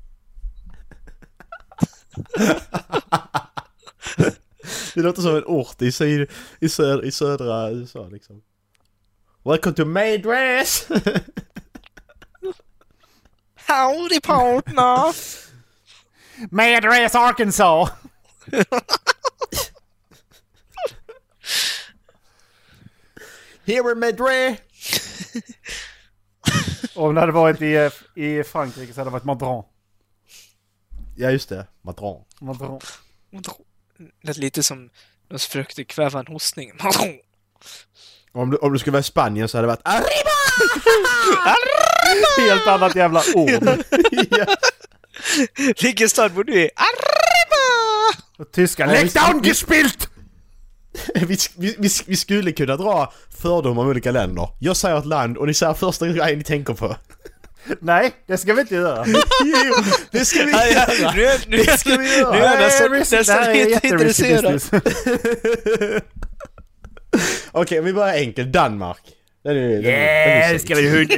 Det 4.94 5.02
låter 5.02 5.22
som 5.22 5.36
en 5.36 5.44
ort 5.46 5.82
i, 5.82 5.92
syd, 5.92 6.30
i, 6.60 6.70
söd, 6.70 7.06
i 7.06 7.12
södra 7.12 7.72
USA 7.72 8.08
liksom. 8.08 8.42
Welcome 9.44 9.76
to 9.76 9.86
Madras! 9.86 10.88
Howdy 13.68 14.20
partner! 14.20 15.16
Madras 16.52 17.16
Arkansas! 17.16 17.90
Here 23.66 23.92
in! 23.92 24.58
Och 26.96 27.06
om 27.06 27.16
det 27.16 27.22
hade 27.22 27.32
varit 27.32 27.62
i, 27.62 27.90
i 28.16 28.44
Frankrike 28.44 28.94
så 28.94 29.00
hade 29.00 29.10
det 29.10 29.14
varit 29.14 29.24
Madron. 29.24 29.64
Ja 31.16 31.32
just 31.32 31.50
det, 31.50 31.68
Madron. 31.82 32.24
Madron. 32.42 32.80
Lät 34.24 34.38
lite 34.38 34.64
som 34.64 34.90
de 35.28 35.40
som 35.40 35.50
försökte 35.50 35.84
kväva 35.84 36.20
en 36.20 36.28
hostning. 36.28 36.72
Om 38.32 38.50
du, 38.50 38.58
om 38.58 38.74
du 38.74 38.80
skulle 38.80 38.92
vara 38.92 39.00
i 39.00 39.04
Spanien 39.04 39.48
så 39.48 39.58
hade 39.58 39.68
det 39.68 39.68
varit 39.68 39.82
Arriba! 39.84 40.32
Helt 42.50 42.68
annat 42.68 42.96
jävla 42.96 43.24
ord. 43.36 43.50
Vilken 45.82 46.10
stad 46.10 46.34
bor 46.34 46.44
du 46.44 46.54
i? 46.54 46.70
Arriba! 46.76 47.25
Och 48.38 48.52
tyska. 48.52 48.86
Ja, 48.86 48.92
Lägg 48.92 49.12
down 49.14 49.42
vi- 49.42 49.48
gespielt! 49.48 50.10
vi, 51.16 51.38
vi, 51.58 51.76
vi, 51.80 51.90
vi 52.08 52.16
skulle 52.16 52.52
kunna 52.52 52.76
dra 52.78 53.14
fördomar 53.42 53.82
om 53.82 53.88
olika 53.90 54.12
länder. 54.12 54.50
Jag 54.60 54.78
säger 54.78 54.98
ett 54.98 55.06
land 55.06 55.38
och 55.38 55.48
ni 55.48 55.54
säger 55.54 55.74
första 55.74 56.08
grejen 56.08 56.38
ni 56.38 56.44
tänker 56.44 56.74
på. 56.74 56.96
Nej, 57.82 58.12
det 58.28 58.38
ska 58.38 58.54
vi 58.54 58.62
inte 58.62 58.76
göra. 58.76 59.06
Jo, 59.44 59.76
det 60.12 60.26
ska 60.26 60.44
vi 60.46 60.52
Ja, 60.52 60.66
ja, 60.66 60.94
göra! 60.94 61.12
Nu 61.14 61.26
är 61.26 61.40
nu 61.48 61.58
Det 61.58 61.78
ska 61.80 61.98
vi 61.98 62.18
göra. 62.18 62.32
nu 62.32 62.38
är 62.40 62.52
jag 62.52 62.92
nästan, 62.92 62.92
nästan 63.20 63.36
här 63.44 63.50
är 63.50 63.66
lite 63.66 63.88
jätterisky 63.88 64.24
intresserad. 64.28 64.54
business. 64.54 66.02
Okej, 67.52 67.82
vi 67.82 67.94
börjar 67.94 68.14
enkelt. 68.14 68.52
Danmark. 68.54 69.02
Den 69.44 69.58
är, 69.58 69.62
den 69.62 69.70
är, 69.72 69.76
den 69.76 69.86
Yeah, 69.86 70.50
är 70.50 70.54
det 70.54 70.60
ska 70.60 70.76
vi 70.76 70.90
hund. 70.90 71.12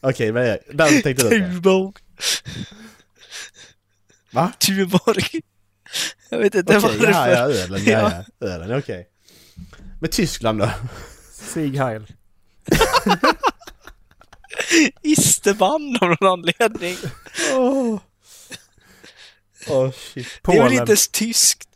Okej, 0.00 0.30
vad 0.30 0.42
är 0.42 0.46
det? 0.46 0.58
Där 0.72 1.02
tänkte 1.02 1.28
du. 1.28 1.40
Tuborg. 1.52 1.92
Va? 4.30 4.52
Tuborg. 4.66 5.24
Jag 6.28 6.38
vet 6.38 6.54
inte 6.54 6.78
Okej, 6.78 6.90
varför. 6.98 7.12
ja, 7.12 7.28
ja, 7.30 7.38
ölen, 7.38 7.84
ja, 7.84 8.24
ja. 8.40 8.46
Ölen, 8.48 8.78
okej. 8.78 9.08
Men 10.00 10.10
Tyskland 10.10 10.58
då? 10.58 10.70
Sieg 11.32 11.76
Heil. 11.76 12.06
Isterbann 15.02 15.98
av 16.00 16.08
någon 16.08 16.32
anledning. 16.32 16.96
Åh 17.54 17.98
oh, 19.68 19.90
shit. 19.90 20.26
Det 20.42 20.52
är 20.52 20.52
väl 20.52 20.62
Polen. 20.62 20.72
inte 20.72 20.90
ens 20.92 21.08
tyskt? 21.08 21.68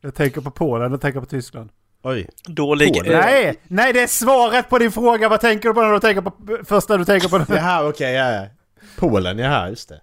Jag 0.00 0.14
tänker 0.14 0.40
på 0.40 0.50
Polen, 0.50 0.90
jag 0.92 1.00
tänker 1.00 1.20
på 1.20 1.26
Tyskland. 1.26 1.70
Oj. 2.02 2.28
Dålig. 2.44 2.94
Polen? 2.94 3.12
eh, 3.12 3.20
Nej, 3.20 3.54
nej 3.68 3.92
det 3.92 4.00
är 4.00 4.06
svaret 4.06 4.68
på 4.68 4.78
din 4.78 4.92
fråga. 4.92 5.28
Vad 5.28 5.40
tänker 5.40 5.68
du 5.68 5.74
på 5.74 5.80
när 5.82 5.92
du 5.92 6.00
tänker 6.00 6.22
på 6.22 6.32
först 6.64 6.88
när 6.88 6.98
du 6.98 7.04
tänker 7.04 7.28
på? 7.28 7.54
Jaha, 7.54 7.88
okej, 7.88 8.12
ja, 8.12 8.32
ja. 8.32 8.46
Polen, 8.96 9.38
jaha, 9.38 9.68
just 9.68 9.88
det. 9.88 10.00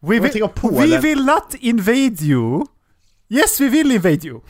We 0.00 0.20
tänker 0.20 0.46
på 0.46 0.68
Polen. 0.68 0.90
we 0.90 0.98
will 1.00 1.24
not 1.24 1.54
invade 1.54 2.24
you. 2.24 2.66
Yes, 3.28 3.60
we 3.60 3.68
will 3.68 3.92
invade 3.92 4.26
you. 4.26 4.40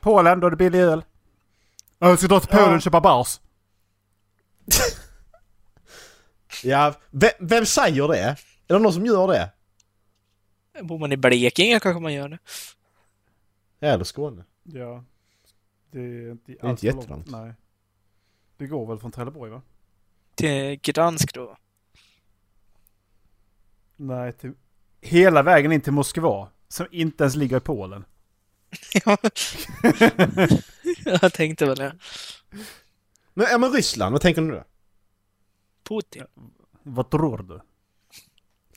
Polen, 0.00 0.40
då 0.40 0.46
är 0.46 0.50
det 0.50 0.56
billig 0.56 0.78
öl. 0.78 1.04
Jag 1.98 2.18
ska 2.18 2.28
dra 2.28 2.40
till 2.40 2.48
Polen 2.48 2.74
och 2.74 2.82
köpa 2.82 3.00
bars. 3.00 3.40
Ja, 6.64 6.94
vem, 7.10 7.30
vem 7.40 7.66
säger 7.66 8.08
det? 8.08 8.18
Är 8.68 8.74
det 8.74 8.78
någon 8.78 8.92
som 8.92 9.06
gör 9.06 9.28
det? 9.28 9.50
Bor 10.82 10.98
man 10.98 11.12
i 11.12 11.16
Blekinge 11.16 11.80
kanske 11.80 12.00
man 12.00 12.12
gör 12.12 12.28
det. 12.28 12.38
Ja, 13.78 13.88
eller 13.88 14.04
Skåne. 14.04 14.44
Ja. 14.62 15.04
Det 15.90 15.98
är 16.00 16.30
inte, 16.30 16.52
är 16.52 16.70
inte 16.70 16.86
jättelångt. 16.86 17.26
Nej. 17.30 17.52
Det 18.56 18.66
går 18.66 18.86
väl 18.86 18.98
från 18.98 19.12
Trelleborg 19.12 19.50
va? 19.50 19.62
Till 20.40 20.78
Gdansk 20.82 21.34
då. 21.34 21.56
Nej, 23.96 24.32
till, 24.32 24.52
hela 25.00 25.42
vägen 25.42 25.72
in 25.72 25.80
till 25.80 25.92
Moskva. 25.92 26.48
Som 26.68 26.86
inte 26.90 27.24
ens 27.24 27.36
ligger 27.36 27.56
i 27.56 27.60
Polen. 27.60 28.04
Ja. 29.04 29.16
Jag 31.22 31.32
tänkte 31.32 31.66
väl 31.66 31.76
det. 31.76 31.94
Men, 33.34 33.46
ja, 33.50 33.58
men 33.58 33.72
Ryssland, 33.72 34.12
vad 34.12 34.20
tänker 34.20 34.42
du 34.42 34.50
då? 34.50 34.64
Putin. 35.88 36.24
Vad 36.82 37.10
tror 37.10 37.38
du? 37.38 37.60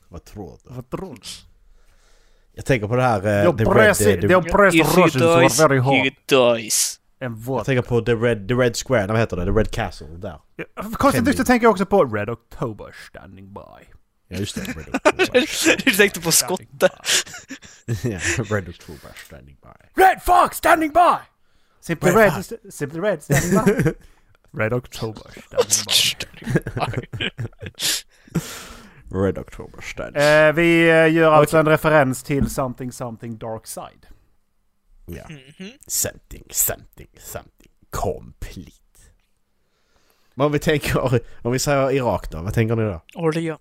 Vad 0.08 0.24
tror 0.24 0.60
du? 0.64 0.74
Vad 0.74 0.90
tror 0.90 1.16
du? 1.16 1.22
Jag 2.54 2.66
tänker 2.66 2.88
på 2.88 2.96
det 2.96 3.04
här... 3.04 3.26
Uh, 3.28 3.32
Jag 3.32 3.58
the 3.58 3.66
press, 3.66 4.02
Red, 4.02 4.22
the, 4.22 4.28
jag 4.28 4.52
press 4.52 4.76
If 4.76 4.96
he 4.96 5.02
Russians 5.02 5.14
dies, 5.14 5.60
were 5.60 5.80
very 5.80 6.16
dies. 6.26 7.00
En 7.24 7.32
jag 7.32 7.38
vodka. 7.38 7.64
tänker 7.64 7.82
på 7.82 8.02
the 8.02 8.14
Red, 8.16 8.48
the 8.48 8.54
Red 8.54 8.76
Square, 8.76 9.08
vad 9.08 9.20
heter 9.20 9.38
det? 9.38 9.46
The 9.46 9.52
Red 9.52 9.72
Castle, 9.72 10.08
där. 10.08 10.40
Ja, 10.56 10.66
Konstigt 10.94 11.26
nog 11.26 11.36
så 11.36 11.44
tänker 11.44 11.66
jag 11.66 11.72
också 11.72 11.86
på 11.86 12.04
Red 12.06 12.30
October 12.30 12.96
standing 13.10 13.54
by. 13.54 13.60
Ja, 14.28 14.38
just 14.38 14.56
det. 14.56 14.62
Red 14.62 14.96
October. 14.96 15.84
Du 15.86 15.92
tänkte 15.92 16.22
på 16.22 16.32
skotte. 16.32 16.66
ja, 17.86 18.20
Red 18.50 18.70
October 18.70 19.12
standing 19.26 19.58
by. 19.62 20.02
Red 20.02 20.22
Fox 20.24 20.58
standing 20.58 20.94
by! 20.94 21.16
Simply 21.82 22.12
Red 22.12 22.34
Red. 22.36 22.74
Simply 22.74 23.00
Red 23.00 23.24
standing 23.24 23.66
by. 23.66 23.94
Red 24.52 24.74
October 24.74 25.22
standing 25.48 25.80
Red 29.12 29.38
October 29.38 29.82
standing 29.82 30.14
by. 30.14 30.20
Eh, 30.24 30.54
vi 30.54 30.90
eh, 30.90 31.14
gör 31.14 31.32
alltså 31.32 31.58
en 31.58 31.66
referens 31.66 32.24
till 32.24 32.50
Something 32.50 32.92
Something 32.92 33.38
Dark 33.38 33.68
Side. 33.68 34.13
Ja. 35.06 35.24
Mhm. 35.30 35.72
Something, 35.88 36.44
something, 36.50 37.10
something. 37.20 37.72
Complete. 37.90 38.80
Men 40.34 40.46
om 40.46 40.52
vi 40.52 40.60
tänker, 40.60 41.22
om 41.42 41.52
vi 41.52 41.60
säger 41.60 41.92
Irak 41.92 42.32
då, 42.32 42.42
vad 42.42 42.54
tänker 42.54 42.76
ni 42.76 42.84
då? 42.84 43.02
Olja. 43.16 43.58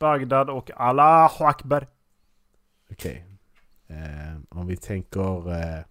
Bagdad 0.00 0.50
och 0.50 0.70
Allahu 0.76 1.44
Akbar. 1.44 1.86
Okej. 2.90 3.24
Eh, 3.88 4.40
om 4.48 4.66
vi 4.66 4.76
tänker 4.76 5.52
eh, 5.52 5.84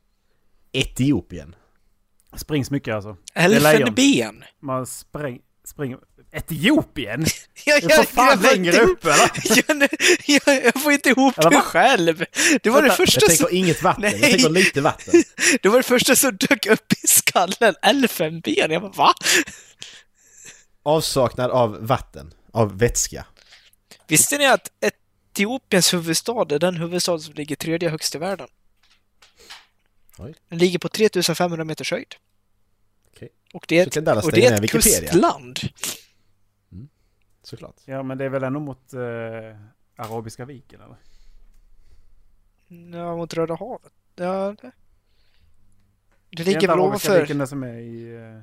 Etiopien. 0.72 1.56
Springs 2.34 2.72
mycket 2.72 2.96
alltså. 2.96 3.18
Elfenben. 3.34 4.44
Man 4.60 4.86
spräng, 4.86 5.42
springer... 5.64 6.00
Etiopien? 6.32 7.26
Ja, 7.64 7.80
Det 7.82 7.94
är 7.94 8.04
för 8.04 8.04
fan 8.04 8.42
längre 8.42 8.74
inte 8.74 8.82
upp, 8.82 9.06
eller? 9.06 9.32
Jag, 9.68 10.42
jag, 10.46 10.66
jag 10.66 10.82
får 10.82 10.92
inte 10.92 11.10
ihop 11.10 11.38
Eller 11.38 11.50
det 11.50 11.62
själv. 11.62 12.26
Det 12.64 12.70
var 12.70 12.82
det 12.82 12.92
första 12.92 13.22
Jag 13.22 13.32
som... 13.32 13.46
tänker 13.46 13.58
inget 13.58 13.84
vatten, 13.84 14.04
jag 14.04 14.22
Nej. 14.22 14.32
tänker 14.32 14.50
lite 14.50 14.82
vatten. 14.82 15.24
Det 15.62 15.70
var 15.70 15.78
det 15.78 15.84
första 15.84 16.16
som 16.16 16.38
dök 16.38 16.66
upp 16.66 16.94
i 17.04 17.08
skallen. 17.08 17.76
Elfenben. 17.82 18.72
Jag 18.72 18.82
bara, 18.82 18.92
va? 18.92 19.14
Avsaknad 20.84 21.52
av 21.52 21.88
vatten, 21.88 22.34
av 22.52 22.78
vätska. 22.80 23.26
Visste 24.08 24.38
ni 24.38 24.46
att 24.48 24.72
Etiopiens 24.82 25.94
huvudstad 25.94 26.56
är 26.56 26.60
den 26.60 26.78
huvudstad 26.78 27.20
som 27.20 27.34
ligger 27.34 27.56
tredje 27.56 27.90
högst 27.90 28.16
i 28.16 28.18
världen? 28.18 28.48
Oj. 30.18 30.34
Den 30.50 30.60
ligger 30.60 30.80
på 30.80 30.90
3500 30.90 31.64
meters 31.64 31.92
höjd. 31.92 32.16
Och 33.54 33.66
det 33.68 33.80
är 33.80 33.88
ett, 33.88 34.24
och 34.26 34.32
det 34.32 34.46
är 34.46 34.64
ett 34.64 34.72
kustland. 34.72 35.60
Såklart. 37.52 37.76
Ja, 37.86 38.04
men 38.04 38.18
det 38.18 38.26
är 38.26 38.30
väl 38.30 38.44
ändå 38.44 38.60
mot 38.60 38.94
eh, 38.94 39.00
Arabiska 39.96 40.46
viken, 40.46 40.82
eller? 40.82 40.96
Ja, 43.00 43.16
mot 43.16 43.34
Röda 43.34 43.56
havet. 43.56 43.92
Ja, 44.16 44.56
det, 44.62 44.68
det 44.68 44.72
Det 46.30 46.42
är 46.42 46.46
ligger 46.46 46.58
inte 46.58 46.68
väl 46.68 46.80
Arabiska 46.80 47.10
ovanför... 47.10 47.22
viken 47.22 47.38
den 47.38 47.48
som 47.48 47.64
är 47.64 47.74
i... 47.78 48.16
Eh, 48.16 48.42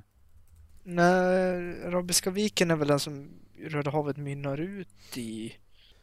Nej, 0.82 1.84
Arabiska 1.86 2.30
viken 2.30 2.70
är 2.70 2.76
väl 2.76 2.88
den 2.88 3.00
som 3.00 3.30
Röda 3.66 3.90
havet 3.90 4.16
mynnar 4.16 4.60
ut 4.60 5.16
i. 5.16 5.54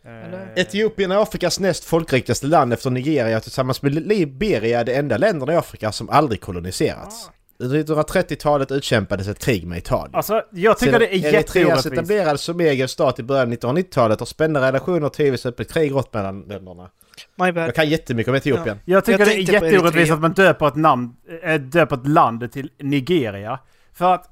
Eller? 0.04 0.42
eh, 0.42 0.62
Etiopien 0.62 1.12
är 1.12 1.22
Afrikas 1.22 1.60
näst 1.60 1.84
folkrikaste 1.86 2.48
land 2.48 2.74
efter 2.74 2.90
Nigeria 2.90 3.40
tillsammans 3.40 3.82
med 3.82 3.94
Liberia 3.94 4.80
är 4.80 4.86
det 4.86 4.96
enda 4.96 5.18
länderna 5.18 5.54
i 5.54 5.56
Afrika 5.56 5.92
som 5.92 6.10
aldrig 6.10 6.42
koloniserats. 6.42 7.26
Under 7.26 7.45
1930-talet 7.60 8.72
utkämpades 8.72 9.28
ett 9.28 9.40
krig 9.40 9.68
med 9.68 9.78
Italien. 9.78 10.16
Alltså, 10.16 10.44
jag 10.52 10.78
tycker 10.78 10.92
Sedan 10.92 11.00
det 11.00 11.16
är 11.16 11.34
Eritreas 11.34 11.34
jätteorättvist. 11.34 11.94
etablerades 11.94 12.42
som 12.42 12.60
egen 12.60 12.88
stat 12.88 13.20
i 13.20 13.24
början 13.24 13.48
av 13.48 13.54
1990-talet 13.54 14.20
har 14.20 14.26
spända 14.26 14.62
relationer 14.62 15.06
och 15.06 15.14
tidvis 15.14 15.46
öppet 15.46 15.74
krig 15.74 15.92
rått 15.92 16.14
mellan 16.14 16.42
länderna. 16.42 16.90
My 17.36 17.52
bad. 17.52 17.68
Jag 17.68 17.76
kan 17.76 17.90
jättemycket 17.90 18.30
om 18.30 18.36
Etiopien. 18.36 18.80
Jag 18.86 19.06
tycker 19.06 19.20
Jag 19.20 19.28
det 19.28 19.36
är 19.36 19.54
jätteorättvist 19.54 20.12
att 20.12 20.22
man 20.22 20.34
döper 20.34 20.68
ett, 20.68 20.76
namn, 20.76 21.16
äh, 21.44 21.62
döper 21.62 21.96
ett 21.96 22.08
land 22.08 22.52
till 22.52 22.72
Nigeria. 22.80 23.60
För 23.94 24.14
att... 24.14 24.32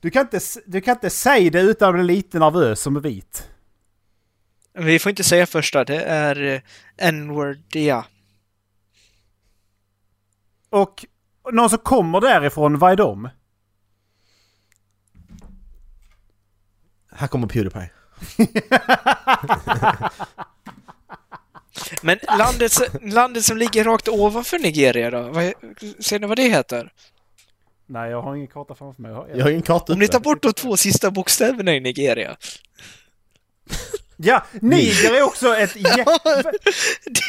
Du 0.00 0.10
kan, 0.10 0.22
inte, 0.22 0.40
du 0.66 0.80
kan 0.80 0.94
inte 0.94 1.10
säga 1.10 1.50
det 1.50 1.60
utan 1.60 1.88
att 1.88 1.94
bli 1.94 2.04
lite 2.04 2.38
nervös 2.38 2.80
som 2.80 3.00
vit. 3.00 3.48
Vi 4.78 4.98
får 4.98 5.10
inte 5.10 5.24
säga 5.24 5.46
första, 5.46 5.84
det 5.84 6.02
är 6.02 6.42
eh, 6.42 6.60
N-word, 6.96 7.58
ja. 7.68 8.04
Och 10.70 11.06
någon 11.52 11.70
som 11.70 11.78
kommer 11.78 12.20
därifrån, 12.20 12.78
vad 12.78 12.92
är 12.92 12.96
de? 12.96 13.28
Här 17.12 17.28
kommer 17.28 17.46
Pewdiepie. 17.46 17.90
Men 22.02 22.18
landet, 22.38 22.72
landet 23.02 23.44
som 23.44 23.56
ligger 23.56 23.84
rakt 23.84 24.08
ovanför 24.08 24.58
Nigeria 24.58 25.10
då? 25.10 25.22
Vad, 25.22 25.52
ser 26.04 26.18
ni 26.18 26.26
vad 26.26 26.36
det 26.36 26.42
heter? 26.42 26.92
Nej, 27.86 28.10
jag 28.10 28.22
har 28.22 28.34
ingen 28.36 28.48
karta 28.48 28.74
framför 28.74 29.02
mig. 29.02 29.12
Jag 29.12 29.44
har 29.44 29.50
ingen 29.50 29.62
karta 29.62 29.92
Om 29.92 29.98
ni 29.98 30.08
tar 30.08 30.20
bort 30.20 30.42
de 30.42 30.52
två 30.52 30.76
sista 30.76 31.10
bokstäverna 31.10 31.74
i 31.74 31.80
Nigeria. 31.80 32.36
Ja, 34.20 34.44
Niger 34.60 35.14
är 35.14 35.22
också 35.22 35.56
ett... 35.56 35.74
jä- 35.76 36.04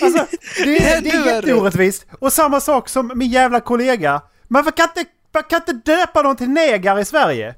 Alltså, 0.03 0.27
det, 0.63 0.77
är, 0.93 1.01
det 1.01 1.09
är 1.09 1.25
jätteorättvist. 1.35 2.05
Och 2.19 2.33
samma 2.33 2.59
sak 2.59 2.89
som 2.89 3.11
min 3.15 3.29
jävla 3.31 3.59
kollega. 3.59 4.21
Man 4.47 4.63
kan 4.63 4.87
inte, 4.97 5.05
man 5.33 5.43
kan 5.43 5.61
inte 5.67 5.73
döpa 5.91 6.21
någon 6.21 6.35
till 6.35 6.49
negar 6.49 6.99
i 6.99 7.05
Sverige. 7.05 7.55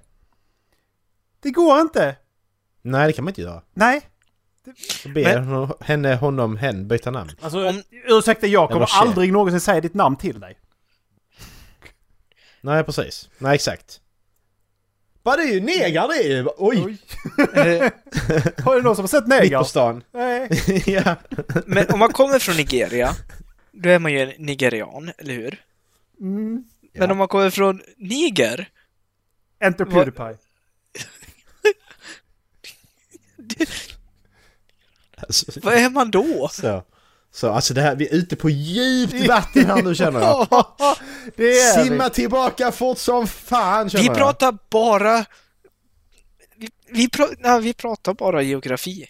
Det 1.43 1.51
går 1.51 1.81
inte. 1.81 2.15
Nej, 2.81 3.07
det 3.07 3.13
kan 3.13 3.25
man 3.25 3.29
inte 3.31 3.41
göra. 3.41 3.61
Nej. 3.73 4.01
Så 5.03 5.09
ber 5.09 5.37
honom- 5.39 5.73
henne, 5.81 6.15
honom, 6.15 6.57
hen 6.57 6.87
byta 6.87 7.11
namn. 7.11 7.31
Alltså, 7.41 7.73
ursäkta, 8.07 8.47
jag 8.47 8.69
kommer 8.69 8.87
aldrig 9.01 9.33
någonsin 9.33 9.59
säga 9.59 9.81
ditt 9.81 9.93
namn 9.93 10.15
till 10.15 10.39
dig. 10.39 10.57
nej 12.61 12.83
precis. 12.83 13.29
Nej 13.37 13.55
exakt. 13.55 13.99
Bara 15.23 15.35
det 15.35 15.43
är 15.43 15.53
ju 15.53 15.61
negar 15.61 16.07
det 16.07 16.13
är 16.23 16.27
ju! 16.29 16.47
Oj! 16.57 16.97
Eh, 17.53 17.91
Har 18.65 18.75
du 18.75 18.81
någon 18.81 18.95
som 18.95 19.03
har 19.03 19.07
sett 19.07 19.27
Mitt 19.27 19.53
på 19.53 19.63
stan. 19.63 20.03
Nej. 20.11 20.49
ja. 20.85 21.15
Men 21.65 21.89
om 21.89 21.99
man 21.99 22.11
kommer 22.11 22.39
från 22.39 22.55
Nigeria, 22.55 23.15
då 23.71 23.89
är 23.89 23.99
man 23.99 24.13
ju 24.13 24.33
nigerian, 24.37 25.11
eller 25.17 25.33
hur? 25.33 25.61
Mm. 26.19 26.63
Men 26.93 27.11
om 27.11 27.17
man 27.17 27.27
kommer 27.27 27.49
från 27.49 27.81
Niger, 27.97 28.69
Enter 29.59 29.85
Vad- 29.85 29.93
Pewdiepie. 29.93 30.37
Alltså, 35.17 35.59
vad 35.63 35.73
är 35.73 35.89
man 35.89 36.11
då? 36.11 36.49
så. 36.51 36.83
Så 37.33 37.49
alltså 37.51 37.73
det 37.73 37.81
här, 37.81 37.95
vi 37.95 38.07
är 38.07 38.13
ute 38.15 38.35
på 38.35 38.49
djupt 38.49 39.27
vatten 39.27 39.65
här 39.65 39.83
nu 39.83 39.95
känner 39.95 40.19
jag. 40.19 40.47
Det 41.35 41.59
är 41.59 41.83
Simma 41.83 42.03
vi. 42.03 42.09
tillbaka 42.09 42.71
fort 42.71 42.97
som 42.97 43.27
fan 43.27 43.89
känner 43.89 44.01
Vi 44.03 44.07
jag. 44.07 44.17
pratar 44.17 44.57
bara... 44.69 45.25
Vi, 46.55 46.69
vi, 46.89 47.09
pra, 47.09 47.27
nej, 47.39 47.61
vi 47.61 47.73
pratar 47.73 48.13
bara 48.13 48.41
geografi. 48.41 49.09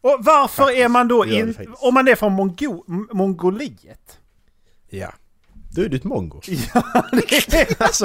Och 0.00 0.16
varför 0.20 0.70
är 0.70 0.88
man 0.88 1.08
då 1.08 1.24
det 1.24 1.30
det 1.30 1.36
in... 1.36 1.54
faktiskt. 1.54 1.78
Om 1.82 1.94
man 1.94 2.08
är 2.08 2.14
från 2.14 2.32
Mongo, 2.32 2.84
Mongoliet? 3.12 4.18
Ja. 4.90 5.12
Du 5.74 5.84
är 5.84 5.88
du 5.88 5.96
ett 5.96 6.04
mongo. 6.04 6.40
Ja, 6.74 7.04
det 7.12 7.32
är 7.54 7.82
alltså, 7.82 8.04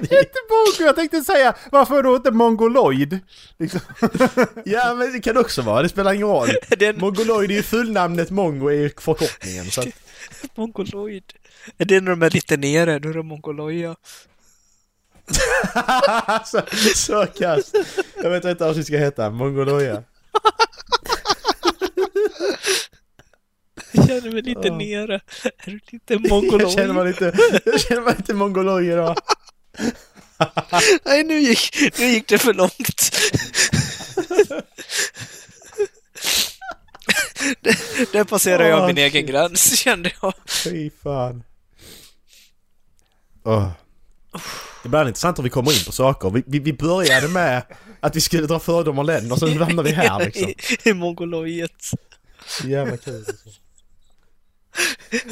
inte 0.00 0.40
mongo. 0.50 0.78
Jag 0.78 0.96
tänkte 0.96 1.20
säga, 1.20 1.54
varför 1.72 2.02
då 2.02 2.16
inte 2.16 2.30
mongoloid? 2.30 3.18
Liksom. 3.58 3.80
ja 4.64 4.94
men 4.94 5.12
det 5.12 5.20
kan 5.20 5.34
det 5.34 5.40
också 5.40 5.62
vara, 5.62 5.82
det 5.82 5.88
spelar 5.88 6.12
ingen 6.12 6.26
roll. 6.26 6.48
Det 6.68 6.86
är 6.86 6.94
en 6.94 7.00
Mongoloid 7.00 7.50
är 7.50 7.54
ju 7.54 7.62
fullnamnet 7.62 8.30
mongo 8.30 8.68
är 8.68 8.74
ju 8.74 8.90
förkortningen. 8.98 9.70
Så 9.70 9.80
att, 9.80 9.86
mongoloid. 10.54 11.24
Är 11.78 11.84
det 11.84 12.00
när 12.00 12.10
de 12.10 12.22
är 12.22 12.30
lite 12.30 12.56
nere, 12.56 12.98
då 12.98 13.08
är 13.08 13.14
de 13.14 13.26
mongoloja. 13.26 13.96
så, 16.44 16.60
så 16.94 17.26
kass. 17.26 17.72
Jag 18.22 18.30
vet 18.30 18.44
inte 18.44 18.64
vad 18.64 18.76
det 18.76 18.84
ska 18.84 18.96
heta, 18.96 19.30
mongoloja. 19.30 20.02
Jag 23.94 24.06
känner 24.08 24.30
mig 24.32 24.42
lite 24.42 24.60
Ja. 24.68 24.76
nere. 24.76 25.14
Är 25.58 25.70
du 25.70 25.80
lite 25.92 25.98
Jag 26.14 26.28
mongoloid? 26.30 26.70
känner 26.74 26.94
mig 26.94 27.06
lite, 27.06 27.32
jag 27.64 27.80
känner 27.80 28.02
mig 28.02 28.14
lite 28.16 28.34
mongoloj 28.34 28.86
idag. 28.88 29.16
Nej, 31.04 31.24
nu 31.24 31.38
gick, 31.40 31.76
nu 31.98 32.06
gick 32.06 32.28
det 32.28 32.38
för 32.38 32.54
långt. 32.54 32.72
Där- 37.60 38.12
Där 38.12 38.24
passerar 38.24 38.68
jag 38.68 38.86
min 38.86 38.98
egen 38.98 39.22
shit. 39.22 39.26
gräns, 39.30 39.78
kände 39.78 40.12
jag. 40.22 40.34
Fy 40.64 40.90
fan. 41.02 41.42
Oh. 43.44 43.70
Det 44.82 44.88
intressant 45.08 45.38
hur 45.38 45.42
vi 45.44 45.50
kommer 45.50 45.72
in 45.78 45.84
på 45.86 45.92
saker. 45.92 46.30
Vi, 46.30 46.42
vi, 46.46 46.58
vi 46.58 46.72
började 46.72 47.28
med 47.28 47.62
att 48.00 48.16
vi 48.16 48.20
skulle 48.20 48.46
dra 48.46 48.58
fördomar 48.60 49.00
om 49.00 49.06
länder, 49.06 49.36
sen 49.36 49.58
hamnade 49.58 49.88
vi 49.88 49.94
här 49.94 50.24
liksom. 50.24 50.48
I, 50.48 50.56
i 50.84 50.92
mongoloiet. 50.94 51.90
Så 52.46 52.68
jävla 52.68 52.96
kul. 52.96 53.24
Alltså. 53.28 53.32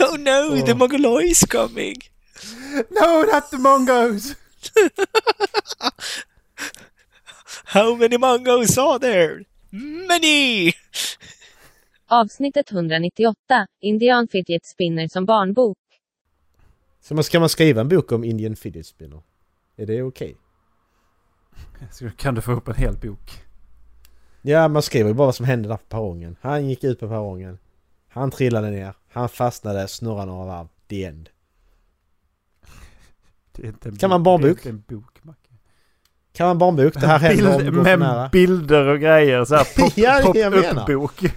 Oh 0.00 0.16
no, 0.18 0.56
the 0.66 0.72
Åh. 0.72 0.76
mongoloid 0.76 1.26
is 1.26 1.40
coming. 1.40 1.96
No, 2.90 3.22
not 3.32 3.50
the 3.50 3.56
mongos! 3.56 4.34
How 7.64 7.96
many 7.96 8.18
mongos 8.18 8.78
are 8.78 8.98
there? 8.98 9.44
Many! 10.08 10.72
Avsnittet 12.06 12.72
198. 12.72 13.34
Indian 13.80 14.28
Fidget 14.28 14.66
Spinner 14.66 15.08
som 15.08 15.26
barnbok. 15.26 15.78
Så 17.00 17.14
man, 17.14 17.24
ska 17.24 17.40
man 17.40 17.48
skriva 17.48 17.80
en 17.80 17.88
bok 17.88 18.12
om 18.12 18.24
Indian 18.24 18.56
Fidget 18.56 18.86
Spinner? 18.86 19.22
Är 19.76 19.86
det 19.86 20.02
okej? 20.02 20.36
Så 21.90 22.10
kan 22.10 22.34
du 22.34 22.40
få 22.40 22.52
upp 22.52 22.68
en 22.68 22.74
hel 22.74 22.96
bok. 22.96 23.30
Ja, 24.42 24.68
man 24.68 24.82
skriver 24.82 25.08
ju 25.10 25.14
bara 25.14 25.26
vad 25.26 25.34
som 25.34 25.46
hände 25.46 25.68
där 25.68 25.76
på 25.76 25.86
perrongen. 25.88 26.36
Han 26.40 26.68
gick 26.68 26.84
ut 26.84 27.00
på 27.00 27.08
perrongen. 27.08 27.58
Han 28.12 28.30
trillade 28.30 28.70
ner. 28.70 28.94
Han 29.12 29.28
fastnade, 29.28 29.88
snurrade 29.88 30.26
några 30.26 30.46
varv. 30.46 30.68
The 30.88 31.04
end. 31.04 31.28
Det 33.52 33.62
är 33.62 33.66
inte 33.66 33.88
en 33.88 33.96
Kan 33.96 34.10
man 34.10 34.22
bok, 34.22 34.40
barnbok? 34.40 34.62
Det 34.62 34.68
är 34.68 34.72
inte 34.72 34.94
en 34.94 34.98
bok, 34.98 35.18
Macke. 35.24 35.38
Kan 36.32 36.46
man 36.46 36.58
barnbok? 36.58 36.94
Det 36.94 37.06
här 37.06 37.18
händer 37.18 37.56
om 37.56 37.58
Bild, 37.58 37.84
för 37.86 37.96
med 37.96 38.30
bilder 38.30 38.86
och 38.86 39.00
grejer. 39.00 39.44
Så 39.44 39.54
här 39.54 39.64
pop, 39.76 39.92
Ja, 39.96 40.22
det 40.26 40.32
det 40.32 40.38
jag 40.38 40.52
menar. 40.52 40.86
pop-up-bok. 40.86 41.32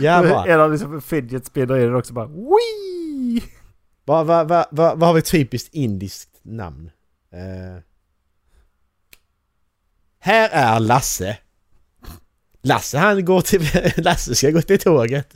Jävlar. 0.00 0.46
Eller 0.48 0.68
liksom 0.68 1.02
fidget 1.02 1.46
spinner 1.46 1.76
i 1.76 1.84
den 1.84 1.94
också 1.94 2.12
bara 2.14 2.26
Wii! 2.26 3.42
Vad 4.04 4.26
va, 4.26 4.44
va, 4.44 4.66
va, 4.70 4.94
vad 4.94 5.08
har 5.08 5.14
vi 5.14 5.22
typiskt 5.22 5.74
indiskt 5.74 6.30
namn? 6.42 6.90
Eh. 7.32 7.82
Här 10.18 10.48
är 10.52 10.80
Lasse. 10.80 11.38
Lasse 12.62 12.98
han 12.98 13.24
går 13.24 13.40
till... 13.40 13.62
Lasse 14.04 14.34
ska 14.34 14.50
gå 14.50 14.62
till 14.62 14.78
tåget. 14.78 15.34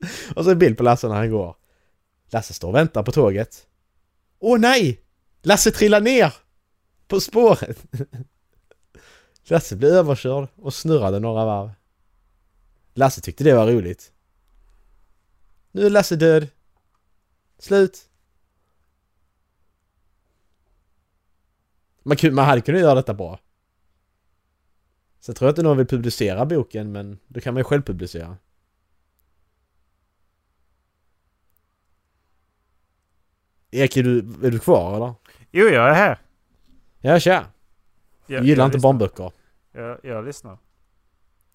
Och 0.36 0.44
så 0.44 0.50
en 0.50 0.58
bild 0.58 0.76
på 0.76 0.82
Lasse 0.82 1.08
när 1.08 1.14
han 1.14 1.30
går. 1.30 1.56
Lasse 2.30 2.54
står 2.54 2.68
och 2.68 2.74
väntar 2.74 3.02
på 3.02 3.12
tåget. 3.12 3.66
Åh 4.38 4.58
nej! 4.58 5.00
Lasse 5.42 5.70
trillar 5.70 6.00
ner! 6.00 6.34
På 7.08 7.20
spåret. 7.20 7.84
Lasse 9.44 9.76
blev 9.76 9.90
överkörd 9.90 10.48
och 10.56 10.74
snurrade 10.74 11.20
några 11.20 11.44
varv. 11.44 11.70
Lasse 12.94 13.20
tyckte 13.20 13.44
det 13.44 13.54
var 13.54 13.66
roligt. 13.66 14.12
Nu 15.72 15.86
är 15.86 15.90
Lasse 15.90 16.16
död. 16.16 16.48
Slut. 17.58 18.08
Man, 22.02 22.16
man 22.32 22.44
hade 22.44 22.60
kunnat 22.60 22.80
göra 22.80 22.94
detta 22.94 23.14
bra. 23.14 23.40
Sen 25.20 25.34
tror 25.34 25.48
jag 25.48 25.52
inte 25.52 25.62
någon 25.62 25.76
vill 25.76 25.86
publicera 25.86 26.46
boken 26.46 26.92
men 26.92 27.18
då 27.26 27.40
kan 27.40 27.54
man 27.54 27.60
ju 27.60 27.64
själv 27.64 27.82
publicera. 27.82 28.36
Erik, 33.70 33.96
är 33.96 34.02
du, 34.02 34.18
är 34.18 34.50
du 34.50 34.58
kvar 34.58 34.96
eller? 34.96 35.14
Jo, 35.52 35.66
jag 35.66 35.88
är 35.90 35.94
här. 35.94 36.18
Ja, 37.00 37.20
tja. 37.20 37.44
Jag, 38.26 38.42
Du 38.42 38.46
gillar 38.48 38.62
jag 38.64 38.68
inte 38.68 38.76
lyssnar. 38.76 38.88
barnböcker. 38.92 39.32
Jag, 39.72 39.98
jag 40.02 40.24
lyssnar. 40.24 40.58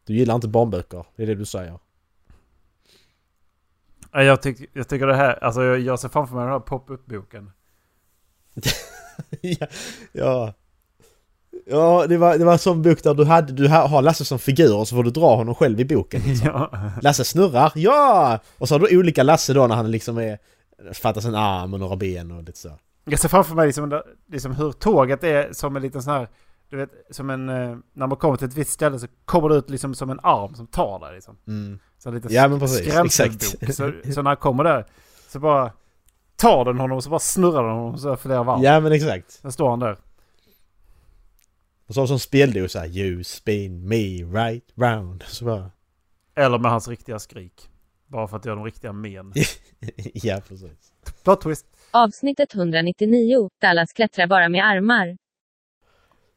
Du 0.05 0.13
gillar 0.15 0.35
inte 0.35 0.47
barnböcker. 0.47 1.05
Det 1.15 1.23
är 1.23 1.27
det 1.27 1.35
du 1.35 1.45
säger. 1.45 1.79
Ja, 4.11 4.23
Jag, 4.23 4.41
tyck, 4.41 4.69
jag 4.73 4.87
tycker 4.87 5.07
det 5.07 5.15
här, 5.15 5.43
alltså 5.43 5.63
jag, 5.63 5.79
jag 5.79 5.99
ser 5.99 6.09
framför 6.09 6.35
mig 6.35 6.43
den 6.43 6.51
här 6.53 6.59
pop-up-boken. 6.59 7.51
ja, 9.41 9.67
ja. 10.11 10.53
Ja, 11.65 12.05
det 12.09 12.17
var, 12.17 12.37
det 12.37 12.45
var 12.45 12.53
en 12.53 12.59
sån 12.59 12.81
bok 12.81 13.03
där 13.03 13.13
du, 13.13 13.25
hade, 13.25 13.53
du 13.53 13.67
ha- 13.67 13.87
har 13.87 14.01
Lasse 14.01 14.25
som 14.25 14.39
figur 14.39 14.75
och 14.77 14.87
så 14.87 14.95
får 14.95 15.03
du 15.03 15.09
dra 15.11 15.35
honom 15.35 15.55
själv 15.55 15.79
i 15.79 15.85
boken. 15.85 16.21
Liksom. 16.25 16.47
Ja. 16.53 16.91
Lasse 17.01 17.23
snurrar, 17.23 17.71
ja! 17.75 18.39
Och 18.57 18.67
så 18.67 18.73
har 18.75 18.79
du 18.79 18.97
olika 18.99 19.23
Lasse 19.23 19.53
då 19.53 19.67
när 19.67 19.75
han 19.75 19.91
liksom 19.91 20.17
är... 20.17 20.39
Fattas 20.93 21.25
en 21.25 21.35
arm 21.35 21.73
och 21.73 21.79
några 21.79 21.95
ben 21.95 22.31
och 22.31 22.43
lite 22.43 22.59
så. 22.59 22.79
Jag 23.05 23.19
ser 23.19 23.29
framför 23.29 23.55
mig 23.55 23.65
liksom, 23.65 24.01
liksom 24.27 24.55
hur 24.55 24.71
tåget 24.71 25.23
är 25.23 25.53
som 25.53 25.75
en 25.75 25.81
liten 25.81 26.03
sån 26.03 26.13
här, 26.13 26.29
du 26.69 26.77
vet, 26.77 26.89
som 27.09 27.29
en, 27.29 27.49
eh, 27.49 27.77
när 27.93 28.07
man 28.07 28.17
kommer 28.17 28.37
till 28.37 28.47
ett 28.47 28.57
visst 28.57 28.71
ställe 28.71 28.99
så 28.99 29.07
kommer 29.25 29.49
det 29.49 29.55
ut 29.55 29.69
liksom 29.69 29.95
som 29.95 30.09
en 30.09 30.19
arm 30.23 30.55
som 30.55 30.67
tar 30.67 30.99
där 30.99 31.13
liksom. 31.13 31.37
Mm. 31.47 31.79
Så 31.97 32.09
en 32.09 32.15
liten 32.15 32.33
Ja, 32.33 32.47
men 32.47 32.59
precis. 32.59 32.95
Exakt. 32.95 33.43
Så, 33.75 33.91
så 34.13 34.21
när 34.21 34.29
han 34.29 34.37
kommer 34.37 34.63
där 34.63 34.85
så 35.27 35.39
bara 35.39 35.71
tar 36.35 36.65
den 36.65 36.79
honom 36.79 36.97
och 36.97 37.03
så 37.03 37.09
bara 37.09 37.19
snurrar 37.19 37.63
den 37.63 37.75
honom 37.75 37.97
så 37.97 38.15
flera 38.15 38.43
varv. 38.43 38.63
Ja 38.63 38.79
men 38.79 38.91
exakt. 38.91 39.31
Sen 39.31 39.51
står 39.51 39.69
han 39.69 39.79
där. 39.79 39.97
Och 41.87 41.93
så 41.93 42.07
som 42.07 42.19
speldos 42.19 42.71
såhär 42.71 42.87
You 42.87 43.23
spin 43.23 43.87
me 43.87 44.23
right 44.41 44.65
round. 44.75 45.23
Så 45.27 45.45
bara... 45.45 45.71
Eller 46.35 46.57
med 46.57 46.71
hans 46.71 46.87
riktiga 46.87 47.19
skrik. 47.19 47.69
Bara 48.07 48.27
för 48.27 48.37
att 48.37 48.45
göra 48.45 48.55
de 48.55 48.65
riktiga 48.65 48.93
men. 48.93 49.33
ja 50.13 50.41
precis. 50.47 50.93
Plot 51.23 51.41
twist. 51.41 51.65
Avsnittet 51.91 52.55
199. 52.55 53.49
Dallas 53.61 53.93
klättrar 53.93 54.27
bara 54.27 54.49
med 54.49 54.65
armar. 54.65 55.17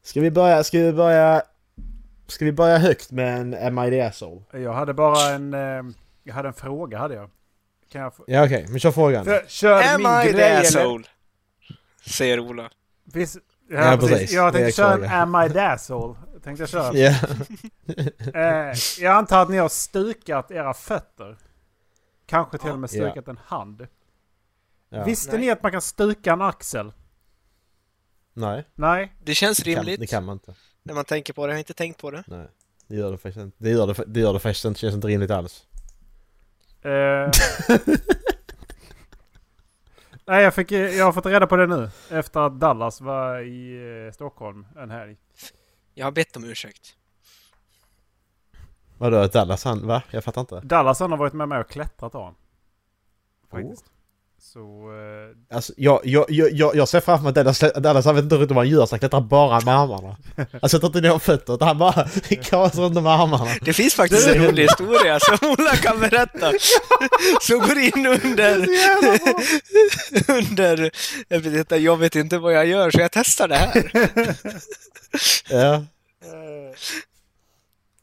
Ska 0.03 0.21
vi 0.21 0.31
börja, 0.31 0.63
ska 0.63 0.79
vi 0.79 0.93
börja... 0.93 1.41
Ska 2.27 2.45
vi 2.45 2.51
börja 2.51 2.77
högt 2.77 3.11
med 3.11 3.39
en 3.39 3.53
Am 3.53 3.87
I 3.87 3.89
the 3.89 4.01
asshole? 4.01 4.41
Jag 4.53 4.73
hade 4.73 4.93
bara 4.93 5.29
en, 5.29 5.53
eh, 5.53 5.83
jag 6.23 6.33
hade 6.33 6.47
en 6.47 6.53
fråga 6.53 6.97
hade 6.97 7.15
jag. 7.15 7.29
Kan 7.91 8.01
jag 8.01 8.15
få... 8.15 8.23
Ja 8.27 8.45
okej, 8.45 8.65
men 8.69 8.79
kör 8.79 8.91
frågan. 8.91 9.25
För, 9.25 9.43
kör 9.47 9.83
Am 9.83 10.01
min 10.03 10.11
I 10.11 10.23
grej 10.23 10.33
the 10.33 10.41
eller? 10.41 10.61
asshole? 10.61 11.03
Säger 12.07 12.39
Ola. 12.39 12.69
Finns, 13.13 13.37
ja, 13.69 13.91
Ja, 13.91 13.97
precis. 13.97 14.09
precis. 14.11 14.33
Jag 14.33 14.53
tänkte 14.53 14.71
köra 14.71 14.93
en. 15.05 15.35
Am 15.35 15.45
I 15.45 15.53
the 15.53 15.59
asshole? 15.59 16.15
Tänkte 16.43 16.61
jag 16.61 16.69
köra. 16.69 16.93
Ja. 16.93 17.13
Eh, 18.33 18.73
jag 18.99 19.13
antar 19.13 19.41
att 19.41 19.49
ni 19.49 19.57
har 19.57 19.69
stukat 19.69 20.51
era 20.51 20.73
fötter. 20.73 21.37
Kanske 22.27 22.57
till 22.57 22.71
och 22.71 22.79
med 22.79 22.89
Ja. 22.93 23.11
stukat 23.11 23.27
en 23.27 23.37
hand. 23.45 23.87
ja. 24.89 25.03
Visste 25.03 25.31
Nej. 25.31 25.41
ni 25.45 25.51
att 25.51 25.63
man 25.63 25.71
kan 25.71 25.81
stuka 25.81 26.33
en 26.33 26.41
axel? 26.41 26.93
Nej, 28.33 28.67
Nej? 28.75 29.13
Det 29.23 29.35
känns 29.35 29.57
det 29.57 29.73
kan, 29.73 29.83
rimligt 29.83 29.99
det 29.99 30.07
kan 30.07 30.25
man 30.25 30.33
inte. 30.33 30.55
när 30.83 30.93
man 30.93 31.05
tänker 31.05 31.33
på 31.33 31.45
det. 31.47 31.51
Jag 31.51 31.55
har 31.55 31.59
inte 31.59 31.73
tänkt 31.73 32.01
på 32.01 32.11
det. 32.11 32.23
Nej. 32.27 32.47
Det 32.87 32.95
gör 32.95 33.11
det 33.11 33.17
faktiskt 33.17 33.43
inte. 33.43 33.57
Det 33.63 33.69
gör 33.69 33.87
det, 33.87 34.03
det, 34.07 34.19
gör 34.19 34.33
det 34.33 34.39
faktiskt 34.39 34.65
inte. 34.65 34.77
Det 34.77 34.81
känns 34.81 34.95
inte 34.95 35.07
rimligt 35.07 35.31
alls. 35.31 35.67
Eh, 36.81 36.91
Nej, 40.25 40.43
jag, 40.43 40.53
fick, 40.53 40.71
jag 40.71 41.05
har 41.05 41.11
fått 41.13 41.25
reda 41.25 41.47
på 41.47 41.55
det 41.55 41.67
nu. 41.67 41.89
Efter 42.11 42.39
att 42.39 42.59
Dallas 42.59 43.01
var 43.01 43.39
i 43.39 43.75
eh, 44.07 44.11
Stockholm 44.13 44.67
en 44.77 44.91
helg. 44.91 45.17
Jag 45.93 46.05
har 46.05 46.11
bett 46.11 46.35
om 46.37 46.43
ursäkt. 46.43 46.96
Vadå, 48.97 49.27
Dallas 49.27 49.63
han, 49.63 49.87
va? 49.87 50.01
Jag 50.11 50.23
fattar 50.23 50.41
inte. 50.41 50.59
Dallas 50.63 50.99
han 50.99 51.11
har 51.11 51.17
varit 51.17 51.33
med 51.33 51.49
mig 51.49 51.59
och 51.59 51.69
klättrat 51.69 52.15
av. 52.15 52.33
Faktiskt. 53.51 53.85
Så... 54.39 54.59
Eh, 54.59 55.55
Alltså, 55.55 55.73
jag, 55.77 56.01
jag, 56.03 56.25
jag, 56.29 56.75
jag 56.75 56.87
ser 56.87 56.99
framför 56.99 57.23
mig 57.23 57.29
att 57.29 57.35
Dallas, 57.35 57.59
Dallas 57.59 58.05
han 58.05 58.15
vet 58.15 58.23
inte 58.23 58.35
riktigt 58.35 58.55
vad 58.55 58.65
han 58.65 58.69
gör, 58.69 58.85
så 58.85 58.93
han 58.93 58.99
klättrar 58.99 59.21
bara 59.21 59.59
med 59.61 59.79
armarna. 59.79 60.17
Han 60.61 60.69
sätter 60.69 60.87
inte 60.87 61.01
ner 61.01 61.19
fötter, 61.19 61.53
utan 61.53 61.67
han 61.67 61.77
bara 61.77 61.93
kasar 62.43 62.81
runt 62.83 62.93
med 62.93 63.07
armarna. 63.07 63.51
Det 63.61 63.73
finns 63.73 63.93
faktiskt 63.93 64.27
en 64.27 64.45
rolig 64.45 64.63
historia 64.63 65.19
som 65.19 65.49
Ola 65.49 65.75
kan 65.75 65.99
berätta. 65.99 66.51
Som 67.41 67.59
går 67.59 67.77
in 67.77 68.05
under... 68.05 68.67
under... 70.27 70.91
Jag 71.27 71.39
vet, 71.39 71.53
inte, 71.53 71.75
jag 71.75 71.97
vet 71.97 72.15
inte 72.15 72.37
vad 72.37 72.53
jag 72.53 72.65
gör 72.65 72.91
så 72.91 72.99
jag 72.99 73.11
testar 73.11 73.47
det 73.47 73.55
här. 73.55 73.91
Ja. 75.49 75.83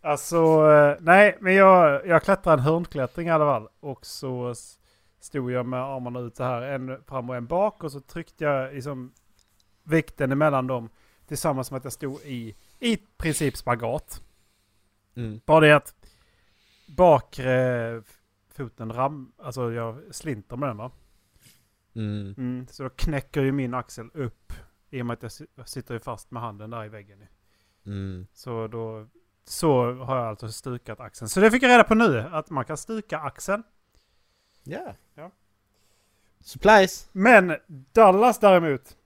Alltså, 0.04 0.36
eh, 0.70 0.96
nej, 1.00 1.38
men 1.40 1.54
jag, 1.54 2.06
jag 2.06 2.22
klättrade 2.22 2.60
en 2.60 2.64
hörnklättring 2.64 3.28
i 3.28 3.30
alla 3.30 3.44
fall. 3.44 3.68
Och 3.80 4.06
så 4.06 4.54
stod 5.20 5.50
jag 5.50 5.66
med 5.66 5.80
armarna 5.80 6.20
ut 6.20 6.36
så 6.36 6.44
här, 6.44 6.62
en 6.62 7.04
fram 7.04 7.30
och 7.30 7.36
en 7.36 7.46
bak. 7.46 7.84
Och 7.84 7.92
så 7.92 8.00
tryckte 8.00 8.44
jag 8.44 8.74
liksom 8.74 9.12
vikten 9.82 10.32
emellan 10.32 10.66
dem 10.66 10.88
tillsammans 11.26 11.70
med 11.70 11.78
att 11.78 11.84
jag 11.84 11.92
stod 11.92 12.20
i, 12.20 12.56
i 12.78 12.96
princip 12.96 13.56
spagat. 13.56 14.22
Mm. 15.14 15.40
Bara 15.46 15.60
det 15.60 15.76
att 15.76 15.94
bakre 16.86 18.02
foten 18.48 18.92
ram, 18.92 19.32
alltså 19.38 19.72
jag 19.72 19.98
slinter 20.10 20.56
med 20.56 20.68
den 20.68 20.76
va. 20.76 20.90
Mm. 21.94 22.34
Mm, 22.38 22.66
så 22.70 22.82
då 22.82 22.90
knäcker 22.90 23.42
ju 23.42 23.52
min 23.52 23.74
axel 23.74 24.10
upp 24.14 24.52
i 24.90 25.02
och 25.02 25.06
med 25.06 25.24
att 25.24 25.38
jag 25.54 25.68
sitter 25.68 25.94
ju 25.94 26.00
fast 26.00 26.30
med 26.30 26.42
handen 26.42 26.70
där 26.70 26.84
i 26.84 26.88
väggen. 26.88 27.24
Mm. 27.86 28.26
Så 28.32 28.66
då 28.66 29.06
så 29.44 29.92
har 29.92 30.16
jag 30.16 30.26
alltså 30.26 30.48
stukat 30.52 31.00
axeln. 31.00 31.28
Så 31.28 31.40
det 31.40 31.50
fick 31.50 31.62
jag 31.62 31.68
reda 31.70 31.84
på 31.84 31.94
nu, 31.94 32.20
att 32.32 32.50
man 32.50 32.64
kan 32.64 32.76
stuka 32.76 33.18
axeln. 33.18 33.62
Ja. 34.62 34.94
Ja. 35.14 35.30
Supplies. 36.40 37.08
Men 37.12 37.56
Dallas 37.66 38.38
däremot. 38.38 38.96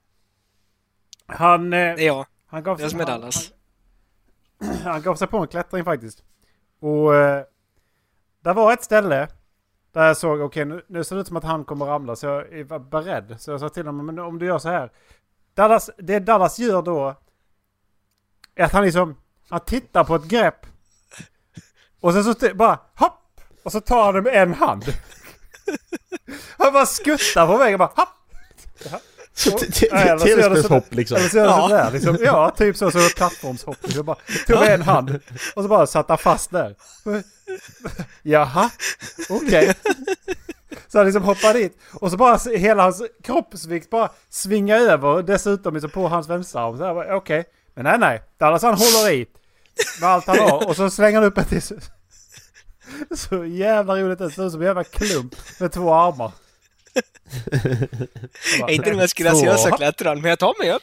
Han, 1.26 1.64
eh, 1.72 1.78
Det 1.78 2.02
är 2.02 2.06
jag. 2.06 2.26
han, 2.46 2.62
gav, 2.62 2.76
Det 2.76 2.82
jag 2.82 2.90
som 2.90 3.00
är 3.00 3.06
han, 3.06 3.20
Dallas. 3.20 3.52
han, 4.60 4.76
han 4.92 5.02
gav 5.02 5.14
sig 5.14 5.28
på 5.28 5.38
en 5.38 5.48
klättring 5.48 5.84
faktiskt. 5.84 6.24
Och 6.80 7.14
eh, 7.14 7.44
där 8.40 8.54
var 8.54 8.72
ett 8.72 8.84
ställe 8.84 9.28
där 9.92 10.06
jag 10.06 10.16
såg, 10.16 10.40
okej 10.40 10.64
nu, 10.64 10.84
nu 10.88 11.04
ser 11.04 11.16
det 11.16 11.20
ut 11.20 11.26
som 11.28 11.36
att 11.36 11.44
han 11.44 11.64
kommer 11.64 11.86
ramla 11.86 12.16
så 12.16 12.26
jag 12.26 12.64
var 12.64 12.78
beredd. 12.78 13.36
Så 13.40 13.50
jag 13.50 13.60
sa 13.60 13.68
till 13.68 13.86
honom, 13.86 14.06
men 14.06 14.18
om 14.18 14.38
du 14.38 14.46
gör 14.46 14.58
så 14.58 14.68
här. 14.68 14.92
Dallas, 15.54 15.90
det 15.98 16.18
Dallas 16.18 16.58
gör 16.58 16.82
då 16.82 17.14
är 18.54 18.64
att 18.64 18.72
han 18.72 18.84
liksom, 18.84 19.16
han 19.48 19.60
tittar 19.60 20.04
på 20.04 20.14
ett 20.14 20.24
grepp. 20.24 20.66
Och 22.00 22.12
sen 22.12 22.24
så 22.24 22.54
bara 22.54 22.78
hopp! 22.94 23.40
Och 23.62 23.72
så 23.72 23.80
tar 23.80 24.04
han 24.04 24.14
det 24.14 24.22
med 24.22 24.34
en 24.42 24.54
hand. 24.54 24.84
Han 26.58 26.72
bara 26.72 26.86
skuttar 26.86 27.46
på 27.46 27.56
vägen 27.56 27.78
bara 27.78 27.92
hopp! 27.96 28.08
Så 29.34 29.52
Och- 29.54 29.60
t- 29.60 29.70
t- 29.72 29.88
Nej, 29.92 30.08
eller 30.08 30.18
så 30.18 30.26
gör 30.28 30.36
det 30.36 30.42
Tv-spelshopp 30.42 30.84
sådär- 30.84 30.96
liksom. 30.96 31.16
Eller 31.16 31.28
så 31.28 31.36
gör 31.36 31.44
Ja. 31.46 31.68
sådär 31.68 31.90
liksom. 31.92 32.18
Ja, 32.20 32.50
typ 32.50 32.76
så. 32.76 32.90
Så 32.90 32.98
plattformshopp. 33.16 33.76
Jag 33.82 34.04
bara 34.04 34.16
tog 34.46 34.58
med 34.60 34.74
en 34.74 34.82
hand. 34.82 35.20
Och 35.54 35.62
så 35.62 35.68
bara 35.68 35.86
satt 35.86 36.08
han 36.08 36.18
fast 36.18 36.50
där. 36.50 36.74
Jaha, 38.22 38.70
okej. 39.28 39.74
Så 40.88 40.98
han 40.98 41.06
liksom 41.06 41.22
hoppar 41.24 41.54
dit. 41.54 41.78
Och 41.94 42.10
så 42.10 42.16
bara 42.16 42.36
hela 42.56 42.82
hans 42.82 43.02
kroppsvikt 43.22 43.90
bara 43.90 44.10
svingar 44.30 44.76
över. 44.78 45.22
Dessutom 45.22 45.74
liksom 45.74 45.90
på 45.90 46.08
hans 46.08 46.28
här, 46.84 46.94
bara, 46.94 47.16
Okej. 47.16 47.44
Men 47.78 47.84
nej, 47.84 47.98
nej. 47.98 48.22
Dallas 48.38 48.62
han 48.62 48.74
håller 48.74 49.10
i. 49.10 49.26
Med 50.00 50.08
allt 50.08 50.26
han 50.26 50.38
har. 50.38 50.68
Och 50.68 50.76
så 50.76 50.90
slänger 50.90 51.14
han 51.18 51.24
upp 51.24 51.38
ett 51.38 51.48
till. 51.48 51.62
Så 53.16 53.44
jävla 53.44 53.96
roligt 53.96 54.20
ut. 54.20 54.34
Ser 54.34 54.46
ut 54.46 54.52
som 54.52 54.60
en 54.60 54.66
jävla 54.66 54.84
klump 54.84 55.34
med 55.60 55.72
två 55.72 55.94
armar. 55.94 56.32
Jag 58.60 58.70
är 58.70 58.74
inte 58.74 58.90
den 58.90 58.96
mest 58.96 59.14
graciösa 59.14 59.76
klättraren, 59.76 60.20
men 60.20 60.28
jag 60.30 60.38
tar 60.38 60.54
mig 60.58 60.72
upp. 60.72 60.82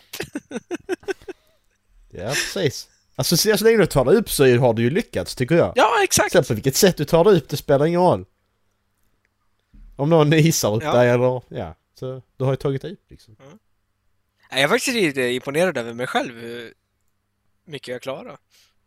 Ja, 2.10 2.28
precis. 2.28 2.90
Alltså 3.16 3.38
så 3.38 3.58
så 3.58 3.64
länge 3.64 3.78
du 3.78 3.86
tar 3.86 4.06
dig 4.06 4.16
upp 4.16 4.30
så 4.32 4.58
har 4.58 4.74
du 4.74 4.82
ju 4.82 4.90
lyckats 4.90 5.36
tycker 5.36 5.56
jag. 5.56 5.74
Ja, 5.76 6.04
exakt. 6.04 6.32
Sen 6.32 6.44
på 6.44 6.54
vilket 6.54 6.76
sätt 6.76 6.98
du 6.98 7.06
tar 7.06 7.24
dig 7.24 7.38
upp, 7.38 7.50
det 7.50 7.58
spelar 7.58 7.86
ingen 7.86 8.02
roll. 8.02 8.26
Om 9.96 10.10
någon 10.10 10.32
hissar 10.32 10.76
upp 10.76 10.84
Ja. 10.84 10.94
dig 10.94 11.10
eller, 11.10 11.42
ja. 11.48 11.76
Så 12.00 12.22
du 12.38 12.44
har 12.44 12.52
ju 12.52 12.58
tagit 12.58 12.82
dig 12.82 12.92
upp 12.94 13.06
liksom. 13.10 13.36
Jag 14.50 14.60
är 14.60 14.68
faktiskt 14.68 14.96
lite 14.96 15.22
imponerad 15.22 15.78
över 15.78 15.94
mig 15.94 16.08
själv 16.08 16.34
mycket 17.66 17.88
jag 17.88 18.02
klarar. 18.02 18.38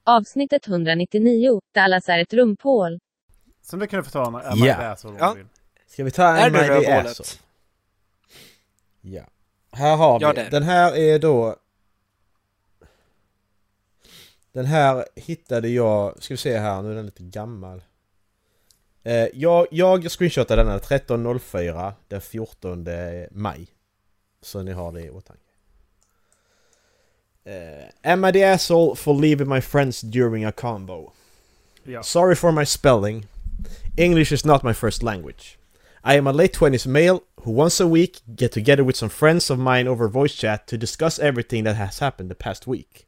Avsnittet 0.04 0.68
199. 0.68 1.60
Dallas 1.74 2.08
är 2.08 2.18
ett 2.18 2.32
rumphål. 2.32 2.98
Som 3.62 3.78
du 3.78 3.86
kunde 3.86 4.04
förklara. 4.04 4.42
Ja. 4.44 4.52
Ja. 4.56 4.76
Det 4.78 4.84
är 4.84 4.96
så 4.96 5.16
Ja. 5.18 5.36
ja. 5.38 5.44
Ska 5.86 6.04
vi 6.04 6.10
ta 6.10 6.22
Är 6.22 6.50
det 6.50 6.58
är 6.58 6.68
rövhålet? 6.68 7.16
så? 7.16 7.24
Ja. 9.00 9.22
Här 9.72 9.96
har 9.96 10.18
vi. 10.18 10.24
Ja, 10.24 10.32
är. 10.32 10.50
Den 10.50 10.62
här 10.62 10.96
är 10.96 11.18
då... 11.18 11.56
Den 14.52 14.64
här 14.64 15.04
hittade 15.16 15.68
jag, 15.68 16.22
ska 16.22 16.34
vi 16.34 16.38
se 16.38 16.58
här, 16.58 16.82
nu 16.82 16.90
är 16.90 16.94
den 16.94 17.06
lite 17.06 17.22
gammal. 17.22 17.82
Eh, 19.02 19.26
jag, 19.34 19.66
jag 19.70 20.10
screenshotade 20.10 20.62
den 20.62 20.70
här 20.72 20.78
13.04 20.78 21.92
den 22.08 22.20
14 22.20 22.86
maj. 23.30 23.66
Så 24.40 24.62
ni 24.62 24.72
har 24.72 24.92
det 24.92 25.02
i 25.02 25.10
åtanke. 25.10 25.42
Eh, 27.48 27.88
am 28.04 28.26
I 28.26 28.30
the 28.30 28.42
asshole 28.42 28.94
for 28.94 29.14
leaving 29.14 29.48
my 29.48 29.60
friends 29.60 30.02
during 30.02 30.44
a 30.44 30.52
combo? 30.52 31.14
Ja. 31.86 32.02
Sorry 32.02 32.34
for 32.34 32.52
my 32.52 32.64
spelling. 32.64 33.24
English 33.96 34.32
is 34.32 34.44
not 34.44 34.62
my 34.62 34.74
first 34.74 35.02
language. 35.02 35.58
I 36.04 36.14
am 36.16 36.26
a 36.26 36.32
late 36.32 36.52
20s 36.52 36.86
male 36.86 37.22
who 37.42 37.50
once 37.50 37.80
a 37.80 37.86
week 37.86 38.20
get 38.36 38.52
together 38.52 38.84
with 38.84 38.96
some 38.96 39.08
friends 39.08 39.48
of 39.48 39.58
mine 39.58 39.88
over 39.88 40.08
voice 40.08 40.34
chat 40.34 40.66
to 40.66 40.76
discuss 40.76 41.18
everything 41.18 41.64
that 41.64 41.76
has 41.76 42.00
happened 42.00 42.30
the 42.30 42.34
past 42.34 42.66
week. 42.66 43.06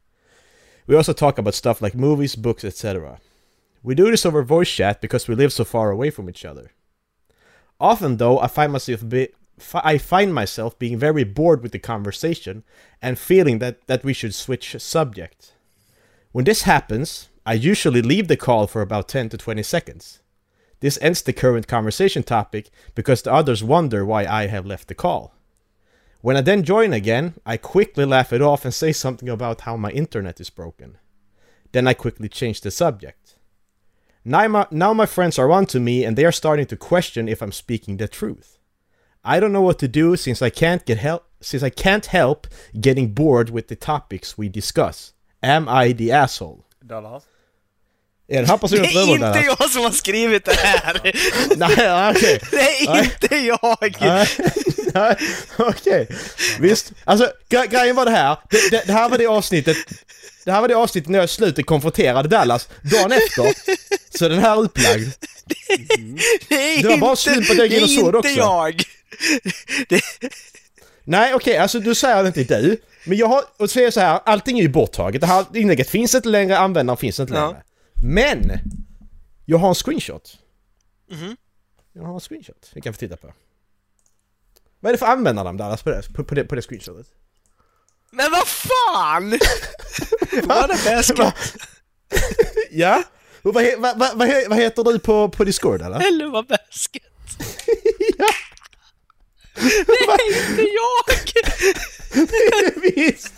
We 0.87 0.97
also 0.97 1.13
talk 1.13 1.37
about 1.37 1.55
stuff 1.55 1.83
like 1.83 1.95
movies, 1.95 2.35
books, 2.35 2.65
etc. 2.65 3.21
We 3.83 3.95
do 3.95 4.11
this 4.11 4.25
over 4.25 4.43
voice 4.43 4.71
chat 4.71 5.03
because 5.03 5.29
we 5.29 5.35
live 5.35 5.53
so 5.53 5.65
far 5.65 5.91
away 5.91 6.09
from 6.09 6.31
each 6.31 6.47
other. 6.47 6.71
Often 7.79 8.17
though, 8.17 8.41
I 8.41 8.47
find 8.47 8.73
myself 8.73 9.07
be, 9.07 9.29
I 9.75 9.99
find 9.99 10.35
myself 10.35 10.79
being 10.79 10.99
very 10.99 11.25
bored 11.25 11.63
with 11.63 11.73
the 11.73 11.79
conversation 11.79 12.65
and 13.01 13.19
feeling 13.19 13.59
that, 13.59 13.87
that 13.87 14.05
we 14.05 14.13
should 14.13 14.35
switch 14.35 14.79
subject. 14.79 15.53
When 16.33 16.45
this 16.45 16.63
happens, 16.63 17.29
I 17.45 17.55
usually 17.55 18.03
leave 18.03 18.29
the 18.29 18.37
call 18.37 18.67
for 18.67 18.83
about 18.83 19.09
10 19.09 19.31
to 19.31 19.37
20 19.37 19.63
seconds. 19.63 20.21
This 20.81 20.99
ends 21.03 21.23
the 21.23 21.33
current 21.33 21.67
conversation 21.67 22.23
topic 22.23 22.71
because 22.95 23.23
the 23.23 23.33
others 23.33 23.65
wonder 23.65 24.05
why 24.05 24.27
I 24.27 24.47
have 24.47 24.67
left 24.67 24.89
the 24.89 24.95
call. 24.95 25.35
When 26.23 26.37
I 26.37 26.43
then 26.43 26.63
join 26.63 26.93
again, 26.93 27.35
I 27.45 27.57
quickly 27.57 28.05
laugh 28.05 28.33
it 28.33 28.43
off 28.43 28.65
and 28.65 28.75
say 28.75 28.93
something 28.93 29.29
about 29.29 29.63
how 29.63 29.77
my 29.77 29.91
internet 29.91 30.41
is 30.41 30.51
broken. 30.51 30.99
Then 31.73 31.87
I 31.87 31.95
quickly 31.95 32.29
change 32.29 32.61
the 32.61 32.71
subject. 32.71 33.37
Now 34.25 34.47
my, 34.49 34.67
now 34.71 34.93
my 34.93 35.07
friends 35.07 35.39
are 35.39 35.51
on 35.51 35.67
to 35.67 35.81
me 35.81 36.05
and 36.05 36.17
they 36.17 36.25
are 36.25 36.33
starting 36.33 36.67
to 36.67 36.77
question 36.77 37.29
if 37.29 37.43
I'm 37.43 37.53
speaking 37.53 37.97
the 37.97 38.07
truth. 38.07 38.60
I 39.25 39.41
don't 39.41 39.53
know 39.53 39.63
what 39.67 39.79
to 39.79 39.87
do 39.87 40.17
since 40.17 40.47
I 40.47 40.51
can't 40.51 40.85
get 40.87 40.99
help 40.99 41.23
since 41.41 41.67
I 41.67 41.71
can't 41.71 42.07
help 42.07 42.47
getting 42.73 43.15
bored 43.15 43.51
with 43.51 43.69
the 43.69 43.77
topics 43.77 44.39
we 44.39 44.49
discuss. 44.49 45.13
Am 45.43 45.69
I 45.69 45.93
the 45.95 46.13
asshole? 46.13 46.65
Dallas. 46.83 47.25
Är 48.29 48.43
Det 48.43 48.59
personen 48.59 48.85
är 48.85 48.89
för 48.89 49.01
övrigt 49.01 49.37
inte 49.37 49.41
jag 49.61 49.71
som 49.71 49.83
har 49.83 49.91
skrivit 49.91 50.45
det 50.45 50.57
här! 50.57 51.01
Nej, 51.57 52.11
okej. 52.11 52.41
Det 52.51 52.87
är 52.87 53.05
inte 53.05 53.37
jag! 53.37 53.97
Nej, 54.95 55.17
okej. 55.59 56.09
Visst. 56.61 56.93
Alltså, 57.05 57.33
gre- 57.49 57.67
grejen 57.67 57.97
var 57.97 58.05
det 58.05 58.11
här. 58.11 58.37
Det, 58.51 58.71
det, 58.71 58.83
det 58.87 58.93
här 58.93 59.09
var 59.09 59.19
det 59.19 59.27
avsnittet. 59.27 59.77
Det 60.45 60.53
här 60.53 60.61
var 60.61 60.69
det 60.69 60.75
avsnittet 60.75 61.09
när 61.11 61.19
jag 61.19 61.25
i 61.25 61.29
slutet 61.29 61.67
konfronterade 61.67 62.29
Dallas. 62.29 62.69
Dagen 62.83 63.13
efter 63.13 63.55
så 64.19 64.25
är 64.25 64.29
den 64.29 64.39
här 64.39 64.59
upplagd. 64.61 65.09
Det 66.49 66.55
är 66.55 66.83
Det 66.83 66.89
var 66.89 66.99
bara 66.99 67.11
inte, 67.11 67.23
slump 67.23 67.51
att 67.51 67.57
jag 67.57 67.67
gick 67.67 67.77
in 67.83 67.83
och 67.83 67.89
det 67.89 67.95
är 67.95 68.01
såg 68.01 68.13
det 68.13 68.29
inte 68.29 68.29
också. 68.29 68.39
jag! 68.41 68.83
Det, 69.89 70.01
Nej, 71.05 71.35
okej, 71.35 71.57
alltså 71.57 71.81
du 71.81 71.95
säger 71.95 72.23
det 72.23 72.29
inte 72.41 72.57
är 72.57 72.63
du. 72.63 72.77
Men 73.05 73.19
jag 73.19 73.27
har, 73.27 73.45
och 73.57 73.71
säger 73.71 73.91
så 73.91 74.01
här, 74.01 74.21
allting 74.27 74.59
är 74.59 74.63
ju 74.63 74.69
borttaget. 74.69 75.21
Det 75.21 75.27
här 75.27 75.45
inlägget 75.55 75.91
finns 75.91 76.15
inte 76.15 76.29
längre, 76.29 76.59
användaren 76.59 76.97
finns 76.99 77.21
inte 77.21 77.35
Ja. 77.35 77.47
längre. 77.47 77.63
Men! 78.03 78.51
Jag 79.45 79.59
har 79.59 79.69
en 79.69 79.75
screenshot. 79.75 80.39
Mhm. 81.11 81.37
Jag 81.93 82.03
har 82.03 82.15
en 82.15 82.21
screenshot 82.21 82.71
vi 82.73 82.81
kan 82.81 82.93
få 82.95 82.99
titta 82.99 83.17
på. 83.17 83.33
Vad 84.81 84.91
är 84.91 84.95
det 84.95 84.99
för 84.99 85.07
användarnamn 85.07 85.59
Dallas 85.59 85.83
på 85.83 85.91
det, 85.91 86.13
på, 86.15 86.25
på 86.25 86.35
det, 86.35 86.45
på 86.45 86.55
det 86.55 86.63
screenshotet? 86.63 87.07
men 88.13 88.31
vad 88.31 88.49
fan! 88.49 89.31
Vad 90.43 90.71
är 90.71 90.85
bäst? 90.85 91.13
Ja? 92.71 93.03
Och 93.43 93.55
vad, 93.55 93.65
vad, 93.79 93.99
vad, 93.99 94.19
vad, 94.19 94.29
he, 94.29 94.49
vad 94.49 94.59
heter 94.59 94.85
du 94.85 94.99
på, 94.99 95.29
på 95.29 95.45
Discord 95.45 95.83
eller? 95.83 96.07
Eller 96.07 96.27
vad 96.27 96.47
bäst? 96.47 96.91
Nej, 99.57 100.49
inte 100.49 100.63
jag! 100.63 101.05
Visst! 102.83 103.33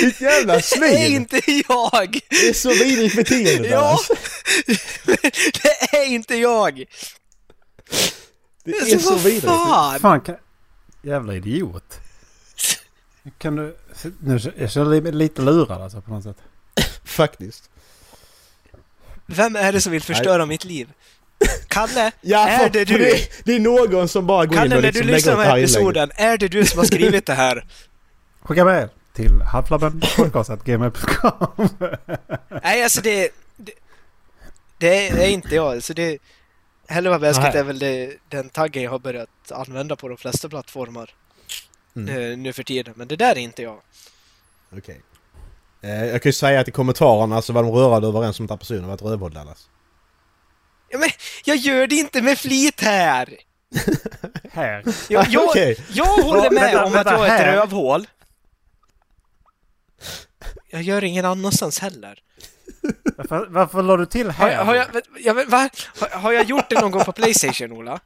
Ditt 0.00 0.20
jävla 0.20 0.62
svin! 0.62 1.12
inte 1.12 1.40
jag! 1.68 2.20
Det 2.30 2.48
är 2.48 2.52
så 2.52 2.68
vidrigt 2.68 3.16
beteende 3.16 3.68
Ja. 3.68 3.98
Det 5.62 5.96
är 5.98 6.04
inte 6.06 6.34
jag! 6.36 6.84
Det 8.64 8.70
är 8.70 8.98
så 8.98 9.10
vad 9.10 9.22
vidrigt. 9.22 9.44
fan? 9.44 10.00
Fan, 10.00 10.20
kan... 10.20 10.36
Jävla 11.08 11.34
idiot. 11.34 12.00
Kan 13.38 13.56
du... 13.56 13.76
Nu, 14.20 14.38
jag 14.58 14.70
känner 14.70 15.00
mig 15.00 15.12
lite 15.12 15.42
lurad 15.42 15.82
alltså 15.82 16.00
på 16.00 16.10
något 16.10 16.24
sätt. 16.24 16.36
Faktiskt. 17.04 17.70
Vem 19.26 19.56
är 19.56 19.72
det 19.72 19.80
som 19.80 19.92
vill 19.92 20.02
förstöra 20.02 20.46
mitt 20.46 20.64
liv? 20.64 20.88
Kalle? 21.68 22.12
Ja, 22.20 22.48
är 22.48 22.70
det 22.70 22.84
du? 22.84 22.98
Det, 22.98 23.28
det 23.44 23.56
är 23.56 23.60
någon 23.60 24.08
som 24.08 24.26
bara 24.26 24.46
går 24.46 24.54
in 24.54 24.58
Kalle, 24.58 24.76
och 24.76 24.82
när 24.82 24.92
liksom 24.92 25.06
du 25.06 25.12
lägger 25.12 25.16
lyssnar 25.16 25.32
upp 25.32 25.38
på 25.38 25.42
det 25.42 25.44
den 25.44 25.50
här 25.50 25.52
här 25.56 25.58
inlägget. 25.58 25.76
episoden, 25.76 26.10
är 26.14 26.38
det 26.38 26.48
du 26.48 26.66
som 26.66 26.78
har 26.78 26.86
skrivit 26.86 27.26
det 27.26 27.34
här? 27.34 27.64
Skicka 28.42 28.64
mejl 28.64 28.88
till 29.12 29.42
halflabbenpodcast.gmail.com 29.42 31.68
Nej, 32.62 32.82
alltså 32.82 33.00
det... 33.00 33.30
Det, 33.56 33.72
det 35.10 35.24
är 35.24 35.28
inte 35.28 35.54
jag. 35.54 35.82
Så 35.82 35.92
det... 35.92 36.18
Hello 36.90 37.18
läskigt 37.18 37.44
Nej. 37.52 37.56
är 37.60 37.64
väl 37.64 37.78
det, 37.78 38.16
den 38.28 38.48
taggen 38.48 38.82
jag 38.82 38.90
har 38.90 38.98
börjat 38.98 39.52
använda 39.52 39.96
på 39.96 40.08
de 40.08 40.16
flesta 40.16 40.48
plattformar 40.48 41.10
Mm. 41.96 42.30
eh, 42.32 42.38
nu 42.38 42.52
för 42.52 42.62
tiden. 42.62 42.94
Men 42.96 43.08
det 43.08 43.16
där 43.16 43.30
är 43.30 43.38
inte 43.38 43.62
jag. 43.62 43.80
Okej. 44.76 45.00
Eh, 45.82 46.04
jag 46.04 46.22
kan 46.22 46.28
ju 46.28 46.32
säga 46.32 46.60
att 46.60 46.68
i 46.68 46.70
kommentarerna 46.70 47.42
så 47.42 47.52
var 47.52 47.62
de 47.62 47.72
rörande 47.72 48.08
överens 48.08 48.38
om 48.40 48.44
att 48.44 48.48
den 48.48 48.58
personen 48.58 48.86
var 48.86 48.94
ett 48.94 49.02
rövhål 49.02 49.32
Dallas. 49.32 49.68
Ja, 50.88 50.98
men 50.98 51.08
jag 51.44 51.56
gör 51.56 51.86
det 51.86 51.94
inte 51.94 52.22
med 52.22 52.38
flit 52.38 52.80
här! 52.80 53.36
här. 54.52 54.84
Jag, 55.08 55.26
jag, 55.28 55.48
Okej. 55.48 55.84
jag 55.92 56.04
håller 56.06 56.50
med 56.50 56.62
Vänta, 56.62 56.84
om 56.84 56.92
vänta, 56.92 57.14
att 57.14 57.20
jag 57.20 57.28
är 57.28 57.48
ett 57.48 57.54
rövhål. 57.54 58.06
Jag 60.70 60.82
gör 60.82 61.04
ingen 61.04 61.24
annanstans 61.24 61.78
heller. 61.78 62.18
Varför, 63.16 63.46
varför 63.50 63.82
la 63.82 63.96
du 63.96 64.06
till 64.06 64.30
Har 64.30 64.48
här? 64.48 64.52
jag, 64.52 64.64
har, 64.64 64.74
jag, 64.74 64.86
jag, 65.18 65.34
vet- 65.34 65.48
va? 65.48 65.68
har, 66.00 66.08
har 66.18 66.32
jag 66.32 66.44
gjort 66.44 66.70
det 66.70 66.80
någon 66.80 66.90
gång 66.90 67.04
på 67.04 67.12
Playstation, 67.12 67.72
Ola? 67.72 68.00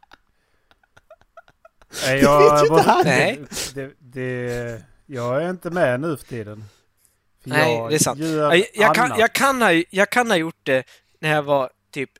Nej, 2.06 2.14
Det 2.16 2.22
jag, 2.22 2.52
vet 2.52 2.62
ju 2.62 2.66
inte 2.76 2.90
han. 2.90 3.02
Nej. 3.04 3.40
Det, 3.74 3.90
det, 3.98 4.82
jag 5.06 5.42
är 5.42 5.50
inte 5.50 5.70
med 5.70 6.00
nu 6.00 6.16
för 6.16 6.26
tiden. 6.26 6.64
För 7.42 7.50
Nej, 7.50 7.74
jag 7.74 7.90
det 7.90 7.94
är 7.94 7.98
sant. 7.98 8.20
Jag, 8.20 8.64
jag, 8.74 8.94
kan, 8.94 9.18
jag, 9.18 9.32
kan 9.32 9.62
ha, 9.62 9.72
jag 9.90 10.10
kan 10.10 10.30
ha 10.30 10.36
gjort 10.36 10.60
det 10.62 10.84
när 11.20 11.34
jag 11.34 11.42
var 11.42 11.70
typ 11.90 12.10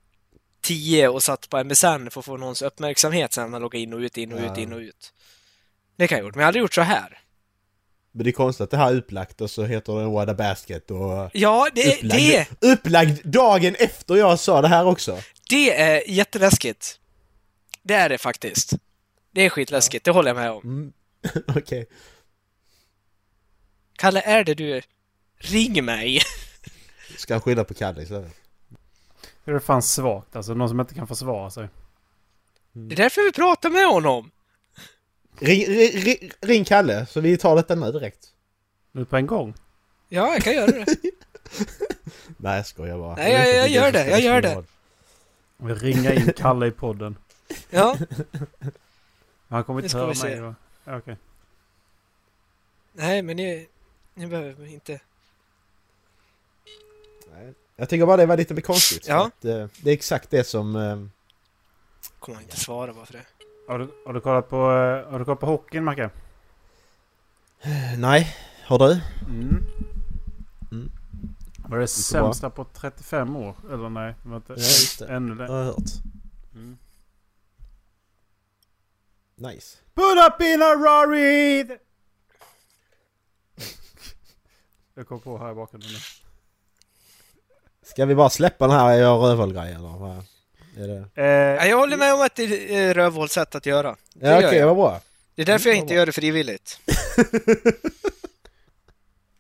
10 0.61 1.09
och 1.09 1.23
satt 1.23 1.49
på 1.49 1.65
MSN 1.65 2.11
för 2.11 2.19
att 2.21 2.25
få 2.25 2.37
någons 2.37 2.63
uppmärksamhet 2.63 3.33
sen 3.33 3.43
när 3.45 3.51
man 3.51 3.63
loggar 3.63 3.81
in 3.81 3.93
och 3.93 3.99
ut, 3.99 4.17
in 4.17 4.33
och 4.33 4.41
ut, 4.41 4.59
in 4.59 4.73
och 4.73 4.79
ut. 4.79 5.13
Det 5.97 6.09
kan 6.09 6.19
jag 6.19 6.23
ha 6.25 6.29
gjort, 6.29 6.35
men 6.35 6.41
jag 6.41 6.47
har 6.47 6.49
aldrig 6.49 6.63
gjort 6.63 6.75
så 6.75 6.81
här. 6.81 7.19
Men 8.13 8.25
det 8.25 8.31
är 8.31 8.33
konstigt 8.33 8.65
att 8.65 8.71
det 8.71 8.77
här 8.77 8.93
är 8.93 8.97
upplagt 8.97 9.41
och 9.41 9.51
så 9.51 9.65
heter 9.65 9.93
det 9.93 10.07
What 10.07 10.29
a 10.29 10.35
Basket 10.35 10.91
och... 10.91 11.31
Ja, 11.33 11.69
det, 11.75 11.95
upplagd, 11.95 12.47
det, 12.61 12.73
upplagd 12.73 13.21
dagen 13.25 13.75
efter 13.79 14.17
jag 14.17 14.39
sa 14.39 14.63
det 14.63 14.69
här 14.69 14.87
också. 14.87 15.19
det 15.49 15.81
är 15.81 16.11
jätteläskigt. 16.11 16.99
Det 17.83 17.95
är 17.95 18.09
det 18.09 18.19
faktiskt. 18.19 18.73
Det 19.31 19.43
är 19.43 19.49
skitläskigt, 19.49 20.05
det 20.05 20.11
håller 20.11 20.29
jag 20.29 20.37
med 20.37 20.51
om. 20.51 20.63
Mm. 20.63 20.93
Okej. 21.57 21.87
Kalle, 23.97 24.21
är 24.21 24.45
det 24.45 24.55
du? 24.55 24.83
Ring 25.39 25.85
mig! 25.85 26.21
Ska 27.17 27.35
jag 27.35 27.43
skylla 27.43 27.65
på 27.65 27.75
Kalle 27.75 28.03
istället? 28.03 28.33
Det 29.45 29.51
är 29.51 29.59
fan 29.59 29.83
svagt 29.83 30.37
alltså. 30.37 30.55
Någon 30.55 30.69
som 30.69 30.81
inte 30.81 30.95
kan 30.95 31.07
försvara 31.07 31.51
sig. 31.51 31.69
Det 32.73 32.95
är 32.95 32.97
därför 32.97 33.23
vi 33.23 33.33
pratar 33.33 33.71
med 33.71 33.87
honom! 33.87 34.31
Ring, 35.39 35.67
ring, 35.67 36.31
ring, 36.41 36.65
Kalle 36.65 37.07
så 37.07 37.21
vi 37.21 37.37
tar 37.39 37.57
detta 37.57 37.75
nu 37.75 37.93
direkt. 37.93 38.29
Nu 38.93 39.05
på 39.05 39.17
en 39.17 39.27
gång. 39.27 39.55
Ja, 40.09 40.33
jag 40.33 40.43
kan 40.43 40.53
göra 40.53 40.67
det. 40.71 40.87
Nej 42.37 42.57
jag 42.57 42.67
skojar 42.67 42.99
bara. 42.99 43.17
Nej, 43.17 43.33
jag- 43.33 43.57
jag 43.57 43.69
gör 43.69 43.93
det, 43.93 44.07
jag 44.07 44.21
gör 44.21 44.41
det. 44.43 44.65
Vi 45.57 45.75
ringa 45.75 46.15
in 46.15 46.33
Kalle 46.37 46.67
i 46.67 46.71
podden. 46.71 47.17
Ja, 47.71 47.97
Han 49.49 49.65
kommer 49.65 49.83
inte 49.83 49.97
höra 49.99 50.15
mig. 50.23 50.55
Ja, 50.85 50.97
Okej. 50.99 51.17
nej 52.93 53.23
men 53.23 53.37
ni, 53.37 53.69
ni 54.15 54.27
behöver 54.27 54.67
inte... 54.67 55.01
Nej. 57.35 57.53
Jag 57.77 57.89
tycker 57.89 58.07
bara 58.07 58.17
det 58.17 58.27
var 58.27 58.37
lite 58.37 58.61
konstigt. 58.61 59.09
Ja. 59.09 59.27
Att, 59.27 59.45
eh, 59.45 59.67
det 59.83 59.91
är 59.91 59.95
exakt 59.95 60.31
det 60.31 60.45
som... 60.45 60.77
eh, 60.77 61.03
Kommer 62.19 62.41
inte 62.41 62.57
svara 62.61 62.93
bara 62.93 63.07
för 63.07 63.13
det. 63.13 63.25
Har 63.73 63.79
du, 63.79 63.89
har 64.07 64.13
du 64.13 64.21
kollat 64.21 64.49
på, 64.49 64.57
eh, 64.57 65.11
har 65.13 65.19
du 65.19 65.25
kollat 65.25 65.41
på 65.41 65.47
hockeyn 65.47 65.85
Macke? 65.85 66.11
nej, 67.99 68.37
har 68.67 68.79
du? 68.79 69.01
Mm. 69.29 69.65
Mm. 70.73 70.91
Var 71.59 71.79
det 71.79 71.83
bra. 71.83 71.87
sämsta 71.87 72.51
på 72.51 72.65
35 72.65 73.37
år? 73.37 73.57
Eller 73.73 73.89
nej? 73.89 74.15
Det 74.23 74.29
var 74.29 74.37
inte 74.37 74.53
Ja, 74.53 74.59
just 74.59 74.99
det. 74.99 75.07
ännu 75.09 75.35
Det 75.35 75.43
längre. 75.43 75.53
har 75.53 75.59
jag 75.59 75.65
hört. 75.67 75.91
Mm. 76.55 76.79
Nice. 79.37 79.79
Put 79.95 80.19
up 80.29 80.41
in 80.43 80.63
a 80.63 80.75
Rari! 80.75 81.79
Jag 84.95 85.07
kom 85.09 85.21
på 85.21 85.39
här 85.39 85.51
i 85.51 85.55
bakgrunden 85.55 85.91
nu. 85.93 85.99
Ska 87.83 88.05
vi 88.07 88.15
bara 88.15 88.31
släppa 88.31 88.67
den 88.67 88.77
här 88.77 88.93
jag 88.93 89.23
rövhål-grejen 89.23 89.77
eller? 89.77 89.99
vad? 89.99 90.25
Är 90.77 90.89
det... 90.89 91.23
Eh, 91.23 91.27
Ja, 91.27 91.67
jag 91.67 91.79
håller 91.79 91.97
med 91.97 92.15
om 92.15 92.21
att 92.21 92.35
det 92.35 92.75
är 92.75 92.95
rövhålssätt 92.95 93.55
att 93.55 93.67
göra. 93.67 93.97
Det 94.15 94.27
Ja 94.27 94.41
gör 94.41 94.49
okej, 94.49 94.59
jag. 94.59 94.67
vad 94.67 94.77
bra. 94.77 95.01
Det 95.35 95.43
är 95.43 95.47
därför 95.47 95.69
jag 95.69 95.75
Mm, 95.77 95.83
inte 95.85 95.95
vad 95.95 95.99
gör 95.99 96.07
det 96.07 96.13
frivilligt. 96.13 96.81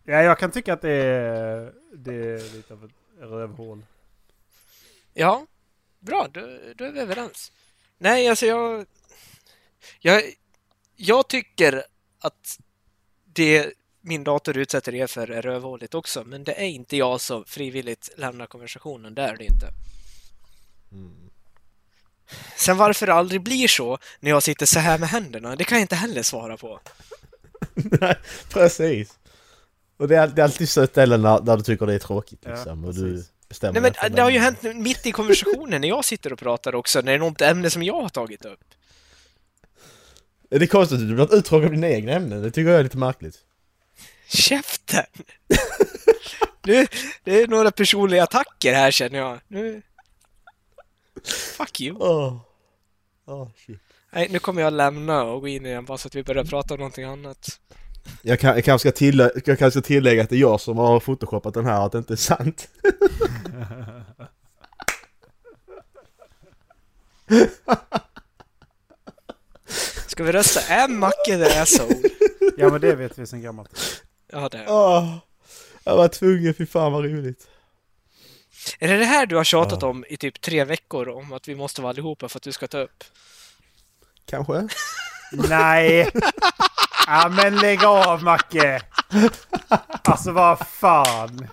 ja, 0.05 0.23
jag 0.23 0.39
kan 0.39 0.51
tycka 0.51 0.73
att 0.73 0.83
det 0.83 0.91
är, 0.91 1.73
det 1.95 2.15
är 2.15 2.55
lite 2.57 2.73
av 2.75 2.85
ett 2.85 2.91
rövhål. 3.21 3.83
Ja, 5.15 5.47
bra, 6.01 6.29
då, 6.33 6.41
då 6.75 6.85
är 6.85 6.93
vi 6.93 7.01
överens. 7.01 7.53
Nej, 7.99 8.29
alltså 8.29 8.47
jag... 8.47 8.87
Jag, 10.01 10.23
jag 10.97 11.29
tycker 11.29 11.85
att 12.21 12.59
det 13.25 13.73
min 14.01 14.25
dator 14.25 14.59
utsätter 14.59 14.95
er 14.95 15.07
för 15.07 15.31
är 15.31 15.43
rövhåligt 15.43 15.95
också, 15.95 16.25
men 16.25 16.45
det 16.45 16.53
är 16.53 16.67
inte 16.67 16.97
jag 16.97 17.21
som 17.21 17.45
frivilligt 17.45 18.11
lämnar 18.17 18.47
konversationen, 18.47 19.15
det 19.15 19.23
är 19.23 19.37
det 19.37 19.45
inte. 19.45 19.69
Mm. 20.93 21.22
Sen 22.57 22.77
varför 22.77 23.07
det 23.07 23.15
aldrig 23.15 23.43
blir 23.43 23.69
så 23.69 23.99
när 24.21 24.31
jag 24.31 24.43
sitter 24.43 24.67
så 24.67 24.79
här 24.79 24.99
med 24.99 25.09
händerna, 25.09 25.57
det 25.57 25.65
kan 25.65 25.79
jag 25.79 25.85
inte 25.85 25.95
heller 25.95 26.23
svara 26.23 26.57
på. 26.57 26.81
Nej, 27.75 28.17
precis. 28.49 29.19
Och 29.97 30.09
det 30.09 30.17
är, 30.17 30.27
det 30.27 30.43
är 30.43 30.45
alltid 30.45 30.69
så 30.69 30.87
ställen 30.87 31.23
där, 31.23 31.41
där 31.41 31.57
du 31.57 31.63
tycker 31.63 31.87
det 31.87 31.95
är 31.95 31.99
tråkigt 31.99 32.41
Ja, 32.45 32.51
liksom. 32.51 32.85
och 32.85 32.95
du 32.95 33.25
bestämmer 33.49 33.81
Nej 33.81 33.93
men 34.03 34.13
det 34.13 34.23
har 34.23 34.31
ju 34.31 34.39
hänt 34.39 34.63
mitt 34.63 35.07
i 35.07 35.13
konversationen 35.13 35.81
när 35.81 35.89
jag 35.89 36.05
sitter 36.05 36.33
och 36.33 36.39
pratar 36.39 36.75
också, 36.75 36.99
när 36.99 37.07
det 37.07 37.13
är 37.13 37.19
något 37.19 37.41
ämne 37.41 37.71
som 37.71 37.83
jag 37.83 38.03
har 38.03 38.09
tagit 38.09 38.45
upp. 38.45 38.61
Det 40.51 40.57
är 40.57 40.67
konstigt 40.67 41.01
att 41.01 41.09
du 41.09 41.15
blir 41.15 41.35
uttråkad 41.35 41.65
av 41.65 41.71
dina 41.71 41.89
egna 41.89 42.13
ämnen. 42.13 42.43
Det 42.43 42.51
tycker 42.51 42.71
jag 42.71 42.79
är 42.81 42.85
lite 42.85 42.99
märkligt. 42.99 43.39
Käften! 44.27 45.05
nu, 46.65 46.87
det 47.25 47.43
är 47.43 47.47
några 47.47 47.71
personliga 47.71 48.23
attacker 48.23 48.75
här 48.75 48.91
känner 48.91 49.19
jag. 49.19 49.41
Nu... 49.49 49.83
Fuck 51.57 51.81
you! 51.81 51.97
Åh. 52.01 52.37
Åh, 53.27 53.49
shit. 53.67 53.81
Nej, 54.11 54.29
nu 54.31 54.39
kommer 54.39 54.63
jag 54.63 54.73
lämna 54.73 55.23
och 55.25 55.41
gå 55.41 55.49
in 55.49 55.67
igen 55.67 55.85
bara 55.85 55.99
så 55.99 56.09
att 56.09 56.15
vi 56.15 56.23
börjar 56.23 56.45
prata 56.45 56.75
om 56.75 56.81
någonting 56.81 57.05
annat. 57.05 57.61
Jag, 58.23 58.41
kan, 58.41 58.55
jag, 58.55 58.65
kanske 58.65 58.91
ska 58.91 58.99
tillä- 59.05 59.31
jag 59.35 59.59
kanske 59.59 59.71
ska 59.71 59.81
tillägga 59.81 60.23
att 60.23 60.31
det 60.31 60.37
är 60.37 60.41
jag 60.41 60.61
som 60.61 60.77
har 60.79 61.01
photoshoppat 61.01 61.55
den 61.55 61.67
här, 61.67 61.87
att 61.87 61.93
det 61.93 61.99
inte 61.99 62.15
är 62.15 62.17
sant. 62.17 62.69
Ska 70.07 70.25
vi 70.25 70.33
rösta? 70.33 70.61
Är 70.61 70.89
Macke 70.89 71.39
the 71.39 71.59
asshole? 71.59 72.01
Ja 72.57 72.71
men 72.71 72.81
det 72.81 72.95
vet 72.95 73.19
vi 73.19 73.27
sen 73.27 73.43
gammalt. 73.43 74.03
Ja, 74.33 74.49
det 74.49 74.65
Åh, 74.69 75.17
jag 75.85 75.97
var 75.97 76.09
tvungen, 76.09 76.55
fy 76.55 76.67
fan 76.67 76.93
vad 76.93 77.05
roligt. 77.05 77.49
Är 78.79 78.89
det 78.89 78.97
det 78.99 79.05
här 79.05 79.27
du 79.27 79.37
har 79.37 79.45
tjatat 79.45 79.79
Ja. 79.83 79.89
om 79.89 80.05
i 80.09 80.17
typ 80.17 80.41
tre 80.41 80.65
veckor 80.65 81.09
om 81.09 81.33
att 81.33 81.49
vi 81.49 81.55
måste 81.55 81.83
vara 81.83 81.91
allihopa 81.91 82.29
för 82.29 82.39
att 82.39 82.43
du 82.43 82.53
ska 82.53 82.67
ta 82.69 82.79
upp? 82.79 83.05
Kanske? 84.27 84.69
Nej! 85.33 86.11
Ja 87.07 87.29
men 87.29 87.57
lägg 87.57 87.85
av 87.85 88.23
Macke! 88.23 88.81
Alltså 90.05 90.33
vad 90.33 90.67
fan! 90.67 91.49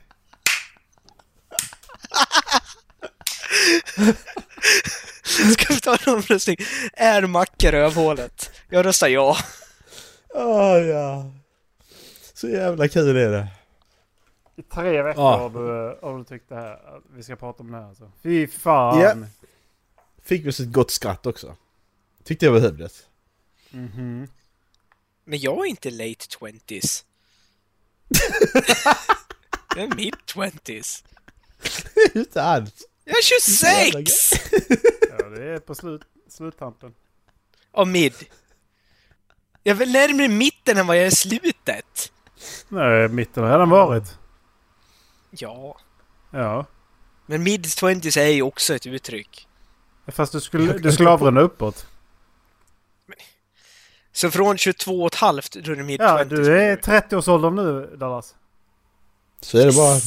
Ska 5.53 5.73
vi 5.73 5.79
ta 5.79 5.95
en 6.05 6.13
omröstning? 6.13 6.57
Är 6.93 7.21
Macke 7.21 7.71
rövhålet? 7.71 8.51
Jag 8.69 8.85
röstar 8.85 9.07
ja. 9.07 9.38
Åh 10.35 10.77
ja. 10.77 11.31
Så 12.33 12.49
jävla 12.49 12.88
kul 12.88 13.17
är 13.17 13.29
det. 13.31 13.47
I 14.59 14.63
tre 14.63 15.01
veckor 15.01 15.23
Ja. 15.23 15.38
har, 15.38 15.49
du, 15.49 15.99
har 16.01 16.17
du 16.17 16.23
tyckt 16.23 16.49
det 16.49 16.55
här. 16.55 17.01
Vi 17.13 17.23
ska 17.23 17.35
prata 17.35 17.63
om 17.63 17.71
det 17.71 17.77
här 17.77 17.88
alltså. 17.88 18.11
Fy 18.23 18.47
fan! 18.47 18.99
Ja. 18.99 19.15
Fick 20.23 20.45
vi 20.45 20.51
så 20.51 20.63
ett 20.63 20.71
gott 20.71 20.91
skratt 20.91 21.25
också. 21.25 21.55
Tyckte 22.23 22.45
jag 22.45 22.53
behövdes. 22.53 23.07
Mhm. 23.69 24.27
Men 25.23 25.39
jag 25.39 25.57
är 25.59 25.65
inte 25.65 25.89
late 25.91 26.27
twenties. 26.39 27.05
jag 29.75 29.83
är 29.85 29.95
mid 29.95 30.15
twenties. 30.25 31.03
Inte 32.13 32.43
alls. 32.43 32.85
Jag 33.03 33.17
är 33.17 33.21
26! 33.21 34.31
Ja, 35.19 35.29
det 35.29 35.43
är 35.43 35.59
på 35.59 35.75
slut, 35.75 36.01
sluttampen. 36.29 36.93
Av 37.71 37.88
mid. 37.88 38.13
Jag 39.63 39.71
är 39.75 39.79
väl 39.79 39.91
närmare 39.91 40.27
mitten 40.27 40.77
än 40.77 40.88
vad 40.88 40.97
jag 40.97 41.05
är 41.05 41.09
slutet. 41.11 42.11
Nej, 42.69 43.07
mitten 43.07 43.43
har 43.43 43.51
redan 43.51 43.69
varit. 43.69 44.17
Ja. 45.32 45.77
Ja. 46.32 46.66
Men 47.25 47.43
mid 47.43 47.66
20s 47.66 48.19
är 48.19 48.27
ju 48.27 48.41
också 48.41 48.75
ett 48.75 48.85
uttryck. 48.88 49.48
Fast 50.08 50.32
du 50.32 50.41
skulle, 50.41 50.77
du 50.77 50.91
skulle 50.91 51.09
avrunda 51.09 51.41
uppåt. 51.41 51.88
Så 54.11 54.32
från 54.32 54.58
22 54.58 55.01
och 55.01 55.08
ett 55.14 55.19
halvt 55.19 55.51
då 55.64 55.72
är 55.72 55.75
det 55.75 55.83
mid 55.83 56.01
Ja, 56.01 56.24
20s. 56.24 56.25
du 56.30 56.61
är 56.61 56.77
30-årsåldern 56.77 57.56
nu 57.56 57.95
Dallas. 57.98 58.35
Så 59.41 59.58
är 59.58 59.66
det 59.66 59.74
bara... 59.74 59.99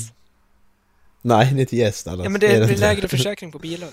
Nej, 1.23 1.47
det 1.47 1.59
är 1.59 1.61
inte 1.61 1.77
gäst 1.77 2.07
alltså. 2.07 2.25
Ja 2.25 2.31
men 2.31 2.41
det 2.41 2.47
är 2.47 2.57
blir 2.61 2.71
inte. 2.71 2.81
lägre 2.81 3.09
försäkring 3.09 3.53
på 3.53 3.59
bilar. 3.59 3.91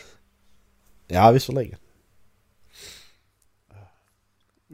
Ja, 1.08 1.32
visserligen. 1.32 1.80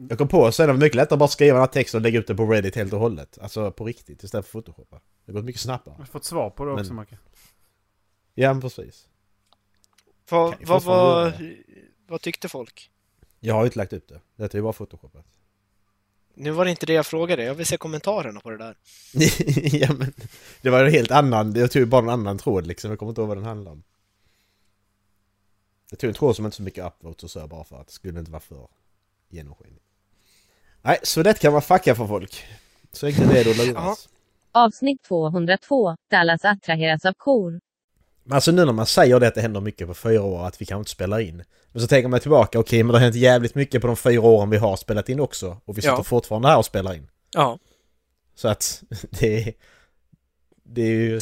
Jag 0.08 0.18
kom 0.18 0.28
på 0.28 0.52
sen 0.52 0.64
att 0.64 0.68
det 0.68 0.72
var 0.72 0.80
mycket 0.80 0.96
lättare 0.96 1.14
att 1.14 1.18
bara 1.18 1.28
skriva 1.28 1.52
den 1.52 1.60
här 1.60 1.66
texten 1.66 1.98
och 1.98 2.02
lägga 2.02 2.18
ut 2.18 2.26
det 2.26 2.34
på 2.34 2.46
Reddit 2.46 2.74
helt 2.76 2.92
och 2.92 2.98
hållet. 3.00 3.38
Alltså 3.38 3.70
på 3.70 3.84
riktigt 3.84 4.22
istället 4.22 4.46
för 4.46 4.52
Photoshoppa. 4.52 5.00
Det 5.24 5.32
går 5.32 5.42
mycket 5.42 5.64
Jag 5.64 5.78
snabbare. 5.82 5.94
har 5.98 6.04
fått 6.04 6.24
svar 6.24 6.50
på 6.50 6.64
det 6.64 6.72
också 6.72 6.84
Men- 6.84 6.94
Macke. 6.96 7.18
Ja, 8.34 8.52
men 8.52 8.60
precis. 8.60 9.08
Vad, 10.30 10.52
Kan 10.52 10.60
ju 11.46 11.64
vad, 12.06 12.20
tyckte 12.20 12.48
folk? 12.48 12.90
Jag 13.40 13.54
har 13.54 13.60
ju 13.62 13.66
inte 13.66 13.78
lagt 13.78 13.92
upp 13.92 14.08
det. 14.08 14.20
Detta 14.36 14.56
är 14.56 14.58
ju 14.58 14.62
bara 14.62 14.72
Photoshoppat. 14.72 15.24
Nu 16.34 16.50
var 16.50 16.64
det 16.64 16.70
inte 16.70 16.86
det 16.86 16.92
jag 16.92 17.06
frågade, 17.06 17.44
jag 17.44 17.54
vill 17.54 17.66
se 17.66 17.76
kommentarerna 17.76 18.40
på 18.40 18.50
det 18.50 18.56
där. 18.56 18.76
ja 19.76 19.92
men, 19.92 20.12
det 20.62 20.70
var 20.70 20.84
en 20.84 20.90
helt 20.92 21.10
annan, 21.10 21.54
jag 21.54 21.70
tog 21.70 21.80
ju 21.80 21.86
bara 21.86 22.02
en 22.02 22.08
annan 22.08 22.38
tråd 22.38 22.66
liksom, 22.66 22.90
jag 22.90 22.98
kommer 22.98 23.10
inte 23.10 23.20
ihåg 23.20 23.28
vad 23.28 23.36
den 23.36 23.44
handlade 23.44 23.70
om. 23.72 23.82
Jag 25.90 25.98
tog 25.98 26.08
en 26.08 26.14
tråd 26.14 26.36
som 26.36 26.44
inte 26.44 26.56
så 26.56 26.62
mycket 26.62 26.84
upvotes 26.86 27.24
och 27.24 27.30
så 27.30 27.46
bara 27.46 27.64
för 27.64 27.80
att 27.80 27.86
det 27.86 27.92
skulle 27.92 28.18
inte 28.18 28.30
vara 28.30 28.40
för 28.40 28.68
genomskinligt. 29.28 29.85
Nej, 30.86 30.98
så 31.02 31.22
det 31.22 31.38
kan 31.38 31.52
man 31.52 31.62
fucka 31.62 31.94
för 31.94 32.06
folk. 32.06 32.44
Så 32.92 33.06
enkelt 33.06 33.30
är 33.32 33.44
det 33.44 33.50
att 33.50 33.56
luras. 33.66 34.08
Avsnitt 34.52 35.02
202. 35.02 35.96
Dallas 36.10 36.44
attraheras 36.44 37.04
av 37.04 37.12
kor. 37.12 37.60
Men 38.24 38.34
alltså 38.34 38.52
nu 38.52 38.64
när 38.64 38.72
man 38.72 38.86
säger 38.86 39.20
det 39.20 39.28
att 39.28 39.34
det 39.34 39.40
händer 39.40 39.60
mycket 39.60 39.88
på 39.88 39.94
fyra 39.94 40.22
år, 40.22 40.46
att 40.46 40.60
vi 40.60 40.66
kanske 40.66 40.80
inte 40.80 40.90
spelar 40.90 41.20
in. 41.20 41.44
Men 41.72 41.82
så 41.82 41.88
tänker 41.88 42.08
man 42.08 42.20
tillbaka, 42.20 42.58
okej 42.58 42.82
men 42.82 42.92
det 42.92 42.98
har 42.98 43.04
hänt 43.04 43.16
jävligt 43.16 43.54
mycket 43.54 43.80
på 43.80 43.86
de 43.86 43.96
fyra 43.96 44.20
åren 44.20 44.50
vi 44.50 44.56
har 44.56 44.76
spelat 44.76 45.08
in 45.08 45.20
också. 45.20 45.56
Och 45.64 45.78
vi 45.78 45.82
sitter 45.82 45.96
Ja. 45.96 46.02
fortfarande 46.04 46.48
här 46.48 46.58
och 46.58 46.64
spelar 46.64 46.94
in. 46.94 47.08
Ja. 47.30 47.58
Så 48.34 48.48
att 48.48 48.82
det 49.10 49.48
är... 49.48 49.52
Det 50.62 50.82
är 50.82 50.86
ju... 50.90 51.20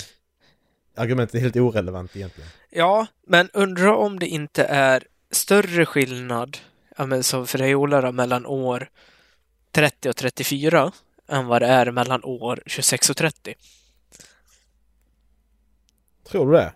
Argumentet 0.97 1.35
är 1.35 1.39
helt 1.39 1.57
orelevant 1.57 2.17
egentligen. 2.17 2.51
Ja, 2.71 3.07
men 3.27 3.51
undrar 3.53 3.93
om 3.93 4.19
det 4.19 4.27
inte 4.27 4.65
är 4.65 5.05
större 5.31 5.87
skillnad, 5.87 6.59
ja, 6.97 7.07
men 7.07 7.23
som 7.23 7.47
för 7.47 7.59
dig 7.59 7.75
Ola 7.75 8.01
då, 8.01 8.13
mellan 8.13 8.47
år 8.47 8.89
30 9.75 10.09
och 10.09 10.17
34 10.17 10.93
än 11.29 11.47
vad 11.47 11.63
det 11.63 11.67
är 11.67 11.91
mellan 11.91 12.25
år 12.25 12.63
26 12.67 13.11
och 13.11 13.17
30. 13.17 13.55
Tror 16.29 16.53
du 16.53 16.59
det? 16.59 16.73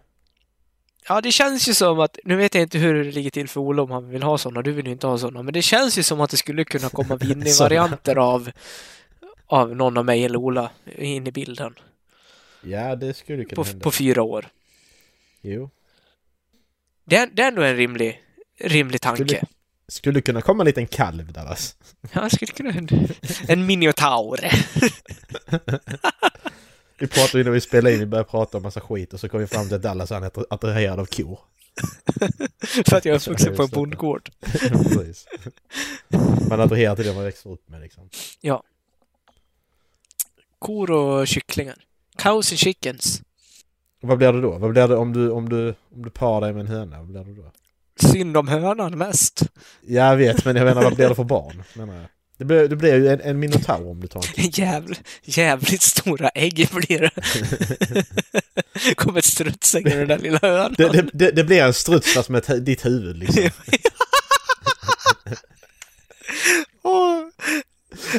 Ja, 1.08 1.20
det 1.20 1.32
känns 1.32 1.68
ju 1.68 1.74
som 1.74 2.00
att, 2.00 2.18
nu 2.24 2.36
vet 2.36 2.54
jag 2.54 2.62
inte 2.62 2.78
hur 2.78 3.04
det 3.04 3.10
ligger 3.12 3.30
till 3.30 3.48
för 3.48 3.60
Ola 3.60 3.82
om 3.82 3.90
han 3.90 4.10
vill 4.10 4.22
ha 4.22 4.38
sådana, 4.38 4.62
du 4.62 4.72
vill 4.72 4.86
ju 4.86 4.92
inte 4.92 5.06
ha 5.06 5.18
sådana, 5.18 5.42
men 5.42 5.54
det 5.54 5.62
känns 5.62 5.98
ju 5.98 6.02
som 6.02 6.20
att 6.20 6.30
det 6.30 6.36
skulle 6.36 6.64
kunna 6.64 6.88
komma 6.88 7.16
Winnie-varianter 7.20 8.16
av, 8.16 8.50
av 9.46 9.76
någon 9.76 9.96
av 9.96 10.04
mig 10.04 10.24
eller 10.24 10.38
Ola 10.38 10.70
in 10.96 11.26
i 11.26 11.32
bilden 11.32 11.74
Ja, 12.62 12.96
det 12.96 13.14
skulle 13.14 13.44
kunna 13.44 13.56
på, 13.56 13.62
hända. 13.68 13.84
på 13.84 13.90
fyra 13.90 14.22
år. 14.22 14.48
Jo. 15.40 15.70
Det 17.04 17.16
är, 17.16 17.26
det 17.32 17.42
är 17.42 17.48
ändå 17.48 17.62
en 17.62 17.76
rimlig, 17.76 18.22
rimlig 18.60 19.00
tanke. 19.00 19.24
Skulle, 19.24 19.40
skulle 19.88 20.20
kunna 20.20 20.40
komma 20.42 20.62
en 20.62 20.66
liten 20.66 20.86
kalv 20.86 21.32
Dallas. 21.32 21.76
Ja, 22.12 22.30
skulle 22.30 22.52
kunna 22.52 22.70
hända. 22.70 22.96
En 23.48 23.66
minotaur. 23.66 24.38
Vi 26.98 27.06
pratade 27.06 27.40
innan 27.40 27.52
vi 27.52 27.60
spelade 27.60 27.94
in, 27.94 28.00
vi 28.00 28.06
började 28.06 28.28
prata 28.30 28.56
om 28.56 28.62
massa 28.62 28.80
skit 28.80 29.12
och 29.12 29.20
så 29.20 29.28
kom 29.28 29.40
vi 29.40 29.46
fram 29.46 29.66
till 29.66 29.74
att 29.76 29.82
Dallas 29.82 30.10
han 30.10 30.22
är 30.22 30.30
attra- 30.30 30.44
attraherad 30.50 31.00
av 31.00 31.06
kor. 31.06 31.38
För 32.86 32.96
att 32.96 33.04
jag 33.04 33.14
är 33.14 33.16
uppvuxen 33.16 33.56
på 33.56 33.62
en 33.62 33.68
bondgård. 33.68 34.30
Precis. 34.40 35.26
Man 36.50 36.60
attraherar 36.60 36.96
till 36.96 37.04
det 37.04 37.14
man 37.14 37.24
växer 37.24 37.50
upp 37.50 37.68
med 37.68 37.80
liksom. 37.80 38.08
Ja. 38.40 38.62
Kor 40.58 40.90
och 40.90 41.26
kycklingar. 41.28 41.76
Cows 42.16 42.52
and 42.52 42.58
chickens. 42.58 43.22
Och 44.02 44.08
vad 44.08 44.18
blir 44.18 44.32
det 44.32 44.40
då? 44.40 44.58
Vad 44.58 44.70
blir 44.70 44.88
det 44.88 44.96
om 44.96 45.12
du, 45.12 45.30
om 45.30 45.48
du, 45.48 45.74
om 45.94 46.02
du 46.02 46.10
parar 46.10 46.40
dig 46.40 46.52
med 46.52 46.60
en 46.60 46.66
höna? 46.66 46.98
Vad 46.98 47.06
blir 47.06 47.24
det 47.24 47.42
då? 47.42 47.52
Synd 47.98 48.36
om 48.36 48.48
hönan 48.48 48.98
mest. 48.98 49.42
Ja, 49.86 50.10
jag 50.10 50.16
vet, 50.16 50.44
men 50.44 50.56
jag 50.56 50.64
menar 50.64 50.82
vad 50.82 50.94
blir 50.94 51.08
det 51.08 51.14
för 51.14 51.24
barn? 51.24 51.62
Menar 51.74 51.94
jag. 51.94 52.04
Det 52.38 52.44
blir, 52.44 52.68
det 52.68 52.76
blir 52.76 52.94
ju 52.94 53.08
en, 53.08 53.20
en 53.20 53.38
minotaur 53.38 53.90
om 53.90 54.00
du 54.00 54.06
tar 54.06 54.24
en. 54.36 54.50
Jävl, 54.52 54.94
jävligt 55.24 55.82
stora 55.82 56.28
ägg 56.28 56.68
blir 56.72 57.00
det. 57.00 57.10
Kommer 58.94 59.18
ett 59.18 59.24
strutsägg 59.24 59.86
i 59.86 59.90
den 59.90 60.08
där 60.08 60.18
lilla 60.18 60.38
hönan. 60.42 60.74
det, 60.78 60.88
det, 60.88 61.10
det, 61.12 61.30
det 61.30 61.44
blir 61.44 61.62
en 61.62 61.74
struts 61.74 62.14
fast 62.14 62.28
med 62.28 62.44
ditt 62.60 62.86
huvud 62.86 63.16
liksom. 63.18 63.42
Åh. 66.82 67.22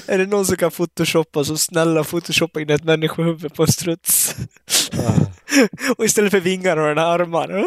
Är 0.07 0.17
det 0.17 0.25
någon 0.25 0.45
som 0.45 0.55
kan 0.55 0.71
photoshoppa 0.71 1.43
så 1.43 1.57
snälla 1.57 2.03
photoshoppa 2.03 2.61
in 2.61 2.69
ett 2.69 2.83
människohuvud 2.83 3.53
på 3.53 3.63
en 3.63 3.67
struts. 3.67 4.35
Ah. 4.93 5.25
Och 5.97 6.05
istället 6.05 6.31
för 6.31 6.39
vingar 6.39 6.77
har 6.77 6.87
den 6.87 6.97
armar. 6.97 7.47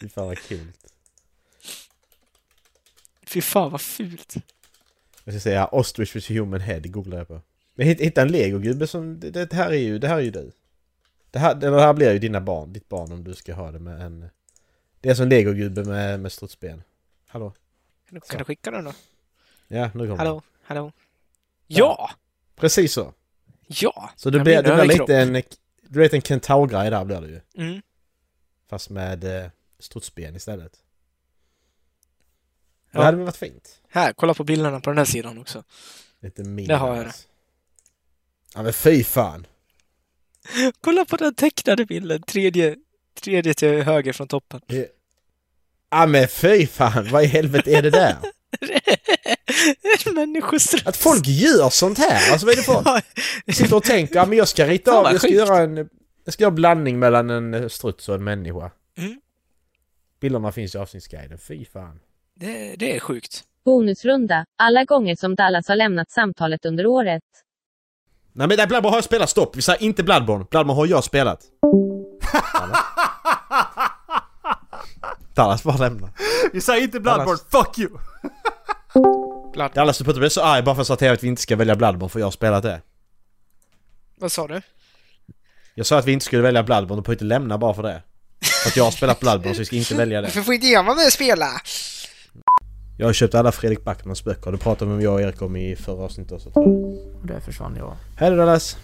Fy 0.00 0.08
fan 0.08 0.26
vad 0.26 0.38
kul. 0.38 0.66
Fy 3.26 3.40
fan 3.40 3.70
vad 3.70 3.80
fult. 3.80 4.36
Jag 5.24 5.34
ska 5.34 5.40
säga 5.40 5.66
Ostrich 5.66 6.16
with 6.16 6.32
human 6.32 6.60
head, 6.60 6.80
googlar 6.80 7.18
jag 7.18 7.28
på. 7.28 7.40
Men 7.74 7.86
hitta, 7.86 8.22
en 8.22 8.32
legogubbe 8.32 8.86
som, 8.86 9.20
det, 9.20 9.30
det 9.30 9.52
här 9.52 9.70
är 9.70 9.78
ju, 9.78 9.98
det 9.98 10.08
här 10.08 10.16
är 10.16 10.20
ju 10.20 10.30
du. 10.30 10.52
Det 11.30 11.38
här, 11.38 11.54
det 11.54 11.80
här 11.80 11.94
blir 11.94 12.12
ju 12.12 12.18
dina 12.18 12.40
barn, 12.40 12.72
ditt 12.72 12.88
barn 12.88 13.12
om 13.12 13.24
du 13.24 13.34
ska 13.34 13.54
ha 13.54 13.70
det 13.70 13.78
med 13.78 14.00
en... 14.00 14.28
Det 15.00 15.08
är 15.08 15.14
som 15.14 15.22
en 15.22 15.28
legogubbe 15.28 15.84
med, 15.84 16.20
med 16.20 16.32
strutsben. 16.32 16.82
Hallå? 17.26 17.50
Kan 18.08 18.14
du, 18.14 18.20
kan 18.20 18.38
du 18.38 18.44
skicka 18.44 18.70
den 18.70 18.84
då? 18.84 18.92
Ja, 19.72 19.90
nu 19.94 20.06
kommer 20.06 20.16
Hallå? 20.16 20.42
Hallå? 20.62 20.92
Ja! 21.66 22.10
Precis 22.56 22.92
så. 22.92 23.14
Ja! 23.66 24.10
Så 24.16 24.30
det 24.30 24.40
blir, 24.40 24.62
det 24.62 24.74
blir 24.74 24.98
lite 24.98 25.16
en... 25.16 25.42
Du 25.82 25.98
vet 25.98 26.14
en 26.14 26.22
kentaurgrej 26.22 26.90
där 26.90 27.04
blir 27.04 27.20
det 27.20 27.28
ju. 27.28 27.40
Mm. 27.56 27.82
Fast 28.70 28.90
med 28.90 29.24
eh, 29.24 29.50
strutsben 29.78 30.36
istället. 30.36 30.72
Ja. 32.90 32.98
Det 32.98 33.04
hade 33.04 33.16
väl 33.16 33.26
varit 33.26 33.36
fint. 33.36 33.80
Här, 33.88 34.12
kolla 34.12 34.34
på 34.34 34.44
bilderna 34.44 34.80
på 34.80 34.90
den 34.90 34.98
här 34.98 35.04
sidan 35.04 35.38
också. 35.38 35.64
Lite 36.20 36.44
mindre. 36.44 36.74
Det 36.74 36.78
har 36.78 36.96
jag 36.96 37.06
det. 37.06 37.14
Ja 38.54 38.62
men 38.62 38.72
fy 38.72 39.04
fan. 39.04 39.46
Kolla 40.80 41.04
på 41.04 41.16
den 41.16 41.34
tecknade 41.34 41.86
bilden, 41.86 42.22
tredje, 42.22 42.76
tredje 43.20 43.54
till 43.54 43.82
höger 43.82 44.12
från 44.12 44.28
toppen. 44.28 44.60
Ja 45.90 46.06
men 46.06 46.28
fy 46.28 46.66
fan, 46.66 47.08
vad 47.10 47.24
i 47.24 47.26
helvete 47.26 47.76
är 47.76 47.82
det 47.82 47.90
där? 47.90 48.16
en 50.06 50.14
människostruts. 50.14 50.86
Att 50.86 50.96
folk 50.96 51.26
gör 51.26 51.70
sånt 51.70 51.98
här, 51.98 52.32
alltså 52.32 52.46
vad 52.46 52.52
är 52.52 52.56
det 52.56 52.62
för... 52.62 53.02
Jag 53.44 53.56
sitter 53.56 53.76
och 53.76 53.84
tänker, 53.84 54.14
ja 54.14 54.26
men 54.26 54.38
jag 54.38 54.48
ska 54.48 54.66
rita 54.66 54.92
av, 54.98 55.04
jag 55.04 55.18
ska 55.18 55.28
sjukt. 55.28 55.38
göra 55.38 55.58
en... 55.58 55.88
Jag 56.24 56.34
ska 56.34 56.42
göra 56.42 56.50
en 56.50 56.54
blandning 56.54 56.98
mellan 56.98 57.30
en 57.30 57.54
eh, 57.54 57.68
struts 57.68 58.08
och 58.08 58.14
en 58.14 58.24
människa. 58.24 58.70
Mm. 58.98 59.20
Bilderna 60.20 60.52
finns 60.52 60.74
i 60.74 60.78
avsnittsguiden, 60.78 61.38
fy 61.38 61.64
fan. 61.64 62.00
Det, 62.34 62.74
det 62.78 62.96
är 62.96 63.00
sjukt. 63.00 63.44
Bonusrunda. 63.64 64.44
Alla 64.58 64.84
gånger 64.84 65.16
som 65.16 65.34
Dallas 65.34 65.68
har 65.68 65.76
lämnat 65.76 66.10
samtalet 66.10 66.64
under 66.64 66.86
året. 66.86 67.22
Nej 68.32 68.48
men 68.48 68.56
där 68.56 68.66
Bloodborne 68.66 68.92
har 68.92 68.96
jag 68.96 69.04
spelat, 69.04 69.30
stopp! 69.30 69.56
Vi 69.56 69.62
säger 69.62 69.82
inte 69.82 70.02
Bloodborne, 70.02 70.44
Bloodborne 70.50 70.80
har 70.80 70.86
jag 70.86 71.04
spelat. 71.04 71.40
Dallas 75.34 75.62
bara 75.62 75.76
lämna. 75.76 76.12
Vi 76.52 76.60
säger 76.60 76.82
inte 76.82 77.00
Bloodborne, 77.00 77.38
fuck 77.50 77.78
you! 77.78 77.90
Dallas 79.74 79.98
du 79.98 80.04
får 80.04 80.12
inte 80.12 80.20
bli 80.20 80.30
så 80.30 80.42
arg 80.42 80.62
bara 80.62 80.74
för 80.74 80.92
att 80.92 80.98
säga 80.98 81.12
att 81.12 81.22
vi 81.22 81.28
inte 81.28 81.42
ska 81.42 81.56
välja 81.56 81.76
Bloodborne 81.76 82.08
för 82.08 82.18
jag 82.20 82.26
har 82.26 82.30
spelat 82.30 82.62
det. 82.62 82.82
Vad 84.20 84.32
sa 84.32 84.46
du? 84.46 84.60
Jag 85.74 85.86
sa 85.86 85.98
att 85.98 86.06
vi 86.06 86.12
inte 86.12 86.24
skulle 86.24 86.42
välja 86.42 86.62
Bloodborne, 86.62 87.00
du 87.00 87.04
får 87.04 87.12
inte 87.12 87.24
lämna 87.24 87.58
bara 87.58 87.74
för 87.74 87.82
det. 87.82 88.02
För 88.62 88.70
att 88.70 88.76
jag 88.76 88.84
har 88.84 88.90
spelat 88.90 89.20
Bloodborne 89.20 89.54
så 89.54 89.58
vi 89.58 89.64
ska 89.64 89.76
inte 89.76 89.94
välja 89.94 90.20
det. 90.20 90.26
Varför 90.26 90.42
får 90.42 90.54
inte 90.54 90.66
jag 90.66 90.84
vara 90.84 90.94
med 90.94 91.06
och 91.06 91.12
spela? 91.12 91.46
Jag 92.98 93.06
har 93.06 93.12
köpt 93.12 93.34
alla 93.34 93.52
Fredrik 93.52 93.84
Backmans 93.84 94.24
böcker, 94.24 94.52
det 94.52 94.58
pratade 94.58 94.90
med 94.90 95.02
jag 95.02 95.14
och 95.14 95.20
Erik 95.20 95.42
om 95.42 95.56
i 95.56 95.76
förra 95.76 96.04
avsnittet 96.04 96.32
också 96.32 96.50
tror 96.50 96.66
jag. 96.66 97.20
Och 97.20 97.26
där 97.26 97.40
försvann 97.40 97.76
jag. 97.76 97.96
Hej 98.16 98.30
då 98.30 98.36
Dallas! 98.36 98.76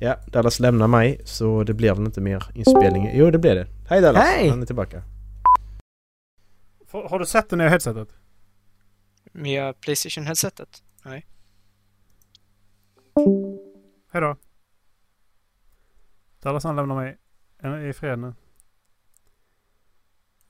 Ja, 0.00 0.16
Dallas 0.26 0.60
lämnar 0.60 0.86
mig 0.88 1.20
så 1.24 1.64
det 1.64 1.74
blir 1.74 1.94
väl 1.94 2.06
inte 2.06 2.20
mer 2.20 2.50
inspelning. 2.54 3.10
Jo 3.14 3.30
det 3.30 3.38
blir 3.38 3.54
det. 3.54 3.66
Hej 3.88 4.00
Dallas! 4.00 4.22
Hej! 4.24 4.48
Han 4.48 4.62
är 4.62 4.66
tillbaka. 4.66 5.02
Har 6.90 7.18
du 7.18 7.26
sett 7.26 7.48
det 7.50 7.56
nya 7.56 7.68
headsetet? 7.68 8.08
Via 9.32 9.72
Playstation-headsetet? 9.72 10.82
Nej. 11.04 11.26
Hej 14.12 14.20
då. 14.22 14.36
Dallas 16.40 16.64
han 16.64 16.76
lämnar 16.76 16.94
mig 16.94 17.18
i 17.90 17.92
fred 17.92 18.18
nu. 18.18 18.34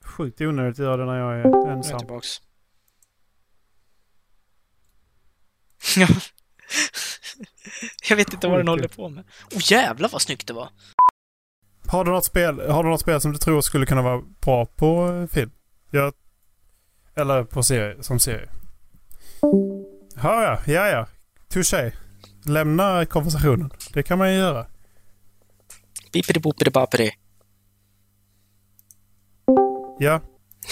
Sjukt 0.01 0.41
onödigt 0.41 0.79
att 0.79 0.85
göra 0.85 0.97
det 0.97 1.05
när 1.05 1.19
jag 1.19 1.33
är 1.33 1.39
är 1.39 1.49
jag 1.49 1.71
ensam. 1.71 1.99
tillbaks. 1.99 2.41
Ja. 7.39 7.45
jag 8.09 8.15
vet 8.15 8.33
inte 8.33 8.47
vad 8.47 8.59
den 8.59 8.67
håller 8.67 8.87
på 8.87 9.09
med. 9.09 9.23
Åh 9.55 9.61
jävlar 9.63 10.09
vad 10.09 10.21
snyggt 10.21 10.47
det 10.47 10.53
var! 10.53 10.69
Har 11.87 12.05
du 12.05 12.11
något 12.11 12.25
spel, 12.25 12.59
har 12.69 12.83
du 12.83 12.89
något 12.89 13.01
spel 13.01 13.21
som 13.21 13.31
du 13.31 13.37
tror 13.37 13.61
skulle 13.61 13.85
kunna 13.85 14.01
vara 14.01 14.21
bra 14.41 14.65
på 14.65 15.07
eh, 15.07 15.27
film? 15.35 15.51
Ja. 15.91 16.11
Eller 17.15 17.43
på 17.43 17.63
serie, 17.63 18.03
som 18.03 18.19
serie? 18.19 18.49
Ja, 20.23 20.43
ja, 20.43 20.59
ja, 20.73 20.87
ja. 20.87 21.07
Touché. 21.53 21.91
Lämna 22.45 23.05
konversationen. 23.05 23.71
Det 23.93 24.03
kan 24.03 24.17
man 24.17 24.33
ju 24.33 24.37
göra. 24.37 24.65
Bappidi. 26.71 27.11
Ja. 29.99 30.21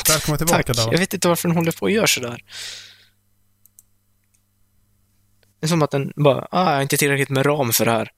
Välkommen 0.10 0.38
tillbaka 0.38 0.64
Tack. 0.64 0.68
Dallas. 0.68 0.92
Jag 0.92 1.00
vet 1.00 1.14
inte 1.14 1.28
varför 1.28 1.48
den 1.48 1.58
håller 1.58 1.72
på 1.72 1.82
och 1.82 1.92
gör 1.92 2.06
sådär. 2.06 2.44
Det 5.60 5.66
är 5.66 5.68
som 5.68 5.82
att 5.82 5.92
den 5.92 6.14
bara, 6.16 6.48
ah, 6.52 6.70
jag 6.70 6.76
har 6.76 6.82
inte 6.82 6.98
tillräckligt 6.98 7.30
med 7.30 7.46
ram 7.46 7.74
för 7.74 7.86
det 7.86 7.92
här. 7.92 8.12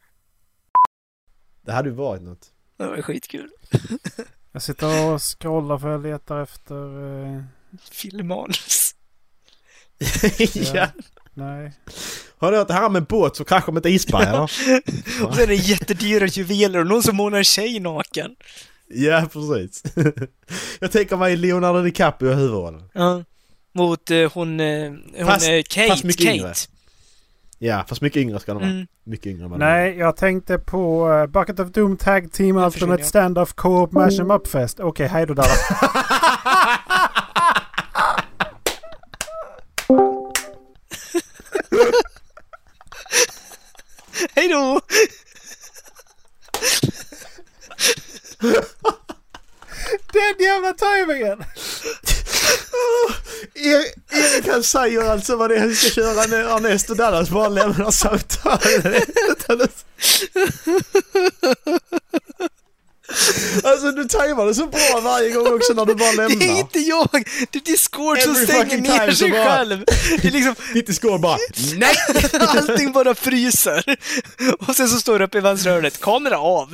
Det 1.62 1.72
hade 1.72 1.90
ju 1.90 1.96
varit 1.96 2.22
något. 2.22 2.48
Det 2.78 2.88
var 2.88 3.02
skitkul. 3.02 3.50
Jag 4.52 4.62
sitter 4.62 5.06
och 5.14 5.22
scrollar 5.22 5.78
för 5.78 5.90
jag 5.90 6.04
letar 6.04 6.42
efter... 6.44 6.76
Eh, 7.36 7.44
Filmmanus. 7.92 8.96
ja. 10.74 10.88
nej. 11.34 11.74
Har 12.38 12.52
du 12.52 12.58
hört 12.58 12.68
det 12.68 12.74
här 12.74 12.90
med 12.90 13.04
båt 13.06 13.36
som 13.36 13.46
kraschar 13.46 13.72
med 13.72 13.86
ett 13.86 13.92
isberg 13.92 14.26
eller? 14.26 14.42
Och 15.26 15.36
sen 15.36 15.44
är 15.44 15.48
det 15.48 15.56
jättedyra 15.56 16.26
juveler 16.28 16.80
och 16.80 16.88
någon 16.88 17.04
som 17.04 17.16
målar 17.16 17.38
en 17.38 17.44
tjej 17.44 17.80
naken. 17.80 18.36
Ja, 18.88 19.28
precis. 19.34 19.84
Jag 20.80 20.92
tänker 20.92 21.18
mig 21.18 21.38
Leonardo 21.38 21.82
DiCaprio 21.82 22.32
i 22.32 22.36
huvudrollen. 22.36 22.90
Ja. 22.94 23.24
Mot 23.74 24.12
eh, 24.12 24.32
hon, 24.34 24.60
eh, 24.60 24.92
hon 25.18 25.26
Fast- 25.26 25.50
eh, 25.50 25.62
Kate. 25.70 25.90
fast 25.90 26.04
mycket 26.04 26.26
Kate. 26.26 26.38
yngre. 26.38 26.54
Ja, 27.62 27.84
fast 27.88 28.02
mycket 28.02 28.22
yngre 28.22 28.40
ska 28.40 28.54
de 28.54 28.62
vara. 28.62 28.72
Mm. 28.72 28.88
Mycket 29.04 29.28
yngre. 29.28 29.58
Nej, 29.58 29.98
jag 29.98 30.16
tänkte 30.18 30.60
på 30.60 31.10
uh, 31.10 31.26
Bucket 31.26 31.60
of 31.60 31.72
Doom 31.72 31.98
Tag 31.98 32.32
Team 32.32 32.58
Ultimate 32.58 32.72
försvinner. 32.72 32.98
Stand-Off 32.98 33.54
Co-op 33.54 33.92
Mash 33.92 34.20
'em 34.20 34.32
Up 34.32 34.48
Fest. 34.48 34.80
Okej, 34.80 35.08
hej 35.08 35.26
då 35.26 35.34
Dallas. 35.34 35.70
Hej 44.36 44.48
då! 44.48 44.82
Den 50.14 50.36
jävla 50.40 50.74
tajmingen! 50.74 51.44
Erik, 53.54 53.94
Erik 54.12 54.48
han 54.48 54.64
säger 54.64 55.04
alltså 55.10 55.36
vad 55.36 55.50
det 55.50 55.56
är 55.56 55.60
han 55.60 55.76
ska 55.76 55.90
köra 55.90 56.26
när 56.28 56.56
Ernest 56.58 56.90
och 56.90 56.96
Dallas 56.98 57.30
bara 57.30 57.50
lämnar 57.50 57.92
samtalet. 57.92 59.86
Alltså 63.64 63.92
du 63.92 64.04
tajmar 64.06 64.46
det 64.46 64.56
så 64.56 64.66
bra 64.68 65.00
varje 65.04 65.30
gång 65.32 65.54
också 65.56 65.74
när 65.74 65.86
du 65.86 65.96
bara 65.96 66.12
Det 66.12 66.24
är 66.24 66.30
lämnar. 66.30 66.60
inte 66.60 66.80
jag! 66.80 67.08
Det 67.52 67.60
är 67.60 67.64
Discord 67.66 68.20
som 68.20 68.32
Every 68.32 68.46
stänger 68.46 68.78
ner 68.78 69.12
sig 69.12 69.32
bara- 69.32 69.44
själv. 69.46 69.86
Det 70.22 70.28
är 70.28 70.32
liksom, 70.32 70.56
Ditt 70.74 70.96
skål 70.96 71.20
bara 71.20 71.38
nej! 71.76 71.96
allting 72.48 72.92
bara 72.92 73.16
fryser. 73.16 73.84
Och 74.68 74.76
sen 74.76 74.88
så 74.90 75.00
står 75.00 75.20
det 75.20 75.26
uppe 75.26 75.38
i 75.38 75.42
vänstra 75.42 75.72
hörnet, 75.72 76.02
kamera 76.02 76.40
av. 76.40 76.74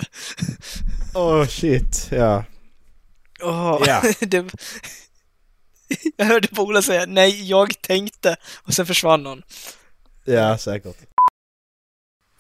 Åh 1.14 1.42
oh, 1.42 1.48
shit, 1.48 2.08
ja. 2.12 2.44
Åh, 3.44 3.84
Ja. 3.88 4.02
det, 4.20 4.46
jag 6.18 6.26
hörde 6.26 6.48
Pola 6.48 6.82
säga 6.82 7.06
nej, 7.08 7.50
jag 7.50 7.82
tänkte. 7.82 8.36
Och 8.64 8.74
sen 8.74 8.86
försvann 8.86 9.26
hon. 9.26 9.44
Ja, 10.24 10.58
säkert. 10.58 10.98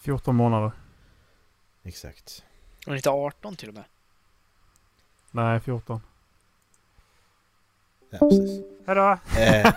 14 0.02 0.36
månader. 0.36 0.72
Exakt. 1.84 2.44
Hon 2.86 2.94
är 2.94 2.96
inte 2.96 3.10
18 3.10 3.56
till 3.56 3.70
och 3.70 3.76
med. 3.76 3.84
Nej, 5.32 5.60
14. 5.60 6.02
Ja, 8.10 8.18
precis. 8.18 8.62
Hej 8.88 8.96
då! 8.96 9.20
Eh, 9.40 9.74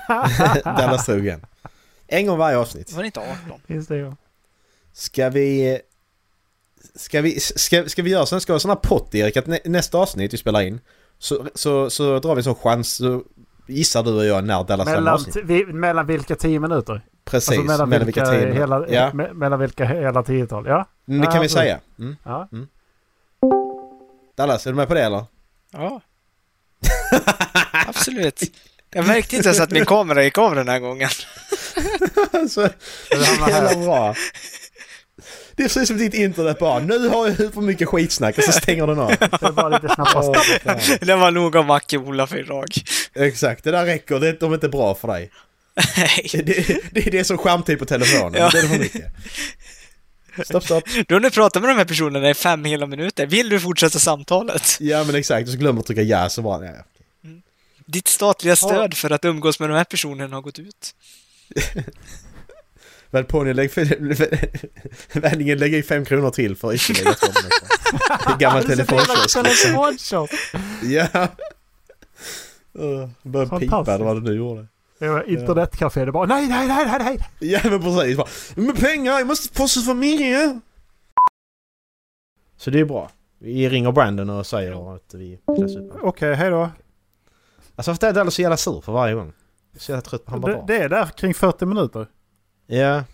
Dallas 0.64 1.06
tog 1.06 1.26
en. 1.26 1.46
En 2.06 2.26
gång 2.26 2.38
varje 2.38 2.58
avsnitt. 2.58 2.92
Var 2.92 3.02
det 3.02 3.06
inte 3.06 3.20
18? 3.20 3.60
Finns 3.66 3.86
det 3.86 3.96
ju. 3.96 4.12
Ska 4.92 5.30
vi... 5.30 5.80
Ska 6.94 7.20
vi, 7.20 7.40
ska, 7.40 7.88
ska 7.88 8.02
vi 8.02 8.10
göra 8.10 8.26
så? 8.26 8.40
Ska 8.40 8.52
vi 8.52 8.54
ha 8.54 8.60
sån 8.60 8.70
här 8.70 8.76
pott 8.76 9.14
Erik 9.14 9.36
att 9.36 9.46
nä, 9.46 9.58
nästa 9.64 9.98
avsnitt 9.98 10.32
vi 10.32 10.38
spelar 10.38 10.62
in 10.62 10.80
så, 11.18 11.48
så, 11.54 11.90
så 11.90 12.18
drar 12.18 12.34
vi 12.34 12.40
en 12.40 12.44
sån 12.44 12.54
chans 12.54 12.94
så 12.94 13.24
gissar 13.68 14.02
du 14.02 14.12
och 14.16 14.24
jag 14.24 14.44
när 14.44 14.64
Dallas 14.64 14.86
Mellan, 14.86 15.24
vi, 15.44 15.66
mellan 15.66 16.06
vilka 16.06 16.34
10 16.36 16.60
minuter? 16.60 17.02
Precis, 17.24 17.48
Alltså 17.58 17.64
mellan, 17.72 17.90
vilka, 17.90 18.04
vilka 18.04 18.26
tio 18.26 18.52
hela, 18.52 18.88
Ja, 18.88 19.10
me, 19.14 19.32
mellan 19.32 19.60
vilka 19.60 19.84
hela 19.84 20.22
tiotal? 20.22 20.66
Ja. 20.66 20.88
mm, 21.08 21.20
det 21.20 21.26
kan 21.26 21.34
Ja, 21.36 21.42
vi 21.42 21.48
så- 21.48 21.58
säga. 21.58 21.80
Mm. 21.98 22.16
ja. 22.24 22.48
Dallas, 24.36 24.66
är 24.66 24.70
du 24.70 24.76
med 24.76 24.88
på 24.88 24.94
det 24.94 25.02
eller? 25.04 25.24
Ja. 25.72 26.00
Absolut. 27.88 28.42
Jag 28.90 29.06
märkte 29.06 29.36
inte 29.36 29.48
ens 29.48 29.60
att 29.60 29.70
min 29.70 29.84
kamera 29.84 30.24
gick 30.24 30.38
av 30.38 30.54
den 30.54 30.68
här 30.68 30.78
gången. 30.78 31.08
alltså, 32.32 32.68
Det 33.10 33.24
hamnar 33.26 33.48
jävla 33.48 33.68
här. 33.68 33.84
bra. 33.84 34.14
Det 35.58 35.64
är 35.64 35.68
precis 35.68 35.88
som 35.88 35.98
ditt 35.98 36.14
internet 36.14 36.58
bara. 36.58 36.78
Nu 36.78 37.08
har 37.08 37.26
jag 37.26 37.36
för 37.36 37.60
mycket 37.60 37.88
skitsnack 37.88 38.38
och 38.38 38.44
så 38.44 38.52
stänger 38.52 38.86
den 38.86 38.98
av. 38.98 39.08
Det 39.08 39.26
är 39.26 41.00
lite 41.00 41.14
var 41.14 41.30
nog 41.30 41.56
av 41.56 41.64
Macke-Ola 41.64 42.26
för 42.26 42.38
idag. 42.38 42.66
Exakt, 43.14 43.64
det 43.64 43.70
där 43.70 43.86
räcker. 43.86 44.20
Det, 44.20 44.40
de 44.40 44.50
är 44.50 44.54
inte 44.54 44.68
bra 44.68 44.94
för 44.94 45.08
dig. 45.08 45.30
Nej. 45.96 46.30
Det, 46.32 46.80
det 46.92 47.06
är 47.06 47.10
det 47.10 47.24
som 47.24 47.38
skärmtid 47.38 47.78
på 47.78 47.84
telefonen. 47.84 48.40
Ja. 48.40 48.50
Det 48.52 48.58
är 48.58 48.62
för 48.62 48.78
mycket. 48.78 49.04
Stopp, 50.44 50.64
stopp. 50.64 50.84
Du 51.08 51.14
har 51.14 51.20
nu 51.20 51.30
pratat 51.30 51.62
med 51.62 51.70
de 51.70 51.76
här 51.76 51.84
personerna 51.84 52.30
i 52.30 52.34
fem 52.34 52.64
hela 52.64 52.86
minuter. 52.86 53.26
Vill 53.26 53.48
du 53.48 53.60
fortsätta 53.60 53.98
samtalet? 53.98 54.76
Ja 54.80 55.04
men 55.04 55.14
exakt, 55.14 55.46
och 55.46 55.52
så 55.52 55.58
glömmer 55.58 55.74
du 55.74 55.80
att 55.80 55.86
trycka 55.86 56.02
ja 56.02 56.28
så 56.28 56.42
bara... 56.42 56.66
Ja. 56.66 56.72
Ditt 57.86 58.08
statliga 58.08 58.56
stöd 58.56 58.94
för 58.94 59.10
att 59.10 59.24
umgås 59.24 59.60
med 59.60 59.68
de 59.68 59.76
här 59.76 59.84
personerna 59.84 60.36
har 60.36 60.42
gått 60.42 60.58
ut. 60.58 60.94
Väl 63.10 63.24
på 63.24 63.44
ni 63.44 63.54
lägg... 63.54 63.70
Vändningen 65.12 65.58
lägger 65.58 65.78
i 65.78 65.82
fem 65.82 66.04
kronor 66.04 66.30
till 66.30 66.56
för 66.56 66.74
ytterligare 66.74 67.14
två 67.14 67.26
minuter. 67.26 68.38
Gammal 68.38 68.64
telefonkiosk. 68.64 69.36
Ja. 70.82 71.28
Uh, 72.78 73.08
Började 73.22 73.58
pipa 73.58 73.94
eller 73.94 74.04
vad 74.04 74.16
du 74.16 74.30
nu 74.30 74.36
gjorde. 74.36 74.66
Det 74.98 75.08
var 75.08 75.30
internetcafé. 75.30 76.04
Det 76.04 76.12
bara 76.12 76.26
nej, 76.26 76.48
nej, 76.48 76.68
nej, 76.68 76.86
nej, 76.86 76.98
nej. 77.00 77.50
Ja 77.50 77.60
men 77.64 77.82
precis. 77.82 78.16
Bara, 78.16 78.28
med 78.54 78.76
pengar, 78.80 79.18
jag 79.18 79.26
måste 79.26 79.58
posta 79.58 79.80
familjen. 79.80 80.60
Så 82.56 82.70
det 82.70 82.80
är 82.80 82.84
bra. 82.84 83.10
Vi 83.38 83.68
ringer 83.68 83.92
Brandon 83.92 84.30
och 84.30 84.46
säger 84.46 84.94
att 84.94 85.14
vi 85.14 85.38
kläs 85.56 85.76
upp. 85.76 85.92
Okej, 86.02 86.34
hej 86.34 86.50
då. 86.50 86.70
Alltså 87.76 87.94
för 87.94 88.00
det 88.00 88.06
är 88.06 88.12
Dallas 88.12 88.34
så 88.34 88.42
jävla 88.42 88.56
sur 88.56 88.80
för 88.80 88.92
varje 88.92 89.14
gång. 89.14 89.32
Jag 89.72 89.76
är 89.76 89.80
så 89.80 89.92
jävla 89.92 90.02
trött 90.02 90.24
på 90.24 90.30
han 90.30 90.40
bara 90.40 90.52
Det, 90.52 90.64
det 90.66 90.76
är 90.76 90.88
där 90.88 91.06
kring 91.06 91.34
40 91.34 91.66
minuter. 91.66 92.06
Ja. 92.70 93.04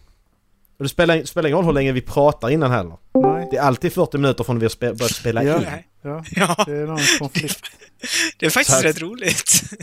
Och 0.78 0.82
det 0.84 0.88
spelar, 0.88 1.24
spelar 1.24 1.48
ingen 1.48 1.56
roll 1.56 1.64
hur 1.66 1.72
länge 1.72 1.92
vi 1.92 2.00
pratar 2.00 2.50
innan 2.50 2.70
heller. 2.70 2.96
Nej. 3.14 3.48
Det 3.50 3.56
är 3.56 3.60
alltid 3.62 3.92
40 3.92 4.18
minuter 4.18 4.44
från 4.44 4.58
vi 4.58 4.64
har 4.64 4.70
spe, 4.70 4.92
börjat 4.94 5.14
spela 5.14 5.42
Ja. 5.42 5.56
in. 5.56 5.66
Ja, 6.02 6.24
Ja, 6.30 6.64
det 6.66 6.72
är 6.72 6.86
någon 6.86 7.00
konflikt. 7.18 7.60
det 8.38 8.46
är 8.46 8.50
faktiskt 8.50 8.78
att- 8.78 8.84
rätt 8.84 9.00
roligt. 9.00 9.62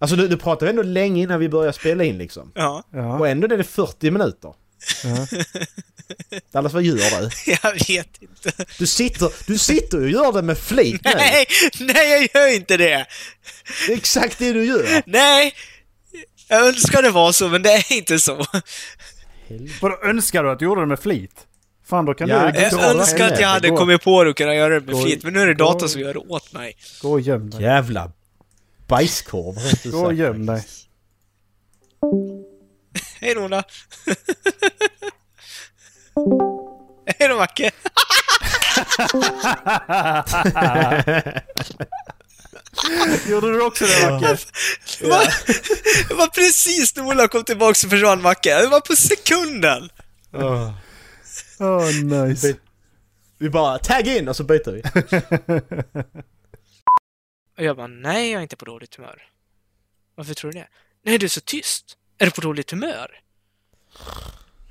Alltså 0.00 0.16
du, 0.16 0.28
du 0.28 0.36
pratar 0.36 0.66
ju 0.66 0.70
ändå 0.70 0.82
länge 0.82 1.22
innan 1.22 1.40
vi 1.40 1.48
börjar 1.48 1.72
spela 1.72 2.04
in 2.04 2.18
liksom. 2.18 2.52
Ja, 2.54 2.84
Ja. 2.92 3.18
Och 3.18 3.28
ändå 3.28 3.46
är 3.54 3.58
det 3.58 3.64
40 3.64 4.10
minuter. 4.10 4.54
ja. 5.04 5.26
Dallas 6.52 6.72
vad 6.72 6.82
gör 6.82 6.94
du? 7.20 7.30
jag 7.62 7.72
vet 7.72 8.22
inte. 8.22 8.64
Du 8.78 8.86
sitter, 8.86 9.32
du 9.46 9.58
sitter 9.58 10.00
och 10.02 10.08
gör 10.10 10.32
det 10.32 10.42
med 10.42 10.58
flit 10.58 11.04
nu. 11.04 11.10
Nej, 11.14 11.46
nej 11.80 12.28
jag 12.32 12.42
gör 12.42 12.54
inte 12.54 12.76
det. 12.76 13.06
Det 13.86 13.92
är 13.92 13.96
exakt 13.96 14.38
det 14.38 14.52
du 14.52 14.64
gör. 14.64 15.02
Nej, 15.06 15.54
jag 16.48 16.66
önskar 16.68 17.02
det 17.02 17.10
var 17.10 17.32
så, 17.32 17.48
men 17.48 17.62
det 17.62 17.72
är 17.72 17.92
inte 17.92 18.20
så. 18.20 18.44
Vadå, 19.80 19.98
önskar 20.04 20.42
du 20.44 20.50
att 20.50 20.58
du 20.58 20.64
gjorde 20.64 20.80
det 20.80 20.86
med 20.86 21.00
flit? 21.00 21.46
Fan, 21.86 22.04
då 22.04 22.14
kan 22.14 22.28
Ja, 22.28 22.50
du 22.52 22.60
jag 22.60 22.72
önskar 22.96 23.32
att 23.32 23.40
jag 23.40 23.48
hade 23.48 23.68
Gå. 23.68 23.76
kommit 23.76 24.02
på 24.02 24.24
det 24.24 24.30
och 24.30 24.36
kunnat 24.36 24.54
göra 24.56 24.74
det 24.74 24.80
med 24.86 24.94
Gå- 24.94 25.02
flit, 25.02 25.24
men 25.24 25.32
nu 25.32 25.40
är 25.40 25.46
det 25.46 25.54
gå- 25.54 25.64
datorn 25.64 25.88
som 25.88 26.00
gör 26.00 26.14
det 26.14 26.20
åt 26.20 26.52
mig. 26.52 26.76
gå 27.02 27.12
och 27.12 27.20
göm 27.20 27.50
dig. 27.50 27.62
Jävla 27.62 28.12
bajskorv. 28.86 29.56
Gå 29.92 29.98
och 30.06 30.14
göm 30.14 30.46
dig. 30.46 30.64
Hej 33.20 33.34
då, 33.34 33.40
Ola. 33.44 33.64
Hej 37.18 37.28
då, 37.28 37.36
Macke. 37.36 37.68
Gjorde 43.28 43.52
du 43.52 43.62
också 43.62 43.84
det 43.86 44.10
Macke? 44.10 44.38
Det 45.00 45.08
var, 45.08 45.24
det 46.08 46.14
var 46.14 46.26
precis 46.26 46.96
när 46.96 47.06
Ola 47.06 47.28
kom 47.28 47.44
tillbaka 47.44 47.74
så 47.74 47.88
försvann 47.88 48.22
Macke. 48.22 48.60
Det 48.60 48.66
var 48.66 48.80
på 48.80 48.96
sekunden! 48.96 49.90
Åh. 50.32 50.72
Oh, 51.58 52.04
nice. 52.04 52.54
Vi 53.38 53.50
bara 53.50 53.78
tag 53.78 54.06
in 54.06 54.28
och 54.28 54.36
så 54.36 54.44
byter 54.44 54.70
vi. 54.72 54.82
Och 57.58 57.64
jag 57.64 57.76
bara, 57.76 57.86
nej 57.86 58.30
jag 58.30 58.38
är 58.38 58.42
inte 58.42 58.56
på 58.56 58.64
dåligt 58.64 58.94
humör. 58.94 59.22
Varför 60.14 60.34
tror 60.34 60.52
du 60.52 60.58
det? 60.58 60.68
Nej, 61.04 61.18
du 61.18 61.26
är 61.26 61.30
så 61.30 61.40
tyst. 61.40 61.96
Är 62.18 62.24
du 62.24 62.30
på 62.30 62.40
dåligt 62.40 62.70
humör? 62.70 63.20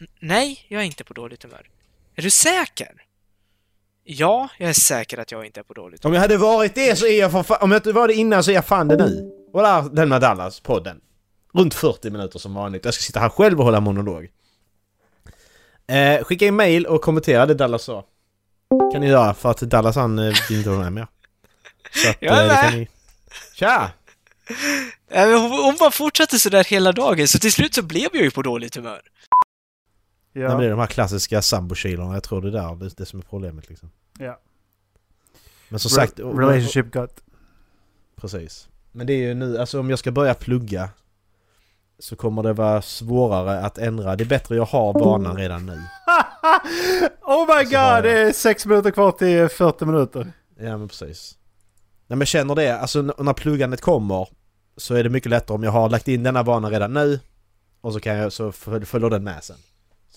"N- 0.01 0.07
Nej, 0.19 0.65
jag 0.67 0.81
är 0.81 0.85
inte 0.85 1.03
på 1.03 1.13
dåligt 1.13 1.43
humör. 1.43 1.69
Är 2.15 2.21
du 2.21 2.29
säker? 2.29 3.03
Ja, 4.09 4.49
jag 4.57 4.69
är 4.69 4.73
säker 4.73 5.17
att 5.17 5.31
jag 5.31 5.45
inte 5.45 5.59
är 5.59 5.63
på 5.63 5.73
dåligt. 5.73 6.05
Om 6.05 6.13
jag 6.13 6.21
hade 6.21 6.37
varit 6.37 6.75
det 6.75 6.95
så 6.95 7.05
är 7.05 7.19
jag 7.19 7.31
för 7.31 7.43
fan, 7.43 7.57
Om 7.61 7.71
jag 7.71 7.79
inte 7.79 7.91
var 7.91 8.07
det 8.07 8.13
innan 8.13 8.43
så 8.43 8.51
är 8.51 8.55
jag 8.55 8.65
fan 8.65 8.87
det 8.87 8.95
nu. 8.95 9.31
Och 9.53 9.61
där, 9.61 10.05
med 10.05 10.21
Dallas-podden. 10.21 10.99
Runt 11.53 11.73
40 11.73 12.09
minuter 12.09 12.39
som 12.39 12.53
vanligt. 12.53 12.85
Jag 12.85 12.93
ska 12.93 13.01
sitta 13.01 13.19
här 13.19 13.29
själv 13.29 13.59
och 13.59 13.65
hålla 13.65 13.79
monolog. 13.79 14.27
Eh, 15.87 16.23
skicka 16.23 16.45
in 16.45 16.55
mail 16.55 16.85
och 16.85 17.01
kommentera 17.01 17.45
det 17.45 17.53
Dallas 17.53 17.83
sa. 17.83 18.05
Kan 18.93 19.01
ni 19.01 19.07
göra 19.07 19.33
för 19.33 19.51
att 19.51 19.59
Dallas 19.59 19.95
han 19.95 20.19
eh, 20.19 20.33
vill 20.49 20.57
inte 20.57 20.69
vara 20.69 20.79
med 20.79 20.93
mer. 20.93 21.07
Så 22.03 22.09
att, 22.09 22.17
Jag 22.19 22.37
är 22.37 22.41
eh, 22.41 22.47
med. 22.47 22.61
kan 22.63 22.79
ni... 22.79 22.87
Tja! 23.53 23.91
Hon, 25.11 25.51
hon 25.51 25.75
bara 25.79 25.91
fortsatte 25.91 26.39
sådär 26.39 26.63
hela 26.63 26.91
dagen, 26.91 27.27
så 27.27 27.39
till 27.39 27.51
slut 27.51 27.75
så 27.75 27.81
blev 27.81 28.09
jag 28.13 28.23
ju 28.23 28.31
på 28.31 28.41
dåligt 28.41 28.75
humör. 28.75 29.01
Nej, 30.39 30.47
men 30.49 30.57
det 30.57 30.63
Ja. 30.63 30.67
är 30.67 30.69
de 30.69 30.79
här 30.79 30.87
klassiska 30.87 31.41
sambokilarna. 31.41 32.13
Jag 32.13 32.23
tror 32.23 32.41
det 32.41 32.47
är 32.47 32.51
där 32.51 32.75
det, 32.75 32.97
det 32.97 33.05
som 33.05 33.19
är 33.19 33.23
problemet 33.23 33.69
liksom. 33.69 33.91
ja. 34.19 34.39
Men 35.69 35.79
som 35.79 35.89
Re- 35.89 35.95
sagt... 35.95 36.19
Relationship 36.19 36.91
gut. 36.91 37.23
Precis. 38.15 38.67
Men 38.91 39.07
det 39.07 39.13
är 39.13 39.17
ju 39.27 39.33
nu, 39.33 39.57
alltså 39.57 39.79
om 39.79 39.89
jag 39.89 39.99
ska 39.99 40.11
börja 40.11 40.33
plugga 40.33 40.89
så 41.99 42.15
kommer 42.15 42.43
det 42.43 42.53
vara 42.53 42.81
svårare 42.81 43.59
att 43.59 43.77
ändra. 43.77 44.15
Det 44.15 44.23
är 44.23 44.25
bättre 44.25 44.55
jag 44.55 44.65
har 44.65 44.93
vanan 44.93 45.37
redan 45.37 45.65
nu. 45.65 45.73
oh 47.21 47.47
my 47.47 47.53
har 47.53 47.63
jag- 47.71 47.95
god, 47.95 48.03
det 48.11 48.19
är 48.19 48.31
sex 48.31 48.65
minuter 48.65 48.91
kvar 48.91 49.11
till 49.11 49.49
40 49.49 49.85
minuter. 49.85 50.31
Ja 50.59 50.77
men 50.77 50.87
precis. 50.87 51.37
Nej 52.07 52.15
men 52.15 52.19
jag 52.19 52.27
känner 52.27 52.55
det, 52.55 52.79
alltså 52.79 53.01
när 53.01 53.33
pluggandet 53.33 53.81
kommer 53.81 54.27
så 54.77 54.93
är 54.95 55.03
det 55.03 55.09
mycket 55.09 55.29
lättare 55.29 55.55
om 55.55 55.63
jag 55.63 55.71
har 55.71 55.89
lagt 55.89 56.07
in 56.07 56.23
denna 56.23 56.43
vana 56.43 56.69
redan 56.69 56.93
nu 56.93 57.19
och 57.81 57.93
så 57.93 57.99
kan 57.99 58.15
jag, 58.15 58.33
så 58.33 58.51
föl- 58.51 58.85
följer 58.85 59.09
den 59.09 59.23
med 59.23 59.43
sen. 59.43 59.57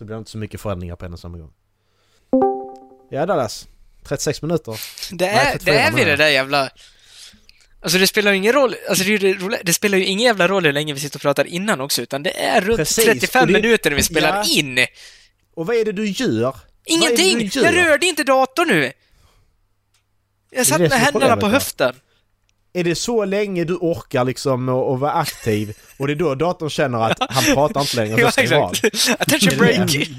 Så 0.01 0.05
blir 0.05 0.15
det 0.17 0.19
inte 0.19 0.31
så 0.31 0.39
mycket 0.39 0.61
förändringar 0.61 0.97
på 0.97 1.05
en 1.05 1.13
och 1.13 1.19
samma 1.21 1.39
gång. 1.39 1.53
Ja 3.11 3.27
Dallas, 3.27 3.69
36 4.05 4.43
minuter. 4.43 4.81
Det 5.13 5.27
Nej, 5.27 5.35
är, 5.47 5.53
34 5.53 5.75
det 5.75 5.81
är 5.81 5.93
menar 5.93 6.05
det 6.07 6.17
där 6.17 6.29
jävla... 6.29 6.71
Alltså 7.83 7.99
det 7.99 8.07
spelar 8.07 8.31
ju 8.31 8.37
ingen 8.37 8.53
roll, 8.53 8.75
alltså 8.89 9.05
det, 9.05 9.19
det, 9.19 9.61
det 9.65 9.73
spelar 9.73 9.99
ju 9.99 10.05
ingen 10.05 10.25
jävla 10.25 10.49
roll 10.49 10.65
hur 10.65 10.73
länge 10.73 10.95
vi 10.95 11.01
sitter 11.01 11.17
och 11.19 11.23
pratar 11.23 11.45
innan 11.47 11.81
också, 11.81 12.03
utan 12.03 12.23
det 12.23 12.41
är 12.45 12.61
runt 12.61 12.77
Precis, 12.77 13.05
35 13.05 13.41
och 13.41 13.47
det- 13.47 13.53
minuter 13.53 13.91
när 13.91 13.97
vi 13.97 14.03
spelar 14.03 14.37
Ja. 14.37 14.45
in. 14.51 14.87
Och 15.55 15.67
vad 15.67 15.77
är 15.77 15.85
det 15.85 15.93
du 15.93 16.07
gör? 16.09 16.57
Ingenting! 16.85 17.39
du 17.39 17.45
gör? 17.61 17.65
Jag 17.65 17.77
rörde 17.87 18.07
inte 18.07 18.25
datorn 18.25 18.69
nu! 18.69 18.93
Jag 20.51 20.67
satt 20.67 20.81
med 20.81 20.93
händerna 20.93 21.37
på 21.37 21.47
höften. 21.49 21.95
Är 22.73 22.85
det 22.85 22.95
så 22.95 23.25
länge 23.25 23.65
du 23.65 23.75
orkar 23.75 24.25
liksom 24.25 24.69
att 24.69 24.95
att 24.95 25.01
vara 25.01 25.13
aktiv 25.13 25.77
och 25.99 26.07
det 26.07 26.13
är 26.13 26.17
då 26.17 26.35
datorn 26.35 26.71
känner 26.71 26.99
att 26.99 27.17
han 27.31 27.55
pratar 27.55 27.81
inte 27.81 27.97
längre 27.97 28.15
och 28.15 28.21
så 28.21 28.31
stänger 28.31 28.55
av? 28.55 28.73
Attention 29.19 29.59
break! 29.59 30.11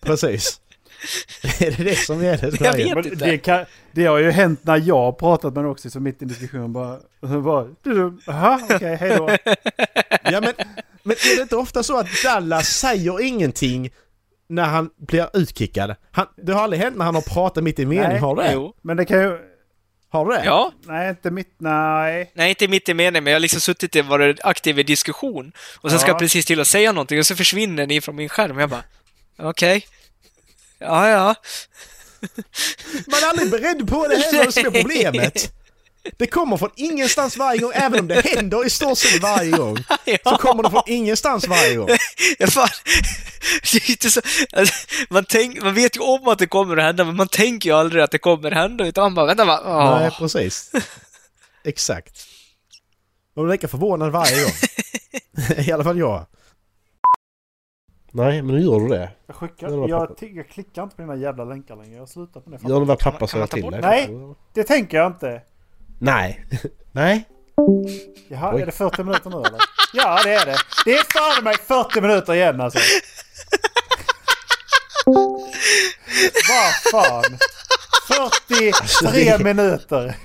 Precis. 0.00 0.60
är 1.60 1.70
det 1.70 1.84
det 1.84 1.96
som 1.96 2.20
är 2.22 2.36
det? 2.36 2.60
Jag 2.60 2.76
vet 2.76 2.94
Men 2.94 3.06
inte. 3.06 3.24
det, 3.24 3.38
kan, 3.38 3.64
det 3.92 4.06
har 4.06 4.18
ju 4.18 4.30
hänt 4.30 4.64
när 4.64 4.76
jag 4.76 4.96
har 4.96 5.12
pratat 5.12 5.54
med 5.54 5.66
också, 5.66 5.90
så 5.90 6.00
mitt 6.00 6.22
i 6.22 6.24
en 6.24 6.28
diskussion 6.28 6.72
bara... 6.72 6.98
och 7.20 7.42
bara 7.42 7.64
du, 7.64 7.94
du, 7.94 8.18
Jaha, 8.26 8.60
okej, 8.70 8.96
hej 8.96 9.16
då. 9.16 9.30
Ja 10.24 10.40
men, 10.40 10.52
men 11.02 11.16
är 11.16 11.36
det 11.36 11.42
inte 11.42 11.56
ofta 11.56 11.82
så 11.82 11.98
att 11.98 12.06
Dallas 12.24 12.68
säger 12.68 13.22
ingenting 13.24 13.90
när 14.48 14.64
han 14.64 14.90
blir 14.98 15.28
utkickad? 15.32 15.94
Han, 16.10 16.26
det 16.36 16.52
har 16.52 16.62
aldrig 16.62 16.82
hänt 16.82 16.96
när 16.96 17.04
han 17.04 17.14
har 17.14 17.22
pratat 17.22 17.64
mitt 17.64 17.78
i 17.78 17.86
mening, 17.86 18.08
Nej. 18.08 18.18
har 18.18 18.36
du 18.36 18.42
det? 18.42 18.52
Jo. 18.52 18.74
Men 18.82 18.96
det 18.96 19.04
kan 19.04 19.20
ju... 19.20 19.38
Har 20.12 20.24
du 20.26 20.32
det? 20.32 20.44
Ja. 20.44 20.72
Nej, 20.86 21.08
inte 21.10 21.30
mitt... 21.30 21.54
Nej. 21.58 22.30
Nej, 22.34 22.48
inte 22.48 22.68
mitt 22.68 22.88
i 22.88 22.94
meningen, 22.94 23.24
men 23.24 23.30
jag 23.30 23.36
har 23.36 23.40
liksom 23.40 23.60
suttit 23.60 23.96
och 23.96 24.04
varit 24.04 24.40
aktiv 24.44 24.78
i 24.78 24.82
diskussion. 24.82 25.52
Och 25.80 25.90
sen 25.90 25.98
ska 25.98 26.08
Ja. 26.08 26.12
jag 26.12 26.18
precis 26.18 26.46
till 26.46 26.60
att 26.60 26.66
säga 26.66 26.92
någonting 26.92 27.18
och 27.18 27.26
så 27.26 27.36
försvinner 27.36 27.86
ni 27.86 28.00
från 28.00 28.16
min 28.16 28.28
skärm. 28.28 28.58
Jag 28.58 28.70
bara, 28.70 28.84
okej. 29.38 29.86
Ja, 30.78 31.08
ja. 31.08 31.34
Man 33.06 33.22
är 33.22 33.28
aldrig 33.28 33.50
beredd 33.50 33.88
på 33.88 34.08
det 34.08 34.16
heller, 34.16 34.44
det 34.54 34.60
är 34.60 34.70
problemet. 34.70 35.52
Det 36.16 36.26
kommer 36.26 36.56
från 36.56 36.70
ingenstans 36.76 37.36
varje 37.36 37.60
gång, 37.60 37.72
även 37.74 38.00
om 38.00 38.08
det 38.08 38.20
händer 38.26 38.66
i 38.66 38.70
stort 38.70 38.98
sett 38.98 39.22
varje 39.22 39.50
gång. 39.50 39.76
Så 40.24 40.36
kommer 40.36 40.62
det 40.62 40.70
från 40.70 40.82
ingenstans 40.86 41.48
varje 41.48 41.76
gång. 41.76 41.88
Fan. 42.48 42.68
Det 44.02 44.10
så, 44.10 44.20
alltså, 44.52 44.74
man, 45.10 45.24
tänk, 45.28 45.62
man 45.62 45.74
vet 45.74 45.96
ju 45.96 46.00
om 46.00 46.28
att 46.28 46.38
det 46.38 46.46
kommer 46.46 46.76
att 46.76 46.82
hända, 46.82 47.04
men 47.04 47.16
man 47.16 47.28
tänker 47.28 47.70
ju 47.70 47.76
aldrig 47.76 48.02
att 48.02 48.10
det 48.10 48.18
kommer 48.18 48.50
att 48.50 48.56
hända, 48.56 48.86
utan 48.86 49.02
man 49.04 49.14
bara, 49.14 49.26
vänta 49.26 49.44
va? 49.44 49.60
Åh. 49.64 50.00
Nej, 50.00 50.10
precis. 50.10 50.72
Exakt. 51.64 52.26
Man 53.36 53.44
blir 53.44 53.52
lika 53.52 53.68
förvånad 53.68 54.12
varje 54.12 54.42
gång. 54.44 54.52
I 55.66 55.72
alla 55.72 55.84
fall 55.84 55.98
jag. 55.98 56.26
Nej, 58.12 58.42
men 58.42 58.54
nu 58.56 58.62
gör 58.62 58.80
du 58.80 58.88
det. 58.88 59.10
Jag, 59.26 59.36
skickar, 59.36 59.68
Det 59.68 59.88
jag, 59.88 60.18
ty- 60.18 60.32
jag 60.36 60.48
klickar 60.48 60.82
inte 60.82 60.96
på 60.96 61.02
dina 61.02 61.16
jävla 61.16 61.44
länkar 61.44 61.76
längre. 61.76 61.96
Jag 61.96 62.08
slutat 62.08 62.46
med 62.46 62.60
det. 62.60 62.68
Gör 62.68 62.80
du 62.80 62.86
vad 62.86 62.98
pappa 62.98 63.26
säger 63.26 63.46
ta 63.46 63.54
till 63.54 63.62
bort 63.62 63.72
dig? 63.72 63.80
Nej. 63.82 64.08
Det 64.54 64.64
tänker 64.64 64.96
jag 64.96 65.06
inte. 65.06 65.42
Nej. 66.02 66.44
Nej. 66.92 67.28
Jaha, 68.28 68.54
Oj. 68.54 68.62
är 68.62 68.66
det 68.66 68.72
40 68.72 69.02
minuter 69.04 69.30
nu 69.30 69.36
eller? 69.36 69.60
Ja, 69.92 70.20
det 70.24 70.32
är 70.32 70.46
det. 70.46 70.58
Det 70.84 70.94
är 70.94 71.04
fan 71.12 71.44
mig 71.44 71.56
40 71.68 72.00
minuter 72.00 72.34
igen 72.34 72.60
alltså. 72.60 72.78
Vad 76.48 76.92
fan. 76.92 77.38
43 78.08 79.38
minuter. 79.38 80.16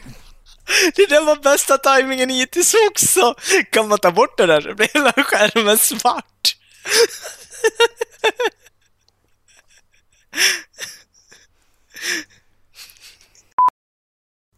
Det 0.95 1.05
där 1.09 1.25
var 1.25 1.35
bästa 1.35 1.77
tajmingen 1.77 2.29
hittills 2.29 2.75
också! 2.91 3.35
Kan 3.71 3.87
man 3.87 3.97
ta 3.99 4.11
bort 4.11 4.37
det 4.37 4.45
där 4.45 4.61
så 4.61 4.73
blir 4.75 4.89
hela 4.93 5.11
skärmen 5.11 5.77
svart. 5.77 6.55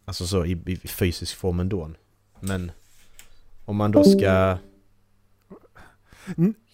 Alltså 0.09 0.27
så 0.27 0.45
i, 0.45 0.51
i 0.65 0.87
fysisk 0.87 1.35
form 1.37 1.59
ändå. 1.59 1.91
Men 2.39 2.71
om 3.65 3.75
man 3.75 3.91
då 3.91 4.03
ska... 4.03 4.57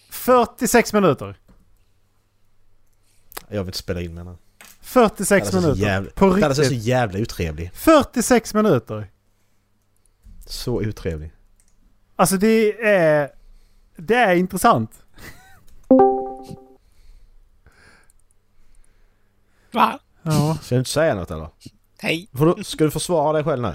46 0.10 0.94
minuter. 0.94 1.38
Jag 3.48 3.60
vill 3.64 3.68
inte 3.68 3.78
spela 3.78 4.02
in 4.02 4.14
menar 4.14 4.38
46 4.82 5.30
Dallas 5.30 5.48
är 5.48 5.62
så 5.62 5.68
minuter. 5.68 5.88
jävla, 5.88 6.12
På 6.12 6.30
Dallas 6.30 6.44
är 6.44 6.54
så 6.54 6.62
riktigt. 6.70 6.84
jävla 6.88 7.20
otrevlig. 7.20 7.72
46 7.74 8.54
minuter. 8.54 9.12
Så 10.46 10.74
otrevlig. 10.76 11.32
Alltså 12.16 12.38
det 12.38 12.82
är... 12.88 13.30
Det 13.96 14.16
är 14.16 14.36
intressant. 14.36 14.92
Va? 19.72 20.00
Ja. 20.24 20.58
Ska 20.62 20.76
du 20.76 20.80
inte 20.80 20.92
säga 20.92 21.16
något 21.16 21.32
eller? 21.32 21.50
Hej. 22.00 22.28
Får 22.38 22.56
du, 22.56 22.64
ska 22.64 22.84
du 22.84 22.92
försvara 22.92 23.34
dig 23.34 23.44
själv 23.44 23.62
nu? 23.62 23.74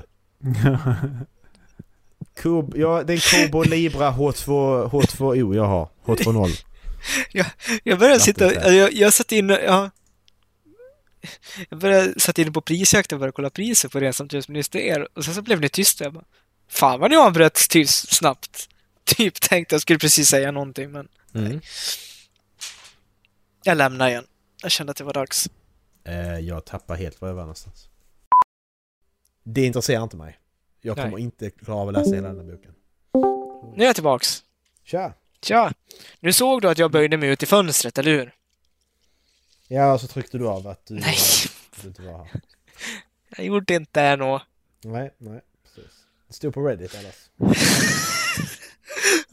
Kob, 2.42 2.76
ja, 2.76 3.02
det 3.02 3.12
är 3.12 3.40
en 3.42 3.46
Kobo 3.48 3.62
Libra 3.62 4.10
H2, 4.12 4.88
H2O 4.90 5.54
jag 5.56 5.64
har. 5.66 5.88
H20. 6.04 6.64
Jag 7.84 7.98
började 7.98 8.20
sitta... 8.20 8.72
Jag, 8.74 8.92
jag 8.92 9.12
satt 9.14 9.32
in... 9.32 9.48
Ja, 9.48 9.90
jag 11.68 11.78
började 11.78 12.20
satt 12.20 12.38
in 12.38 12.52
på 12.52 12.60
prisjakt 12.60 13.12
och 13.12 13.18
började 13.18 13.32
kolla 13.32 13.50
priser 13.50 13.88
på 13.88 14.00
det 14.00 14.12
samtidigt 14.12 14.74
er 14.74 15.08
och 15.14 15.24
sen 15.24 15.34
så 15.34 15.42
blev 15.42 15.60
ni 15.60 15.68
tysta. 15.68 16.04
Jag 16.04 16.12
bara, 16.12 16.24
Fan 16.68 17.00
vad 17.00 17.10
ni 17.10 17.16
avbröt 17.16 17.54
tyst 17.70 18.14
snabbt. 18.16 18.68
Typ 19.04 19.40
tänkte 19.40 19.74
jag 19.74 19.82
skulle 19.82 19.98
precis 19.98 20.28
säga 20.28 20.50
någonting 20.50 20.92
men 20.92 21.08
Mm. 21.34 21.60
jag 23.62 23.76
lämnar 23.76 24.08
igen. 24.08 24.24
Jag 24.62 24.70
kände 24.70 24.90
att 24.90 24.96
det 24.96 25.04
var 25.04 25.12
dags. 25.12 25.48
Eh, 26.04 26.38
jag 26.38 26.64
tappar 26.64 26.96
helt 26.96 27.20
var 27.20 27.28
jag 27.28 27.34
var 27.34 27.42
någonstans. 27.42 27.88
Det 29.42 29.66
intresserar 29.66 30.02
inte 30.02 30.16
mig. 30.16 30.38
Jag 30.80 30.96
kommer 30.96 31.10
Nej. 31.10 31.20
inte 31.22 31.50
klara 31.50 31.78
av 31.78 31.88
att 31.88 31.94
läsa 31.94 32.14
hela 32.14 32.28
den 32.28 32.36
här 32.48 32.56
boken. 32.56 32.74
Nu 33.76 33.82
är 33.82 33.86
jag 33.86 33.94
tillbaks. 33.94 34.44
Tja! 34.84 35.12
Tja! 35.42 35.72
Nu 36.20 36.32
såg 36.32 36.62
du 36.62 36.68
att 36.68 36.78
jag 36.78 36.90
böjde 36.90 37.16
mig 37.16 37.28
ut 37.28 37.42
i 37.42 37.46
fönstret, 37.46 37.98
eller 37.98 38.10
hur? 38.10 38.34
Ja, 39.68 39.98
så 39.98 40.06
tryckte 40.06 40.38
du 40.38 40.48
av 40.48 40.66
att 40.68 40.86
du, 40.86 40.94
Nej. 40.94 41.16
att 41.72 41.82
du 41.82 41.88
inte 41.88 42.02
var 42.02 42.18
här. 42.18 42.40
Jag 43.36 43.46
gjorde 43.46 43.74
inte 43.74 44.10
det 44.10 44.16
nå. 44.16 44.42
Nej, 44.84 45.14
nej, 45.18 45.40
precis. 45.62 45.92
Det 46.28 46.34
stod 46.34 46.54
på 46.54 46.62
Reddit 46.66 46.94
annars. 46.94 47.30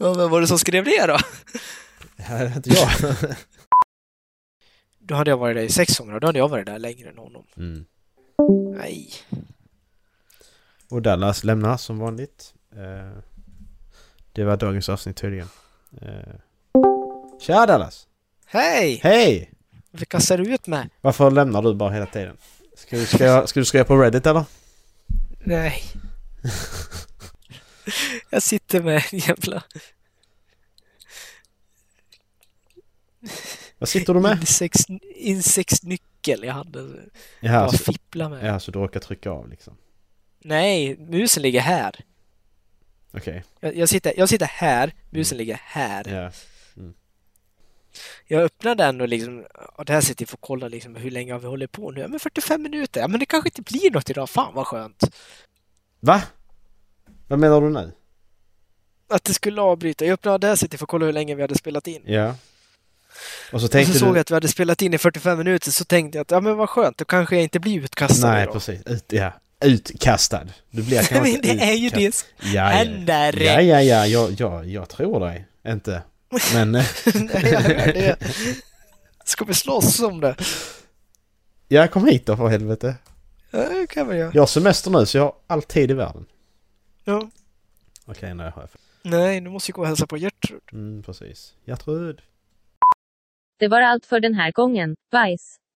Ja, 0.00 0.14
vem 0.14 0.30
var 0.30 0.40
det 0.40 0.46
som 0.46 0.58
skrev 0.58 0.84
det 0.84 1.06
då? 1.06 1.18
Ja, 2.16 2.38
det 2.38 2.52
inte 2.56 2.70
jag. 2.70 2.90
Då 4.98 5.14
hade 5.14 5.30
jag 5.30 5.36
varit 5.38 5.56
där 5.56 5.62
i 5.62 5.68
sex 5.68 5.98
gånger 5.98 6.14
och 6.14 6.20
då 6.20 6.26
hade 6.26 6.38
jag 6.38 6.48
varit 6.48 6.66
där 6.66 6.78
längre 6.78 7.08
än 7.10 7.18
honom. 7.18 7.46
Mm. 7.56 7.86
Nej. 8.78 9.10
Och 10.90 11.02
Dallas 11.02 11.44
lämnar 11.44 11.76
som 11.76 11.98
vanligt. 11.98 12.54
Eh, 12.76 13.18
Det 14.32 14.44
var 14.44 14.56
dagens 14.56 14.88
avsnitt 14.88 15.16
tydligen. 15.16 15.48
Uh, 16.02 16.34
tja 17.40 17.66
Dallas! 17.66 18.06
Hej! 18.46 19.00
Hej! 19.02 19.52
Vilka 19.90 20.20
ser 20.20 20.38
du 20.38 20.54
ut 20.54 20.66
med? 20.66 20.88
Varför 21.00 21.30
lämnar 21.30 21.62
du 21.62 21.74
bara 21.74 21.90
hela 21.90 22.06
tiden? 22.06 22.36
Ska 22.76 22.96
du, 22.96 23.06
ska 23.06 23.46
ska 23.46 23.60
du 23.60 23.64
skriva 23.64 23.84
på 23.84 23.96
Reddit 23.96 24.26
eller? 24.26 24.44
Nej. 25.38 25.82
Jag 28.30 28.42
sitter 28.42 28.82
med 28.82 29.02
en 29.12 29.18
jävla 29.18 29.62
Vad 33.78 33.88
sitter 33.88 34.14
du 34.14 34.20
med? 34.20 34.38
insex, 34.40 34.78
insexnyckel 35.16 36.44
jag 36.44 36.54
hade. 36.54 36.80
Jaha, 37.40 37.54
Jag 37.62 37.70
så, 37.74 37.78
fipplar 37.92 38.28
med. 38.28 38.44
ja, 38.46 38.60
så 38.60 38.70
du 38.70 38.78
råkar 38.78 39.00
trycka 39.00 39.30
av 39.30 39.48
liksom. 39.48 39.76
Nej, 40.40 40.96
musen 40.96 41.42
ligger 41.42 41.60
här. 41.60 41.94
Okej. 43.12 43.44
Jag, 43.60 43.76
jag, 43.76 43.88
sitter, 43.88 44.12
jag 44.16 44.28
sitter 44.28 44.46
här, 44.46 44.92
musen 45.10 45.38
ligger 45.38 45.60
här. 45.64 46.08
Ja. 46.08 46.30
Jag 48.26 48.42
öppnar 48.42 48.74
den 48.74 49.00
och 49.00 49.08
liksom, 49.08 49.44
och 49.76 49.84
där 49.84 50.00
sitter 50.00 50.22
jag 50.24 50.34
och 50.34 50.40
kollar 50.40 50.68
liksom 50.68 50.96
hur 50.96 51.10
länge 51.10 51.32
har 51.32 51.40
vi 51.40 51.46
hållit 51.46 51.72
på 51.72 51.90
nu? 51.90 52.00
Ja 52.00 52.08
men 52.08 52.20
45 52.20 52.62
minuter, 52.62 53.00
ja 53.00 53.08
men 53.08 53.20
det 53.20 53.26
kanske 53.26 53.48
inte 53.48 53.62
blir 53.62 53.90
något 53.90 54.10
idag, 54.10 54.30
fan 54.30 54.54
vad 54.54 54.66
skönt. 54.66 55.04
Va? 56.00 56.22
Vad 57.28 57.38
menar 57.38 57.60
du 57.60 57.70
nu? 57.70 57.92
Att 59.08 59.24
det 59.24 59.34
skulle 59.34 59.60
avbryta. 59.60 60.04
Jag 60.04 60.12
öppnade 60.12 60.46
jag 60.46 60.58
för 60.58 60.66
att 60.74 60.80
kolla 60.88 61.06
hur 61.06 61.12
länge 61.12 61.34
vi 61.34 61.42
hade 61.42 61.54
spelat 61.54 61.86
in. 61.86 62.02
Ja. 62.06 62.28
Och 62.28 62.36
så 63.50 63.56
Och 63.56 63.60
så 63.60 63.68
tänkte 63.68 63.98
såg 63.98 64.08
du... 64.08 64.12
jag 64.14 64.20
att 64.20 64.30
vi 64.30 64.34
hade 64.34 64.48
spelat 64.48 64.82
in 64.82 64.94
i 64.94 64.98
45 64.98 65.38
minuter 65.38 65.70
så 65.70 65.84
tänkte 65.84 66.18
jag 66.18 66.22
att 66.22 66.30
ja 66.30 66.40
men 66.40 66.56
vad 66.56 66.68
skönt, 66.68 66.98
då 66.98 67.04
kanske 67.04 67.34
jag 67.36 67.42
inte 67.42 67.60
blir 67.60 67.80
utkastad 67.80 68.30
Nej, 68.30 68.42
idag. 68.42 68.52
precis. 68.52 68.86
Ut, 68.86 69.12
ja. 69.12 69.32
Utkastad. 69.64 70.46
Du 70.70 70.82
blir 70.82 70.96
kanske 70.96 71.20
men 71.20 71.26
inte 71.26 71.54
det 71.54 71.62
är 71.62 71.74
ju 71.74 71.90
det 71.90 72.14
som 72.14 72.28
Ja, 72.38 72.48
ja, 72.52 72.64
händer! 72.64 73.42
ja, 73.42 73.60
ja, 73.60 73.82
ja, 73.82 74.06
jag, 74.06 74.30
jag, 74.40 74.66
jag 74.66 74.88
tror 74.88 75.20
dig. 75.20 75.46
Inte. 75.66 76.02
Men... 76.54 76.72
Nej, 76.72 76.84
jag 77.52 77.60
hör 77.60 77.92
det. 77.92 78.16
Ska 79.24 79.44
vi 79.44 79.54
slåss 79.54 80.00
om 80.00 80.20
det? 80.20 80.36
ja, 81.68 81.88
kom 81.88 82.06
hit 82.06 82.26
då 82.26 82.36
för 82.36 82.48
helvete. 82.48 82.94
Ja, 83.50 83.68
det 83.68 83.86
kan 83.86 84.08
vi 84.08 84.16
göra. 84.16 84.30
Jag 84.34 84.42
har 84.42 84.46
semester 84.46 84.90
nu 84.90 85.06
så 85.06 85.18
jag 85.18 85.24
har 85.24 85.34
all 85.46 85.62
tid 85.62 85.90
i 85.90 85.94
världen. 85.94 86.26
Ja. 87.04 87.30
Okej, 88.06 88.34
nej, 88.34 88.50
har 88.50 88.62
jag 88.62 88.68
Nej, 89.02 89.40
nu 89.40 89.50
måste 89.50 89.70
jag 89.70 89.74
gå 89.74 89.80
och 89.82 89.88
hälsa 89.88 90.06
på 90.06 90.16
Gertrud. 90.16 90.60
Mm, 90.72 91.02
precis. 91.02 91.54
Gertrud. 91.64 92.20
Det 93.58 93.68
var 93.68 93.80
allt 93.80 94.06
för 94.06 94.20
den 94.20 94.34
här 94.34 94.52
gången. 94.52 94.94
Bajs. 95.12 95.56